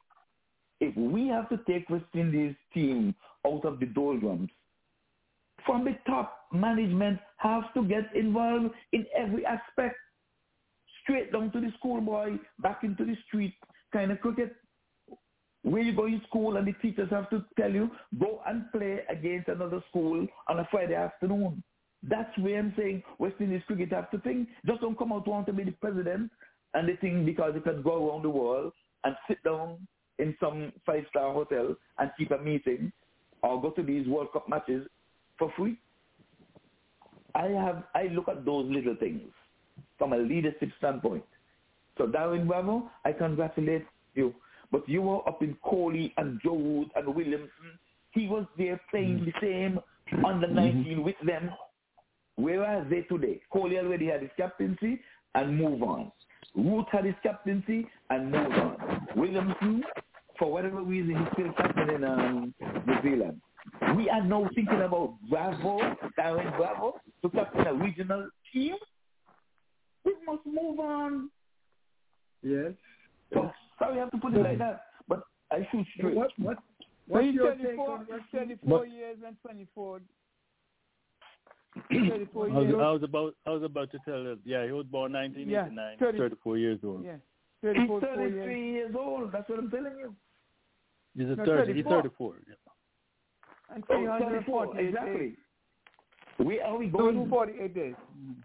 if 0.82 0.95
we 0.98 1.27
have 1.27 1.48
to 1.50 1.58
take 1.67 1.90
West 1.90 2.06
Indies 2.14 2.56
team 2.74 3.16
out 3.45 3.64
of 3.64 3.80
the 3.80 3.85
doldrums, 3.85 4.50
from 5.66 5.85
the 5.85 5.98
top, 6.06 6.44
management 6.56 7.19
has 7.38 7.64
to 7.75 7.84
get 7.88 8.16
involved 8.16 8.74
in 8.93 9.06
every 9.16 9.45
aspect, 9.45 9.95
straight 11.03 11.32
down 11.32 11.51
to 11.51 11.59
the 11.59 11.72
schoolboy, 11.77 12.38
back 12.59 12.84
into 12.84 13.06
the 13.06 13.16
street 13.27 13.53
kind 13.93 14.11
of 14.11 14.19
cricket. 14.22 14.56
Where 15.64 15.82
you 15.82 15.95
go 15.95 16.06
in 16.06 16.22
school 16.27 16.58
and 16.58 16.67
the 16.67 16.74
teachers 16.74 17.09
have 17.09 17.30
to 17.32 17.43
tell 17.59 17.72
you, 17.72 17.90
go 18.19 18.42
and 18.45 18.72
play 18.72 19.00
against 19.09 19.48
another 19.48 19.84
school 19.90 20.27
on 20.48 20.59
a 20.59 20.67
Friday 20.69 20.93
afternoon. 20.93 21.64
That's 22.03 22.38
where 22.38 22.59
I'm 22.59 22.74
saying 22.77 23.01
West 23.17 23.35
Indies 23.40 23.64
cricket 23.66 23.92
have 23.92 24.11
to 24.11 24.19
think. 24.19 24.48
Just 24.67 24.82
don't 24.82 24.98
come 24.98 25.11
out 25.11 25.27
want 25.27 25.48
to 25.48 25.53
be 25.53 25.64
the 25.64 25.72
president 25.72 26.32
and 26.75 26.88
they 26.88 26.95
think 26.98 27.25
because 27.25 27.53
you 27.56 27.61
can 27.61 27.82
go 27.82 28.09
around 28.09 28.24
the 28.24 28.30
world 28.30 28.74
and 29.06 29.16
sit 29.27 29.43
down 29.43 29.88
in 30.19 30.35
some 30.40 30.72
five-star 30.85 31.34
hotel 31.34 31.75
and 31.98 32.11
keep 32.17 32.32
a 32.32 32.38
meeting 32.38 32.92
or 33.42 33.61
go 33.61 33.72
to 33.72 33.82
these 33.82 34.08
World 34.08 34.32
Cup 34.34 34.48
matches 34.48 34.85
for 35.40 35.51
free. 35.58 35.77
I 37.35 37.47
have 37.47 37.83
I 37.93 38.03
look 38.14 38.27
at 38.30 38.45
those 38.45 38.65
little 38.72 38.95
things 38.95 39.22
from 39.97 40.14
a 40.14 40.17
leadership 40.17 40.69
standpoint. 40.77 41.23
So 41.97 42.07
Darren 42.07 42.47
Bravo, 42.47 42.89
I 43.03 43.11
congratulate 43.11 43.85
you. 44.15 44.33
But 44.72 44.88
you 44.89 45.01
were 45.01 45.27
up 45.27 45.41
in 45.43 45.55
Kohli 45.65 46.11
and 46.17 46.39
Joe 46.43 46.53
Wood 46.53 46.89
and 46.95 47.14
Williamson. 47.14 47.80
He 48.11 48.27
was 48.27 48.45
there 48.57 48.80
playing 48.89 49.25
the 49.25 49.33
same 49.41 49.80
under 50.25 50.47
19 50.47 51.03
with 51.03 51.15
them. 51.25 51.51
Where 52.35 52.64
are 52.65 52.85
they 52.89 53.01
today? 53.01 53.41
Kohli 53.53 53.77
already 53.77 54.07
had 54.07 54.22
his 54.22 54.31
captaincy 54.38 54.99
and 55.35 55.57
move 55.57 55.83
on. 55.83 56.11
Root 56.55 56.85
had 56.91 57.05
his 57.05 57.15
captaincy 57.23 57.88
and 58.09 58.31
move 58.31 58.51
on. 58.51 59.07
Williamson, 59.15 59.83
for 60.39 60.51
whatever 60.51 60.81
reason, 60.81 61.15
he's 61.15 61.27
still 61.33 61.53
captain 61.53 61.89
in 61.89 62.03
um, 62.03 62.53
New 62.88 63.01
Zealand. 63.03 63.41
We 63.98 64.10
are 64.10 64.24
now 64.24 64.50
thinking 64.56 64.82
about 64.82 65.16
Bravo, 65.30 65.80
Darren 66.18 66.56
Bravo, 66.58 67.00
to 67.22 67.30
captain 67.30 67.68
a 67.68 67.74
regional 67.74 68.30
team. 68.53 68.76
We 70.03 70.14
must 70.26 70.45
move 70.45 70.80
on. 70.80 71.30
Yes. 72.44 72.74
So, 73.34 73.52
sorry 73.80 73.98
I 73.98 74.02
have 74.02 74.11
to 74.11 74.18
put 74.18 74.34
it 74.35 74.42
like 74.42 74.60
that, 74.60 74.82
but 75.08 75.24
I 75.52 75.68
shoot 75.72 75.85
straight. 75.98 76.16
What, 76.16 76.32
what, 76.38 76.58
So 76.58 76.64
what's 77.08 77.26
he's 77.26 77.35
your 77.35 77.52
take 77.56 77.76
24, 77.76 77.90
on 77.92 78.00
he's 78.02 78.10
West 78.10 78.24
24 78.32 78.85
years 78.88 79.18
and 79.26 79.35
24. 79.42 80.02
34 81.92 82.50
I 82.50 82.53
was, 82.53 82.64
years. 82.64 82.76
I 82.76 82.92
was 82.92 83.03
about 83.03 83.34
I 83.45 83.50
was 83.50 83.64
about 83.64 83.92
to 83.92 84.00
tell 84.06 84.19
you. 84.19 84.40
Yeah, 84.45 84.66
he 84.66 84.72
was 84.72 84.85
born 84.85 85.11
1989, 85.14 85.76
Yeah, 85.77 85.98
30 86.00 86.18
34 86.18 86.58
years 86.58 86.80
old. 86.84 87.03
Yeah. 87.03 87.18
He's 87.61 87.69
34 87.74 87.88
four 87.88 88.02
33 88.16 88.32
years. 88.32 88.74
years 88.74 88.95
old. 88.98 89.32
That's 89.32 89.50
what 89.50 89.60
I'm 89.60 89.72
telling 89.72 89.98
you. 89.98 90.16
He's 91.18 91.26
a 91.27 91.35
No, 91.35 91.45
30, 91.45 91.74
he's 91.74 91.84
34. 91.84 92.02
34. 92.03 92.35
Yeah. 92.48 92.53
And 93.74 93.84
Oh, 93.90 93.95
348 93.95 94.45
34, 94.45 94.80
exactly. 94.80 95.18
days. 95.19 95.35
Where 96.38 96.66
are 96.66 96.77
we 96.77 96.92
So 96.92 96.98
going? 96.98 97.16
248 97.16 97.74
days. 97.74 97.95
Mm. 98.18 98.35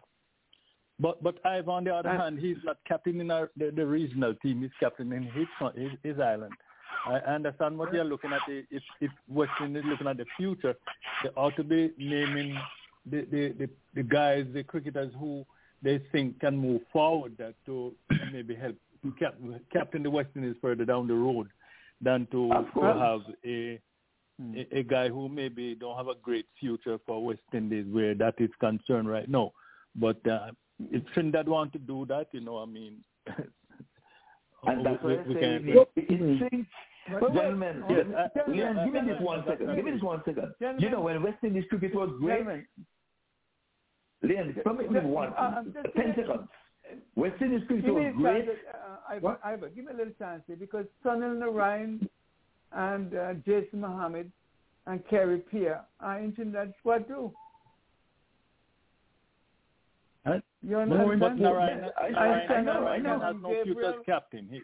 But 0.98 1.22
but 1.22 1.44
Ive, 1.46 1.68
on 1.68 1.84
the 1.84 1.94
other 1.94 2.10
And- 2.10 2.20
hand, 2.20 2.38
he's 2.38 2.58
not 2.64 2.76
captain 2.86 3.20
in 3.20 3.30
our, 3.30 3.50
the, 3.56 3.70
the 3.70 3.86
regional 3.86 4.34
team. 4.36 4.60
He's 4.62 4.70
captain 4.78 5.12
in 5.12 5.24
his 5.24 5.46
his, 5.74 5.90
his 6.02 6.18
island. 6.20 6.52
I 7.06 7.14
understand 7.20 7.78
what 7.78 7.92
you're 7.94 8.04
looking 8.04 8.32
at. 8.32 8.42
If 8.48 8.82
if 9.00 9.10
West 9.28 9.52
Indies 9.62 9.84
looking 9.86 10.06
at 10.06 10.18
the 10.18 10.26
future, 10.36 10.74
they 11.22 11.30
ought 11.30 11.56
to 11.56 11.64
be 11.64 11.92
naming 11.96 12.58
the 13.06 13.22
the, 13.30 13.52
the, 13.58 13.70
the 13.94 14.02
guys, 14.02 14.44
the 14.52 14.62
cricketers 14.62 15.12
who 15.18 15.44
they 15.82 15.98
think 16.12 16.38
can 16.40 16.58
move 16.58 16.82
forward 16.92 17.36
that 17.38 17.54
to 17.64 17.94
maybe 18.32 18.54
help 18.54 18.76
cap, 19.18 19.34
captain 19.72 20.02
the 20.02 20.10
West 20.10 20.28
Indies 20.36 20.56
further 20.60 20.84
down 20.84 21.06
the 21.08 21.14
road 21.14 21.48
than 22.02 22.26
to, 22.32 22.48
to 22.74 22.80
have 22.82 23.20
a 23.46 23.80
a, 24.56 24.78
a 24.78 24.82
guy 24.82 25.08
who 25.08 25.28
maybe 25.28 25.74
don't 25.74 25.96
have 25.96 26.08
a 26.08 26.14
great 26.22 26.46
future 26.58 26.98
for 27.06 27.24
West 27.24 27.40
Indies 27.52 27.86
where 27.90 28.14
that 28.14 28.34
is 28.38 28.50
concerned 28.60 29.08
right 29.08 29.28
now. 29.28 29.52
But 29.96 30.24
uh, 30.26 30.50
if 30.90 31.02
Trinidad 31.12 31.48
want 31.48 31.72
to 31.74 31.78
do 31.78 32.06
that, 32.06 32.26
you 32.32 32.40
know, 32.40 32.58
I 32.58 32.66
mean, 32.66 32.98
and 34.66 34.84
that's 34.86 35.02
we, 35.02 35.16
what 35.16 35.26
we 35.28 35.36
I 35.36 35.40
can. 35.40 35.64
say. 35.64 36.00
It, 36.02 36.10
it 36.10 36.50
thinks, 36.50 36.70
But 37.20 37.32
wait, 37.34 37.40
gentlemen, 37.42 37.84
yes, 37.88 38.06
Leon, 38.06 38.14
uh, 38.14 38.50
Leon, 38.50 38.78
uh, 38.78 38.84
give 38.84 38.94
me 38.94 39.00
uh, 39.00 39.04
this 39.04 39.20
one 39.20 39.40
uh, 39.40 39.46
second. 39.46 39.76
Give 39.76 39.84
me 39.84 39.90
this 39.92 40.02
one 40.02 40.22
second. 40.24 40.52
Gentlemen. 40.60 40.82
You 40.82 40.90
know, 40.90 41.00
when 41.00 41.22
West 41.22 41.38
Indies 41.42 41.64
cricket 41.68 41.94
was 41.94 42.10
great, 42.20 42.38
Gentlemen, 42.38 42.66
Leon, 44.22 44.54
permit 44.64 44.90
me 44.92 45.00
Just- 45.00 45.06
one, 45.06 45.28
uh, 45.34 45.62
just 45.64 45.96
ten 45.96 46.06
give 46.14 46.26
seconds. 46.26 46.48
West 47.14 47.40
Indies 47.40 47.62
cricket 47.66 47.84
give 47.84 47.94
was 47.94 48.14
great. 48.16 48.46
chance, 48.46 48.58
uh, 48.74 49.12
Ivor, 49.14 49.38
Ivor, 49.44 49.68
give 49.70 49.84
me 49.86 49.92
a 49.92 49.96
little 49.96 50.12
chance 50.18 50.42
here 50.46 50.56
because 50.56 50.86
Sunil 51.04 51.38
Narine 51.38 52.06
and 52.72 53.14
uh, 53.14 53.34
Jason 53.46 53.80
Mohammed 53.80 54.30
and 54.86 55.00
Khary 55.08 55.38
Pierre 55.50 55.82
are 56.00 56.18
in 56.20 56.32
that 56.52 56.72
squad 56.80 57.06
too. 57.08 57.32
Huh? 60.26 60.40
You 60.62 60.76
But, 60.76 60.80
understand? 60.82 61.20
but 61.20 61.36
Narine, 61.36 61.90
I- 61.96 62.04
I- 62.06 62.10
Narine, 62.10 62.50
I 62.50 62.62
know, 62.62 62.86
I 62.86 62.98
Narine 62.98 63.02
know. 63.02 63.20
has 63.20 63.36
no 63.40 63.48
future 63.50 63.64
Gabriel- 63.74 63.90
as 64.00 64.06
captain. 64.06 64.48
He 64.50 64.60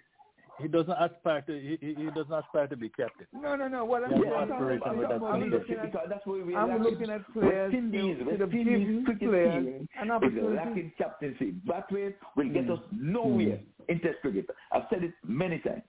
he 0.59 0.69
doesn't 0.69 0.91
aspire 0.99 1.43
to 1.43 1.53
he, 1.53 1.77
he 1.83 1.95
he 1.95 2.07
doesn't 2.13 2.33
aspire 2.33 2.67
to 2.67 2.77
be 2.77 2.89
captain. 2.89 3.27
No, 3.35 3.57
no, 3.57 3.69
no. 3.69 3.85
What 3.85 4.05
I'm, 4.05 4.11
Yeah, 4.13 4.17
what 4.19 4.27
no 4.29 4.35
I'm 4.37 4.49
talking 4.49 4.55
aspiration 4.57 4.83
about, 4.83 4.97
with 4.97 5.05
I'm 5.05 5.11
that 5.11 5.19
talking 5.21 5.41
team. 5.43 5.53
about 5.53 5.61
looking 5.61 5.77
at, 5.77 5.93
because 5.93 6.07
that's 6.09 6.27
where 6.27 6.45
we 6.47 6.57
I'm 6.57 6.69
lack- 6.71 6.81
looking 6.81 7.11
at 7.11 7.33
players. 7.35 7.73
West 7.73 7.75
Indies, 7.75 8.17
they 8.19 8.25
West 8.25 8.41
have 8.41 8.53
Indies 8.55 8.79
given 8.89 9.05
cricket 9.05 9.29
players 9.29 9.65
team 9.65 9.89
an 10.01 10.07
is 10.07 10.11
opportunity. 10.13 10.57
lacking 10.57 10.93
captaincy. 10.97 11.55
That 11.67 11.93
way 11.93 12.15
will 12.37 12.49
get 12.49 12.67
Mm. 12.69 12.73
us 12.73 12.81
nowhere 12.93 13.61
in 13.89 14.01
Test 14.01 14.21
cricket. 14.23 14.49
I've 14.73 14.87
said 14.89 15.05
it 15.05 15.13
many 15.27 15.59
times. 15.59 15.83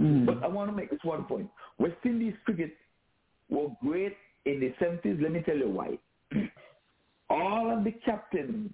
Mm. 0.00 0.26
But 0.26 0.42
I 0.42 0.48
want 0.48 0.70
to 0.70 0.76
make 0.76 0.90
this 0.90 1.00
one 1.02 1.24
point. 1.24 1.48
West 1.78 1.96
Indies 2.04 2.34
cricket 2.44 2.74
were 3.48 3.68
great 3.82 4.16
in 4.44 4.60
the 4.60 4.74
70s. 4.84 5.22
Let 5.22 5.32
me 5.32 5.42
tell 5.44 5.56
you 5.56 5.68
why. 5.68 5.98
All 7.30 7.76
of 7.76 7.84
the 7.84 7.92
captains 8.04 8.72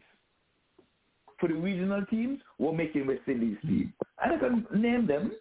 for 1.39 1.49
the 1.49 1.55
regional 1.55 2.05
teams 2.07 2.40
were 2.58 2.73
making 2.73 3.07
West 3.07 3.23
Indies 3.26 3.57
team. 3.62 3.92
And 4.23 4.34
I 4.34 4.39
can 4.39 4.66
name 4.81 5.07
them. 5.07 5.32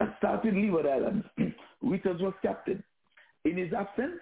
I 0.00 0.08
start 0.18 0.44
with 0.44 0.54
Leeward 0.54 0.86
Islands. 0.86 1.26
Richards 1.82 2.20
was 2.20 2.34
captain. 2.42 2.82
In 3.44 3.56
his 3.56 3.72
absence, 3.72 4.20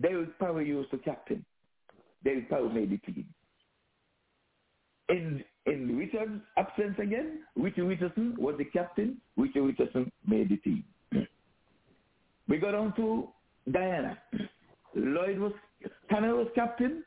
David 0.00 0.36
Power 0.38 0.62
used 0.62 0.90
to 0.90 0.98
captain. 0.98 1.44
David 2.24 2.48
Power 2.48 2.68
made 2.68 2.90
the 2.90 2.98
team. 2.98 3.26
In 5.08 5.44
in 5.66 5.96
Richard's 5.96 6.40
absence 6.56 6.96
again, 6.98 7.40
Richard 7.56 7.84
Richardson 7.84 8.34
was 8.38 8.56
the 8.58 8.64
captain. 8.64 9.18
Richard 9.36 9.62
Richardson 9.62 10.10
made 10.26 10.48
the 10.48 10.56
team. 10.58 10.84
we 12.48 12.58
got 12.58 12.74
on 12.74 12.94
to 12.96 13.28
Diana. 13.70 14.18
Lloyd 14.94 15.38
was 15.38 15.52
Tanner 16.10 16.34
was 16.34 16.48
captain. 16.54 17.04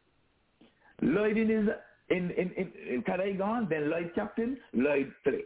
Lloyd 1.02 1.38
in 1.38 1.50
his 1.50 1.68
in 2.10 2.32
in 2.32 2.52
in, 2.58 2.72
in 2.90 3.04
Kanhai 3.04 3.38
gone, 3.38 3.68
then 3.70 3.90
Lloyd 3.90 4.12
captain, 4.16 4.58
Lloyd 4.74 5.12
play. 5.24 5.44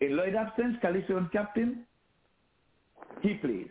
In 0.00 0.16
Lloyd 0.16 0.34
absence, 0.34 0.76
Calisto 0.82 1.28
captain, 1.32 1.84
he 3.22 3.34
plays. 3.34 3.68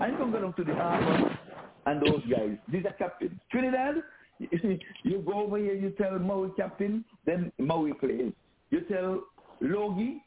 I'm 0.00 0.16
going 0.16 0.32
to 0.32 0.38
go 0.38 0.42
down 0.42 0.54
to 0.54 0.64
the 0.64 0.74
Harbour 0.74 1.38
and 1.86 2.00
those 2.00 2.22
guys. 2.30 2.56
These 2.68 2.84
are 2.86 2.92
captains. 2.94 3.38
Trinidad, 3.50 3.96
you 4.38 4.48
see, 4.62 4.80
you 5.02 5.18
go 5.26 5.44
over 5.44 5.58
here, 5.58 5.74
you 5.74 5.90
tell 5.90 6.18
Maui 6.18 6.50
captain, 6.56 7.04
then 7.26 7.52
Maui 7.58 7.92
plays. 7.94 8.32
You 8.70 8.80
tell 8.82 9.22
Logie 9.60 10.22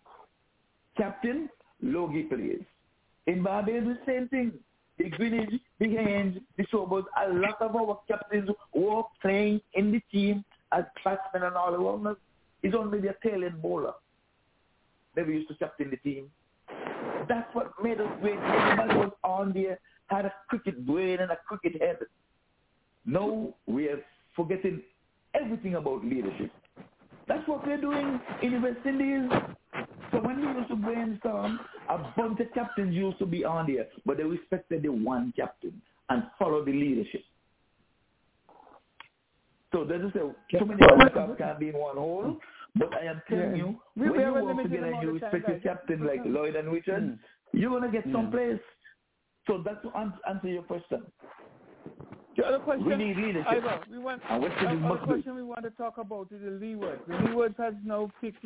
captain, 0.97 1.49
Logie 1.81 2.23
plays. 2.23 2.61
In 3.27 3.43
Barbados, 3.43 3.97
the 3.97 3.97
same 4.05 4.27
thing. 4.29 4.53
The 4.97 5.09
Greenidge, 5.09 5.59
the 5.79 5.93
Hands, 5.93 6.37
the 6.57 6.65
Showboats, 6.67 7.05
a 7.21 7.33
lot 7.33 7.61
of 7.61 7.75
our 7.75 7.99
captains 8.07 8.49
were 8.73 9.03
playing 9.21 9.59
in 9.73 9.91
the 9.91 9.99
team 10.11 10.45
as 10.71 10.85
batsmen 11.03 11.43
and 11.43 11.55
all 11.55 11.73
around. 11.73 12.15
It's 12.63 12.75
only 12.75 13.01
the 13.01 13.13
tail 13.21 13.43
end 13.43 13.61
bowler. 13.61 13.93
Never 15.17 15.31
used 15.31 15.49
to 15.49 15.55
captain 15.55 15.89
the 15.89 15.97
team. 15.97 16.31
That's 17.27 17.53
what 17.53 17.71
made 17.83 17.99
us 17.99 18.07
great. 18.21 18.39
Everybody 18.39 18.99
was 18.99 19.11
on 19.23 19.53
there, 19.53 19.79
had 20.07 20.25
a 20.25 20.33
cricket 20.49 20.85
brain 20.85 21.19
and 21.19 21.31
a 21.31 21.37
cricket 21.47 21.81
head. 21.81 21.97
Now 23.05 23.53
we 23.67 23.87
are 23.87 24.01
forgetting 24.35 24.81
everything 25.33 25.75
about 25.75 26.03
leadership. 26.03 26.51
That's 27.27 27.47
what 27.47 27.65
we're 27.65 27.81
doing 27.81 28.19
in 28.41 28.53
the 28.53 28.59
West 28.59 28.85
Indies. 28.85 29.29
So 30.11 30.21
when 30.21 30.39
we 30.39 30.47
used 30.47 30.69
to 30.69 30.75
brainstorm, 30.75 31.59
a 31.89 31.97
bunch 32.15 32.39
of 32.39 32.53
captains 32.53 32.93
used 32.95 33.19
to 33.19 33.25
be 33.25 33.43
on 33.43 33.67
there, 33.67 33.87
but 34.05 34.17
they 34.17 34.23
respected 34.23 34.83
the 34.83 34.89
one 34.89 35.33
captain 35.35 35.81
and 36.09 36.23
followed 36.37 36.67
the 36.67 36.71
leadership. 36.71 37.21
So 39.71 39.83
they 39.83 39.97
just 39.97 40.13
say 40.13 40.19
too 40.57 40.65
many 40.65 40.79
captains 40.79 41.37
can't 41.37 41.59
be 41.59 41.69
in 41.69 41.77
one 41.77 41.97
hole. 41.97 42.37
But 42.75 42.93
I 42.93 43.05
am 43.05 43.21
telling 43.27 43.51
Yeah. 43.51 43.55
you, 43.55 43.81
We- 43.95 44.09
when 44.09 44.19
you 44.19 44.25
have 44.25 44.43
work 44.43 44.63
together 44.63 44.87
and 44.87 45.01
you 45.01 45.11
respect 45.11 45.47
your 45.47 45.59
captain 45.59 46.05
like 46.05 46.21
Lloyd 46.25 46.55
and 46.55 46.71
Richard, 46.71 47.03
Mm. 47.03 47.19
you're 47.53 47.71
gonna 47.71 47.91
get 47.91 48.05
Mm. 48.05 48.11
someplace. 48.11 48.61
So 49.47 49.59
that's 49.59 49.81
to 49.83 49.95
answer 49.97 50.47
your 50.47 50.63
question. 50.63 51.05
The 52.35 52.45
other 52.45 52.59
question, 52.59 52.85
We 52.85 52.95
need 52.95 53.17
leadership. 53.17 53.63
We 53.89 53.97
want, 53.97 54.21
And 54.29 54.43
the 54.43 54.47
Indies 54.47 54.65
other 54.67 54.75
must 54.75 55.01
be. 55.01 55.07
question 55.07 55.35
we 55.35 55.43
want 55.43 55.63
to 55.63 55.69
talk 55.71 55.97
about 55.97 56.27
is 56.31 56.41
the 56.43 56.51
Leeward. 56.51 56.99
The 57.07 57.15
Leeward 57.29 57.55
has 57.57 57.73
now 57.83 58.11
picked, 58.19 58.45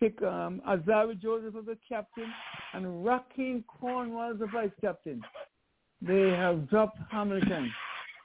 pick 0.00 0.22
um, 0.22 0.62
Alzarri 0.68 1.20
Joseph 1.20 1.54
as 1.58 1.66
the 1.66 1.78
captain 1.88 2.32
and 2.74 2.84
Rahkeem 2.84 3.64
Cornwall 3.66 4.32
as 4.32 4.38
the 4.38 4.46
vice 4.46 4.70
captain. 4.80 5.22
They 6.00 6.30
have 6.30 6.70
dropped 6.70 6.98
Hamilton, 7.10 7.72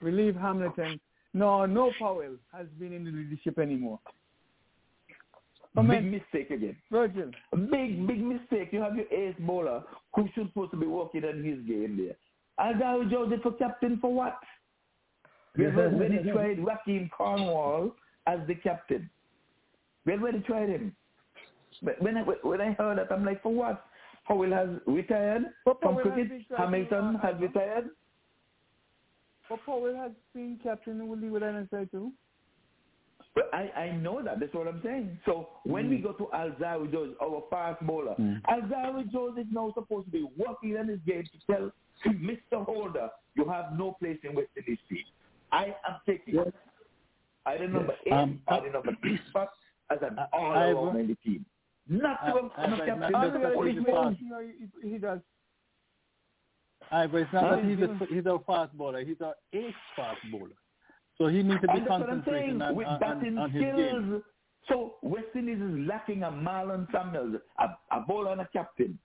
relieve 0.02 0.36
Hamilton. 0.36 1.00
No, 1.34 1.66
no 1.66 1.92
Powell 1.98 2.36
has 2.56 2.68
been 2.80 2.94
in 2.94 3.04
the 3.04 3.12
leadership 3.12 3.58
anymore. 3.58 4.00
Big 5.08 5.16
Comment, 5.76 6.06
mistake 6.12 6.52
again. 6.52 6.76
Virgil. 6.92 7.32
A 7.52 7.58
big, 7.58 8.06
big 8.06 8.24
mistake. 8.24 8.70
You 8.72 8.82
have 8.82 8.96
your 8.96 9.12
ace 9.12 9.34
bowler 9.40 9.82
who 10.14 10.30
should 10.36 10.50
supposed 10.50 10.70
to 10.70 10.78
be 10.78 10.86
working 10.86 11.26
on 11.26 11.44
his 11.44 11.58
game 11.66 11.98
there. 11.98 12.16
Alzarri 12.60 13.10
Joseph 13.10 13.42
for 13.42 13.54
captain 13.54 13.98
for 14.00 14.14
what? 14.14 14.38
We 15.58 15.66
have 15.66 15.78
already 15.78 16.18
tried 16.32 16.58
Rahkeem 16.60 17.10
Cornwall 17.12 17.96
as 18.28 18.40
the 18.48 18.56
captain. 18.56 19.10
We 20.06 20.14
have 20.14 20.22
already 20.22 20.40
tried 20.40 20.70
him. 20.70 20.96
But 21.82 22.02
when 22.02 22.18
I, 22.18 22.22
when 22.24 22.62
I 22.62 22.72
heard 22.74 22.98
that, 22.98 23.12
I'm 23.12 23.26
like, 23.26 23.42
for 23.44 23.54
what? 23.54 23.86
Howell 24.24 24.52
has 24.52 24.70
retired 24.88 25.44
But 25.66 25.82
from 25.82 25.98
cricket. 25.98 26.30
Hamilton 26.58 27.14
to- 27.14 27.20
has 27.20 27.36
retired. 27.42 27.90
But 29.50 29.60
Powell 29.66 29.96
has 29.96 30.12
been 30.34 30.58
captain 30.64 31.02
of 31.02 31.08
the 31.10 31.16
Leeward 31.16 31.44
Island 31.44 31.68
side 31.70 31.90
too. 31.92 32.12
But 33.36 33.50
I, 33.54 33.70
I 33.78 33.92
know 33.98 34.24
that. 34.24 34.40
That's 34.40 34.54
what 34.54 34.68
I'm 34.68 34.80
saying. 34.84 35.18
So 35.26 35.50
when 35.64 35.90
we 35.90 35.98
go 35.98 36.14
to 36.14 36.26
Alzarri 36.34 36.92
Jones, 36.92 37.16
our 37.22 37.44
fast 37.50 37.82
bowler, 37.86 38.16
Mm. 38.20 38.42
Alzarri 38.44 39.12
Jones 39.12 39.38
is 39.40 39.46
now 39.52 39.72
supposed 39.76 40.06
to 40.06 40.12
be 40.12 40.26
working 40.38 40.78
on 40.78 40.88
his 40.88 41.00
game 41.06 41.24
to 41.24 41.54
tell 41.54 41.72
Mr. 42.08 42.64
Holder, 42.66 43.10
you 43.36 43.46
have 43.50 43.78
no 43.78 43.92
place 44.00 44.18
in 44.24 44.36
West 44.36 44.50
Indies 44.56 44.78
team. 44.90 45.00
I 45.54 45.66
am 45.88 45.96
taking 46.06 46.36
Yes. 46.36 46.48
either 47.46 47.68
number 47.68 47.96
eight 48.06 48.12
Um, 48.12 48.42
or 48.48 48.62
the 48.62 48.70
number 48.72 48.98
six 49.04 49.26
spot 49.30 49.50
as 49.92 50.00
an 50.02 50.18
uh, 50.20 50.28
all 50.34 50.52
I- 50.52 50.72
around 50.72 51.00
in 51.00 51.08
the 51.08 51.16
team. 51.16 51.46
Not 51.88 52.18
to 52.26 52.26
I- 52.26 52.30
a, 52.32 52.34
I- 52.34 52.38
a 52.38 52.74
I- 52.74 52.86
captain, 52.86 53.04
I- 53.04 53.10
not 53.10 53.16
I- 53.26 53.30
to 53.30 53.38
I- 53.38 53.42
a 53.42 53.52
I- 53.52 53.54
policeman. 53.54 53.86
fast. 53.86 54.20
You 54.22 54.30
know, 54.30 54.42
he, 54.82 54.90
he 54.90 54.98
does. 54.98 55.20
Aye, 56.92 57.08
but 57.08 57.18
it's 57.22 57.34
not 57.34 57.50
that 57.56 57.66
he's 57.66 57.80
a 57.80 58.06
he's 58.14 58.26
a 58.26 58.40
fast 58.46 58.74
bowler. 58.78 59.04
He's 59.04 59.20
a 59.22 59.34
ace 59.54 59.74
fast 59.96 60.20
bowler. 60.32 60.56
So 61.18 61.28
he 61.28 61.44
needs 61.44 61.62
to 61.62 61.68
be 61.68 61.74
And 61.78 61.82
that's 61.88 61.90
what 61.90 62.10
I'm 62.10 62.24
saying. 62.26 62.60
concentrating 62.60 62.62
on, 62.62 62.76
With 62.76 62.88
on, 62.88 63.00
batting 63.00 63.38
on 63.38 63.50
his 63.52 63.62
skills, 63.62 63.78
game. 63.78 64.24
so 64.68 64.96
West 65.02 65.28
Indies 65.36 65.62
is 65.62 65.88
lacking 65.88 66.24
a 66.24 66.32
Marlon 66.32 66.92
Samuels, 66.92 67.36
a, 67.60 67.66
a 67.92 68.02
bowler 68.08 68.32
and 68.32 68.42
a 68.42 68.48
captain. 68.54 68.98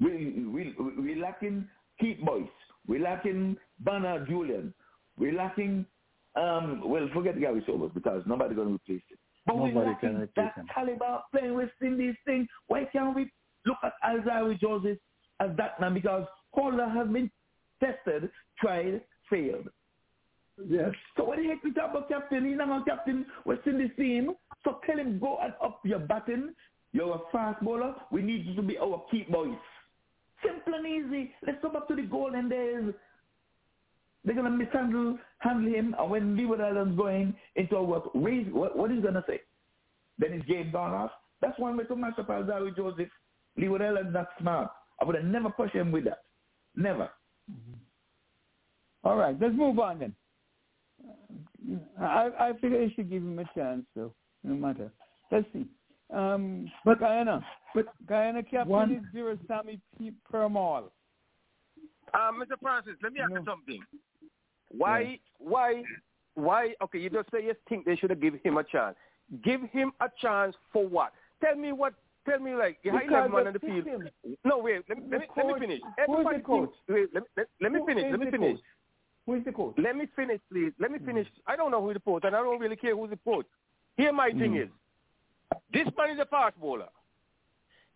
We 0.00 0.44
we 0.46 0.74
we 0.98 1.14
lacking 1.16 1.68
Keith 2.00 2.18
Boyce. 2.24 2.48
We 2.86 2.98
lacking 2.98 3.56
Bernard 3.80 4.26
Julien. 4.28 4.74
We 5.18 5.32
lacking 5.32 5.86
um 6.34 6.82
well 6.84 7.08
forget 7.12 7.38
Gary 7.38 7.62
Sobers 7.66 7.90
because 7.94 8.22
nobody's 8.26 8.56
gonna 8.56 8.70
replace 8.74 9.02
him. 9.08 9.18
But 9.46 9.58
we 9.58 9.70
Nobody 9.70 9.90
lacking 9.90 10.08
can 10.10 10.28
that 10.36 10.54
him. 10.56 10.66
caliber 10.72 11.20
playing 11.32 11.54
West 11.54 11.72
Indies 11.82 12.14
thing. 12.24 12.46
Why 12.68 12.84
can't 12.92 13.14
we 13.14 13.30
look 13.66 13.78
at 13.82 13.92
Alzarri 14.04 14.58
Joseph 14.60 14.98
as 15.40 15.50
that 15.56 15.80
man? 15.80 15.94
Because 15.94 16.26
Holder 16.52 16.88
has 16.88 17.08
been 17.08 17.30
tested, 17.82 18.30
tried, 18.60 19.00
failed. 19.28 19.68
Yes. 20.68 20.90
So 21.16 21.24
what 21.24 21.38
the 21.38 21.44
heck 21.48 21.64
we 21.64 21.72
talk 21.72 21.90
about 21.90 22.08
captain? 22.08 22.46
He's 22.46 22.56
not 22.56 22.82
a 22.82 22.84
captain 22.84 23.26
West 23.44 23.66
Indies 23.66 23.90
team. 23.96 24.32
So 24.64 24.78
tell 24.86 24.98
him 24.98 25.18
go 25.18 25.38
and 25.42 25.54
up 25.62 25.80
your 25.84 25.98
batting. 25.98 26.54
You're 26.92 27.14
a 27.16 27.20
fast 27.32 27.62
bowler. 27.64 27.94
We 28.10 28.22
need 28.22 28.44
you 28.46 28.54
to 28.54 28.62
be 28.62 28.78
our 28.78 29.02
key 29.10 29.24
boys. 29.30 29.56
Simple 30.44 30.74
and 30.74 30.86
easy. 30.86 31.32
Let's 31.46 31.58
go 31.62 31.70
back 31.70 31.88
to 31.88 31.96
the 31.96 32.02
golden 32.02 32.48
days. 32.48 32.92
They're 34.24 34.34
gonna 34.36 34.50
mishandle 34.50 35.18
handle 35.38 35.72
him, 35.72 35.94
and 35.98 36.10
when 36.10 36.36
Leeward 36.36 36.60
Island's 36.60 36.96
going 36.96 37.34
into 37.56 37.76
a 37.76 37.82
what? 37.82 38.04
Raise, 38.14 38.46
what, 38.52 38.76
what 38.76 38.90
is 38.90 38.98
he 38.98 39.02
gonna 39.02 39.24
say? 39.26 39.40
Then 40.18 40.32
his 40.32 40.42
game 40.44 40.70
gone 40.70 40.92
off. 40.92 41.10
That's 41.40 41.58
one 41.58 41.76
way 41.76 41.84
to 41.84 41.96
match 41.96 42.18
up 42.18 42.28
Alzarri 42.28 42.74
Joseph. 42.76 43.08
Leeward 43.56 43.82
Island's 43.82 44.14
not 44.14 44.28
smart. 44.40 44.70
I 45.00 45.04
would 45.04 45.16
have 45.16 45.24
never 45.24 45.50
pushed 45.50 45.74
him 45.74 45.90
with 45.90 46.04
that. 46.04 46.22
Never. 46.76 47.10
All 49.04 49.16
right, 49.16 49.36
let's 49.40 49.54
move 49.56 49.78
on 49.80 49.98
then. 49.98 50.14
I 52.00 52.30
I 52.38 52.52
figure 52.60 52.80
you 52.82 52.90
should 52.94 53.10
give 53.10 53.22
him 53.22 53.38
a 53.38 53.44
chance, 53.54 53.84
though. 53.96 54.14
No 54.44 54.54
matter. 54.54 54.92
Let's 55.32 55.46
see. 55.52 55.66
Um, 56.14 56.70
but 56.84 57.00
Guyana, 57.00 57.44
but 57.74 57.86
Guyana 58.06 58.42
captain 58.42 58.68
One- 58.68 58.92
is 58.92 59.02
Zero 59.12 59.36
Sammy 59.48 59.80
P. 59.98 60.12
Permaul. 60.30 60.90
Um, 62.14 62.42
Mr. 62.42 62.58
Francis, 62.60 62.94
let 63.02 63.14
me 63.14 63.20
ask 63.20 63.30
you 63.30 63.42
something. 63.46 63.82
Why, 64.76 65.18
why, 65.38 65.82
why? 66.34 66.74
Okay, 66.82 66.98
you 66.98 67.10
just 67.10 67.30
say 67.30 67.44
you 67.44 67.54
think 67.68 67.84
they 67.84 67.96
should 67.96 68.10
have 68.10 68.20
given 68.20 68.40
him 68.42 68.56
a 68.58 68.64
chance. 68.64 68.96
Give 69.44 69.60
him 69.70 69.92
a 70.00 70.08
chance 70.20 70.54
for 70.72 70.86
what? 70.86 71.12
Tell 71.42 71.54
me 71.56 71.72
what. 71.72 71.94
Tell 72.28 72.38
me 72.38 72.54
like 72.54 72.78
you 72.84 72.92
Because 72.92 73.08
eleven 73.10 73.32
man 73.32 73.46
on 73.48 73.52
the 73.52 73.58
field. 73.58 73.86
No, 74.44 74.58
wait. 74.58 74.82
Let, 74.88 74.98
me- 74.98 75.04
let, 75.10 75.20
me, 75.22 75.26
let 75.36 75.46
me 75.46 75.54
finish. 75.58 75.80
who 75.80 75.88
is 75.88 75.96
the 75.96 76.12
Everybody 76.12 76.40
coach? 76.40 76.70
thinks- 76.86 76.88
Wait, 76.88 77.08
let, 77.14 77.22
let, 77.36 77.46
let 77.60 77.72
me 77.72 77.80
finish. 77.86 78.04
Let 78.10 78.20
me 78.20 78.30
finish. 78.30 78.60
Who 79.26 79.34
is 79.34 79.44
the 79.44 79.52
coach? 79.52 79.74
Let 79.78 79.96
me 79.96 80.06
finish, 80.14 80.40
please. 80.50 80.72
Let 80.78 80.90
me 80.92 80.98
finish. 81.04 81.26
I 81.46 81.56
don't 81.56 81.70
know 81.70 81.82
who 81.84 81.92
the 81.92 82.00
coach, 82.00 82.22
and 82.24 82.34
I 82.36 82.40
don't 82.42 82.60
really 82.60 82.76
care 82.76 82.94
who 82.96 83.08
the 83.08 83.18
coach. 83.24 83.46
Here, 83.96 84.12
my 84.12 84.30
thing 84.30 84.52
Mm. 84.52 84.62
is, 84.64 84.68
this 85.72 85.86
man 85.98 86.10
is 86.10 86.18
a 86.20 86.26
fast 86.26 86.58
bowler. 86.60 86.88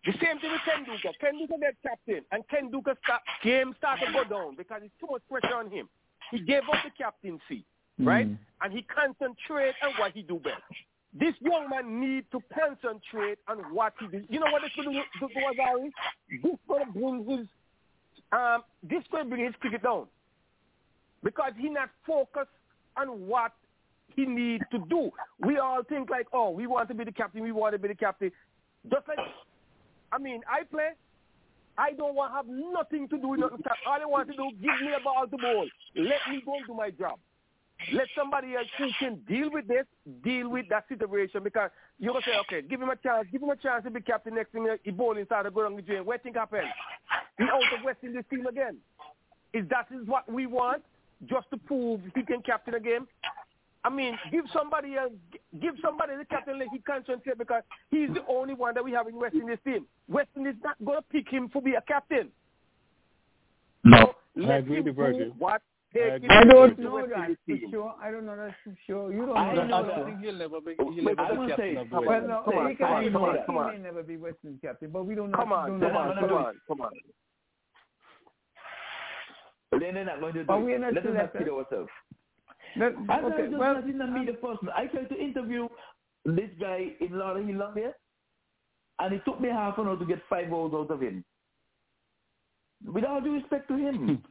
The 0.05 0.11
same 0.21 0.39
thing 0.39 0.51
with 0.51 0.61
Ken 0.63 0.85
Duka. 0.85 1.11
Ken 1.19 1.33
Duka 1.39 1.59
get 1.59 1.75
captain, 1.83 2.23
and 2.31 2.47
Ken 2.49 2.69
Duka 2.71 2.95
start, 3.03 3.21
game 3.43 3.73
start 3.77 3.99
to 4.05 4.11
go 4.13 4.23
down 4.23 4.55
because 4.55 4.81
it's 4.83 4.93
too 4.99 5.07
much 5.09 5.21
pressure 5.29 5.55
on 5.55 5.69
him. 5.69 5.89
He 6.31 6.39
gave 6.39 6.63
up 6.71 6.83
the 6.83 6.91
captaincy, 6.97 7.63
right? 7.99 8.27
Mm. 8.27 8.37
And 8.61 8.73
he 8.73 8.83
concentrate 8.83 9.75
on 9.83 9.93
what 9.97 10.11
he 10.13 10.21
do 10.21 10.39
best. 10.39 10.61
This 11.13 11.33
young 11.39 11.69
man 11.69 11.99
need 11.99 12.25
to 12.31 12.39
concentrate 12.53 13.39
on 13.47 13.57
what 13.73 13.93
he 13.99 14.07
do. 14.07 14.23
You 14.29 14.39
know 14.39 14.51
what 14.51 14.61
this 14.61 14.71
going 14.75 14.93
to 14.93 15.03
do 15.19 15.27
Alzarri? 15.27 15.89
This 16.43 16.55
going 16.67 16.85
to 16.85 16.91
bring 16.91 17.25
his, 17.25 17.47
um, 18.31 18.63
this 18.83 19.03
going 19.11 19.23
to 19.25 19.29
bring 19.29 19.45
his 19.45 19.55
cricket 19.59 19.83
down 19.83 20.07
because 21.23 21.53
he 21.57 21.69
not 21.69 21.89
focused 22.05 22.51
on 22.97 23.07
what 23.27 23.53
he 24.15 24.25
need 24.25 24.61
to 24.71 24.79
do. 24.89 25.11
We 25.39 25.57
all 25.57 25.83
think 25.87 26.09
like, 26.09 26.27
oh, 26.33 26.49
we 26.49 26.67
want 26.67 26.89
to 26.89 26.95
be 26.95 27.03
the 27.03 27.11
captain, 27.11 27.41
we 27.41 27.51
want 27.51 27.73
to 27.73 27.79
be 27.79 27.87
the 27.87 27.95
captain. 27.95 28.31
Just 28.91 29.07
like, 29.07 29.19
I 30.11 30.17
mean, 30.17 30.41
I 30.49 30.63
play, 30.63 30.89
I 31.77 31.93
don't 31.93 32.15
want 32.15 32.31
to 32.31 32.35
have 32.35 32.47
nothing 32.47 33.07
to 33.09 33.17
do 33.17 33.29
with 33.29 33.39
nothing. 33.39 33.59
All 33.85 34.01
I 34.01 34.05
want 34.05 34.29
to 34.29 34.35
do, 34.35 34.49
give 34.61 34.81
me 34.81 34.93
a 34.99 35.03
ball 35.03 35.27
to 35.29 35.37
bowl. 35.37 35.67
Let 35.95 36.21
me 36.29 36.41
go 36.45 36.55
and 36.55 36.65
do 36.65 36.73
my 36.73 36.89
job. 36.89 37.19
Let 37.93 38.07
somebody 38.17 38.55
else 38.55 38.67
who 38.79 38.89
can 38.99 39.21
deal 39.29 39.51
with 39.51 39.67
this, 39.67 39.85
deal 40.23 40.49
with 40.49 40.65
that 40.69 40.87
situation 40.89 41.43
because 41.43 41.69
you're 41.99 42.11
going 42.11 42.23
to 42.23 42.29
say, 42.29 42.37
okay, 42.39 42.67
give 42.67 42.81
him 42.81 42.89
a 42.89 42.95
chance, 42.95 43.27
give 43.31 43.43
him 43.43 43.49
a 43.49 43.55
chance 43.55 43.83
to 43.83 43.91
be 43.91 44.01
captain 44.01 44.33
next 44.33 44.51
thing 44.51 44.67
he 44.83 44.89
bowl 44.89 45.15
inside 45.15 45.45
go 45.53 45.61
down 45.61 45.75
the 45.75 45.83
drain. 45.83 46.03
What 46.03 46.23
think 46.23 46.35
happen? 46.35 46.61
He 47.37 47.43
out 47.43 47.61
of 47.77 47.85
West 47.85 47.99
Indies 48.01 48.23
team 48.31 48.47
again. 48.47 48.77
Is 49.53 49.65
that 49.69 49.87
is 49.91 50.07
what 50.07 50.31
we 50.31 50.47
want? 50.47 50.83
Just 51.27 51.49
to 51.51 51.57
prove 51.57 52.01
he 52.15 52.23
can 52.23 52.41
captain 52.41 52.73
a 52.73 52.79
game? 52.79 53.07
I 53.87 53.89
mean, 53.89 54.17
give 54.31 54.43
somebody 54.51 54.95
a, 54.95 55.07
give 55.61 55.75
somebody 55.81 56.17
the 56.17 56.25
captain 56.25 56.59
let 56.59 56.67
he 56.73 56.79
concentrate 56.79 57.37
because 57.37 57.63
he's 57.89 58.09
the 58.13 58.25
only 58.27 58.53
one 58.53 58.73
that 58.75 58.83
we 58.83 58.91
have 58.91 59.07
in 59.07 59.15
West 59.15 59.35
Indies 59.35 59.59
team. 59.65 59.85
West 60.09 60.27
Indies 60.35 60.55
not 60.61 60.75
going 60.83 60.99
to 60.99 61.03
pick 61.09 61.29
him 61.29 61.47
to 61.53 61.61
be 61.61 61.75
a 61.75 61.81
captain. 61.87 62.27
No, 63.85 64.13
Let 64.35 64.49
I 64.51 64.55
agree 64.57 64.77
with 64.81 64.87
do 64.95 65.01
Virgil. 65.01 65.31
what 65.37 65.61
I 65.95 65.97
take 65.97 66.13
agree 66.15 66.27
him 66.27 66.31
I 66.31 66.43
don't 66.43 66.79
know 66.79 66.95
West 66.95 67.09
that 67.15 67.29
Indies 67.29 67.37
for 67.47 67.71
sure. 67.71 67.95
I 68.03 68.11
don't 68.11 68.25
know 68.25 68.35
that 68.35 68.55
for 68.63 68.75
sure. 68.85 69.13
You 69.13 69.25
don't 69.25 69.37
I 69.37 69.53
know 69.55 69.61
I, 69.61 69.67
know 69.67 69.83
that. 69.87 69.93
I 69.99 70.05
think 70.05 70.19
he'll 70.19 70.33
never 70.35 70.59
be. 70.59 70.75
He'll 70.77 71.05
wait, 71.05 71.15
never 71.17 71.35
be 71.41 71.47
captain 71.47 71.57
say- 71.57 71.75
of 71.77 71.89
the 71.89 71.95
come 71.95 72.05
West 72.05 72.07
Well, 72.07 72.17
Indies. 72.17 72.29
no, 72.29 72.43
Come 72.43 72.57
on, 72.57 72.69
he, 72.69 72.75
come 72.75 72.87
can, 72.87 72.95
on, 72.97 73.03
he, 73.03 73.09
come 73.09 73.23
on, 73.23 73.35
he 73.37 73.41
come 73.45 73.57
on. 73.57 73.71
may 73.71 73.79
never 73.79 74.03
be 74.03 74.17
Western 74.17 74.59
captain, 74.61 74.89
but 74.91 75.05
we 75.05 75.15
don't 75.15 75.31
know. 75.31 75.37
Come 75.37 75.53
on, 75.53 75.69
don't 75.69 75.79
come 75.79 75.93
know 75.93 75.99
on, 75.99 76.07
that. 76.15 76.21
come 76.21 76.31
on, 76.33 76.53
come 76.67 76.81
on. 76.81 76.91
They're 79.79 80.05
not 80.05 80.19
going 80.19 80.33
to 80.33 80.39
do 80.41 80.45
But 80.45 80.59
we 80.63 80.73
are 80.73 80.79
not 80.79 80.93
Let 80.93 81.05
us 81.05 81.13
not 81.13 81.31
selected. 81.31 81.39
kid 81.39 81.49
ourselves. 81.49 81.89
That, 82.79 82.93
I'm 83.09 83.25
okay, 83.25 83.29
not 83.29 83.37
just 83.37 83.57
well, 83.57 83.73
not 83.75 83.87
in 83.87 84.25
the 84.25 84.33
person. 84.33 84.69
I 84.75 84.85
tried 84.87 85.09
to 85.09 85.19
interview 85.19 85.67
this 86.25 86.49
guy 86.59 86.93
in 86.99 87.09
Lauderhill 87.09 87.67
on 87.67 87.75
there, 87.75 87.95
and 88.99 89.13
it 89.13 89.21
took 89.25 89.39
me 89.39 89.49
half 89.49 89.77
an 89.77 89.87
hour 89.87 89.97
to 89.97 90.05
get 90.05 90.21
five 90.29 90.51
hours 90.51 90.73
out 90.73 90.91
of 90.91 91.01
him. 91.01 91.23
With 92.85 93.05
all 93.05 93.21
due 93.21 93.33
respect 93.33 93.67
to 93.69 93.75
him, 93.75 94.21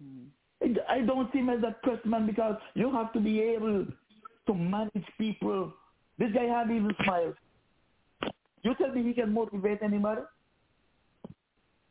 hmm. 0.00 0.04
hmm. 0.04 0.24
I- 0.62 0.94
I 0.96 1.00
don't 1.02 1.30
see 1.32 1.38
him 1.40 1.50
as 1.50 1.60
that 1.62 1.82
press 1.82 1.98
man 2.04 2.26
because 2.26 2.56
you 2.74 2.90
have 2.92 3.12
to 3.12 3.20
be 3.20 3.40
able 3.40 3.86
to 4.46 4.54
manage 4.54 5.06
people. 5.18 5.72
This 6.18 6.32
guy 6.32 6.48
hardly 6.48 6.76
even 6.76 6.94
smiles. 7.04 7.34
You 8.62 8.74
tell 8.76 8.92
me 8.92 9.02
he 9.02 9.12
can 9.12 9.32
motivate 9.32 9.82
anybody? 9.82 10.22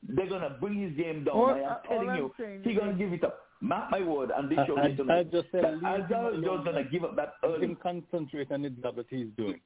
They're 0.08 0.28
gonna 0.28 0.58
bring 0.60 0.82
his 0.82 0.94
game 0.98 1.24
down. 1.24 1.36
All- 1.36 1.50
I 1.50 1.60
am 1.60 1.78
telling 1.88 2.10
I'm 2.10 2.18
you, 2.18 2.34
he's 2.64 2.78
gonna 2.78 2.94
give 2.94 3.14
it 3.14 3.24
up. 3.24 3.40
Mark 3.64 3.90
my 3.92 4.02
word, 4.02 4.30
and 4.36 4.50
this 4.52 4.60
I, 4.60 4.68
show 4.68 4.78
I, 4.78 4.90
here 4.90 5.10
I 5.10 5.24
just 5.24 5.48
said 5.54 5.64
leave 5.64 5.82
him 5.82 5.86
Azar 5.86 6.34
is 6.34 6.44
just 6.44 6.66
gonna 6.66 6.84
give 6.84 7.06
up 7.06 7.16
that 7.16 7.36
Let 7.42 7.50
early. 7.52 7.68
him 7.68 7.78
concentrate 7.82 8.52
on 8.52 8.64
the 8.64 8.70
job 8.72 8.98
that 8.98 9.06
he's 9.10 9.28
doing. 9.38 9.62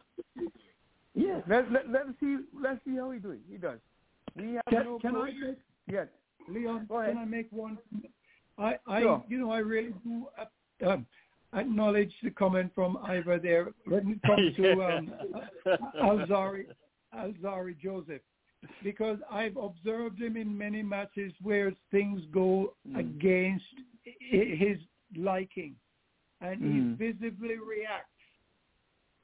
Yeah. 1.15 1.41
let, 1.49 1.71
let, 1.71 1.89
let's 1.89 2.09
see. 2.19 2.37
Let's 2.61 2.79
see 2.85 2.95
how 2.95 3.09
he 3.09 3.17
doing. 3.17 3.39
He 3.49 3.57
does. 3.57 3.79
We 4.35 4.53
have 4.53 4.63
Can, 4.69 4.83
no 4.83 4.99
can 4.99 5.15
I 5.15 5.31
clue 5.31 5.47
make, 5.47 5.57
yet. 5.91 6.09
Leon, 6.47 6.85
Go 6.87 6.99
ahead. 6.99 7.13
can 7.13 7.23
I 7.23 7.25
make 7.25 7.47
one? 7.51 7.79
I, 8.59 8.75
I 8.87 9.01
Sure. 9.01 9.23
you 9.27 9.39
know, 9.39 9.49
I 9.51 9.57
really 9.59 9.93
do 10.05 10.27
uh, 10.39 10.89
um, 10.91 11.05
acknowledge 11.53 12.11
the 12.23 12.29
comment 12.29 12.71
from 12.75 12.97
Ivor 13.03 13.39
there 13.39 13.71
when 13.85 14.11
it 14.11 14.21
comes 14.27 14.55
to 14.57 14.83
um, 14.83 15.11
Alzarri, 16.03 16.65
Alzarri 17.17 17.75
Joseph, 17.81 18.21
because 18.83 19.17
I've 19.31 19.57
observed 19.57 20.19
him 20.21 20.35
in 20.37 20.57
many 20.57 20.81
matches 20.83 21.33
where 21.41 21.71
things 21.91 22.21
go 22.31 22.73
Mm. 22.87 22.99
against 22.99 23.65
his 24.19 24.77
liking, 25.15 25.75
and 26.41 26.61
Mm. 26.61 26.71
he 26.73 27.11
visibly 27.11 27.57
reacts. 27.57 28.11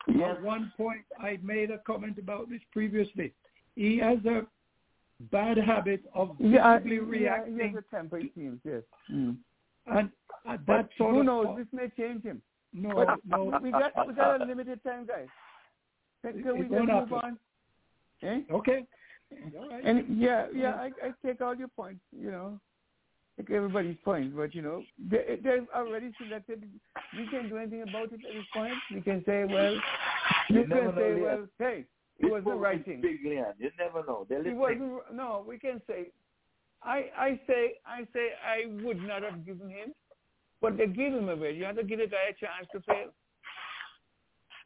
Yes. 0.07 0.37
At 0.37 0.43
one 0.43 0.71
point, 0.75 1.05
I 1.17 1.37
made 1.41 1.71
a 1.71 1.77
comment 1.79 2.17
about 2.17 2.49
this 2.49 2.61
previously. 2.71 3.33
He 3.75 3.97
has 3.99 4.23
a 4.25 4.45
bad 5.31 5.57
habit 5.57 6.03
of 6.13 6.35
Yeah, 6.39 6.77
visibly 6.77 6.97
yeah, 6.97 7.03
reacting, 7.35 7.59
he 7.59 7.67
has 7.67 7.75
a 7.75 7.81
temper, 7.83 8.17
it 8.17 8.33
seems, 8.35 8.59
yes. 8.65 8.83
Mm. 9.09 9.37
and 9.87 10.11
uh, 10.45 10.57
that 10.67 10.89
sort 10.97 11.13
who 11.13 11.19
of 11.21 11.25
knows? 11.25 11.57
This 11.57 11.71
may 11.71 11.87
change 11.89 12.23
him. 12.23 12.41
no, 12.73 12.89
But 12.95 13.25
no. 13.25 13.45
we 13.63 13.71
got 13.71 14.07
we 14.07 14.13
got 14.13 14.41
a 14.41 14.45
limited 14.45 14.83
time, 14.83 15.05
guys. 15.05 15.27
Can, 16.21 16.43
can 16.43 16.53
we 16.55 16.61
just 16.61 16.71
move 16.71 16.89
happen. 16.89 17.13
on? 17.13 17.39
Eh? 18.23 18.41
Okay. 18.51 18.85
All 19.57 19.69
right. 19.69 19.83
And 19.85 20.19
yeah, 20.19 20.47
yeah, 20.53 20.73
mm. 20.73 20.79
I, 20.79 21.07
I 21.07 21.13
take 21.25 21.41
all 21.41 21.55
your 21.55 21.67
points. 21.69 22.01
You 22.11 22.31
know, 22.31 22.59
take 23.37 23.51
everybody's 23.51 23.97
points, 24.03 24.33
but 24.35 24.53
you 24.55 24.61
know, 24.61 24.83
they, 25.09 25.39
they're 25.43 25.65
already 25.75 26.11
selected. 26.21 26.63
We 27.17 27.27
can't 27.29 27.49
do 27.49 27.57
anything 27.57 27.83
about 27.83 28.11
it 28.11 28.13
at 28.13 28.33
this 28.33 28.45
point. 28.53 28.73
We 28.93 29.01
can 29.01 29.23
say, 29.25 29.45
well, 29.45 29.73
you 30.49 30.61
You 30.61 30.67
can 30.67 30.93
say, 30.95 31.13
Leon. 31.13 31.21
well, 31.21 31.47
hey, 31.59 31.85
it 32.19 32.31
was 32.31 32.43
the 32.45 32.53
right 32.53 32.83
thing. 32.85 33.01
Big 33.01 33.19
Leon. 33.23 33.53
You 33.59 33.71
never 33.77 34.05
know. 34.05 34.25
They're 34.29 34.45
It 34.45 34.55
wasn't. 34.55 34.93
No, 35.13 35.43
we 35.47 35.57
can 35.59 35.81
say. 35.87 36.07
I 36.83 37.05
I 37.17 37.39
say 37.47 37.75
I 37.85 38.07
say 38.13 38.29
I 38.45 38.83
would 38.83 39.01
not 39.01 39.23
have 39.23 39.45
given 39.45 39.69
him, 39.69 39.93
but 40.61 40.77
they 40.77 40.87
give 40.87 41.13
him 41.13 41.29
away. 41.29 41.53
You 41.53 41.63
have 41.65 41.77
to 41.77 41.83
give 41.83 41.99
a 41.99 42.07
guy 42.07 42.29
a 42.29 42.33
chance 42.33 42.67
to 42.73 42.81
fail. 42.81 43.09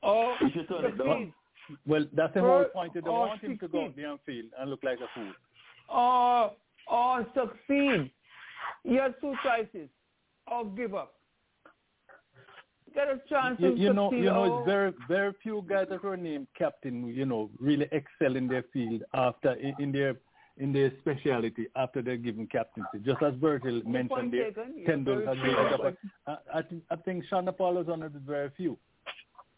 Or 0.04 0.34
oh, 0.34 0.36
You 0.42 0.50
should 0.54 0.68
turn 0.68 0.86
it 0.86 0.98
down. 0.98 1.34
Succeed. 1.68 1.78
Well, 1.86 2.06
that's 2.14 2.34
the 2.34 2.42
whole 2.42 2.66
point. 2.74 2.94
You 2.96 3.02
don't 3.02 3.14
want 3.14 3.42
him 3.42 3.58
to 3.58 3.68
go 3.68 3.84
out 3.84 3.88
16. 3.96 4.04
there 4.04 4.12
and 4.12 4.20
field 4.26 4.46
and 4.60 4.70
look 4.70 4.84
like 4.84 5.00
a 5.00 5.08
fool. 5.14 5.34
or 5.90 6.52
or 6.90 7.26
succeed. 7.34 8.12
You 8.84 9.00
have 9.00 9.20
two 9.22 9.34
choices, 9.44 9.90
or 10.52 10.66
give 10.66 10.96
up. 10.96 11.14
Get 12.96 13.10
a 13.10 13.22
chance 13.30 13.60
You, 13.60 13.76
to 13.76 13.78
you 13.80 13.94
know, 13.94 14.12
you 14.12 14.26
know, 14.26 14.60
it's 14.60 14.66
very, 14.66 14.94
very 15.08 15.34
few 15.44 15.64
guys 15.68 15.88
that 15.90 16.04
were 16.04 16.18
named 16.18 16.48
captain. 16.58 17.08
You 17.08 17.26
know, 17.26 17.50
really 17.60 17.88
excel 17.92 18.36
in 18.36 18.48
their 18.48 18.64
field 18.74 19.04
after 19.14 19.54
in, 19.54 19.76
in 19.80 19.92
their 19.92 20.16
in 20.58 20.74
their 20.74 20.92
speciality 21.02 21.68
after 21.76 22.02
they're 22.02 22.18
given 22.18 22.48
captaincy. 22.48 23.00
Just 23.06 23.22
as 23.22 23.34
Virgil 23.36 23.82
mentioned 23.86 24.34
there, 24.34 24.52
Tendulkar 24.88 25.26
very 25.26 25.36
gave 25.36 25.56
true. 25.56 25.68
it 25.68 25.74
up. 25.74 25.96
I, 26.54 26.60
I, 26.60 26.62
think, 26.64 26.84
I 26.90 26.96
think 26.96 27.24
was 27.32 27.86
one 27.86 28.02
of 28.02 28.14
the 28.14 28.20
very 28.20 28.50
few, 28.58 28.78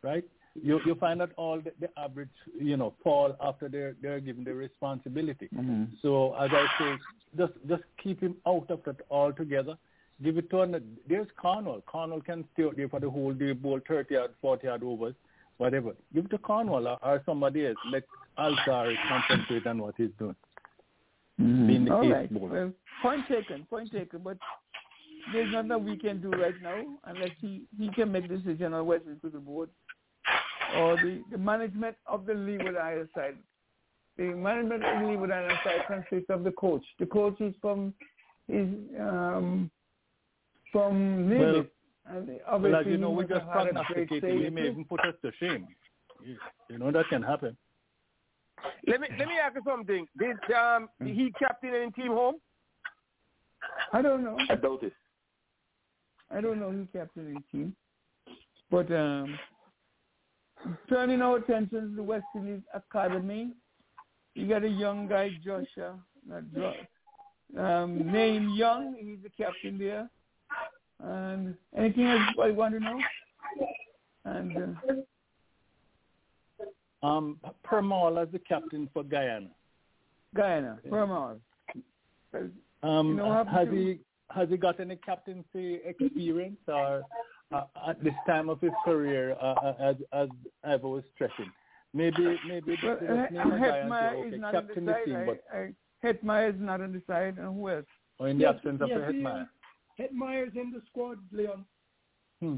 right? 0.03 0.25
You 0.63 0.79
you 0.85 0.95
find 0.95 1.21
that 1.21 1.31
all 1.37 1.59
the, 1.59 1.71
the 1.79 1.89
average, 1.99 2.29
you 2.59 2.77
know, 2.77 2.93
fall 3.03 3.35
after 3.41 3.69
they're 3.69 3.95
they're 4.01 4.19
given 4.19 4.43
the 4.43 4.53
responsibility. 4.53 5.49
Mm-hmm. 5.55 5.85
So 6.01 6.33
as 6.35 6.49
I 6.51 6.65
say, 6.77 6.97
just 7.37 7.53
just 7.67 7.83
keep 8.01 8.21
him 8.21 8.35
out 8.47 8.69
of 8.69 8.81
that 8.85 8.97
altogether. 9.09 9.75
Give 10.21 10.37
it 10.37 10.49
to 10.49 10.61
an, 10.61 10.97
there's 11.07 11.27
Cornwall. 11.41 11.81
Cornwall 11.85 12.21
can 12.21 12.43
stay 12.53 12.65
out 12.65 12.75
there 12.75 12.89
for 12.89 12.99
the 12.99 13.09
whole 13.09 13.33
day, 13.33 13.53
bowl 13.53 13.79
30 13.87 14.13
yard, 14.13 14.31
40 14.41 14.67
yard 14.67 14.83
overs, 14.83 15.15
whatever. 15.57 15.93
Give 16.13 16.25
it 16.25 16.31
to 16.31 16.37
Cornwall 16.37 16.87
or, 16.87 16.97
or 17.01 17.21
somebody 17.25 17.67
else. 17.67 17.77
Let 17.89 18.03
Alzarri 18.37 18.95
concentrate 19.07 19.65
on 19.65 19.81
what 19.81 19.95
he's 19.97 20.09
doing. 20.19 20.35
Being 21.37 21.85
the 21.85 21.93
All 21.93 22.09
right. 22.09 22.33
bowler. 22.33 22.49
Well, 22.49 22.73
point 23.01 23.25
taken. 23.29 23.65
Point 23.69 23.93
taken. 23.93 24.19
But 24.21 24.37
there's 25.31 25.53
nothing 25.53 25.85
we 25.85 25.97
can 25.97 26.21
do 26.21 26.31
right 26.31 26.61
now 26.61 26.83
unless 27.05 27.31
he 27.39 27.63
he 27.77 27.89
can 27.91 28.11
make 28.11 28.27
decision 28.27 28.73
on 28.73 28.85
whether 28.85 29.15
to 29.21 29.29
the 29.29 29.39
board 29.39 29.69
or 30.77 30.95
the, 30.97 31.21
the 31.31 31.37
management 31.37 31.95
of 32.05 32.25
the 32.25 32.33
Leeward 32.33 32.77
Island 32.77 33.09
side. 33.15 33.37
The 34.17 34.25
management 34.25 34.83
of 34.83 35.01
the 35.01 35.07
Leeward 35.07 35.31
Island 35.31 35.57
side 35.63 35.81
consists 35.87 36.29
of 36.29 36.43
the 36.43 36.51
coach. 36.51 36.83
The 36.99 37.05
coach 37.05 37.39
is 37.39 37.53
from 37.61 37.93
is 38.47 38.67
um, 38.99 39.69
from 40.71 41.29
Nimitz. 41.29 41.67
and 42.07 42.27
Well, 42.27 42.37
obviously 42.47 42.79
as 42.79 42.85
you 42.87 42.97
know, 42.97 43.11
we 43.11 43.25
just 43.25 43.45
had 43.45 43.67
a 43.67 43.71
great 43.71 44.09
prognosticated. 44.09 44.43
He 44.43 44.49
may 44.49 44.67
even 44.69 44.85
put 44.85 44.99
us 45.01 45.13
to 45.21 45.31
shame. 45.39 45.67
You, 46.23 46.35
you 46.69 46.77
know 46.77 46.91
that 46.91 47.05
can 47.09 47.21
happen. 47.21 47.55
Let 48.87 48.99
me 48.99 49.07
let 49.17 49.27
me 49.27 49.35
ask 49.41 49.55
you 49.55 49.61
something. 49.65 50.05
Did 50.17 50.37
um 50.53 50.89
he 51.03 51.33
captain 51.39 51.73
any 51.73 51.91
team 51.91 52.07
home? 52.07 52.35
I 53.93 54.01
don't 54.01 54.23
know. 54.23 54.37
I 54.49 54.55
doubt 54.55 54.83
it. 54.83 54.93
I 56.31 56.41
don't 56.41 56.59
know 56.59 56.71
who 56.71 56.87
captain 56.93 57.27
any 57.27 57.43
team. 57.51 57.75
But 58.69 58.91
um, 58.91 59.37
turning 60.89 61.21
our 61.21 61.37
attention 61.37 61.89
to 61.91 61.95
the 61.95 62.03
West 62.03 62.25
Indies 62.35 62.61
Academy, 62.73 63.51
you 64.35 64.47
got 64.47 64.63
a 64.63 64.67
young 64.69 65.07
guy, 65.07 65.29
Joshua, 65.43 65.95
not 66.27 66.43
Jo- 66.53 66.73
um, 67.61 68.11
name 68.11 68.49
Young. 68.55 68.95
He's 68.99 69.19
the 69.23 69.29
captain 69.41 69.77
there. 69.77 70.09
And 71.01 71.55
anything 71.75 72.05
else 72.07 72.21
I 72.41 72.51
want 72.51 72.73
to 72.75 72.79
know? 72.79 72.99
And 74.25 74.57
uh, 74.57 74.93
Um, 77.07 77.39
Permaul 77.65 78.21
as 78.21 78.29
the 78.33 78.39
captain 78.39 78.89
for 78.93 79.03
Guyana. 79.03 79.47
Guyana, 80.35 80.77
Permaul. 80.89 81.39
Um, 82.83 83.07
You 83.07 83.13
know 83.15 83.43
has 83.45 83.67
to- 83.69 83.75
he 83.75 83.99
has 84.31 84.49
he 84.49 84.57
got 84.57 84.79
any 84.79 84.95
captaincy 84.97 85.75
experience 85.85 86.59
or 86.67 87.03
uh, 87.51 87.63
at 87.87 88.03
this 88.03 88.13
time 88.27 88.49
of 88.49 88.59
his 88.61 88.71
career, 88.85 89.35
uh, 89.41 89.53
uh, 89.63 89.73
as 89.79 89.95
as 90.13 90.29
Ivor 90.63 90.87
was 90.89 91.03
stressing? 91.15 91.51
Maybe 91.93 92.37
maybe 92.47 92.77
well, 92.83 92.97
the 93.01 93.07
the 93.07 93.13
name 93.13 93.51
of 93.51 93.59
Guyana, 93.59 93.85
Hetmyer 93.89 94.13
okay, 94.19 94.35
is 94.35 94.41
not 94.41 94.55
on 94.55 94.67
captain 94.67 94.85
the 94.85 94.91
the 94.91 94.97
side. 94.97 95.05
team, 95.05 95.25
but 95.25 95.43
I, 95.53 95.57
I, 95.57 96.13
Hetmyer 96.13 96.49
is 96.55 96.59
not 96.61 96.81
on 96.81 96.91
the 96.93 97.01
side. 97.07 97.37
And 97.37 97.55
who 97.55 97.69
else? 97.69 97.85
or 98.19 98.27
in 98.27 98.37
the 98.37 98.43
Yes, 98.43 98.55
absence 98.55 98.81
of 98.81 98.89
yes, 98.89 98.99
the 99.07 99.13
he- 99.13 99.19
Hetmyer. 99.19 99.47
Hetmyer's 99.99 100.55
in 100.55 100.71
the 100.71 100.81
squad, 100.89 101.17
Leon. 101.31 101.65
Hmm. 102.41 102.55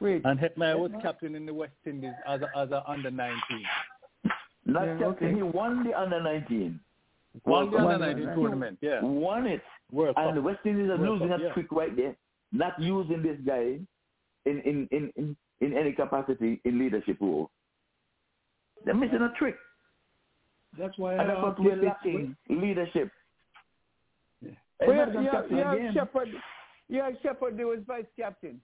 Wait. 0.00 0.22
And 0.24 0.38
Hetmyer 0.38 0.78
was 0.78 0.90
captain 1.02 1.34
in 1.34 1.44
the 1.46 1.54
West 1.54 1.72
Indies 1.86 2.12
as 2.26 2.40
a, 2.42 2.58
as 2.58 2.70
a 2.70 2.82
under 2.88 3.10
19. 3.10 3.38
Not 4.66 4.84
Yeah, 4.86 4.92
captain. 4.98 5.04
okay. 5.28 5.34
He 5.34 5.42
won 5.42 5.84
the 5.84 5.98
under 6.00 6.22
19. 6.22 6.80
Won 7.44 7.70
the 7.70 7.78
under 7.78 7.98
19 8.14 8.24
tournament, 8.34 8.78
yeah. 8.80 9.00
Won 9.02 9.46
it. 9.46 9.62
World 9.92 10.14
And 10.16 10.26
Cup. 10.28 10.34
the 10.34 10.40
West 10.42 10.60
Indies 10.64 10.90
are 10.90 10.96
World 10.96 11.20
losing 11.20 11.28
Cup, 11.28 11.40
a 11.40 11.42
yeah. 11.44 11.52
trick 11.52 11.72
right 11.72 11.94
there. 11.96 12.16
Not 12.52 12.80
using 12.80 13.22
this 13.22 13.36
guy 13.46 13.78
in, 14.46 14.60
in, 14.60 14.88
in, 14.90 15.12
in, 15.16 15.36
in 15.60 15.76
any 15.76 15.92
capacity 15.92 16.60
in 16.64 16.78
leadership 16.78 17.18
role. 17.20 17.50
They're 18.84 18.94
missing 18.94 19.20
a 19.20 19.32
trick. 19.38 19.56
That's 20.78 20.96
why 20.98 21.14
I 21.14 21.26
that's 21.26 21.38
uh, 21.38 21.42
what 21.42 21.52
asked 21.52 21.60
we're 21.60 21.82
lacking, 21.82 22.36
leadership. 22.48 23.10
Well, 24.42 25.00
Everybody's 25.00 25.24
yeah, 25.24 25.30
captain 25.30 25.56
yeah, 25.56 25.72
again. 25.72 25.94
Shepherd. 25.94 26.28
Yeah, 26.88 27.10
Shepherd. 27.22 27.58
There 27.58 27.66
was 27.66 27.80
vice 27.86 28.04
captain 28.16 28.60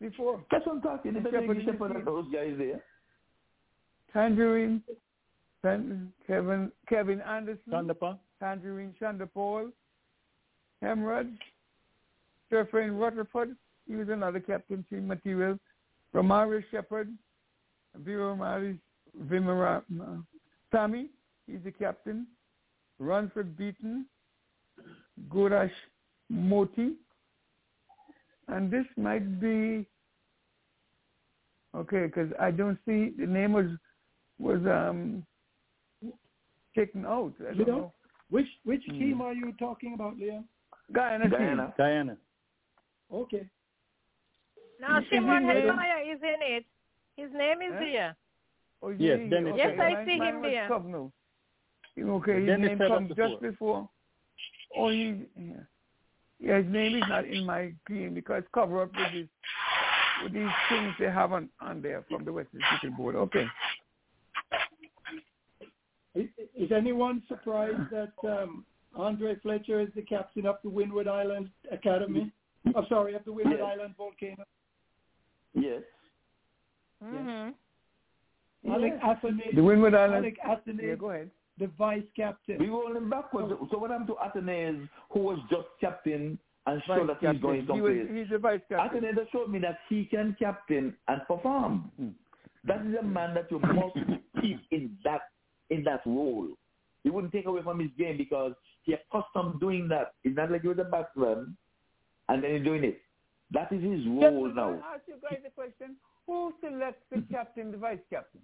before. 0.00 0.44
That's 0.50 0.64
what 0.66 0.76
I'm 0.76 0.82
talking. 0.82 1.14
They 1.14 1.20
better 1.20 1.40
Shepherd 1.40 1.58
give 1.58 1.60
in 1.60 1.66
the 1.66 1.72
Shepherd 1.72 1.92
team. 1.94 2.04
those 2.04 2.26
guys 2.32 2.54
there. 2.58 2.82
Tagenarine, 4.14 4.82
Tan- 5.62 6.12
Kevin 6.26 6.72
Kevin 6.88 7.20
Anderson, 7.22 7.72
Chandapa? 7.72 8.18
Tagenarine 8.40 8.92
Chanderpaul, 9.00 9.72
Hemrod, 10.82 11.36
Sherfane 12.50 12.98
Rutherford. 12.98 13.56
He 13.86 13.96
was 13.96 14.08
another 14.08 14.40
captain. 14.40 14.84
captaincy 14.88 15.06
material. 15.06 15.58
Romario 16.14 16.62
Shepherd, 16.70 17.12
Vimara, 18.02 18.78
Vimara, 19.24 19.82
uh, 20.00 20.04
Sammy, 20.72 21.08
he's 21.46 21.60
the 21.64 21.70
captain. 21.70 22.26
Ronsford 23.00 23.56
Beaton, 23.56 24.06
Gudakesh 25.28 25.70
Motie, 26.32 26.94
and 28.48 28.70
this 28.70 28.86
might 28.96 29.40
be 29.40 29.86
okay 31.76 32.06
because 32.06 32.30
I 32.40 32.50
don't 32.50 32.78
see 32.86 33.12
the 33.18 33.26
name 33.26 33.52
was 33.52 33.66
was 34.38 34.60
um 34.66 35.24
taken 36.74 37.06
out. 37.06 37.34
I 37.40 37.54
don't 37.54 37.58
Leon, 37.58 37.78
know. 37.78 37.92
which 38.30 38.48
which 38.64 38.82
Hmm. 38.88 38.98
team 38.98 39.20
are 39.20 39.32
you 39.34 39.52
talking 39.58 39.94
about, 39.94 40.18
Leon? 40.18 40.44
Guyana, 40.92 41.28
Guyana. 41.28 41.74
Guyana. 41.76 42.16
Okay. 43.12 43.46
Now 44.80 44.98
Is 44.98 45.04
he 45.10 45.16
Shimron 45.16 45.42
in 45.42 45.56
it? 45.56 45.64
Hetmyer 45.64 46.14
is 46.14 46.20
in 46.22 46.36
it. 46.40 46.64
His 47.16 47.32
name 47.32 47.62
is 47.62 47.72
Huh? 47.72 47.80
there. 47.80 48.16
Oh, 48.80 48.90
Yes, 48.90 49.18
yeah, 49.20 49.28
Dennis 49.28 49.52
okay. 49.54 49.74
Yes, 49.76 49.80
I 49.80 50.04
see 50.04 50.18
him 50.18 50.40
was 50.40 50.50
there. 50.50 50.68
Covno. 50.68 51.12
Okay, 51.98 52.34
his 52.40 52.46
Dennis 52.46 52.68
name 52.68 52.78
said 52.78 52.90
that 52.90 52.94
comes 52.94 53.14
just 53.16 53.42
before. 53.42 53.88
Oh, 54.76 54.88
he, 54.88 55.26
yeah. 55.36 55.54
yeah, 56.38 56.58
his 56.58 56.66
name 56.72 56.96
is 56.96 57.02
not 57.08 57.24
in 57.24 57.44
my 57.44 57.72
green 57.86 58.14
because 58.14 58.44
cover 58.54 58.82
up 58.82 58.92
with 58.94 59.12
these 59.12 59.26
with 60.22 60.32
these 60.32 60.48
things 60.68 60.94
they 60.98 61.06
have 61.06 61.32
on, 61.32 61.48
on 61.60 61.82
there 61.82 62.04
from 62.08 62.24
the 62.24 62.32
Western 62.32 62.60
Cricket 62.60 62.96
Board. 62.96 63.16
Okay. 63.16 63.46
Is, 66.14 66.28
is 66.56 66.72
anyone 66.72 67.22
surprised 67.28 67.90
that 67.90 68.12
um, 68.28 68.64
Andre 68.96 69.36
Fletcher 69.40 69.80
is 69.80 69.88
the 69.94 70.02
captain 70.02 70.46
of 70.46 70.56
the 70.62 70.70
Windward 70.70 71.08
Island 71.08 71.50
Academy? 71.70 72.32
Oh, 72.74 72.84
sorry, 72.88 73.14
of 73.14 73.24
the 73.24 73.32
Windward 73.32 73.58
Yes. 73.60 73.68
Island 73.78 73.94
Volcano. 73.96 74.44
Yes. 75.54 75.82
Mm-hmm. 77.04 78.70
Alick 78.72 79.00
Athanaze, 79.02 79.54
The 79.54 79.62
Windward 79.62 79.94
Island. 79.94 80.24
Alick 80.24 80.38
Athanaze, 80.44 80.82
Yeah, 80.88 80.94
go 80.96 81.10
ahead. 81.10 81.30
the 81.58 81.68
vice 81.78 82.02
captain. 82.16 82.58
We 82.58 82.68
rolling 82.68 83.08
backwards. 83.08 83.52
So 83.70 83.78
what 83.78 83.90
happened 83.90 84.08
to 84.08 84.16
Athanaze, 84.24 84.88
who 85.10 85.20
was 85.20 85.38
just 85.50 85.66
captain 85.80 86.38
and 86.66 86.82
Vice 86.86 86.98
showed 86.98 87.08
that 87.08 87.16
he's 87.20 87.26
captain. 87.26 87.40
going 87.40 87.60
He 87.66 87.80
was, 87.80 87.92
someplace? 87.96 88.18
he's 88.22 88.30
the 88.30 88.38
vice 88.38 88.60
captain. 88.68 89.02
Athanaze 89.04 89.30
showed 89.32 89.48
me 89.50 89.58
that 89.60 89.78
he 89.88 90.04
can 90.04 90.36
captain 90.38 90.94
and 91.08 91.22
perform. 91.26 91.90
That 92.64 92.84
is 92.84 92.94
a 93.00 93.02
man 93.02 93.34
that 93.34 93.50
you 93.50 93.58
must 93.60 93.94
keep 94.42 94.60
in 94.70 94.96
that 95.04 95.20
in 95.70 95.84
that 95.84 96.00
role. 96.04 96.48
You 97.04 97.12
wouldn't 97.12 97.32
take 97.32 97.46
away 97.46 97.62
from 97.62 97.78
his 97.78 97.90
game 97.96 98.16
because 98.18 98.52
he 98.82 98.94
accustomed 98.94 99.60
doing 99.60 99.86
that. 99.88 100.14
It's 100.24 100.36
not 100.36 100.50
like 100.50 100.62
he 100.62 100.68
was 100.68 100.78
a 100.78 100.84
batsman 100.84 101.56
and 102.28 102.42
then 102.42 102.54
he's 102.56 102.64
doing 102.64 102.84
it. 102.84 103.00
That 103.50 103.72
is 103.72 103.82
his 103.82 104.06
role 104.06 104.20
Gentlemen, 104.20 104.54
now. 104.54 104.70
I 104.84 104.94
ask 104.94 105.02
you 105.08 105.14
guys 105.22 105.38
a 105.46 105.50
question. 105.50 105.96
Who 106.26 106.52
selects 106.60 107.02
the 107.10 107.22
captain, 107.32 107.70
the 107.72 107.78
vice 107.78 107.98
captain? 108.10 108.40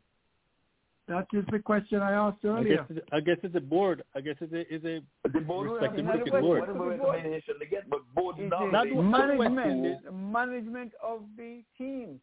That 1.07 1.27
is 1.35 1.45
the 1.53 1.59
question 1.59 2.01
I 2.01 2.13
asked 2.13 2.39
I 2.45 2.49
guess, 2.49 2.49
earlier. 2.59 2.87
it's- 2.89 3.09
I 3.13 3.21
guess 3.21 3.37
it's 3.43 3.55
a 3.55 3.61
board. 3.61 4.03
I 4.15 4.23
guess 4.23 4.37
it's 4.41 4.53
a, 4.55 4.75
it's 4.75 4.85
a 4.87 5.29
The 5.29 5.41
board 5.41 5.69
will 5.69 5.79
Not 5.81 5.95
to 5.95 6.03
the 6.03 6.09
cricket 6.11 6.33
make 6.33 6.43
board. 6.43 6.61
whatever 6.61 6.79
board. 6.79 6.99
recommendation 7.01 7.55
they 7.61 7.67
get, 7.67 7.91
but 7.91 8.01
board 8.15 8.39
Is 8.39 8.49
normally. 8.49 8.73
Not 8.73 8.89
the 8.89 9.03
management, 9.03 10.05
the 10.05 10.13
management 10.13 10.93
of 11.03 11.21
the 11.37 11.63
team. 11.77 12.21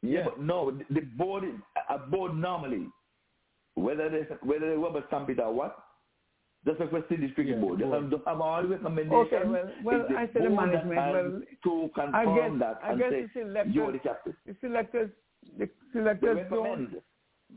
Yeah, 0.00 0.20
Yeah. 0.20 0.24
but 0.24 0.40
no, 0.40 0.70
the- 0.70 0.84
the 0.94 1.00
board, 1.02 1.44
a 1.90 1.98
board 1.98 2.34
normally, 2.34 2.88
whether 3.74 4.08
they 4.08 4.22
whether 4.40 4.70
they 4.70 4.76
rubber 4.78 5.04
stamp 5.08 5.28
it 5.28 5.38
or 5.38 5.52
what, 5.52 5.83
just 6.66 6.80
a 6.80 6.86
question 6.88 7.22
is 7.24 7.30
cricket 7.34 7.56
Yeah, 7.56 7.60
board. 7.60 7.78
the 7.78 7.84
They 7.84 7.90
board. 7.90 8.02
have, 8.02 8.10
they 8.10 8.16
have 8.26 8.40
all 8.40 8.62
the 8.62 8.68
recommendations. 8.68 9.32
Okay, 9.32 9.48
well, 9.48 9.70
well 9.84 10.06
I 10.16 10.28
said 10.32 10.42
the 10.44 10.50
management. 10.50 10.96
Well, 11.12 11.42
to 11.64 11.90
I 11.94 12.24
confirm 12.24 12.58
guess 12.58 12.66
that 12.68 12.80
I 12.84 12.94
guess 12.96 13.10
say 13.10 13.22
the 13.22 13.30
selectors, 13.40 13.74
you're 13.74 13.92
the 13.92 13.98
captain. 13.98 14.36
the 14.46 14.56
selectors, 14.60 15.10
the 15.58 15.68
selectors 15.92 16.36
don't 16.50 16.62
recommend. 16.62 17.02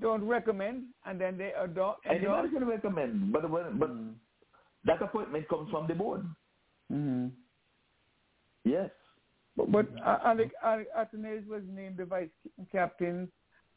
don't 0.02 0.24
recommend, 0.27 0.84
and 1.06 1.19
then 1.22 1.38
they 1.38 1.53
adopt. 1.60 2.06
Anybody 2.06 2.50
can 2.50 2.66
recommend, 2.68 3.32
but 3.32 3.50
when- 3.50 3.77
but 3.80 3.90
Mm. 3.90 4.14
that 4.86 5.02
appointment 5.02 5.48
comes 5.50 5.69
from 5.72 5.88
the 5.88 5.95
board. 5.95 6.22
Mm-hmm. 6.92 7.27
Yes. 8.64 8.92
But, 9.56 9.72
but 9.72 9.88
Alick, 10.06 10.52
Alick 10.64 10.88
was 11.48 11.64
named 11.68 11.98
the 11.98 12.06
vice 12.06 12.30
captain 12.72 13.32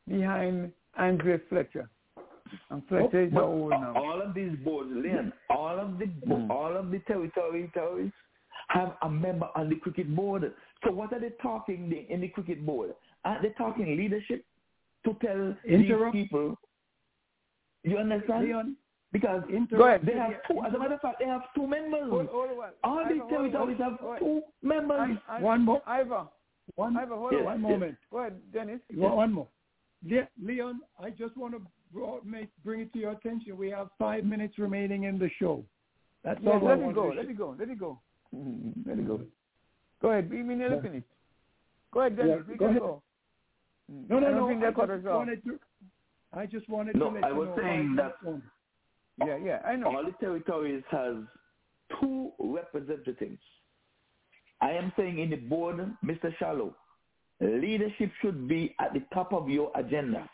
behind 0.06 0.72
Andre 0.98 1.38
Fletcher. 1.48 1.88
And 2.70 2.82
Fletcher 2.88 3.22
is 3.22 3.32
But 3.32 3.46
now. 3.48 3.92
all 3.96 4.20
of 4.22 4.34
these 4.34 4.56
boards, 4.64 4.90
Leon, 4.92 5.32
all 5.50 5.78
of 5.78 5.98
the 5.98 6.06
Mm. 6.06 6.50
all 6.50 6.76
of 6.76 6.90
the 6.90 6.98
territory 7.00 7.68
territories 7.72 8.12
have 8.68 8.96
a 9.02 9.10
member 9.10 9.48
on 9.54 9.68
the 9.68 9.76
cricket 9.76 10.14
board. 10.14 10.52
So 10.84 10.92
what 10.92 11.12
are 11.12 11.18
they 11.20 11.30
talking 11.42 11.90
in 11.92 12.20
the 12.20 12.28
cricket 12.28 12.64
board? 12.64 12.94
Are 13.24 13.40
they 13.42 13.50
talking 13.50 13.86
leadership 13.96 14.44
to 15.04 15.14
tell 15.14 15.54
Interrupt. 15.64 16.12
these 16.14 16.26
people? 16.28 16.56
You 17.82 17.98
understand? 17.98 18.44
Leon, 18.46 18.76
Because 19.12 19.42
Go 19.76 19.86
ahead. 19.88 20.02
they 20.06 20.12
have 20.12 20.34
two. 20.46 20.62
As 20.64 20.72
a 20.72 20.78
matter 20.78 20.94
of 20.94 21.00
fact, 21.00 21.18
they 21.18 21.24
have 21.26 21.42
two 21.54 21.66
members. 21.66 22.08
Hold, 22.10 22.28
hold 22.28 22.50
on. 22.50 22.70
all 22.84 23.04
these 23.08 23.14
Ivor, 23.16 23.18
hold 23.18 23.22
on. 23.22 23.50
territories 23.50 23.78
have 23.78 23.98
Hold 24.00 24.18
two 24.20 24.42
members. 24.62 25.18
I, 25.28 25.36
I, 25.38 25.40
One 25.40 25.64
more. 25.64 25.82
Ivor, 25.84 26.28
one, 26.76 26.96
Ivor, 26.96 27.16
hold 27.16 27.32
Yes. 27.32 27.40
on. 27.40 27.44
one 27.46 27.60
moment. 27.62 27.96
Go 28.12 28.18
ahead, 28.18 28.40
Dennis. 28.52 28.80
One 28.94 29.16
one 29.16 29.32
more. 29.32 29.48
Le- 30.08 30.28
Leon, 30.40 30.80
I 31.02 31.10
just 31.10 31.36
want 31.36 31.54
to 31.54 31.62
bro- 31.92 32.20
make, 32.24 32.48
bring 32.64 32.80
it 32.80 32.92
to 32.92 32.98
your 32.98 33.12
attention. 33.12 33.56
We 33.56 33.70
have 33.70 33.88
five 33.98 34.24
minutes 34.24 34.58
remaining 34.58 35.04
in 35.04 35.18
the 35.18 35.30
show. 35.38 35.64
That's 36.24 36.40
Yes, 36.42 36.58
all 36.62 36.68
I 36.68 36.74
let 36.74 36.88
it 36.88 36.94
go. 36.94 37.10
to 37.10 37.16
Let 37.16 37.26
say. 37.26 37.30
it 37.32 37.38
go. 37.38 37.56
Let 37.58 37.68
it 37.70 37.78
go. 37.78 38.00
Mhm. 38.34 38.86
Let 38.86 38.98
it 38.98 39.06
go. 39.06 39.20
Go 40.02 40.10
ahead. 40.10 40.30
We 40.30 40.42
mean 40.42 40.58
nearly 40.58 40.80
finished. 40.80 41.06
Go 41.92 42.00
ahead, 42.00 42.16
Dennis. 42.16 42.44
Yeah, 42.48 42.56
go 42.56 42.64
ahead. 42.66 42.78
go. 42.80 43.02
Mm. 43.92 44.08
No, 44.10 44.16
I 44.16 44.20
no, 44.20 44.26
don't 44.26 44.60
no. 44.60 44.66
I 44.66 44.70
just 44.70 45.04
wanted 45.04 45.44
to. 45.44 45.58
I 46.32 46.46
just 46.46 46.68
wanted 46.68 46.94
No, 46.96 47.08
to 47.08 47.14
let 47.16 47.24
I 47.24 47.28
you 47.30 47.34
was 47.34 47.48
know 47.48 47.56
saying 47.56 47.96
that- 47.96 48.14
it's. 48.24 48.42
Yeah, 49.18 49.36
yeah, 49.36 49.62
I 49.66 49.76
know. 49.76 49.88
All 49.94 50.04
the 50.04 50.12
territories 50.12 50.84
has 50.90 51.16
two 52.00 52.32
representatives. 52.38 53.42
I 54.62 54.70
am 54.72 54.92
saying 54.96 55.18
in 55.18 55.30
the 55.30 55.36
board, 55.36 55.76
Mr. 56.04 56.34
Shallow, 56.38 56.74
leadership 57.40 58.12
should 58.22 58.46
be 58.46 58.74
at 58.78 58.92
the 58.94 59.00
top 59.12 59.32
of 59.32 59.48
your 59.50 59.72
agenda. 59.74 60.28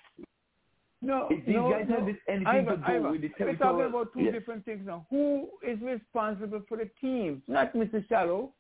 No, 1.07 1.29
If 1.31 1.47
these 1.47 1.55
no, 1.55 1.71
guys 1.71 1.87
no. 1.89 1.95
have 2.01 2.09
anything 2.29 2.47
Ivan, 2.49 2.67
to 2.67 2.77
do 2.79 2.83
Ivan, 2.93 3.11
with 3.13 3.21
the 3.23 3.31
We're 3.39 3.57
talking 3.57 3.87
about 3.87 4.13
two 4.13 4.23
Yes. 4.23 4.33
different 4.33 4.65
things 4.65 4.85
now. 4.85 5.07
Who 5.11 5.49
is 5.63 5.81
responsible 5.81 6.63
for 6.69 6.77
the 6.79 6.87
team? 7.01 7.43
Not 7.47 7.73
Mr. 7.75 8.07
Shallow. 8.09 8.53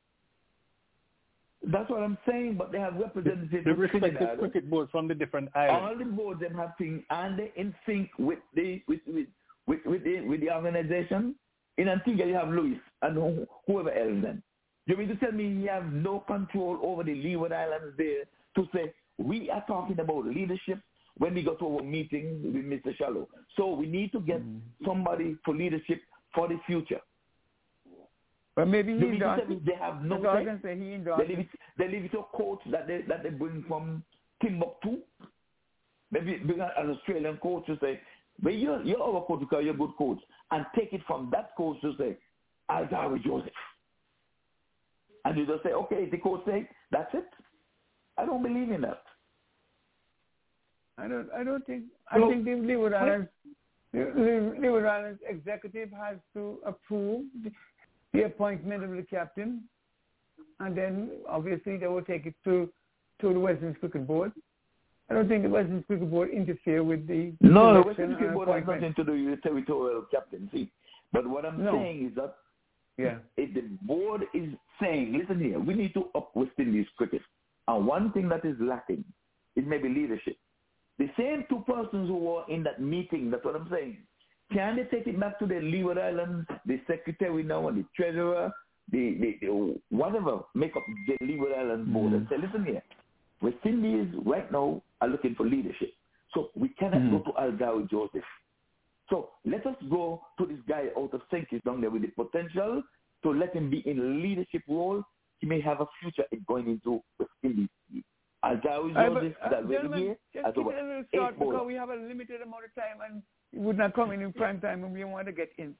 That's 1.64 1.90
what 1.90 2.02
I'm 2.02 2.16
saying, 2.28 2.54
but 2.54 2.70
they 2.70 2.78
have 2.78 2.94
representatives 2.96 3.64
The 3.64 3.72
from 3.72 3.80
respective 3.80 4.12
Trinidad. 4.18 4.38
cricket 4.38 4.70
boards 4.70 4.90
from 4.92 5.08
the 5.08 5.14
different 5.14 5.48
islands. 5.56 5.82
All 5.82 5.96
the 5.98 6.04
boards 6.04 6.40
them 6.40 6.54
have 6.54 6.74
things 6.78 7.02
and 7.10 7.36
they 7.38 7.52
in 7.56 7.74
sync 7.84 8.10
with 8.18 8.38
the 8.54 8.82
with 8.86 9.00
with 9.08 9.26
with, 9.66 9.84
with 9.84 10.04
the 10.04 10.20
with 10.20 10.40
the 10.40 10.50
organization. 10.52 11.34
In 11.78 11.88
Antigua 11.88 12.26
you 12.26 12.34
have 12.34 12.48
Luis 12.50 12.78
and 13.02 13.46
whoever 13.66 13.90
else 13.90 14.18
then. 14.22 14.42
You 14.86 14.96
mean 14.96 15.08
to 15.08 15.16
tell 15.16 15.32
me 15.32 15.48
you 15.48 15.68
have 15.68 15.92
no 15.92 16.20
control 16.20 16.78
over 16.82 17.02
the 17.02 17.14
Leeward 17.14 17.52
Islands 17.52 17.96
there 17.98 18.24
to 18.54 18.68
say 18.72 18.92
we 19.18 19.50
are 19.50 19.64
talking 19.66 19.98
about 19.98 20.24
leadership 20.26 20.78
when 21.18 21.34
we 21.34 21.42
go 21.42 21.54
to 21.54 21.76
our 21.76 21.82
meeting 21.82 22.42
with 22.44 22.64
Mr. 22.64 22.96
Shallow. 22.96 23.28
So 23.56 23.72
we 23.72 23.86
need 23.86 24.12
to 24.12 24.20
get 24.20 24.40
mm-hmm. 24.40 24.84
somebody 24.84 25.36
for 25.44 25.54
leadership 25.54 26.00
for 26.34 26.48
the 26.48 26.58
future. 26.66 27.00
But 28.54 28.68
maybe 28.68 28.94
he 28.94 29.00
to 29.00 29.18
does. 29.18 29.40
they 29.66 29.74
have 29.78 30.02
no 30.02 30.26
I 30.26 30.44
say? 30.62 30.74
He 30.76 30.84
They 30.84 30.94
endorsed 30.94 31.28
leave 31.28 31.38
it, 31.40 31.48
they 31.78 31.88
leave 31.88 32.04
it 32.06 32.12
to 32.12 32.20
a 32.20 32.36
coach 32.36 32.60
that 32.70 32.86
they 32.86 33.02
that 33.02 33.22
they 33.22 33.28
bring 33.28 33.64
from 33.68 34.02
Timbuktu. 34.42 34.98
Maybe 36.10 36.36
bring 36.36 36.60
an 36.60 36.70
an 36.78 36.90
Australian 36.90 37.36
coach 37.36 37.66
to 37.66 37.76
say, 37.82 38.00
but 38.42 38.54
you're 38.54 38.82
you're 38.82 39.02
our 39.02 39.24
coach 39.26 39.40
because 39.40 39.62
you're 39.62 39.74
a 39.74 39.76
good 39.76 39.90
coach, 39.98 40.18
and 40.50 40.64
take 40.74 40.94
it 40.94 41.02
from 41.06 41.28
that 41.32 41.50
coach 41.56 41.78
to 41.82 41.92
say, 41.98 42.16
Alzarri 42.70 43.22
Joseph. 43.22 43.50
And 45.26 45.36
you 45.36 45.46
just 45.46 45.62
say, 45.62 45.70
okay, 45.72 46.08
the 46.08 46.18
coach 46.18 46.42
say 46.46 46.68
that's 46.90 47.12
it. 47.12 47.28
I 48.16 48.24
don't 48.24 48.42
believe 48.42 48.70
in 48.70 48.80
that. 48.82 49.02
I 50.98 51.08
don't. 51.08 51.28
I 51.32 51.44
don't 51.44 51.64
think. 51.66 51.84
I 52.10 52.18
think 52.18 52.44
the 52.44 52.54
Leeward 52.54 52.94
Islands, 52.94 53.28
Leeward 53.92 54.86
Islands 54.86 55.20
executive 55.28 55.90
has 55.92 56.16
to 56.34 56.58
approve 56.64 57.24
the, 57.42 57.50
the 58.12 58.24
appointment 58.24 58.82
of 58.82 58.90
the 58.90 59.02
captain, 59.02 59.64
and 60.60 60.76
then 60.76 61.10
obviously 61.28 61.76
they 61.76 61.86
will 61.86 62.02
take 62.02 62.26
it 62.26 62.34
to 62.44 62.70
to 63.20 63.32
the 63.32 63.40
Western 63.40 63.74
Cricket 63.74 64.06
Board. 64.06 64.32
I 65.08 65.14
don't 65.14 65.28
think 65.28 65.44
the 65.44 65.48
Western 65.50 65.82
Cricket 65.84 66.10
Board 66.10 66.30
interfere 66.30 66.82
with 66.82 67.06
the 67.06 67.32
No, 67.40 67.74
the 67.74 67.82
Western 67.82 68.16
Cricket 68.16 68.34
Board 68.34 68.48
has 68.48 68.66
nothing 68.66 68.94
to 68.94 69.04
do 69.04 69.12
with 69.30 69.36
the 69.42 69.48
territorial 69.48 70.04
captaincy. 70.10 70.72
But 71.12 71.26
what 71.26 71.44
I'm 71.46 71.62
No. 71.62 71.72
saying 71.72 72.06
is 72.08 72.14
that 72.16 72.36
Yeah. 72.98 73.18
if 73.36 73.54
the 73.54 73.62
board 73.82 74.26
is 74.34 74.54
saying, 74.80 75.12
listen 75.12 75.38
here, 75.38 75.60
we 75.60 75.74
need 75.74 75.92
to 75.94 76.10
up 76.14 76.34
West 76.34 76.58
Indies 76.58 76.88
cricket, 76.96 77.22
and 77.68 77.86
one 77.86 78.10
thing 78.12 78.28
that 78.30 78.44
is 78.44 78.58
lacking 78.58 79.04
is 79.54 79.64
maybe 79.66 79.88
leadership. 79.88 80.36
The 80.98 81.08
same 81.16 81.44
two 81.48 81.62
persons 81.66 82.08
who 82.08 82.16
were 82.16 82.44
in 82.48 82.62
that 82.62 82.80
meeting, 82.80 83.30
that's 83.30 83.44
what 83.44 83.56
I'm 83.56 83.68
saying. 83.70 83.98
Can 84.52 84.76
they 84.76 84.84
take 84.84 85.06
it 85.06 85.18
back 85.18 85.38
to 85.40 85.46
the 85.46 85.60
Leeward 85.60 85.98
Islands, 85.98 86.46
the 86.64 86.80
secretary 86.86 87.42
now 87.42 87.68
and 87.68 87.78
the 87.78 87.84
treasurer, 87.94 88.52
the, 88.90 89.16
the, 89.20 89.46
the 89.46 89.80
whatever, 89.90 90.40
make 90.54 90.76
up 90.76 90.84
the 91.06 91.26
Leeward 91.26 91.52
Islands 91.58 91.92
board 91.92 92.12
and 92.12 92.26
mm. 92.26 92.30
say, 92.30 92.36
listen 92.38 92.64
here, 92.64 92.82
West 93.42 93.56
Indies 93.64 94.08
right 94.24 94.50
now 94.50 94.82
are 95.00 95.08
looking 95.08 95.34
for 95.34 95.44
leadership. 95.44 95.92
So 96.32 96.50
we 96.54 96.68
cannot 96.70 97.00
mm. 97.00 97.10
go 97.10 97.30
to 97.30 97.38
Alzarri 97.38 97.90
Joseph. 97.90 98.24
So 99.10 99.30
let 99.44 99.66
us 99.66 99.76
go 99.90 100.22
to 100.38 100.46
this 100.46 100.58
guy 100.68 100.86
out 100.96 101.12
of 101.12 101.20
Sankis 101.32 101.62
down 101.64 101.80
there 101.80 101.90
with 101.90 102.02
the 102.02 102.08
potential 102.08 102.82
to 103.22 103.30
let 103.30 103.54
him 103.54 103.70
be 103.70 103.78
in 103.88 104.22
leadership 104.22 104.62
role. 104.68 105.02
He 105.40 105.46
may 105.46 105.60
have 105.60 105.80
a 105.80 105.86
future 106.00 106.24
in 106.32 106.44
going 106.48 106.68
into 106.68 107.02
West 107.18 107.30
Indies. 107.42 107.68
Alzarri 108.46 108.90
Uh, 108.96 109.10
but, 109.14 109.22
Joseph 109.22 109.36
uh, 109.42 109.46
is 109.46 109.52
already 109.52 109.74
gentlemen, 109.74 109.98
here 110.00 110.16
just 110.34 110.46
as 110.46 110.54
keep 110.54 110.66
it 110.66 110.74
a 110.78 110.86
little 110.86 111.04
short 111.14 111.38
bowler. 111.38 111.52
because 111.52 111.66
we 111.66 111.74
have 111.74 111.90
a 111.90 111.96
limited 111.96 112.40
amount 112.42 112.64
of 112.64 112.74
time 112.74 112.98
and 113.08 113.22
it 113.52 113.60
would 113.60 113.78
not 113.78 113.94
come 113.94 114.12
in 114.12 114.22
in 114.22 114.32
prime 114.32 114.60
time 114.60 114.84
and 114.84 114.92
we 114.92 115.04
want 115.04 115.26
to 115.26 115.32
get 115.32 115.50
in. 115.58 115.74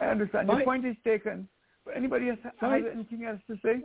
I 0.00 0.06
understand. 0.06 0.48
Your 0.48 0.56
Fine. 0.58 0.64
point 0.64 0.86
is 0.86 0.96
taken. 1.04 1.48
But 1.84 1.96
anybody 1.96 2.28
else 2.30 2.38
Fine. 2.60 2.82
has 2.84 2.92
anything 2.94 3.24
else 3.24 3.40
to 3.48 3.56
say? 3.64 3.80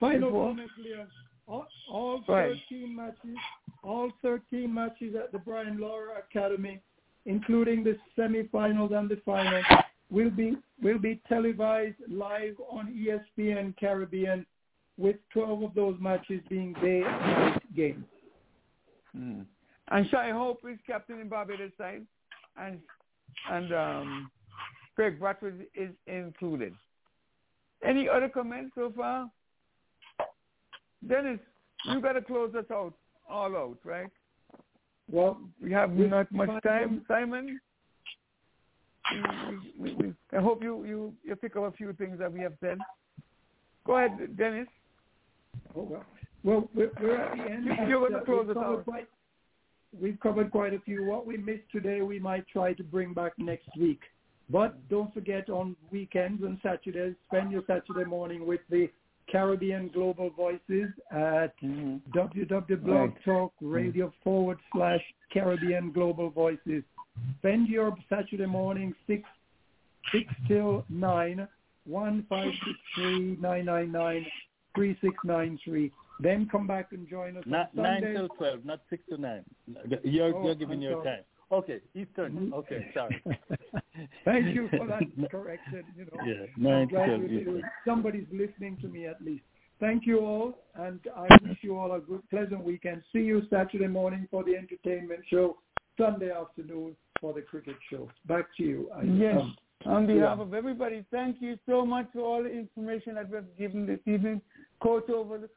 Final 0.00 0.30
comment, 0.30 0.70
Leon. 0.84 1.06
All, 1.48 1.66
all 1.90 2.20
Go 2.26 2.34
ahead. 2.34 2.56
13 2.70 2.94
matches, 2.96 3.36
all 3.82 4.10
13 4.22 4.72
matches 4.72 5.14
at 5.16 5.32
the 5.32 5.38
Brian 5.38 5.78
Lara 5.80 6.18
Academy, 6.30 6.80
including 7.26 7.82
the 7.84 7.96
semifinals 8.16 8.92
and 8.96 9.08
the 9.08 9.16
final, 9.24 9.60
will 10.10 10.30
be 10.30 10.56
will 10.82 10.98
be 10.98 11.20
televised 11.28 11.96
live 12.08 12.54
on 12.70 12.92
ESPN 12.92 13.74
Caribbean, 13.78 14.44
with 15.02 15.16
12 15.32 15.62
of 15.64 15.74
those 15.74 15.96
matches 16.00 16.40
being 16.48 16.72
day 16.74 17.02
and 17.04 17.20
night 17.20 17.74
games. 17.76 18.04
And 19.14 20.08
Shai 20.10 20.30
Hope 20.30 20.60
is 20.70 20.78
captain 20.86 21.20
in 21.20 21.28
Barbados 21.28 21.72
side 21.76 22.06
and 22.56 22.78
and 23.50 23.72
um, 23.74 24.30
Kraigg 24.94 25.18
Brathwaite 25.18 25.66
is 25.74 25.90
included. 26.06 26.74
Any 27.84 28.08
other 28.08 28.28
comments 28.28 28.72
so 28.74 28.92
far? 28.96 29.28
Dennis, 31.08 31.40
you 31.86 32.00
got 32.00 32.12
to 32.12 32.22
close 32.22 32.54
us 32.54 32.66
out, 32.70 32.92
all 33.28 33.56
out, 33.56 33.78
right? 33.84 34.10
Well, 35.10 35.40
We 35.60 35.72
have 35.72 35.90
we- 35.90 36.06
not 36.06 36.30
much 36.30 36.46
final- 36.46 36.60
time, 36.60 37.04
Simon. 37.08 37.58
We, 39.10 39.90
we, 39.90 39.94
we, 39.96 40.14
I 40.32 40.40
hope 40.40 40.62
you, 40.62 40.84
you, 40.84 41.12
you 41.24 41.34
pick 41.36 41.56
up 41.56 41.64
a 41.64 41.76
few 41.76 41.92
things 41.94 42.18
that 42.20 42.32
we 42.32 42.40
have 42.40 42.52
said. 42.60 42.78
Go 43.84 43.96
ahead, 43.96 44.36
Dennis. 44.38 44.68
Oh, 45.76 45.82
well. 45.82 46.04
Well, 46.44 46.68
we're, 46.74 46.90
we're 47.00 47.16
at 47.16 47.36
the 47.36 47.44
end. 47.44 47.66
You- 47.78 47.88
you're 47.88 48.00
but, 48.00 48.10
going 48.10 48.20
to 48.20 48.26
close 48.26 48.46
we've 48.48 48.56
us 48.56 48.62
covered 48.62 48.78
out. 48.78 48.84
Quite, 48.84 49.08
we've 50.00 50.20
covered 50.20 50.50
quite 50.50 50.74
a 50.74 50.80
few. 50.80 51.04
What 51.04 51.26
we 51.26 51.36
missed 51.36 51.70
today, 51.70 52.02
we 52.02 52.18
might 52.18 52.46
try 52.48 52.72
to 52.74 52.82
bring 52.82 53.14
back 53.14 53.32
next 53.38 53.68
week. 53.78 54.00
But 54.50 54.88
don't 54.88 55.14
forget 55.14 55.48
on 55.48 55.76
weekends 55.90 56.42
and 56.42 56.58
Saturdays, 56.62 57.14
spend 57.28 57.52
your 57.52 57.62
Saturday 57.66 58.04
morning 58.04 58.46
with 58.46 58.60
the 58.70 58.90
Caribbean 59.30 59.88
Global 59.94 60.30
Voices 60.30 60.90
at 61.10 61.54
mm-hmm. 61.62 61.96
www.blogtalkradio 62.14 63.52
mm-hmm. 63.62 64.06
forward 64.22 64.58
slash 64.74 65.00
Caribbean 65.32 65.92
Global 65.92 66.28
Voices. 66.28 66.82
Spend 67.38 67.68
your 67.68 67.96
Saturday 68.08 68.46
morning 68.46 68.94
six 69.06 69.22
six 70.12 70.24
till 70.48 70.84
nine 70.88 71.46
one 71.84 72.26
five 72.28 72.50
six 72.64 72.78
three 72.94 73.36
nine 73.40 73.64
nine 73.66 73.92
nine 73.92 74.26
three 74.74 74.96
six 75.00 75.14
nine 75.24 75.58
three. 75.64 75.92
Then 76.20 76.48
come 76.50 76.66
back 76.66 76.92
and 76.92 77.08
join 77.08 77.36
us 77.36 77.44
Not 77.46 77.70
on 77.76 77.82
nine 77.82 78.02
Sunday. 78.02 78.14
till 78.14 78.28
twelve, 78.30 78.64
not 78.64 78.80
six 78.90 79.02
to 79.10 79.16
nine. 79.18 79.44
You're 80.04 80.34
Oh, 80.34 80.44
you're 80.44 80.54
giving 80.54 80.76
I'm 80.76 80.82
your 80.82 81.02
sorry. 81.02 81.04
time. 81.16 81.24
Okay, 81.50 81.80
Eastern. 81.94 82.50
Okay, 82.54 82.86
sorry. 82.94 83.22
Thank 84.24 84.54
you 84.54 84.68
for 84.76 84.86
that 84.86 85.02
correction. 85.30 85.84
You 85.96 86.06
know, 86.06 86.22
Yeah, 86.24 86.46
nine 86.56 86.88
to 86.88 86.94
twelve 86.94 87.62
somebody's 87.84 88.26
listening 88.32 88.78
to 88.82 88.88
me 88.88 89.06
at 89.06 89.20
least. 89.22 89.44
Thank 89.80 90.06
you 90.06 90.20
all, 90.20 90.54
and 90.76 91.00
I 91.16 91.26
wish 91.42 91.58
you 91.62 91.76
all 91.76 91.92
a 91.92 92.00
good, 92.00 92.22
pleasant 92.30 92.62
weekend. 92.64 93.02
See 93.12 93.20
you 93.20 93.42
Saturday 93.50 93.88
morning 93.88 94.28
for 94.30 94.44
the 94.44 94.54
entertainment 94.56 95.20
show, 95.28 95.58
Sunday 95.98 96.30
afternoon 96.30 96.96
for 97.20 97.32
the 97.32 97.42
cricket 97.42 97.76
show. 97.90 98.08
Back 98.26 98.46
to 98.58 98.62
you. 98.62 98.90
I- 98.94 99.02
Yes. 99.02 99.40
um, 99.40 99.56
On 99.86 100.06
behalf 100.06 100.38
yeah. 100.38 100.44
of 100.44 100.54
everybody, 100.54 101.04
thank 101.10 101.36
you 101.40 101.58
so 101.66 101.84
much 101.84 102.06
for 102.12 102.20
all 102.20 102.42
the 102.42 102.50
information 102.50 103.14
that 103.16 103.30
we've 103.30 103.42
given 103.58 103.86
this 103.86 103.98
evening. 104.06 104.40
Coach 104.80 105.08
over 105.10 105.38
the 105.38 105.48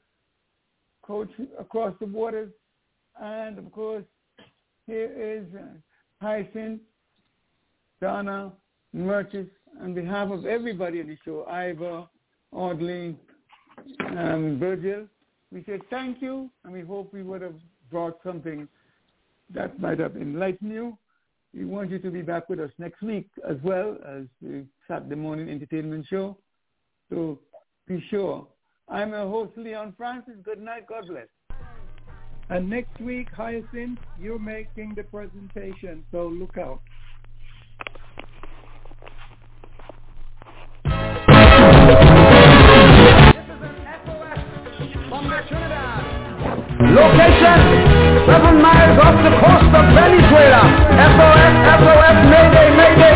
coach 1.04 1.30
across 1.60 1.94
the 2.00 2.08
waters, 2.08 2.52
and 3.22 3.58
of 3.60 3.72
course, 3.72 4.04
here 4.88 5.12
is 5.16 5.46
uh, 5.56 5.66
Hyacinth, 6.22 6.82
Donna, 8.02 8.52
Merchis, 8.96 9.48
on 9.82 9.94
behalf 9.94 10.32
of 10.32 10.46
everybody 10.46 11.02
on 11.02 11.08
the 11.08 11.18
show, 11.24 11.46
Ivor, 11.46 12.06
Audley, 12.52 13.16
um, 14.18 14.58
Virgil, 14.60 15.08
we 15.52 15.64
say 15.64 15.80
thank 15.90 16.22
you, 16.22 16.50
and 16.64 16.74
we 16.74 16.82
hope 16.82 17.14
we 17.14 17.24
would 17.24 17.42
have 17.42 17.56
brought 17.92 18.20
something 18.24 18.68
that 19.54 19.80
might 19.80 20.00
have 20.00 20.16
enlightened 20.16 20.72
you. 20.72 20.98
We 21.56 21.64
want 21.64 21.90
you 21.90 22.00
to 22.00 22.12
be 22.12 22.22
back 22.22 22.50
with 22.50 22.60
us 22.60 22.70
next 22.78 23.02
week 23.02 23.30
as 23.50 23.56
well 23.64 23.98
as 24.06 24.24
the 24.42 24.66
Saturday 24.90 25.16
morning 25.16 25.50
entertainment 25.50 26.06
show. 26.10 26.38
So 27.10 27.40
be 27.88 28.04
sure. 28.10 28.46
I'm 28.90 29.12
your 29.12 29.30
host, 29.30 29.54
Leon 29.56 29.94
Francis. 29.96 30.34
Good 30.44 30.62
night. 30.62 30.86
God 30.88 31.06
bless. 31.08 31.28
And 32.50 32.70
next 32.70 33.00
week, 33.00 33.30
Hyacinth, 33.36 34.00
you're 34.20 34.38
making 34.38 34.96
the 34.96 35.04
presentation, 35.04 36.04
so 36.12 36.28
look 36.28 36.58
out. 36.58 36.82
This 40.84 40.94
is 43.44 43.62
an 43.62 43.76
from 45.10 45.30
the 45.30 45.42
Trinidad. 45.48 46.04
Location 46.92 47.95
seven 48.26 48.62
miles 48.62 48.98
off 49.06 49.18
the 49.22 49.34
coast 49.38 49.70
of 49.70 49.86
Venezuela. 49.94 50.62
SOS, 51.16 51.54
SOS, 51.82 52.18
Mayday, 52.30 52.70
Mayday. 52.76 53.15